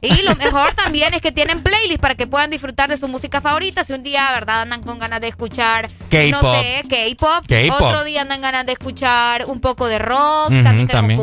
Y 0.02 0.22
lo 0.22 0.34
mejor 0.36 0.74
también 0.74 1.14
es 1.14 1.22
que 1.22 1.32
tienen 1.32 1.62
playlists 1.62 1.98
para 2.00 2.14
que 2.14 2.26
puedan 2.26 2.50
disfrutar 2.50 2.88
de 2.90 2.96
su 2.96 3.08
música 3.08 3.40
favorita. 3.40 3.82
Si 3.84 3.92
un 3.92 4.02
día, 4.02 4.30
¿verdad? 4.32 4.62
Andan 4.62 4.82
con 4.82 4.98
ganas 4.98 5.20
de 5.20 5.28
escuchar, 5.28 5.88
no 6.30 6.40
sé, 6.54 6.82
K-pop. 6.88 7.44
Otro 7.86 8.04
día 8.04 8.22
andan 8.22 8.40
ganas 8.42 8.66
de 8.66 8.72
escuchar 8.72 9.46
un 9.46 9.60
poco 9.60 9.86
de 9.86 9.98
rock. 9.98 10.48
también 10.64 10.86
tenemos. 10.86 11.16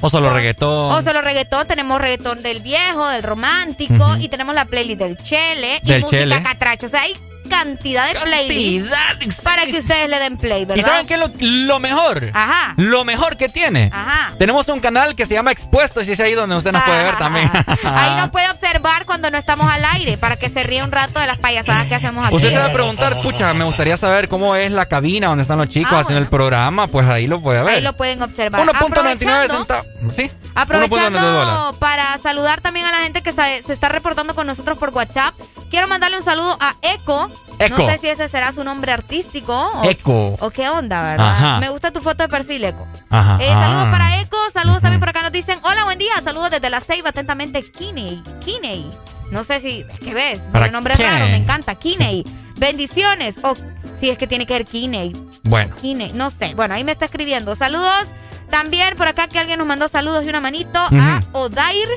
O 0.00 0.08
solo 0.10 0.30
reggaetón. 0.32 0.92
O 0.92 1.02
solo 1.02 1.20
reggaetón. 1.22 1.66
Tenemos 1.66 2.00
reggaetón 2.00 2.42
del 2.42 2.60
viejo, 2.60 3.06
del 3.08 3.22
romántico. 3.22 4.16
Y 4.18 4.28
tenemos 4.28 4.54
la 4.54 4.64
playlist 4.64 4.98
del 5.00 5.16
chele. 5.18 5.80
y 5.82 5.88
música 6.00 6.42
catracha. 6.42 6.86
O 6.86 6.90
sea, 6.90 7.02
hay 7.02 7.14
cantidad 7.48 8.12
de 8.12 8.20
playlists 8.20 9.40
para 9.42 9.64
que 9.66 9.78
ustedes 9.78 10.08
le 10.08 10.18
den 10.18 10.36
play, 10.36 10.64
¿verdad? 10.64 10.80
¿Y 10.80 10.82
saben 10.82 11.06
qué 11.06 11.14
es 11.14 11.20
lo, 11.40 11.78
mejor? 11.78 12.30
Ajá. 12.34 12.74
Lo 12.76 13.04
mejor 13.04 13.36
que 13.36 13.48
tiene. 13.48 13.90
Ajá. 13.92 14.34
Tenemos 14.38 14.68
un 14.68 14.80
canal 14.80 15.14
que 15.14 15.26
se 15.26 15.34
llama 15.34 15.52
Expuesto 15.52 16.02
y 16.02 16.10
es 16.10 16.20
ahí 16.20 16.34
donde 16.34 16.56
usted 16.56 16.72
nos 16.72 16.82
puede 16.82 17.04
ver 17.04 17.16
también. 17.16 17.50
ahí 17.84 18.16
nos 18.16 18.30
puede 18.30 18.48
observar 18.50 19.04
cuando 19.06 19.30
no 19.30 19.38
estamos 19.38 19.72
al 19.72 19.84
aire 19.84 20.16
para 20.18 20.36
que 20.36 20.48
se 20.48 20.62
ríe 20.62 20.82
un 20.82 20.92
rato 20.92 21.20
de 21.20 21.26
las 21.26 21.38
payasadas 21.38 21.86
que 21.86 21.94
hacemos 21.94 22.26
aquí. 22.26 22.36
Usted 22.36 22.50
se 22.50 22.58
va 22.58 22.66
a 22.66 22.72
preguntar, 22.72 23.20
pucha, 23.22 23.52
me 23.54 23.64
gustaría 23.64 23.96
saber 23.96 24.28
cómo 24.28 24.56
es 24.56 24.72
la 24.72 24.86
cabina 24.86 25.28
donde 25.28 25.42
están 25.42 25.58
los 25.58 25.68
chicos 25.68 25.92
ah, 25.92 26.00
haciendo 26.00 26.20
el 26.20 26.28
programa, 26.28 26.88
pues 26.88 27.08
ahí 27.08 27.26
lo 27.26 27.40
puede 27.40 27.62
ver. 27.62 27.76
Ahí 27.76 27.82
lo 27.82 27.96
pueden 27.96 28.22
observar. 28.22 28.66
1.99 28.66 29.50
centavos. 29.50 29.86
¿Sí? 30.16 30.30
Aprovechando 30.54 31.76
para 31.78 32.18
saludar 32.18 32.60
también 32.60 32.86
a 32.86 32.90
la 32.90 32.98
gente 32.98 33.22
que 33.22 33.32
se 33.32 33.72
está 33.72 33.88
reportando 33.88 34.34
con 34.34 34.46
nosotros 34.46 34.78
por 34.78 34.90
WhatsApp. 34.90 35.34
Quiero 35.70 35.88
mandarle 35.88 36.16
un 36.16 36.22
saludo 36.22 36.56
a 36.60 36.76
Eco. 36.82 37.30
No 37.70 37.90
sé 37.90 37.98
si 37.98 38.08
ese 38.08 38.28
será 38.28 38.52
su 38.52 38.64
nombre 38.64 38.92
artístico. 38.92 39.54
O, 39.54 39.84
Eco. 39.84 40.36
O 40.40 40.50
qué 40.50 40.68
onda, 40.68 41.02
¿verdad? 41.02 41.60
Me 41.60 41.68
gusta 41.68 41.90
tu 41.90 42.00
foto 42.00 42.22
de 42.22 42.28
perfil, 42.28 42.64
Eco. 42.64 42.86
Ajá. 43.10 43.38
Eh, 43.40 43.48
saludos 43.48 43.86
para 43.90 44.20
Eco. 44.20 44.36
Saludos 44.52 44.82
también 44.82 45.00
por 45.00 45.08
acá. 45.08 45.22
Nos 45.22 45.32
dicen, 45.32 45.58
hola, 45.62 45.84
buen 45.84 45.98
día. 45.98 46.12
Saludos 46.22 46.50
desde 46.50 46.70
la 46.70 46.80
Ceiba. 46.80 47.10
Atentamente, 47.10 47.62
Kiney. 47.62 48.22
Kiney. 48.44 48.90
No 49.30 49.44
sé 49.44 49.60
si, 49.60 49.84
¿qué 50.02 50.14
ves? 50.14 50.42
El 50.52 50.72
nombre 50.72 50.94
es 50.94 51.00
raro, 51.00 51.26
me 51.26 51.36
encanta. 51.36 51.74
Kiney. 51.74 52.24
Bendiciones. 52.56 53.38
O 53.42 53.56
si 53.98 54.10
es 54.10 54.18
que 54.18 54.26
tiene 54.26 54.46
que 54.46 54.54
ver 54.54 54.64
Kiney. 54.64 55.14
Bueno. 55.44 55.74
Kiney, 55.80 56.12
no 56.12 56.30
sé. 56.30 56.54
Bueno, 56.54 56.74
ahí 56.74 56.84
me 56.84 56.92
está 56.92 57.06
escribiendo. 57.06 57.54
Saludos. 57.54 58.06
También 58.50 58.96
por 58.96 59.08
acá 59.08 59.26
que 59.26 59.38
alguien 59.38 59.58
nos 59.58 59.66
mandó 59.66 59.88
saludos 59.88 60.24
y 60.24 60.28
una 60.28 60.40
manito 60.40 60.78
a 60.78 61.22
Odair 61.32 61.88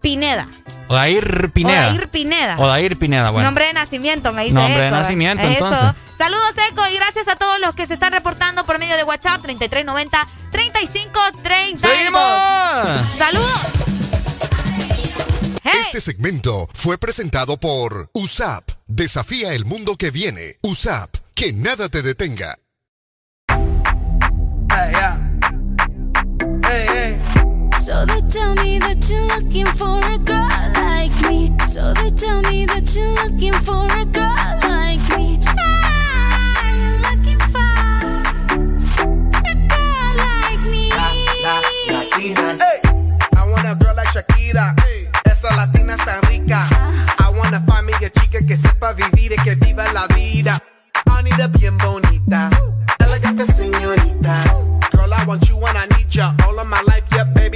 Pineda. 0.00 0.48
Odair 0.88 1.50
Pineda. 1.52 1.88
Odair 1.88 2.08
Pineda. 2.08 2.58
Odair 2.58 2.98
Pineda, 2.98 3.30
bueno. 3.30 3.48
Nombre 3.48 3.66
de 3.66 3.72
nacimiento, 3.74 4.32
me 4.32 4.42
dice 4.44 4.54
Nombre 4.54 4.82
de 4.82 4.90
nacimiento, 4.90 5.44
entonces. 5.44 5.94
Saludos, 6.18 6.54
Eco, 6.70 6.86
y 6.88 6.96
gracias 6.96 7.28
a 7.28 7.36
todos 7.36 7.60
los 7.60 7.74
que 7.74 7.86
se 7.86 7.94
están 7.94 8.12
reportando 8.12 8.64
por 8.64 8.78
medio 8.78 8.96
de 8.96 9.04
WhatsApp 9.04 9.40
3390 9.40 10.26
3532. 10.50 11.80
¡Seguimos! 11.80 13.18
¡Saludos! 13.18 13.80
Este 15.64 16.00
segmento 16.00 16.68
fue 16.74 16.98
presentado 16.98 17.58
por 17.58 18.10
USAP. 18.12 18.64
Desafía 18.86 19.54
el 19.54 19.64
mundo 19.64 19.96
que 19.96 20.10
viene. 20.10 20.58
USAP. 20.62 21.16
Que 21.34 21.52
nada 21.52 21.88
te 21.88 22.02
detenga. 22.02 22.58
So 27.90 28.06
they 28.06 28.20
tell 28.28 28.54
me 28.54 28.78
that 28.78 29.02
you're 29.10 29.26
looking 29.34 29.66
for 29.66 29.98
a 29.98 30.16
girl 30.22 30.46
like 30.78 31.10
me. 31.28 31.50
So 31.66 31.92
they 31.94 32.10
tell 32.12 32.40
me 32.42 32.64
that 32.66 32.86
you're 32.94 33.10
looking 33.18 33.52
for 33.66 33.82
a 33.90 34.04
girl 34.06 34.54
like 34.62 35.02
me. 35.18 35.40
Ah, 35.42 36.70
you're 36.70 37.02
looking 37.02 37.40
for 37.50 37.58
a 39.42 39.54
girl 39.74 40.10
like 40.22 40.62
me. 40.70 40.90
La, 40.94 41.10
la, 41.42 41.58
Latinas. 41.90 42.62
Hey, 42.62 42.78
I 43.34 43.50
want 43.50 43.66
a 43.66 43.74
girl 43.74 43.96
like 43.96 44.06
Shakira. 44.14 44.72
Hey, 44.86 45.10
esa 45.26 45.50
latina 45.56 45.94
está 45.94 46.20
rica. 46.30 46.62
I 47.18 47.28
wanna 47.36 47.60
find 47.66 47.86
me 47.86 47.92
a 48.06 48.10
chica 48.10 48.38
que 48.46 48.56
sepa 48.56 48.92
vivir 48.92 49.32
y 49.32 49.36
que 49.42 49.56
viva 49.56 49.92
la 49.92 50.06
vida. 50.14 50.62
Anita 51.10 51.48
bien 51.48 51.76
bonita, 51.76 52.50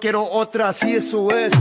quiero 0.00 0.24
otra, 0.24 0.70
así 0.70 0.94
eso 0.94 1.30
es. 1.30 1.52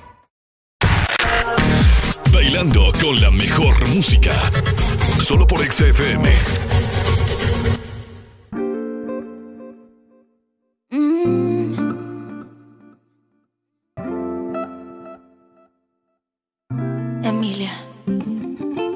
Bailando 2.43 2.91
con 2.99 3.21
la 3.21 3.29
mejor 3.29 3.87
música. 3.89 4.33
Solo 5.19 5.45
por 5.45 5.59
XFM. 5.59 6.27
Emilia. 17.23 17.73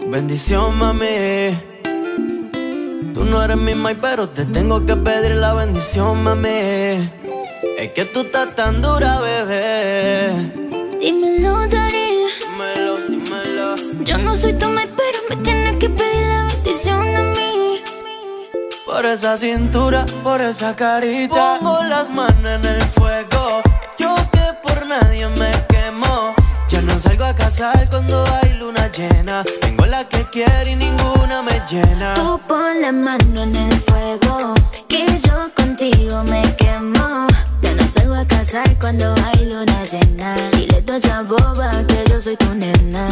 Bendición, 0.07 0.79
mami. 0.79 1.55
Tú 3.13 3.25
no 3.25 3.43
eres 3.43 3.57
mi 3.57 3.75
mai, 3.75 3.93
pero 4.01 4.27
te 4.27 4.45
tengo 4.45 4.83
que 4.87 4.95
pedir 4.95 5.35
la 5.35 5.53
bendición, 5.53 6.23
mami. 6.23 6.49
Es 7.77 7.91
que 7.93 8.05
tú 8.11 8.21
estás 8.21 8.55
tan 8.55 8.81
dura, 8.81 9.19
bebé. 9.19 10.33
Dímelo, 10.99 11.67
Dari. 11.67 12.14
Yo 14.03 14.17
no 14.17 14.35
soy 14.35 14.53
tu 14.53 14.67
mai, 14.69 14.87
pero 14.95 15.19
me 15.29 15.35
tienes 15.37 15.77
que 15.77 15.89
pedir 15.89 16.27
la 16.27 16.47
bendición 16.47 17.15
a 17.15 17.21
mí. 17.21 17.81
Por 18.85 19.05
esa 19.05 19.37
cintura, 19.37 20.05
por 20.23 20.41
esa 20.41 20.75
carita. 20.75 21.57
Pongo 21.59 21.83
las 21.83 22.09
manos 22.09 22.45
en 22.45 22.65
el 22.65 22.81
fuego. 22.81 23.61
Yo 23.97 24.13
que 24.31 24.45
por 24.63 24.85
nadie 24.85 25.27
me 25.29 25.51
quemo. 25.69 26.35
Ya 26.69 26.81
no 26.81 26.99
salgo 26.99 27.25
a 27.25 27.33
casar 27.33 27.87
cuando 27.89 28.23
hay 28.41 28.53
luna 28.53 28.91
llena. 28.91 29.43
Tengo 29.61 29.85
la 29.85 30.07
que 30.07 30.23
quiero 30.31 30.69
y 30.69 30.75
ninguna 30.75 31.41
me 31.41 31.61
llena. 31.69 32.13
Tú 32.15 32.39
pon 32.47 32.81
la 32.81 32.91
mano 32.91 33.43
en 33.43 33.55
el 33.55 33.79
fuego, 33.79 34.53
que 34.87 35.05
yo 35.19 35.49
contigo 35.55 36.23
me 36.23 36.41
quemo. 36.55 37.27
A 38.15 38.25
casar 38.25 38.77
cuando 38.79 39.13
hay 39.25 39.45
luna 39.45 39.83
llena. 39.83 40.35
Dile 40.51 40.81
toda 40.83 40.97
esa 40.99 41.21
boba 41.23 41.69
que 41.85 42.05
yo 42.09 42.21
soy 42.21 42.37
tu 42.37 42.55
nena. 42.55 43.09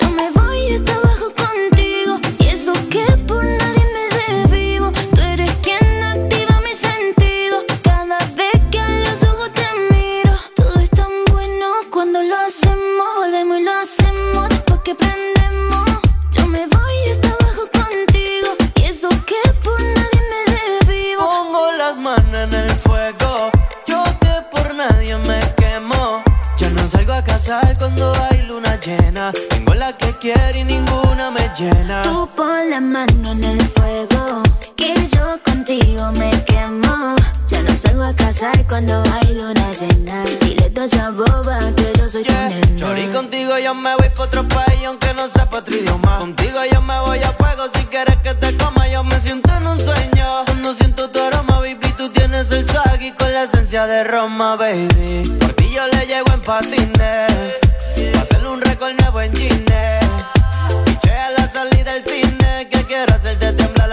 Yo 0.00 0.08
me 0.10 0.30
voy 0.30 0.76
hasta 0.76 0.94
abajo 0.94 1.26
contigo, 1.36 2.18
y 2.38 2.46
eso 2.46 2.72
que 2.88 3.04
por 3.28 3.44
nadie 3.44 3.84
me 3.94 4.04
desvivo. 4.16 4.92
Tú 5.14 5.20
eres 5.20 5.50
quien 5.62 6.02
activa 6.02 6.58
mi 6.62 6.72
sentido. 6.72 7.64
Cada 7.82 8.16
vez 8.34 8.58
que 8.70 8.80
a 8.80 8.88
los 8.88 9.22
ojos 9.30 9.50
te 9.52 9.66
miro, 9.94 10.34
todo 10.54 10.80
es 10.80 10.88
tan 10.88 11.12
bueno 11.30 11.66
cuando 11.90 12.22
lo 12.22 12.36
hacemos. 12.38 13.06
Volvemos 13.18 13.60
y 13.60 13.64
lo 13.64 13.72
hacemos 13.72 14.48
después 14.48 14.80
que 14.80 14.94
prendemos. 14.94 15.84
Yo 16.32 16.46
me 16.46 16.66
voy 16.66 17.10
hasta 17.12 17.28
abajo 17.28 17.68
contigo, 17.72 18.56
y 18.76 18.84
eso 18.84 19.10
que 19.26 19.42
por 19.62 19.78
nadie 19.82 20.22
me 20.32 20.40
desvivo. 20.64 21.28
Pongo 21.28 21.72
las 21.72 21.98
manos 21.98 22.34
en 22.34 22.54
el 22.54 22.70
fuego. 22.70 23.29
Casar 27.40 27.78
cuando 27.78 28.12
hay 28.24 28.42
luna 28.42 28.78
llena. 28.80 29.32
Tengo 29.48 29.74
la 29.74 29.96
que 29.96 30.12
quiero 30.20 30.58
y 30.58 30.64
ninguna 30.64 31.30
me 31.30 31.50
llena. 31.56 32.02
Tú 32.02 32.28
pon 32.36 32.70
la 32.70 32.80
mano 32.80 33.32
en 33.32 33.44
el 33.44 33.60
fuego, 33.62 34.42
que 34.80 34.94
yo 35.08 35.38
contigo 35.44 36.10
me 36.12 36.30
quemo. 36.44 37.14
Ya 37.46 37.62
no 37.62 37.76
salgo 37.76 38.04
a 38.04 38.14
casar 38.14 38.66
cuando 38.66 39.02
hay 39.12 39.34
luna 39.34 39.66
llena. 39.78 40.24
Dile 40.40 40.70
toda 40.70 40.86
esa 40.86 41.10
boba 41.10 41.58
que 41.76 41.92
yo 41.98 42.08
soy 42.08 42.24
tu 42.24 42.32
nena. 42.32 42.76
Chori, 42.76 43.06
contigo 43.08 43.58
yo 43.58 43.74
me 43.74 43.94
voy 43.96 44.08
pa' 44.16 44.22
otro 44.24 44.42
país 44.48 44.80
aunque 44.86 45.12
no 45.14 45.28
sepa 45.28 45.58
otro 45.58 45.76
idioma. 45.76 46.18
Contigo 46.18 46.60
yo 46.72 46.80
me 46.80 46.98
voy 47.00 47.18
a 47.18 47.32
fuego 47.32 47.64
si 47.74 47.82
quieres 47.92 48.16
que 48.24 48.34
te 48.34 48.56
coma. 48.56 48.88
Yo 48.88 49.04
me 49.04 49.20
siento 49.20 49.50
en 49.54 49.66
un 49.66 49.78
sueño. 49.78 50.44
Cuando 50.46 50.72
siento 50.72 51.10
tu 51.10 51.18
aroma, 51.20 51.58
baby, 51.58 51.92
tú 51.98 52.08
tienes 52.10 52.50
el 52.50 52.64
swag 52.64 53.02
y 53.02 53.12
con 53.12 53.30
la 53.32 53.42
esencia 53.44 53.86
de 53.86 54.04
Roma, 54.04 54.56
baby. 54.56 55.36
Por 55.40 55.52
ti 55.54 55.70
yo 55.74 55.86
le 55.88 56.06
llego 56.06 56.32
en 56.32 56.40
patines. 56.40 57.32
Pa' 58.14 58.20
hacerle 58.22 58.48
un 58.48 58.60
récord 58.62 58.92
nuevo 58.98 59.20
en 59.20 59.34
Gine. 59.36 60.00
Piché 60.86 61.12
a 61.12 61.30
la 61.32 61.46
salida 61.48 61.92
del 61.94 62.04
cine. 62.04 62.68
Que 62.70 62.84
quiero 62.84 63.14
hacerte 63.14 63.52
temblar 63.52 63.92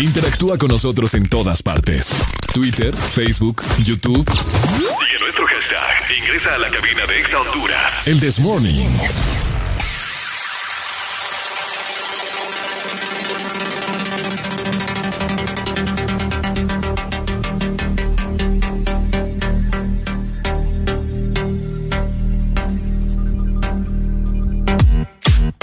Interactúa 0.00 0.56
con 0.58 0.68
nosotros 0.68 1.12
en 1.14 1.28
todas 1.28 1.60
partes. 1.60 2.14
Twitter, 2.54 2.94
Facebook, 2.94 3.64
YouTube. 3.82 4.24
Y 4.78 5.14
en 5.16 5.20
nuestro 5.20 5.44
hashtag, 5.44 6.18
ingresa 6.22 6.54
a 6.54 6.58
la 6.58 6.70
cabina 6.70 7.04
de 7.04 7.18
Exa 7.18 7.38
El 8.06 8.20
This 8.20 8.38
Morning. 8.38 8.86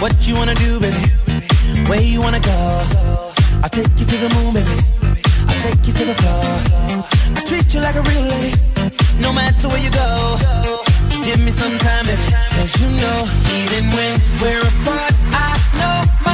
What 0.01 0.27
you 0.27 0.35
wanna 0.35 0.53
do, 0.55 0.81
baby? 0.81 1.14
take 3.75 3.99
you 3.99 4.05
to 4.05 4.17
the 4.23 4.29
moon, 4.35 4.53
baby. 4.53 4.77
I 5.51 5.53
take 5.59 5.83
you 5.87 5.93
to 5.99 6.05
the 6.05 6.15
floor. 6.15 6.47
I 7.35 7.41
treat 7.43 7.73
you 7.73 7.81
like 7.81 7.95
a 7.95 8.03
real 8.07 8.23
lady, 8.23 8.55
no 9.19 9.33
matter 9.33 9.67
where 9.67 9.83
you 9.83 9.91
go. 9.91 10.37
Just 11.09 11.25
give 11.25 11.39
me 11.43 11.51
some 11.51 11.77
time, 11.79 12.05
baby. 12.05 12.23
Cause 12.55 12.71
you 12.79 12.87
know, 13.01 13.17
even 13.59 13.83
when 13.91 14.13
we're 14.39 14.63
apart, 14.63 15.13
I 15.35 15.59
know. 15.75 16.24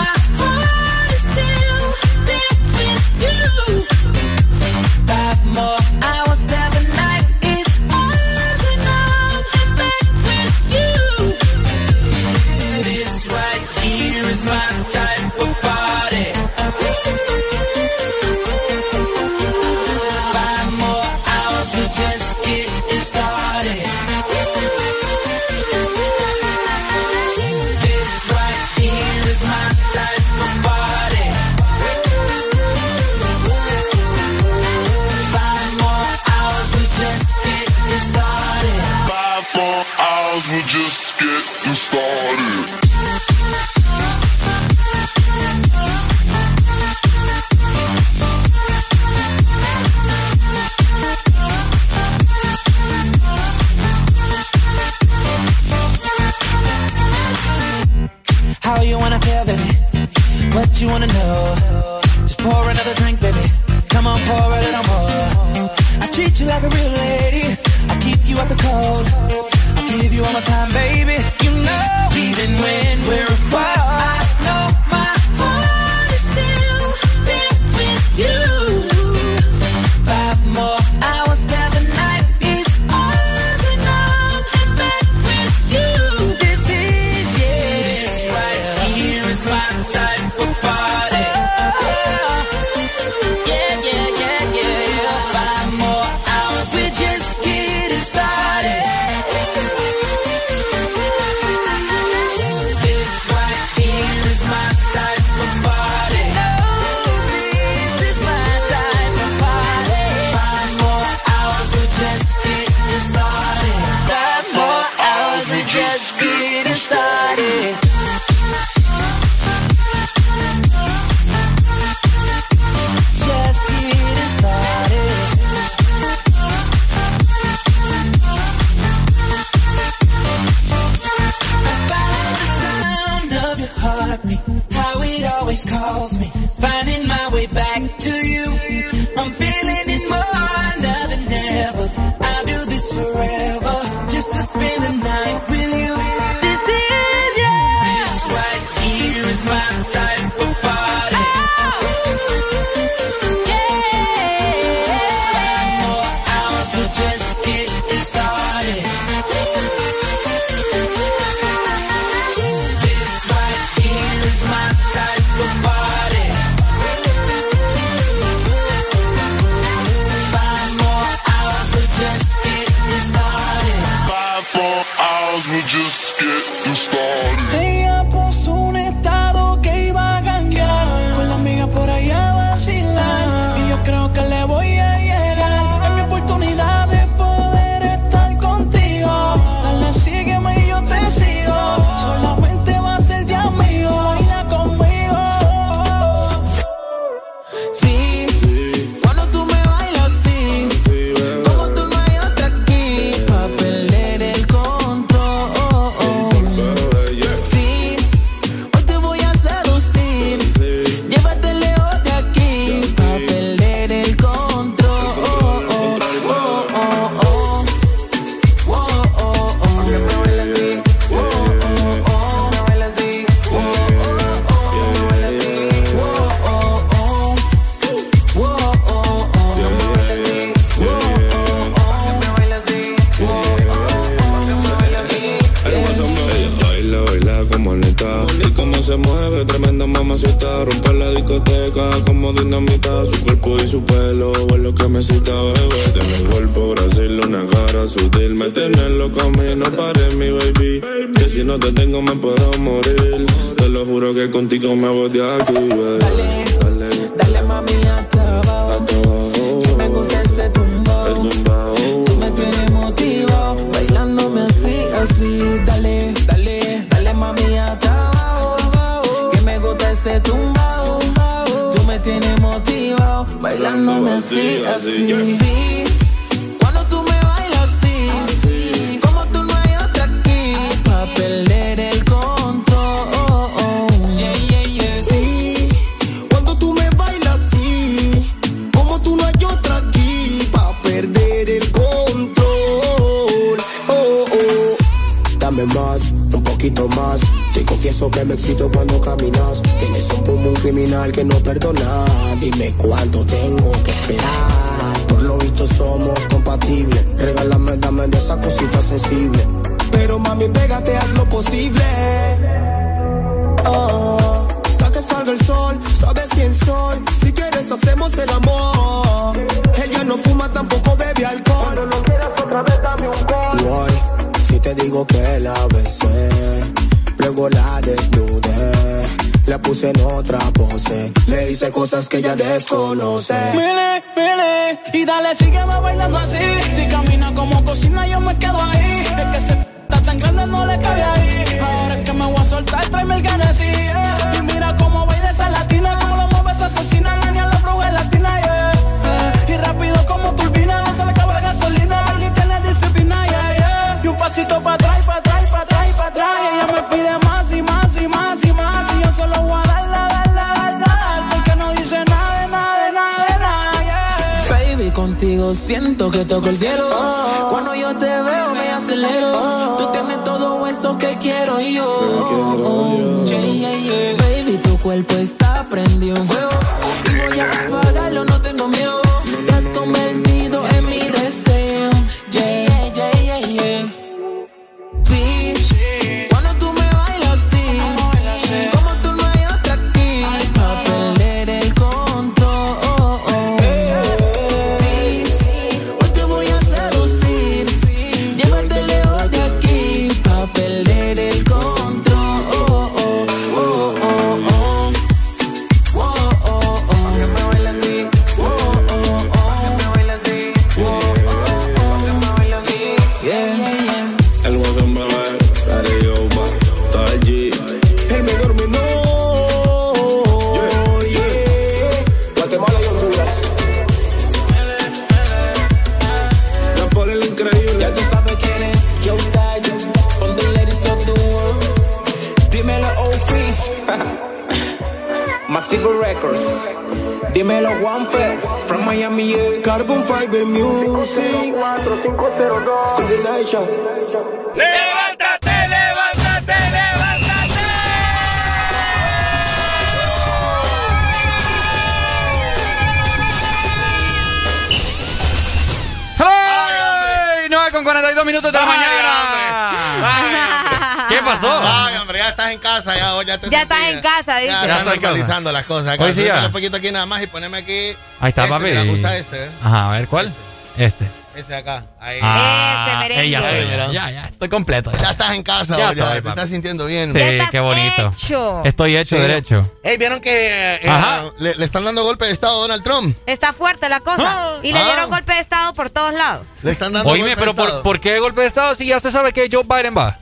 Ya, 465.11 465.17
Ya 465.17 465.23
normalizando 465.27 465.51
las 465.51 465.65
cosas. 465.65 465.93
Acá, 465.93 466.03
Hoy 466.03 466.13
sí 466.13 466.23
ya. 466.23 466.45
Un 466.45 466.51
poquito 466.51 466.77
aquí 466.77 466.91
nada 466.91 467.05
más 467.05 467.21
y 467.23 467.27
poneme 467.27 467.57
aquí. 467.57 467.95
Ahí 468.19 468.29
está, 468.29 468.43
este, 468.43 468.53
papi. 468.53 468.65
Mira, 468.65 468.83
usa 468.83 469.17
este, 469.17 469.45
¿eh? 469.45 469.49
Ajá, 469.63 469.89
a 469.89 469.91
ver, 469.91 470.07
¿cuál? 470.07 470.33
Este. 470.77 471.07
Ese 471.33 471.53
de 471.53 471.59
acá. 471.59 471.85
Ahí. 471.97 472.19
Ah, 472.21 472.87
Ese 472.89 472.97
merengue. 472.97 473.29
ya, 473.29 473.89
ya, 473.89 474.11
ya, 474.11 474.25
estoy 474.25 474.49
completo. 474.49 474.91
Ya 474.99 475.11
estás 475.11 475.31
en 475.33 475.43
casa, 475.43 475.77
Ya 475.77 475.93
ya, 475.93 476.03
estoy, 476.03 476.15
te 476.15 476.21
papi. 476.23 476.29
estás 476.29 476.49
sintiendo 476.49 476.85
bien. 476.85 477.13
Sí, 477.13 477.19
Ya 477.19 477.27
estás 477.31 477.51
qué 477.51 477.59
bonito. 477.61 478.13
hecho. 478.13 478.61
Estoy 478.65 478.97
hecho 478.97 479.15
Sí. 479.15 479.21
derecho. 479.21 479.71
Ey, 479.81 479.95
¿vieron 479.97 480.19
que 480.19 480.75
eh, 480.75 480.89
Ajá. 480.89 481.23
le, 481.39 481.55
le 481.55 481.63
están 481.63 481.85
dando 481.85 482.03
golpe 482.03 482.25
de 482.25 482.31
estado 482.33 482.57
a 482.57 482.61
Donald 482.63 482.83
Trump? 482.83 483.17
Está 483.27 483.53
fuerte 483.53 483.87
la 483.87 484.01
cosa. 484.01 484.57
Y 484.61 484.73
le 484.73 484.79
Ah. 484.79 484.83
dieron 484.83 485.09
golpe 485.09 485.33
de 485.33 485.39
estado 485.39 485.73
por 485.73 485.89
todos 485.89 486.13
lados. 486.13 486.45
Le 486.63 486.71
están 486.71 486.91
dando 486.91 487.09
Oíme, 487.09 487.27
golpe 487.29 487.39
pero 487.39 487.51
de 487.53 487.55
por, 487.57 487.65
estado. 487.67 487.83
¿por 487.83 487.99
qué 488.01 488.19
golpe 488.19 488.41
de 488.41 488.47
estado 488.47 488.75
si 488.75 488.87
ya 488.87 488.99
se 488.99 489.09
sabe 489.09 489.31
que 489.31 489.47
Joe 489.49 489.63
Biden 489.63 489.95
va? 489.95 490.17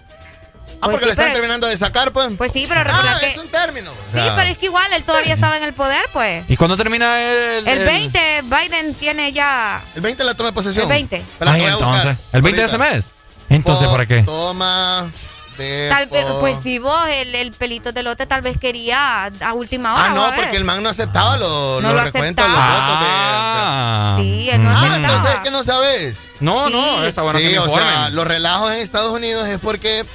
Ah, 0.82 0.88
porque 0.88 0.92
Pues 0.92 1.00
sí, 1.02 1.06
le 1.08 1.12
están 1.12 1.26
pero- 1.26 1.34
terminando 1.34 1.68
de 1.68 1.76
sacar, 1.76 2.12
pues. 2.12 2.30
Pues 2.38 2.52
sí, 2.54 2.66
pero 2.70 2.84
recuerda 2.84 3.16
Ah, 3.16 3.20
que. 3.20 3.28
es 3.32 3.38
un 3.38 3.48
término. 3.50 3.92
Sí, 4.24 4.30
pero 4.36 4.50
es 4.50 4.58
que 4.58 4.66
igual 4.66 4.92
él 4.94 5.04
todavía 5.04 5.34
estaba 5.34 5.58
en 5.58 5.64
el 5.64 5.74
poder, 5.74 6.02
pues. 6.14 6.44
¿Y 6.48 6.56
cuándo 6.58 6.76
termina 6.78 7.22
el, 7.22 7.68
El 7.68 7.86
20, 7.86 8.44
Biden 8.44 8.94
tiene 8.96 9.32
ya. 9.34 9.82
El 9.96 10.02
20 10.02 10.24
la 10.24 10.34
toma 10.34 10.50
de 10.50 10.54
posesión. 10.54 10.84
El 10.84 10.90
20. 10.90 11.24
Te 11.40 11.46
la 11.46 11.52
Ay, 11.52 11.62
voy 11.62 11.70
a 11.70 11.76
buscar 11.76 11.96
entonces. 11.96 12.26
¿El 12.34 12.42
20 12.42 12.60
de 12.62 12.66
este 12.66 12.78
mes? 12.78 13.06
Entonces, 13.50 13.86
Po- 13.88 13.92
¿para 13.94 14.06
qué? 14.06 14.24
Toma 14.24 15.10
de. 15.58 15.88
Tal 15.90 16.06
vez, 16.08 16.26
pues 16.40 16.58
si 16.64 16.80
vos, 16.80 17.00
el, 17.12 17.34
el 17.36 17.52
pelito 17.52 17.92
de 17.92 18.04
lote, 18.04 18.26
tal 18.28 18.42
vez 18.42 18.58
quería 18.60 19.26
a 19.26 19.54
última 19.54 19.94
hora. 19.96 20.06
Ah, 20.06 20.10
no, 20.14 20.34
porque 20.36 20.56
el 20.56 20.64
man 20.64 20.82
no 20.84 20.90
aceptaba 20.90 21.36
los, 21.38 21.82
No 21.82 21.90
los 21.92 21.94
lo 21.94 22.04
recuentos, 22.04 22.46
los 22.48 22.56
aceptaba. 22.58 22.80
votos 22.82 23.00
de. 23.02 23.08
Ah. 23.12 24.18
Sí, 24.20 24.50
él 24.52 24.64
no 24.64 24.70
Ah, 24.70 24.74
aceptaba. 24.80 24.98
entonces 24.98 25.32
es 25.34 25.40
que 25.42 25.52
no 25.52 25.64
sabes. 25.64 26.18
No, 26.40 26.70
no, 26.70 27.04
está 27.04 27.22
bueno 27.24 27.40
sí, 27.40 27.46
que 27.48 27.52
me 27.52 27.60
o 27.60 27.68
sea, 27.68 28.10
los 28.12 28.26
relajos 28.26 28.72
en 28.72 28.78
Estados 28.80 29.12
Unidos 29.12 29.46
es 29.50 29.60
porque 29.60 30.06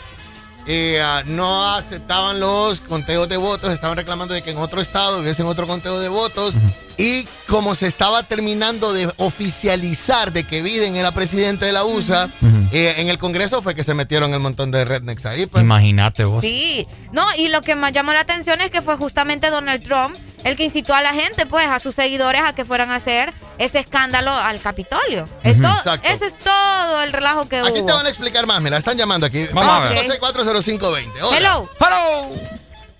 eh, 0.67 1.01
ah, 1.03 1.23
no 1.27 1.75
aceptaban 1.75 2.41
los 2.41 2.81
conteos 2.81 3.29
de 3.29 3.37
votos, 3.37 3.73
estaban 3.73 3.97
reclamando 3.97 4.35
de 4.35 4.43
que 4.43 4.51
en 4.51 4.59
otro 4.59 4.81
estado 4.81 5.21
hubiesen 5.21 5.47
otro 5.47 5.67
conteo 5.67 6.01
de 6.01 6.09
votos. 6.09 6.55
Y 6.97 7.27
como 7.49 7.75
se 7.75 7.89
estaba 7.89 8.23
terminando 8.23 8.93
de 8.93 9.13
oficializar 9.17 10.33
de 10.33 10.45
que 10.45 10.63
Biden 10.63 10.95
era 10.95 11.13
presidente 11.13 11.67
de 11.67 11.73
la 11.73 11.85
USA, 11.85 12.31
eh, 12.73 12.95
en 12.99 13.09
el 13.09 13.19
Congreso 13.19 13.63
fue 13.63 13.75
que 13.75 13.83
se 13.83 13.95
metieron 13.95 14.33
el 14.33 14.41
montón 14.41 14.71
de 14.71 14.85
rednecks 14.85 15.27
ahí. 15.27 15.47
Pues. 15.47 15.65
Imagínate 15.65 16.25
vos. 16.25 16.41
Sí, 16.43 16.87
no, 17.13 17.25
y 17.37 17.49
lo 17.49 17.63
que 17.63 17.75
más 17.75 17.93
llamó 17.93 18.13
la 18.13 18.21
atención 18.21 18.61
es 18.61 18.71
que 18.71 18.81
fue 18.81 18.97
justamente 18.97 19.51
Donald 19.51 19.83
Trump 19.83 20.17
el 20.45 20.57
que 20.57 20.65
incitó 20.65 20.95
a 20.95 21.03
la 21.03 21.13
gente, 21.13 21.47
pues, 21.47 21.67
a 21.67 21.79
sus 21.79 21.95
seguidores 21.95 22.43
a 22.45 22.55
que 22.55 22.65
fueran 22.65 22.91
a 22.91 22.97
hacer 22.97 23.33
ese 23.59 23.79
escándalo 23.81 24.31
al 24.33 24.61
Capitolio. 24.61 25.29
Es 25.43 25.61
todo- 25.61 25.71
Exacto. 25.77 26.09
ese 26.09 26.27
es 26.27 26.39
todo 26.39 27.03
el 27.03 27.13
relajo 27.13 27.49
que 27.49 27.59
Aquí 27.59 27.81
hubo. 27.81 27.87
te 27.87 27.93
van 27.93 28.07
a 28.07 28.09
explicar 28.09 28.47
más, 28.47 28.61
mira, 28.61 28.77
están 28.79 28.97
llamando 28.97 29.27
aquí. 29.27 29.47
Vamos 29.53 29.71
a 29.71 29.89
ver. 29.89 30.19
40520. 30.19 31.23
Hola. 31.23 31.37
Hello. 31.37 31.69
¡Hello! 31.81 32.31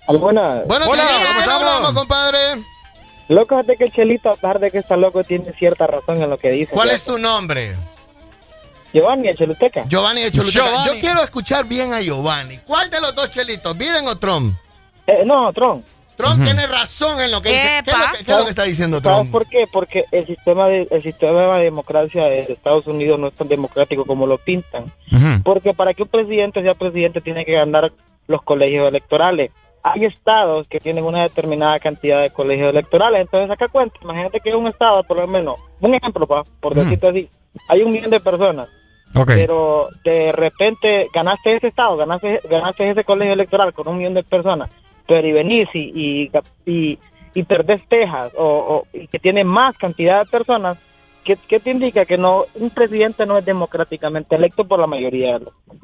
Alguna. 0.07 0.61
Buenos 0.67 0.87
Hola, 0.87 1.03
días, 1.03 1.13
¿cómo 1.27 1.45
¿cómo 1.57 1.65
estamos, 1.67 1.93
compadre? 1.93 2.37
Loco, 3.27 3.55
fíjate 3.55 3.77
que 3.77 3.83
el 3.85 3.91
Chelito, 3.91 4.29
a 4.29 4.35
pesar 4.35 4.59
de 4.59 4.69
que 4.69 4.77
está 4.77 4.95
loco, 4.95 5.23
tiene 5.23 5.51
cierta 5.57 5.87
razón 5.87 6.21
en 6.21 6.29
lo 6.29 6.37
que 6.37 6.49
dice. 6.51 6.71
¿Cuál 6.73 6.91
es 6.91 7.03
tu 7.03 7.17
nombre? 7.17 7.75
Giovanni, 8.93 9.27
el 9.29 9.35
Choluteca. 9.35 9.83
Giovanni 9.87 10.21
de 10.21 10.31
Choluteca. 10.31 10.65
Giovanni. 10.65 10.87
Yo 10.87 10.99
quiero 10.99 11.21
escuchar 11.23 11.65
bien 11.65 11.91
a 11.93 11.99
Giovanni. 12.01 12.59
¿Cuál 12.59 12.89
de 12.89 13.01
los 13.01 13.13
dos 13.15 13.29
chelitos, 13.29 13.75
Biden 13.77 14.07
o 14.07 14.15
Trump? 14.17 14.55
Eh, 15.07 15.23
no, 15.25 15.51
Trump. 15.53 15.83
Trump 16.15 16.43
tiene 16.43 16.67
razón 16.67 17.19
en 17.21 17.31
lo 17.31 17.41
que 17.41 17.49
dice. 17.49 17.81
¿Qué 17.83 17.91
es 17.91 17.97
lo 17.97 18.05
que, 18.11 18.25
qué 18.25 18.31
es 18.31 18.37
lo 18.37 18.43
que 18.43 18.49
está 18.49 18.63
diciendo 18.63 18.99
¿Sabes 18.99 19.17
Trump? 19.17 19.31
por 19.31 19.47
qué? 19.47 19.65
Porque 19.71 20.05
el 20.11 20.25
sistema 20.25 20.67
de 20.67 20.87
el 20.89 21.03
sistema 21.03 21.57
de 21.57 21.63
democracia 21.63 22.25
de 22.25 22.41
Estados 22.41 22.87
Unidos 22.87 23.19
no 23.19 23.27
es 23.27 23.33
tan 23.33 23.47
democrático 23.47 24.05
como 24.05 24.27
lo 24.27 24.37
pintan. 24.37 24.91
Porque 25.43 25.73
para 25.73 25.93
que 25.93 26.03
un 26.03 26.09
presidente 26.09 26.61
sea 26.61 26.73
presidente 26.73 27.21
tiene 27.21 27.45
que 27.45 27.53
ganar 27.53 27.91
los 28.27 28.41
colegios 28.41 28.87
electorales. 28.87 29.51
Hay 29.83 30.03
estados 30.03 30.67
que 30.67 30.79
tienen 30.79 31.03
una 31.03 31.21
determinada 31.21 31.79
cantidad 31.79 32.21
de 32.21 32.31
colegios 32.31 32.71
electorales. 32.71 33.21
Entonces, 33.21 33.49
saca 33.49 33.67
cuenta. 33.67 33.95
Imagínate 34.01 34.39
que 34.39 34.55
un 34.55 34.65
estado, 34.65 35.03
por 35.03 35.17
lo 35.17 35.27
menos, 35.27 35.59
un 35.79 35.93
ejemplo, 35.93 36.25
pa, 36.25 36.43
por 36.59 36.73
decirte 36.73 37.07
así, 37.07 37.29
hay 37.69 37.83
un 37.83 37.91
millón 37.91 38.09
de 38.09 38.19
personas. 38.19 38.67
Pero 39.25 39.89
de 40.03 40.31
repente 40.33 41.07
ganaste 41.13 41.55
ese 41.55 41.67
estado, 41.67 41.95
ganaste, 41.95 42.41
ganaste 42.49 42.89
ese 42.89 43.03
colegio 43.05 43.33
electoral 43.33 43.73
con 43.73 43.87
un 43.87 43.97
millón 43.97 44.15
de 44.15 44.23
personas, 44.23 44.69
pero 45.07 45.27
y 45.27 45.31
venís 45.31 45.67
y, 45.73 46.29
y, 46.65 46.99
y, 47.33 47.43
perdés 47.43 47.81
Texas 47.87 48.31
o, 48.37 48.85
y 48.93 49.07
que 49.07 49.19
tiene 49.19 49.43
más 49.43 49.77
cantidad 49.77 50.23
de 50.23 50.29
personas, 50.29 50.77
¿qué, 51.23 51.59
te 51.59 51.71
indica? 51.71 52.05
Que 52.05 52.17
no 52.17 52.45
un 52.55 52.69
presidente 52.69 53.25
no 53.25 53.37
es 53.37 53.45
democráticamente 53.45 54.35
electo 54.35 54.65
por 54.65 54.79
la 54.79 54.87
mayoría, 54.87 55.39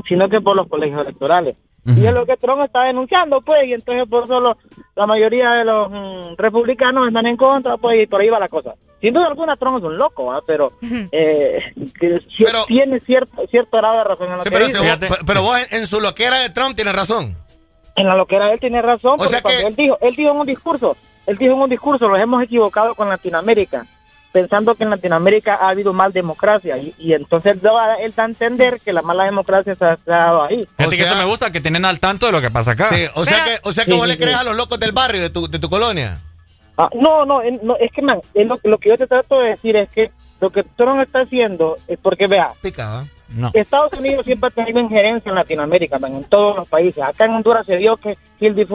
sino 0.07 0.29
que 0.29 0.41
por 0.41 0.55
los 0.55 0.67
colegios 0.67 1.01
electorales. 1.01 1.55
Y 1.83 2.05
es 2.05 2.13
lo 2.13 2.27
que 2.27 2.37
Trump 2.37 2.61
está 2.63 2.83
denunciando, 2.83 3.41
pues, 3.41 3.65
y 3.65 3.73
entonces 3.73 4.07
por 4.07 4.25
eso 4.25 4.55
la 4.95 5.07
mayoría 5.07 5.49
de 5.53 5.65
los 5.65 5.89
mm, 5.89 6.35
republicanos 6.37 7.07
están 7.07 7.25
en 7.25 7.35
contra, 7.35 7.77
pues, 7.77 8.03
y 8.03 8.05
por 8.05 8.21
ahí 8.21 8.29
va 8.29 8.39
la 8.39 8.49
cosa. 8.49 8.75
Sin 9.01 9.15
duda 9.15 9.25
alguna, 9.25 9.55
Trump 9.55 9.79
es 9.79 9.83
un 9.83 9.97
loco, 9.97 10.31
pero, 10.45 10.73
eh, 11.11 11.73
tiene 12.67 12.99
cierto, 12.99 13.47
cierto 13.49 13.77
grado 13.77 13.97
de 13.97 14.03
razón 14.03 14.31
en 14.31 14.37
lo 14.37 14.43
que 14.43 14.51
pero, 14.51 14.65
dice. 14.67 14.79
pero, 15.25 15.41
vos 15.41 15.57
en, 15.71 15.87
su 15.87 15.99
loquera 15.99 16.37
de 16.39 16.51
Trump 16.51 16.75
tienes 16.75 16.93
razón. 16.93 17.35
En 17.95 18.07
la 18.07 18.15
loquera 18.15 18.51
él 18.51 18.59
tiene 18.59 18.81
razón, 18.81 19.17
porque 19.17 19.37
sea 19.37 19.67
él 19.67 19.75
dijo, 19.75 19.97
él 20.01 20.15
dijo 20.15 20.31
en 20.31 20.37
un 20.37 20.47
discurso, 20.47 20.95
él 21.25 21.37
dijo 21.37 21.53
en 21.53 21.61
un 21.61 21.69
discurso, 21.69 22.07
los 22.07 22.19
hemos 22.19 22.41
equivocado 22.43 22.95
con 22.95 23.09
Latinoamérica 23.09 23.85
pensando 24.31 24.75
que 24.75 24.83
en 24.83 24.89
Latinoamérica 24.89 25.55
ha 25.55 25.69
habido 25.69 25.93
mal 25.93 26.13
democracia 26.13 26.77
y, 26.77 27.13
entonces 27.13 27.53
él 27.53 27.61
da, 27.61 27.93
a 27.93 28.25
entender 28.25 28.79
que 28.83 28.93
la 28.93 29.01
mala 29.01 29.25
democracia 29.25 29.75
se 29.75 29.85
ha, 29.85 29.97
dado 30.05 30.43
ahí. 30.43 30.67
O 30.83 30.89
que 30.89 31.01
eso 31.01 31.15
me 31.15 31.25
gusta, 31.25 31.51
que 31.51 31.61
tienen 31.61 31.85
al 31.85 31.99
tanto 31.99 32.27
de 32.27 32.31
lo 32.31 32.41
que 32.41 32.49
pasa 32.49 32.71
acá. 32.71 32.85
Sí, 32.85 33.05
o 33.15 33.25
sea 33.25 33.43
que, 33.43 33.59
o 33.63 33.71
sea 33.71 33.85
que 33.85 33.93
vos 33.93 34.07
le 34.07 34.17
crees 34.17 34.37
a 34.37 34.43
los 34.43 34.55
locos 34.55 34.79
del 34.79 34.91
barrio, 34.91 35.21
de 35.21 35.29
tu, 35.29 35.49
de 35.49 35.59
tu 35.59 35.69
colonia. 35.69 36.19
Ah, 36.77 36.89
no, 36.95 37.25
no, 37.25 37.41
no, 37.61 37.75
es 37.77 37.91
que, 37.91 38.01
man, 38.01 38.21
lo, 38.33 38.59
lo, 38.63 38.77
que 38.77 38.89
yo 38.89 38.97
te 38.97 39.07
trato 39.07 39.39
de 39.39 39.49
decir 39.49 39.75
es 39.75 39.89
que 39.89 40.11
lo 40.39 40.49
que 40.49 40.63
Trump 40.63 41.01
está 41.01 41.21
haciendo 41.21 41.77
es 41.87 41.99
porque, 41.99 42.27
vea, 42.27 42.53
Estados 43.53 43.93
Unidos 43.93 44.25
siempre 44.25 44.47
ha 44.47 44.51
tenido 44.51 44.79
injerencia 44.79 45.29
en 45.29 45.35
Latinoamérica, 45.35 45.99
man, 45.99 46.15
en 46.15 46.23
todos 46.25 46.55
los 46.57 46.67
países. 46.67 47.03
Acá 47.03 47.25
en 47.25 47.31
Honduras 47.31 47.65
se 47.65 47.77
dio 47.77 47.97
que 47.97 48.17
Phil 48.39 48.67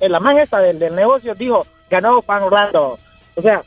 la 0.00 0.20
más 0.20 0.36
esta 0.36 0.60
del, 0.60 0.78
del 0.78 0.94
negocio, 0.94 1.34
dijo, 1.34 1.66
ganó 1.90 2.20
Pan 2.22 2.42
Orlando. 2.42 2.98
O 3.34 3.42
sea, 3.42 3.62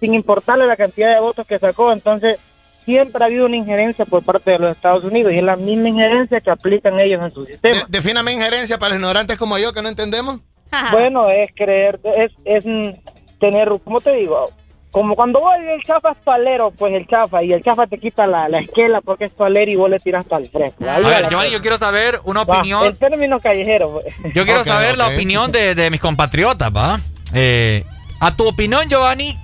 sin 0.00 0.14
importarle 0.14 0.66
la 0.66 0.76
cantidad 0.76 1.14
de 1.14 1.20
votos 1.20 1.46
que 1.46 1.58
sacó. 1.58 1.92
Entonces, 1.92 2.38
siempre 2.84 3.22
ha 3.22 3.26
habido 3.26 3.46
una 3.46 3.56
injerencia 3.56 4.04
por 4.04 4.22
parte 4.22 4.52
de 4.52 4.58
los 4.58 4.74
Estados 4.74 5.04
Unidos 5.04 5.32
y 5.32 5.38
es 5.38 5.42
la 5.42 5.56
misma 5.56 5.88
injerencia 5.88 6.40
que 6.40 6.50
aplican 6.50 6.98
ellos 6.98 7.22
en 7.22 7.34
su 7.34 7.44
sistema. 7.44 7.84
defíname 7.88 8.32
injerencia 8.32 8.78
para 8.78 8.90
los 8.90 8.96
ignorantes 8.96 9.36
como 9.36 9.58
yo 9.58 9.72
que 9.72 9.82
no 9.82 9.88
entendemos. 9.88 10.40
bueno, 10.92 11.28
es 11.28 11.50
creer, 11.54 12.00
es, 12.16 12.32
es 12.44 12.64
tener, 13.38 13.68
¿cómo 13.84 14.00
te 14.00 14.12
digo? 14.12 14.46
Como 14.90 15.14
cuando 15.14 15.40
vos 15.40 15.54
el 15.58 15.82
chafa 15.82 16.12
es 16.12 16.18
palero, 16.24 16.70
pues 16.70 16.94
el 16.94 17.06
chafa, 17.06 17.42
y 17.42 17.52
el 17.52 17.62
chafa 17.62 17.86
te 17.86 17.98
quita 17.98 18.26
la, 18.26 18.48
la 18.48 18.60
esquela 18.60 19.00
porque 19.00 19.26
es 19.26 19.32
palero 19.32 19.70
y 19.70 19.76
vos 19.76 19.90
le 19.90 19.98
tiras 19.98 20.24
el 20.30 20.48
fresco. 20.48 20.84
a 20.88 20.98
ver, 21.00 21.28
Giovanni, 21.28 21.50
yo 21.50 21.60
quiero 21.60 21.76
saber 21.76 22.18
una 22.24 22.42
opinión. 22.42 22.86
en 22.86 22.96
términos 22.96 23.42
callejeros. 23.42 23.90
Pues. 23.90 24.34
Yo 24.34 24.44
quiero 24.44 24.64
saber 24.64 24.96
la 24.96 25.08
opinión 25.08 25.52
de, 25.52 25.74
de 25.74 25.90
mis 25.90 26.00
compatriotas, 26.00 26.70
¿va? 26.74 26.98
Eh, 27.34 27.84
a 28.20 28.34
tu 28.34 28.48
opinión, 28.48 28.88
Giovanni, 28.88 29.36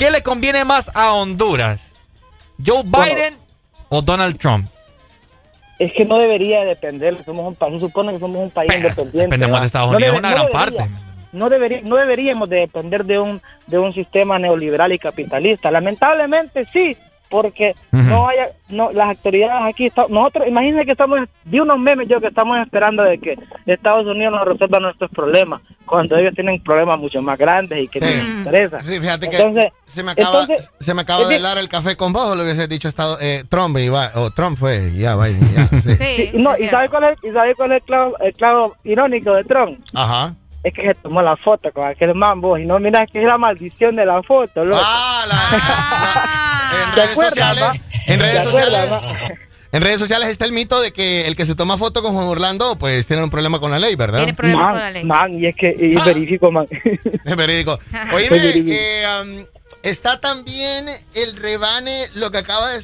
¿Qué 0.00 0.10
le 0.10 0.22
conviene 0.22 0.64
más 0.64 0.90
a 0.94 1.12
Honduras? 1.12 1.94
¿Joe 2.64 2.84
Biden 2.84 3.36
o 3.90 4.00
Donald 4.00 4.38
Trump? 4.38 4.66
Es 5.78 5.92
que 5.92 6.06
no 6.06 6.16
debería 6.16 6.64
depender. 6.64 7.22
Somos 7.26 7.48
un 7.48 7.54
país, 7.54 7.74
se 7.74 7.80
supone 7.80 8.14
que 8.14 8.18
somos 8.18 8.44
un 8.44 8.50
país 8.50 8.72
independiente. 8.74 9.18
Dependemos 9.18 9.60
de 9.60 9.66
Estados 9.66 9.94
Unidos, 9.94 10.18
una 10.18 10.30
gran 10.30 10.48
parte. 10.48 10.88
No, 11.32 11.48
debería, 11.48 11.80
no 11.82 11.96
deberíamos 11.96 12.48
de 12.48 12.60
depender 12.60 13.04
de 13.04 13.18
un, 13.18 13.40
de 13.66 13.78
un 13.78 13.92
sistema 13.92 14.38
neoliberal 14.38 14.92
y 14.92 14.98
capitalista. 14.98 15.70
Lamentablemente 15.70 16.66
sí, 16.72 16.96
porque 17.30 17.76
no 17.92 18.28
haya 18.28 18.50
no 18.68 18.90
las 18.90 19.16
autoridades 19.16 19.62
aquí 19.72 19.90
nosotros 20.08 20.48
imagínense 20.48 20.84
que 20.84 20.92
estamos 20.92 21.20
vi 21.44 21.60
unos 21.60 21.78
memes 21.78 22.08
yo 22.08 22.20
que 22.20 22.26
estamos 22.26 22.58
esperando 22.58 23.04
de 23.04 23.18
que 23.18 23.38
Estados 23.66 24.04
Unidos 24.06 24.34
nos 24.34 24.44
resuelva 24.44 24.80
nuestros 24.80 25.10
problemas 25.12 25.62
cuando 25.86 26.16
ellos 26.16 26.34
tienen 26.34 26.60
problemas 26.60 26.98
mucho 26.98 27.22
más 27.22 27.38
grandes 27.38 27.84
y 27.84 27.88
que 27.88 28.00
nos 28.00 28.10
interesan 28.10 28.80
sí 28.80 28.98
fíjate 28.98 29.30
que 29.30 29.72
se 29.86 30.02
me 30.02 30.10
acaba 30.10 30.46
se 30.80 30.92
me 30.94 31.02
acaba 31.02 31.28
de 31.28 31.36
helar 31.36 31.56
el 31.58 31.68
café 31.68 31.96
con 31.96 32.12
vos 32.12 32.36
lo 32.36 32.42
que 32.42 32.56
se 32.56 32.62
ha 32.62 32.66
dicho 32.66 32.88
estado 32.88 33.16
eh, 33.20 33.44
Trump 33.48 33.78
y 33.78 33.88
va, 33.88 34.10
o 34.16 34.30
Trump 34.30 34.58
fue 34.58 34.92
ya 34.92 35.14
va 35.14 35.28
ya, 35.28 35.66
sí. 35.80 36.32
no 36.34 36.58
y 36.58 36.66
sabe 36.66 36.88
cuál 36.88 37.04
es 37.04 37.18
y 37.22 37.30
sabe 37.30 37.54
cuál 37.54 37.72
es 37.72 37.76
el 37.76 37.82
clavo, 37.84 38.18
el 38.18 38.34
clavo 38.34 38.76
irónico 38.82 39.32
de 39.34 39.44
Trump. 39.44 39.78
Ajá 39.94 40.34
es 40.62 40.74
que 40.74 40.82
se 40.82 40.94
tomó 40.94 41.22
la 41.22 41.36
foto 41.36 41.72
con 41.72 41.86
aquel 41.86 42.14
mambo 42.14 42.58
y 42.58 42.66
no 42.66 42.78
mira 42.78 43.06
que 43.06 43.20
es 43.20 43.26
la 43.26 43.38
maldición 43.38 43.96
de 43.96 44.06
la 44.06 44.22
foto 44.22 44.64
loco. 44.64 44.80
ah 44.82 45.24
la 45.28 46.84
en 46.90 46.94
redes 46.94 47.14
sociales, 47.14 47.64
en 48.06 48.20
redes 48.20 48.44
sociales, 48.44 48.90
en 49.72 49.82
redes 49.82 50.00
sociales 50.00 50.28
está 50.28 50.44
el 50.44 50.52
mito 50.52 50.80
de 50.80 50.92
que 50.92 51.26
el 51.26 51.36
que 51.36 51.46
se 51.46 51.54
toma 51.54 51.78
foto 51.78 52.02
con 52.02 52.12
Juan 52.12 52.26
Orlando, 52.26 52.76
pues 52.76 53.06
tiene 53.06 53.22
un 53.22 53.30
problema 53.30 53.60
con 53.60 53.70
la 53.70 53.78
ley, 53.78 53.94
¿verdad? 53.94 54.18
Tiene 54.18 54.34
problema 54.34 54.62
man, 54.62 54.70
con 54.72 54.80
la 54.80 54.90
ley. 54.90 55.04
Man, 55.04 55.34
y 55.34 55.46
es 55.46 55.56
que 55.56 55.74
es 55.78 55.96
ah. 55.96 56.04
verídico, 56.04 56.50
man. 56.50 56.66
Es 57.24 57.36
verídico. 57.36 57.78
Oye, 58.12 58.28
eh, 58.30 59.04
um, 59.22 59.44
está 59.82 60.20
también 60.20 60.86
el 61.14 61.36
rebane, 61.36 62.08
lo 62.14 62.30
que 62.30 62.38
acaba 62.38 62.70
de, 62.70 62.80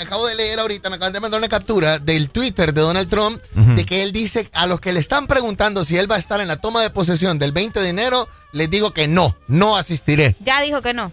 acabo 0.00 0.26
de 0.26 0.34
leer 0.34 0.58
ahorita, 0.58 0.90
me 0.90 0.96
acaban 0.96 1.12
de 1.12 1.20
mandar 1.20 1.38
una 1.38 1.48
captura 1.48 1.98
del 1.98 2.30
Twitter 2.30 2.72
de 2.72 2.80
Donald 2.80 3.08
Trump, 3.08 3.40
de 3.54 3.84
que 3.84 4.02
él 4.02 4.12
dice 4.12 4.48
a 4.52 4.66
los 4.66 4.80
que 4.80 4.92
le 4.92 5.00
están 5.00 5.26
preguntando 5.26 5.84
si 5.84 5.96
él 5.96 6.10
va 6.10 6.16
a 6.16 6.18
estar 6.18 6.40
en 6.40 6.48
la 6.48 6.56
toma 6.56 6.82
de 6.82 6.90
posesión 6.90 7.38
del 7.38 7.52
20 7.52 7.80
de 7.80 7.88
enero, 7.88 8.28
les 8.52 8.70
digo 8.70 8.92
que 8.92 9.08
no, 9.08 9.36
no 9.48 9.76
asistiré. 9.76 10.36
Ya 10.40 10.60
dijo 10.62 10.82
que 10.82 10.94
no. 10.94 11.12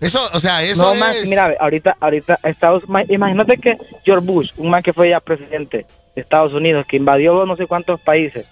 Eso, 0.00 0.20
o 0.32 0.40
sea, 0.40 0.62
eso 0.62 0.94
no, 0.94 1.06
es... 1.06 1.28
mira, 1.28 1.54
ahorita, 1.58 1.96
ahorita 2.00 2.38
Estados 2.42 2.82
imagínate 3.08 3.56
que 3.56 3.78
George 4.04 4.26
Bush, 4.26 4.50
un 4.58 4.68
man 4.68 4.82
que 4.82 4.92
fue 4.92 5.08
ya 5.08 5.20
presidente 5.20 5.86
de 6.14 6.20
Estados 6.20 6.52
Unidos, 6.52 6.84
que 6.86 6.98
invadió 6.98 7.46
no 7.46 7.56
sé 7.56 7.66
cuántos 7.66 8.00
países, 8.00 8.44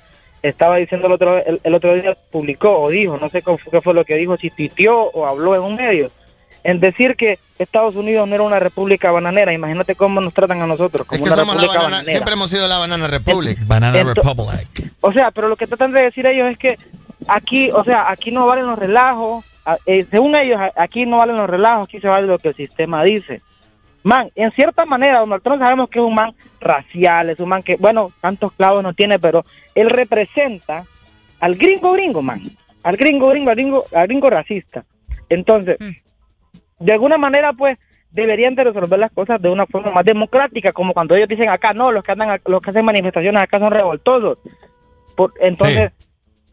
estaba 0.48 0.76
diciendo 0.76 1.06
el 1.06 1.14
otro, 1.14 1.42
el, 1.44 1.74
otro 1.74 1.94
día, 1.94 2.16
publicó 2.30 2.78
o 2.78 2.90
dijo, 2.90 3.16
no 3.16 3.30
sé 3.30 3.42
qué 3.42 3.80
fue 3.80 3.94
lo 3.94 4.04
que 4.04 4.16
dijo, 4.16 4.36
si 4.36 4.50
titió 4.50 4.98
o 4.98 5.26
habló 5.26 5.54
en 5.54 5.62
un 5.62 5.74
medio, 5.76 6.10
en 6.64 6.80
decir 6.80 7.16
que 7.16 7.38
Estados 7.58 7.94
Unidos 7.96 8.28
no 8.28 8.34
era 8.34 8.44
una 8.44 8.58
república 8.58 9.10
bananera. 9.10 9.52
Imagínate 9.52 9.94
cómo 9.94 10.20
nos 10.20 10.34
tratan 10.34 10.60
a 10.62 10.66
nosotros, 10.66 11.06
como 11.06 11.24
una 11.24 11.36
república 11.36 11.78
bananera. 11.78 12.12
Siempre 12.12 12.34
hemos 12.34 12.50
sido 12.50 12.68
la 12.68 12.78
banana 12.78 13.06
republic. 13.06 13.58
banana 13.66 14.02
republic. 14.02 14.92
O 15.00 15.12
sea, 15.12 15.30
pero 15.30 15.48
lo 15.48 15.56
que 15.56 15.66
tratan 15.66 15.92
de 15.92 16.02
decir 16.02 16.26
ellos 16.26 16.50
es 16.50 16.58
que 16.58 16.78
aquí, 17.26 17.70
o 17.70 17.84
sea, 17.84 18.10
aquí 18.10 18.30
no 18.30 18.46
valen 18.46 18.66
los 18.66 18.78
relajos, 18.78 19.44
eh, 19.86 20.06
según 20.10 20.34
ellos, 20.36 20.60
aquí 20.76 21.06
no 21.06 21.18
valen 21.18 21.36
los 21.36 21.48
relajos, 21.48 21.88
aquí 21.88 22.00
se 22.00 22.08
vale 22.08 22.26
lo 22.26 22.38
que 22.38 22.48
el 22.48 22.54
sistema 22.54 23.02
dice. 23.02 23.40
Man, 24.04 24.30
en 24.34 24.52
cierta 24.52 24.84
manera, 24.84 25.20
Donald 25.20 25.42
Trump 25.42 25.60
sabemos 25.60 25.88
que 25.88 25.98
es 25.98 26.04
un 26.04 26.14
man 26.14 26.34
racial, 26.60 27.30
es 27.30 27.40
un 27.40 27.48
man 27.48 27.62
que, 27.62 27.76
bueno, 27.76 28.12
tantos 28.20 28.52
clavos 28.52 28.82
no 28.82 28.92
tiene, 28.92 29.18
pero 29.18 29.46
él 29.74 29.88
representa 29.88 30.84
al 31.40 31.54
gringo 31.54 31.92
gringo, 31.92 32.20
man. 32.20 32.42
Al 32.82 32.98
gringo 32.98 33.30
gringo, 33.30 33.48
al 33.50 33.56
gringo, 33.56 33.84
al 33.94 34.06
gringo 34.06 34.28
racista. 34.28 34.84
Entonces, 35.30 35.78
mm. 35.80 36.84
de 36.84 36.92
alguna 36.92 37.16
manera, 37.16 37.54
pues, 37.54 37.78
deberían 38.10 38.54
de 38.54 38.64
resolver 38.64 38.98
las 38.98 39.10
cosas 39.10 39.40
de 39.40 39.48
una 39.48 39.66
forma 39.66 39.90
más 39.90 40.04
democrática, 40.04 40.72
como 40.72 40.92
cuando 40.92 41.16
ellos 41.16 41.28
dicen 41.28 41.48
acá, 41.48 41.72
no, 41.72 41.90
los 41.90 42.04
que 42.04 42.12
andan, 42.12 42.38
los 42.44 42.60
que 42.60 42.70
hacen 42.70 42.84
manifestaciones 42.84 43.42
acá 43.42 43.58
son 43.58 43.72
revoltosos. 43.72 44.36
Por, 45.16 45.32
entonces, 45.40 45.92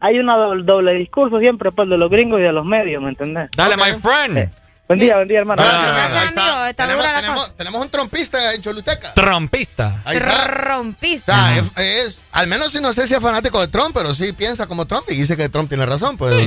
hay 0.00 0.18
una 0.18 0.36
doble, 0.36 0.94
discurso 0.94 1.38
siempre 1.38 1.70
pues, 1.70 1.86
de 1.86 1.98
los 1.98 2.08
gringos 2.08 2.40
y 2.40 2.44
de 2.44 2.52
los 2.52 2.64
medios, 2.64 3.02
¿me 3.02 3.10
entendés? 3.10 3.50
Dale, 3.54 3.76
my 3.76 4.00
friend. 4.00 4.61
Buen 4.92 5.00
día, 5.00 5.16
buen 5.16 5.28
día, 5.28 5.38
hermano. 5.38 5.62
Gracias, 5.62 6.34
Tenemos, 6.76 7.56
tenemos, 7.56 7.80
un 7.80 7.88
trompista 7.88 8.52
en 8.52 8.60
Choluteca. 8.60 9.14
Trompista. 9.14 10.02
Ahí 10.04 10.18
Trompista. 10.18 11.56
es, 11.76 12.20
al 12.30 12.46
menos 12.46 12.72
si 12.72 12.80
no 12.82 12.92
sé 12.92 13.08
si 13.08 13.14
es 13.14 13.20
fanático 13.20 13.58
de 13.58 13.68
Trump, 13.68 13.92
pero 13.94 14.14
sí 14.14 14.34
piensa 14.34 14.66
como 14.66 14.84
Trump 14.84 15.04
y 15.08 15.14
dice 15.14 15.34
que 15.34 15.48
Trump 15.48 15.70
tiene 15.70 15.86
razón. 15.86 16.18
Pues, 16.18 16.46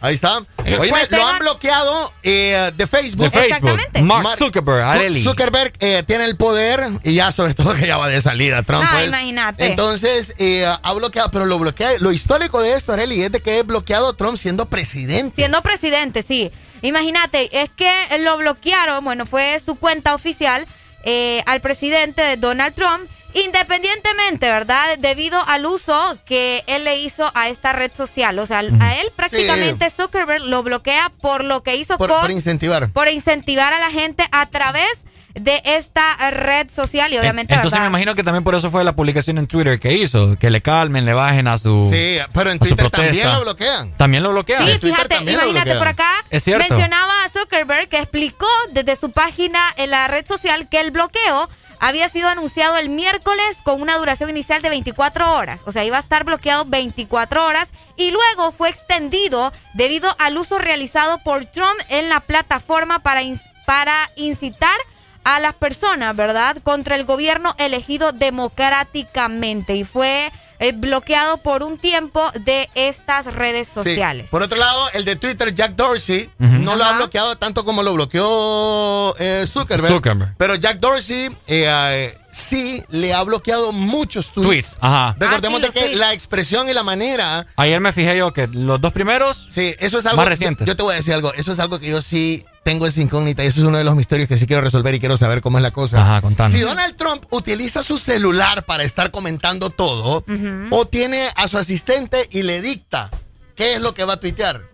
Ahí 0.00 0.14
está. 0.14 0.38
Oye, 0.38 0.76
pues 0.76 1.08
lo 1.12 1.24
han 1.24 1.38
bloqueado 1.38 2.12
eh, 2.24 2.72
de 2.76 2.86
Facebook. 2.88 3.30
De 3.30 3.38
Facebook. 3.38 3.78
Mark 4.02 4.30
Zuckerberg, 4.38 5.16
Zuckerberg 5.22 5.72
eh, 5.78 6.02
tiene 6.04 6.24
el 6.24 6.36
poder 6.36 6.84
y 7.04 7.14
ya 7.14 7.30
sobre 7.30 7.54
todo 7.54 7.74
que 7.74 7.86
ya 7.86 7.96
va 7.96 8.08
de 8.08 8.20
salida 8.20 8.64
Trump. 8.64 8.82
Ah, 8.84 8.94
pues. 8.94 9.06
imagínate. 9.06 9.66
Entonces, 9.66 10.34
eh, 10.38 10.66
ha 10.66 10.92
bloqueado, 10.94 11.30
pero 11.30 11.46
lo 11.46 11.60
bloquea. 11.60 11.90
Lo 12.00 12.10
histórico 12.10 12.60
de 12.60 12.72
esto, 12.74 12.92
Areli, 12.92 13.22
es 13.22 13.30
de 13.30 13.40
que 13.40 13.58
he 13.58 13.62
bloqueado 13.62 14.08
a 14.08 14.16
Trump 14.16 14.36
siendo 14.36 14.66
presidente. 14.66 15.36
Siendo 15.36 15.62
presidente, 15.62 16.24
sí. 16.24 16.50
Imagínate, 16.82 17.48
es 17.62 17.70
que 17.70 17.90
lo 18.20 18.36
bloquearon, 18.36 19.04
bueno, 19.04 19.24
fue 19.26 19.58
su 19.60 19.76
cuenta 19.76 20.14
oficial 20.14 20.66
eh, 21.04 21.42
al 21.46 21.60
presidente 21.60 22.36
Donald 22.36 22.74
Trump, 22.74 23.10
independientemente, 23.34 24.50
¿verdad? 24.50 24.98
Debido 24.98 25.40
al 25.46 25.66
uso 25.66 26.18
que 26.24 26.64
él 26.66 26.84
le 26.84 26.98
hizo 26.98 27.30
a 27.34 27.48
esta 27.48 27.72
red 27.72 27.90
social. 27.96 28.38
O 28.38 28.46
sea, 28.46 28.58
a 28.58 28.96
él 29.00 29.12
prácticamente 29.16 29.90
Zuckerberg 29.90 30.42
lo 30.44 30.62
bloquea 30.62 31.10
por 31.20 31.44
lo 31.44 31.62
que 31.62 31.76
hizo 31.76 31.98
por, 31.98 32.10
con... 32.10 32.20
Por 32.20 32.30
incentivar. 32.30 32.90
Por 32.90 33.08
incentivar 33.08 33.72
a 33.72 33.80
la 33.80 33.90
gente 33.90 34.24
a 34.32 34.46
través 34.46 35.04
de 35.34 35.62
esta 35.64 36.30
red 36.30 36.70
social 36.70 37.12
y 37.12 37.18
obviamente... 37.18 37.54
Entonces 37.54 37.80
me 37.80 37.86
imagino 37.86 38.14
que 38.14 38.22
también 38.22 38.44
por 38.44 38.54
eso 38.54 38.70
fue 38.70 38.84
la 38.84 38.94
publicación 38.94 39.38
en 39.38 39.46
Twitter 39.46 39.78
que 39.80 39.92
hizo, 39.94 40.38
que 40.38 40.50
le 40.50 40.60
calmen, 40.60 41.04
le 41.04 41.14
bajen 41.14 41.48
a 41.48 41.58
su... 41.58 41.88
Sí, 41.90 42.18
pero 42.32 42.50
en 42.50 42.58
Twitter 42.58 42.90
también 42.90 43.32
lo 43.32 43.40
bloquean. 43.42 43.96
También 43.96 44.22
lo 44.22 44.30
bloquean. 44.30 44.66
Sí, 44.66 44.78
fíjate, 44.78 45.16
imagínate 45.22 45.74
por 45.76 45.88
acá, 45.88 46.24
mencionaba 46.30 47.24
a 47.24 47.28
Zuckerberg 47.28 47.88
que 47.88 47.98
explicó 47.98 48.48
desde 48.72 48.96
su 48.96 49.10
página 49.10 49.60
en 49.76 49.90
la 49.90 50.08
red 50.08 50.26
social 50.26 50.68
que 50.68 50.80
el 50.80 50.90
bloqueo 50.90 51.48
había 51.82 52.08
sido 52.08 52.28
anunciado 52.28 52.76
el 52.76 52.88
miércoles 52.88 53.58
con 53.64 53.82
una 53.82 53.96
duración 53.98 54.30
inicial 54.30 54.62
de 54.62 54.68
24 54.68 55.32
horas. 55.32 55.62
O 55.66 55.72
sea, 55.72 55.84
iba 55.84 55.96
a 55.96 56.00
estar 56.00 56.22
bloqueado 56.22 56.64
24 56.64 57.44
horas 57.44 57.70
y 57.96 58.12
luego 58.12 58.52
fue 58.52 58.68
extendido 58.68 59.52
debido 59.74 60.08
al 60.20 60.38
uso 60.38 60.58
realizado 60.58 61.18
por 61.24 61.44
Trump 61.44 61.78
en 61.88 62.08
la 62.08 62.20
plataforma 62.20 63.00
para, 63.00 63.22
para 63.66 64.10
incitar 64.14 64.76
a 65.24 65.40
las 65.40 65.54
personas, 65.54 66.14
¿verdad?, 66.16 66.58
contra 66.62 66.96
el 66.96 67.04
gobierno 67.04 67.54
elegido 67.58 68.12
democráticamente. 68.12 69.76
Y 69.76 69.84
fue 69.84 70.32
eh, 70.62 70.70
bloqueado 70.70 71.38
por 71.38 71.64
un 71.64 71.76
tiempo 71.76 72.22
de 72.44 72.70
estas 72.76 73.26
redes 73.26 73.66
sociales. 73.66 74.30
Por 74.30 74.42
otro 74.42 74.56
lado, 74.56 74.90
el 74.92 75.04
de 75.04 75.16
Twitter, 75.16 75.52
Jack 75.52 75.74
Dorsey, 75.74 76.30
no 76.38 76.76
lo 76.76 76.84
ha 76.84 76.92
bloqueado 76.98 77.34
tanto 77.34 77.64
como 77.64 77.82
lo 77.82 77.92
bloqueó 77.94 79.12
eh, 79.18 79.44
Zuckerberg, 79.48 80.36
Pero 80.38 80.54
Jack 80.54 80.78
Dorsey 80.78 81.36
eh, 81.48 82.16
sí 82.30 82.82
le 82.90 83.12
ha 83.12 83.24
bloqueado 83.24 83.72
muchos 83.72 84.30
tweets. 84.30 84.76
Ajá. 84.80 85.16
Recordemos 85.18 85.62
ah, 85.64 85.72
que 85.72 85.96
la 85.96 86.12
expresión 86.12 86.68
y 86.68 86.74
la 86.74 86.84
manera. 86.84 87.44
Ayer 87.56 87.80
me 87.80 87.92
fijé 87.92 88.16
yo 88.16 88.32
que 88.32 88.46
los 88.46 88.80
dos 88.80 88.92
primeros. 88.92 89.46
Sí, 89.48 89.74
eso 89.80 89.98
es 89.98 90.06
algo. 90.06 90.18
Más 90.18 90.28
recientes. 90.28 90.64
yo 90.66 90.76
te 90.76 90.82
voy 90.84 90.92
a 90.92 90.96
decir 90.96 91.12
algo. 91.14 91.34
Eso 91.34 91.50
es 91.50 91.58
algo 91.58 91.80
que 91.80 91.88
yo 91.88 92.00
sí 92.02 92.44
tengo 92.62 92.86
esa 92.86 93.00
incógnita 93.00 93.42
y 93.44 93.48
eso 93.48 93.60
es 93.60 93.66
uno 93.66 93.78
de 93.78 93.84
los 93.84 93.96
misterios 93.96 94.28
que 94.28 94.36
sí 94.36 94.46
quiero 94.46 94.62
resolver 94.62 94.94
y 94.94 95.00
quiero 95.00 95.16
saber 95.16 95.40
cómo 95.40 95.58
es 95.58 95.62
la 95.62 95.72
cosa. 95.72 96.00
Ajá, 96.00 96.20
contando. 96.20 96.56
Si 96.56 96.62
Donald 96.62 96.96
Trump 96.96 97.24
utiliza 97.30 97.82
su 97.82 97.98
celular 97.98 98.64
para 98.64 98.84
estar 98.84 99.10
comentando 99.10 99.70
todo 99.70 100.24
o 100.70 100.86
tiene 100.86 101.28
a 101.36 101.48
su 101.48 101.58
asistente 101.58 102.28
y 102.30 102.42
le 102.42 102.60
dicta 102.60 103.10
qué 103.56 103.74
es 103.74 103.80
lo 103.80 103.94
que 103.94 104.04
va 104.04 104.14
a 104.14 104.20
tuitear. 104.20 104.72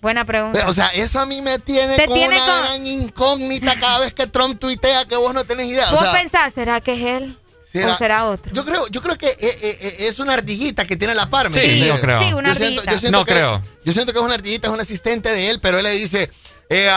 Buena 0.00 0.24
pregunta. 0.24 0.66
O 0.66 0.72
sea, 0.72 0.88
eso 0.88 1.20
a 1.20 1.26
mí 1.26 1.40
me 1.42 1.60
tiene 1.60 1.96
con 2.06 2.18
una 2.18 2.58
gran 2.58 2.86
incógnita 2.86 3.78
cada 3.78 4.00
vez 4.00 4.12
que 4.12 4.26
Trump 4.26 4.58
tuitea 4.58 5.04
que 5.04 5.16
vos 5.16 5.32
no 5.32 5.44
tenés 5.44 5.68
idea. 5.68 5.90
¿Vos 5.92 6.08
pensás, 6.08 6.52
será 6.52 6.80
que 6.80 6.94
es 6.94 7.22
él? 7.22 7.38
¿O 7.86 7.94
será 7.94 8.26
otro? 8.26 8.52
Yo 8.52 8.64
creo, 8.64 8.86
yo 8.88 9.00
creo 9.00 9.16
que 9.16 9.28
eh, 9.28 9.36
eh, 9.40 9.78
eh, 9.80 9.96
es 10.00 10.18
una 10.18 10.34
ardillita 10.34 10.86
que 10.86 10.96
tiene 10.96 11.14
la 11.14 11.30
par. 11.30 11.50
Sí, 11.52 11.84
yo 11.86 12.00
creo. 12.00 12.22
Sí, 12.22 12.34
una 12.34 12.50
ardillita. 12.50 13.10
no 13.10 13.24
creo. 13.24 13.62
Yo 13.84 13.92
siento 13.92 14.12
que 14.12 14.18
es 14.18 14.24
una 14.24 14.34
ardillita, 14.34 14.68
es 14.68 14.74
un 14.74 14.80
asistente 14.80 15.30
de 15.30 15.50
él, 15.50 15.60
pero 15.60 15.78
él 15.78 15.84
le 15.84 15.90
dice, 15.92 16.30
eh, 16.72 16.90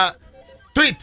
tweet. 0.72 0.96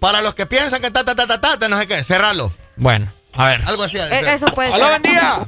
Para 0.00 0.20
los 0.20 0.34
que 0.34 0.46
piensan 0.46 0.82
que 0.82 0.90
ta, 0.90 1.04
ta, 1.04 1.14
ta, 1.14 1.26
ta, 1.26 1.58
ta, 1.58 1.68
no 1.68 1.78
sé 1.78 1.86
qué, 1.86 2.02
cerrarlo. 2.02 2.52
Bueno, 2.76 3.06
a 3.34 3.46
ver. 3.46 3.62
Algo 3.66 3.84
así. 3.84 3.98
E, 3.98 4.34
eso 4.34 4.46
puede 4.46 4.72
ser. 4.72 4.82
buen 4.82 5.02
día! 5.02 5.46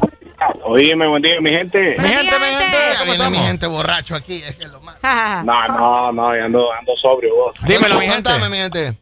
Oíme, 0.63 1.07
buen 1.09 1.23
día, 1.23 1.41
mi 1.41 1.51
gente. 1.51 1.97
Mi 1.99 2.09
gente, 2.09 2.39
mi 2.39 2.47
gente. 2.47 3.05
viene 3.05 3.31
mi 3.31 3.39
gente 3.39 3.67
borracho 3.67 4.15
aquí, 4.15 4.43
es 4.47 4.55
que 4.57 4.65
es 4.65 4.71
lo 4.71 4.81
más. 4.81 4.97
no, 5.45 5.69
no, 5.69 6.13
no, 6.13 6.29
ando, 6.31 6.73
ando 6.73 6.97
sobrio 6.97 7.35
vos. 7.35 7.57
Dímelo, 7.67 7.99
mi 7.99 8.07
gente. 8.07 8.31
mi 8.49 8.57
gente. 8.57 8.95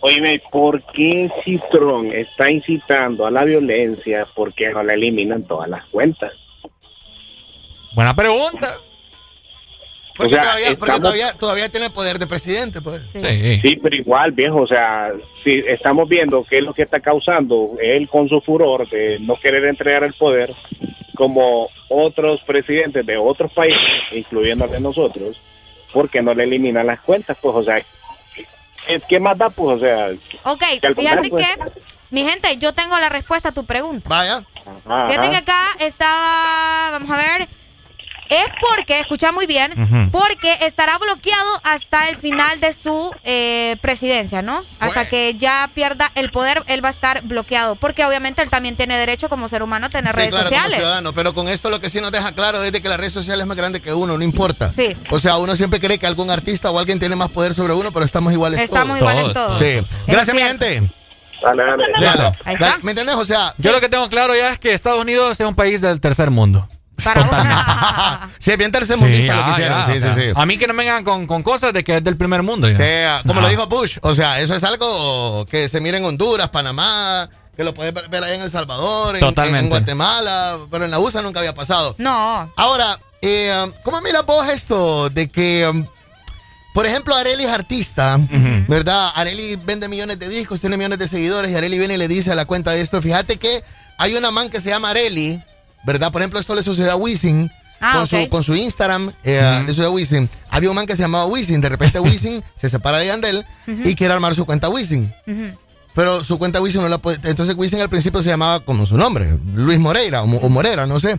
Oíme, 0.00 0.40
¿por 0.50 0.82
qué 0.92 1.30
Citrón 1.44 2.12
está 2.12 2.50
incitando 2.50 3.26
a 3.26 3.30
la 3.30 3.44
violencia? 3.44 4.26
¿Por 4.34 4.52
qué 4.54 4.70
no 4.70 4.82
le 4.82 4.94
eliminan 4.94 5.42
todas 5.44 5.68
las 5.68 5.84
cuentas? 5.86 6.32
Buena 7.94 8.14
pregunta. 8.14 8.78
Porque, 10.18 10.36
todavía, 10.36 11.32
todavía, 11.38 11.68
tiene 11.68 11.90
poder 11.90 12.18
de 12.18 12.26
presidente, 12.26 12.82
pues. 12.82 13.02
Sí. 13.12 13.60
sí. 13.62 13.76
pero 13.80 13.94
igual, 13.94 14.32
viejo, 14.32 14.62
o 14.62 14.66
sea, 14.66 15.12
si 15.44 15.62
estamos 15.66 16.08
viendo 16.08 16.44
qué 16.44 16.58
es 16.58 16.64
lo 16.64 16.74
que 16.74 16.82
está 16.82 16.98
causando 16.98 17.76
él 17.80 18.08
con 18.08 18.28
su 18.28 18.40
furor 18.40 18.90
de 18.90 19.20
no 19.20 19.38
querer 19.38 19.64
entregar 19.66 20.02
el 20.02 20.12
poder, 20.14 20.52
como 21.14 21.68
otros 21.88 22.42
presidentes 22.42 23.06
de 23.06 23.16
otros 23.16 23.52
países, 23.52 23.80
incluyendo 24.10 24.64
a 24.64 24.80
nosotros, 24.80 25.40
porque 25.92 26.20
no 26.20 26.34
le 26.34 26.44
eliminan 26.44 26.86
las 26.86 27.00
cuentas, 27.00 27.36
pues, 27.40 27.54
o 27.54 27.64
sea, 27.64 27.80
¿qué, 29.08 29.20
más 29.20 29.38
da, 29.38 29.50
pues, 29.50 29.76
o 29.76 29.80
sea? 29.80 30.10
Ok, 30.44 30.64
fíjate 30.96 31.28
pues, 31.30 31.46
que, 31.46 31.64
mi 32.10 32.24
gente, 32.24 32.56
yo 32.58 32.72
tengo 32.72 32.98
la 32.98 33.08
respuesta 33.08 33.50
a 33.50 33.52
tu 33.52 33.64
pregunta. 33.64 34.08
Vaya. 34.08 34.44
Fíjate 35.08 35.30
que 35.30 35.36
acá 35.36 35.62
estaba, 35.80 36.90
vamos 36.90 37.10
a 37.10 37.16
ver, 37.16 37.48
es 38.28 38.46
porque, 38.60 39.00
escucha 39.00 39.32
muy 39.32 39.46
bien, 39.46 40.10
porque 40.10 40.52
estará 40.62 40.98
bloqueado 40.98 41.60
hasta 41.64 42.08
el 42.08 42.16
final 42.16 42.60
de 42.60 42.72
su 42.72 43.10
eh, 43.24 43.76
presidencia, 43.80 44.42
¿no? 44.42 44.64
Hasta 44.78 45.08
que 45.08 45.34
ya 45.36 45.70
pierda 45.74 46.10
el 46.14 46.30
poder, 46.30 46.62
él 46.66 46.84
va 46.84 46.88
a 46.88 46.92
estar 46.92 47.22
bloqueado, 47.22 47.76
porque 47.76 48.04
obviamente 48.04 48.42
él 48.42 48.50
también 48.50 48.76
tiene 48.76 48.98
derecho 48.98 49.28
como 49.28 49.48
ser 49.48 49.62
humano 49.62 49.86
a 49.86 49.88
tener 49.88 50.14
redes 50.14 50.34
sociales. 50.34 50.76
ciudadano, 50.76 51.12
pero 51.12 51.34
con 51.34 51.48
esto 51.48 51.70
lo 51.70 51.80
que 51.80 51.90
sí 51.90 52.00
nos 52.00 52.12
deja 52.12 52.32
claro 52.32 52.62
es 52.62 52.72
de 52.72 52.82
que 52.82 52.88
la 52.88 52.96
red 52.96 53.10
social 53.10 53.40
es 53.40 53.46
más 53.46 53.56
grande 53.56 53.80
que 53.80 53.92
uno, 53.92 54.16
no 54.16 54.24
importa. 54.24 54.72
Sí. 54.72 54.96
O 55.10 55.18
sea, 55.18 55.38
uno 55.38 55.56
siempre 55.56 55.80
cree 55.80 55.98
que 55.98 56.06
algún 56.06 56.30
artista 56.30 56.70
o 56.70 56.78
alguien 56.78 56.98
tiene 56.98 57.16
más 57.16 57.30
poder 57.30 57.54
sobre 57.54 57.74
uno, 57.74 57.92
pero 57.92 58.04
estamos 58.04 58.32
iguales 58.32 58.60
estamos 58.60 58.98
iguales 58.98 59.32
todos. 59.32 59.58
Sí. 59.58 59.80
Gracias, 60.06 60.34
mi 60.34 60.42
gente. 60.42 60.90
Dale, 61.42 61.62
dale. 61.64 62.32
¿Me 62.82 62.92
entiendes? 62.92 63.16
O 63.16 63.24
sea, 63.24 63.54
yo 63.58 63.72
lo 63.72 63.80
que 63.80 63.88
tengo 63.88 64.08
claro 64.08 64.34
ya 64.34 64.50
es 64.50 64.58
que 64.58 64.72
Estados 64.72 65.00
Unidos 65.00 65.38
es 65.38 65.46
un 65.46 65.54
país 65.54 65.80
del 65.80 66.00
tercer 66.00 66.30
mundo. 66.30 66.68
Para 67.02 68.28
sí, 68.38 68.56
bien 68.56 68.72
tercermundista 68.72 69.36
lo 69.36 69.44
que 69.44 69.50
hicieron. 69.52 69.86
Sí, 69.86 70.00
sí, 70.00 70.08
sí. 70.14 70.32
A 70.34 70.46
mí 70.46 70.58
que 70.58 70.66
no 70.66 70.74
vengan 70.74 71.04
con, 71.04 71.26
con, 71.26 71.42
cosas 71.42 71.72
de 71.72 71.84
que 71.84 71.98
es 71.98 72.04
del 72.04 72.16
primer 72.16 72.42
mundo. 72.42 72.68
Sí, 72.74 72.82
como 73.26 73.40
lo 73.40 73.48
dijo 73.48 73.66
Bush. 73.66 73.98
O 74.02 74.14
sea, 74.14 74.40
eso 74.40 74.54
es 74.54 74.64
algo 74.64 75.46
que 75.46 75.68
se 75.68 75.80
mira 75.80 75.98
en 75.98 76.04
Honduras, 76.04 76.48
Panamá, 76.48 77.28
que 77.56 77.64
lo 77.64 77.74
puedes 77.74 77.92
ver 77.92 78.22
allá 78.22 78.34
en 78.34 78.42
El 78.42 78.50
Salvador, 78.50 79.16
en, 79.16 79.68
Guatemala, 79.68 80.58
pero 80.70 80.84
en 80.84 80.90
la 80.90 80.98
USA 80.98 81.22
nunca 81.22 81.40
había 81.40 81.54
pasado. 81.54 81.94
No. 81.98 82.52
Ahora, 82.56 82.98
eh, 83.20 83.52
um, 83.64 83.72
¿cómo 83.82 84.00
mira 84.00 84.22
vos 84.22 84.48
esto 84.48 85.10
de 85.10 85.28
que... 85.28 85.68
Um, 85.68 85.86
por 86.74 86.86
ejemplo, 86.86 87.16
Areli 87.16 87.42
es 87.42 87.50
artista, 87.50 88.20
¿verdad? 88.68 89.10
Areli 89.16 89.56
vende 89.64 89.88
millones 89.88 90.20
de 90.20 90.28
discos, 90.28 90.60
tiene 90.60 90.76
millones 90.76 91.00
de 91.00 91.08
seguidores 91.08 91.50
y 91.50 91.56
Areli 91.56 91.76
viene 91.76 91.94
y 91.94 91.96
le 91.96 92.06
dice 92.06 92.30
a 92.30 92.36
la 92.36 92.44
cuenta 92.44 92.70
de 92.70 92.82
esto, 92.82 93.02
fíjate 93.02 93.38
que 93.38 93.64
hay 93.96 94.14
una 94.14 94.30
man 94.30 94.48
que 94.48 94.60
se 94.60 94.70
llama 94.70 94.90
Areli, 94.90 95.42
¿verdad? 95.84 96.12
Por 96.12 96.20
ejemplo, 96.20 96.38
esto 96.38 96.54
le 96.54 96.62
sucedió 96.62 96.92
a 96.92 96.96
Wisin. 96.96 97.50
Ah, 97.80 97.98
con, 97.98 98.06
su, 98.08 98.28
con 98.28 98.42
su 98.42 98.56
Instagram, 98.56 99.12
eh, 99.22 99.62
le 99.64 99.68
sucedió 99.68 99.90
a 99.90 99.92
Wisin. 99.92 100.28
Había 100.50 100.68
un 100.68 100.74
man 100.74 100.86
que 100.86 100.96
se 100.96 101.02
llamaba 101.02 101.26
Wisin. 101.26 101.60
De 101.60 101.68
repente 101.68 102.00
Wisin 102.00 102.42
se 102.56 102.68
separa 102.68 102.98
de 102.98 103.06
Yandel 103.06 103.46
y 103.66 103.94
quiere 103.94 104.12
armar 104.12 104.34
su 104.34 104.44
cuenta 104.46 104.68
Wisin. 104.68 105.12
Pero 105.94 106.24
su 106.24 106.38
cuenta 106.38 106.60
Wisin 106.60 106.80
no 106.80 106.88
la 106.88 106.98
puede. 106.98 107.18
Entonces 107.28 107.54
Wisin 107.56 107.80
al 107.80 107.88
principio 107.88 108.20
se 108.20 108.30
llamaba 108.30 108.60
como 108.60 108.84
su 108.84 108.96
nombre, 108.96 109.38
Luis 109.54 109.78
Moreira 109.78 110.22
o, 110.22 110.26
Morera, 110.48 110.86
no 110.86 110.98
sé. 110.98 111.18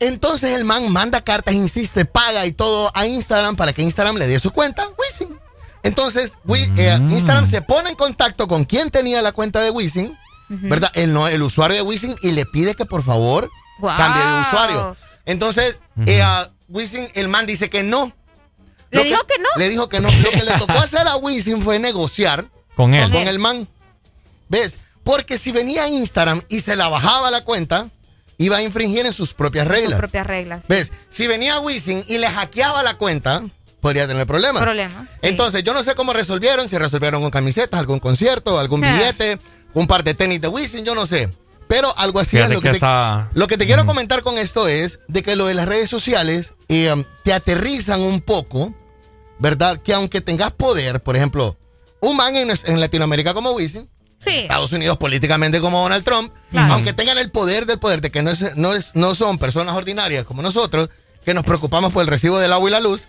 Entonces 0.00 0.56
el 0.56 0.64
man 0.64 0.90
manda 0.92 1.22
cartas, 1.22 1.54
insiste, 1.54 2.04
paga 2.04 2.46
y 2.46 2.52
todo 2.52 2.90
a 2.94 3.06
Instagram 3.06 3.56
para 3.56 3.72
que 3.72 3.82
Instagram 3.82 4.16
le 4.16 4.26
dé 4.26 4.38
su 4.38 4.50
cuenta, 4.52 4.86
Wisin. 4.98 5.36
Entonces, 5.84 6.38
eh, 6.76 6.98
mm. 6.98 7.10
Instagram 7.10 7.46
se 7.46 7.62
pone 7.62 7.90
en 7.90 7.96
contacto 7.96 8.48
con 8.48 8.64
quien 8.64 8.90
tenía 8.90 9.20
la 9.22 9.32
cuenta 9.32 9.60
de 9.60 9.70
Wisin, 9.70 10.16
¿verdad? 10.48 10.90
El, 10.94 11.16
el 11.16 11.42
usuario 11.42 11.76
de 11.76 11.82
Wisin 11.82 12.16
y 12.22 12.32
le 12.32 12.46
pide 12.46 12.74
que 12.74 12.86
por 12.86 13.02
favor 13.02 13.50
cambie 13.80 14.22
de 14.22 14.40
usuario. 14.40 14.96
Entonces, 15.26 15.78
eh, 16.06 16.22
Wisin, 16.68 17.08
el 17.14 17.28
man 17.28 17.46
dice 17.46 17.70
que 17.70 17.82
no. 17.82 18.12
¿Le 18.90 19.04
dijo 19.04 19.24
que 19.26 19.42
no? 19.42 19.48
Le 19.56 19.68
dijo 19.68 19.88
que 19.88 20.00
no. 20.00 20.08
Lo 20.10 20.30
que 20.30 20.44
le 20.44 20.52
tocó 20.58 20.72
hacer 20.74 21.06
a 21.08 21.16
Wisin 21.16 21.62
fue 21.62 21.78
negociar 21.78 22.46
con 22.76 22.94
él. 22.94 23.10
Con 23.10 23.26
el 23.26 23.38
man. 23.38 23.68
¿Ves? 24.48 24.78
Porque 25.02 25.36
si 25.36 25.52
venía 25.52 25.84
a 25.84 25.88
Instagram 25.88 26.42
y 26.48 26.60
se 26.60 26.76
la 26.76 26.88
bajaba 26.88 27.30
la 27.30 27.44
cuenta, 27.44 27.88
iba 28.38 28.58
a 28.58 28.62
infringir 28.62 29.04
en 29.04 29.12
sus 29.12 29.34
propias 29.34 29.66
reglas. 29.66 29.92
Sus 29.92 29.98
propias 29.98 30.26
reglas. 30.26 30.64
¿Ves? 30.68 30.92
Si 31.08 31.26
venía 31.26 31.60
Wisin 31.60 32.04
y 32.08 32.18
le 32.18 32.28
hackeaba 32.28 32.82
la 32.82 32.94
cuenta, 32.94 33.42
podría 33.80 34.06
tener 34.06 34.26
problemas. 34.26 34.62
Problema. 34.62 35.06
Entonces, 35.20 35.62
yo 35.62 35.74
no 35.74 35.82
sé 35.82 35.94
cómo 35.94 36.12
resolvieron, 36.12 36.68
si 36.68 36.78
resolvieron 36.78 37.20
con 37.20 37.30
camisetas, 37.30 37.78
algún 37.78 37.98
concierto, 37.98 38.58
algún 38.58 38.80
billete, 38.80 39.38
un 39.74 39.86
par 39.86 40.04
de 40.04 40.14
tenis 40.14 40.40
de 40.40 40.48
Wisin, 40.48 40.84
yo 40.84 40.94
no 40.94 41.04
sé. 41.04 41.28
Pero 41.74 41.92
algo 41.98 42.20
así 42.20 42.38
es 42.38 42.48
lo 42.48 42.60
que, 42.60 42.70
te, 42.70 42.78
lo 43.32 43.48
que 43.48 43.58
te 43.58 43.66
quiero 43.66 43.84
comentar 43.84 44.22
con 44.22 44.38
esto 44.38 44.68
es 44.68 45.00
de 45.08 45.24
que 45.24 45.34
lo 45.34 45.46
de 45.46 45.54
las 45.54 45.66
redes 45.66 45.90
sociales 45.90 46.54
eh, 46.68 46.92
um, 46.92 47.02
te 47.24 47.32
aterrizan 47.32 48.00
un 48.00 48.20
poco, 48.20 48.72
¿verdad? 49.40 49.78
Que 49.78 49.92
aunque 49.92 50.20
tengas 50.20 50.52
poder, 50.52 51.02
por 51.02 51.16
ejemplo, 51.16 51.58
un 51.98 52.16
man 52.16 52.36
en, 52.36 52.78
Latinoamérica 52.78 53.34
como 53.34 53.50
Wisin, 53.50 53.90
Estados 54.24 54.70
Unidos 54.70 54.98
políticamente 54.98 55.60
como 55.60 55.82
Donald 55.82 56.04
Trump, 56.04 56.32
aunque 56.52 56.92
tengan 56.92 57.18
el 57.18 57.32
poder 57.32 57.66
del 57.66 57.80
poder 57.80 58.00
de 58.00 58.12
que 58.12 58.22
no, 58.22 58.30
es, 58.30 58.54
no, 58.54 58.72
es, 58.72 58.92
no 58.94 59.16
son 59.16 59.38
personas 59.38 59.74
ordinarias 59.74 60.22
como 60.22 60.42
nosotros, 60.42 60.90
que 61.24 61.34
nos 61.34 61.42
preocupamos 61.42 61.92
por 61.92 62.02
el 62.02 62.06
recibo 62.06 62.38
del 62.38 62.52
agua 62.52 62.68
y 62.68 62.72
la 62.72 62.78
luz, 62.78 63.08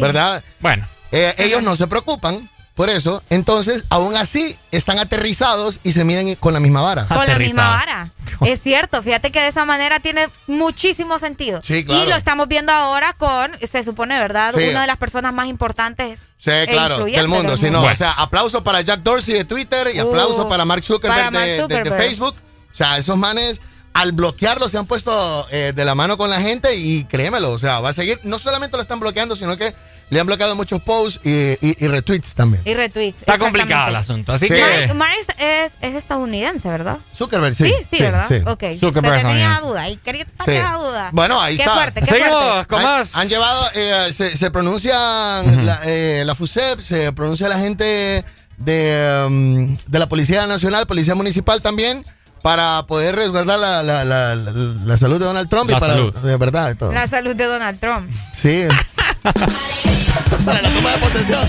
¿verdad? 0.00 0.42
Bueno. 0.60 0.88
Eh, 1.12 1.34
ellos 1.36 1.62
no 1.62 1.76
se 1.76 1.86
preocupan 1.86 2.48
por 2.78 2.90
eso, 2.90 3.24
entonces, 3.28 3.86
aún 3.88 4.14
así, 4.14 4.56
están 4.70 5.00
aterrizados 5.00 5.80
y 5.82 5.90
se 5.90 6.04
miden 6.04 6.36
con 6.36 6.54
la 6.54 6.60
misma 6.60 6.80
vara. 6.80 7.06
Con 7.06 7.26
la 7.26 7.36
misma 7.36 7.70
vara. 7.70 8.12
Es 8.46 8.62
cierto, 8.62 9.02
fíjate 9.02 9.32
que 9.32 9.40
de 9.40 9.48
esa 9.48 9.64
manera 9.64 9.98
tiene 9.98 10.28
muchísimo 10.46 11.18
sentido. 11.18 11.60
Sí, 11.64 11.82
claro. 11.82 12.04
Y 12.04 12.08
lo 12.08 12.14
estamos 12.14 12.46
viendo 12.46 12.70
ahora 12.70 13.14
con, 13.14 13.50
se 13.58 13.82
supone, 13.82 14.16
¿verdad? 14.20 14.54
Una 14.54 14.82
de 14.82 14.86
las 14.86 14.96
personas 14.96 15.34
más 15.34 15.48
importantes. 15.48 16.28
Sí, 16.38 16.52
e 16.52 16.68
claro, 16.68 17.04
del 17.04 17.26
mundo. 17.26 17.56
Si 17.56 17.68
no, 17.68 17.82
O 17.82 17.94
sea, 17.96 18.12
aplauso 18.12 18.62
para 18.62 18.80
Jack 18.82 19.02
Dorsey 19.02 19.34
de 19.34 19.44
Twitter 19.44 19.90
y 19.92 19.98
aplauso 19.98 20.46
uh, 20.46 20.48
para 20.48 20.64
Mark 20.64 20.84
Zuckerberg, 20.84 21.32
de, 21.32 21.84
Facebook. 21.96 22.36
O 22.70 22.74
sea, 22.76 22.96
esos 22.96 23.16
manes 23.16 23.60
al 23.92 24.12
bloquearlo 24.12 24.68
se 24.68 24.78
han 24.78 24.86
puesto 24.86 25.48
eh, 25.50 25.72
de 25.74 25.84
la 25.84 25.96
mano 25.96 26.16
con 26.16 26.30
la 26.30 26.40
gente 26.40 26.76
y 26.76 27.02
créemelo, 27.06 27.50
o 27.50 27.58
sea, 27.58 27.80
va 27.80 27.88
a 27.88 27.92
seguir, 27.92 28.20
no 28.22 28.38
solamente 28.38 28.76
lo 28.76 28.82
están 28.84 29.00
bloqueando, 29.00 29.34
sino 29.34 29.56
que 29.56 29.74
le 30.10 30.20
han 30.20 30.26
bloqueado 30.26 30.54
muchos 30.54 30.80
posts 30.80 31.20
y, 31.24 31.86
retweets 31.86 32.34
también. 32.34 32.62
Y 32.64 32.74
retweets. 32.74 33.20
Está 33.20 33.38
complicado 33.38 33.88
el 33.88 33.96
asunto, 33.96 34.32
así 34.32 34.48
que... 34.48 34.92
Mark, 34.94 35.12
es, 35.38 35.72
es, 35.80 35.94
estadounidense, 35.94 36.68
¿verdad? 36.68 36.98
Zuckerberg, 37.14 37.54
sí. 37.54 37.64
Sí, 37.64 37.74
sí, 37.90 38.02
¿verdad? 38.02 38.26
Sí. 38.28 38.36
Ok. 38.46 38.78
Zuckerberg 38.80 39.22
tenía 39.22 39.60
duda 39.60 39.88
y 39.88 39.96
quería 39.98 40.26
la 40.46 40.74
duda. 40.78 41.10
Bueno, 41.12 41.40
ahí 41.40 41.56
qué 41.56 41.62
está. 41.62 41.74
Fuerte, 41.74 42.00
qué 42.00 42.06
Seguimos 42.06 42.66
con 42.66 42.82
más. 42.82 43.10
Han, 43.14 43.28
llevado, 43.28 43.68
eh, 43.74 44.10
se, 44.12 44.36
se, 44.36 44.50
pronuncian 44.50 45.66
la, 45.66 45.80
eh, 45.84 46.22
la 46.24 46.34
FUSEP, 46.34 46.80
se 46.80 47.12
pronuncia 47.12 47.48
la 47.48 47.58
gente 47.58 48.24
de, 48.56 49.24
um, 49.26 49.76
de 49.86 49.98
la 49.98 50.08
Policía 50.08 50.46
Nacional, 50.46 50.86
Policía 50.86 51.14
Municipal 51.14 51.62
también 51.62 52.04
para 52.42 52.86
poder 52.86 53.16
resguardar 53.16 53.58
la, 53.58 53.82
la, 53.82 54.04
la, 54.04 54.34
la, 54.36 54.96
salud 54.96 55.18
de 55.18 55.24
Donald 55.24 55.48
Trump 55.48 55.70
y 55.70 55.74
para 55.74 55.96
de 55.96 56.36
verdad 56.36 56.76
todo. 56.76 56.92
La 56.92 57.08
salud 57.08 57.34
de 57.34 57.44
Donald 57.44 57.80
Trump. 57.80 58.10
Sí. 58.32 58.66
para 59.22 60.62
la 60.62 60.70
toma 60.70 60.90
de 60.92 60.98
posesión. 60.98 61.48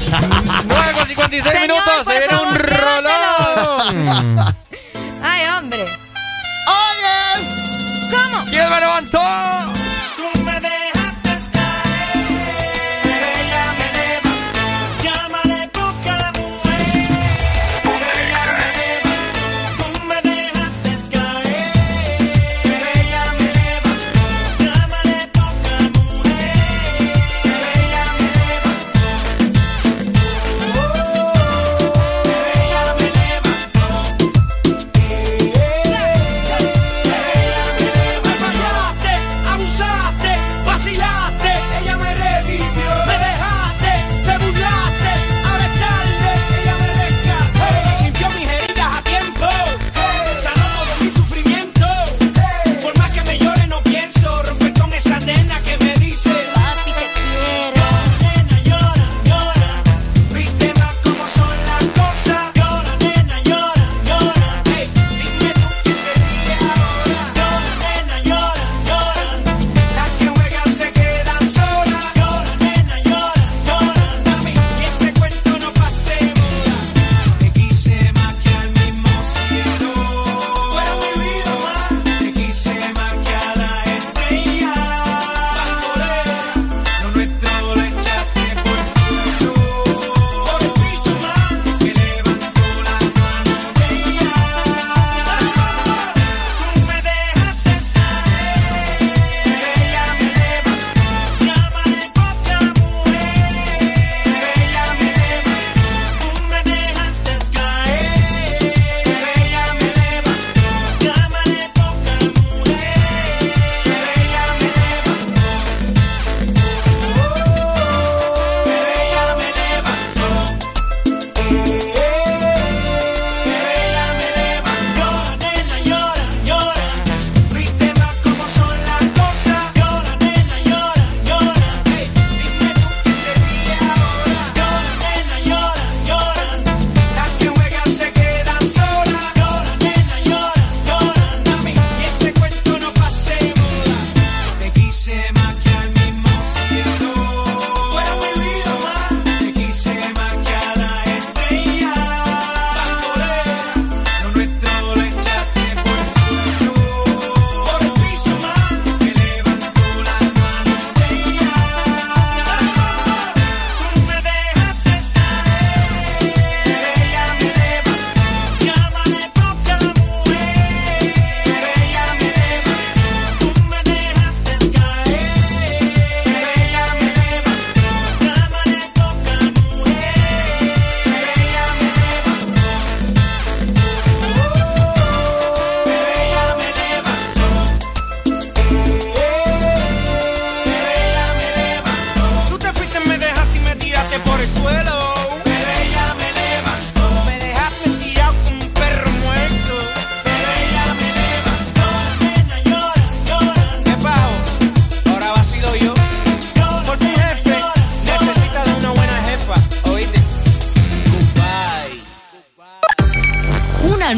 9 0.66 0.92
con 0.94 1.08
56 1.08 1.62
minutos, 1.62 2.04
se 2.06 2.20
viene 2.20 2.38
un 2.38 2.56
rolón. 2.56 4.56
Ay, 5.22 5.48
hombre. 5.58 5.86
Oye. 6.68 7.48
¿Cómo? 8.12 8.46
¿Quién 8.46 8.70
me 8.70 8.80
levantó? 8.80 9.20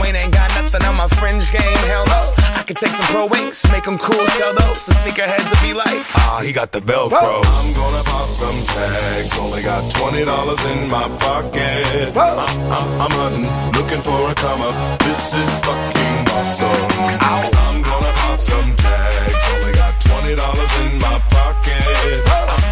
Wayne 0.00 0.16
ain't 0.16 0.32
got 0.32 0.48
nothing 0.54 0.82
on 0.88 0.96
my 0.96 1.08
fringe 1.18 1.50
game, 1.52 1.82
hell 1.90 2.06
no. 2.06 2.22
I 2.54 2.62
could 2.62 2.76
take 2.76 2.94
some 2.94 3.06
pro 3.06 3.26
wings, 3.26 3.64
make 3.70 3.84
them 3.84 3.98
cool, 3.98 4.24
sell 4.38 4.54
those. 4.54 4.86
The 4.86 4.94
sneakerheads 5.02 5.50
will 5.50 5.62
be 5.66 5.74
like, 5.74 6.04
ah, 6.16 6.40
he 6.44 6.52
got 6.52 6.72
the 6.72 6.80
Velcro. 6.80 7.42
I'm 7.42 7.72
gonna 7.74 8.02
pop 8.04 8.28
some 8.28 8.54
tags. 8.70 9.36
Only 9.38 9.62
got 9.62 9.82
twenty 9.90 10.24
dollars 10.24 10.64
in 10.66 10.88
my 10.88 11.08
pocket. 11.18 12.16
I'm, 12.16 12.38
I'm, 12.38 13.00
I'm 13.02 13.12
hunting, 13.18 13.48
looking 13.74 14.00
for 14.00 14.30
a 14.30 14.34
come 14.34 14.62
up. 14.62 14.74
This 15.00 15.34
is 15.34 15.50
fucking 15.60 16.18
awesome. 16.30 16.68
I'm 17.20 17.82
gonna 17.82 18.12
pop 18.22 18.40
some 18.40 18.76
tags. 18.76 19.44
Only 19.58 19.72
got 19.74 19.94
twenty 20.00 20.34
dollars 20.36 20.72
in 20.86 20.98
my 20.98 21.18
pocket. 21.34 22.22
I'm, 22.30 22.71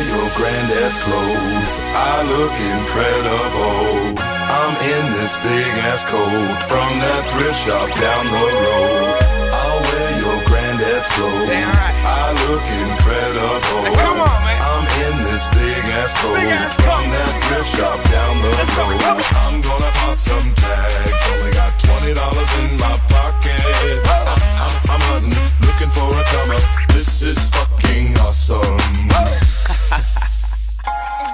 Wear 0.00 0.16
your 0.16 0.32
granddad's 0.32 0.96
clothes. 1.04 1.76
I 1.92 2.24
look 2.24 2.56
incredible. 2.56 4.16
I'm 4.16 4.72
in 4.80 5.04
this 5.20 5.36
big 5.44 5.72
ass 5.92 6.00
coat 6.08 6.56
from 6.64 6.88
that 7.04 7.22
thrift 7.28 7.60
shop 7.60 7.84
down 7.84 8.24
the 8.32 8.46
road. 8.48 9.20
I'll 9.52 9.80
wear 9.84 10.10
your 10.24 10.40
granddad's 10.48 11.04
clothes. 11.12 11.52
I 11.52 12.32
look 12.48 12.64
incredible. 12.80 13.92
come 13.92 14.24
on, 14.24 14.40
man. 14.40 14.56
I'm 14.64 14.88
in 15.04 15.16
this 15.28 15.44
big 15.52 15.84
ass 16.00 16.16
coat 16.16 16.32
from 16.80 17.04
that 17.12 17.32
thrift 17.44 17.68
shop 17.68 18.00
down 18.08 18.40
the 18.40 18.56
road. 18.56 19.20
I'm 19.36 19.60
gonna 19.60 19.92
pop 20.00 20.16
some 20.16 20.48
tags. 20.64 21.20
Only 21.28 21.52
got 21.52 21.76
twenty 21.76 22.16
dollars 22.16 22.48
in 22.64 22.72
my 22.80 22.96
pocket. 23.12 24.00
I'm, 24.16 24.32
I'm, 24.64 24.72
I'm 24.96 25.02
hunting, 25.12 25.59
looking 25.80 25.94
for 25.94 26.14
a 26.14 26.24
come 26.24 26.50
up. 26.50 26.62
This 26.88 27.22
is 27.22 27.48
fucking 27.50 28.18
awesome. 28.18 28.76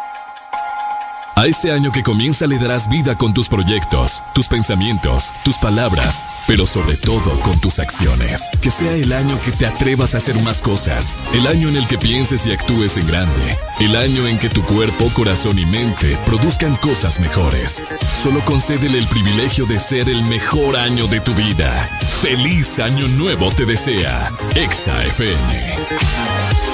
A 1.39 1.45
este 1.45 1.71
año 1.71 1.93
que 1.93 2.03
comienza 2.03 2.47
le 2.47 2.59
darás 2.59 2.89
vida 2.89 3.15
con 3.15 3.35
tus 3.35 3.51
proyectos, 3.51 4.23
tus 4.35 4.49
pensamientos, 4.49 5.35
tus 5.45 5.59
palabras, 5.59 6.25
pero 6.47 6.67
sobre 6.67 6.97
todo 6.97 7.39
con 7.41 7.61
tus 7.61 7.79
acciones. 7.79 8.49
Que 8.63 8.71
sea 8.71 8.95
el 8.95 9.13
año 9.13 9.39
que 9.45 9.53
te 9.53 9.67
atrevas 9.67 10.15
a 10.15 10.17
hacer 10.17 10.41
más 10.41 10.63
cosas, 10.63 11.15
el 11.35 11.47
año 11.47 11.69
en 11.69 11.77
el 11.77 11.87
que 11.89 11.99
pienses 11.99 12.47
y 12.47 12.53
actúes 12.53 12.97
en 12.97 13.07
grande, 13.07 13.59
el 13.81 13.97
año 13.97 14.27
en 14.27 14.39
que 14.39 14.49
tu 14.49 14.63
cuerpo, 14.63 15.11
corazón 15.13 15.59
y 15.59 15.67
mente 15.67 16.17
produzcan 16.25 16.75
cosas 16.77 17.21
mejores. 17.21 17.83
Solo 18.15 18.41
concédele 18.47 18.97
el 18.97 19.07
privilegio 19.07 19.67
de 19.67 19.79
ser 19.79 20.09
el 20.09 20.23
mejor 20.25 20.75
año 20.75 21.07
de 21.07 21.21
tu 21.21 21.35
vida. 21.35 21.71
Feliz 22.23 22.79
año 22.79 23.09
nuevo 23.09 23.53
te 23.53 23.67
desea. 23.67 24.33
Exa 24.55 25.05
FM. 25.05 26.66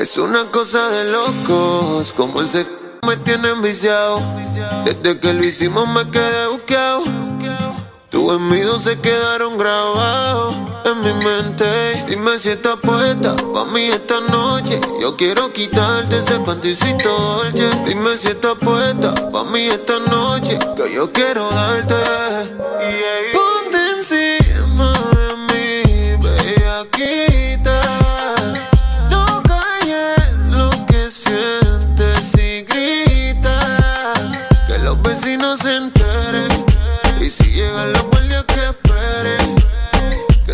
Es 0.00 0.16
una 0.16 0.46
cosa 0.46 0.88
de 0.88 1.12
locos, 1.12 2.14
como 2.14 2.40
ese 2.40 2.66
me 3.06 3.18
tiene 3.18 3.50
enviciado. 3.50 4.22
Desde 4.86 5.20
que 5.20 5.34
lo 5.34 5.44
hicimos 5.44 5.86
me 5.88 6.10
quedé 6.10 6.46
buqueado. 6.46 7.02
Tus 8.08 8.34
envidios 8.34 8.80
se 8.80 8.98
quedaron 8.98 9.58
grabados 9.58 10.54
en 10.86 11.02
mi 11.02 11.12
mente. 11.22 11.66
Dime 12.08 12.38
si 12.38 12.48
estás 12.48 12.76
puesta 12.76 13.36
pa' 13.52 13.66
mí 13.66 13.88
esta 13.88 14.20
noche. 14.20 14.80
Yo 15.02 15.18
quiero 15.18 15.52
quitarte 15.52 16.16
ese 16.16 16.40
panticito 16.40 17.10
dolce. 17.10 17.68
Dime 17.84 18.16
si 18.16 18.28
estás 18.28 18.54
puesta 18.54 19.12
pa' 19.30 19.44
mí 19.44 19.66
esta 19.66 19.98
noche. 19.98 20.58
Que 20.76 20.94
yo 20.94 21.12
quiero 21.12 21.46
darte. 21.50 21.94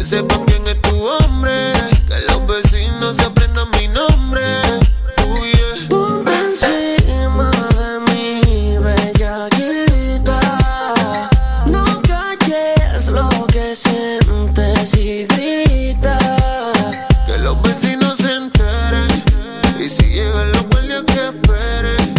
Sepan 0.07 0.44
quién 0.44 0.67
es 0.68 0.81
tu 0.83 0.97
hombre. 1.05 1.73
Que 2.07 2.20
los 2.28 2.47
vecinos 2.47 3.17
se 3.17 3.25
aprendan 3.25 3.68
mi 3.73 3.89
nombre. 3.89 4.43
Uh, 5.26 5.44
yeah. 5.44 5.89
Ponte 5.89 6.33
encima 6.33 7.51
de 7.78 8.12
mí, 8.12 8.78
bellaquita. 8.78 10.41
No 11.67 11.85
calles 12.02 13.09
lo 13.09 13.28
que 13.49 13.75
sientes 13.75 14.94
y 14.94 15.26
grita. 15.26 16.18
Que 17.26 17.39
los 17.39 17.60
vecinos 17.62 18.17
se 18.18 18.33
enteren. 18.36 19.10
Y 19.81 19.89
si 19.89 20.05
llegan 20.05 20.52
los 20.52 20.67
guardias 20.68 21.02
que 21.02 21.25
esperen. 21.33 22.15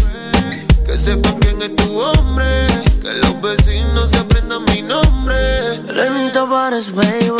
Que 0.86 0.98
sepan 0.98 1.40
quién 1.40 1.62
es 1.62 1.76
tu 1.78 2.00
hombre. 2.00 2.68
Que 3.02 3.14
los 3.14 3.42
vecinos 3.42 4.12
se 4.12 4.18
aprendan 4.18 4.66
mi 4.66 4.82
nombre. 4.82 5.76
Elenita 5.88 6.46
Pares, 6.50 6.94
baby. 6.94 7.37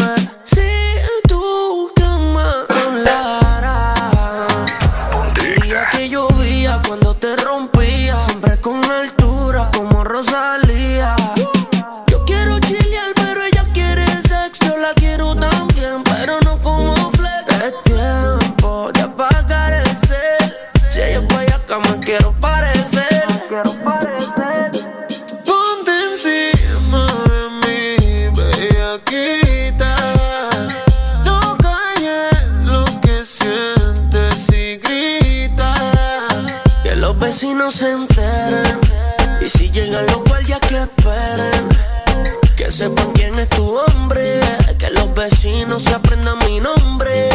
Sepan 42.88 43.12
quién 43.14 43.38
es 43.40 43.50
tu 43.50 43.78
hombre. 43.78 44.40
Que 44.78 44.90
los 44.92 45.14
vecinos 45.14 45.84
se 45.84 45.94
aprendan 45.94 46.38
mi 46.40 46.60
nombre. 46.60 47.30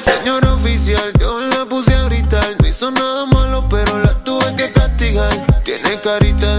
Señor 0.00 0.44
oficial, 0.46 1.12
yo 1.18 1.40
la 1.40 1.64
puse 1.66 1.94
a 1.94 2.02
gritar. 2.04 2.56
No 2.60 2.66
hizo 2.68 2.90
nada 2.90 3.26
malo, 3.26 3.66
pero 3.68 3.98
la 4.00 4.12
tuve 4.24 4.54
que 4.56 4.72
castigar. 4.72 5.62
Tiene 5.64 6.00
carita 6.00 6.53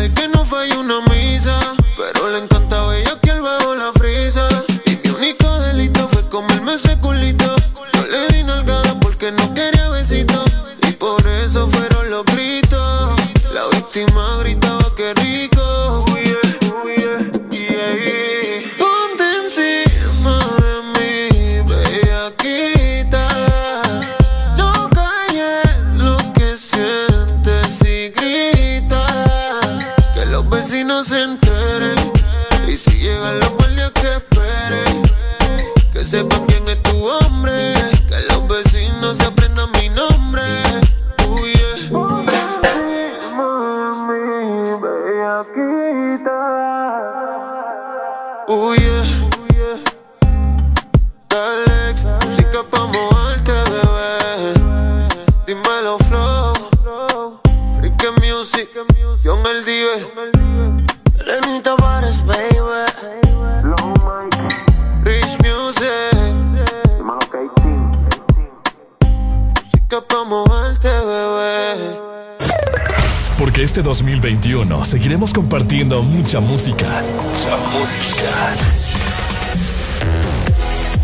2021 74.56 74.86
seguiremos 74.86 75.34
compartiendo 75.34 76.02
mucha 76.02 76.40
música. 76.40 76.88
Mucha 77.28 77.58
música. 77.58 78.54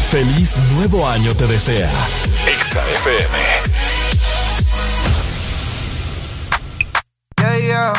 Feliz 0.10 0.56
nuevo 0.76 1.08
año 1.08 1.36
te 1.36 1.46
desea. 1.48 1.90
Exa 2.48 2.82
FM. 2.88 3.38
Yeah, 7.40 7.58
yeah. 7.58 7.94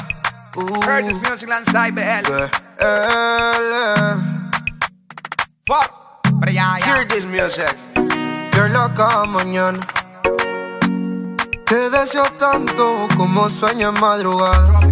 Heard 0.86 1.06
this 1.06 1.20
music 1.20 1.48
lanzai 1.48 1.90
BL. 1.90 2.48
Fuck. 5.66 5.92
Pero 6.40 6.52
ya, 6.52 6.78
ya. 6.78 6.86
Hear 6.86 7.08
this 7.08 7.26
music. 7.26 7.76
You're 8.54 8.70
loca 8.70 9.26
mañana. 9.26 9.80
Te 11.66 11.90
deseo 11.90 12.24
tanto 12.38 13.08
como 13.16 13.48
sueño 13.50 13.90
en 13.90 14.00
madrugada. 14.00 14.91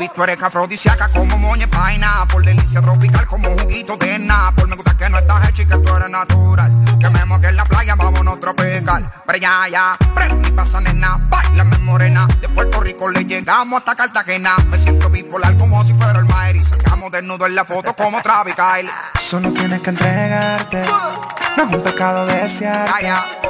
Baby, 0.00 0.12
tú 0.14 0.22
eres 0.24 0.42
afrodisíaca 0.42 1.08
como 1.08 1.36
moña 1.36 1.66
de 1.66 1.68
paina. 1.68 2.26
Por 2.32 2.42
delicia 2.42 2.80
tropical 2.80 3.26
como 3.26 3.50
juguito 3.50 3.98
de 3.98 4.18
Por 4.56 4.66
Me 4.66 4.74
gusta 4.74 4.96
que 4.96 5.10
no 5.10 5.18
estás 5.18 5.50
hecha 5.50 5.62
y 5.62 5.66
que 5.66 5.76
tú 5.76 5.94
eres 5.94 6.08
natural. 6.08 6.72
Que 6.98 7.10
me 7.10 7.22
moque 7.26 7.48
en 7.48 7.56
la 7.56 7.64
playa, 7.64 7.96
vámonos 7.96 8.40
tropical. 8.40 9.12
Pero 9.26 9.38
ya, 9.38 9.68
ya. 9.68 9.98
Prende 10.14 10.50
pasa 10.52 10.80
nena. 10.80 11.18
Bailame 11.28 11.76
morena. 11.80 12.26
De 12.40 12.48
Puerto 12.48 12.80
Rico 12.80 13.10
le 13.10 13.26
llegamos 13.26 13.80
hasta 13.80 13.94
Cartagena. 13.94 14.56
Me 14.70 14.78
siento 14.78 15.10
bipolar 15.10 15.58
como 15.58 15.84
si 15.84 15.92
fuera 15.92 16.18
el 16.18 16.24
Maer. 16.24 16.56
Y 16.56 16.64
sacamos 16.64 17.10
desnudo 17.10 17.44
en 17.44 17.54
la 17.54 17.66
foto 17.66 17.92
como 17.94 18.22
Travis 18.22 18.54
Kyle. 18.54 18.90
Solo 19.20 19.52
tienes 19.52 19.82
que 19.82 19.90
entregarte. 19.90 20.82
No 21.58 21.64
es 21.64 21.74
un 21.74 21.82
pecado 21.82 22.24
desearte. 22.24 23.49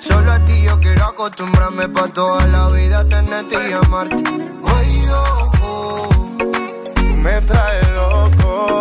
Solo 0.00 0.32
a 0.32 0.38
ti 0.46 0.62
yo 0.62 0.80
quiero 0.80 1.04
acostumbrarme 1.04 1.88
pa' 1.90 2.08
toda 2.08 2.46
la 2.46 2.68
vida 2.70 3.04
tenerte 3.04 3.56
y 3.68 3.72
amarte. 3.72 4.22
Ay, 4.64 5.04
oh, 5.12 5.50
oh. 5.62 6.08
Tú 6.94 7.16
me 7.18 7.40
traes 7.42 7.88
loco. 7.90 8.80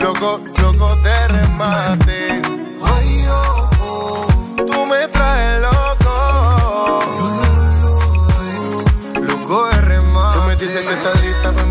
Loco, 0.00 0.40
loco 0.62 0.96
de 0.96 1.28
remate. 1.28 2.42
Ay, 2.82 3.26
oh, 3.28 3.70
oh. 3.80 4.26
Tú 4.66 4.86
me 4.86 5.06
traes 5.08 5.60
loco. 5.60 6.14
Loco 9.20 9.66
de 9.66 9.80
remate. 9.82 10.38
Tú 10.38 10.44
me 10.46 10.56
dices 10.56 10.84
que 10.86 10.94
estás 10.94 11.22
lista, 11.22 11.52
pues. 11.52 11.64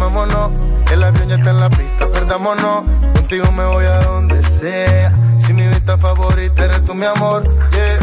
El 0.92 1.04
avión 1.04 1.28
ya 1.28 1.36
está 1.36 1.50
en 1.50 1.60
la 1.60 1.70
pista, 1.72 2.08
perdámonos. 2.10 2.84
Contigo 3.16 3.52
me 3.52 3.66
voy 3.66 3.86
a 3.86 4.00
donde 4.02 4.44
sea. 4.44 5.12
Si 5.46 5.52
mi 5.54 5.68
vista 5.68 5.98
favorita 5.98 6.64
eres 6.64 6.86
tú, 6.86 6.96
mi 6.96 7.06
amor. 7.06 7.44
Yeah. 7.72 8.03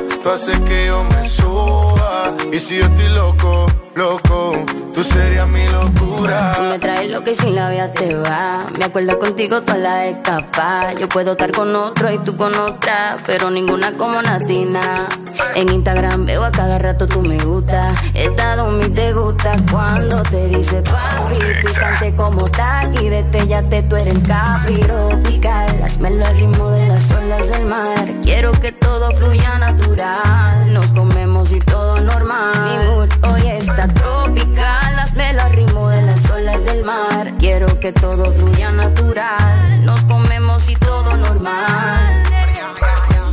tú 0.21 0.29
haces 0.29 0.59
que 0.61 0.87
yo 0.87 1.03
me 1.03 1.25
suba. 1.25 2.33
Y 2.51 2.59
si 2.59 2.77
yo 2.77 2.85
estoy 2.85 3.09
loco, 3.09 3.65
loco, 3.95 4.53
tú 4.93 5.03
serías 5.03 5.47
mi 5.47 5.67
locura. 5.67 6.53
Tú 6.55 6.63
me 6.63 6.79
traes 6.79 7.09
lo 7.09 7.23
que 7.23 7.35
sin 7.35 7.55
la 7.55 7.69
vida 7.69 7.91
te 7.91 8.15
va. 8.15 8.65
Me 8.77 8.85
acuerdo 8.85 9.19
contigo 9.19 9.61
toda 9.61 9.77
la 9.77 10.07
escapa. 10.07 10.93
Yo 10.99 11.07
puedo 11.09 11.31
estar 11.31 11.51
con 11.51 11.75
otro 11.75 12.11
y 12.11 12.17
tú 12.19 12.35
con 12.35 12.53
otra, 12.55 13.15
pero 13.25 13.49
ninguna 13.49 13.95
como 13.97 14.21
Natina. 14.21 15.07
En 15.55 15.69
Instagram 15.69 16.25
veo 16.25 16.43
a 16.43 16.51
cada 16.51 16.79
rato 16.79 17.07
tú 17.07 17.21
me 17.21 17.37
gusta. 17.39 17.87
Estado 18.13 18.69
mi 18.71 18.87
te 18.89 19.13
gusta 19.13 19.51
cuando 19.71 20.21
te 20.23 20.47
dice 20.47 20.81
papi. 20.81 21.37
Picante 21.65 22.15
como 22.15 22.49
taqui, 22.49 23.09
destellate, 23.09 23.83
tú 23.83 23.95
eres 23.95 24.15
el 24.15 24.23
capiro. 24.23 25.09
Pical, 25.23 25.83
hazmelo 25.83 26.25
al 26.25 26.37
ritmo 26.37 26.69
de 26.69 26.87
las 26.87 27.11
olas 27.11 27.49
del 27.49 27.65
mar. 27.65 28.11
Quiero 28.21 28.51
que 28.51 28.71
todo 28.71 29.11
fluya 29.11 29.57
natural. 29.57 30.73
Nos 30.73 30.91
comemos 30.93 31.51
y 31.51 31.59
todo 31.59 31.90
normal. 32.01 32.51
Mi 32.63 32.77
mood 32.87 33.09
hoy 33.31 33.47
está 33.47 33.87
tropical. 33.87 34.99
Hazmelo 34.99 35.41
al 35.41 35.53
ritmo 35.53 35.89
de 35.89 36.01
las 36.01 36.29
olas 36.29 36.65
del 36.65 36.83
mar. 36.83 37.31
Quiero 37.39 37.67
que 37.79 37.91
todo 37.91 38.31
fluya 38.33 38.71
natural. 38.71 39.85
Nos 39.85 40.03
comemos 40.05 40.69
y 40.69 40.75
todo 40.75 41.15
normal. 41.17 42.23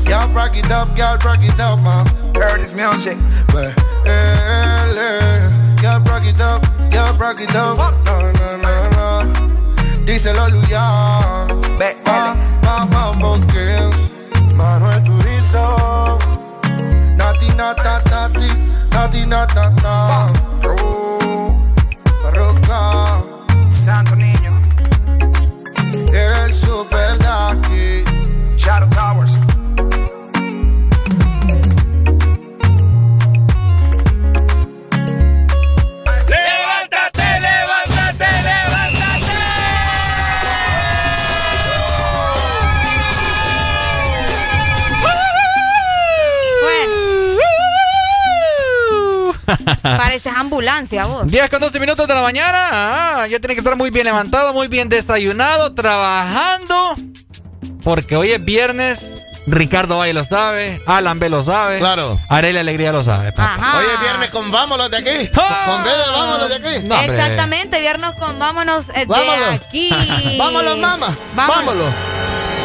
Y'all 0.08 0.28
rock 0.32 0.56
it 0.56 0.70
up, 0.70 0.96
y'all 0.96 1.18
rock 1.18 1.42
it 1.42 1.60
up, 1.60 1.80
man. 1.82 2.06
Heard 2.34 2.60
this 2.60 2.72
music. 2.74 3.18
Y'all 5.82 6.00
rock 6.00 6.24
it 6.24 6.40
up, 6.40 6.64
y'all 6.90 7.14
rock 7.18 7.40
it 7.40 7.54
up. 7.54 7.76
No, 8.04 8.32
no, 8.32 8.56
no, 8.56 8.90
no. 8.96 9.32
Díselo, 10.06 10.48
Luyan. 10.48 11.46
Ve, 11.78 11.94
Mamá 12.64 13.12
Bonkins. 13.20 14.08
Manuel 14.54 15.02
Turizo. 15.02 16.18
Nati, 17.16 17.48
nata, 17.56 18.00
Santo 23.70 24.14
Niño. 24.16 24.60
El 26.12 26.52
Super 26.52 27.16
Ducky. 27.18 28.04
Shadow 28.56 28.88
Towers. 28.90 29.37
Pareces 49.82 50.32
ambulancia 50.36 51.06
vos. 51.06 51.26
10 51.26 51.50
con 51.50 51.60
12 51.60 51.80
minutos 51.80 52.06
de 52.06 52.14
la 52.14 52.22
mañana. 52.22 52.58
Ah, 52.72 53.26
ya 53.28 53.38
tiene 53.38 53.54
que 53.54 53.60
estar 53.60 53.76
muy 53.76 53.90
bien 53.90 54.04
levantado, 54.06 54.52
muy 54.52 54.68
bien 54.68 54.88
desayunado, 54.88 55.74
trabajando. 55.74 56.94
Porque 57.82 58.16
hoy 58.16 58.32
es 58.32 58.44
viernes. 58.44 59.12
Ricardo 59.50 59.96
Valle 59.96 60.12
lo 60.12 60.24
sabe. 60.24 60.78
Alan 60.86 61.18
B 61.18 61.30
lo 61.30 61.42
sabe. 61.42 61.78
Claro. 61.78 62.20
Arely 62.28 62.58
Alegría 62.58 62.92
lo 62.92 63.02
sabe. 63.02 63.32
papá. 63.32 63.78
Hoy 63.78 63.84
es 63.94 64.00
viernes 64.00 64.30
con 64.30 64.50
vámonos 64.50 64.90
de 64.90 64.96
aquí. 64.98 65.30
¡Ah! 65.36 65.62
Con 65.66 65.84
B 65.84 65.90
de 65.90 66.10
vámonos 66.12 66.48
de 66.50 66.54
aquí. 66.56 66.86
No. 66.86 67.00
Exactamente, 67.00 67.80
viernes 67.80 68.10
con 68.18 68.38
vámonos 68.38 68.90
eh, 68.90 69.00
de 69.00 69.06
Vámonos. 69.06 69.48
aquí. 69.52 69.88
Vámonos, 70.38 70.76
mamá. 70.76 71.16
Vámonos. 71.34 71.64
Vámonos. 71.66 71.94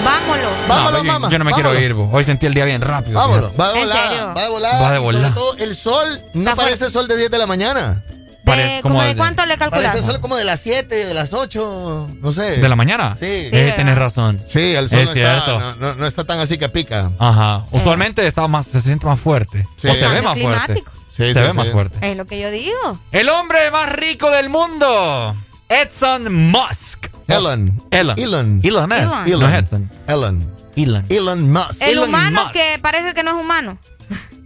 Vámonos. 0.03 0.51
No, 0.67 0.67
Vámonos, 0.67 0.97
yo- 0.99 1.03
mamá. 1.03 1.29
Yo 1.29 1.39
no 1.39 1.45
me 1.45 1.51
Vámonos. 1.51 1.71
quiero 1.71 1.85
ir. 1.85 1.93
bo. 1.93 2.09
Hoy 2.11 2.23
sentí 2.23 2.45
el 2.45 2.53
día 2.53 2.65
bien 2.65 2.81
rápido. 2.81 3.15
Vámonos. 3.15 3.51
Va 3.59 3.71
de 3.73 3.79
¿En 3.81 3.87
volada. 3.87 4.33
Va 4.33 4.41
de 4.43 4.49
volada. 4.49 4.81
Va 4.81 4.91
de 4.91 4.99
volada. 4.99 5.33
todo, 5.33 5.57
el 5.57 5.75
sol 5.75 6.21
no 6.33 6.41
Está 6.51 6.55
parece 6.55 6.89
sol 6.89 7.07
de 7.07 7.17
10 7.17 7.31
de 7.31 7.37
la 7.37 7.47
mañana. 7.47 8.03
Parece 8.45 8.75
De, 8.75 8.81
como 8.81 8.95
¿Cómo 8.95 9.03
de 9.03 9.09
de- 9.13 9.15
cuánto 9.15 9.45
le 9.45 9.57
calculas? 9.57 9.91
Parece 9.91 10.05
sol 10.05 10.19
como 10.19 10.35
de 10.35 10.43
las 10.43 10.59
7, 10.59 11.05
de 11.05 11.13
las 11.13 11.31
8. 11.31 12.09
No 12.19 12.31
sé. 12.33 12.57
¿De 12.59 12.67
la 12.67 12.75
mañana? 12.75 13.15
Sí. 13.17 13.25
Eh, 13.25 13.49
¿verdad? 13.51 13.75
tienes 13.75 13.95
razón. 13.97 14.41
Sí, 14.45 14.75
el 14.75 14.89
sol 14.89 14.99
Es 14.99 15.09
no, 15.09 15.13
cierto. 15.13 15.51
Está, 15.59 15.75
no, 15.79 15.87
no- 15.87 15.95
no 15.95 16.05
está 16.07 16.25
tan 16.25 16.39
así 16.41 16.57
que 16.57 16.67
pica. 16.67 17.09
Ajá. 17.19 17.63
Usualmente 17.71 18.27
está 18.27 18.45
más, 18.49 18.65
se 18.67 18.81
siente 18.81 19.05
más 19.05 19.19
fuerte. 19.19 19.65
Sí. 19.81 19.87
O 19.87 19.93
se 19.93 20.01
ve 20.09 20.21
más 20.21 20.37
fuerte. 20.37 20.73
climático. 20.73 20.91
Sí, 21.15 21.27
se 21.27 21.33
sí, 21.35 21.39
ve 21.39 21.51
sí. 21.51 21.55
más 21.57 21.69
fuerte. 21.69 22.11
Es 22.11 22.17
lo 22.17 22.25
que 22.25 22.37
yo 22.39 22.51
digo. 22.51 22.99
El 23.13 23.29
hombre 23.29 23.71
más 23.71 23.93
rico 23.93 24.29
del 24.29 24.49
mundo. 24.49 25.35
Edson 25.69 26.33
Musk. 26.51 27.07
Elon. 27.27 27.81
Elon. 27.91 28.17
Elon. 28.17 28.59
Elon, 28.63 28.91
eh. 28.91 29.07
Elon. 29.27 29.53
Edson. 29.53 29.91
Elon. 30.07 30.53
Elon. 30.75 31.05
Elon 31.09 31.51
Musk. 31.51 31.81
El 31.81 31.89
Elon 31.91 32.09
humano 32.09 32.41
Musk. 32.41 32.53
que 32.53 32.79
parece 32.81 33.13
que 33.13 33.23
no 33.23 33.37
es 33.37 33.43
humano. 33.43 33.77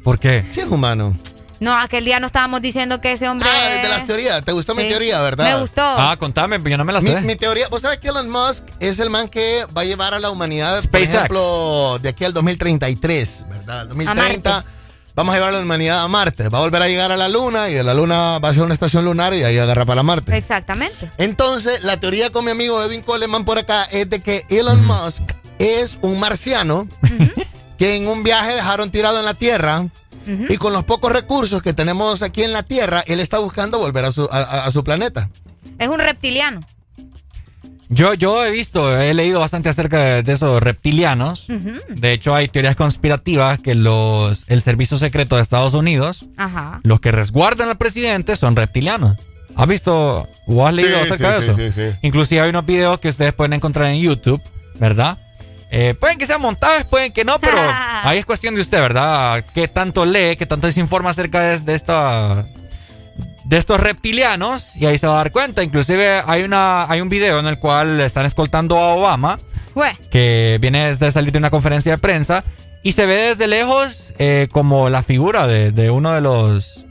¿Por 0.04 0.20
qué? 0.20 0.46
Sí 0.52 0.62
es 0.62 0.68
humano. 0.68 1.18
No, 1.60 1.76
aquel 1.76 2.06
día 2.06 2.20
no 2.20 2.28
estábamos 2.28 2.62
diciendo 2.62 3.02
que 3.02 3.14
ese 3.14 3.28
hombre. 3.28 3.50
Ah, 3.52 3.82
de 3.82 3.90
las 3.90 4.06
teorías. 4.06 4.44
¿Te 4.44 4.52
gustó 4.52 4.76
mi 4.76 4.84
teoría, 4.84 5.20
verdad? 5.22 5.52
Me 5.52 5.60
gustó. 5.60 5.82
Ah, 5.82 6.16
contame, 6.18 6.60
yo 6.64 6.78
no 6.78 6.86
me 6.86 6.94
la 6.94 7.02
sé. 7.02 7.20
mi 7.22 7.36
teoría, 7.36 7.68
vos 7.70 7.82
sabés 7.82 7.98
que 7.98 8.10
Elon 8.10 8.30
Musk 8.30 8.64
es 8.80 9.00
el 9.00 9.10
man 9.10 9.28
que 9.28 9.66
va 9.76 9.82
a 9.82 9.86
llevar 9.86 10.14
a 10.14 10.20
la 10.20 10.30
humanidad, 10.30 10.84
por 10.90 11.02
ejemplo, 11.02 11.98
de 12.00 12.10
aquí 12.10 12.26
al 12.26 12.34
2033, 12.34 13.46
¿verdad? 13.50 13.80
Al 13.82 13.88
2030 13.90 14.66
vamos 15.18 15.34
a 15.34 15.38
llevar 15.38 15.50
a 15.54 15.58
la 15.58 15.64
humanidad 15.64 16.04
a 16.04 16.08
Marte. 16.08 16.48
Va 16.48 16.60
a 16.60 16.62
volver 16.62 16.82
a 16.82 16.88
llegar 16.88 17.12
a 17.12 17.18
la 17.18 17.28
Luna 17.28 17.70
y 17.70 17.74
de 17.74 17.84
la 17.84 17.94
Luna 17.94 18.40
va 18.40 18.50
a 18.50 18.54
ser 18.54 18.64
una 18.64 18.74
estación 18.74 19.04
lunar 19.04 19.34
y 19.34 19.44
ahí 19.44 19.58
agarra 19.58 19.84
para 19.86 20.04
Marte. 20.04 20.38
Exactamente. 20.38 21.12
Entonces, 21.18 21.84
la 21.84 22.00
teoría 22.00 22.30
con 22.30 22.46
mi 22.46 22.52
amigo 22.52 22.82
Edwin 22.82 23.02
Coleman 23.02 23.44
por 23.44 23.58
acá 23.58 23.84
es 23.92 24.10
de 24.10 24.22
que 24.22 24.44
Elon 24.50 24.86
Musk 24.86 25.24
es 25.60 26.00
un 26.04 26.20
marciano 26.20 26.88
que 27.78 27.96
en 27.98 28.08
un 28.08 28.24
viaje 28.24 28.54
dejaron 28.56 28.92
tirado 28.92 29.20
en 29.20 29.26
la 29.26 29.34
Tierra 29.34 29.88
y 30.50 30.58
con 30.58 30.74
los 30.74 30.84
pocos 30.84 31.12
recursos 31.12 31.62
que 31.62 31.74
tenemos 31.74 32.22
aquí 32.22 32.44
en 32.44 32.52
la 32.54 32.62
Tierra, 32.64 33.02
él 33.08 33.20
está 33.22 33.40
buscando 33.40 33.80
volver 33.80 34.06
a 34.06 34.12
su, 34.12 34.24
a- 34.32 34.38
a- 34.38 34.66
a 34.66 34.72
su 34.72 34.84
planeta. 34.84 35.30
Es 35.80 35.88
un 35.88 36.00
reptiliano. 36.00 36.60
Yo, 37.90 38.14
yo 38.14 38.46
he 38.46 38.52
visto, 38.52 39.00
he 39.00 39.14
leído 39.14 39.40
bastante 39.40 39.70
acerca 39.70 39.98
de, 39.98 40.24
de 40.24 40.34
esos 40.34 40.62
reptilianos. 40.62 41.48
De 41.90 42.12
hecho, 42.12 42.36
hay 42.36 42.50
teorías 42.50 42.76
conspirativas 42.76 43.60
que 43.60 43.76
los, 43.76 44.44
el 44.48 44.62
servicio 44.62 44.98
secreto 44.98 45.38
de 45.38 45.42
Estados 45.42 45.74
Unidos, 45.74 46.26
Ajá. 46.36 46.82
los 46.84 47.00
que 47.00 47.12
resguardan 47.14 47.70
al 47.70 47.78
presidente, 47.78 48.36
son 48.36 48.56
reptilianos. 48.58 49.18
¿Has 49.56 49.68
visto 49.68 50.28
o 50.48 50.68
has 50.68 50.74
leído 50.74 51.00
Sí, 51.00 51.06
acerca 51.12 51.30
sí, 51.30 51.36
de 51.36 51.42
sí, 51.54 51.62
eso? 51.62 51.72
sí, 51.72 51.72
sí. 51.92 51.98
Inclusive 52.02 52.42
hay 52.42 52.50
unos 52.50 52.66
videos 52.66 53.00
que 53.00 53.10
ustedes 53.10 53.34
pueden 53.34 53.54
encontrar 53.54 53.88
en 53.88 54.02
YouTube, 54.02 54.42
¿verdad? 54.76 55.18
Eh, 55.72 55.96
pueden 56.00 56.18
que 56.18 56.26
sean 56.28 56.42
montajes, 56.42 56.86
pueden 56.86 57.12
que 57.12 57.24
no, 57.26 57.40
pero 57.40 57.58
ahí 58.04 58.20
es 58.20 58.26
cuestión 58.26 58.54
de 58.54 58.62
usted, 58.62 58.80
¿verdad? 58.80 59.44
¿Qué 59.54 59.68
tanto 59.68 60.06
lee, 60.06 60.36
qué 60.38 60.46
tanto 60.46 60.70
se 60.72 60.80
informa 60.80 61.10
acerca 61.10 61.42
de, 61.42 61.60
de 61.60 61.74
esta 61.74 62.46
de 63.46 63.58
estos 63.58 63.80
reptilianos? 63.80 64.76
Y 64.76 64.86
ahí 64.86 64.98
se 64.98 65.08
va 65.08 65.14
a 65.14 65.18
dar 65.18 65.32
cuenta. 65.32 65.64
Inclusive 65.64 66.22
hay 66.26 66.44
una 66.44 66.90
hay 66.90 67.02
un 67.02 67.10
video 67.10 67.40
en 67.40 67.48
el 67.48 67.60
cual 67.60 68.00
están 68.02 68.26
escoltando 68.26 68.78
a 68.78 68.94
Obama, 68.96 69.40
que 70.10 70.58
viene 70.62 70.96
de 70.96 71.12
salir 71.12 71.32
de 71.32 71.38
una 71.38 71.50
conferencia 71.50 71.94
de 71.94 71.98
prensa 71.98 72.44
y 72.84 72.94
se 72.94 73.06
ve 73.06 73.16
desde 73.30 73.48
lejos 73.48 74.14
eh, 74.18 74.48
como 74.52 74.90
la 74.90 75.04
figura 75.04 75.46
de, 75.48 75.72
de 75.72 75.90
uno 75.90 76.14
de 76.14 76.22
los 76.22 76.86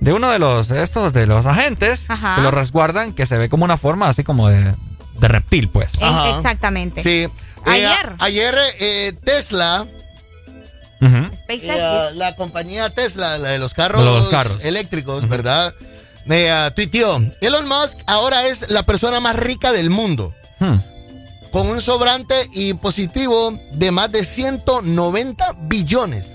de 0.00 0.12
uno 0.12 0.30
de 0.30 0.38
los 0.38 0.70
estos 0.70 1.12
de 1.12 1.26
los 1.26 1.46
agentes 1.46 2.04
Ajá. 2.08 2.36
que 2.36 2.42
lo 2.42 2.50
resguardan 2.50 3.12
que 3.12 3.24
se 3.26 3.38
ve 3.38 3.48
como 3.48 3.64
una 3.64 3.76
forma 3.78 4.08
así 4.08 4.24
como 4.24 4.48
de, 4.48 4.74
de 5.20 5.28
reptil 5.28 5.68
pues 5.68 5.94
Eh, 5.94 5.98
Ajá. 6.02 6.36
Exactamente. 6.36 7.02
Sí. 7.02 7.28
Ayer. 7.66 7.88
Eh, 8.10 8.14
ayer 8.18 8.54
eh, 8.80 9.12
Tesla, 9.24 9.86
SpaceX. 11.06 11.64
eh, 11.64 12.08
la 12.14 12.36
compañía 12.36 12.90
Tesla, 12.90 13.38
la 13.38 13.50
de 13.50 13.58
los 13.58 13.74
carros, 13.74 14.02
De 14.04 14.10
los 14.10 14.28
carros. 14.28 14.58
eléctricos, 14.62 15.28
¿verdad? 15.28 15.74
Me 16.24 16.50
ah, 16.50 16.72
tuiteó, 16.74 17.20
Elon 17.40 17.66
Musk 17.66 17.98
ahora 18.06 18.46
es 18.46 18.66
la 18.68 18.84
persona 18.84 19.18
más 19.20 19.36
rica 19.36 19.72
del 19.72 19.90
mundo, 19.90 20.34
Hmm. 20.60 20.76
con 21.50 21.66
un 21.66 21.80
sobrante 21.80 22.34
impositivo 22.54 23.58
de 23.72 23.90
más 23.90 24.12
de 24.12 24.24
190 24.24 25.54
billones, 25.62 26.26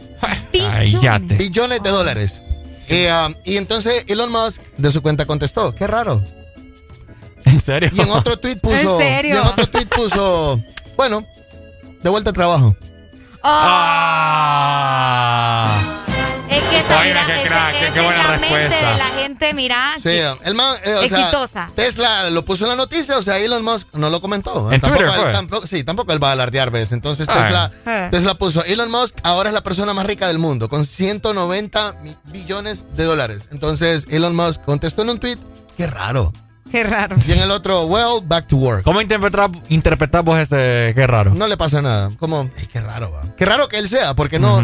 Ay, 0.71 0.91
yate. 0.99 1.35
billones 1.35 1.81
de 1.81 1.89
dólares. 1.89 2.41
Eh, 2.89 3.09
ah, 3.09 3.29
y 3.45 3.55
entonces 3.57 4.03
Elon 4.07 4.31
Musk 4.31 4.61
de 4.77 4.91
su 4.91 5.01
cuenta 5.01 5.25
contestó, 5.25 5.73
qué 5.73 5.87
raro. 5.87 6.21
¿En 7.45 7.61
serio? 7.61 7.89
Y 7.93 8.01
en 8.01 8.11
otro 8.11 8.37
tweet 8.37 8.57
puso, 8.61 8.99
¿En 8.99 9.07
serio? 9.07 9.35
y 9.35 9.37
en 9.37 9.43
otro 9.47 9.67
tweet 9.67 9.85
puso, 9.85 10.61
bueno, 10.97 11.25
de 12.03 12.09
vuelta 12.09 12.31
al 12.31 12.35
trabajo. 12.35 12.75
Ah. 13.43 15.27
Es 16.49 16.64
que 16.64 16.80
esa 16.80 16.99
Oiga, 17.01 17.11
era, 17.11 17.25
qué 17.25 17.33
es, 17.33 17.41
crack, 17.41 17.75
es, 17.82 17.91
qué, 17.91 17.99
buena 17.99 18.24
la 18.24 18.38
respuesta. 18.38 18.91
de 18.91 18.98
la 18.98 19.06
gente, 19.06 19.53
mira. 19.53 19.95
Sí, 20.01 20.09
el 20.43 20.56
man, 20.56 20.77
eh, 20.83 20.95
o 20.95 21.01
exitosa. 21.01 21.67
Sea, 21.67 21.72
Tesla 21.75 22.30
lo 22.30 22.45
puso 22.45 22.64
en 22.64 22.69
la 22.69 22.75
noticia, 22.77 23.17
o 23.17 23.22
sea, 23.22 23.38
Elon 23.38 23.64
Musk 23.64 23.88
no 23.93 24.09
lo 24.09 24.22
comentó. 24.22 24.72
¿En 24.72 24.80
tampoco, 24.80 25.03
Twitter? 25.03 25.27
Él, 25.27 25.33
tampoco, 25.33 25.67
sí, 25.67 25.83
tampoco 25.83 26.14
él 26.14 26.24
va 26.24 26.30
a 26.30 26.32
alardear, 26.33 26.72
¿ves? 26.72 26.93
Entonces 26.93 27.27
Tesla. 27.27 27.69
Eh. 27.85 28.07
Tesla 28.11 28.33
puso, 28.35 28.64
Elon 28.64 28.90
Musk 28.90 29.17
ahora 29.24 29.49
es 29.49 29.53
la 29.53 29.64
persona 29.64 29.93
más 29.93 30.06
rica 30.06 30.27
del 30.27 30.40
mundo, 30.40 30.69
con 30.69 30.85
190 30.85 31.95
billones 32.25 32.85
de 32.95 33.03
dólares. 33.03 33.43
Entonces 33.51 34.06
Elon 34.09 34.35
Musk 34.35 34.64
contestó 34.64 35.01
en 35.01 35.09
un 35.09 35.19
tweet, 35.19 35.38
qué 35.75 35.88
raro. 35.88 36.32
Qué 36.71 36.83
raro. 36.83 37.15
Y 37.25 37.31
en 37.31 37.39
el 37.39 37.51
otro, 37.51 37.85
well, 37.85 38.21
back 38.23 38.47
to 38.47 38.57
work. 38.57 38.83
¿Cómo 38.83 39.01
interpretar, 39.01 39.49
interpretamos 39.69 40.37
ese 40.39 40.91
qué 40.95 41.07
raro? 41.07 41.33
No 41.33 41.47
le 41.47 41.57
pasa 41.57 41.81
nada. 41.81 42.11
Como, 42.19 42.49
qué 42.71 42.81
raro. 42.81 43.11
Qué 43.37 43.45
raro 43.45 43.67
que 43.67 43.77
él 43.77 43.87
sea, 43.87 44.13
porque 44.13 44.39
no 44.39 44.61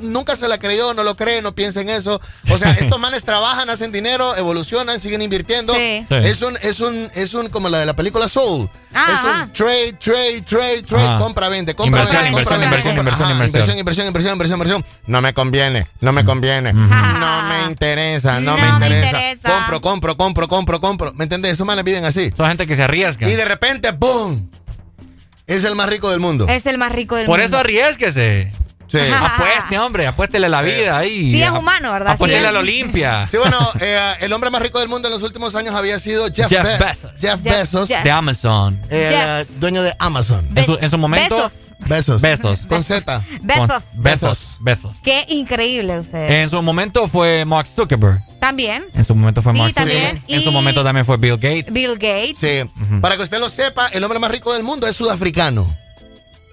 nunca 0.00 0.36
se 0.36 0.48
la 0.48 0.58
creyó, 0.58 0.94
no 0.94 1.02
lo 1.02 1.16
cree, 1.16 1.42
no 1.42 1.54
piensa 1.54 1.80
en 1.80 1.88
eso. 1.88 2.20
O 2.50 2.58
sea, 2.58 2.70
estos 2.80 2.98
manes 3.00 3.24
trabajan, 3.24 3.68
hacen 3.70 3.92
dinero, 3.92 4.36
evolucionan, 4.36 5.00
siguen 5.00 5.22
invirtiendo. 5.22 5.74
Es 5.74 6.42
un, 6.42 6.58
es 6.62 6.80
un, 6.80 7.10
es 7.14 7.34
un, 7.34 7.48
como 7.48 7.68
la 7.68 7.78
de 7.78 7.86
la 7.86 7.94
película 7.94 8.28
Soul. 8.28 8.68
Ajá. 8.92 9.12
es 9.12 9.24
un 9.24 9.52
trade, 9.52 9.92
trade, 9.94 10.42
trade, 10.42 10.82
trade, 10.82 11.18
compra, 11.18 11.48
vende, 11.48 11.74
compra, 11.74 12.02
inversión, 12.02 12.22
vende, 12.22 12.28
inversión, 12.28 12.60
compra, 12.60 12.62
inversión, 12.62 13.28
vende. 13.28 13.44
Inversión, 13.46 13.78
inversión, 13.78 14.06
inversión, 14.06 14.32
inversión, 14.34 14.56
inversión, 14.56 14.80
inversión, 14.80 14.84
No 15.06 15.20
me 15.20 15.34
conviene, 15.34 15.86
no 16.00 16.12
me 16.12 16.24
conviene, 16.24 16.72
no 16.72 17.42
me 17.42 17.64
interesa, 17.68 18.38
no, 18.40 18.56
me, 18.56 18.68
interesa. 18.68 19.12
me, 19.12 19.30
interesa. 19.30 19.48
Compro, 19.50 19.80
compro, 19.80 20.16
compro, 20.16 20.48
compro, 20.48 20.80
compro. 20.80 21.12
¿Me 21.14 21.24
entendés? 21.24 21.54
Esos 21.54 21.66
manes 21.66 21.84
viven 21.84 22.04
así. 22.04 22.32
Son 22.36 22.46
gente 22.46 22.66
que 22.66 22.76
se 22.76 22.84
arriesga. 22.84 23.28
Y 23.28 23.34
de 23.34 23.44
repente, 23.44 23.90
¡boom! 23.90 24.48
Es 25.46 25.64
el 25.64 25.74
más 25.74 25.88
rico 25.88 26.10
del 26.10 26.20
mundo. 26.20 26.46
Es 26.48 26.64
el 26.66 26.78
más 26.78 26.92
rico 26.92 27.16
del 27.16 27.26
mundo. 27.26 27.32
Por 27.32 27.44
eso 27.44 27.58
arriesguese. 27.58 28.50
Sí. 28.94 29.00
Apueste, 29.12 29.78
hombre, 29.78 30.06
apuéstele 30.06 30.48
la 30.48 30.62
vida 30.62 30.96
ahí. 30.96 31.32
Sí, 31.32 31.42
es 31.42 31.50
humano, 31.50 31.92
¿verdad? 31.92 32.12
Apuéstele 32.12 32.46
a 32.46 32.52
la 32.52 32.60
Olimpia. 32.60 33.26
Sí, 33.34 33.38
bueno, 33.38 33.58
eh, 33.80 33.98
el 34.20 34.32
hombre 34.32 34.50
más 34.50 34.62
rico 34.62 34.78
del 34.78 34.88
mundo 34.88 35.08
en 35.08 35.14
los 35.14 35.22
últimos 35.22 35.54
años 35.56 35.74
había 35.74 35.98
sido 35.98 36.26
Jeff, 36.32 36.48
Jeff 36.48 36.62
Be 36.62 36.84
Bezos. 36.84 37.10
Jeff 37.18 37.42
Bezos. 37.42 37.88
De 37.88 38.10
Amazon. 38.10 38.80
Eh, 38.90 39.44
dueño 39.56 39.82
de 39.82 39.94
Amazon. 39.98 40.46
Be 40.50 40.60
en, 40.60 40.66
su, 40.66 40.78
en 40.80 40.90
su, 40.90 40.98
momento. 40.98 41.36
Besos. 41.36 41.74
Besos. 41.80 42.22
Besos. 42.22 42.66
Con 42.68 42.84
Z. 42.84 43.24
Besos. 43.42 43.82
Besos. 43.94 44.56
Besos. 44.60 44.96
Qué 45.02 45.24
increíble 45.28 45.98
usted. 45.98 46.30
En 46.30 46.48
su 46.48 46.62
momento 46.62 47.08
fue 47.08 47.44
Mark 47.44 47.66
Zuckerberg. 47.66 48.22
También. 48.38 48.84
En 48.94 49.04
su 49.04 49.14
momento 49.14 49.42
fue 49.42 49.52
Mark 49.52 49.72
sí, 49.74 49.80
Zuckerberg. 49.80 50.22
En 50.28 50.40
su 50.42 50.52
momento 50.52 50.84
también 50.84 51.04
fue 51.04 51.16
Bill 51.16 51.36
Gates. 51.36 51.72
Bill 51.72 51.94
Gates. 51.94 52.38
Sí. 52.38 52.60
Uh 52.62 52.80
-huh. 52.80 53.00
Para 53.00 53.16
que 53.16 53.22
usted 53.22 53.40
lo 53.40 53.48
sepa, 53.48 53.88
el 53.88 54.04
hombre 54.04 54.18
más 54.18 54.30
rico 54.30 54.52
del 54.52 54.62
mundo 54.62 54.86
es 54.86 54.94
sudafricano. 54.94 55.83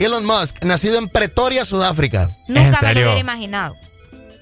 Elon 0.01 0.25
Musk, 0.25 0.63
nacido 0.63 0.97
en 0.97 1.07
Pretoria, 1.07 1.63
Sudáfrica. 1.63 2.29
Nunca 2.47 2.79
me 2.81 2.93
lo 2.95 3.01
hubiera 3.01 3.19
imaginado. 3.19 3.75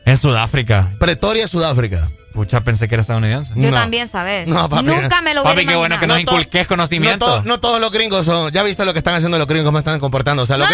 En 0.05 0.15
Sudáfrica. 0.15 0.95
Pretoria, 0.99 1.47
Sudáfrica. 1.47 2.09
Pucha, 2.33 2.61
pensé 2.61 2.87
que 2.87 2.95
era 2.95 3.01
estadounidense. 3.01 3.53
Yo 3.55 3.71
también, 3.71 4.07
¿sabes? 4.07 4.47
No, 4.47 4.69
papi. 4.69 4.83
Nunca 4.83 5.21
me 5.21 5.33
lo 5.33 5.43
Papi, 5.43 5.65
qué 5.65 5.75
bueno 5.75 5.99
que 5.99 6.07
nos 6.07 6.17
no 6.17 6.21
inculques 6.21 6.67
conocimiento. 6.67 7.41
No, 7.43 7.59
todos 7.59 7.81
los 7.81 7.91
gringos 7.91 8.25
son. 8.25 8.51
Ya 8.51 8.63
viste 8.63 8.85
lo 8.85 8.93
que 8.93 8.99
están 8.99 9.15
haciendo 9.15 9.37
los 9.37 9.47
gringos, 9.47 9.71
me 9.73 9.79
están 9.79 9.99
comportando. 9.99 10.43
O 10.43 10.45
sea, 10.45 10.57
los 10.57 10.69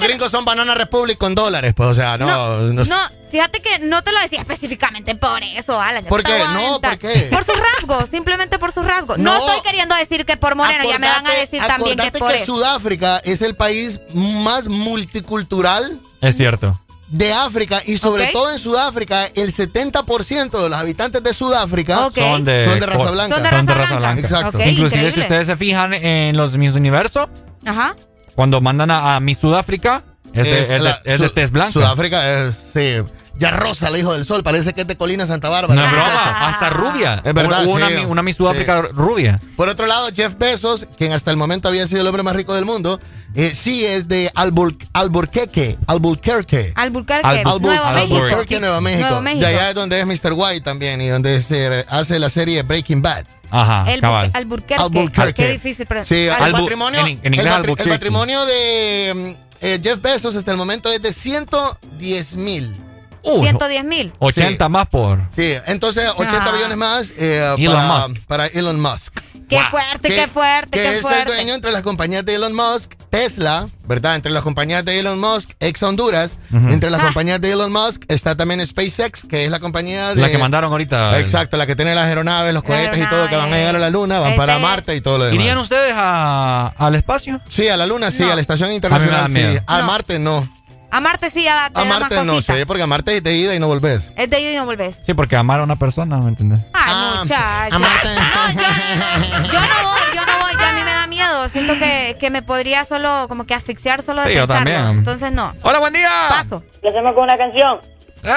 gringos. 0.00 0.30
son 0.30 0.44
Banana 0.44 0.74
Republic 0.74 1.18
con 1.18 1.34
dólares, 1.34 1.72
pues. 1.74 1.88
O 1.88 1.94
sea, 1.94 2.18
no. 2.18 2.72
No, 2.72 2.96
fíjate 3.30 3.60
que 3.60 3.78
no 3.80 4.02
te 4.02 4.12
lo 4.12 4.20
decía 4.20 4.40
específicamente 4.40 5.14
por 5.14 5.42
eso, 5.42 5.80
Alan. 5.80 6.04
¿Por 6.04 6.22
qué? 6.22 6.38
No, 6.52 6.80
¿por 6.80 6.98
qué? 6.98 7.28
Por 7.30 7.44
sus 7.44 7.56
rasgos, 7.58 8.08
simplemente 8.10 8.58
por 8.58 8.72
sus 8.72 8.84
rasgos. 8.84 9.18
No, 9.18 9.36
estoy 9.36 9.62
queriendo 9.62 9.94
decir 9.94 10.26
que 10.26 10.36
por 10.36 10.54
moreno, 10.54 10.84
ya 10.88 10.98
me 10.98 11.08
van 11.08 11.26
a 11.26 11.32
decir 11.32 11.62
también 11.66 11.96
que 11.96 12.12
por 12.12 12.30
que 12.30 12.36
eso. 12.36 12.56
Sudáfrica 12.56 13.20
es 13.24 13.42
el 13.42 13.56
país 13.56 14.00
más 14.12 14.68
multicultural. 14.68 15.98
Es 16.20 16.36
cierto 16.36 16.78
de 17.08 17.32
África 17.32 17.82
y 17.86 17.98
sobre 17.98 18.28
todo 18.28 18.50
en 18.50 18.58
Sudáfrica, 18.58 19.26
el 19.34 19.52
70% 19.52 20.50
de 20.50 20.68
los 20.68 20.78
habitantes 20.78 21.22
de 21.22 21.32
Sudáfrica 21.32 22.10
son, 22.14 22.44
de, 22.44 22.66
raza 22.80 23.10
blanca. 23.10 23.34
Son 23.34 23.66
de 23.66 23.74
raza, 23.74 23.96
blanca. 23.96 24.20
Exacto. 24.20 24.58
Inclusive 24.60 25.10
si 25.10 25.20
ustedes 25.20 25.46
se 25.46 25.56
fijan 25.56 25.94
en 25.94 26.36
los 26.36 26.56
Miss 26.56 26.74
Universo, 26.74 27.28
Ajá. 27.64 27.96
cuando 28.34 28.60
mandan 28.60 28.90
a, 28.90 29.16
a 29.16 29.20
Miss 29.20 29.38
Sudáfrica, 29.38 30.02
es, 30.32 30.68
de, 30.68 30.78
la, 30.80 31.00
test 31.02 31.52
blanca. 31.52 31.72
Sudáfrica 31.72 32.46
es, 32.48 32.56
sí. 32.72 33.02
Ya 33.36 33.50
rosa, 33.50 33.90
la 33.90 33.98
hijo 33.98 34.12
del 34.12 34.24
sol. 34.24 34.42
Parece 34.42 34.74
que 34.74 34.82
es 34.82 34.86
de 34.86 34.96
Colina 34.96 35.26
Santa 35.26 35.48
Bárbara. 35.48 35.90
No 35.90 36.46
hasta 36.46 36.70
rubia. 36.70 37.20
Es 37.24 37.34
verdad. 37.34 37.66
Una, 37.66 37.88
sí. 37.88 37.94
una, 38.06 38.22
Miss 38.22 38.38
rubia. 38.38 39.40
Por 39.56 39.68
otro 39.68 39.86
lado, 39.86 40.08
Jeff 40.14 40.36
Bezos, 40.38 40.86
quien 40.96 41.12
hasta 41.12 41.30
el 41.30 41.36
momento 41.36 41.68
había 41.68 41.86
sido 41.86 42.02
el 42.02 42.06
hombre 42.06 42.22
más 42.22 42.36
rico 42.36 42.54
del 42.54 42.64
mundo, 42.64 43.00
eh, 43.34 43.52
sí 43.54 43.84
es 43.84 44.06
de 44.06 44.30
Albur 44.34 44.76
Alburquerque. 44.92 45.76
Alburquerque. 45.86 46.72
Alburquerque, 46.76 48.60
Nueva 48.60 48.80
México. 48.80 49.20
De 49.22 49.46
allá 49.46 49.70
es 49.70 49.74
donde 49.74 50.00
es 50.00 50.06
Mr. 50.06 50.32
White 50.32 50.60
también 50.60 51.00
y 51.00 51.08
donde 51.08 51.42
se 51.42 51.84
hace 51.88 52.20
la 52.20 52.30
serie 52.30 52.62
Breaking 52.62 53.02
Bad. 53.02 53.24
Ajá, 53.50 53.92
el, 53.92 54.00
cabal. 54.00 54.30
Alburquerque. 54.34 54.82
Alburquerque. 54.82 55.42
Qué 55.42 55.52
difícil 55.52 55.86
pronunciar. 55.86 56.38
Sí, 56.38 56.44
el 56.44 56.52
matrimonio, 56.52 57.00
el, 57.04 57.88
matrimonio 57.88 58.44
de 58.46 59.12
mm, 59.14 59.44
eh, 59.60 59.80
Jeff 59.82 60.00
Bezos 60.00 60.34
hasta 60.36 60.50
el 60.50 60.56
momento 60.56 60.90
es 60.90 61.02
de 61.02 61.12
110 61.12 62.36
mil 62.36 62.83
Uh, 63.24 63.42
110 63.42 63.84
mil. 63.84 64.12
80 64.18 64.68
más 64.68 64.86
por. 64.86 65.26
Sí, 65.34 65.54
entonces 65.66 66.08
80 66.16 66.52
millones 66.52 66.72
ah. 66.72 66.76
más 66.76 67.12
eh, 67.16 67.54
Elon 67.58 67.74
para, 67.74 68.06
para, 68.26 68.46
Elon 68.46 68.80
Musk. 68.80 69.18
Qué 69.48 69.60
fuerte, 69.70 70.08
qué 70.08 70.28
fuerte, 70.28 70.82
qué 70.82 71.00
fuerte. 71.00 71.32
Es 71.32 71.40
el 71.40 71.48
entre 71.48 71.72
las 71.72 71.82
compañías 71.82 72.24
de 72.24 72.34
Elon 72.34 72.54
Musk, 72.54 72.94
Tesla, 73.10 73.66
¿verdad? 73.84 74.16
Entre 74.16 74.32
las 74.32 74.42
compañías 74.42 74.84
de 74.84 74.98
Elon 74.98 75.20
Musk, 75.20 75.50
ex 75.60 75.82
Honduras. 75.82 76.36
Entre 76.52 76.90
las 76.90 77.00
ah. 77.00 77.04
compañías 77.04 77.40
de 77.40 77.52
Elon 77.52 77.72
Musk 77.72 78.04
está 78.08 78.36
también 78.36 78.64
SpaceX, 78.66 79.22
que 79.22 79.44
es 79.44 79.50
la 79.50 79.60
compañía 79.60 80.14
de. 80.14 80.20
La 80.20 80.30
que 80.30 80.38
mandaron 80.38 80.70
ahorita. 80.70 81.18
Exacto, 81.20 81.56
la 81.56 81.66
que 81.66 81.76
tiene 81.76 81.94
las 81.94 82.06
aeronaves, 82.06 82.52
los 82.52 82.62
cohetes 82.62 82.98
y 82.98 83.08
todo, 83.08 83.28
que 83.28 83.36
van 83.36 83.52
a 83.52 83.56
llegar 83.56 83.76
a 83.76 83.78
la 83.78 83.90
Luna, 83.90 84.20
van 84.20 84.36
para 84.36 84.54
este- 84.54 84.62
Marte 84.62 84.96
y 84.96 85.00
todo 85.00 85.18
lo 85.18 85.24
demás. 85.24 85.40
¿Irían 85.40 85.58
ustedes 85.58 85.94
al 85.96 86.94
espacio? 86.94 87.40
Sí, 87.48 87.68
a 87.68 87.76
la 87.76 87.86
Luna, 87.86 88.10
sí, 88.10 88.22
a 88.24 88.34
la 88.34 88.40
Estación 88.40 88.72
Internacional, 88.72 89.24
a 89.24 89.26
sí. 89.28 89.58
A 89.66 89.82
Marte 89.82 90.18
no. 90.18 90.48
Amarte 90.94 91.28
sí 91.28 91.42
ya 91.42 91.70
te 91.70 91.80
Amarte 91.80 92.24
no 92.24 92.40
Sí, 92.40 92.52
porque 92.68 92.84
amarte 92.84 93.16
es 93.16 93.22
de 93.24 93.34
ida 93.34 93.52
y 93.52 93.58
no 93.58 93.66
volvés. 93.66 94.12
Es 94.14 94.30
de 94.30 94.40
ida 94.40 94.52
y 94.52 94.54
no 94.54 94.64
volvés. 94.64 95.00
Sí, 95.02 95.12
porque 95.12 95.34
amar 95.34 95.58
a 95.58 95.64
una 95.64 95.74
persona, 95.74 96.18
¿me 96.18 96.28
entiendes? 96.28 96.60
Ay, 96.72 96.94
ah, 96.94 97.14
pues, 97.16 97.30
muchacha. 97.30 97.74
Amarte. 97.74 98.08
No, 98.14 99.42
yo, 99.42 99.50
yo, 99.50 99.60
no 99.60 99.88
voy, 99.88 100.00
yo 100.14 100.24
no 100.24 100.38
voy, 100.38 100.52
ya 100.56 100.68
a 100.68 100.72
mí 100.72 100.84
me 100.84 100.92
da 100.92 101.06
miedo. 101.08 101.48
Siento 101.48 101.76
que, 101.80 102.16
que 102.20 102.30
me 102.30 102.42
podría 102.42 102.84
solo, 102.84 103.26
como 103.28 103.44
que 103.44 103.54
asfixiar 103.54 104.04
solo 104.04 104.22
de 104.22 104.28
sí. 104.28 104.34
Yo 104.36 104.46
también. 104.46 104.84
Entonces 104.84 105.32
no. 105.32 105.52
Hola, 105.62 105.80
buen 105.80 105.94
día. 105.94 106.08
Paso. 106.28 106.62
Lo 106.80 106.90
hacemos 106.90 107.12
con 107.14 107.24
una 107.24 107.36
canción. 107.36 107.80
¡Ey! 108.24 108.34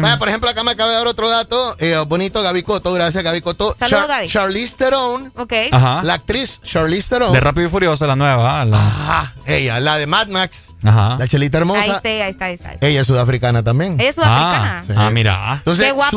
Vaya, 0.00 0.18
por 0.18 0.28
ejemplo, 0.28 0.48
acá 0.48 0.62
me 0.64 0.70
acaba 0.72 0.90
de 0.90 0.96
dar 0.96 1.06
otro 1.06 1.28
dato. 1.28 1.76
Eh, 1.78 1.96
bonito, 2.06 2.42
Gabicoto. 2.42 2.92
Gracias, 2.92 3.22
Gabicoto. 3.22 3.76
Saludos, 3.78 4.08
Gaby. 4.08 4.28
Charlize 4.28 4.76
Theron. 4.76 5.32
Ok. 5.36 5.52
Ajá. 5.70 6.02
La 6.02 6.14
actriz 6.14 6.60
Charlize 6.62 7.08
Theron. 7.10 7.32
De 7.32 7.40
Rápido 7.40 7.66
y 7.66 7.70
Furioso, 7.70 8.06
la 8.06 8.16
nueva. 8.16 8.60
Ah, 8.60 8.64
la... 8.64 8.78
Ajá. 8.78 9.34
Ella, 9.46 9.80
la 9.80 9.98
de 9.98 10.06
Mad 10.06 10.28
Max. 10.28 10.70
Ajá. 10.82 11.16
La 11.18 11.28
chelita 11.28 11.58
hermosa. 11.58 11.82
Ahí 11.82 11.90
está, 11.90 12.08
ahí 12.08 12.20
está, 12.30 12.44
ahí 12.46 12.54
está. 12.54 12.76
Ella 12.80 13.00
es 13.00 13.06
sudafricana 13.06 13.62
también. 13.62 14.00
Es 14.00 14.14
sudafricana. 14.14 14.82
Ah, 14.88 15.06
ah, 15.06 15.10
mira. 15.10 15.54
Entonces, 15.54 15.86
Qué 15.86 15.92
guapa 15.92 16.10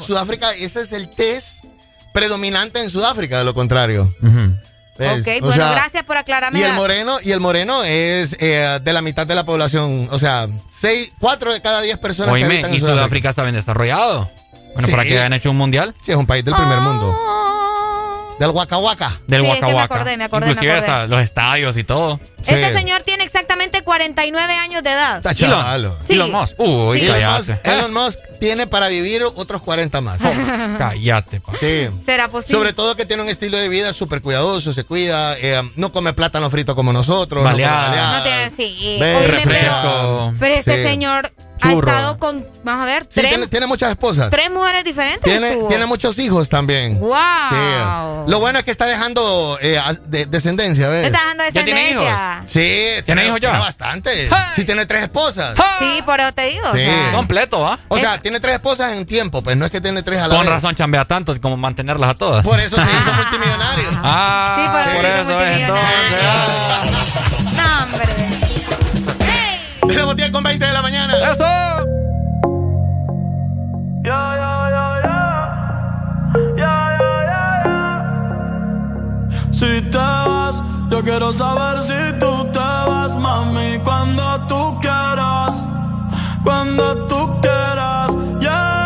Sudáfrica, 0.00 0.52
ese 0.52 0.82
es 0.82 0.92
el 0.92 1.10
test 1.10 1.64
predominante 2.12 2.80
en 2.80 2.90
Sudáfrica, 2.90 3.38
de 3.38 3.44
lo 3.44 3.54
contrario. 3.54 4.14
Uh. 4.22 4.67
Pues, 4.98 5.20
ok, 5.20 5.42
bueno, 5.42 5.70
gracias 5.70 6.02
por 6.02 6.16
aclararme. 6.16 6.58
Y 6.58 6.62
el 6.64 6.72
moreno, 6.72 7.18
y 7.22 7.30
el 7.30 7.38
moreno 7.38 7.84
es 7.84 8.36
eh, 8.40 8.80
de 8.82 8.92
la 8.92 9.00
mitad 9.00 9.28
de 9.28 9.36
la 9.36 9.46
población. 9.46 10.08
O 10.10 10.18
sea, 10.18 10.48
seis, 10.68 11.12
cuatro 11.20 11.52
de 11.52 11.62
cada 11.62 11.80
diez 11.82 11.98
personas 11.98 12.34
que 12.34 12.44
habitan 12.44 12.70
en 12.70 12.76
y 12.76 12.80
Sudáfrica. 12.80 13.30
Está 13.30 13.44
bien 13.44 13.54
desarrollado. 13.54 14.28
Bueno, 14.74 14.86
sí. 14.86 14.90
para 14.90 15.04
que 15.04 15.16
hayan 15.16 15.32
hecho 15.32 15.52
un 15.52 15.56
mundial. 15.56 15.94
Sí, 16.02 16.10
es 16.10 16.16
un 16.16 16.26
país 16.26 16.44
del 16.44 16.54
primer 16.54 16.78
oh. 16.78 16.82
mundo. 16.82 17.47
Del 18.38 18.50
Huacahuaca. 18.50 19.18
Del 19.26 19.42
sí, 19.42 19.48
es 19.48 19.56
que 19.56 19.66
me 19.66 19.80
acordé, 19.80 20.16
me 20.16 20.24
acordé. 20.24 20.46
Inclusive 20.46 20.72
me 20.72 20.78
acordé. 20.78 20.92
hasta 20.92 21.06
los 21.06 21.22
estadios 21.22 21.76
y 21.76 21.84
todo. 21.84 22.20
Este 22.38 22.54
sí. 22.54 22.60
Este 22.62 22.78
señor 22.78 23.02
tiene 23.02 23.24
exactamente 23.24 23.82
49 23.82 24.52
años 24.54 24.82
de 24.82 24.90
edad. 24.90 25.26
Está 25.26 25.32
Elon, 25.74 25.96
sí. 26.04 26.12
Elon 26.14 26.30
Musk. 26.30 26.54
Uy, 26.58 27.00
cállate. 27.00 27.18
Elon, 27.18 27.32
Musk, 27.32 27.66
Elon 27.66 27.94
Musk 27.94 28.18
tiene 28.38 28.66
para 28.66 28.88
vivir 28.88 29.24
otros 29.24 29.60
40 29.62 30.00
más. 30.00 30.20
Oh, 30.22 30.78
cállate, 30.78 31.40
pa. 31.40 31.52
Sí. 31.58 31.88
¿Será 32.06 32.28
posible? 32.28 32.56
Sobre 32.56 32.72
todo 32.72 32.94
que 32.94 33.06
tiene 33.06 33.22
un 33.22 33.28
estilo 33.28 33.58
de 33.58 33.68
vida 33.68 33.92
súper 33.92 34.22
cuidadoso, 34.22 34.72
se 34.72 34.84
cuida, 34.84 35.36
eh, 35.38 35.60
no 35.74 35.90
come 35.90 36.12
plátano 36.12 36.48
frito 36.48 36.76
como 36.76 36.92
nosotros. 36.92 37.42
Baleada. 37.42 37.88
No, 37.88 37.94
come 37.94 38.18
no 38.18 38.22
tiene, 38.22 38.50
sí. 38.50 38.98
Refresco. 39.26 39.58
Pero, 39.58 40.34
pero 40.38 40.54
este 40.54 40.84
señor 40.84 41.32
ha 41.60 41.72
estado 41.72 42.18
con, 42.18 42.46
vamos 42.62 42.82
a 42.82 42.86
ver, 42.86 43.06
tres. 43.06 43.48
Tiene, 43.50 43.66
muchas 43.66 43.90
esposas. 43.90 44.30
Tres 44.30 44.50
mujeres 44.50 44.84
diferentes. 44.84 45.22
Tiene, 45.22 45.56
tiene 45.68 45.86
muchos 45.86 46.18
hijos 46.18 46.48
también. 46.48 46.98
¡Wow! 47.00 47.12
Eh. 47.52 48.24
Lo 48.28 48.40
bueno 48.40 48.58
es 48.58 48.64
que 48.64 48.70
está 48.70 48.86
dejando 48.86 49.58
eh, 49.60 49.80
descendencia, 50.28 50.88
¿ves? 50.88 51.06
Está 51.06 51.18
dejando 51.18 51.44
descendencia. 51.44 51.84
Tiene 51.84 51.90
hijos? 51.90 52.06
Sí, 52.46 53.02
tiene, 53.04 53.26
hijos 53.26 53.40
ya. 53.40 53.50
Tiene 53.50 53.64
bastante. 53.64 54.10
¡Hey! 54.30 54.38
Sí, 54.54 54.64
tiene 54.64 54.86
tres 54.86 55.04
esposas. 55.04 55.56
Sí, 55.78 56.02
por 56.04 56.20
eso 56.20 56.32
te 56.32 56.46
digo. 56.46 56.66
Sí. 56.74 56.86
Completo, 57.12 57.66
¿ah? 57.66 57.78
O 57.88 57.98
sea, 57.98 58.18
tiene 58.20 58.40
tres 58.40 58.54
esposas 58.54 58.92
en 58.96 59.06
tiempo, 59.06 59.42
pues 59.42 59.56
no 59.56 59.64
es 59.64 59.70
que 59.70 59.80
tiene 59.80 60.02
tres 60.02 60.20
a 60.20 60.28
la 60.28 60.36
Con 60.36 60.44
vez. 60.44 60.54
razón 60.54 60.74
chambea 60.74 61.04
tanto 61.04 61.38
como 61.40 61.56
mantenerlas 61.56 62.10
a 62.10 62.14
todas. 62.14 62.44
Por 62.44 62.60
eso 62.60 62.76
se 62.76 62.82
hizo 62.82 63.12
multimillonario. 63.14 63.88
Ah, 64.02 64.56
sí, 64.58 64.64
por, 64.68 64.84
sí, 64.84 64.96
por 64.96 65.04
eso, 65.04 65.20
eso 65.30 65.40
es, 65.44 65.60
entonces. 65.60 67.27
20 70.42 70.66
de 70.66 70.72
la 70.72 70.82
mañana. 70.82 71.14
¡Eso! 71.14 71.44
Si 79.50 79.82
te 79.90 79.98
vas, 79.98 80.62
yo 80.90 81.02
quiero 81.02 81.32
saber 81.32 81.82
si 81.82 82.18
tú 82.20 82.46
te 82.52 82.58
vas, 82.58 83.16
mami, 83.16 83.78
cuando 83.84 84.22
tú 84.46 84.78
quieras, 84.80 85.62
cuando 86.44 87.06
tú 87.08 87.40
quieras, 87.40 88.16
yeah. 88.40 88.77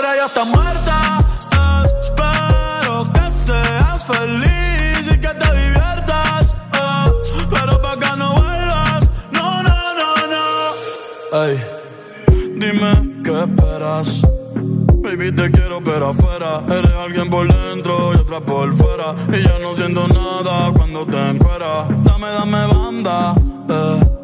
Está 0.00 0.44
muerta. 0.44 1.18
Espero 2.00 3.02
que 3.12 3.30
seas 3.30 4.06
feliz 4.06 5.06
y 5.06 5.20
que 5.20 5.28
te 5.28 5.52
diviertas. 5.52 6.54
Eh, 6.72 7.46
pero 7.50 7.82
para 7.82 7.96
que 7.96 8.18
no 8.18 8.32
vuelvas. 8.32 9.10
No, 9.32 9.62
no, 9.62 9.94
no, 9.98 10.14
no. 10.32 11.44
Ey, 11.44 11.60
dime 12.54 13.22
qué 13.22 13.40
esperas. 13.40 14.22
Baby, 15.02 15.32
te 15.32 15.50
quiero, 15.50 15.82
pero 15.84 16.08
afuera. 16.08 16.62
Eres 16.70 16.92
alguien 16.92 17.28
por 17.28 17.46
dentro 17.46 18.14
y 18.14 18.16
otra 18.16 18.40
por 18.40 18.72
fuera. 18.74 19.14
Y 19.32 19.42
ya 19.42 19.58
no 19.58 19.74
siento 19.74 20.06
nada 20.08 20.72
cuando 20.72 21.04
te 21.04 21.30
encueras. 21.30 21.88
Dame, 22.04 22.28
dame 22.28 22.66
banda. 22.66 23.34
Eh. 23.68 24.21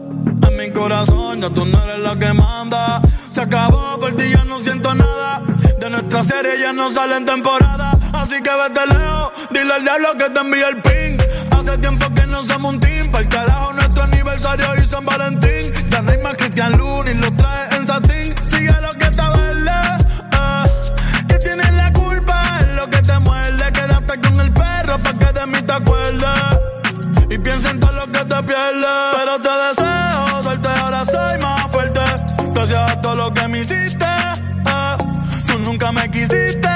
Mi 0.58 0.70
corazón 0.72 1.40
ya 1.40 1.50
tú 1.50 1.64
no 1.64 1.82
eres 1.84 2.00
la 2.00 2.16
que 2.18 2.32
manda. 2.34 3.00
Se 3.30 3.40
acabó, 3.40 3.98
por 3.98 4.14
ti 4.16 4.24
ya 4.30 4.44
no 4.44 4.58
siento 4.58 4.94
nada 4.94 5.42
nuestra 5.90 6.22
serie 6.22 6.60
ya 6.60 6.72
no 6.72 6.90
sale 6.90 7.16
en 7.16 7.24
temporada. 7.24 7.90
Así 8.12 8.36
que 8.42 8.50
vete 8.50 8.86
lejos, 8.86 9.32
dile 9.50 9.72
al 9.72 9.82
diablo 9.82 10.08
que 10.18 10.30
te 10.30 10.40
envíe 10.40 10.62
el 10.62 10.76
ping. 10.82 11.18
Hace 11.50 11.78
tiempo 11.78 12.06
que 12.14 12.26
no 12.26 12.44
somos 12.44 12.74
un 12.74 12.80
team. 12.80 13.10
Para 13.10 13.24
el 13.24 13.28
carajo, 13.28 13.72
nuestro 13.72 14.02
aniversario 14.04 14.66
y 14.76 14.84
San 14.84 15.04
Valentín. 15.04 15.72
Ya 15.90 16.02
no 16.02 16.10
hay 16.10 16.18
más 16.18 16.36
Cristian 16.36 16.72
Luna 16.72 17.10
y 17.10 17.14
lo 17.14 17.32
trae 17.32 17.76
en 17.76 17.86
satín. 17.86 18.34
Sigue 18.46 18.74
lo 18.80 18.90
que 18.98 19.04
está 19.04 19.30
verde. 19.30 19.70
Y 21.34 21.38
tienes 21.38 21.74
la 21.74 21.92
culpa 21.92 22.58
en 22.62 22.76
lo 22.76 22.86
que 22.88 23.02
te 23.02 23.18
muerde. 23.20 23.72
Quédate 23.72 24.20
con 24.20 24.40
el 24.40 24.52
perro 24.52 24.98
para 24.98 25.18
que 25.18 25.40
de 25.40 25.46
mí 25.46 25.62
te 25.62 25.72
acuerdes. 25.72 26.77
Y 27.30 27.38
piensa 27.38 27.70
en 27.70 27.80
todo 27.80 27.92
lo 27.92 28.06
que 28.06 28.24
te 28.24 28.42
pierdes. 28.42 29.14
Pero 29.16 29.40
te 29.40 29.50
deseo 29.68 30.42
suerte, 30.42 30.68
ahora 30.80 31.04
soy 31.04 31.38
más 31.40 31.70
fuerte. 31.70 32.00
Gracias 32.52 32.90
a 32.90 33.00
todo 33.00 33.14
lo 33.14 33.34
que 33.34 33.48
me 33.48 33.60
hiciste 33.60 34.06
nunca 35.68 35.92
me 35.92 36.10
quisiste. 36.10 36.68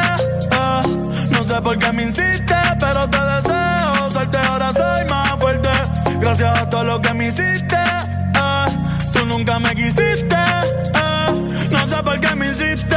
Ah, 0.52 0.82
no 1.32 1.44
sé 1.44 1.60
por 1.62 1.78
qué 1.78 1.92
me 1.92 2.02
insiste, 2.02 2.54
pero 2.78 3.08
te 3.08 3.18
deseo 3.18 4.10
suerte. 4.10 4.38
Ahora 4.48 4.72
soy 4.72 5.04
más 5.06 5.30
fuerte. 5.38 5.70
Gracias 6.20 6.58
a 6.58 6.68
todo 6.68 6.84
lo 6.84 7.00
que 7.00 7.14
me 7.14 7.28
hiciste. 7.28 7.76
Ah, 8.36 8.66
tú 9.12 9.24
nunca 9.26 9.58
me 9.58 9.74
quisiste. 9.74 10.36
No 11.70 11.88
sé 11.88 12.02
por 12.02 12.20
qué 12.20 12.34
me 12.34 12.48
insiste. 12.48 12.96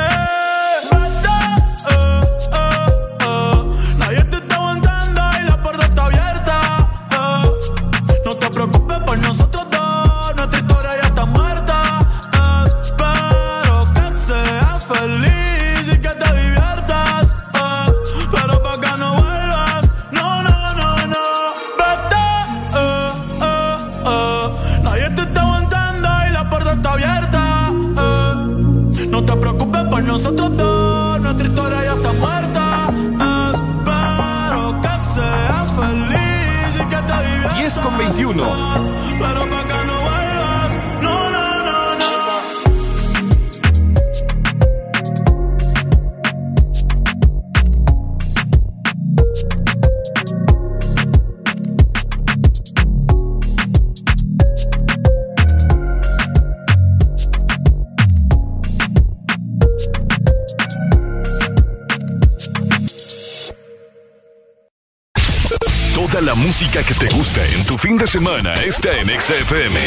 Semana 68.15 68.53
está 68.53 68.97
en 68.97 69.07
XFM. 69.07 69.77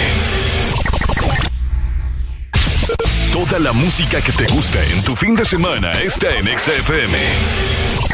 Toda 3.33 3.59
la 3.59 3.73
música 3.73 4.21
que 4.21 4.33
te 4.33 4.47
gusta 4.53 4.85
en 4.85 5.03
tu 5.03 5.17
fin 5.17 5.35
de 5.35 5.47
semana 5.47 5.93
está 5.93 6.35
en 6.37 6.45
XFM. 6.59 8.08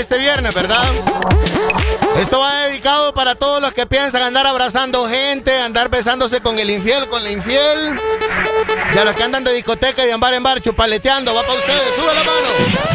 Este 0.00 0.18
viernes, 0.18 0.54
¿verdad? 0.54 0.82
Esto 2.16 2.40
va 2.40 2.66
dedicado 2.66 3.12
para 3.14 3.34
todos 3.34 3.60
los 3.60 3.72
que 3.72 3.86
piensan 3.86 4.22
andar 4.22 4.46
abrazando 4.46 5.08
gente, 5.08 5.56
andar 5.60 5.88
besándose 5.88 6.40
con 6.40 6.58
el 6.58 6.70
infiel, 6.70 7.08
con 7.08 7.22
la 7.22 7.30
infiel. 7.30 8.00
Y 8.92 8.98
a 8.98 9.04
los 9.04 9.14
que 9.14 9.22
andan 9.22 9.44
de 9.44 9.52
discoteca 9.52 10.04
y 10.04 10.08
de 10.08 10.16
bar 10.16 10.34
en 10.34 10.42
bar 10.42 10.60
chupaleteando, 10.60 11.34
va 11.34 11.42
para 11.42 11.58
ustedes, 11.58 11.94
sube 11.94 12.14
la 12.14 12.24
mano. 12.24 12.87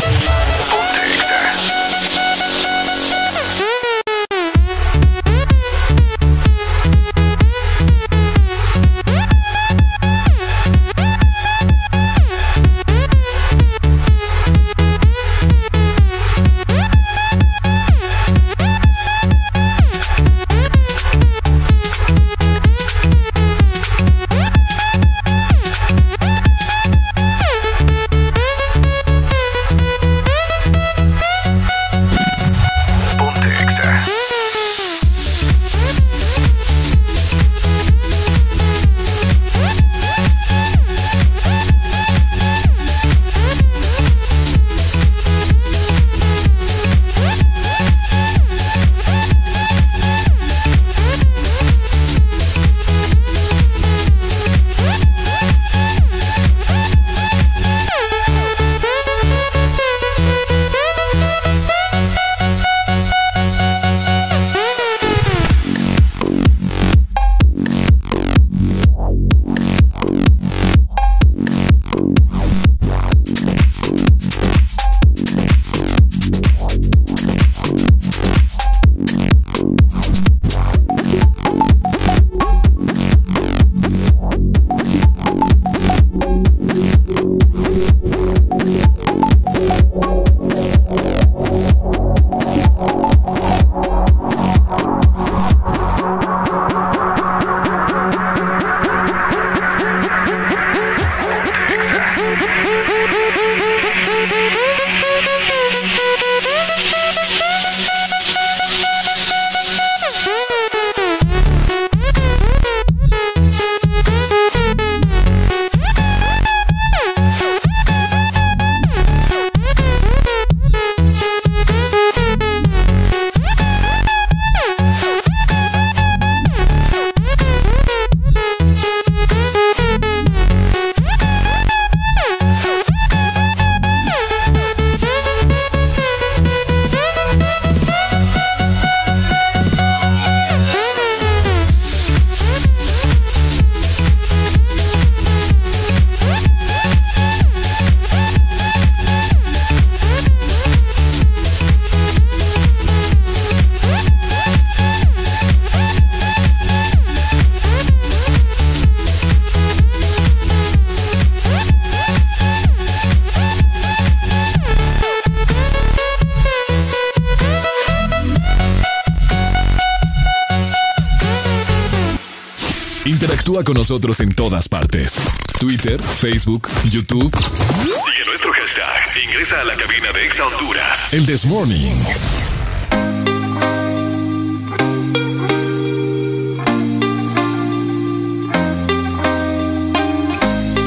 Interactúa 173.64 173.74
con 173.74 173.75
nosotros 173.75 174.19
en 174.19 174.33
todas 174.33 174.67
partes. 174.67 175.22
Twitter, 175.59 176.01
Facebook, 176.01 176.67
YouTube. 176.90 177.32
Sigue 177.35 178.25
nuestro 178.25 178.51
hashtag. 178.51 179.24
Ingresa 179.25 179.61
a 179.61 179.64
la 179.64 179.75
cabina 179.75 180.11
de 180.11 180.25
Exa 180.25 180.45
Honduras. 180.48 181.14
El 181.14 181.25
This 181.25 181.45
Morning. 181.45 181.95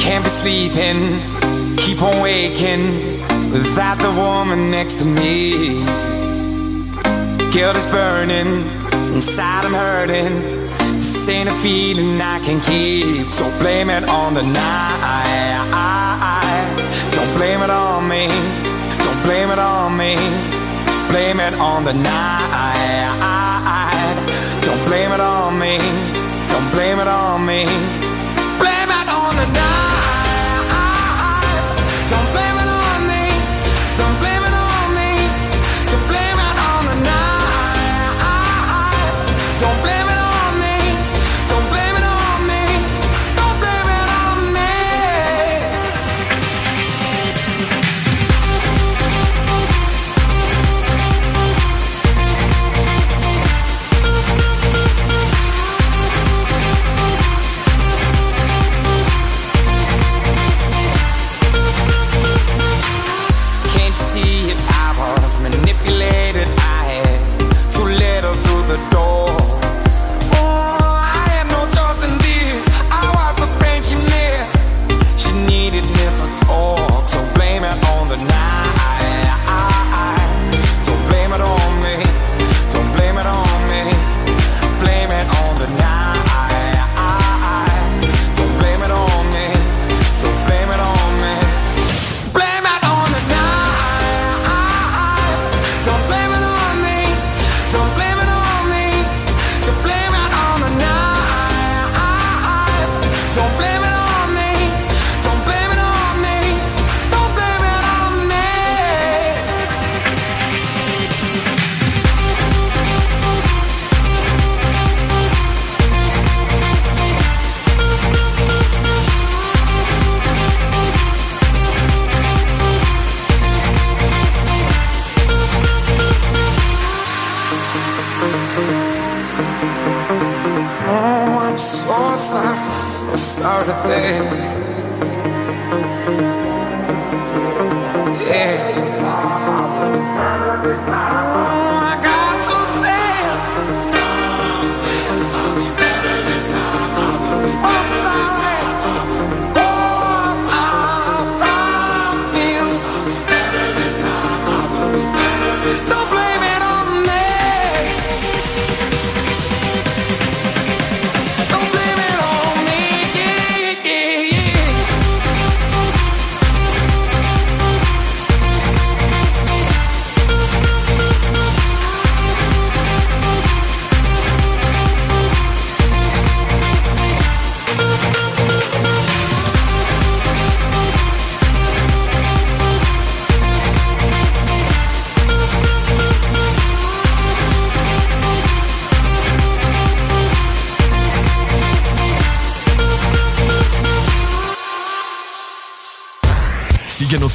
Can't 0.00 0.24
be 0.24 0.30
sleeping, 0.30 1.76
keep 1.76 2.02
on 2.02 2.20
waking 2.20 3.22
without 3.52 3.98
the 3.98 4.10
woman 4.10 4.70
next 4.70 4.98
to 4.98 5.04
me. 5.04 5.82
Guilt 7.52 7.76
is 7.76 7.86
burning, 7.86 8.64
inside 9.14 9.64
I'm 9.64 9.72
hurting. 9.72 10.55
Ain't 11.28 11.48
a 11.48 11.54
feeling 11.54 12.20
I 12.20 12.38
can 12.38 12.60
keep, 12.60 13.32
so 13.32 13.44
blame 13.58 13.90
it 13.90 14.04
on 14.08 14.34
the 14.34 14.42
night. 14.42 15.66
Don't 17.12 17.34
blame 17.34 17.62
it 17.62 17.70
on 17.70 18.06
me, 18.08 18.28
don't 19.04 19.22
blame 19.24 19.50
it 19.50 19.58
on 19.58 19.96
me. 19.96 20.14
Blame 21.10 21.40
it 21.40 21.54
on 21.54 21.84
the 21.84 21.94
night. 21.94 22.46
Don't 24.64 24.84
blame 24.86 25.12
it 25.12 25.20
on 25.20 25.58
me, 25.58 25.78
don't 26.48 26.70
blame 26.72 27.00
it 27.00 27.08
on 27.08 27.44
me. 27.44 27.95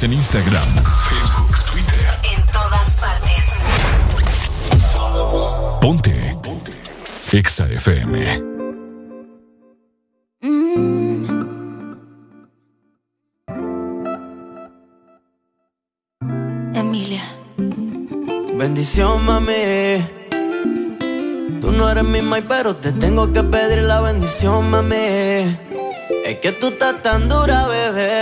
Síguenos 0.02 0.04
en 0.04 0.12
Instagram, 0.14 0.68
Facebook, 1.08 1.54
Twitter. 1.70 2.08
En 2.34 2.40
todas 2.46 3.00
partes. 3.00 3.44
Ponte. 5.80 6.36
Ponte. 6.42 6.72
Exa 7.32 7.68
FM. 7.68 8.18
Emilia. 16.74 17.22
Bendición, 18.54 19.24
mami. 19.24 20.04
Tú 21.60 21.70
no 21.70 21.88
eres 21.88 22.04
mi 22.04 22.22
mai, 22.22 22.42
pero 22.42 22.74
te 22.76 22.92
tengo 22.92 23.32
que 23.32 23.42
pedir 23.44 23.82
la 23.82 24.00
bendición, 24.00 24.68
mami. 24.70 24.96
Es 26.24 26.38
que 26.40 26.52
tú 26.60 26.68
estás 26.68 27.02
tan 27.02 27.28
dura, 27.28 27.66
bebé. 27.66 28.21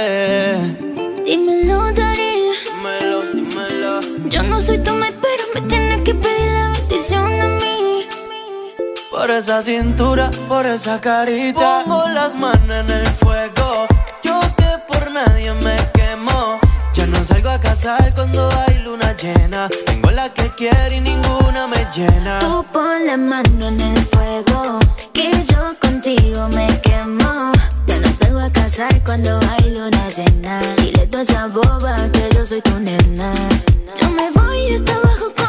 Esa 9.40 9.62
cintura, 9.62 10.31
por 10.49 10.67
esa 10.67 11.01
carita. 11.01 11.83
Pongo 11.85 12.06
las 12.08 12.35
manos 12.35 12.69
en 12.69 12.90
el 12.90 13.06
fuego. 13.06 13.87
Yo 14.23 14.39
que 14.58 14.71
por 14.87 15.10
nadie 15.10 15.55
me 15.55 15.76
quemo. 15.94 16.60
Ya 16.92 17.06
no 17.06 17.24
salgo 17.24 17.49
a 17.49 17.58
casar 17.58 18.12
cuando 18.15 18.51
hay 18.60 18.81
luna 18.81 19.17
llena. 19.17 19.69
Tengo 19.87 20.10
la 20.10 20.28
que 20.35 20.51
quiero 20.58 20.94
y 20.94 21.01
ninguna 21.01 21.67
me 21.67 21.87
llena. 21.94 22.40
Tú 22.40 22.67
pon 22.71 23.06
la 23.06 23.17
mano 23.17 23.69
en 23.69 23.81
el 23.81 24.03
fuego, 24.12 24.78
que 25.15 25.31
yo 25.33 25.74
contigo 25.81 26.49
me 26.49 26.67
quemo. 26.83 27.53
Ya 27.87 27.99
no 27.99 28.12
salgo 28.12 28.40
a 28.40 28.51
casar 28.51 28.94
cuando 29.05 29.40
hay 29.53 29.71
luna 29.71 30.05
llena. 30.10 30.60
Dile 30.76 31.06
toda 31.06 31.23
esa 31.23 31.47
boba 31.47 31.97
que 32.12 32.28
yo 32.35 32.44
soy 32.44 32.60
tu 32.60 32.78
nena. 32.78 33.33
Yo 33.99 34.10
me 34.10 34.31
voy 34.33 34.74
hasta 34.74 34.94
abajo 34.97 35.40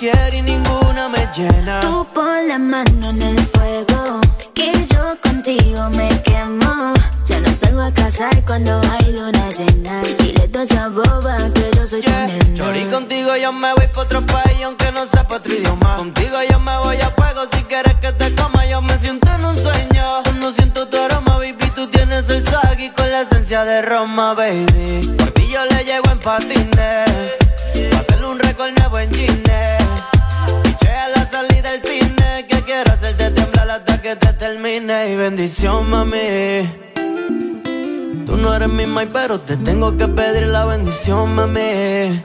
Y 0.00 0.42
ninguna 0.42 1.08
me 1.08 1.28
llena. 1.34 1.80
Tú 1.80 2.06
pon 2.14 2.46
la 2.46 2.56
mano 2.56 3.10
en 3.10 3.20
el 3.20 3.38
fuego. 3.46 4.20
Que 4.54 4.70
yo 4.86 5.18
contigo 5.20 5.90
me 5.90 6.08
quemo. 6.22 6.94
Ya 7.24 7.40
no 7.40 7.52
salgo 7.56 7.80
a 7.80 7.92
casar 7.92 8.44
cuando 8.46 8.80
hay 8.92 9.12
luna 9.12 9.50
llena. 9.50 10.00
Dile 10.18 10.46
toda 10.52 10.62
esa 10.62 10.88
boba 10.88 11.52
que 11.52 11.68
yo 11.74 11.84
soy 11.84 12.02
tu 12.02 12.10
nena. 12.10 12.54
Chori, 12.54 12.84
contigo 12.84 13.36
yo 13.36 13.52
me 13.52 13.74
voy 13.74 13.88
pa' 13.88 14.02
otro 14.02 14.24
país 14.24 14.62
aunque 14.64 14.92
no 14.92 15.04
sepa 15.04 15.34
otro 15.34 15.52
idioma. 15.52 15.96
Contigo 15.96 16.36
yo 16.48 16.60
me 16.60 16.78
voy 16.78 16.96
a 16.98 17.10
fuego 17.10 17.46
si 17.50 17.64
quieres 17.64 17.96
que 17.96 18.12
te 18.12 18.32
coma. 18.36 18.66
Yo 18.66 18.80
me 18.80 18.96
siento 18.98 19.28
en 19.34 19.44
un 19.44 19.56
sueño. 19.56 20.22
Cuando 20.22 20.52
siento 20.52 20.86
tu 20.86 20.96
aroma, 20.96 21.38
baby, 21.38 21.67
tú 21.78 21.86
tienes 21.86 22.28
el 22.28 22.42
y 22.80 22.88
con 22.90 23.08
la 23.08 23.20
esencia 23.20 23.64
de 23.64 23.82
Roma, 23.82 24.34
baby. 24.34 25.14
Por 25.16 25.30
ti 25.30 25.48
yo 25.48 25.64
le 25.64 25.84
llego 25.84 26.10
en 26.10 26.18
patines. 26.18 27.08
Pa' 27.92 27.98
hacerle 28.00 28.26
un 28.26 28.38
récord 28.40 28.72
nuevo 28.78 28.98
en 28.98 29.12
Gine. 29.14 29.78
Piché 30.64 30.90
a 30.90 31.08
la 31.08 31.24
salida 31.24 31.70
del 31.70 31.80
cine. 31.80 32.46
Que 32.48 32.62
quiero 32.62 32.92
hacerte 32.92 33.30
temblar 33.30 33.70
hasta 33.70 34.02
que 34.02 34.16
te 34.16 34.32
termine. 34.32 35.12
Y 35.12 35.14
bendición, 35.14 35.88
mami. 35.88 36.68
Tú 38.26 38.36
no 38.36 38.52
eres 38.56 38.70
mi 38.70 38.86
mai, 38.86 39.06
pero 39.12 39.40
te 39.40 39.56
tengo 39.56 39.96
que 39.96 40.08
pedir 40.08 40.48
la 40.48 40.64
bendición, 40.64 41.32
mami. 41.36 42.24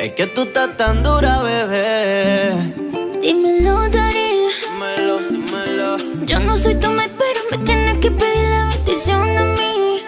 Es 0.00 0.12
que 0.16 0.28
tú 0.34 0.44
estás 0.44 0.78
tan 0.78 1.02
dura, 1.02 1.42
bebé. 1.42 2.54
Dímelo, 3.20 3.86
Dari. 3.90 4.30
Dímelo, 4.62 5.18
dímelo. 5.28 5.96
Yo 6.24 6.40
no 6.40 6.56
soy 6.56 6.74
tu 6.76 6.88
mai, 6.90 7.10
pero 7.18 7.40
me 7.50 7.58
tienes 7.66 7.98
que 7.98 8.10
a 9.06 9.18
mí. 9.18 10.02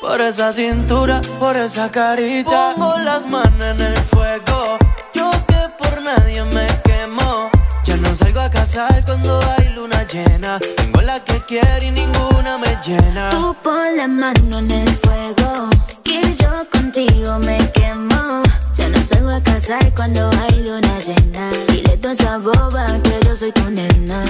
Por 0.00 0.20
esa 0.22 0.52
cintura, 0.52 1.20
por 1.38 1.56
esa 1.56 1.90
carita. 1.90 2.72
Pongo 2.74 2.96
las 2.98 3.26
manos 3.26 3.60
en 3.60 3.80
el 3.80 3.96
fuego. 3.96 4.78
Yo 5.12 5.30
que 5.46 5.60
por 5.78 6.02
nadie 6.02 6.42
me 6.44 6.66
quemo. 6.84 7.50
Ya 7.84 7.96
no 7.98 8.14
salgo 8.14 8.40
a 8.40 8.48
casar 8.48 9.04
cuando 9.04 9.38
hay 9.56 9.68
luna 9.70 10.06
llena. 10.06 10.58
Tengo 10.76 11.02
la 11.02 11.22
que 11.22 11.38
quiero 11.46 11.84
y 11.84 11.90
ninguna 11.90 12.56
me 12.56 12.76
llena. 12.84 13.30
Tú 13.30 13.54
pon 13.62 13.96
la 13.96 14.08
mano 14.08 14.58
en 14.60 14.70
el 14.70 14.88
fuego. 14.88 15.68
Que 16.02 16.22
yo 16.34 16.50
contigo 16.70 17.38
me 17.40 17.58
quemo. 17.72 18.42
Ya 18.74 18.88
no 18.88 19.04
salgo 19.04 19.30
a 19.30 19.42
casar 19.42 19.92
cuando 19.94 20.30
hay 20.40 20.62
luna 20.62 20.98
llena. 20.98 21.50
Dile 21.68 21.98
toda 21.98 22.14
esa 22.14 22.38
boba 22.38 22.86
que 23.02 23.20
yo 23.26 23.36
soy 23.36 23.52
tu 23.52 23.68
nena. 23.70 24.24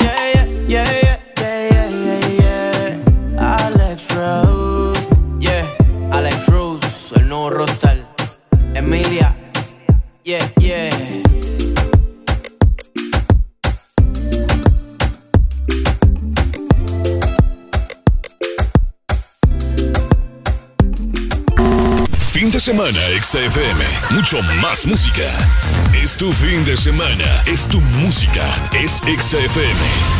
Yeah, 0.00 0.32
yeah, 0.34 0.44
yeah, 0.68 0.84
yeah, 0.84 1.18
yeah, 1.40 1.88
yeah, 1.88 2.20
yeah. 2.20 2.29
Alex 3.40 4.14
Rose. 4.14 5.00
Yeah, 5.38 5.66
Alex 6.12 6.46
Rose, 6.48 7.12
el 7.16 7.28
nuevo 7.28 7.50
rostal. 7.50 8.06
Emilia. 8.74 9.34
Yeah, 10.24 10.46
yeah. 10.58 10.90
Fin 22.32 22.50
de 22.50 22.60
semana, 22.60 23.00
XFM. 23.20 23.84
Mucho 24.10 24.42
más 24.60 24.84
música. 24.84 25.30
Es 25.94 26.16
tu 26.16 26.30
fin 26.30 26.64
de 26.64 26.76
semana. 26.76 27.42
Es 27.46 27.66
tu 27.66 27.80
música. 27.80 28.44
Es 28.72 29.00
XFM. 29.06 30.19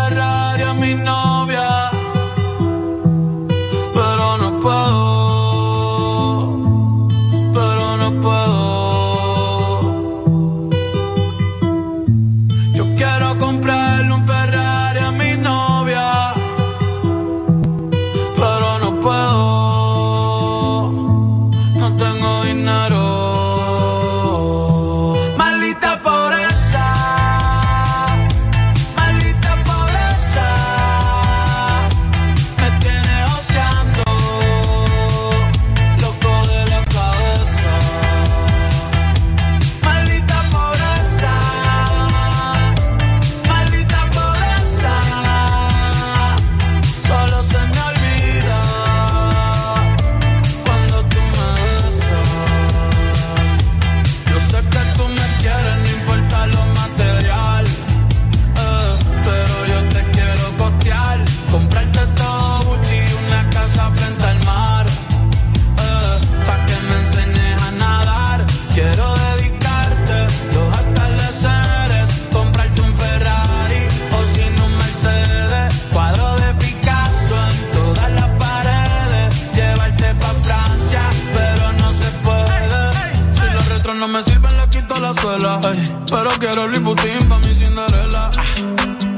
quiero 86.41 86.65
el 86.65 86.81
Putin 86.81 87.29
pa' 87.29 87.37
mi 87.37 87.53
Cinderella. 87.53 88.31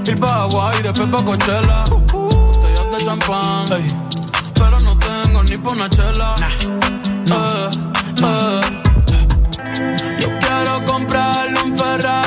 Ir 0.05 0.19
pa' 0.19 0.43
Hawaii, 0.43 0.83
después 0.83 1.07
pa' 1.07 1.23
Coachella. 1.23 1.85
Botellas 2.11 2.87
de 2.91 3.05
champán. 3.05 3.65
pero 4.55 4.79
no 4.81 4.97
tengo 4.97 5.43
ni 5.43 5.57
pa' 5.57 5.71
una 5.71 5.89
chela. 5.89 6.35
Eh, 7.31 7.69
eh. 8.27 8.61
Yo 10.19 10.27
quiero 10.41 10.85
comprarle 10.85 11.61
un 11.61 11.77
Ferrari 11.77 12.22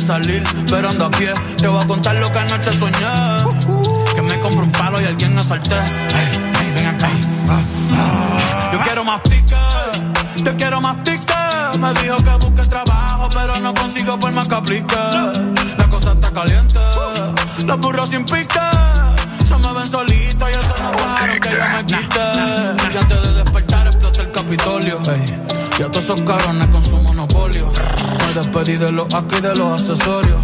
Salir, 0.00 0.42
pero 0.68 0.88
ando 0.88 1.04
a 1.06 1.10
pie. 1.10 1.32
Te 1.58 1.68
voy 1.68 1.82
a 1.82 1.86
contar 1.86 2.16
lo 2.16 2.32
que 2.32 2.38
anoche 2.38 2.72
soñé. 2.72 2.96
Que 4.14 4.22
me 4.22 4.40
compro 4.40 4.64
un 4.64 4.72
palo 4.72 5.00
y 5.00 5.04
alguien 5.04 5.34
me 5.34 5.40
asalté. 5.40 5.74
Ay, 5.74 6.52
ay, 6.58 6.72
ven 6.74 6.86
acá. 6.86 7.08
Ah, 7.48 7.60
ah. 7.92 8.70
Yo 8.72 8.80
quiero 8.80 9.04
más 9.04 9.22
tickets, 9.22 10.00
yo 10.42 10.56
quiero 10.56 10.80
más 10.80 11.02
tickets. 11.04 11.78
Me 11.78 11.92
dijo 12.02 12.16
que 12.16 12.30
busque 12.44 12.62
trabajo, 12.68 13.28
pero 13.32 13.60
no 13.60 13.74
consigo 13.74 14.18
por 14.18 14.32
más 14.32 14.48
que 14.48 14.54
aplique. 14.54 14.96
La 15.78 15.88
cosa 15.90 16.12
está 16.12 16.32
caliente, 16.32 16.80
los 17.66 17.78
burros 17.78 18.08
sin 18.08 18.24
pique. 18.24 18.58
Se 19.44 19.56
me 19.56 19.72
ven 19.72 19.90
solito 19.90 20.46
y 20.48 20.52
eso 20.52 20.74
no 20.82 20.92
pasaron 20.92 21.40
que 21.40 21.50
yo 21.50 21.76
me 21.76 21.84
quité. 21.86 22.94
Y 22.94 22.96
antes 22.96 23.22
de 23.22 23.32
despertar 23.34 23.86
explota 23.86 24.22
el 24.22 24.32
Capitolio. 24.32 25.00
Y 25.78 25.82
a 25.82 25.86
todos 25.90 26.04
esos 26.04 26.20
cabrones 26.22 26.66
con 26.68 26.82
su 26.84 26.96
monopolio. 26.96 27.70
Me 28.30 28.36
despedí 28.36 28.76
de 28.76 28.92
los 28.92 29.12
aquí 29.12 29.40
de 29.40 29.56
los 29.56 29.80
accesorios. 29.80 30.38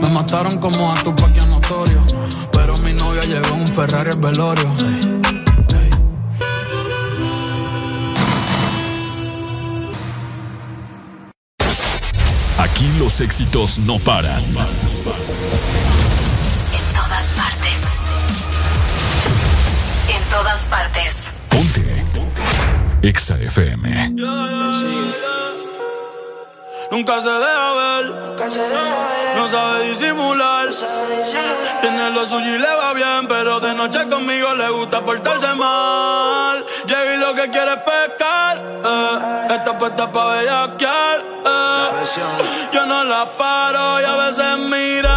me 0.00 0.08
mataron 0.08 0.56
como 0.58 0.90
a 0.90 0.94
tu 0.94 1.14
paquia 1.14 1.44
notorio. 1.44 2.02
Pero 2.52 2.74
mi 2.78 2.94
novia 2.94 3.22
llegó 3.24 3.48
en 3.48 3.60
un 3.60 3.66
Ferrari 3.66 4.12
al 4.12 4.18
velorio. 4.18 4.72
Aquí 12.56 12.90
los 12.98 13.20
éxitos 13.20 13.78
no 13.80 13.98
paran. 13.98 14.42
En 14.42 14.54
todas 16.94 17.26
partes. 17.36 17.76
En 20.08 20.22
todas 20.30 20.66
partes. 20.66 21.14
Ponte. 21.50 21.82
Ponte. 22.14 22.42
Exa 23.06 23.36
FM. 23.38 24.14
Nunca 26.92 27.22
se 27.22 27.30
deja 27.30 27.72
ver. 27.72 28.04
No 29.34 29.50
sabe 29.50 29.88
disimular. 29.88 30.68
Tiene 31.80 32.10
lo 32.10 32.26
suyo 32.26 32.54
y 32.54 32.58
le 32.58 32.76
va 32.76 32.92
bien. 32.92 33.26
Pero 33.26 33.60
de 33.60 33.72
noche 33.72 34.06
conmigo 34.10 34.54
le 34.54 34.68
gusta 34.68 35.02
portarse 35.02 35.54
mal. 35.54 36.62
Llega 36.84 37.14
y 37.14 37.16
lo 37.16 37.32
que 37.34 37.48
quiere 37.48 37.72
es 37.72 37.78
pescar. 37.78 38.62
Eh. 38.84 39.46
Está 39.54 39.78
puesta 39.78 40.12
pa' 40.12 40.26
bellaquear. 40.34 41.18
Eh. 41.46 42.70
Yo 42.72 42.84
no 42.84 43.04
la 43.04 43.24
paro 43.38 43.98
y 43.98 44.04
a 44.04 44.16
veces 44.16 44.58
mira 44.58 45.11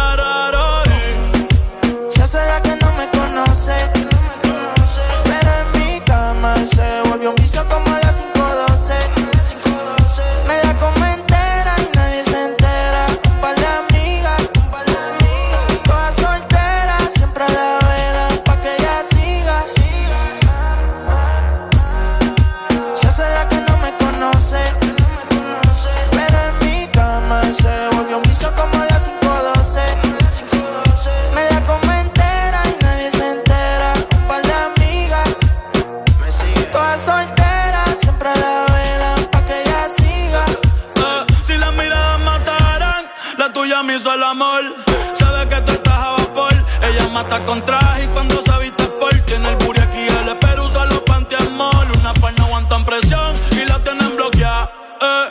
Con 47.44 47.62
traje 47.64 48.04
y 48.04 48.06
cuando 48.08 48.40
se 48.40 48.58
viste 48.58 48.84
por 48.98 49.12
tiene 49.20 49.50
el 49.50 49.56
buri 49.56 49.78
aquí, 49.78 50.00
el 50.00 50.28
espero 50.28 50.64
usa 50.64 50.86
los 50.86 51.00
pantiamol. 51.02 51.90
Una 52.00 52.14
par 52.14 52.32
no 52.38 52.46
aguantan 52.46 52.84
presión 52.84 53.34
y 53.52 53.64
la 53.66 53.78
tienen 53.84 54.16
bloqueada. 54.16 54.72
Eh. 55.00 55.26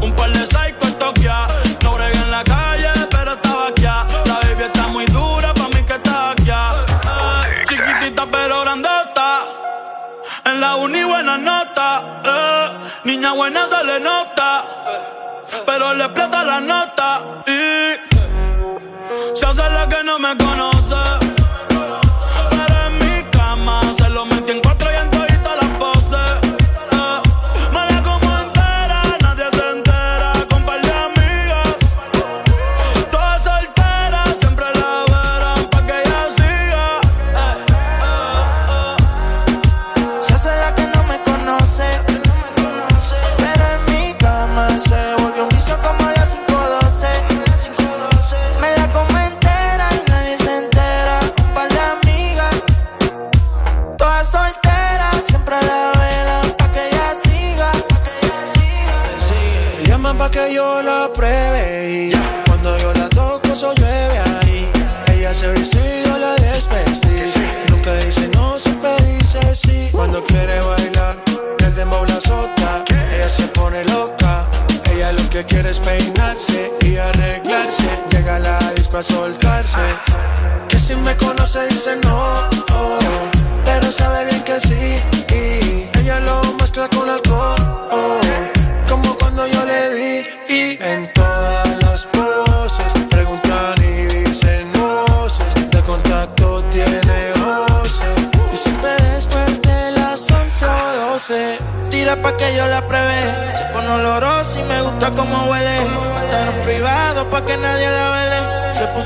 Un 0.00 0.14
par 0.14 0.30
de 0.30 0.46
psycho 0.46 0.94
toquea. 0.98 1.46
No 1.82 1.94
bregué 1.94 2.16
en 2.16 2.30
la 2.30 2.44
calle, 2.44 2.88
pero 3.10 3.32
estaba 3.32 3.68
aquí. 3.68 3.82
La 3.82 4.34
baby 4.42 4.62
está 4.62 4.86
muy 4.86 5.04
dura, 5.06 5.52
pa' 5.52 5.68
mí 5.68 5.82
que 5.84 5.94
está 5.94 6.30
aquí. 6.30 6.48
Eh. 6.48 7.64
Chiquitita 7.68 8.24
pero 8.30 8.60
grandota. 8.60 9.40
En 10.46 10.60
la 10.60 10.76
uni 10.76 11.02
buena 11.02 11.36
nota. 11.36 12.20
Eh. 12.24 12.68
Niña 13.04 13.32
buena 13.32 13.66
se 13.66 13.84
le 13.84 14.00
nota. 14.00 14.64
Pero 15.66 15.92
le 15.94 16.04
explota 16.04 16.44
la 16.44 16.60
nota. 16.60 17.42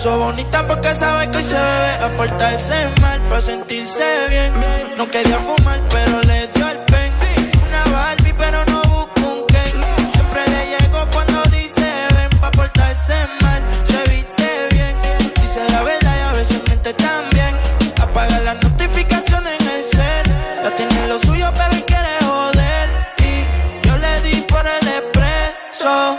Puso 0.03 0.19
bonita 0.19 0.67
porque 0.67 0.93
sabe 0.97 1.31
que 1.31 1.37
hoy 1.37 1.43
se 1.45 1.55
bebe 1.55 1.93
a 2.03 2.09
portarse 2.17 2.75
mal 3.01 3.21
para 3.29 3.41
sentirse 3.41 4.03
bien. 4.29 4.53
No 4.97 5.09
quería 5.09 5.39
fumar 5.39 5.79
pero 5.91 6.21
le 6.23 6.49
dio 6.49 6.69
el 6.69 6.79
pen. 6.91 7.13
Una 7.69 7.85
Barbie 7.97 8.35
pero 8.37 8.59
no 8.67 8.83
mal, 13.43 13.63
se 13.85 14.11
viste 14.11 14.69
bien, 14.73 14.95
dice 15.41 15.61
la 15.71 15.83
verdad 15.83 16.15
y 16.17 16.29
a 16.29 16.33
veces 16.33 16.61
miente 16.67 16.93
también. 16.95 17.55
Apaga 18.01 18.41
las 18.41 18.61
notificaciones 18.63 19.53
en 19.61 19.69
el 19.69 19.85
cel, 19.85 20.27
ya 20.65 20.75
tiene 20.77 21.07
lo 21.07 21.19
suyo 21.19 21.49
pero 21.55 21.73
él 21.75 21.85
quiere 21.85 22.09
joder. 22.25 22.89
Y 23.19 23.87
yo 23.87 23.97
le 23.99 24.21
di 24.23 24.41
por 24.43 24.65
el 24.67 24.89
expreso, 24.89 26.19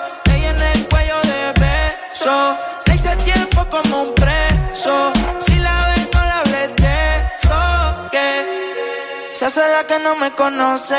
se 9.53 9.61
hace 9.61 9.71
la 9.71 9.83
que 9.83 9.99
no 9.99 10.15
me 10.15 10.31
conoce. 10.31 10.95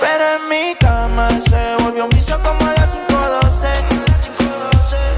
Pero 0.00 0.24
en 0.36 0.48
mi 0.48 0.74
cama 0.76 1.28
se 1.38 1.76
volvió 1.82 2.04
un 2.04 2.10
vicio 2.10 2.40
como 2.42 2.66
a 2.66 2.72
las 2.72 2.96
512 2.96 3.68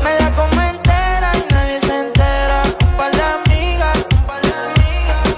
me 0.03 0.19
la 0.19 0.31
como 0.33 0.63
entera 0.63 1.31
y 1.37 1.47
nadie 1.55 1.79
se 1.79 2.01
entera. 2.01 2.63
Un 2.89 2.97
par 2.97 3.13
de 3.13 3.23
amigas, 3.23 3.99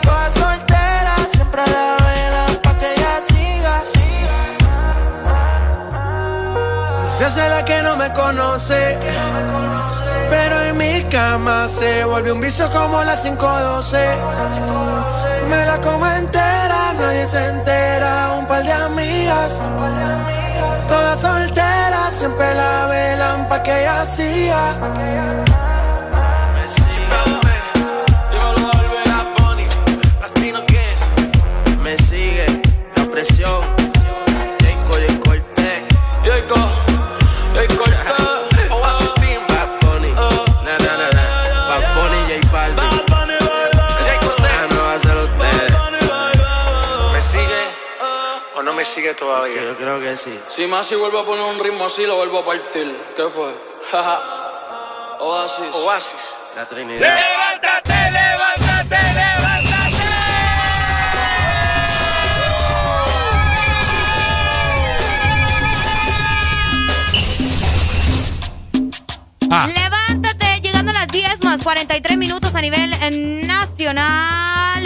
todas 0.01 0.33
solteras, 0.33 1.29
siempre 1.35 1.61
a 1.61 1.67
la 1.67 1.97
vela 2.07 2.47
pa' 2.63 2.79
que 2.79 2.95
ella 2.95 3.21
siga. 3.29 3.83
Se 7.19 7.27
hace 7.27 7.47
la 7.49 7.63
que 7.63 7.83
no 7.83 7.95
me 7.97 8.11
conoce. 8.13 8.99
Pero 10.31 10.63
en 10.63 10.79
mi 10.79 11.05
cama 11.11 11.69
se 11.69 12.05
vuelve 12.05 12.33
un 12.33 12.41
vicio 12.41 12.71
como 12.71 13.05
las 13.05 13.23
512. 13.23 15.28
Me 15.49 15.65
la 15.65 15.81
como 15.81 16.07
entera, 16.07 16.93
nadie 16.99 17.27
se 17.27 17.49
entera. 17.49 18.35
Un 18.39 18.47
par 18.47 18.63
de 18.63 18.73
amigas, 18.73 19.63
todas 20.87 21.21
solteras, 21.21 22.15
siempre 22.15 22.55
la 22.55 22.87
velan 22.87 23.49
pa' 23.49 23.63
que 23.63 23.81
ella 23.81 24.03
hacía. 24.03 24.75
Me 31.83 31.97
sigue 31.97 32.45
la 32.97 33.05
presión 33.05 33.78
sigue 48.88 49.15
todavía? 49.15 49.62
Yo 49.62 49.76
creo 49.76 50.01
que 50.01 50.17
sí. 50.17 50.38
Si 50.49 50.67
Masi 50.67 50.94
vuelve 50.94 51.21
a 51.21 51.24
poner 51.24 51.44
un 51.44 51.58
ritmo 51.58 51.85
así, 51.85 52.06
lo 52.06 52.17
vuelvo 52.17 52.38
a 52.38 52.44
partir. 52.44 52.97
¿Qué 53.15 53.24
fue? 53.24 53.54
Oasis. 55.21 55.74
Oasis. 55.74 56.37
La 56.56 56.67
Trinidad. 56.67 57.01
Levántate, 57.01 58.10
levántate, 58.10 58.97
levántate. 59.15 60.04
Ah. 69.51 69.67
Levántate, 69.67 70.60
llegando 70.62 70.90
a 70.90 70.94
las 70.94 71.08
10 71.08 71.44
más 71.44 71.62
43 71.62 72.17
minutos 72.17 72.54
a 72.54 72.60
nivel 72.60 72.92
eh, 72.94 73.10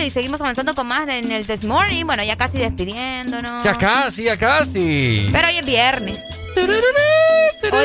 Y 0.01 0.11
seguimos 0.11 0.41
avanzando 0.41 0.75
con 0.75 0.87
más 0.87 1.09
en 1.09 1.31
el 1.31 1.47
This 1.47 1.65
Morning. 1.65 2.07
Bueno, 2.07 2.25
ya 2.25 2.37
casi 2.37 2.59
despidiéndonos. 2.59 3.63
Ya 3.63 3.77
casi, 3.77 4.25
ya 4.25 4.37
casi. 4.37 5.29
Pero 5.31 5.49
hoy 5.49 5.57
es 5.59 5.67
viernes. 5.67 6.19
Hoy 6.57 6.67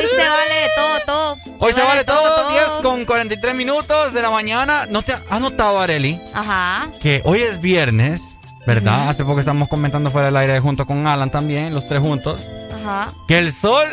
se 0.02 0.28
vale 0.28 0.54
de 0.54 0.68
todo, 0.74 1.00
todo. 1.06 1.38
Hoy 1.60 1.72
se 1.72 1.82
vale 1.82 2.04
todo, 2.04 2.50
10 2.50 2.64
con 2.82 3.04
43 3.04 3.54
minutos 3.54 4.12
de 4.12 4.22
la 4.22 4.30
mañana. 4.30 4.86
¿No 4.86 5.02
te 5.02 5.12
has 5.12 5.40
notado, 5.40 5.80
Areli? 5.80 6.20
Ajá. 6.32 6.88
Que 7.00 7.20
hoy 7.24 7.42
es 7.42 7.60
viernes, 7.60 8.38
¿verdad? 8.66 9.08
Hace 9.08 9.24
poco 9.24 9.40
estamos 9.40 9.68
comentando 9.68 10.10
fuera 10.10 10.26
del 10.26 10.36
aire 10.36 10.60
junto 10.60 10.86
con 10.86 11.06
Alan 11.06 11.30
también, 11.30 11.74
los 11.74 11.86
tres 11.86 12.00
juntos. 12.00 12.48
Ajá. 12.74 13.12
Que 13.28 13.38
el 13.38 13.52
sol 13.52 13.86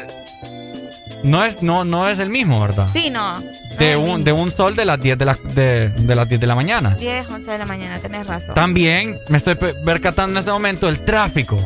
no 1.24 1.44
es, 1.44 1.62
no, 1.64 1.84
no 1.86 2.08
es 2.08 2.20
el 2.20 2.30
mismo, 2.30 2.60
¿verdad? 2.62 2.88
Sí, 2.94 3.10
no. 3.10 3.40
De 3.80 3.98
un, 3.98 4.24
de 4.24 4.32
un 4.32 4.52
sol 4.52 4.76
de 4.76 4.86
las 4.86 5.00
10 5.00 5.18
de 5.18 5.26
la, 5.26 5.34
de, 5.54 5.90
de 5.90 6.16
las 6.16 6.28
10 6.30 6.40
de 6.42 6.48
la 6.48 6.56
mañana. 6.56 6.96
10, 7.00 7.28
11 7.30 7.52
de 7.52 7.58
la 7.58 7.66
mañana, 7.66 8.00
tenés 8.00 8.26
razón. 8.28 8.56
También 8.56 9.18
me 9.30 9.38
estoy 9.38 9.56
pe- 9.56 9.74
percatando 9.74 10.32
en 10.34 10.38
este 10.38 10.52
momento 10.52 10.88
el 10.88 11.04
tráfico. 11.04 11.60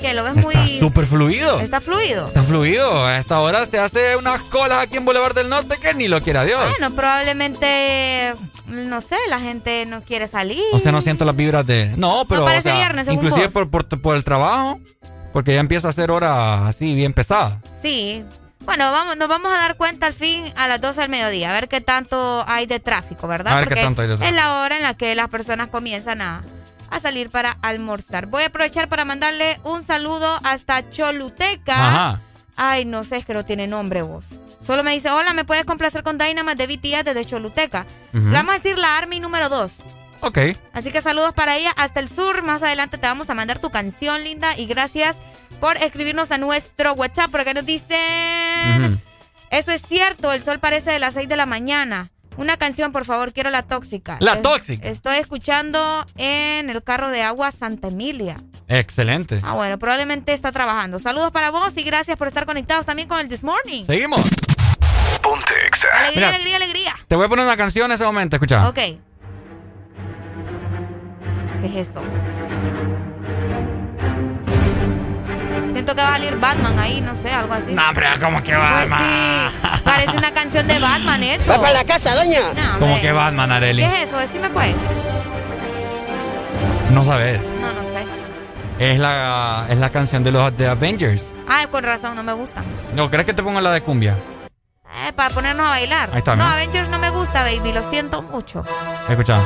Que 0.00 0.14
lo 0.14 0.24
ves 0.24 0.38
Está 0.38 0.60
muy. 0.62 0.78
súper 0.78 1.04
fluido. 1.04 1.60
Está 1.60 1.78
fluido. 1.80 2.26
Está 2.28 2.42
fluido. 2.42 3.04
A 3.06 3.18
esta 3.18 3.40
hora 3.40 3.66
se 3.66 3.78
hace 3.78 4.16
unas 4.16 4.40
colas 4.42 4.78
aquí 4.78 4.96
en 4.96 5.04
Boulevard 5.04 5.34
del 5.34 5.50
Norte 5.50 5.76
que 5.82 5.92
ni 5.92 6.08
lo 6.08 6.22
quiera 6.22 6.44
Dios. 6.44 6.58
Bueno, 6.78 6.94
probablemente. 6.96 8.34
No 8.66 9.00
sé, 9.00 9.16
la 9.28 9.40
gente 9.40 9.84
no 9.86 10.00
quiere 10.02 10.28
salir. 10.28 10.62
O 10.72 10.78
sea, 10.78 10.92
no 10.92 11.00
siento 11.00 11.24
las 11.24 11.34
vibras 11.36 11.66
de... 11.66 11.92
No, 11.96 12.24
pero... 12.28 12.44
parece 12.44 12.70
o 12.70 12.72
sea, 12.72 12.80
viernes, 12.80 13.06
según 13.06 13.18
Inclusive 13.24 13.46
vos. 13.48 13.52
por, 13.52 13.70
por, 13.88 14.00
por 14.00 14.16
el 14.16 14.22
trabajo, 14.24 14.78
porque 15.32 15.54
ya 15.54 15.60
empieza 15.60 15.88
a 15.88 15.92
ser 15.92 16.10
hora 16.12 16.66
así 16.68 16.94
bien 16.94 17.12
pesada. 17.12 17.60
Sí. 17.82 18.24
Bueno, 18.64 18.92
vamos, 18.92 19.16
nos 19.16 19.28
vamos 19.28 19.52
a 19.52 19.56
dar 19.58 19.76
cuenta 19.76 20.06
al 20.06 20.12
fin 20.12 20.44
a 20.56 20.68
las 20.68 20.80
12 20.80 21.00
del 21.00 21.10
mediodía, 21.10 21.50
a 21.50 21.52
ver 21.52 21.68
qué 21.68 21.80
tanto 21.80 22.44
hay 22.46 22.66
de 22.66 22.78
tráfico, 22.78 23.26
¿verdad? 23.26 23.54
A 23.54 23.60
ver 23.60 23.68
qué 23.68 23.76
tanto 23.76 24.02
hay 24.02 24.08
de 24.08 24.16
tráfico. 24.16 24.28
es 24.36 24.44
la 24.44 24.60
hora 24.60 24.76
en 24.76 24.82
la 24.82 24.94
que 24.94 25.14
las 25.14 25.28
personas 25.28 25.68
comienzan 25.68 26.20
a, 26.20 26.42
a 26.90 27.00
salir 27.00 27.30
para 27.30 27.56
almorzar. 27.62 28.26
Voy 28.26 28.42
a 28.42 28.46
aprovechar 28.46 28.88
para 28.88 29.04
mandarle 29.04 29.58
un 29.64 29.82
saludo 29.82 30.28
hasta 30.44 30.88
Choluteca. 30.90 31.74
Ajá. 31.74 32.20
Ay, 32.56 32.84
no 32.84 33.04
sé, 33.04 33.16
es 33.16 33.24
que 33.24 33.32
no 33.34 33.44
tiene 33.44 33.66
nombre 33.66 34.02
vos. 34.02 34.26
Solo 34.64 34.84
me 34.84 34.92
dice, 34.92 35.10
hola, 35.10 35.32
¿me 35.32 35.44
puedes 35.44 35.64
complacer 35.64 36.02
con 36.02 36.18
Dynamite 36.18 36.66
de 36.66 36.76
BTS 36.76 37.04
desde 37.04 37.24
Choluteca? 37.24 37.86
Le 38.12 38.20
vamos 38.20 38.54
a 38.54 38.58
decir 38.58 38.76
la 38.78 38.98
Army 38.98 39.18
número 39.18 39.48
2. 39.48 39.72
Ok. 40.20 40.38
Así 40.72 40.90
que 40.90 41.00
saludos 41.02 41.32
para 41.34 41.56
ella 41.56 41.72
hasta 41.76 42.00
el 42.00 42.08
sur. 42.08 42.42
Más 42.42 42.62
adelante 42.62 42.98
te 42.98 43.06
vamos 43.06 43.30
a 43.30 43.34
mandar 43.34 43.58
tu 43.58 43.70
canción, 43.70 44.22
linda. 44.24 44.56
Y 44.56 44.66
gracias 44.66 45.16
por 45.60 45.76
escribirnos 45.78 46.30
a 46.30 46.38
nuestro 46.38 46.92
WhatsApp. 46.94 47.30
Por 47.30 47.40
acá 47.40 47.54
nos 47.54 47.66
dicen... 47.66 49.02
Eso 49.50 49.72
es 49.72 49.82
cierto, 49.82 50.32
el 50.32 50.42
sol 50.42 50.60
parece 50.60 50.92
de 50.92 51.00
las 51.00 51.14
6 51.14 51.28
de 51.28 51.34
la 51.36 51.44
mañana. 51.44 52.12
Una 52.36 52.56
canción, 52.56 52.92
por 52.92 53.04
favor, 53.04 53.32
quiero 53.32 53.50
la 53.50 53.62
tóxica. 53.64 54.16
La 54.20 54.34
Es- 54.34 54.42
tóxica. 54.42 54.86
Estoy 54.88 55.16
escuchando 55.16 56.06
en 56.16 56.70
el 56.70 56.84
carro 56.84 57.10
de 57.10 57.22
agua 57.22 57.50
Santa 57.50 57.88
Emilia. 57.88 58.36
Excelente. 58.68 59.40
Ah, 59.42 59.54
bueno, 59.54 59.76
probablemente 59.78 60.32
está 60.32 60.52
trabajando. 60.52 61.00
Saludos 61.00 61.32
para 61.32 61.50
vos 61.50 61.76
y 61.76 61.82
gracias 61.82 62.16
por 62.16 62.28
estar 62.28 62.46
conectados 62.46 62.86
también 62.86 63.08
con 63.08 63.18
el 63.18 63.28
This 63.28 63.42
Morning. 63.42 63.84
Seguimos. 63.86 64.20
Ponte. 65.20 65.54
Alegría, 65.92 66.10
Mira. 66.14 66.28
alegría, 66.28 66.56
alegría. 66.56 66.94
Te 67.08 67.16
voy 67.16 67.26
a 67.26 67.28
poner 67.28 67.44
una 67.44 67.56
canción 67.56 67.86
en 67.90 67.96
ese 67.96 68.04
momento, 68.04 68.36
escucha. 68.36 68.68
Ok. 68.68 68.78
¿Qué 71.60 71.66
es 71.80 71.88
eso? 71.88 72.00
Siento 75.72 75.94
que 75.94 76.02
va 76.02 76.08
a 76.08 76.12
salir 76.12 76.36
Batman 76.38 76.78
ahí, 76.78 77.00
no 77.00 77.14
sé, 77.14 77.30
algo 77.30 77.54
así. 77.54 77.72
No, 77.72 77.88
hombre, 77.88 78.06
¿cómo 78.20 78.42
que 78.42 78.54
Pues 78.54 78.60
Batman? 78.90 79.00
sí, 79.00 79.80
parece 79.84 80.16
una 80.16 80.30
canción 80.32 80.66
de 80.66 80.78
Batman 80.78 81.22
eso. 81.22 81.44
Va 81.50 81.56
para 81.60 81.72
la 81.72 81.84
casa, 81.84 82.14
doña. 82.14 82.40
No, 82.54 82.78
¿Cómo 82.78 83.00
que 83.00 83.12
Batman, 83.12 83.52
Areli? 83.52 83.82
¿Qué 83.82 84.02
es 84.02 84.08
eso? 84.08 84.18
Decime 84.18 84.48
pues. 84.50 84.74
No 86.90 87.04
sabes. 87.04 87.40
No, 87.60 87.68
no 87.72 87.82
sé. 87.88 88.04
Es 88.92 88.98
la, 88.98 89.66
es 89.68 89.78
la 89.78 89.90
canción 89.90 90.22
de 90.24 90.32
los 90.32 90.56
de 90.56 90.68
Avengers. 90.68 91.22
Ah, 91.48 91.66
con 91.70 91.84
razón, 91.84 92.14
no 92.16 92.22
me 92.22 92.32
gusta. 92.32 92.62
¿No 92.94 93.10
crees 93.10 93.26
que 93.26 93.34
te 93.34 93.42
ponga 93.42 93.60
la 93.60 93.70
de 93.70 93.80
cumbia? 93.80 94.16
Eh, 95.06 95.12
para 95.14 95.30
ponernos 95.32 95.66
a 95.66 95.70
bailar. 95.70 96.10
Ahí 96.12 96.18
está, 96.18 96.36
no, 96.36 96.44
¿no? 96.44 96.50
Avengers 96.50 96.88
no 96.88 96.98
me 96.98 97.10
gusta, 97.10 97.42
baby, 97.42 97.72
lo 97.72 97.82
siento 97.82 98.22
mucho. 98.22 98.64
Escucha. 99.08 99.38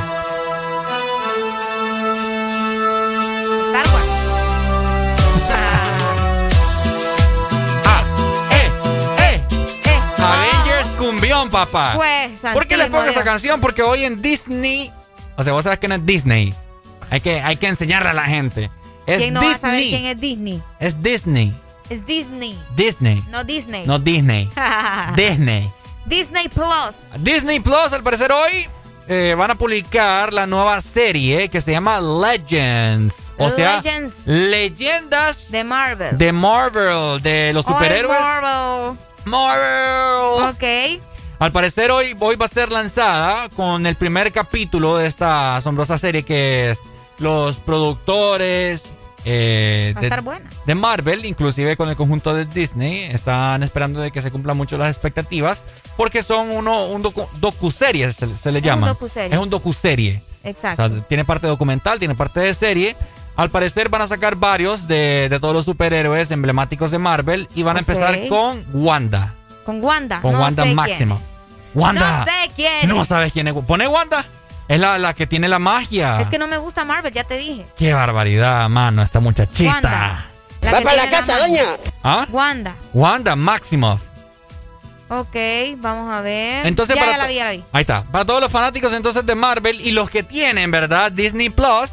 Cumbión, 11.05 11.49
papá. 11.49 11.93
Pues, 11.95 12.31
¿Por 12.53 12.67
qué 12.67 12.77
le 12.77 12.83
santísimo 12.83 12.89
pongo 12.97 13.03
esa 13.03 13.11
Dios. 13.13 13.23
canción? 13.23 13.61
Porque 13.61 13.81
hoy 13.83 14.03
en 14.05 14.21
Disney. 14.21 14.91
O 15.37 15.43
sea, 15.43 15.53
vos 15.53 15.63
sabes 15.63 15.79
que 15.79 15.87
no 15.87 15.95
es 15.95 16.05
Disney. 16.05 16.53
Hay 17.09 17.21
que, 17.21 17.41
hay 17.41 17.57
que 17.57 17.67
enseñarle 17.67 18.09
a 18.09 18.13
la 18.13 18.23
gente. 18.25 18.69
Es 19.05 19.19
¿Quién 19.19 19.33
no 19.33 19.41
Disney. 19.41 19.51
va 19.61 19.67
a 19.67 19.71
saber 19.71 19.83
quién 19.83 20.05
es 20.05 20.19
Disney? 20.19 20.63
Es 20.79 21.01
Disney. 21.03 21.53
Es 21.89 22.05
Disney. 22.05 22.59
Disney. 22.75 23.23
No 23.29 23.43
Disney. 23.43 23.85
No 23.85 23.99
Disney. 23.99 24.49
Disney. 25.15 25.71
Disney 26.05 26.47
Plus. 26.49 27.21
Disney 27.23 27.59
Plus, 27.59 27.91
al 27.93 28.01
parecer 28.03 28.31
hoy, 28.31 28.67
eh, 29.07 29.35
van 29.37 29.51
a 29.51 29.55
publicar 29.55 30.33
la 30.33 30.47
nueva 30.47 30.81
serie 30.81 31.49
que 31.49 31.61
se 31.61 31.71
llama 31.71 31.99
Legends. 32.01 33.13
O 33.37 33.49
sea, 33.49 33.77
Legends. 33.77 34.25
leyendas 34.25 35.51
de 35.51 35.63
Marvel. 35.63 36.17
de 36.17 36.31
Marvel, 36.31 37.21
de 37.21 37.51
los 37.53 37.65
Oh, 37.67 37.71
es 37.71 37.75
superhéroes. 37.75 38.19
Marvel. 38.19 38.97
Marvel. 39.25 40.49
Ok. 40.49 41.01
Al 41.39 41.51
parecer 41.51 41.91
hoy, 41.91 42.15
hoy 42.19 42.35
va 42.37 42.45
a 42.45 42.49
ser 42.49 42.71
lanzada 42.71 43.49
con 43.49 43.85
el 43.85 43.95
primer 43.95 44.31
capítulo 44.31 44.97
de 44.97 45.07
esta 45.07 45.57
asombrosa 45.57 45.97
serie 45.97 46.23
que 46.23 46.71
es 46.71 46.79
los 47.19 47.57
productores 47.57 48.93
eh, 49.25 49.91
Va 49.95 49.99
a 49.99 50.01
de, 50.01 50.07
estar 50.07 50.21
buena. 50.21 50.49
de 50.65 50.75
Marvel, 50.75 51.25
inclusive 51.25 51.75
con 51.75 51.89
el 51.89 51.95
conjunto 51.95 52.33
de 52.35 52.45
Disney, 52.45 53.03
están 53.05 53.63
esperando 53.63 53.99
de 53.99 54.11
que 54.11 54.21
se 54.21 54.31
cumplan 54.31 54.55
mucho 54.55 54.77
las 54.77 54.89
expectativas 54.89 55.61
porque 55.97 56.21
son 56.23 56.49
uno 56.51 56.85
un 56.85 57.01
docu, 57.01 57.27
docuserie 57.39 58.13
se, 58.13 58.33
se 58.35 58.51
le 58.51 58.59
Es 58.59 58.63
un 58.63 58.69
llama. 58.69 58.87
docuserie. 58.87 59.35
Es 59.35 59.41
un 59.41 59.49
docuserie. 59.49 60.21
Exacto. 60.43 60.83
O 60.83 60.89
sea, 60.89 61.01
tiene 61.07 61.25
parte 61.25 61.47
documental, 61.47 61.97
tiene 61.99 62.13
parte 62.15 62.39
de 62.39 62.53
serie. 62.53 62.95
Al 63.37 63.49
parecer 63.49 63.89
van 63.89 64.01
a 64.01 64.07
sacar 64.07 64.35
varios 64.35 64.87
de, 64.87 65.27
de 65.29 65.39
todos 65.39 65.53
los 65.53 65.65
superhéroes 65.65 66.31
emblemáticos 66.31 66.91
de 66.91 66.97
Marvel 66.99 67.49
y 67.53 67.63
van 67.63 67.75
a 67.75 67.79
empezar 67.79 68.17
con 68.29 68.65
Wanda. 68.73 69.33
Con 69.65 69.83
Wanda. 69.83 70.21
Con 70.21 70.33
no 70.33 70.39
Wanda 70.39 70.63
sé 70.63 70.73
Máxima. 70.73 71.17
Wanda. 71.73 72.19
No 72.19 72.25
sé 72.25 72.51
quién 72.55 72.87
No 72.87 73.01
es. 73.01 73.07
sabes 73.07 73.33
quién 73.33 73.47
es. 73.47 73.53
Pone 73.53 73.87
Wanda. 73.87 74.23
Es 74.67 74.79
la, 74.79 74.97
la 74.97 75.13
que 75.13 75.27
tiene 75.27 75.47
la 75.49 75.59
magia. 75.59 76.19
Es 76.21 76.27
que 76.29 76.39
no 76.39 76.47
me 76.47 76.57
gusta 76.57 76.85
Marvel, 76.85 77.11
ya 77.13 77.23
te 77.23 77.37
dije. 77.37 77.65
Qué 77.77 77.93
barbaridad, 77.93 78.67
mano, 78.69 79.01
esta 79.03 79.19
muchachita. 79.19 79.73
Wanda. 79.73 80.25
La 80.61 80.71
Va 80.71 80.81
para 80.81 80.95
la 80.95 81.09
casa, 81.09 81.37
doña. 81.39 81.61
¿Ah? 82.03 82.25
Wanda. 82.31 82.75
Wanda 82.93 83.35
Maximoff. 83.35 84.01
Ok, 85.07 85.35
vamos 85.77 86.11
a 86.11 86.21
ver. 86.21 86.65
Entonces, 86.65 86.95
ya, 86.95 87.01
para 87.01 87.11
ya 87.11 87.17
la 87.19 87.27
vi, 87.27 87.35
ya 87.35 87.45
la 87.45 87.51
vi. 87.51 87.63
Ahí 87.71 87.81
está. 87.81 88.03
Para 88.03 88.25
todos 88.25 88.41
los 88.41 88.51
fanáticos 88.51 88.91
entonces 88.93 89.23
de 89.25 89.35
Marvel 89.35 89.79
y 89.81 89.91
los 89.91 90.09
que 90.09 90.23
tienen, 90.23 90.71
¿verdad? 90.71 91.11
Disney 91.11 91.49
Plus, 91.51 91.91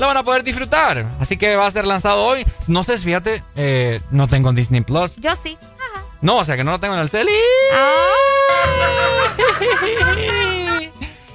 lo 0.00 0.06
van 0.06 0.16
a 0.16 0.22
poder 0.24 0.42
disfrutar. 0.42 1.04
Así 1.20 1.36
que 1.36 1.54
va 1.56 1.66
a 1.66 1.70
ser 1.70 1.86
lanzado 1.86 2.24
hoy. 2.24 2.44
No 2.66 2.82
sé, 2.82 2.96
fíjate, 2.98 3.44
eh, 3.54 4.00
no 4.10 4.26
tengo 4.28 4.52
Disney 4.52 4.80
Plus. 4.80 5.14
Yo 5.16 5.32
sí. 5.36 5.56
No, 6.22 6.36
o 6.38 6.44
sea 6.44 6.56
que 6.56 6.64
no 6.64 6.72
lo 6.72 6.80
tengo 6.80 6.94
en 6.94 7.00
el 7.00 7.10
cel. 7.10 7.28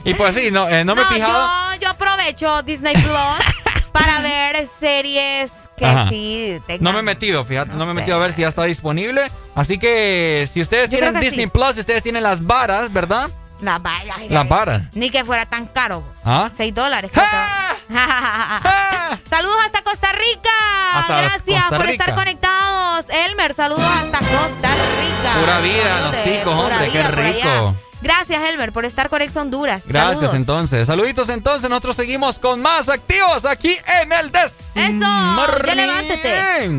Y 0.03 0.13
pues 0.13 0.35
sí, 0.35 0.51
no, 0.51 0.67
eh, 0.69 0.83
no 0.85 0.95
me 0.95 1.01
he 1.01 1.05
fijado. 1.05 1.73
Yo, 1.75 1.81
yo 1.81 1.89
aprovecho 1.89 2.61
Disney 2.63 2.93
Plus 2.93 3.91
para 3.91 4.21
ver 4.21 4.67
series 4.67 5.51
que 5.77 5.85
Ajá. 5.85 6.09
sí 6.09 6.61
tengan. 6.67 6.83
No 6.83 6.93
me 6.93 6.99
he 6.99 7.03
metido, 7.03 7.43
fíjate, 7.43 7.71
no, 7.73 7.85
me 7.85 7.91
he 7.91 7.95
metido 7.95 8.17
a 8.17 8.19
ver 8.19 8.31
si 8.33 8.41
ya 8.41 8.47
está 8.49 8.63
disponible. 8.65 9.31
Así 9.55 9.77
que 9.79 10.47
si 10.53 10.61
ustedes 10.61 10.89
Yo 10.89 10.99
tienen 10.99 11.19
Disney 11.19 11.45
sí. 11.45 11.51
Plus, 11.51 11.73
si 11.73 11.79
ustedes 11.79 12.03
tienen 12.03 12.21
las 12.21 12.45
varas, 12.45 12.93
¿verdad? 12.93 13.29
La 13.61 13.79
vaya. 13.79 14.13
ay, 14.17 14.29
Las 14.29 14.47
varas. 14.47 14.81
Ni 14.93 15.09
que 15.09 15.23
fuera 15.23 15.45
tan 15.47 15.65
caro. 15.65 16.03
¿Ah? 16.23 16.51
Seis 16.55 16.73
dólares. 16.75 17.09
creo 17.11 17.25
que 17.25 17.35
va. 17.35 17.74
Saludos 19.29 19.57
hasta 19.65 19.83
Costa 19.83 20.11
Rica. 20.13 20.49
Hasta 20.95 21.21
Gracias 21.21 21.43
Costa 21.61 21.77
por 21.77 21.85
Rica. 21.85 22.03
estar 22.03 22.15
conectados. 22.15 23.05
Elmer, 23.09 23.53
saludos 23.53 23.83
hasta 23.83 24.19
Costa 24.19 24.69
Rica. 24.99 25.33
Pura 25.39 25.59
vida, 25.59 25.83
Saludos 25.83 26.15
los 26.15 26.23
ticos, 26.23 26.53
hombre, 26.53 26.89
qué 26.91 27.03
rico. 27.03 27.75
Gracias, 28.01 28.43
Elmer, 28.43 28.71
por 28.71 28.85
estar 28.85 29.09
con 29.09 29.21
Ex 29.21 29.35
Honduras. 29.35 29.83
Gracias, 29.85 30.33
entonces. 30.33 30.85
Saluditos, 30.87 31.29
entonces. 31.29 31.69
Nosotros 31.69 31.95
seguimos 31.95 32.37
con 32.37 32.61
más 32.61 32.87
activos 32.89 33.45
aquí 33.45 33.75
en 34.01 34.11
el 34.13 34.31
Des. 34.31 34.51
Eso, 34.75 35.65
ya 35.65 35.75
levántate. 35.75 36.77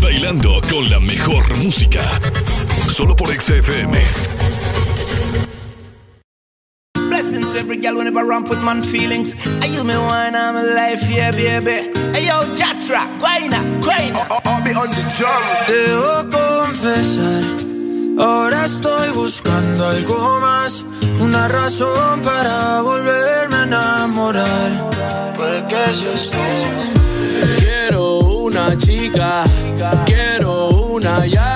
Bailando 0.00 0.60
con 0.70 0.88
la 0.90 0.98
mejor 1.00 1.56
música. 1.58 2.00
Solo 2.90 3.14
por 3.14 3.28
XFM. 3.28 4.02
Blessings 7.10 7.52
every 7.56 7.76
girl 7.78 7.96
whenever 7.96 8.20
I 8.20 8.22
run 8.22 8.44
with 8.44 8.62
man 8.62 8.82
feelings. 8.82 9.34
Are 9.62 9.66
you 9.66 9.82
me 9.82 9.96
wine, 9.96 10.36
I'm 10.36 10.54
life, 10.54 11.02
yeah, 11.10 11.32
baby. 11.32 11.90
Hey 12.14 12.26
yo, 12.30 12.38
Jatra, 12.54 13.02
guayna, 13.18 13.60
guayna. 13.82 14.22
I'll 14.46 14.62
be 14.62 14.70
on 14.82 14.90
the 14.96 15.04
drum. 15.16 15.42
Debo 15.70 16.30
confesar, 16.30 17.44
ahora 18.24 18.64
estoy 18.64 19.08
buscando 19.10 19.86
algo 19.88 20.40
más. 20.40 20.84
Una 21.20 21.48
razón 21.48 22.22
para 22.22 22.80
volverme 22.82 23.56
a 23.56 23.62
enamorar. 23.64 24.70
Puede 25.36 25.66
que 25.66 25.94
seas 25.94 26.30
tú. 26.30 26.38
Quiero 27.58 28.20
una 28.20 28.76
chica, 28.76 29.42
quiero 30.06 30.68
una 30.94 31.26
ya. 31.26 31.49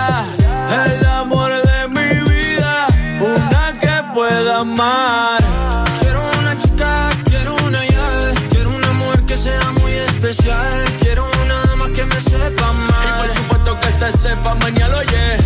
Se 14.11 14.19
sepa 14.19 14.55
mañana, 14.57 14.99
oye. 14.99 15.37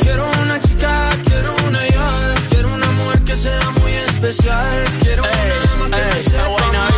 Quiero 0.00 0.30
una 0.42 0.60
chica, 0.60 1.10
quiero 1.24 1.54
una 1.66 1.86
ya. 1.88 2.34
Quiero 2.50 2.74
una 2.74 2.90
mujer 2.92 3.20
que 3.24 3.34
sea 3.34 3.70
muy 3.80 3.92
especial. 3.92 4.84
Quiero 5.00 5.22
una 5.22 5.54
dama 5.64 5.96
que 5.96 6.14
me 6.14 6.20
sepa 6.20 6.72
más. 6.72 6.92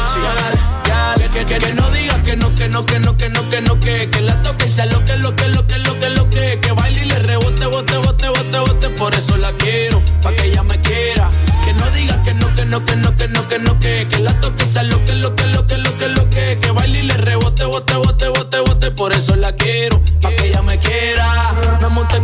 Que, 1.33 1.45
que, 1.45 1.59
que 1.59 1.75
no 1.75 1.91
digas 1.91 2.17
que 2.25 2.35
no, 2.37 2.55
que 2.55 2.69
no, 2.69 2.87
que 2.87 2.99
no, 2.99 3.17
que 3.17 3.29
no, 3.29 3.49
que 3.51 3.61
no, 3.61 3.79
que, 3.79 4.09
que 4.11 4.21
la 4.23 4.35
toque 4.43 4.65
y 4.65 4.69
sea 4.69 4.87
lo 4.87 5.05
que, 5.05 5.17
lo 5.19 5.37
que, 5.37 5.49
lo 5.49 5.67
que, 5.67 5.79
lo 5.79 6.01
que, 6.01 6.09
lo 6.11 6.31
que, 6.31 6.59
que 6.61 6.73
baile 6.73 7.03
y 7.03 7.05
le 7.05 7.19
rebote, 7.19 7.67
bote, 7.67 7.97
bote, 7.99 8.29
bote, 8.29 8.59
bote, 8.59 8.89
por 8.91 9.15
eso 9.15 9.37
la 9.37 9.53
quiero, 9.53 10.01
pa' 10.23 10.33
que 10.33 10.45
ella 10.47 10.63
me 10.63 10.81
quiera. 10.81 11.29
Que 11.65 11.75
no 11.75 11.91
digas 11.91 12.17
que 12.25 12.33
no, 12.33 12.55
que 12.55 12.65
no, 12.65 12.85
que 12.87 12.97
no, 12.97 13.17
que 13.17 13.29
no, 13.29 13.49
que 13.49 13.59
no, 13.59 13.79
que, 13.81 14.07
que 14.09 14.19
la 14.21 14.33
toque 14.41 14.63
y 14.65 14.67
sea 14.67 14.83
lo 14.85 15.05
que, 15.05 15.15
lo 15.15 15.37
que, 15.37 15.47
lo 15.47 15.67
que, 15.67 15.77
lo 15.77 15.99
que, 15.99 16.09
lo 16.09 16.31
que, 16.31 16.59
que 16.59 16.71
baile 16.71 17.01
y 17.01 17.03
le 17.03 17.15
rebote, 17.19 17.67
bote, 17.67 17.95
bote, 17.97 18.29
bote, 18.29 18.61
bote, 18.61 18.91
por 18.93 19.13
eso 19.13 19.37
la 19.37 19.53
quiero, 19.57 20.01
pa' 20.23 20.31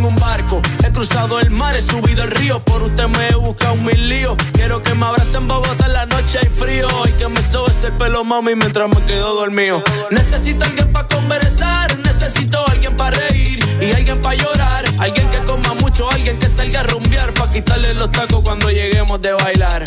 en 0.02 0.06
un 0.06 0.16
barco, 0.16 0.60
he 0.84 0.90
cruzado 0.90 1.38
el 1.38 1.50
mar, 1.50 1.76
he 1.76 1.82
subido 1.82 2.24
el 2.24 2.30
río, 2.30 2.58
por 2.60 2.82
usted 2.82 3.06
me 3.08 3.28
he 3.28 3.34
buscado 3.34 3.76
mil 3.76 4.08
líos. 4.08 4.36
Quiero 4.52 4.82
que 4.82 4.94
me 4.94 5.06
abrace 5.06 5.36
en 5.36 5.46
Bogotá 5.46 5.86
en 5.86 5.92
la 5.92 6.06
noche 6.06 6.40
hay 6.42 6.48
frío 6.48 6.88
y 7.06 7.12
que 7.12 7.28
me 7.28 7.40
sobes 7.40 7.84
el 7.84 7.92
pelo, 7.92 8.24
mami, 8.24 8.54
mientras 8.54 8.88
me 8.88 9.00
quedo 9.04 9.34
dormido. 9.34 9.82
Necesito 10.10 10.64
alguien 10.64 10.92
para 10.92 11.06
conversar, 11.08 11.96
necesito 11.98 12.64
alguien 12.68 12.96
para 12.96 13.16
reír 13.16 13.64
y 13.80 13.92
alguien 13.92 14.20
para 14.20 14.36
llorar. 14.36 14.84
Alguien 14.98 15.28
que 15.30 15.38
coma 15.44 15.74
mucho, 15.74 16.10
alguien 16.10 16.38
que 16.38 16.48
salga 16.48 16.80
a 16.80 16.84
rumbear 16.84 17.32
para 17.34 17.52
quitarle 17.52 17.94
los 17.94 18.10
tacos 18.10 18.40
cuando 18.42 18.70
lleguemos 18.70 19.20
de 19.20 19.32
bailar. 19.32 19.84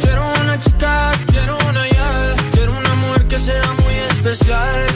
Quiero 0.00 0.24
una 0.42 0.58
chica, 0.58 1.12
quiero 1.26 1.58
una 1.68 1.88
ya, 1.88 2.34
quiero 2.52 2.72
una 2.76 2.94
mujer 2.94 3.26
que 3.26 3.38
sea 3.38 3.72
muy 3.82 3.94
especial. 4.10 4.95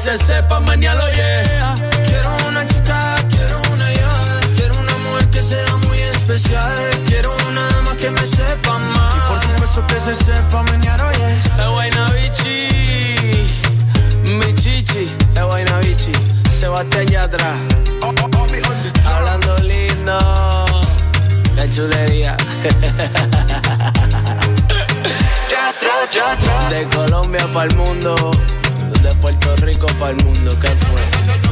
se 0.00 0.16
sepa 0.16 0.60
mañana, 0.60 1.02
yeah. 1.12 1.74
Quiero 2.04 2.34
una 2.48 2.64
chica, 2.64 3.16
quiero 3.28 3.60
una 3.70 3.92
ya, 3.92 4.40
quiero 4.56 4.78
una 4.80 4.96
mujer 4.96 5.26
que 5.28 5.42
sea 5.42 5.76
muy 5.76 5.98
especial. 6.00 6.72
Quiero 7.06 7.36
una 7.48 7.68
dama 7.68 7.94
que 7.96 8.10
me 8.10 8.24
sepa 8.24 8.78
más. 8.78 9.14
Y 9.14 9.20
por 9.28 9.38
supuesto 9.40 9.86
que 9.88 10.00
se 10.00 10.14
sepa 10.14 10.62
mañana, 10.62 11.04
yeah. 11.18 11.64
Es 11.64 11.68
buena 11.70 12.10
bichi, 12.12 13.46
mi 14.24 14.54
chichi, 14.54 15.14
buena 15.46 15.78
bichi. 15.80 16.12
Sebastián 16.50 17.06
Yatra. 17.06 17.54
Hablando 19.04 19.58
lindo, 19.58 20.18
qué 21.56 21.68
chulería. 21.68 22.36
De 26.70 26.86
Colombia 26.88 27.46
para 27.52 27.70
el 27.70 27.76
mundo, 27.76 28.30
de 29.02 29.14
Puerto 29.16 29.56
Rico 29.56 29.86
para 29.98 30.10
el 30.12 30.24
mundo, 30.24 30.58
¿qué 30.60 30.68
fue? 30.68 31.49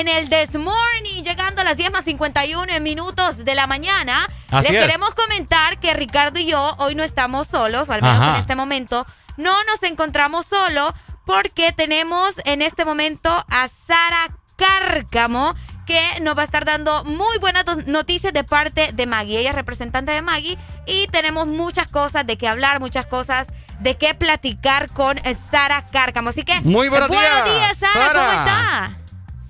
En 0.00 0.08
el 0.08 0.28
This 0.28 0.56
Morning, 0.56 1.22
llegando 1.22 1.62
a 1.62 1.64
las 1.64 1.78
10 1.78 1.90
más 1.90 2.04
51 2.04 2.80
minutos 2.80 3.46
de 3.46 3.54
la 3.54 3.66
mañana. 3.66 4.28
Así 4.50 4.68
Les 4.70 4.82
es. 4.82 4.86
queremos 4.86 5.14
comentar 5.14 5.80
que 5.80 5.94
Ricardo 5.94 6.38
y 6.38 6.46
yo 6.46 6.74
hoy 6.78 6.94
no 6.94 7.02
estamos 7.02 7.46
solos, 7.46 7.88
o 7.88 7.92
al 7.94 8.02
menos 8.02 8.20
Ajá. 8.20 8.30
en 8.32 8.36
este 8.36 8.54
momento. 8.54 9.06
No 9.38 9.54
nos 9.64 9.82
encontramos 9.84 10.44
solo 10.44 10.92
porque 11.24 11.72
tenemos 11.72 12.34
en 12.44 12.60
este 12.60 12.84
momento 12.84 13.30
a 13.48 13.68
Sara 13.68 14.36
Cárcamo 14.56 15.54
que 15.86 16.00
nos 16.20 16.36
va 16.36 16.42
a 16.42 16.44
estar 16.44 16.64
dando 16.66 17.04
muy 17.04 17.38
buenas 17.38 17.64
noticias 17.86 18.34
de 18.34 18.44
parte 18.44 18.90
de 18.92 19.06
Maggie. 19.06 19.38
Ella 19.38 19.50
es 19.50 19.54
representante 19.54 20.12
de 20.12 20.20
Maggie 20.20 20.58
y 20.86 21.06
tenemos 21.08 21.46
muchas 21.46 21.88
cosas 21.88 22.26
de 22.26 22.36
qué 22.36 22.48
hablar, 22.48 22.80
muchas 22.80 23.06
cosas 23.06 23.48
de 23.80 23.96
qué 23.96 24.14
platicar 24.14 24.90
con 24.92 25.18
Sara 25.50 25.86
Cárcamo. 25.86 26.30
Así 26.30 26.44
que 26.44 26.60
Muy 26.62 26.88
buenos 26.90 27.08
buenos 27.08 27.44
días, 27.44 27.78
días, 27.78 27.92
Sara, 27.92 28.12
¿cómo 28.12 28.30
está? 28.32 28.98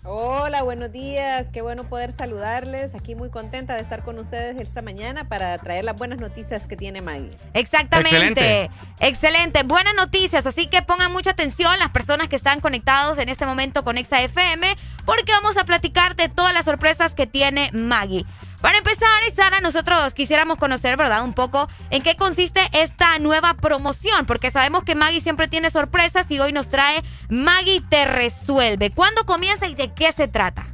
Hola, 0.09 0.63
buenos 0.63 0.93
días. 0.93 1.47
Qué 1.53 1.63
bueno 1.63 1.83
poder 1.89 2.15
saludarles. 2.17 2.95
Aquí 2.95 3.17
muy 3.17 3.29
contenta 3.29 3.75
de 3.75 3.81
estar 3.81 4.05
con 4.05 4.21
ustedes 4.21 4.57
esta 4.61 4.81
mañana 4.81 5.29
para 5.29 5.59
traer 5.59 5.83
las 5.83 5.97
buenas 5.97 6.21
noticias 6.21 6.65
que 6.69 6.77
tiene 6.77 7.01
Maggie. 7.01 7.37
Exactamente. 7.55 8.13
Excelente. 8.17 8.71
Excelente. 9.01 9.63
Buenas 9.65 9.95
noticias. 9.97 10.47
Así 10.47 10.69
que 10.69 10.81
pongan 10.83 11.11
mucha 11.11 11.31
atención 11.31 11.77
las 11.81 11.91
personas 11.91 12.29
que 12.29 12.37
están 12.37 12.61
conectados 12.61 13.19
en 13.19 13.29
este 13.29 13.47
momento 13.47 13.83
con 13.83 13.99
Exa 13.99 14.23
FM, 14.23 14.77
porque 15.05 15.33
vamos 15.33 15.57
a 15.57 15.65
platicar 15.65 16.15
de 16.15 16.29
todas 16.29 16.55
las 16.55 16.67
sorpresas 16.67 17.13
que 17.13 17.27
tiene 17.27 17.71
Maggie. 17.73 18.25
Para 18.67 18.79
empezar, 18.79 19.07
Sara, 19.33 19.61
nosotros 19.61 20.13
quisiéramos 20.13 20.59
conocer, 20.59 20.97
¿verdad? 20.97 21.23
Un 21.23 21.35
poco 21.35 21.69
en 21.91 22.03
qué 22.03 22.17
consiste 22.17 22.61
esta 22.73 23.17
nueva 23.21 23.55
promoción, 23.55 24.27
porque 24.27 24.51
sabemos 24.51 24.83
que 24.83 24.97
Maggie 24.97 25.21
siempre 25.21 25.47
tiene 25.47 25.71
sorpresas 25.71 26.29
y 26.33 26.41
hoy 26.41 26.53
nos 26.53 26.69
trae 26.69 27.05
Maggie 27.29 27.81
te 27.89 28.07
resuelve. 28.07 28.91
¿Cuándo 28.91 29.25
comienza 29.25 29.69
y 29.69 29.77
de 29.77 29.95
qué 29.95 30.11
se 30.11 30.27
trata? 30.27 30.67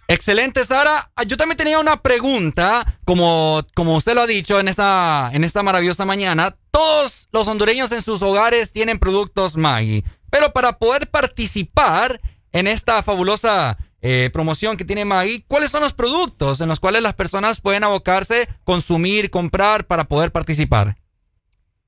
Excelente, 0.07 0.63
Sara. 0.63 1.11
Ah, 1.15 1.23
yo 1.23 1.35
también 1.35 1.57
tenía 1.57 1.79
una 1.79 2.01
pregunta, 2.01 2.99
como, 3.05 3.65
como 3.73 3.95
usted 3.95 4.13
lo 4.13 4.21
ha 4.21 4.27
dicho 4.27 4.59
en 4.59 4.67
esta, 4.67 5.31
en 5.33 5.43
esta 5.43 5.63
maravillosa 5.63 6.05
mañana. 6.05 6.55
Todos 6.69 7.27
los 7.31 7.47
hondureños 7.47 7.91
en 7.91 8.03
sus 8.03 8.21
hogares 8.21 8.71
tienen 8.71 8.99
productos 8.99 9.57
Maggie, 9.57 10.03
pero 10.29 10.53
para 10.53 10.77
poder 10.77 11.09
participar 11.09 12.21
en 12.55 12.67
esta 12.67 13.03
fabulosa 13.03 13.77
eh, 14.01 14.29
promoción 14.31 14.77
que 14.77 14.85
tiene 14.85 15.03
Maggie, 15.03 15.43
¿cuáles 15.45 15.71
son 15.71 15.81
los 15.81 15.91
productos 15.91 16.61
en 16.61 16.69
los 16.69 16.79
cuales 16.79 17.03
las 17.03 17.13
personas 17.13 17.59
pueden 17.59 17.83
abocarse, 17.83 18.47
consumir, 18.63 19.29
comprar 19.29 19.87
para 19.87 20.05
poder 20.05 20.31
participar? 20.31 20.95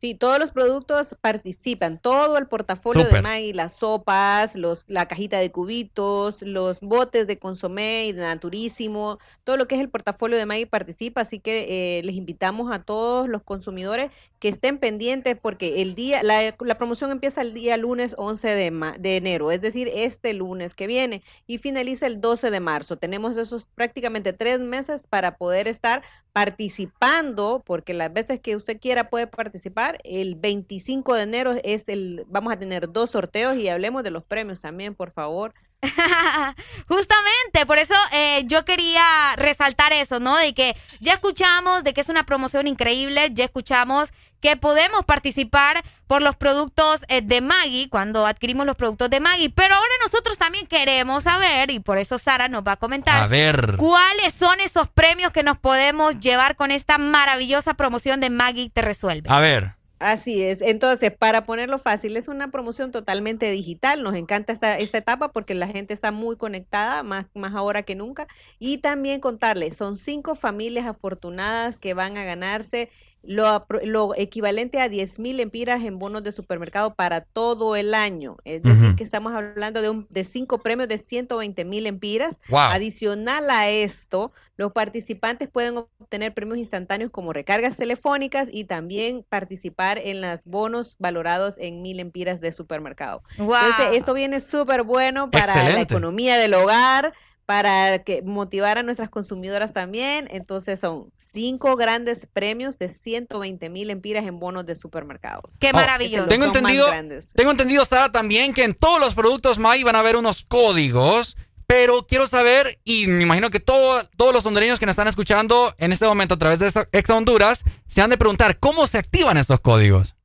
Sí, 0.02 0.14
todos 0.14 0.38
los 0.38 0.52
productos 0.52 1.16
participan, 1.22 2.00
todo 2.00 2.38
el 2.38 2.48
portafolio 2.48 3.06
de 3.06 3.22
Maggie, 3.22 3.54
las 3.54 3.78
sopas, 3.78 4.56
los, 4.56 4.84
la 4.88 5.08
cajita 5.08 5.40
de 5.40 5.52
cubitos, 5.52 6.44
los 6.44 6.82
botes 6.82 7.26
de 7.28 7.40
consomé 7.40 8.06
y 8.08 8.12
de 8.12 8.22
naturísimo, 8.22 9.18
todo 9.46 9.58
lo 9.58 9.68
que 9.68 9.74
es 9.76 9.82
el 9.82 9.90
portafolio 9.90 10.38
de 10.38 10.46
Maggie 10.46 10.68
participa, 10.68 11.22
así 11.22 11.40
que 11.40 11.98
eh, 11.98 12.04
les 12.04 12.16
invitamos 12.16 12.72
a 12.72 12.84
todos 12.84 13.28
los 13.28 13.42
consumidores 13.42 14.12
que 14.40 14.50
estén 14.50 14.78
pendientes 14.78 15.38
porque 15.42 15.82
el 15.82 15.96
día, 15.96 16.22
la, 16.24 16.56
promoción 16.78 17.12
empieza 17.12 17.42
el 17.42 17.54
día 17.54 17.78
lunes 17.78 18.16
11 18.18 18.48
de, 18.48 18.96
de 19.00 19.18
enero, 19.18 19.52
es 19.52 19.62
decir, 19.62 19.90
este 19.94 20.34
lunes 20.34 20.76
que 20.76 20.88
viene 20.88 21.24
y 21.48 21.58
finaliza 21.58 22.08
el 22.08 22.22
12 22.22 22.52
de 22.52 22.60
marzo. 22.60 22.98
Tenemos 22.98 23.38
esos 23.38 23.66
prácticamente 23.76 24.34
tres 24.34 24.60
meses 24.60 25.02
para 25.10 25.38
poder 25.38 25.68
estar 25.68 26.04
participando, 26.34 27.64
porque 27.66 27.96
las 27.96 28.14
veces 28.14 28.40
que 28.40 28.56
usted 28.56 28.80
quiera 28.80 29.10
puede 29.10 29.26
participar. 29.26 29.98
El 30.04 30.36
25 30.36 31.16
de 31.16 31.24
enero 31.24 31.56
es 31.64 31.86
el, 31.88 32.26
vamos 32.28 32.54
a 32.54 32.60
tener 32.60 32.92
dos 32.92 33.10
sorteos 33.12 33.58
y 33.58 33.70
hablemos 33.70 34.04
de 34.04 34.12
los 34.12 34.24
premios 34.24 34.62
también, 34.62 34.94
por 34.94 35.12
favor. 35.12 35.56
Justamente, 36.88 37.66
por 37.68 37.78
eso 37.78 37.94
eh, 38.12 38.44
yo 38.46 38.66
quería 38.66 39.36
resaltar 39.36 39.94
eso, 39.94 40.20
¿no? 40.20 40.38
De 40.38 40.54
que 40.54 40.76
ya 41.00 41.14
escuchamos 41.14 41.84
de 41.84 41.94
que 41.94 42.02
es 42.02 42.10
una 42.10 42.26
promoción 42.26 42.68
increíble, 42.68 43.30
ya 43.34 43.46
escuchamos 43.46 44.12
que 44.42 44.56
podemos 44.56 45.04
participar 45.06 45.84
por 46.08 46.22
los 46.22 46.36
productos 46.36 47.04
eh, 47.10 47.22
de 47.22 47.42
Maggie 47.42 47.90
cuando 47.90 48.26
adquirimos 48.26 48.66
los 48.66 48.76
productos 48.76 49.10
de 49.10 49.20
Maggie, 49.20 49.50
pero 49.50 49.76
ahora 49.76 49.92
nosotros 50.04 50.38
también 50.38 50.68
queremos 50.68 51.24
saber, 51.24 51.72
y 51.72 51.80
por 51.80 51.98
eso 51.98 52.18
Sara 52.18 52.48
nos 52.48 52.64
va 52.64 52.74
a 52.74 52.78
comentar, 52.78 53.24
a 53.24 53.28
ver. 53.28 53.76
cuáles 53.78 54.34
son 54.34 54.60
esos 54.60 54.88
premios 54.90 55.32
que 55.32 55.44
nos 55.44 55.58
podemos 55.58 56.20
llevar 56.20 56.56
con 56.56 56.72
esta 56.72 56.98
maravillosa 56.98 57.74
promoción 57.74 58.20
de 58.20 58.30
Maggie 58.30 58.70
Te 58.70 58.82
Resuelve. 58.82 59.30
A 59.30 59.40
ver. 59.40 59.77
Así 60.00 60.44
es. 60.44 60.62
Entonces, 60.62 61.12
para 61.18 61.46
ponerlo 61.48 61.80
fácil, 61.80 62.18
es 62.18 62.28
una 62.28 62.52
promoción 62.52 62.92
totalmente 62.92 63.50
digital. 63.50 64.04
Nos 64.04 64.14
encanta 64.16 64.54
esta, 64.54 64.78
esta 64.78 65.00
etapa 65.00 65.32
porque 65.32 65.56
la 65.56 65.68
gente 65.68 65.92
está 65.96 66.12
muy 66.12 66.38
conectada, 66.38 67.02
más, 67.02 67.26
más 67.34 67.56
ahora 67.56 67.82
que 67.82 67.96
nunca. 67.96 68.28
Y 68.60 68.78
también 68.78 69.20
contarles, 69.22 69.76
son 69.76 69.98
cinco 69.98 70.36
familias 70.36 70.86
afortunadas 70.86 71.80
que 71.80 71.96
van 71.96 72.16
a 72.18 72.26
ganarse 72.26 72.92
lo, 73.24 74.14
equivalente 74.16 74.80
a 74.80 74.90
10 74.90 75.20
mil 75.20 75.40
empiras 75.40 75.84
en 75.84 76.00
bonos 76.00 76.24
de 76.24 76.32
supermercado 76.32 76.94
para 76.96 77.22
todo 77.22 77.76
el 77.76 77.94
año. 77.94 78.38
Es 78.46 78.64
decir, 78.64 78.96
que 78.96 79.04
estamos 79.04 79.34
hablando 79.34 79.82
de, 79.82 79.90
un, 79.90 80.08
de 80.10 80.24
cinco 80.24 80.60
premios 80.60 80.88
de 80.88 80.98
120 80.98 81.66
mil 81.66 81.86
empiras. 81.88 82.40
Adicional 82.52 83.50
a 83.50 83.70
esto, 83.70 84.32
los 84.56 84.72
participantes 84.72 85.50
pueden 85.50 85.78
obtener 85.78 86.34
premios 86.34 86.58
instantáneos 86.58 87.12
como 87.12 87.34
recargas 87.34 87.78
telefónicas 87.78 88.50
y 88.52 88.64
también 88.64 89.26
participar 89.28 89.98
en 89.98 90.22
los 90.22 90.46
bonos 90.46 90.96
valorados 91.00 91.58
en 91.58 91.82
mil 91.82 92.00
empiras 92.00 92.40
de 92.40 92.52
supermercado. 92.52 93.24
Entonces, 93.38 93.88
esto 93.94 94.14
viene 94.14 94.40
súper 94.40 94.84
bueno 94.84 95.30
para 95.30 95.56
la 95.64 95.82
economía 95.82 96.38
del 96.38 96.54
hogar 96.54 97.14
para 97.48 98.04
que 98.04 98.22
motivar 98.24 98.78
a 98.78 98.84
nuestras 98.84 99.10
consumidoras 99.10 99.72
también. 99.72 100.28
Entonces 100.32 100.82
son 100.82 101.14
cinco 101.34 101.78
grandes 101.78 102.28
premios 102.28 102.78
de 102.78 102.90
120 102.90 103.70
mil 103.70 103.90
empiras 103.90 104.26
en 104.26 104.38
bonos 104.38 104.66
de 104.66 104.76
supermercados. 104.76 105.56
¡Qué 105.60 105.72
maravilloso! 105.72 106.28
tengo 106.28 106.46
entendido, 106.46 106.88
tengo 107.34 107.52
entendido, 107.52 107.86
Sara, 107.86 108.12
también 108.12 108.54
que 108.54 108.66
en 108.66 108.74
todos 108.74 109.00
los 109.00 109.16
productos 109.16 109.60
MAI 109.60 109.84
van 109.84 109.96
a 109.96 110.00
haber 110.00 110.18
unos 110.18 110.44
códigos. 110.44 111.38
Pero 111.66 112.06
quiero 112.08 112.28
saber, 112.28 112.80
y 112.86 113.08
me 113.08 113.24
imagino 113.24 113.50
que 113.50 113.60
todos 113.60 114.10
los 114.18 114.46
hondureños 114.46 114.80
que 114.80 114.86
nos 114.86 114.94
están 114.94 115.10
escuchando 115.10 115.74
en 115.78 115.92
este 115.92 116.06
momento 116.06 116.36
a 116.36 116.40
través 116.40 116.60
de 116.60 116.88
Exa 116.94 117.16
Honduras 117.16 117.62
se 117.88 118.02
han 118.02 118.10
de 118.10 118.18
preguntar 118.18 118.58
cómo 118.60 118.88
se 118.88 118.98
activan 118.98 119.36
estos 119.36 119.60
códigos. 119.60 120.16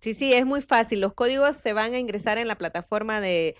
Sí, 0.00 0.14
sí, 0.14 0.32
es 0.32 0.46
muy 0.46 0.62
fácil. 0.62 1.00
Los 1.00 1.14
códigos 1.14 1.56
se 1.56 1.72
van 1.72 1.94
a 1.94 1.98
ingresar 1.98 2.38
en 2.38 2.46
la 2.46 2.56
plataforma 2.56 3.20
de 3.20 3.56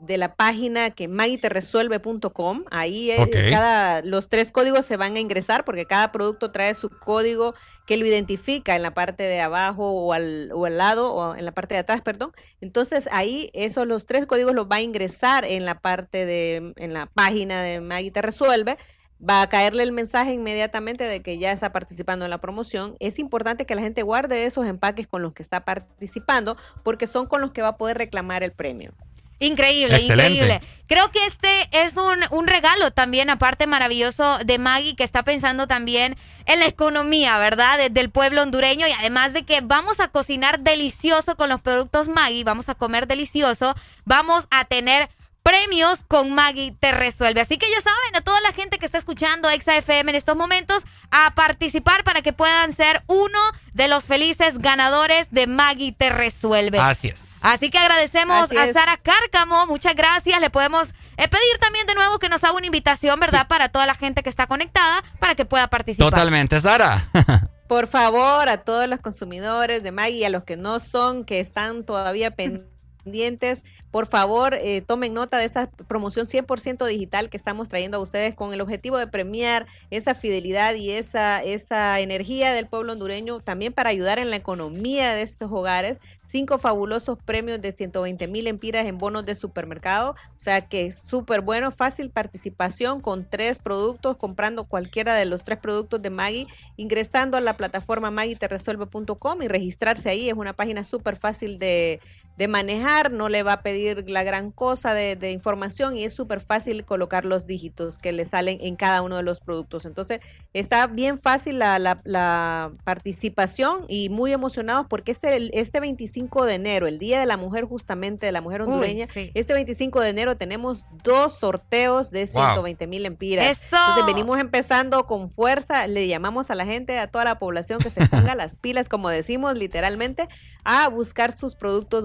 de 0.00 0.18
la 0.18 0.34
página 0.34 0.90
que 0.90 1.08
magiteresuelve.com. 1.08 2.64
Ahí 2.70 3.10
cada, 3.50 4.02
los 4.02 4.28
tres 4.28 4.50
códigos 4.50 4.86
se 4.86 4.96
van 4.96 5.16
a 5.16 5.20
ingresar 5.20 5.64
porque 5.64 5.86
cada 5.86 6.12
producto 6.12 6.50
trae 6.50 6.74
su 6.74 6.88
código 6.90 7.54
que 7.86 7.96
lo 7.96 8.06
identifica 8.06 8.76
en 8.76 8.82
la 8.82 8.94
parte 8.94 9.24
de 9.24 9.40
abajo 9.40 9.90
o 9.90 10.12
al, 10.12 10.50
o 10.52 10.66
al 10.66 10.78
lado 10.78 11.12
o 11.12 11.34
en 11.34 11.44
la 11.44 11.52
parte 11.52 11.74
de 11.74 11.80
atrás, 11.80 12.00
perdón. 12.00 12.32
Entonces 12.60 13.08
ahí 13.12 13.50
esos 13.52 13.86
los 13.86 14.06
tres 14.06 14.26
códigos 14.26 14.54
los 14.54 14.66
va 14.66 14.76
a 14.76 14.82
ingresar 14.82 15.44
en 15.44 15.64
la 15.64 15.80
parte 15.80 16.24
de, 16.24 16.72
en 16.76 16.92
la 16.92 17.06
página 17.06 17.62
de 17.62 17.80
Maggie 17.80 18.12
Resuelve 18.14 18.76
va 19.22 19.42
a 19.42 19.48
caerle 19.48 19.82
el 19.82 19.92
mensaje 19.92 20.32
inmediatamente 20.32 21.04
de 21.04 21.20
que 21.20 21.38
ya 21.38 21.52
está 21.52 21.72
participando 21.72 22.24
en 22.24 22.30
la 22.30 22.40
promoción. 22.40 22.96
Es 23.00 23.18
importante 23.18 23.66
que 23.66 23.74
la 23.74 23.82
gente 23.82 24.02
guarde 24.02 24.46
esos 24.46 24.66
empaques 24.66 25.06
con 25.06 25.22
los 25.22 25.34
que 25.34 25.42
está 25.42 25.64
participando 25.64 26.56
porque 26.82 27.06
son 27.06 27.26
con 27.26 27.40
los 27.40 27.52
que 27.52 27.62
va 27.62 27.68
a 27.68 27.76
poder 27.76 27.98
reclamar 27.98 28.42
el 28.42 28.52
premio. 28.52 28.94
Increíble, 29.40 30.00
increíble. 30.02 30.60
Creo 30.86 31.10
que 31.10 31.24
este 31.24 31.48
es 31.72 31.96
un, 31.96 32.18
un, 32.30 32.46
regalo 32.46 32.90
también, 32.90 33.30
aparte 33.30 33.66
maravilloso 33.66 34.38
de 34.44 34.58
Maggie, 34.58 34.96
que 34.96 35.04
está 35.04 35.22
pensando 35.22 35.66
también 35.66 36.16
en 36.44 36.60
la 36.60 36.66
economía, 36.66 37.38
¿verdad? 37.38 37.90
del 37.90 38.10
pueblo 38.10 38.42
hondureño 38.42 38.86
y 38.86 38.92
además 38.92 39.32
de 39.32 39.44
que 39.44 39.60
vamos 39.62 39.98
a 40.00 40.08
cocinar 40.08 40.60
delicioso 40.60 41.36
con 41.36 41.48
los 41.48 41.62
productos 41.62 42.08
Maggie, 42.08 42.44
vamos 42.44 42.68
a 42.68 42.74
comer 42.74 43.06
delicioso, 43.06 43.74
vamos 44.04 44.46
a 44.50 44.64
tener 44.64 45.08
premios 45.50 46.04
con 46.06 46.32
Maggie 46.32 46.70
te 46.78 46.92
resuelve. 46.92 47.40
Así 47.40 47.58
que 47.58 47.66
ya 47.68 47.80
saben, 47.80 48.14
a 48.14 48.20
toda 48.20 48.40
la 48.40 48.52
gente 48.52 48.78
que 48.78 48.86
está 48.86 48.98
escuchando 48.98 49.50
Exa 49.50 49.76
FM 49.76 50.12
en 50.12 50.16
estos 50.16 50.36
momentos, 50.36 50.84
a 51.10 51.34
participar 51.34 52.04
para 52.04 52.22
que 52.22 52.32
puedan 52.32 52.72
ser 52.72 53.02
uno 53.08 53.38
de 53.72 53.88
los 53.88 54.06
felices 54.06 54.58
ganadores 54.58 55.26
de 55.32 55.48
Maggie 55.48 55.90
te 55.90 56.08
resuelve. 56.08 56.78
Así 56.78 57.08
es. 57.08 57.30
Así 57.42 57.68
que 57.68 57.78
agradecemos 57.78 58.52
a 58.52 58.72
Sara 58.72 58.96
Cárcamo, 58.96 59.66
muchas 59.66 59.96
gracias. 59.96 60.40
Le 60.40 60.50
podemos 60.50 60.90
eh, 61.16 61.26
pedir 61.26 61.58
también 61.58 61.84
de 61.88 61.96
nuevo 61.96 62.20
que 62.20 62.28
nos 62.28 62.44
haga 62.44 62.54
una 62.54 62.66
invitación, 62.66 63.18
¿verdad? 63.18 63.48
Para 63.48 63.68
toda 63.70 63.86
la 63.86 63.96
gente 63.96 64.22
que 64.22 64.28
está 64.28 64.46
conectada, 64.46 65.02
para 65.18 65.34
que 65.34 65.46
pueda 65.46 65.66
participar. 65.66 66.10
Totalmente, 66.10 66.60
Sara. 66.60 67.08
Por 67.66 67.88
favor, 67.88 68.48
a 68.48 68.58
todos 68.58 68.88
los 68.88 69.00
consumidores 69.00 69.82
de 69.82 69.90
Maggie, 69.90 70.26
a 70.26 70.30
los 70.30 70.44
que 70.44 70.56
no 70.56 70.78
son, 70.78 71.24
que 71.24 71.40
están 71.40 71.84
todavía 71.84 72.30
pendientes, 72.30 73.64
por 73.90 74.06
favor, 74.06 74.54
eh, 74.54 74.82
tomen 74.82 75.14
nota 75.14 75.38
de 75.38 75.46
esta 75.46 75.70
promoción 75.88 76.26
100% 76.26 76.86
digital 76.86 77.28
que 77.28 77.36
estamos 77.36 77.68
trayendo 77.68 77.96
a 77.96 78.00
ustedes 78.00 78.34
con 78.34 78.54
el 78.54 78.60
objetivo 78.60 78.98
de 78.98 79.06
premiar 79.06 79.66
esa 79.90 80.14
fidelidad 80.14 80.74
y 80.74 80.92
esa, 80.92 81.42
esa 81.42 81.98
energía 82.00 82.52
del 82.52 82.66
pueblo 82.66 82.92
hondureño, 82.92 83.40
también 83.40 83.72
para 83.72 83.90
ayudar 83.90 84.18
en 84.18 84.30
la 84.30 84.36
economía 84.36 85.14
de 85.14 85.22
estos 85.22 85.50
hogares 85.50 85.98
cinco 86.30 86.58
fabulosos 86.58 87.18
premios 87.24 87.60
de 87.60 87.72
120 87.72 88.28
mil 88.28 88.46
empiras 88.46 88.86
en 88.86 88.98
bonos 88.98 89.26
de 89.26 89.34
supermercado. 89.34 90.14
O 90.36 90.40
sea 90.40 90.68
que 90.68 90.92
súper 90.92 91.40
bueno, 91.40 91.72
fácil 91.72 92.10
participación 92.10 93.00
con 93.00 93.28
tres 93.28 93.58
productos, 93.58 94.16
comprando 94.16 94.64
cualquiera 94.64 95.14
de 95.14 95.24
los 95.24 95.44
tres 95.44 95.58
productos 95.58 96.00
de 96.02 96.10
Maggie, 96.10 96.46
ingresando 96.76 97.36
a 97.36 97.40
la 97.40 97.56
plataforma 97.56 98.10
maggieteresuelve.com 98.10 99.42
y 99.42 99.48
registrarse 99.48 100.08
ahí. 100.08 100.28
Es 100.28 100.36
una 100.36 100.52
página 100.52 100.84
súper 100.84 101.16
fácil 101.16 101.58
de, 101.58 102.00
de 102.40 102.48
manejar, 102.48 103.12
no 103.12 103.28
le 103.28 103.42
va 103.42 103.52
a 103.52 103.60
pedir 103.60 104.08
la 104.08 104.22
gran 104.22 104.50
cosa 104.50 104.94
de, 104.94 105.14
de 105.14 105.30
información 105.30 105.94
y 105.94 106.04
es 106.04 106.14
súper 106.14 106.40
fácil 106.40 106.86
colocar 106.86 107.26
los 107.26 107.46
dígitos 107.46 107.98
que 107.98 108.12
le 108.12 108.24
salen 108.24 108.56
en 108.62 108.76
cada 108.76 109.02
uno 109.02 109.18
de 109.18 109.22
los 109.22 109.40
productos. 109.40 109.84
Entonces, 109.84 110.22
está 110.54 110.86
bien 110.86 111.20
fácil 111.20 111.58
la, 111.58 111.78
la, 111.78 112.00
la 112.04 112.72
participación 112.82 113.84
y 113.88 114.08
muy 114.08 114.32
emocionados 114.32 114.86
porque 114.88 115.12
este, 115.12 115.50
este 115.60 115.80
25 115.80 116.46
de 116.46 116.54
enero, 116.54 116.86
el 116.86 116.98
Día 116.98 117.20
de 117.20 117.26
la 117.26 117.36
Mujer 117.36 117.64
justamente, 117.66 118.24
de 118.24 118.32
la 118.32 118.40
mujer 118.40 118.62
hondureña, 118.62 119.06
este 119.14 119.52
25 119.52 120.00
de 120.00 120.08
enero 120.08 120.38
tenemos 120.38 120.86
dos 121.04 121.34
sorteos 121.38 122.10
de 122.10 122.26
120 122.26 122.86
mil 122.86 123.04
empiras. 123.04 123.44
¡Eso! 123.50 123.76
Entonces, 123.76 124.06
venimos 124.06 124.40
empezando 124.40 125.04
con 125.04 125.30
fuerza, 125.30 125.86
le 125.88 126.08
llamamos 126.08 126.50
a 126.50 126.54
la 126.54 126.64
gente, 126.64 126.98
a 126.98 127.06
toda 127.06 127.24
la 127.24 127.38
población 127.38 127.80
que 127.80 127.90
se 127.90 128.06
ponga 128.06 128.34
las 128.34 128.56
pilas, 128.56 128.88
como 128.88 129.10
decimos 129.10 129.58
literalmente, 129.58 130.26
a 130.64 130.88
buscar 130.88 131.36
sus 131.36 131.54
productos 131.54 132.04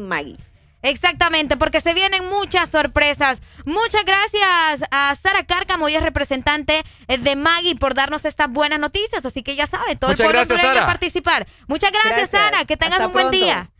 Exactamente, 0.81 1.57
porque 1.57 1.81
se 1.81 1.95
vienen 1.95 2.29
muchas 2.29 2.69
sorpresas. 2.69 3.39
Muchas 3.65 4.05
gracias 4.05 4.87
a 4.91 5.15
Sara 5.21 5.43
Cárcamo, 5.43 5.89
y 5.89 5.95
es 5.95 6.03
representante 6.03 6.83
eh, 7.07 7.17
de 7.17 7.35
Maggie, 7.35 7.75
por 7.75 7.95
darnos 7.95 8.23
estas 8.23 8.49
buenas 8.51 8.79
noticias. 8.79 9.25
Así 9.25 9.41
que 9.41 9.55
ya 9.55 9.65
sabe, 9.65 9.95
todo 9.95 10.11
Muchas 10.11 10.19
el 10.27 10.31
pueblo 10.31 10.45
gracias, 10.47 10.59
a 10.59 10.73
Sara. 10.75 10.85
participar. 10.85 11.47
Muchas 11.67 11.91
gracias, 11.91 12.29
Gracias. 12.29 12.39
Sara. 12.39 12.65
Que 12.65 12.77
tengas 12.77 12.95
Hasta 12.99 13.07
un 13.07 13.13
buen 13.13 13.29
pronto. 13.29 13.45
día. 13.45 13.71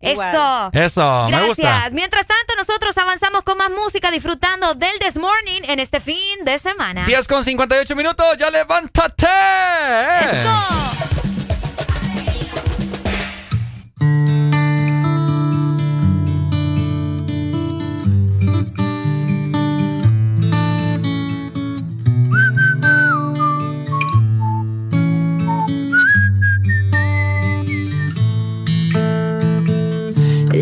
Igual. 0.00 0.34
Eso. 0.34 0.70
Eso, 0.72 1.24
me 1.26 1.30
Gracias. 1.30 1.46
gusta. 1.48 1.88
Mientras 1.92 2.26
tanto, 2.26 2.54
nosotros 2.58 2.98
avanzamos 2.98 3.42
con 3.44 3.56
más 3.56 3.70
música, 3.70 4.10
disfrutando 4.10 4.74
del 4.74 4.98
This 4.98 5.16
Morning 5.18 5.60
en 5.68 5.78
este 5.78 6.00
fin 6.00 6.44
de 6.44 6.58
semana. 6.58 7.04
10 7.06 7.28
con 7.28 7.44
58 7.44 7.94
minutos, 7.94 8.36
ya 8.36 8.50
levántate. 8.50 9.26
El 9.28 10.42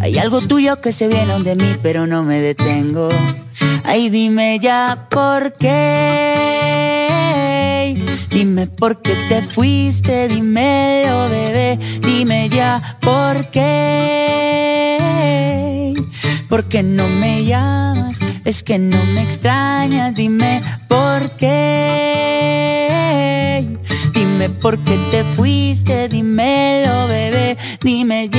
Hay 0.00 0.18
algo 0.18 0.40
tuyo 0.40 0.80
que 0.80 0.92
se 0.92 1.08
viene 1.08 1.38
de 1.40 1.56
mí, 1.56 1.76
pero 1.82 2.06
no 2.06 2.22
me 2.22 2.40
detengo. 2.40 3.08
Ay, 3.84 4.08
dime 4.08 4.58
ya 4.58 5.08
por 5.10 5.54
qué. 5.54 6.80
Dime 8.30 8.66
por 8.66 9.02
qué 9.02 9.16
te 9.28 9.42
fuiste, 9.42 10.28
dímelo, 10.28 11.28
bebé. 11.28 11.78
Dime 12.00 12.48
ya 12.48 12.98
por 13.00 13.50
qué. 13.50 14.98
¿Por 16.48 16.64
qué 16.64 16.82
no 16.82 17.06
me 17.06 17.44
llamas? 17.44 18.18
Es 18.44 18.62
que 18.62 18.78
no 18.78 19.04
me 19.04 19.22
extrañas, 19.22 20.14
dime 20.14 20.62
por 20.88 21.36
qué. 21.36 22.40
Dime 24.14 24.48
por 24.48 24.78
qué 24.78 24.96
te 25.10 25.24
fuiste, 25.24 26.08
dímelo, 26.08 27.06
bebé. 27.06 27.58
Dime 27.82 28.28
ya. 28.28 28.38